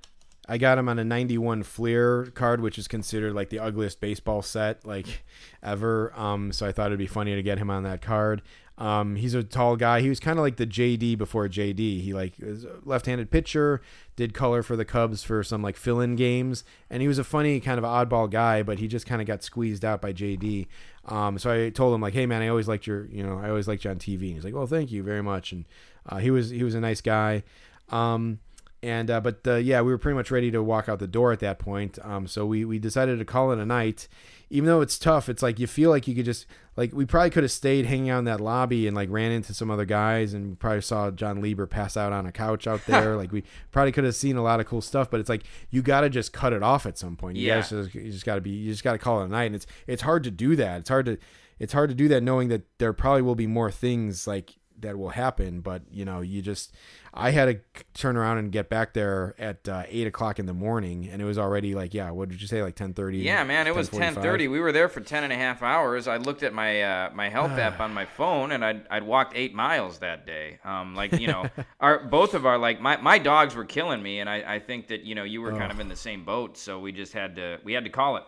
I 0.47 0.57
got 0.57 0.77
him 0.77 0.87
on 0.87 0.97
a 0.97 1.03
91 1.03 1.63
Fleer 1.63 2.27
card, 2.33 2.61
which 2.61 2.77
is 2.77 2.87
considered 2.87 3.33
like 3.33 3.49
the 3.49 3.59
ugliest 3.59 3.99
baseball 3.99 4.41
set 4.41 4.85
like 4.85 5.25
ever. 5.61 6.13
Um, 6.17 6.51
so 6.51 6.65
I 6.65 6.71
thought 6.71 6.87
it'd 6.87 6.99
be 6.99 7.07
funny 7.07 7.35
to 7.35 7.43
get 7.43 7.57
him 7.57 7.69
on 7.69 7.83
that 7.83 8.01
card. 8.01 8.41
Um, 8.77 9.15
he's 9.15 9.33
a 9.33 9.43
tall 9.43 9.75
guy. 9.75 10.01
He 10.01 10.09
was 10.09 10.19
kind 10.19 10.37
of 10.37 10.43
like 10.43 10.57
the 10.57 10.67
JD 10.67 11.17
before 11.17 11.47
JD. 11.47 12.01
He 12.01 12.13
like 12.13 12.33
was 12.39 12.63
a 12.63 12.77
left-handed 12.85 13.31
pitcher, 13.31 13.81
did 14.15 14.35
color 14.35 14.61
for 14.61 14.75
the 14.75 14.85
Cubs 14.85 15.23
for 15.23 15.43
some 15.43 15.63
like 15.63 15.75
fill-in 15.75 16.15
games, 16.15 16.63
and 16.89 17.01
he 17.01 17.07
was 17.07 17.17
a 17.17 17.23
funny 17.23 17.59
kind 17.59 17.79
of 17.79 17.83
oddball 17.83 18.29
guy. 18.29 18.61
But 18.61 18.77
he 18.77 18.87
just 18.87 19.07
kind 19.07 19.19
of 19.19 19.27
got 19.27 19.41
squeezed 19.41 19.83
out 19.83 19.99
by 19.99 20.13
JD. 20.13 20.67
Um, 21.05 21.39
so 21.39 21.51
I 21.51 21.71
told 21.71 21.95
him 21.95 22.01
like, 22.01 22.13
hey 22.13 22.27
man, 22.27 22.43
I 22.43 22.49
always 22.49 22.67
liked 22.67 22.85
your, 22.85 23.07
you 23.07 23.23
know, 23.23 23.39
I 23.39 23.49
always 23.49 23.67
liked 23.67 23.83
you 23.83 23.89
on 23.89 23.97
TV. 23.97 24.27
And 24.27 24.33
he's 24.33 24.43
like, 24.43 24.53
well, 24.53 24.67
thank 24.67 24.91
you 24.91 25.01
very 25.01 25.23
much. 25.23 25.51
And 25.51 25.65
uh, 26.07 26.17
he 26.17 26.29
was 26.29 26.51
he 26.51 26.63
was 26.63 26.75
a 26.75 26.79
nice 26.79 27.01
guy. 27.01 27.43
Um, 27.89 28.39
and 28.83 29.09
uh, 29.09 29.19
but 29.21 29.39
uh, 29.47 29.55
yeah, 29.55 29.81
we 29.81 29.91
were 29.91 29.97
pretty 29.97 30.15
much 30.15 30.29
ready 30.31 30.51
to 30.51 30.61
walk 30.61 30.87
out 30.87 30.99
the 30.99 31.07
door 31.07 31.31
at 31.31 31.39
that 31.39 31.59
point. 31.59 31.97
Um, 32.03 32.27
so 32.27 32.45
we 32.45 32.63
we 32.65 32.79
decided 32.79 33.19
to 33.19 33.25
call 33.25 33.51
it 33.51 33.59
a 33.59 33.65
night. 33.65 34.07
Even 34.49 34.67
though 34.67 34.79
it's 34.79 34.97
tough, 34.97 35.27
it's 35.27 35.43
like 35.43 35.59
you 35.59 35.67
feel 35.67 35.89
like 35.89 36.07
you 36.07 36.15
could 36.15 36.23
just 36.23 36.45
like 36.77 36.93
we 36.93 37.05
probably 37.05 37.29
could 37.31 37.43
have 37.43 37.51
stayed 37.51 37.85
hanging 37.85 38.09
out 38.09 38.19
in 38.19 38.25
that 38.25 38.39
lobby 38.39 38.87
and 38.87 38.95
like 38.95 39.09
ran 39.11 39.31
into 39.31 39.53
some 39.53 39.69
other 39.69 39.83
guys 39.83 40.33
and 40.33 40.57
probably 40.57 40.79
saw 40.81 41.11
Jon 41.11 41.41
Lieber 41.41 41.65
pass 41.67 41.97
out 41.97 42.13
on 42.13 42.25
a 42.25 42.31
couch 42.31 42.65
out 42.67 42.79
there. 42.87 43.17
like 43.17 43.31
we 43.33 43.43
probably 43.71 43.91
could 43.91 44.03
have 44.05 44.15
seen 44.15 44.37
a 44.37 44.43
lot 44.43 44.59
of 44.59 44.65
cool 44.67 44.81
stuff. 44.81 45.09
But 45.11 45.19
it's 45.19 45.27
like 45.29 45.43
you 45.69 45.81
got 45.81 46.01
to 46.01 46.09
just 46.09 46.31
cut 46.31 46.53
it 46.53 46.63
off 46.63 46.85
at 46.85 46.97
some 46.97 47.17
point. 47.17 47.37
You 47.37 47.47
Yeah. 47.47 47.61
just, 47.61 47.93
you 47.93 48.11
just 48.11 48.25
got 48.25 48.35
to 48.35 48.41
be 48.41 48.51
you 48.51 48.71
just 48.71 48.83
got 48.83 48.93
to 48.93 48.99
call 48.99 49.21
it 49.21 49.25
a 49.25 49.27
night. 49.27 49.45
And 49.45 49.55
it's 49.55 49.67
it's 49.85 50.03
hard 50.03 50.23
to 50.23 50.31
do 50.31 50.55
that. 50.55 50.79
It's 50.81 50.89
hard 50.89 51.07
to 51.07 51.17
it's 51.59 51.73
hard 51.73 51.89
to 51.89 51.95
do 51.95 52.07
that 52.09 52.21
knowing 52.21 52.49
that 52.49 52.61
there 52.77 52.93
probably 52.93 53.23
will 53.23 53.35
be 53.35 53.47
more 53.47 53.71
things 53.71 54.27
like 54.27 54.55
that 54.79 54.97
will 54.97 55.09
happen 55.09 55.61
but 55.61 55.81
you 55.91 56.05
know 56.05 56.21
you 56.21 56.41
just 56.41 56.73
i 57.13 57.31
had 57.31 57.45
to 57.45 57.81
turn 57.93 58.15
around 58.15 58.37
and 58.37 58.51
get 58.51 58.69
back 58.69 58.93
there 58.93 59.33
at 59.39 59.67
uh, 59.67 59.83
8 59.87 60.07
o'clock 60.07 60.39
in 60.39 60.45
the 60.45 60.53
morning 60.53 61.09
and 61.11 61.21
it 61.21 61.25
was 61.25 61.37
already 61.37 61.73
like 61.73 61.93
yeah 61.93 62.11
what 62.11 62.29
did 62.29 62.41
you 62.41 62.47
say 62.47 62.61
like 62.61 62.75
10.30 62.75 63.23
Yeah, 63.23 63.43
man, 63.43 63.65
it 63.67 63.73
was 63.75 63.89
10:30. 63.89 64.49
We 64.51 64.59
were 64.59 64.71
there 64.71 64.87
for 64.89 65.01
10 65.01 65.23
and 65.23 65.33
a 65.33 65.35
half 65.35 65.63
hours. 65.63 66.07
I 66.07 66.17
looked 66.17 66.43
at 66.43 66.53
my 66.53 66.81
uh, 66.81 67.11
my 67.13 67.29
health 67.29 67.51
app 67.65 67.79
on 67.79 67.93
my 67.93 68.05
phone, 68.05 68.51
and 68.51 68.63
I'd, 68.63 68.85
I'd 68.89 69.03
walked 69.03 69.35
eight 69.35 69.53
miles 69.53 69.99
that 69.99 70.25
day. 70.25 70.59
Um, 70.63 70.95
like 70.95 71.19
you 71.19 71.27
know, 71.27 71.49
our 71.79 72.03
both 72.05 72.33
of 72.33 72.45
our 72.45 72.57
like 72.57 72.79
my, 72.79 72.97
my 72.97 73.17
dogs 73.17 73.55
were 73.55 73.65
killing 73.65 74.01
me, 74.03 74.19
and 74.19 74.29
I, 74.29 74.55
I 74.55 74.59
think 74.59 74.87
that 74.87 75.03
you 75.03 75.15
know 75.15 75.23
you 75.23 75.41
were 75.41 75.51
kind 75.51 75.71
of 75.71 75.79
in 75.79 75.87
the 75.89 75.95
same 75.95 76.23
boat, 76.23 76.57
so 76.57 76.79
we 76.79 76.91
just 76.91 77.13
had 77.13 77.35
to 77.37 77.57
we 77.63 77.73
had 77.73 77.83
to 77.85 77.89
call 77.89 78.17
it. 78.17 78.23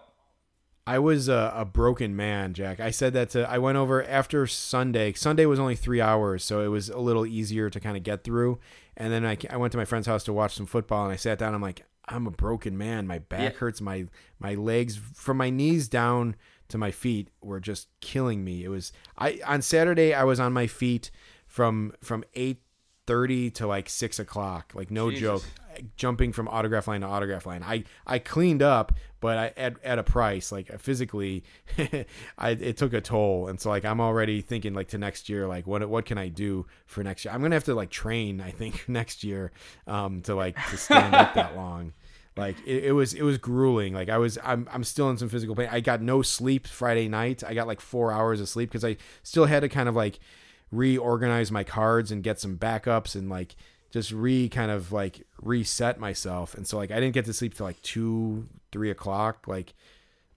I 0.90 0.98
was 1.00 1.30
a, 1.30 1.54
a 1.56 1.66
broken 1.66 2.16
man, 2.16 2.54
Jack. 2.56 2.80
I 2.80 2.90
said 2.90 3.14
that 3.14 3.30
to. 3.32 3.48
I 3.50 3.60
went 3.60 3.78
over 3.78 4.04
after 4.04 4.48
Sunday. 4.48 5.14
Sunday 5.14 5.46
was 5.46 5.60
only 5.60 5.76
three 5.76 6.02
hours, 6.02 6.44
so 6.44 6.62
it 6.62 6.68
was 6.68 6.90
a 6.90 6.98
little 6.98 7.26
easier 7.26 7.70
to 7.70 7.80
kind 7.80 7.96
of 7.96 8.02
get 8.04 8.24
through. 8.24 8.60
And 8.98 9.14
then 9.14 9.26
I, 9.26 9.38
I 9.52 9.58
went 9.58 9.72
to 9.74 9.78
my 9.78 9.86
friend's 9.86 10.08
house 10.08 10.24
to 10.24 10.34
watch 10.34 10.56
some 10.56 10.66
football, 10.66 11.04
and 11.04 11.14
I 11.14 11.16
sat 11.16 11.38
down. 11.38 11.54
I'm 11.54 11.62
like, 11.62 11.86
I'm 12.08 12.26
a 12.26 12.32
broken 12.32 12.76
man. 12.78 13.06
My 13.06 13.20
back 13.20 13.54
Yeah. 13.54 13.60
hurts. 13.60 13.82
My 13.82 14.08
my 14.40 14.56
legs 14.56 14.98
from 14.98 15.38
my 15.38 15.52
knees 15.52 15.88
down 15.88 16.36
to 16.70 16.78
my 16.80 16.90
feet 16.92 17.30
were 17.42 17.60
just 17.60 17.88
killing 18.02 18.44
me. 18.44 18.64
It 18.64 18.70
was 18.70 18.92
I 19.18 19.40
on 19.46 19.62
Saturday. 19.62 20.14
I 20.16 20.24
was 20.24 20.40
on 20.40 20.54
my 20.54 20.66
feet 20.66 21.12
from 21.46 21.94
from 22.02 22.24
eight 22.34 22.64
thirty 23.06 23.52
to 23.52 23.68
like 23.68 23.90
six 23.90 24.18
o'clock. 24.18 24.72
Like 24.74 24.90
no 24.90 25.12
Jesus. 25.12 25.22
joke 25.22 25.44
jumping 25.96 26.32
from 26.34 26.48
autograph 26.48 26.88
line 26.88 27.02
to 27.02 27.08
autograph 27.08 27.46
line. 27.46 27.64
I, 27.64 27.84
I 28.06 28.20
cleaned 28.20 28.62
up, 28.62 28.94
but 29.20 29.38
I 29.38 29.54
at, 29.58 29.76
at 29.84 30.00
a 30.00 30.04
price. 30.04 30.52
Like 30.52 30.80
physically, 30.80 31.44
I 32.38 32.52
it 32.52 32.78
took 32.78 32.94
a 32.94 33.02
toll, 33.02 33.48
and 33.48 33.60
so 33.60 33.70
like 33.70 33.86
I'm 33.86 34.02
already 34.02 34.42
thinking 34.42 34.74
like 34.74 34.90
to 34.90 34.98
next 34.98 35.30
year, 35.30 35.48
like 35.48 35.68
what 35.68 35.88
what 35.90 36.06
can 36.06 36.18
I 36.18 36.28
do 36.30 36.66
for 36.86 37.04
next 37.04 37.26
year? 37.26 37.34
I'm 37.34 37.42
gonna 37.42 37.56
have 37.56 37.66
to 37.66 37.76
like 37.76 37.90
train. 37.90 38.42
I 38.42 38.52
think 38.52 38.86
next 38.88 39.24
year, 39.24 39.52
um, 39.88 40.22
to 40.24 40.36
like 40.36 40.56
to 40.70 40.78
stand 40.78 41.16
up 41.16 41.34
that 41.34 41.56
long. 41.58 41.94
Like 42.38 42.56
it, 42.66 42.86
it 42.86 42.92
was 42.94 43.14
it 43.14 43.24
was 43.24 43.38
grueling. 43.38 43.94
Like 43.94 44.10
I 44.10 44.18
was 44.18 44.38
I'm 44.44 44.68
I'm 44.72 44.84
still 44.84 45.10
in 45.10 45.18
some 45.18 45.30
physical 45.30 45.56
pain. 45.56 45.68
I 45.72 45.82
got 45.82 46.02
no 46.02 46.22
sleep 46.22 46.68
Friday 46.68 47.10
night. 47.10 47.44
I 47.44 47.54
got 47.54 47.68
like 47.68 47.82
four 47.82 48.12
hours 48.12 48.40
of 48.40 48.48
sleep 48.48 48.70
because 48.70 48.86
I 48.86 48.98
still 49.24 49.46
had 49.46 49.62
to 49.62 49.70
kind 49.70 49.90
of 49.90 49.96
like 49.96 50.20
reorganize 50.72 51.52
my 51.52 51.64
cards 51.64 52.12
and 52.12 52.24
get 52.24 52.40
some 52.40 52.58
backups 52.58 53.16
and 53.16 53.30
like 53.30 53.56
just 53.92 54.12
re 54.12 54.50
kind 54.50 54.72
of 54.72 54.92
like 54.92 55.26
reset 55.42 56.00
myself. 56.00 56.56
And 56.56 56.68
so 56.68 56.78
like 56.78 56.92
I 56.92 56.96
didn't 56.96 57.14
get 57.14 57.26
to 57.26 57.34
sleep 57.34 57.56
till 57.56 57.66
like 57.66 57.82
two, 57.82 58.48
three 58.72 58.92
o'clock, 58.92 59.48
like 59.48 59.74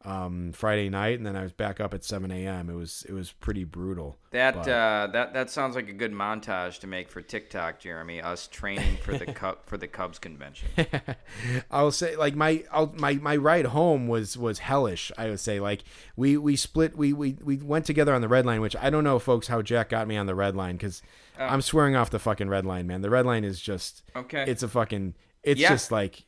um 0.05 0.53
Friday 0.53 0.89
night, 0.89 1.17
and 1.19 1.27
then 1.27 1.37
I 1.37 1.43
was 1.43 1.53
back 1.53 1.81
up 1.81 1.95
at 1.95 2.05
seven 2.05 2.31
AM. 2.31 2.69
It 2.69 2.75
was 2.75 3.05
it 3.09 3.13
was 3.13 3.33
pretty 3.33 3.65
brutal. 3.65 4.17
That 4.31 4.55
But- 4.55 4.69
uh, 4.69 5.09
that 5.13 5.33
that 5.35 5.51
sounds 5.51 5.77
like 5.77 5.89
a 5.89 5.93
good 5.93 6.13
montage 6.13 6.81
to 6.81 6.87
make 6.87 7.09
for 7.09 7.21
TikTok, 7.23 7.79
Jeremy. 7.79 8.21
Us 8.21 8.49
training 8.49 8.97
for 9.03 9.17
the 9.17 9.27
cup 9.27 9.67
for 9.67 9.77
the 9.77 9.87
Cubs 9.89 10.19
convention. 10.19 10.69
I'll 11.71 11.93
say 11.93 12.17
like 12.17 12.35
my 12.35 12.65
I'll, 12.73 12.93
my 12.97 13.15
my 13.15 13.37
ride 13.37 13.67
home 13.67 14.09
was 14.09 14.37
was 14.37 14.59
hellish. 14.61 15.13
I 15.17 15.29
would 15.29 15.41
say 15.41 15.61
like 15.61 15.85
we 16.17 16.37
we 16.37 16.57
split 16.57 16.97
we 16.97 17.13
we 17.13 17.37
we 17.43 17.57
went 17.59 17.85
together 17.87 18.15
on 18.15 18.21
the 18.21 18.29
red 18.29 18.47
line, 18.47 18.61
which 18.61 18.77
I 18.77 18.91
don't 18.91 19.05
know, 19.05 19.19
folks, 19.19 19.49
how 19.49 19.63
Jack 19.63 19.91
got 19.91 20.09
me 20.09 20.17
on 20.17 20.27
the 20.27 20.35
red 20.35 20.57
line 20.57 20.77
because 20.77 21.03
I'm 21.39 21.63
swearing 21.63 21.97
off 21.97 22.11
the 22.11 22.19
fucking 22.19 22.49
red 22.49 22.67
line, 22.67 22.87
man. 22.87 23.03
The 23.03 23.11
red 23.11 23.27
line 23.27 23.45
is 23.45 23.61
just 23.61 24.03
Okay. 24.15 24.45
It's 24.47 24.63
a 24.63 24.69
fucking 24.69 25.15
it's 25.43 25.61
Yeah. 25.61 25.71
just 25.71 25.91
like 25.91 26.25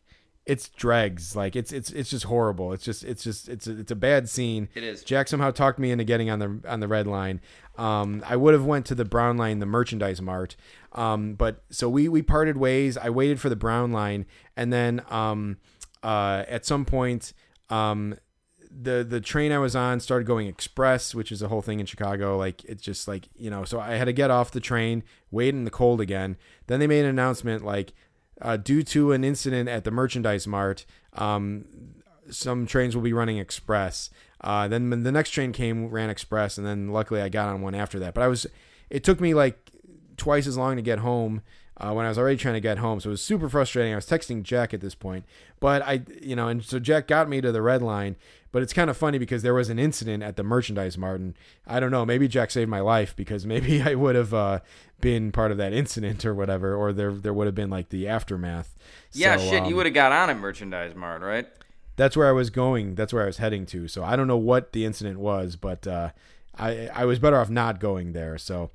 it's 0.46 0.68
dregs. 0.68 1.34
Like 1.34 1.56
it's 1.56 1.72
it's 1.72 1.90
it's 1.90 2.10
just 2.10 2.24
horrible. 2.24 2.72
It's 2.72 2.84
just 2.84 3.04
it's 3.04 3.24
just 3.24 3.48
it's 3.48 3.66
a, 3.66 3.78
it's 3.78 3.90
a 3.90 3.96
bad 3.96 4.28
scene. 4.28 4.68
It 4.74 4.82
is. 4.82 5.02
jack 5.02 5.28
somehow 5.28 5.50
talked 5.50 5.78
me 5.78 5.90
into 5.90 6.04
getting 6.04 6.30
on 6.30 6.38
the 6.38 6.60
on 6.68 6.80
the 6.80 6.88
red 6.88 7.06
line. 7.06 7.40
Um 7.76 8.22
i 8.26 8.36
would 8.36 8.54
have 8.54 8.64
went 8.64 8.86
to 8.86 8.94
the 8.94 9.04
brown 9.04 9.36
line 9.36 9.58
the 9.58 9.66
merchandise 9.66 10.20
mart. 10.20 10.56
Um 10.92 11.34
but 11.34 11.64
so 11.70 11.88
we 11.88 12.08
we 12.08 12.22
parted 12.22 12.56
ways. 12.56 12.96
I 12.98 13.10
waited 13.10 13.40
for 13.40 13.48
the 13.48 13.56
brown 13.56 13.92
line. 13.92 14.26
And 14.56 14.72
then 14.72 15.02
um 15.08 15.58
uh 16.02 16.44
at 16.46 16.66
some 16.66 16.84
point 16.84 17.32
um 17.70 18.16
the 18.70 19.04
the 19.08 19.20
train 19.20 19.52
I 19.52 19.58
was 19.58 19.76
on 19.76 20.00
started 20.00 20.26
going 20.26 20.46
express, 20.46 21.14
which 21.14 21.30
is 21.30 21.42
a 21.42 21.48
whole 21.48 21.62
thing 21.62 21.80
in 21.80 21.86
Chicago. 21.86 22.36
Like 22.36 22.64
it's 22.64 22.82
just 22.82 23.06
like 23.06 23.28
you 23.36 23.48
know, 23.50 23.64
so 23.64 23.80
I 23.80 23.94
had 23.94 24.06
to 24.06 24.12
get 24.12 24.30
off 24.30 24.50
the 24.50 24.60
train, 24.60 25.04
wait 25.30 25.54
in 25.54 25.64
the 25.64 25.70
cold 25.70 26.00
again. 26.00 26.36
Then 26.66 26.80
they 26.80 26.86
made 26.86 27.00
an 27.00 27.10
announcement 27.10 27.64
like, 27.64 27.92
uh, 28.40 28.56
due 28.56 28.82
to 28.82 29.12
an 29.12 29.24
incident 29.24 29.68
at 29.68 29.84
the 29.84 29.90
merchandise 29.90 30.46
mart, 30.46 30.84
um, 31.14 31.64
some 32.30 32.66
trains 32.66 32.94
will 32.94 33.02
be 33.02 33.12
running 33.12 33.38
express. 33.38 34.10
Uh, 34.40 34.68
then 34.68 34.90
the 35.02 35.12
next 35.12 35.30
train 35.30 35.52
came, 35.52 35.88
ran 35.88 36.10
express, 36.10 36.58
and 36.58 36.66
then 36.66 36.88
luckily 36.88 37.20
I 37.20 37.28
got 37.28 37.48
on 37.48 37.62
one 37.62 37.74
after 37.74 37.98
that. 38.00 38.14
But 38.14 38.22
I 38.22 38.28
was, 38.28 38.46
it 38.90 39.04
took 39.04 39.20
me 39.20 39.34
like 39.34 39.70
twice 40.16 40.46
as 40.46 40.56
long 40.56 40.76
to 40.76 40.82
get 40.82 40.98
home 40.98 41.42
uh, 41.76 41.92
when 41.92 42.06
I 42.06 42.08
was 42.08 42.18
already 42.18 42.36
trying 42.36 42.54
to 42.54 42.60
get 42.60 42.78
home. 42.78 43.00
So 43.00 43.10
it 43.10 43.12
was 43.12 43.22
super 43.22 43.48
frustrating. 43.48 43.92
I 43.92 43.96
was 43.96 44.06
texting 44.06 44.42
Jack 44.42 44.74
at 44.74 44.80
this 44.80 44.94
point, 44.94 45.24
but 45.60 45.82
I, 45.82 46.02
you 46.20 46.36
know, 46.36 46.48
and 46.48 46.64
so 46.64 46.78
Jack 46.78 47.08
got 47.08 47.28
me 47.28 47.40
to 47.40 47.52
the 47.52 47.62
red 47.62 47.82
line. 47.82 48.16
But 48.52 48.62
it's 48.62 48.72
kind 48.72 48.88
of 48.88 48.96
funny 48.96 49.18
because 49.18 49.42
there 49.42 49.52
was 49.52 49.68
an 49.68 49.80
incident 49.80 50.22
at 50.22 50.36
the 50.36 50.44
merchandise 50.44 50.96
mart, 50.96 51.18
and 51.18 51.34
I 51.66 51.80
don't 51.80 51.90
know. 51.90 52.06
Maybe 52.06 52.28
Jack 52.28 52.52
saved 52.52 52.70
my 52.70 52.78
life 52.78 53.16
because 53.16 53.44
maybe 53.46 53.82
I 53.82 53.96
would 53.96 54.14
have 54.14 54.32
uh, 54.32 54.60
been 55.04 55.30
part 55.30 55.52
of 55.52 55.56
that 55.58 55.72
incident 55.72 56.24
or 56.24 56.34
whatever, 56.34 56.74
or 56.74 56.92
there 56.92 57.12
there 57.12 57.32
would 57.32 57.46
have 57.46 57.54
been 57.54 57.70
like 57.70 57.90
the 57.90 58.08
aftermath. 58.08 58.76
Yeah, 59.12 59.36
So, 59.36 59.50
shit, 59.50 59.62
um, 59.62 59.68
you 59.68 59.76
would 59.76 59.86
have 59.86 59.94
got 59.94 60.10
on 60.10 60.30
at 60.30 60.38
Merchandise 60.38 60.94
Mart, 60.96 61.22
right? 61.22 61.46
that's 61.96 62.16
where 62.16 62.28
I 62.28 62.32
was 62.32 62.50
going. 62.50 62.96
That's 62.96 63.12
where 63.12 63.22
I 63.22 63.26
was 63.26 63.36
heading 63.36 63.66
to. 63.66 63.86
So 63.86 64.02
I 64.02 64.16
don't 64.16 64.26
know 64.26 64.36
what 64.36 64.72
the 64.72 64.84
incident 64.84 65.20
was, 65.20 65.54
but 65.54 65.86
uh, 65.86 66.10
I 66.58 66.88
I 66.92 67.04
was 67.04 67.20
better 67.20 67.38
off 67.38 67.48
not 67.50 67.78
going 67.78 68.12
there. 68.14 68.36
So 68.38 68.70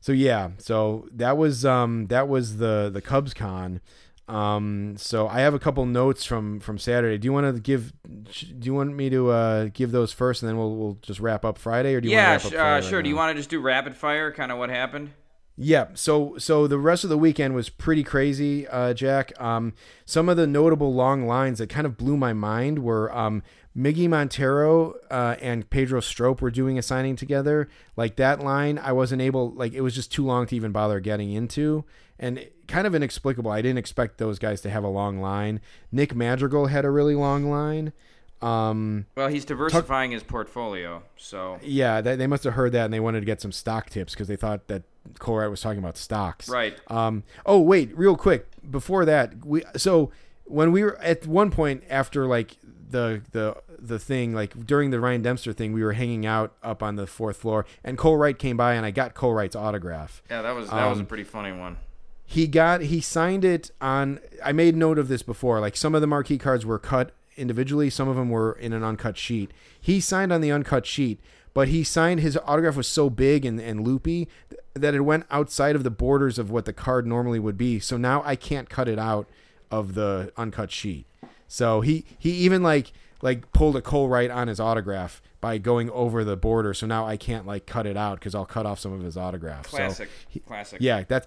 so 0.00 0.10
yeah. 0.10 0.50
So 0.58 1.06
that 1.12 1.36
was 1.36 1.64
um 1.64 2.06
that 2.06 2.26
was 2.28 2.56
the 2.56 2.90
the 2.92 3.00
Cubs 3.00 3.32
con. 3.32 3.80
Um 4.26 4.96
so 4.96 5.28
I 5.28 5.40
have 5.40 5.54
a 5.54 5.58
couple 5.60 5.84
notes 5.86 6.24
from 6.24 6.58
from 6.58 6.78
Saturday. 6.78 7.16
Do 7.18 7.26
you 7.26 7.32
want 7.32 7.54
to 7.54 7.60
give 7.60 7.92
do 8.08 8.66
you 8.66 8.74
want 8.74 8.94
me 8.96 9.08
to 9.10 9.30
uh 9.30 9.68
give 9.72 9.92
those 9.92 10.12
first 10.12 10.42
and 10.42 10.48
then 10.48 10.56
we'll 10.58 10.74
we'll 10.74 10.98
just 11.02 11.20
wrap 11.20 11.44
up 11.44 11.58
Friday 11.58 11.94
or 11.94 12.00
do 12.00 12.08
you 12.08 12.14
Yeah, 12.14 12.30
want 12.30 12.42
to 12.42 12.48
wrap 12.48 12.54
up 12.54 12.58
uh, 12.58 12.62
Friday 12.62 12.86
sure. 12.88 12.98
right 12.98 13.02
Do 13.04 13.08
you 13.10 13.16
want 13.16 13.30
to 13.30 13.38
just 13.38 13.50
do 13.50 13.60
rapid 13.60 13.94
fire, 13.94 14.32
kind 14.32 14.50
of 14.50 14.58
what 14.58 14.70
happened? 14.70 15.10
Yeah, 15.56 15.88
so 15.94 16.36
so 16.36 16.66
the 16.66 16.78
rest 16.78 17.04
of 17.04 17.10
the 17.10 17.18
weekend 17.18 17.54
was 17.54 17.68
pretty 17.68 18.02
crazy, 18.02 18.66
uh, 18.66 18.92
Jack. 18.92 19.40
Um, 19.40 19.72
some 20.04 20.28
of 20.28 20.36
the 20.36 20.48
notable 20.48 20.92
long 20.92 21.26
lines 21.26 21.58
that 21.58 21.68
kind 21.68 21.86
of 21.86 21.96
blew 21.96 22.16
my 22.16 22.32
mind 22.32 22.80
were 22.80 23.16
um, 23.16 23.42
Miggy 23.76 24.08
Montero 24.08 24.94
uh, 25.12 25.36
and 25.40 25.68
Pedro 25.70 26.00
Strop 26.00 26.40
were 26.40 26.50
doing 26.50 26.76
a 26.76 26.82
signing 26.82 27.14
together. 27.14 27.68
Like 27.96 28.16
that 28.16 28.40
line, 28.40 28.78
I 28.78 28.90
wasn't 28.92 29.22
able, 29.22 29.52
like 29.52 29.72
it 29.74 29.80
was 29.80 29.94
just 29.94 30.12
too 30.12 30.24
long 30.24 30.46
to 30.46 30.56
even 30.56 30.72
bother 30.72 30.98
getting 30.98 31.32
into, 31.32 31.84
and 32.18 32.48
kind 32.66 32.86
of 32.86 32.94
inexplicable. 32.94 33.52
I 33.52 33.62
didn't 33.62 33.78
expect 33.78 34.18
those 34.18 34.40
guys 34.40 34.60
to 34.62 34.70
have 34.70 34.82
a 34.82 34.88
long 34.88 35.20
line. 35.20 35.60
Nick 35.92 36.16
Madrigal 36.16 36.66
had 36.66 36.84
a 36.84 36.90
really 36.90 37.14
long 37.14 37.48
line. 37.48 37.92
Um, 38.44 39.06
Well, 39.16 39.28
he's 39.28 39.44
diversifying 39.44 40.10
his 40.10 40.22
portfolio, 40.22 41.02
so 41.16 41.58
yeah, 41.62 42.00
they, 42.00 42.16
they 42.16 42.26
must 42.26 42.44
have 42.44 42.54
heard 42.54 42.72
that 42.72 42.84
and 42.84 42.92
they 42.94 43.00
wanted 43.00 43.20
to 43.20 43.26
get 43.26 43.40
some 43.40 43.52
stock 43.52 43.88
tips 43.90 44.12
because 44.14 44.28
they 44.28 44.36
thought 44.36 44.68
that 44.68 44.82
Cole 45.18 45.36
Wright 45.36 45.50
was 45.50 45.60
talking 45.60 45.78
about 45.78 45.96
stocks. 45.96 46.48
right. 46.48 46.78
Um, 46.88 47.22
oh 47.46 47.60
wait, 47.60 47.96
real 47.96 48.16
quick 48.16 48.46
before 48.70 49.04
that, 49.04 49.44
we 49.46 49.62
so 49.76 50.10
when 50.44 50.72
we 50.72 50.82
were 50.84 50.98
at 50.98 51.26
one 51.26 51.50
point 51.50 51.84
after 51.88 52.26
like 52.26 52.56
the 52.90 53.22
the 53.32 53.56
the 53.78 53.98
thing 53.98 54.34
like 54.34 54.66
during 54.66 54.90
the 54.90 55.00
Ryan 55.00 55.22
Dempster 55.22 55.52
thing, 55.52 55.72
we 55.72 55.82
were 55.82 55.92
hanging 55.94 56.26
out 56.26 56.54
up 56.62 56.82
on 56.82 56.96
the 56.96 57.06
fourth 57.06 57.38
floor, 57.38 57.64
and 57.82 57.96
Cole 57.98 58.16
Wright 58.16 58.38
came 58.38 58.56
by, 58.56 58.74
and 58.74 58.84
I 58.86 58.90
got 58.90 59.14
Cole 59.14 59.32
Wright's 59.32 59.56
autograph. 59.56 60.22
Yeah, 60.30 60.42
that 60.42 60.54
was 60.54 60.68
that 60.70 60.86
was 60.88 60.98
a 60.98 61.00
Um, 61.02 61.06
pretty 61.06 61.24
funny 61.24 61.52
one. 61.52 61.78
he 62.26 62.46
got 62.46 62.82
he 62.82 63.00
signed 63.00 63.44
it 63.44 63.70
on. 63.80 64.20
I 64.44 64.52
made 64.52 64.76
note 64.76 64.98
of 64.98 65.08
this 65.08 65.22
before. 65.22 65.60
Like 65.60 65.76
some 65.76 65.94
of 65.94 66.00
the 66.02 66.06
marquee 66.06 66.38
cards 66.38 66.64
were 66.66 66.78
cut 66.78 67.12
individually, 67.36 67.90
some 67.90 68.08
of 68.08 68.16
them 68.16 68.30
were 68.30 68.52
in 68.52 68.72
an 68.72 68.82
uncut 68.84 69.16
sheet. 69.16 69.50
He 69.80 70.00
signed 70.00 70.32
on 70.32 70.40
the 70.40 70.52
uncut 70.52 70.86
sheet, 70.86 71.20
but 71.52 71.68
he 71.68 71.84
signed 71.84 72.20
his 72.20 72.36
autograph 72.44 72.76
was 72.76 72.88
so 72.88 73.10
big 73.10 73.44
and, 73.44 73.60
and 73.60 73.86
loopy 73.86 74.28
that 74.74 74.94
it 74.94 75.00
went 75.02 75.24
outside 75.30 75.76
of 75.76 75.84
the 75.84 75.90
borders 75.90 76.38
of 76.38 76.50
what 76.50 76.64
the 76.64 76.72
card 76.72 77.06
normally 77.06 77.38
would 77.38 77.56
be. 77.56 77.78
So 77.78 77.96
now 77.96 78.22
I 78.24 78.36
can't 78.36 78.68
cut 78.68 78.88
it 78.88 78.98
out 78.98 79.28
of 79.70 79.94
the 79.94 80.32
uncut 80.36 80.70
sheet. 80.70 81.06
So 81.46 81.80
he 81.80 82.04
he 82.18 82.30
even 82.32 82.62
like 82.62 82.92
like 83.22 83.52
pulled 83.52 83.76
a 83.76 83.82
Cole 83.82 84.08
Wright 84.08 84.30
on 84.30 84.48
his 84.48 84.58
autograph 84.58 85.22
by 85.40 85.58
going 85.58 85.90
over 85.90 86.24
the 86.24 86.36
border. 86.36 86.74
So 86.74 86.86
now 86.86 87.06
I 87.06 87.16
can't 87.16 87.46
like 87.46 87.66
cut 87.66 87.86
it 87.86 87.96
out 87.96 88.18
because 88.18 88.34
I'll 88.34 88.44
cut 88.46 88.66
off 88.66 88.80
some 88.80 88.92
of 88.92 89.02
his 89.02 89.16
autograph. 89.16 89.68
So 89.68 89.76
Classic. 89.76 90.08
he- 90.28 90.40
Classic. 90.40 90.80
yeah, 90.80 91.04
that's 91.06 91.26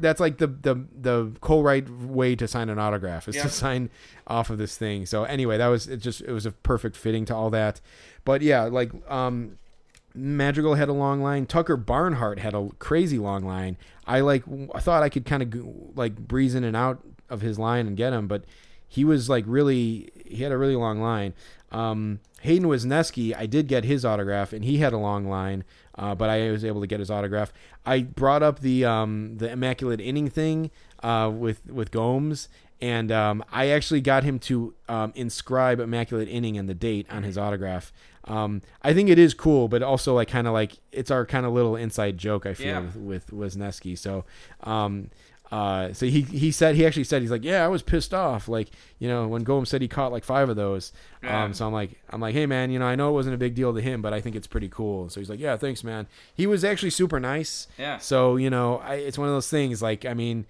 that's 0.00 0.20
like 0.20 0.38
the 0.38 0.46
the 0.48 0.84
the 1.00 1.32
Cole 1.40 1.62
Wright 1.62 1.88
way 1.88 2.34
to 2.36 2.46
sign 2.48 2.68
an 2.68 2.78
autograph 2.78 3.28
is 3.28 3.36
Yeah. 3.36 3.42
to 3.44 3.48
sign 3.48 3.90
off 4.26 4.50
of 4.50 4.58
this 4.58 4.76
thing. 4.76 5.06
So 5.06 5.24
anyway, 5.24 5.56
that 5.58 5.68
was 5.68 5.86
it. 5.88 5.98
Just 5.98 6.20
it 6.22 6.32
was 6.32 6.44
a 6.46 6.52
perfect 6.52 6.96
fitting 6.96 7.24
to 7.26 7.34
all 7.34 7.50
that. 7.50 7.80
But 8.24 8.42
yeah, 8.42 8.62
like 8.64 8.90
um, 9.10 9.58
Madrigal 10.14 10.74
had 10.74 10.88
a 10.88 10.92
long 10.92 11.22
line. 11.22 11.46
Tucker 11.46 11.76
Barnhart 11.76 12.38
had 12.38 12.54
a 12.54 12.70
crazy 12.78 13.18
long 13.18 13.44
line. 13.44 13.76
I 14.06 14.20
like 14.20 14.44
I 14.74 14.80
thought 14.80 15.02
I 15.02 15.08
could 15.08 15.24
kind 15.26 15.42
of 15.42 15.96
like 15.96 16.16
breeze 16.16 16.54
in 16.54 16.64
and 16.64 16.76
out 16.76 17.00
of 17.28 17.40
his 17.42 17.58
line 17.58 17.86
and 17.86 17.96
get 17.96 18.12
him, 18.12 18.26
but 18.26 18.44
he 18.88 19.04
was 19.04 19.28
like 19.28 19.44
really 19.46 20.10
he 20.24 20.42
had 20.42 20.52
a 20.52 20.58
really 20.58 20.76
long 20.76 21.00
line. 21.00 21.34
Um, 21.72 22.20
Hayden 22.42 22.68
Wesneski, 22.68 23.34
I 23.36 23.46
did 23.46 23.66
get 23.66 23.84
his 23.84 24.04
autograph, 24.04 24.52
and 24.52 24.64
he 24.64 24.78
had 24.78 24.92
a 24.92 24.98
long 24.98 25.28
line, 25.28 25.64
uh, 25.98 26.14
but 26.14 26.28
I 26.30 26.50
was 26.50 26.64
able 26.64 26.80
to 26.80 26.86
get 26.86 27.00
his 27.00 27.10
autograph. 27.10 27.52
I 27.84 28.02
brought 28.02 28.42
up 28.42 28.60
the 28.60 28.84
um, 28.84 29.36
the 29.38 29.50
immaculate 29.50 30.00
inning 30.00 30.28
thing 30.28 30.70
uh, 31.02 31.30
with 31.34 31.64
with 31.70 31.90
Gomes, 31.90 32.48
and 32.80 33.10
um, 33.12 33.44
I 33.52 33.68
actually 33.68 34.00
got 34.00 34.24
him 34.24 34.38
to 34.40 34.74
um, 34.88 35.12
inscribe 35.14 35.80
immaculate 35.80 36.28
inning 36.28 36.58
and 36.58 36.68
the 36.68 36.74
date 36.74 37.06
on 37.10 37.22
his 37.22 37.38
autograph. 37.38 37.92
Um, 38.24 38.60
I 38.82 38.92
think 38.92 39.08
it 39.08 39.20
is 39.20 39.34
cool, 39.34 39.68
but 39.68 39.82
also 39.84 40.14
like 40.14 40.28
kind 40.28 40.46
of 40.48 40.52
like 40.52 40.78
it's 40.90 41.10
our 41.12 41.24
kind 41.24 41.46
of 41.46 41.52
little 41.52 41.76
inside 41.76 42.18
joke. 42.18 42.44
I 42.44 42.54
feel 42.54 42.66
Yeah. 42.66 42.80
with, 42.96 43.30
with 43.30 43.30
Wesneski. 43.30 43.96
So, 43.96 44.24
um, 44.64 45.10
uh, 45.52 45.92
so 45.92 46.06
he 46.06 46.22
he 46.22 46.50
said 46.50 46.74
he 46.74 46.84
actually 46.84 47.04
said 47.04 47.22
he's 47.22 47.30
like, 47.30 47.44
yeah, 47.44 47.64
I 47.64 47.68
was 47.68 47.82
pissed 47.82 48.12
off. 48.12 48.48
Like 48.48 48.68
you 48.98 49.08
know 49.08 49.28
when 49.28 49.44
Gomes 49.44 49.68
said 49.68 49.80
he 49.80 49.88
caught 49.88 50.10
like 50.10 50.24
five 50.24 50.48
of 50.48 50.56
those. 50.56 50.92
Yeah. 51.22 51.44
Um, 51.44 51.54
so 51.54 51.66
I'm 51.66 51.72
like 51.72 51.90
I'm 52.10 52.20
like, 52.20 52.34
hey 52.34 52.46
man, 52.46 52.70
you 52.70 52.78
know 52.78 52.86
I 52.86 52.96
know 52.96 53.10
it 53.10 53.12
wasn't 53.12 53.34
a 53.34 53.38
big 53.38 53.54
deal 53.54 53.72
to 53.72 53.80
him, 53.80 54.02
but 54.02 54.12
I 54.12 54.20
think 54.20 54.34
it's 54.34 54.48
pretty 54.48 54.68
cool. 54.68 55.08
So 55.08 55.20
he's 55.20 55.30
like, 55.30 55.38
yeah, 55.38 55.56
thanks 55.56 55.84
man. 55.84 56.08
He 56.34 56.46
was 56.46 56.64
actually 56.64 56.90
super 56.90 57.20
nice. 57.20 57.68
Yeah. 57.78 57.98
So 57.98 58.36
you 58.36 58.50
know 58.50 58.78
I, 58.78 58.94
it's 58.94 59.18
one 59.18 59.28
of 59.28 59.34
those 59.34 59.48
things. 59.48 59.82
Like 59.82 60.04
I 60.04 60.14
mean. 60.14 60.46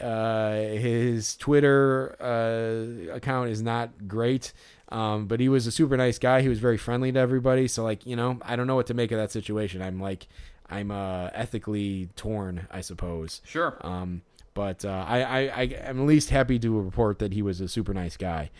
Uh, 0.00 0.54
his 0.54 1.36
Twitter 1.36 2.14
uh, 2.20 3.12
account 3.12 3.50
is 3.50 3.60
not 3.60 4.06
great, 4.06 4.52
um, 4.90 5.26
but 5.26 5.40
he 5.40 5.48
was 5.48 5.66
a 5.66 5.72
super 5.72 5.96
nice 5.96 6.16
guy. 6.16 6.42
He 6.42 6.48
was 6.48 6.60
very 6.60 6.78
friendly 6.78 7.10
to 7.10 7.18
everybody. 7.18 7.66
So, 7.66 7.82
like, 7.82 8.06
you 8.06 8.14
know, 8.14 8.38
I 8.42 8.54
don't 8.54 8.68
know 8.68 8.76
what 8.76 8.86
to 8.86 8.94
make 8.94 9.10
of 9.10 9.18
that 9.18 9.32
situation. 9.32 9.82
I'm 9.82 9.98
like, 10.00 10.28
I'm 10.70 10.92
uh, 10.92 11.30
ethically 11.34 12.08
torn, 12.14 12.68
I 12.70 12.82
suppose. 12.82 13.42
Sure. 13.44 13.76
Um, 13.80 14.22
but 14.60 14.84
uh, 14.84 15.06
I, 15.08 15.22
I, 15.22 15.38
I 15.38 15.62
am 15.84 16.00
at 16.00 16.06
least 16.06 16.28
happy 16.28 16.58
to 16.58 16.78
report 16.78 17.18
that 17.20 17.32
he 17.32 17.40
was 17.40 17.62
a 17.62 17.66
super 17.66 17.94
nice 17.94 18.18
guy. 18.18 18.50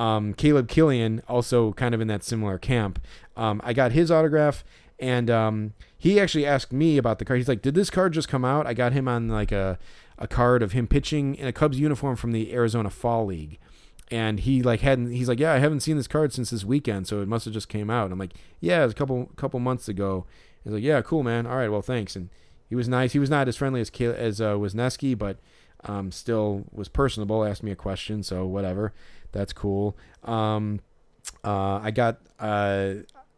Um, 0.00 0.34
Caleb 0.34 0.66
Killian, 0.66 1.22
also 1.28 1.74
kind 1.74 1.94
of 1.94 2.00
in 2.00 2.08
that 2.08 2.24
similar 2.24 2.58
camp. 2.58 2.98
Um, 3.36 3.60
I 3.62 3.72
got 3.72 3.92
his 3.92 4.10
autograph, 4.10 4.64
and 4.98 5.30
um, 5.30 5.74
he 5.96 6.18
actually 6.18 6.44
asked 6.44 6.72
me 6.72 6.98
about 6.98 7.20
the 7.20 7.24
card. 7.24 7.38
He's 7.38 7.46
like, 7.46 7.62
"Did 7.62 7.76
this 7.76 7.88
card 7.88 8.14
just 8.14 8.26
come 8.26 8.44
out?" 8.44 8.66
I 8.66 8.74
got 8.74 8.92
him 8.92 9.06
on 9.06 9.28
like 9.28 9.52
a 9.52 9.78
a 10.18 10.26
card 10.26 10.60
of 10.60 10.72
him 10.72 10.88
pitching 10.88 11.36
in 11.36 11.46
a 11.46 11.52
Cubs 11.52 11.78
uniform 11.78 12.16
from 12.16 12.32
the 12.32 12.52
Arizona 12.52 12.90
Fall 12.90 13.26
League. 13.26 13.60
And 14.10 14.40
he 14.40 14.60
like 14.60 14.80
hadn't. 14.80 15.12
He's 15.12 15.28
like, 15.28 15.38
yeah, 15.38 15.52
I 15.52 15.58
haven't 15.58 15.80
seen 15.80 15.96
this 15.96 16.08
card 16.08 16.32
since 16.32 16.50
this 16.50 16.64
weekend, 16.64 17.06
so 17.06 17.22
it 17.22 17.28
must 17.28 17.44
have 17.44 17.54
just 17.54 17.68
came 17.68 17.90
out. 17.90 18.06
And 18.06 18.12
I'm 18.12 18.18
like, 18.18 18.34
yeah, 18.60 18.82
it 18.82 18.86
was 18.86 18.92
a 18.92 18.96
couple 18.96 19.30
couple 19.36 19.60
months 19.60 19.88
ago. 19.88 20.26
He's 20.64 20.72
like, 20.72 20.82
yeah, 20.82 21.00
cool, 21.00 21.22
man. 21.22 21.46
All 21.46 21.56
right, 21.56 21.70
well, 21.70 21.80
thanks. 21.80 22.16
And 22.16 22.28
he 22.74 22.76
was 22.76 22.88
nice. 22.88 23.12
He 23.12 23.20
was 23.20 23.30
not 23.30 23.46
as 23.46 23.56
friendly 23.56 23.80
as 23.80 23.88
as 24.00 24.40
uh, 24.40 24.54
Wesneski, 24.54 25.16
but 25.16 25.36
um, 25.84 26.10
still 26.10 26.64
was 26.72 26.88
personable. 26.88 27.44
Asked 27.44 27.62
me 27.62 27.70
a 27.70 27.76
question, 27.76 28.24
so 28.24 28.46
whatever. 28.46 28.92
That's 29.30 29.52
cool. 29.52 29.96
Um, 30.24 30.80
uh, 31.44 31.78
I 31.80 31.92
got 31.92 32.18
uh, 32.40 32.94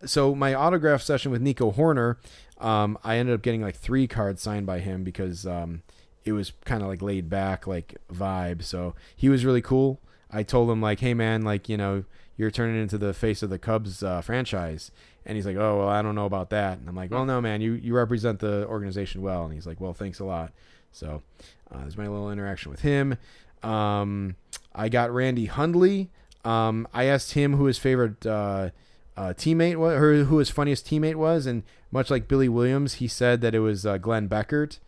so 0.06 0.34
my 0.34 0.54
autograph 0.54 1.02
session 1.02 1.30
with 1.30 1.42
Nico 1.42 1.70
Hoerner. 1.70 2.16
Um, 2.56 2.96
I 3.04 3.18
ended 3.18 3.34
up 3.34 3.42
getting 3.42 3.60
like 3.60 3.76
three 3.76 4.06
cards 4.06 4.40
signed 4.40 4.64
by 4.64 4.78
him 4.78 5.04
because 5.04 5.46
um, 5.46 5.82
it 6.24 6.32
was 6.32 6.52
kind 6.64 6.80
of 6.82 6.88
like 6.88 7.02
laid 7.02 7.28
back, 7.28 7.66
like 7.66 7.96
vibe. 8.10 8.64
So 8.64 8.94
he 9.14 9.28
was 9.28 9.44
really 9.44 9.60
cool. 9.60 10.00
I 10.30 10.44
told 10.44 10.70
him 10.70 10.80
like, 10.80 11.00
hey 11.00 11.12
man, 11.12 11.42
like 11.42 11.68
you 11.68 11.76
know, 11.76 12.04
you're 12.38 12.50
turning 12.50 12.80
into 12.80 12.96
the 12.96 13.12
face 13.12 13.42
of 13.42 13.50
the 13.50 13.58
Cubs 13.58 14.02
uh, 14.02 14.22
franchise. 14.22 14.90
And 15.26 15.36
he's 15.36 15.44
like, 15.44 15.56
oh 15.56 15.78
well, 15.78 15.88
I 15.88 16.02
don't 16.02 16.14
know 16.14 16.26
about 16.26 16.50
that. 16.50 16.78
And 16.78 16.88
I'm 16.88 16.94
like, 16.94 17.10
well, 17.10 17.24
no 17.24 17.40
man, 17.40 17.60
you 17.60 17.72
you 17.72 17.94
represent 17.94 18.38
the 18.38 18.66
organization 18.66 19.22
well. 19.22 19.44
And 19.44 19.52
he's 19.52 19.66
like, 19.66 19.80
well, 19.80 19.92
thanks 19.92 20.20
a 20.20 20.24
lot. 20.24 20.52
So 20.92 21.22
uh, 21.70 21.80
there's 21.80 21.98
my 21.98 22.06
little 22.06 22.30
interaction 22.30 22.70
with 22.70 22.80
him. 22.80 23.16
Um, 23.62 24.36
I 24.74 24.88
got 24.88 25.12
Randy 25.12 25.46
Hundley. 25.46 26.10
Um, 26.44 26.86
I 26.94 27.04
asked 27.04 27.32
him 27.32 27.56
who 27.56 27.64
his 27.64 27.76
favorite 27.78 28.24
uh, 28.24 28.70
uh, 29.16 29.32
teammate 29.36 29.76
was, 29.76 29.94
or 29.94 30.24
who 30.24 30.38
his 30.38 30.48
funniest 30.50 30.86
teammate 30.86 31.16
was, 31.16 31.46
and 31.46 31.64
much 31.90 32.10
like 32.10 32.28
Billy 32.28 32.48
Williams, 32.48 32.94
he 32.94 33.08
said 33.08 33.40
that 33.40 33.54
it 33.54 33.58
was 33.60 33.84
uh, 33.84 33.98
Glenn 33.98 34.28
Beckert, 34.28 34.78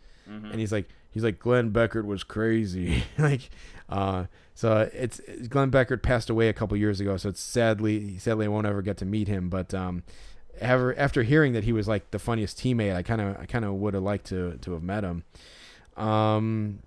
and 0.51 0.59
he's 0.59 0.71
like, 0.71 0.87
he's 1.11 1.23
like 1.23 1.39
Glenn 1.39 1.71
Beckert 1.71 2.05
was 2.05 2.23
crazy, 2.23 3.03
like, 3.17 3.49
uh, 3.89 4.25
so 4.53 4.89
it's 4.93 5.19
Glenn 5.49 5.71
Beckert 5.71 6.01
passed 6.03 6.29
away 6.29 6.47
a 6.47 6.53
couple 6.53 6.77
years 6.77 6.99
ago, 6.99 7.17
so 7.17 7.29
it's 7.29 7.41
sadly, 7.41 8.17
sadly, 8.19 8.45
I 8.45 8.49
won't 8.49 8.67
ever 8.67 8.81
get 8.81 8.97
to 8.97 9.05
meet 9.05 9.27
him, 9.27 9.49
but 9.49 9.73
um, 9.73 10.03
ever 10.61 10.97
after 10.97 11.23
hearing 11.23 11.53
that 11.53 11.63
he 11.63 11.73
was 11.73 11.87
like 11.87 12.11
the 12.11 12.19
funniest 12.19 12.57
teammate, 12.57 12.95
I 12.95 13.03
kind 13.03 13.21
of, 13.21 13.37
I 13.39 13.45
kind 13.45 13.65
of 13.65 13.73
would 13.73 13.93
have 13.93 14.03
liked 14.03 14.27
to 14.27 14.57
to 14.61 14.73
have 14.73 14.83
met 14.83 15.03
him. 15.03 15.23
Um, 15.97 16.79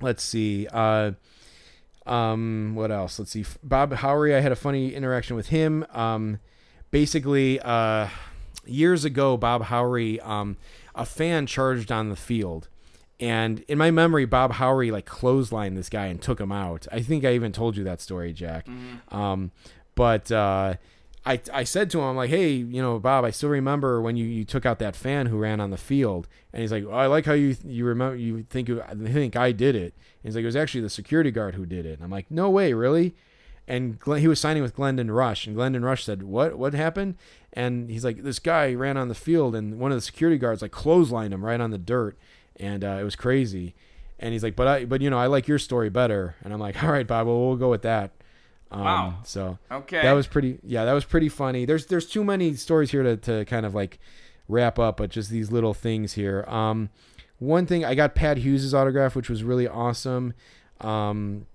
let's 0.00 0.22
see. 0.22 0.66
Uh, 0.72 1.12
um, 2.06 2.72
what 2.74 2.90
else? 2.90 3.18
Let's 3.18 3.30
see. 3.30 3.44
Bob 3.62 3.92
Howry, 3.92 4.34
I 4.34 4.40
had 4.40 4.52
a 4.52 4.56
funny 4.56 4.94
interaction 4.94 5.36
with 5.36 5.48
him. 5.48 5.86
Um, 5.92 6.40
basically, 6.90 7.60
uh, 7.60 8.08
years 8.66 9.04
ago, 9.04 9.36
Bob 9.36 9.64
Howry, 9.64 10.24
um, 10.26 10.56
a 10.94 11.06
fan 11.06 11.46
charged 11.46 11.90
on 11.92 12.08
the 12.08 12.16
field. 12.16 12.68
And 13.20 13.60
in 13.68 13.78
my 13.78 13.92
memory, 13.92 14.24
Bob 14.24 14.54
Howry 14.54 14.90
like 14.90 15.06
clotheslined 15.06 15.76
this 15.76 15.88
guy 15.88 16.06
and 16.06 16.20
took 16.20 16.40
him 16.40 16.50
out. 16.50 16.88
I 16.90 17.02
think 17.02 17.24
I 17.24 17.34
even 17.34 17.52
told 17.52 17.76
you 17.76 17.84
that 17.84 18.00
story, 18.00 18.32
Jack. 18.32 18.66
Um, 19.10 19.52
but 19.94 20.32
uh, 20.32 20.74
I 21.24 21.40
I 21.52 21.64
said 21.64 21.90
to 21.90 21.98
him, 21.98 22.04
I'm 22.04 22.16
like, 22.16 22.30
hey, 22.30 22.50
you 22.52 22.82
know, 22.82 22.98
Bob, 22.98 23.24
I 23.24 23.30
still 23.30 23.50
remember 23.50 24.00
when 24.00 24.16
you, 24.16 24.26
you 24.26 24.44
took 24.44 24.66
out 24.66 24.78
that 24.80 24.96
fan 24.96 25.26
who 25.26 25.38
ran 25.38 25.60
on 25.60 25.70
the 25.70 25.76
field. 25.76 26.26
And 26.52 26.62
he's 26.62 26.72
like, 26.72 26.84
oh, 26.84 26.92
I 26.92 27.06
like 27.06 27.26
how 27.26 27.32
you 27.32 27.56
you 27.64 27.84
remember 27.84 28.16
you 28.16 28.44
think 28.48 28.68
you 28.68 28.82
think 29.04 29.36
I 29.36 29.52
did 29.52 29.74
it. 29.74 29.94
And 29.94 30.30
he's 30.30 30.34
like, 30.34 30.42
it 30.42 30.46
was 30.46 30.56
actually 30.56 30.80
the 30.80 30.90
security 30.90 31.30
guard 31.30 31.54
who 31.54 31.66
did 31.66 31.86
it. 31.86 31.94
And 31.94 32.04
I'm 32.04 32.10
like, 32.10 32.30
no 32.30 32.50
way, 32.50 32.72
really? 32.72 33.14
And 33.68 33.98
Glenn, 33.98 34.20
he 34.20 34.28
was 34.28 34.40
signing 34.40 34.62
with 34.62 34.74
Glendon 34.74 35.10
Rusch, 35.10 35.46
and 35.46 35.54
Glendon 35.54 35.82
Rusch 35.84 36.02
said, 36.04 36.24
"What? 36.24 36.58
What 36.58 36.74
happened?" 36.74 37.14
And 37.52 37.90
he's 37.90 38.04
like, 38.04 38.22
"This 38.22 38.38
guy 38.38 38.74
ran 38.74 38.96
on 38.96 39.08
the 39.08 39.14
field, 39.14 39.54
and 39.54 39.78
one 39.78 39.92
of 39.92 39.96
the 39.96 40.02
security 40.02 40.36
guards 40.36 40.62
like 40.62 40.72
clotheslined 40.72 41.32
him 41.32 41.44
right 41.44 41.60
on 41.60 41.70
the 41.70 41.78
dirt, 41.78 42.18
and 42.56 42.82
uh, 42.84 42.98
it 43.00 43.04
was 43.04 43.14
crazy." 43.14 43.74
And 44.18 44.32
he's 44.32 44.42
like, 44.42 44.56
"But 44.56 44.66
I, 44.66 44.84
but 44.84 45.00
you 45.00 45.10
know, 45.10 45.18
I 45.18 45.26
like 45.26 45.46
your 45.46 45.60
story 45.60 45.90
better." 45.90 46.34
And 46.42 46.52
I'm 46.52 46.58
like, 46.58 46.82
"All 46.82 46.90
right, 46.90 47.06
Bob, 47.06 47.28
well, 47.28 47.38
we'll 47.38 47.56
go 47.56 47.70
with 47.70 47.82
that." 47.82 48.10
Um, 48.72 48.80
Wow. 48.84 49.14
So 49.24 49.58
Okay. 49.70 50.02
that 50.02 50.12
was 50.12 50.26
pretty. 50.26 50.58
Yeah, 50.64 50.84
that 50.84 50.92
was 50.92 51.04
pretty 51.04 51.28
funny. 51.28 51.64
There's 51.64 51.86
there's 51.86 52.06
too 52.06 52.24
many 52.24 52.54
stories 52.54 52.90
here 52.90 53.02
to 53.02 53.16
to 53.18 53.44
kind 53.44 53.66
of 53.66 53.74
like 53.74 53.98
wrap 54.48 54.78
up, 54.78 54.96
but 54.96 55.10
just 55.10 55.30
these 55.30 55.52
little 55.52 55.74
things 55.74 56.14
here. 56.14 56.44
Um, 56.48 56.90
one 57.38 57.66
thing 57.66 57.84
I 57.84 57.94
got 57.94 58.14
Pat 58.14 58.38
Hughes' 58.38 58.72
autograph, 58.74 59.14
which 59.16 59.28
was 59.30 59.42
really 59.44 59.66
awesome. 59.68 60.32
Um, 60.80 61.46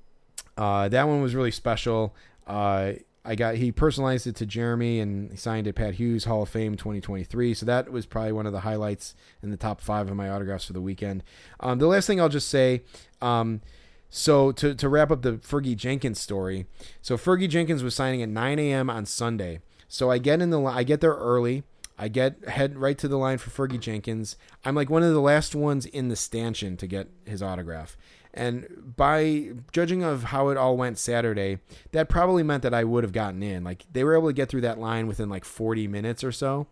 uh, 0.58 0.90
that 0.90 1.08
one 1.08 1.22
was 1.22 1.36
really 1.36 1.52
special. 1.52 2.16
Uh, 2.46 2.94
I 3.26 3.36
got 3.36 3.56
he 3.56 3.72
personalized 3.74 4.26
it 4.26 4.36
to 4.38 4.46
Jeremy 4.46 5.00
and 5.02 5.32
he 5.32 5.38
signed 5.38 5.68
it 5.68 5.74
Pat 5.74 5.96
Hughes 5.96 6.24
Hall 6.24 6.44
of 6.44 6.50
Fame 6.50 6.76
2023. 6.78 7.54
So 7.54 7.66
that 7.66 7.92
was 7.92 8.06
probably 8.06 8.32
one 8.32 8.46
of 8.46 8.54
the 8.54 8.62
highlights 8.62 9.16
in 9.44 9.52
the 9.52 9.58
top 9.58 9.82
five 9.82 10.10
of 10.10 10.16
my 10.16 10.30
autographs 10.30 10.64
for 10.66 10.74
the 10.74 10.82
weekend. 10.82 11.24
Um, 11.60 11.78
the 11.80 11.88
last 11.88 12.08
thing 12.08 12.22
I'll 12.22 12.30
just 12.30 12.48
say. 12.48 12.84
Um, 13.22 13.62
so 14.10 14.52
to, 14.54 14.74
to 14.76 14.90
wrap 14.90 15.12
up 15.12 15.22
the 15.22 15.34
Fergie 15.34 15.76
Jenkins 15.76 16.20
story, 16.20 16.66
so 17.02 17.18
Fergie 17.18 17.50
Jenkins 17.50 17.84
was 17.84 17.96
signing 17.96 18.22
at 18.22 18.30
9 18.30 18.60
a.m. 18.60 18.90
on 18.90 19.06
Sunday. 19.06 19.60
So 19.88 20.12
I 20.12 20.18
get 20.18 20.42
in 20.42 20.50
the 20.50 20.62
I 20.62 20.84
get 20.84 21.02
there 21.02 21.14
early. 21.14 21.64
I 21.98 22.10
get 22.10 22.48
head 22.48 22.78
right 22.78 22.98
to 23.00 23.08
the 23.08 23.18
line 23.18 23.40
for 23.40 23.50
Fergie 23.50 23.80
Jenkins. 23.80 24.36
I'm 24.64 24.76
like 24.76 24.90
one 24.90 25.02
of 25.02 25.14
the 25.14 25.22
last 25.22 25.56
ones 25.56 25.86
in 25.86 26.10
the 26.10 26.16
stanchion 26.16 26.78
to 26.78 26.88
get 26.88 27.08
his 27.26 27.42
autograph. 27.42 27.98
And 28.34 28.94
by 28.96 29.54
judging 29.72 30.04
of 30.04 30.26
how 30.26 30.50
it 30.50 30.58
all 30.58 30.78
went 30.78 31.00
Saturday, 31.00 31.58
that 31.92 32.08
probably 32.08 32.44
meant 32.44 32.62
that 32.64 32.74
I 32.74 32.84
would 32.84 33.04
have 33.04 33.14
gotten 33.14 33.42
in. 33.42 33.64
Like 33.64 33.86
they 33.92 34.04
were 34.04 34.16
able 34.16 34.28
to 34.28 34.34
get 34.34 34.48
through 34.48 34.62
that 34.62 34.78
line 34.78 35.08
within 35.08 35.28
like 35.28 35.44
40 35.44 35.88
minutes 35.88 36.24
or 36.24 36.32
so. 36.32 36.68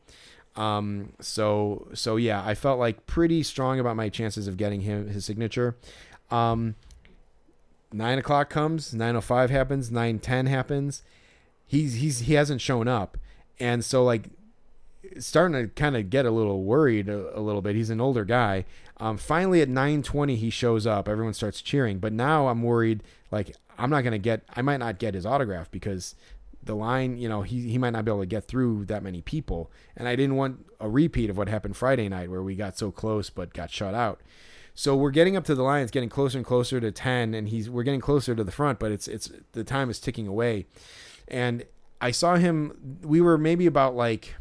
Um, 0.55 1.13
so 1.19 1.87
so 1.93 2.17
yeah, 2.17 2.45
I 2.45 2.53
felt 2.53 2.79
like 2.79 3.07
pretty 3.07 3.41
strong 3.41 3.79
about 3.79 3.95
my 3.95 4.09
chances 4.09 4.47
of 4.47 4.57
getting 4.57 4.81
him 4.81 5.07
his 5.07 5.25
signature. 5.25 5.75
Um, 6.29 6.75
nine 7.91 8.17
o'clock 8.17 8.49
comes, 8.49 8.93
nine 8.93 9.15
o 9.15 9.21
five 9.21 9.49
happens, 9.49 9.91
nine 9.91 10.19
ten 10.19 10.45
happens. 10.45 11.03
He's 11.67 11.95
he's 11.95 12.19
he 12.19 12.33
hasn't 12.33 12.61
shown 12.61 12.87
up, 12.87 13.17
and 13.59 13.83
so 13.83 14.03
like 14.03 14.29
starting 15.19 15.61
to 15.61 15.67
kind 15.73 15.95
of 15.95 16.09
get 16.09 16.25
a 16.25 16.31
little 16.31 16.63
worried 16.63 17.09
a, 17.09 17.37
a 17.37 17.41
little 17.41 17.61
bit. 17.61 17.75
He's 17.75 17.89
an 17.89 18.01
older 18.01 18.25
guy. 18.25 18.65
Um, 18.97 19.17
finally 19.17 19.61
at 19.61 19.69
nine 19.69 20.03
twenty 20.03 20.35
he 20.35 20.49
shows 20.49 20.85
up. 20.85 21.07
Everyone 21.07 21.33
starts 21.33 21.61
cheering, 21.61 21.99
but 21.99 22.13
now 22.13 22.47
I'm 22.47 22.63
worried. 22.63 23.03
Like 23.31 23.55
I'm 23.77 23.89
not 23.89 24.03
gonna 24.03 24.17
get. 24.17 24.43
I 24.55 24.61
might 24.61 24.77
not 24.77 24.99
get 24.99 25.13
his 25.13 25.25
autograph 25.25 25.69
because 25.71 26.15
the 26.65 26.75
line, 26.75 27.17
you 27.17 27.29
know, 27.29 27.43
he, 27.43 27.69
he 27.69 27.77
might 27.77 27.91
not 27.91 28.05
be 28.05 28.11
able 28.11 28.21
to 28.21 28.25
get 28.25 28.45
through 28.45 28.85
that 28.85 29.03
many 29.03 29.21
people. 29.21 29.71
And 29.95 30.07
I 30.07 30.15
didn't 30.15 30.35
want 30.35 30.65
a 30.79 30.89
repeat 30.89 31.29
of 31.29 31.37
what 31.37 31.47
happened 31.47 31.77
Friday 31.77 32.09
night 32.09 32.29
where 32.29 32.41
we 32.41 32.55
got 32.55 32.77
so 32.77 32.91
close 32.91 33.29
but 33.29 33.53
got 33.53 33.71
shut 33.71 33.93
out. 33.93 34.19
So 34.75 34.95
we're 34.95 35.11
getting 35.11 35.37
up 35.37 35.45
to 35.45 35.55
the 35.55 35.63
line. 35.63 35.81
It's 35.81 35.91
getting 35.91 36.09
closer 36.09 36.37
and 36.37 36.45
closer 36.45 36.81
to 36.81 36.91
10 36.91 37.33
and 37.33 37.47
he's 37.47 37.69
we're 37.69 37.83
getting 37.83 38.01
closer 38.01 38.35
to 38.35 38.43
the 38.43 38.51
front, 38.51 38.77
but 38.77 38.91
it's 38.91 39.07
it's 39.07 39.31
the 39.53 39.63
time 39.63 39.89
is 39.89 39.99
ticking 39.99 40.27
away. 40.27 40.67
And 41.29 41.63
I 42.01 42.11
saw 42.11 42.35
him 42.35 42.99
we 43.01 43.21
were 43.21 43.37
maybe 43.37 43.65
about 43.65 43.95
like 43.95 44.35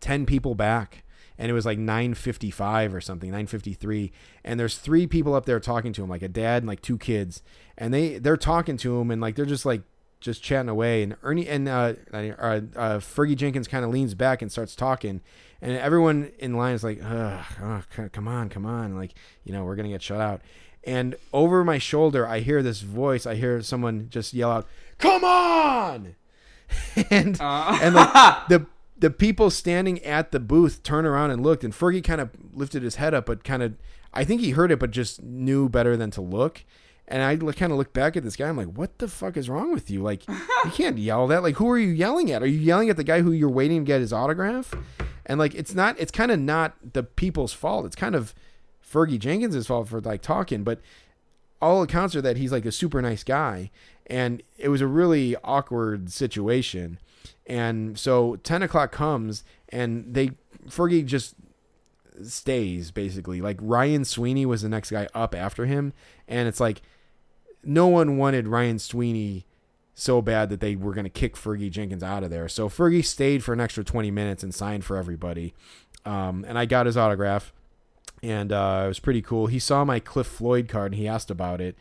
10 0.00 0.26
people 0.26 0.54
back 0.54 1.02
and 1.38 1.50
it 1.50 1.54
was 1.54 1.66
like 1.66 1.78
955 1.78 2.94
or 2.94 3.00
something 3.00 3.30
953 3.30 4.12
and 4.44 4.58
there's 4.58 4.78
three 4.78 5.06
people 5.06 5.34
up 5.34 5.44
there 5.44 5.58
talking 5.58 5.92
to 5.92 6.02
him 6.02 6.08
like 6.08 6.22
a 6.22 6.28
dad 6.28 6.62
and 6.62 6.68
like 6.68 6.80
two 6.80 6.96
kids 6.96 7.42
and 7.76 7.92
they 7.92 8.18
they're 8.18 8.36
talking 8.36 8.76
to 8.76 9.00
him 9.00 9.10
and 9.10 9.20
like 9.20 9.34
they're 9.34 9.44
just 9.44 9.66
like 9.66 9.82
just 10.20 10.42
chatting 10.42 10.68
away 10.68 11.02
and 11.02 11.16
Ernie 11.22 11.48
and 11.48 11.68
uh, 11.68 11.94
uh, 12.12 12.16
uh 12.16 12.60
Fergie 12.98 13.36
Jenkins 13.36 13.68
kind 13.68 13.84
of 13.84 13.90
leans 13.90 14.14
back 14.14 14.40
and 14.40 14.50
starts 14.50 14.74
talking 14.74 15.20
and 15.62 15.76
everyone 15.76 16.30
in 16.38 16.54
line 16.56 16.74
is 16.74 16.84
like 16.84 17.00
oh, 17.02 17.82
come 18.12 18.28
on 18.28 18.48
come 18.48 18.66
on 18.66 18.96
like 18.96 19.14
you 19.44 19.52
know 19.52 19.64
we're 19.64 19.76
gonna 19.76 19.88
get 19.88 20.02
shut 20.02 20.20
out 20.20 20.40
and 20.84 21.16
over 21.32 21.64
my 21.64 21.78
shoulder 21.78 22.26
I 22.26 22.40
hear 22.40 22.62
this 22.62 22.80
voice 22.80 23.26
I 23.26 23.34
hear 23.34 23.60
someone 23.62 24.08
just 24.10 24.34
yell 24.34 24.50
out 24.50 24.66
come 24.98 25.24
on 25.24 26.14
and 27.10 27.36
Uh. 27.40 27.78
and 27.82 27.94
like 27.94 28.12
the 28.48 28.66
the 28.98 29.10
people 29.10 29.50
standing 29.50 30.02
at 30.04 30.30
the 30.32 30.40
booth 30.40 30.82
turn 30.82 31.04
around 31.04 31.30
and 31.30 31.42
looked 31.42 31.64
and 31.64 31.72
Fergie 31.72 32.02
kind 32.02 32.20
of 32.20 32.30
lifted 32.52 32.82
his 32.82 32.96
head 32.96 33.14
up 33.14 33.26
but 33.26 33.44
kind 33.44 33.62
of 33.62 33.74
I 34.14 34.24
think 34.24 34.40
he 34.40 34.50
heard 34.50 34.70
it 34.70 34.78
but 34.78 34.90
just 34.90 35.22
knew 35.22 35.68
better 35.68 35.96
than 35.96 36.10
to 36.12 36.20
look 36.20 36.64
and 37.08 37.22
I 37.22 37.36
kind 37.52 37.70
of 37.70 37.78
look 37.78 37.92
back 37.92 38.16
at 38.16 38.24
this 38.24 38.34
guy. 38.34 38.48
I'm 38.48 38.56
like, 38.56 38.66
what 38.66 38.98
the 38.98 39.06
fuck 39.06 39.36
is 39.36 39.48
wrong 39.48 39.70
with 39.72 39.92
you? 39.92 40.02
Like, 40.02 40.26
you 40.26 40.34
can't 40.72 40.98
yell 40.98 41.28
that. 41.28 41.44
Like, 41.44 41.54
who 41.54 41.70
are 41.70 41.78
you 41.78 41.90
yelling 41.90 42.32
at? 42.32 42.42
Are 42.42 42.48
you 42.48 42.58
yelling 42.58 42.90
at 42.90 42.96
the 42.96 43.04
guy 43.04 43.20
who 43.20 43.30
you're 43.30 43.48
waiting 43.48 43.84
to 43.84 43.86
get 43.86 44.00
his 44.00 44.12
autograph? 44.12 44.74
And 45.26 45.38
like, 45.38 45.54
it's 45.54 45.74
not. 45.74 45.98
It's 45.98 46.12
kind 46.12 46.30
of 46.30 46.38
not 46.38 46.74
the 46.94 47.02
people's 47.02 47.52
fault. 47.52 47.84
It's 47.84 47.96
kind 47.96 48.14
of 48.14 48.34
Fergie 48.88 49.18
Jenkins' 49.18 49.66
fault 49.66 49.88
for 49.88 50.00
like 50.00 50.22
talking. 50.22 50.62
But 50.62 50.80
all 51.60 51.82
accounts 51.82 52.14
are 52.14 52.22
that 52.22 52.36
he's 52.36 52.52
like 52.52 52.64
a 52.64 52.72
super 52.72 53.02
nice 53.02 53.24
guy, 53.24 53.70
and 54.06 54.42
it 54.56 54.68
was 54.68 54.80
a 54.80 54.86
really 54.86 55.36
awkward 55.42 56.10
situation. 56.10 56.98
And 57.46 57.98
so 57.98 58.36
10 58.36 58.62
o'clock 58.62 58.92
comes, 58.92 59.42
and 59.68 60.14
they 60.14 60.30
Fergie 60.68 61.04
just 61.04 61.34
stays 62.22 62.90
basically. 62.90 63.40
Like 63.40 63.58
Ryan 63.60 64.04
Sweeney 64.04 64.46
was 64.46 64.62
the 64.62 64.68
next 64.68 64.90
guy 64.90 65.08
up 65.14 65.34
after 65.34 65.66
him, 65.66 65.92
and 66.28 66.48
it's 66.48 66.60
like 66.60 66.82
no 67.64 67.88
one 67.88 68.16
wanted 68.16 68.46
Ryan 68.46 68.78
Sweeney 68.78 69.44
so 69.98 70.20
bad 70.20 70.50
that 70.50 70.60
they 70.60 70.76
were 70.76 70.92
going 70.92 71.04
to 71.04 71.10
kick 71.10 71.34
Fergie 71.34 71.70
Jenkins 71.70 72.02
out 72.02 72.22
of 72.22 72.28
there. 72.28 72.48
So 72.48 72.68
Fergie 72.68 73.04
stayed 73.04 73.42
for 73.42 73.54
an 73.54 73.60
extra 73.60 73.82
20 73.82 74.10
minutes 74.10 74.42
and 74.42 74.54
signed 74.54 74.84
for 74.84 74.98
everybody. 74.98 75.54
Um, 76.04 76.44
and 76.46 76.58
I 76.58 76.66
got 76.66 76.84
his 76.84 76.98
autograph, 76.98 77.52
and 78.22 78.52
uh, 78.52 78.82
it 78.84 78.88
was 78.88 79.00
pretty 79.00 79.22
cool. 79.22 79.46
He 79.46 79.58
saw 79.58 79.84
my 79.86 79.98
Cliff 79.98 80.26
Floyd 80.26 80.68
card 80.68 80.92
and 80.92 81.00
he 81.00 81.08
asked 81.08 81.30
about 81.30 81.62
it. 81.62 81.76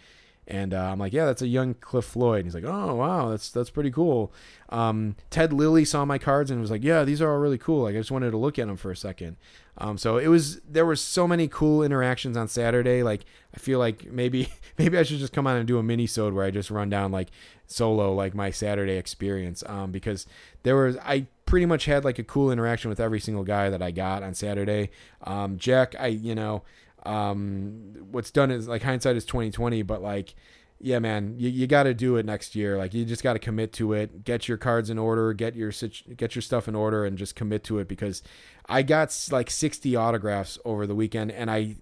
And 0.48 0.74
uh, 0.74 0.92
I'm 0.92 1.00
like, 1.00 1.14
yeah, 1.14 1.26
that's 1.26 1.42
a 1.42 1.48
young 1.48 1.74
Cliff 1.74 2.06
Floyd. 2.06 2.40
And 2.40 2.46
he's 2.46 2.56
like, 2.56 2.66
oh 2.66 2.96
wow, 2.96 3.30
that's 3.30 3.50
that's 3.50 3.70
pretty 3.70 3.90
cool. 3.90 4.32
Um, 4.70 5.16
Ted 5.30 5.52
Lilly 5.52 5.86
saw 5.86 6.06
my 6.06 6.18
cards 6.18 6.52
and 6.52 6.62
was 6.62 6.70
like, 6.70 6.84
yeah, 6.84 7.04
these 7.04 7.22
are 7.22 7.32
all 7.32 7.40
really 7.40 7.58
cool. 7.58 7.84
Like 7.84 7.96
I 7.96 8.00
just 8.00 8.12
wanted 8.12 8.32
to 8.32 8.38
look 8.38 8.60
at 8.60 8.68
them 8.68 8.78
for 8.78 8.92
a 8.92 8.96
second. 8.96 9.38
Um, 9.78 9.98
so 9.98 10.18
it 10.18 10.28
was 10.28 10.62
there 10.62 10.86
were 10.86 10.96
so 10.96 11.28
many 11.28 11.48
cool 11.48 11.84
interactions 11.84 12.38
on 12.38 12.48
Saturday. 12.48 13.02
Like 13.02 13.26
I 13.54 13.58
feel 13.58 13.80
like 13.80 14.12
maybe 14.12 14.50
maybe 14.78 14.98
I 14.98 15.04
should 15.04 15.20
just 15.20 15.34
come 15.34 15.48
on 15.48 15.58
and 15.58 15.68
do 15.68 15.80
a 15.80 15.84
mini 15.84 16.08
sode 16.08 16.34
where 16.34 16.46
I 16.46 16.52
just 16.52 16.70
run 16.70 16.90
down 16.90 17.12
like 17.12 17.30
solo 17.66 18.14
like 18.14 18.36
my 18.36 18.52
Saturday 18.52 18.98
experience. 18.98 19.64
Um, 19.66 19.92
because 19.92 20.28
there 20.64 20.76
was 20.76 20.98
I 20.98 21.26
pretty 21.46 21.66
much 21.66 21.86
had 21.86 22.06
like 22.06 22.20
a 22.20 22.24
cool 22.24 22.52
interaction 22.52 22.90
with 22.90 23.00
every 23.00 23.20
single 23.20 23.44
guy 23.44 23.70
that 23.70 23.82
I 23.82 23.92
got 23.92 24.24
on 24.24 24.34
Saturday. 24.34 24.92
Um, 25.24 25.58
Jack, 25.58 25.96
I 26.00 26.08
you 26.08 26.36
know 26.36 26.64
um, 27.06 27.96
what's 28.12 28.32
done 28.32 28.52
is 28.52 28.68
like 28.68 28.82
hindsight 28.82 29.16
is 29.16 29.26
2020, 29.26 29.84
but 29.84 30.02
like, 30.02 30.36
yeah, 30.80 31.00
man, 31.00 31.36
you, 31.38 31.50
you 31.50 31.68
got 31.68 31.84
to 31.84 31.94
do 31.94 32.18
it 32.18 32.26
next 32.26 32.56
year. 32.56 32.78
Like 32.78 32.94
you 32.94 33.06
just 33.06 33.24
got 33.24 33.34
to 33.34 33.40
commit 33.40 33.74
to 33.74 33.94
it, 33.94 34.24
get 34.24 34.48
your 34.48 34.58
cards 34.58 34.90
in 34.90 34.98
order, 34.98 35.34
get 35.34 35.56
your, 35.56 35.72
get 36.16 36.36
your 36.36 36.42
stuff 36.42 36.68
in 36.68 36.76
order 36.76 37.06
and 37.06 37.18
just 37.18 37.36
commit 37.36 37.64
to 37.66 37.80
it 37.80 37.88
because 37.88 38.24
I 38.68 38.82
got 38.82 39.16
like 39.32 39.50
60 39.50 39.96
autographs 39.96 40.60
over 40.66 40.86
the 40.86 40.96
weekend 40.96 41.32
and 41.32 41.50
I 41.50 41.78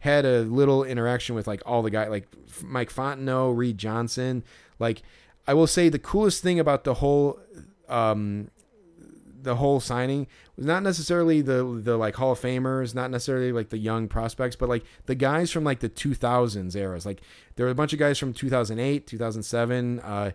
had 0.00 0.26
a 0.26 0.42
little 0.42 0.84
interaction 0.84 1.34
with 1.34 1.46
like 1.46 1.62
all 1.64 1.82
the 1.82 1.90
guys, 1.90 2.10
like 2.10 2.28
Mike 2.62 2.92
Fontenot, 2.92 3.56
Reed 3.56 3.78
Johnson. 3.78 4.44
Like 4.78 5.02
I 5.46 5.54
will 5.54 5.66
say 5.66 5.88
the 5.88 5.98
coolest 5.98 6.42
thing 6.42 6.60
about 6.60 6.84
the 6.84 6.94
whole, 6.94 7.40
um, 7.88 8.50
the 9.44 9.56
whole 9.56 9.80
signing 9.80 10.26
was 10.56 10.66
not 10.66 10.82
necessarily 10.82 11.40
the 11.40 11.80
the 11.82 11.96
like 11.96 12.16
Hall 12.16 12.32
of 12.32 12.40
Famers, 12.40 12.94
not 12.94 13.10
necessarily 13.10 13.52
like 13.52 13.68
the 13.68 13.78
young 13.78 14.08
prospects, 14.08 14.56
but 14.56 14.68
like 14.68 14.84
the 15.06 15.14
guys 15.14 15.50
from 15.50 15.64
like 15.64 15.80
the 15.80 15.88
2000s 15.88 16.74
eras. 16.74 17.06
Like 17.06 17.20
there 17.56 17.66
were 17.66 17.72
a 17.72 17.74
bunch 17.74 17.92
of 17.92 17.98
guys 17.98 18.18
from 18.18 18.32
2008, 18.32 19.06
2007. 19.06 20.00
Uh, 20.00 20.30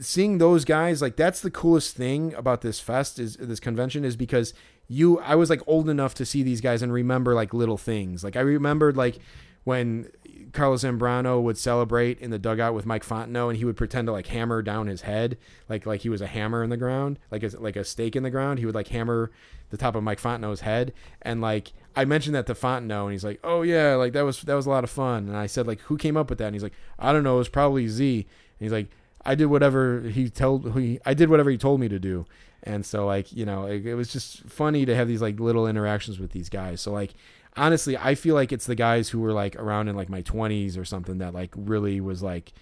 seeing 0.00 0.38
those 0.38 0.64
guys, 0.64 1.00
like 1.00 1.16
that's 1.16 1.40
the 1.40 1.50
coolest 1.50 1.96
thing 1.96 2.34
about 2.34 2.60
this 2.60 2.80
fest 2.80 3.18
is 3.18 3.36
this 3.36 3.60
convention 3.60 4.04
is 4.04 4.16
because 4.16 4.52
you 4.88 5.18
I 5.20 5.36
was 5.36 5.50
like 5.50 5.62
old 5.66 5.88
enough 5.88 6.14
to 6.14 6.26
see 6.26 6.42
these 6.42 6.60
guys 6.60 6.82
and 6.82 6.92
remember 6.92 7.34
like 7.34 7.54
little 7.54 7.78
things. 7.78 8.24
Like 8.24 8.36
I 8.36 8.40
remembered 8.40 8.96
like 8.96 9.18
when 9.64 10.08
Carlos 10.52 10.82
Zambrano 10.82 11.40
would 11.42 11.58
celebrate 11.58 12.18
in 12.18 12.30
the 12.30 12.38
dugout 12.38 12.74
with 12.74 12.86
Mike 12.86 13.04
Fontenot, 13.04 13.50
and 13.50 13.56
he 13.56 13.64
would 13.64 13.76
pretend 13.76 14.06
to 14.06 14.12
like 14.12 14.28
hammer 14.28 14.62
down 14.62 14.86
his 14.86 15.02
head, 15.02 15.36
like 15.68 15.86
like 15.86 16.00
he 16.00 16.08
was 16.08 16.20
a 16.20 16.26
hammer 16.26 16.62
in 16.62 16.70
the 16.70 16.76
ground, 16.76 17.18
like 17.30 17.42
a, 17.42 17.48
like 17.58 17.76
a 17.76 17.84
stake 17.84 18.16
in 18.16 18.22
the 18.22 18.30
ground. 18.30 18.58
He 18.58 18.66
would 18.66 18.74
like 18.74 18.88
hammer 18.88 19.30
the 19.70 19.76
top 19.76 19.94
of 19.94 20.02
Mike 20.02 20.20
Fontenot's 20.20 20.60
head, 20.62 20.92
and 21.22 21.40
like 21.40 21.72
I 21.94 22.04
mentioned 22.04 22.34
that 22.34 22.46
to 22.46 22.54
Fontenot, 22.54 23.04
and 23.04 23.12
he's 23.12 23.24
like, 23.24 23.40
"Oh 23.44 23.62
yeah, 23.62 23.94
like 23.94 24.12
that 24.14 24.22
was 24.22 24.42
that 24.42 24.54
was 24.54 24.66
a 24.66 24.70
lot 24.70 24.84
of 24.84 24.90
fun." 24.90 25.28
And 25.28 25.36
I 25.36 25.46
said 25.46 25.66
like, 25.66 25.80
"Who 25.82 25.96
came 25.96 26.16
up 26.16 26.30
with 26.30 26.38
that?" 26.38 26.46
And 26.46 26.54
he's 26.54 26.62
like, 26.62 26.74
"I 26.98 27.12
don't 27.12 27.22
know, 27.22 27.36
it 27.36 27.38
was 27.38 27.48
probably 27.48 27.86
Z." 27.86 28.20
And 28.20 28.26
he's 28.64 28.72
like, 28.72 28.88
"I 29.24 29.34
did 29.34 29.46
whatever 29.46 30.02
he 30.02 30.28
told 30.30 30.72
he 30.78 30.98
I 31.04 31.14
did 31.14 31.28
whatever 31.28 31.50
he 31.50 31.58
told 31.58 31.80
me 31.80 31.88
to 31.88 31.98
do." 31.98 32.26
And 32.62 32.84
so 32.84 33.06
like 33.06 33.32
you 33.32 33.46
know 33.46 33.66
it, 33.66 33.86
it 33.86 33.94
was 33.94 34.12
just 34.12 34.42
funny 34.44 34.84
to 34.84 34.94
have 34.94 35.08
these 35.08 35.22
like 35.22 35.40
little 35.40 35.66
interactions 35.66 36.18
with 36.18 36.32
these 36.32 36.48
guys. 36.48 36.80
So 36.80 36.92
like 36.92 37.14
honestly, 37.60 37.96
I 37.96 38.14
feel 38.14 38.34
like 38.34 38.52
it's 38.52 38.66
the 38.66 38.74
guys 38.74 39.10
who 39.10 39.20
were 39.20 39.32
like 39.32 39.54
around 39.56 39.88
in 39.88 39.94
like 39.94 40.08
my 40.08 40.22
20s 40.22 40.78
or 40.78 40.84
something 40.84 41.18
that 41.18 41.34
like 41.34 41.52
really 41.54 42.00
was 42.00 42.22
like 42.22 42.52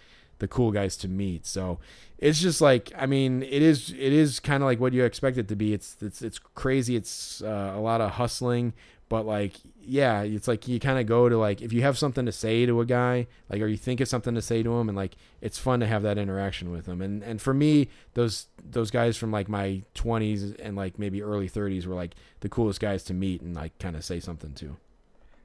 the 0.41 0.49
cool 0.49 0.73
guys 0.73 0.97
to 0.99 1.09
meet. 1.09 1.47
So 1.47 1.79
it's 2.19 2.41
just 2.41 2.61
like 2.61 2.93
I 2.99 3.07
mean, 3.07 3.43
it 3.45 3.63
is 3.63 3.91
it 3.91 4.13
is 4.13 4.41
kind 4.41 4.63
of 4.63 4.67
like 4.67 4.81
what 4.81 4.93
you 4.93 5.05
expect 5.05 5.39
it 5.39 5.49
to 5.49 5.57
be. 5.57 5.73
It's 5.73 5.97
it's 6.01 6.21
it's 6.21 6.39
crazy. 6.39 6.97
It's 6.97 7.41
uh, 7.43 7.73
a 7.77 7.81
lot 7.81 8.01
of 8.01 8.13
hustling, 8.13 8.73
but 9.09 9.25
like 9.25 9.55
yeah, 9.81 10.23
it's 10.23 10.49
like 10.49 10.67
you 10.67 10.81
kind 10.81 10.99
of 10.99 11.07
go 11.07 11.29
to 11.29 11.39
like 11.39 11.63
if 11.63 11.73
you 11.73 11.83
have 11.83 11.97
something 11.97 12.27
to 12.27 12.33
say 12.33 12.67
to 12.67 12.81
a 12.81 12.85
guy, 12.85 13.29
like 13.49 13.63
or 13.63 13.69
you 13.69 13.77
think 13.77 14.01
of 14.01 14.09
something 14.09 14.35
to 14.35 14.43
say 14.43 14.65
to 14.65 14.79
him, 14.79 14.89
and 14.89 14.97
like 14.97 15.15
it's 15.41 15.59
fun 15.59 15.79
to 15.79 15.87
have 15.87 16.03
that 16.03 16.19
interaction 16.19 16.73
with 16.73 16.87
him. 16.87 17.01
And 17.01 17.23
and 17.23 17.41
for 17.41 17.55
me, 17.55 17.89
those 18.15 18.47
those 18.69 18.91
guys 18.91 19.17
from 19.17 19.31
like 19.31 19.49
my 19.49 19.83
20s 19.95 20.57
and 20.59 20.77
like 20.77 20.99
maybe 20.99 21.23
early 21.23 21.49
30s 21.49 21.87
were 21.87 21.95
like 21.95 22.17
the 22.41 22.49
coolest 22.49 22.81
guys 22.81 23.05
to 23.05 23.15
meet 23.15 23.43
and 23.43 23.55
like 23.55 23.79
kind 23.79 23.95
of 23.95 24.05
say 24.05 24.19
something 24.19 24.55
to. 24.55 24.77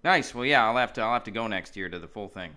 Nice. 0.03 0.35
Well, 0.35 0.45
yeah, 0.45 0.65
I'll 0.65 0.77
have 0.77 0.93
to 0.93 1.01
I'll 1.01 1.13
have 1.13 1.23
to 1.25 1.31
go 1.31 1.47
next 1.47 1.75
year 1.77 1.89
to 1.89 1.99
the 1.99 2.07
full 2.07 2.27
thing. 2.27 2.55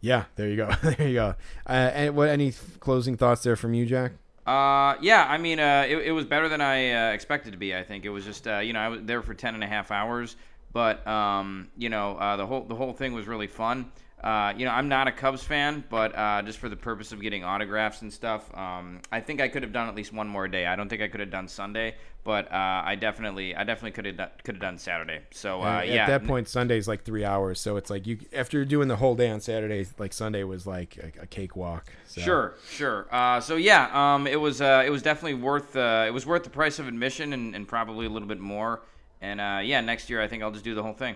Yeah, 0.00 0.24
there 0.36 0.48
you 0.48 0.56
go. 0.56 0.70
there 0.82 1.08
you 1.08 1.14
go. 1.14 1.34
Uh, 1.68 1.72
and 1.72 2.16
what 2.16 2.28
any 2.28 2.52
closing 2.80 3.16
thoughts 3.16 3.42
there 3.42 3.56
from 3.56 3.74
you, 3.74 3.86
Jack? 3.86 4.12
Uh, 4.46 4.94
yeah, 5.00 5.26
I 5.28 5.38
mean, 5.38 5.58
uh, 5.58 5.84
it, 5.88 5.96
it 5.98 6.12
was 6.12 6.24
better 6.24 6.48
than 6.48 6.60
I 6.60 7.10
uh, 7.10 7.12
expected 7.12 7.50
to 7.52 7.58
be. 7.58 7.74
I 7.74 7.82
think 7.82 8.04
it 8.04 8.10
was 8.10 8.24
just, 8.24 8.46
uh, 8.46 8.58
you 8.58 8.72
know, 8.72 8.78
I 8.78 8.88
was 8.88 9.00
there 9.02 9.20
for 9.20 9.34
10 9.34 9.54
and 9.54 9.64
a 9.64 9.66
half 9.66 9.90
hours, 9.90 10.36
but, 10.72 11.04
um, 11.04 11.68
you 11.76 11.88
know, 11.88 12.16
uh, 12.16 12.36
the 12.36 12.46
whole 12.46 12.62
the 12.62 12.76
whole 12.76 12.92
thing 12.92 13.12
was 13.12 13.26
really 13.26 13.48
fun. 13.48 13.90
Uh, 14.26 14.52
you 14.56 14.64
know, 14.64 14.72
I'm 14.72 14.88
not 14.88 15.06
a 15.06 15.12
Cubs 15.12 15.44
fan, 15.44 15.84
but 15.88 16.12
uh, 16.18 16.42
just 16.42 16.58
for 16.58 16.68
the 16.68 16.74
purpose 16.74 17.12
of 17.12 17.22
getting 17.22 17.44
autographs 17.44 18.02
and 18.02 18.12
stuff, 18.12 18.52
um, 18.56 19.00
I 19.12 19.20
think 19.20 19.40
I 19.40 19.46
could 19.46 19.62
have 19.62 19.72
done 19.72 19.88
at 19.88 19.94
least 19.94 20.12
one 20.12 20.26
more 20.26 20.48
day. 20.48 20.66
I 20.66 20.74
don't 20.74 20.88
think 20.88 21.00
I 21.00 21.06
could 21.06 21.20
have 21.20 21.30
done 21.30 21.46
Sunday, 21.46 21.94
but 22.24 22.50
uh, 22.50 22.82
I 22.84 22.96
definitely, 22.96 23.54
I 23.54 23.62
definitely 23.62 23.92
could 23.92 24.04
have 24.04 24.16
done, 24.16 24.30
could 24.42 24.56
have 24.56 24.60
done 24.60 24.78
Saturday. 24.78 25.20
So 25.30 25.62
uh, 25.62 25.82
And 25.82 25.94
yeah, 25.94 26.02
At 26.02 26.06
that 26.08 26.26
point, 26.26 26.48
Sunday's 26.48 26.88
like 26.88 27.04
three 27.04 27.24
hours, 27.24 27.60
so 27.60 27.76
it's 27.76 27.88
like 27.88 28.04
you 28.04 28.18
after 28.32 28.64
doing 28.64 28.88
the 28.88 28.96
whole 28.96 29.14
day 29.14 29.30
on 29.30 29.40
Saturday, 29.40 29.86
like 29.96 30.12
Sunday 30.12 30.42
was 30.42 30.66
like 30.66 30.96
a, 30.96 31.22
a 31.22 31.26
cakewalk. 31.28 31.92
So. 32.08 32.20
Sure, 32.20 32.54
sure. 32.68 33.06
Uh, 33.12 33.38
so 33.38 33.54
yeah, 33.54 33.90
um, 33.92 34.26
it 34.26 34.40
was 34.40 34.60
uh, 34.60 34.82
it 34.84 34.90
was 34.90 35.02
definitely 35.02 35.34
worth 35.34 35.76
uh, 35.76 36.04
it 36.04 36.10
was 36.10 36.26
worth 36.26 36.42
the 36.42 36.50
price 36.50 36.80
of 36.80 36.88
admission 36.88 37.32
and, 37.32 37.54
and 37.54 37.68
probably 37.68 38.06
a 38.06 38.10
little 38.10 38.26
bit 38.26 38.40
more. 38.40 38.82
And 39.20 39.40
uh, 39.40 39.60
yeah, 39.62 39.80
next 39.82 40.10
year 40.10 40.20
I 40.20 40.26
think 40.26 40.42
I'll 40.42 40.50
just 40.50 40.64
do 40.64 40.74
the 40.74 40.82
whole 40.82 40.94
thing. 40.94 41.14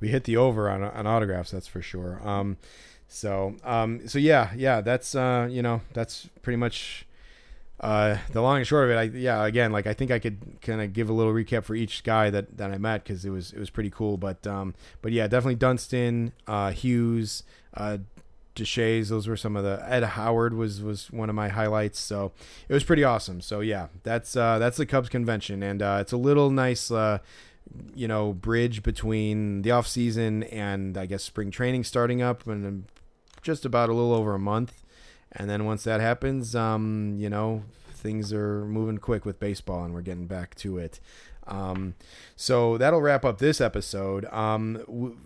We 0.00 0.08
hit 0.08 0.24
the 0.24 0.36
over 0.36 0.68
on 0.70 0.82
on 0.82 1.06
autographs. 1.06 1.50
That's 1.50 1.66
for 1.66 1.82
sure. 1.82 2.20
Um, 2.26 2.56
so 3.08 3.56
um, 3.64 4.06
so 4.08 4.18
yeah, 4.18 4.50
yeah. 4.56 4.80
That's 4.80 5.14
uh, 5.14 5.48
you 5.50 5.62
know, 5.62 5.82
that's 5.92 6.28
pretty 6.42 6.56
much 6.56 7.06
uh, 7.78 8.16
the 8.32 8.40
long 8.40 8.58
and 8.58 8.66
short 8.66 8.84
of 8.84 8.90
it, 8.90 8.96
I, 8.96 9.02
yeah, 9.18 9.44
again, 9.44 9.70
like 9.70 9.86
I 9.86 9.92
think 9.92 10.10
I 10.10 10.18
could 10.18 10.38
kind 10.62 10.80
of 10.80 10.92
give 10.94 11.10
a 11.10 11.12
little 11.12 11.32
recap 11.32 11.64
for 11.64 11.74
each 11.74 12.04
guy 12.04 12.30
that, 12.30 12.56
that 12.56 12.70
I 12.70 12.78
met 12.78 13.04
because 13.04 13.24
it 13.24 13.30
was 13.30 13.52
it 13.52 13.58
was 13.58 13.68
pretty 13.68 13.90
cool. 13.90 14.16
But 14.16 14.46
um, 14.46 14.74
but 15.02 15.12
yeah, 15.12 15.26
definitely 15.26 15.56
Dunston, 15.56 16.32
uh, 16.46 16.70
Hughes, 16.70 17.42
uh, 17.74 17.98
Deshaies. 18.54 19.10
Those 19.10 19.28
were 19.28 19.36
some 19.36 19.56
of 19.56 19.64
the 19.64 19.84
Ed 19.86 20.02
Howard 20.04 20.54
was 20.54 20.80
was 20.80 21.10
one 21.10 21.28
of 21.28 21.34
my 21.34 21.48
highlights. 21.48 22.00
So 22.00 22.32
it 22.66 22.72
was 22.72 22.82
pretty 22.82 23.04
awesome. 23.04 23.42
So 23.42 23.60
yeah, 23.60 23.88
that's 24.04 24.34
uh, 24.36 24.58
that's 24.58 24.78
the 24.78 24.86
Cubs 24.86 25.10
convention, 25.10 25.62
and 25.62 25.82
uh, 25.82 25.98
it's 26.00 26.12
a 26.12 26.18
little 26.18 26.50
nice. 26.50 26.90
Uh, 26.90 27.18
you 27.94 28.08
know, 28.08 28.32
bridge 28.32 28.82
between 28.82 29.62
the 29.62 29.70
off 29.70 29.86
season 29.86 30.42
and 30.44 30.96
I 30.96 31.06
guess 31.06 31.22
spring 31.22 31.50
training 31.50 31.84
starting 31.84 32.22
up 32.22 32.46
and 32.46 32.84
just 33.42 33.64
about 33.64 33.88
a 33.88 33.94
little 33.94 34.12
over 34.12 34.34
a 34.34 34.38
month. 34.38 34.82
And 35.32 35.50
then 35.50 35.64
once 35.64 35.84
that 35.84 36.00
happens, 36.00 36.54
um, 36.54 37.16
you 37.18 37.28
know, 37.28 37.64
things 37.92 38.32
are 38.32 38.64
moving 38.64 38.98
quick 38.98 39.24
with 39.24 39.40
baseball, 39.40 39.84
and 39.84 39.92
we're 39.92 40.00
getting 40.00 40.26
back 40.26 40.54
to 40.56 40.78
it. 40.78 41.00
Um, 41.46 41.94
so 42.36 42.78
that'll 42.78 43.02
wrap 43.02 43.24
up 43.24 43.38
this 43.38 43.60
episode. 43.60 44.24
Um, 44.26 44.74
w- 44.86 45.16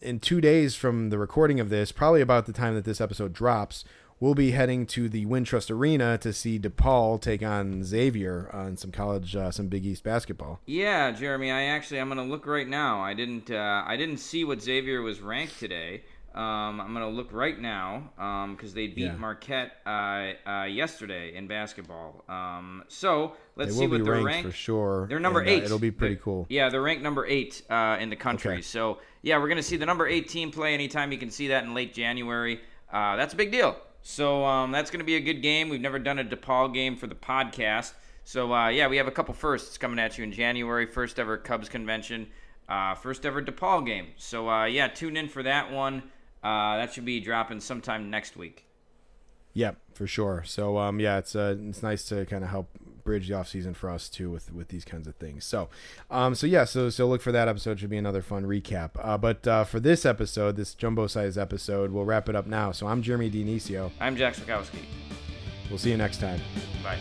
in 0.00 0.20
two 0.20 0.40
days 0.40 0.74
from 0.74 1.10
the 1.10 1.18
recording 1.18 1.58
of 1.60 1.70
this, 1.70 1.92
probably 1.92 2.20
about 2.20 2.46
the 2.46 2.52
time 2.52 2.74
that 2.74 2.84
this 2.84 3.00
episode 3.00 3.32
drops, 3.32 3.84
we'll 4.20 4.34
be 4.34 4.50
heading 4.52 4.86
to 4.86 5.08
the 5.08 5.26
Wintrust 5.26 5.70
Arena 5.70 6.18
to 6.18 6.32
see 6.32 6.58
DePaul 6.58 7.20
take 7.20 7.42
on 7.42 7.84
Xavier 7.84 8.50
on 8.52 8.76
some 8.76 8.90
college, 8.90 9.34
uh, 9.36 9.50
some 9.50 9.68
Big 9.68 9.84
East 9.86 10.02
basketball. 10.04 10.60
Yeah, 10.66 11.10
Jeremy. 11.12 11.50
I 11.50 11.64
actually 11.64 12.00
I'm 12.00 12.08
gonna 12.08 12.24
look 12.24 12.46
right 12.46 12.68
now. 12.68 13.00
I 13.00 13.14
didn't 13.14 13.50
uh, 13.50 13.82
I 13.86 13.96
didn't 13.96 14.18
see 14.18 14.44
what 14.44 14.60
Xavier 14.62 15.02
was 15.02 15.20
ranked 15.20 15.58
today. 15.58 16.02
Um, 16.34 16.80
I'm 16.80 16.92
gonna 16.92 17.08
look 17.08 17.32
right 17.32 17.58
now 17.58 18.10
because 18.54 18.70
um, 18.70 18.74
they 18.74 18.86
beat 18.86 18.98
Yeah. 19.06 19.16
Marquette 19.16 19.72
uh, 19.86 20.32
uh, 20.46 20.64
yesterday 20.64 21.34
in 21.34 21.48
basketball. 21.48 22.22
Um, 22.28 22.84
so 22.88 23.32
let's 23.56 23.76
see 23.76 23.86
what 23.88 24.04
they're 24.04 24.22
ranked, 24.22 24.48
for 24.48 24.54
sure. 24.54 25.06
They're 25.08 25.18
number 25.18 25.40
and, 25.40 25.48
uh, 25.48 25.52
eight. 25.52 25.62
it'll 25.64 25.78
be 25.80 25.90
pretty 25.90 26.14
They're- 26.14 26.22
cool. 26.22 26.46
Yeah, 26.48 26.68
they're 26.68 26.82
ranked 26.82 27.02
number 27.02 27.26
eight 27.26 27.62
uh, 27.70 27.96
in 27.98 28.10
the 28.10 28.14
country. 28.16 28.52
Okay. 28.54 28.62
So 28.62 28.98
yeah, 29.22 29.38
we're 29.38 29.48
gonna 29.48 29.62
see 29.62 29.76
the 29.78 29.86
number 29.86 30.06
eight 30.06 30.28
team 30.28 30.50
play 30.52 30.74
anytime. 30.74 31.10
You 31.12 31.18
can 31.18 31.30
see 31.30 31.48
that 31.48 31.64
in 31.64 31.74
late 31.74 31.92
January. 31.94 32.60
Uh, 32.92 33.16
that's 33.16 33.32
a 33.34 33.36
big 33.36 33.50
deal. 33.50 33.76
So 34.08 34.42
um, 34.46 34.72
that's 34.72 34.90
gonna 34.90 35.04
be 35.04 35.16
a 35.16 35.20
good 35.20 35.42
game. 35.42 35.68
We've 35.68 35.82
never 35.82 35.98
done 35.98 36.18
a 36.18 36.24
DePaul 36.24 36.72
game 36.72 36.96
for 36.96 37.06
the 37.06 37.14
podcast. 37.14 37.92
So 38.24 38.54
uh, 38.54 38.68
yeah, 38.68 38.88
we 38.88 38.96
have 38.96 39.06
a 39.06 39.10
couple 39.10 39.34
firsts 39.34 39.76
coming 39.76 39.98
at 39.98 40.16
you 40.16 40.24
in 40.24 40.32
January. 40.32 40.86
First 40.86 41.18
ever 41.18 41.36
Cubs 41.36 41.68
convention. 41.68 42.28
Uh, 42.70 42.94
first 42.94 43.26
ever 43.26 43.42
DePaul 43.42 43.84
game. 43.84 44.06
So 44.16 44.48
uh, 44.48 44.64
yeah, 44.64 44.88
tune 44.88 45.18
in 45.18 45.28
for 45.28 45.42
that 45.42 45.70
one. 45.70 46.04
Uh, 46.42 46.78
that 46.78 46.94
should 46.94 47.04
be 47.04 47.20
dropping 47.20 47.60
sometime 47.60 48.08
next 48.08 48.34
week. 48.34 48.64
Yep, 49.52 49.76
for 49.92 50.06
sure. 50.06 50.42
So 50.46 50.78
um, 50.78 51.00
yeah, 51.00 51.18
it's 51.18 51.36
uh, 51.36 51.56
it's 51.68 51.82
nice 51.82 52.04
to 52.04 52.24
kind 52.24 52.42
of 52.42 52.48
help 52.48 52.70
bridge 53.08 53.28
the 53.28 53.34
off 53.34 53.48
season 53.48 53.72
for 53.72 53.88
us 53.88 54.06
too 54.06 54.30
with 54.30 54.52
with 54.52 54.68
these 54.68 54.84
kinds 54.84 55.08
of 55.08 55.16
things. 55.16 55.44
So 55.46 55.70
um, 56.10 56.34
so 56.34 56.46
yeah, 56.46 56.64
so 56.64 56.90
so 56.90 57.08
look 57.08 57.22
for 57.22 57.32
that 57.32 57.48
episode. 57.48 57.80
Should 57.80 57.88
be 57.88 57.96
another 57.96 58.20
fun 58.20 58.44
recap. 58.44 58.90
Uh, 59.00 59.16
but 59.16 59.46
uh, 59.46 59.64
for 59.64 59.80
this 59.80 60.04
episode, 60.04 60.56
this 60.56 60.74
jumbo 60.74 61.06
size 61.06 61.38
episode, 61.38 61.90
we'll 61.90 62.04
wrap 62.04 62.28
it 62.28 62.36
up 62.36 62.46
now. 62.46 62.70
So 62.70 62.86
I'm 62.86 63.00
Jeremy 63.00 63.30
Dinicio. 63.30 63.90
I'm 63.98 64.14
Jack 64.14 64.34
Sikowski. 64.34 64.84
We'll 65.70 65.78
see 65.78 65.90
you 65.90 65.96
next 65.96 66.20
time. 66.20 66.40
Bye. 66.82 66.98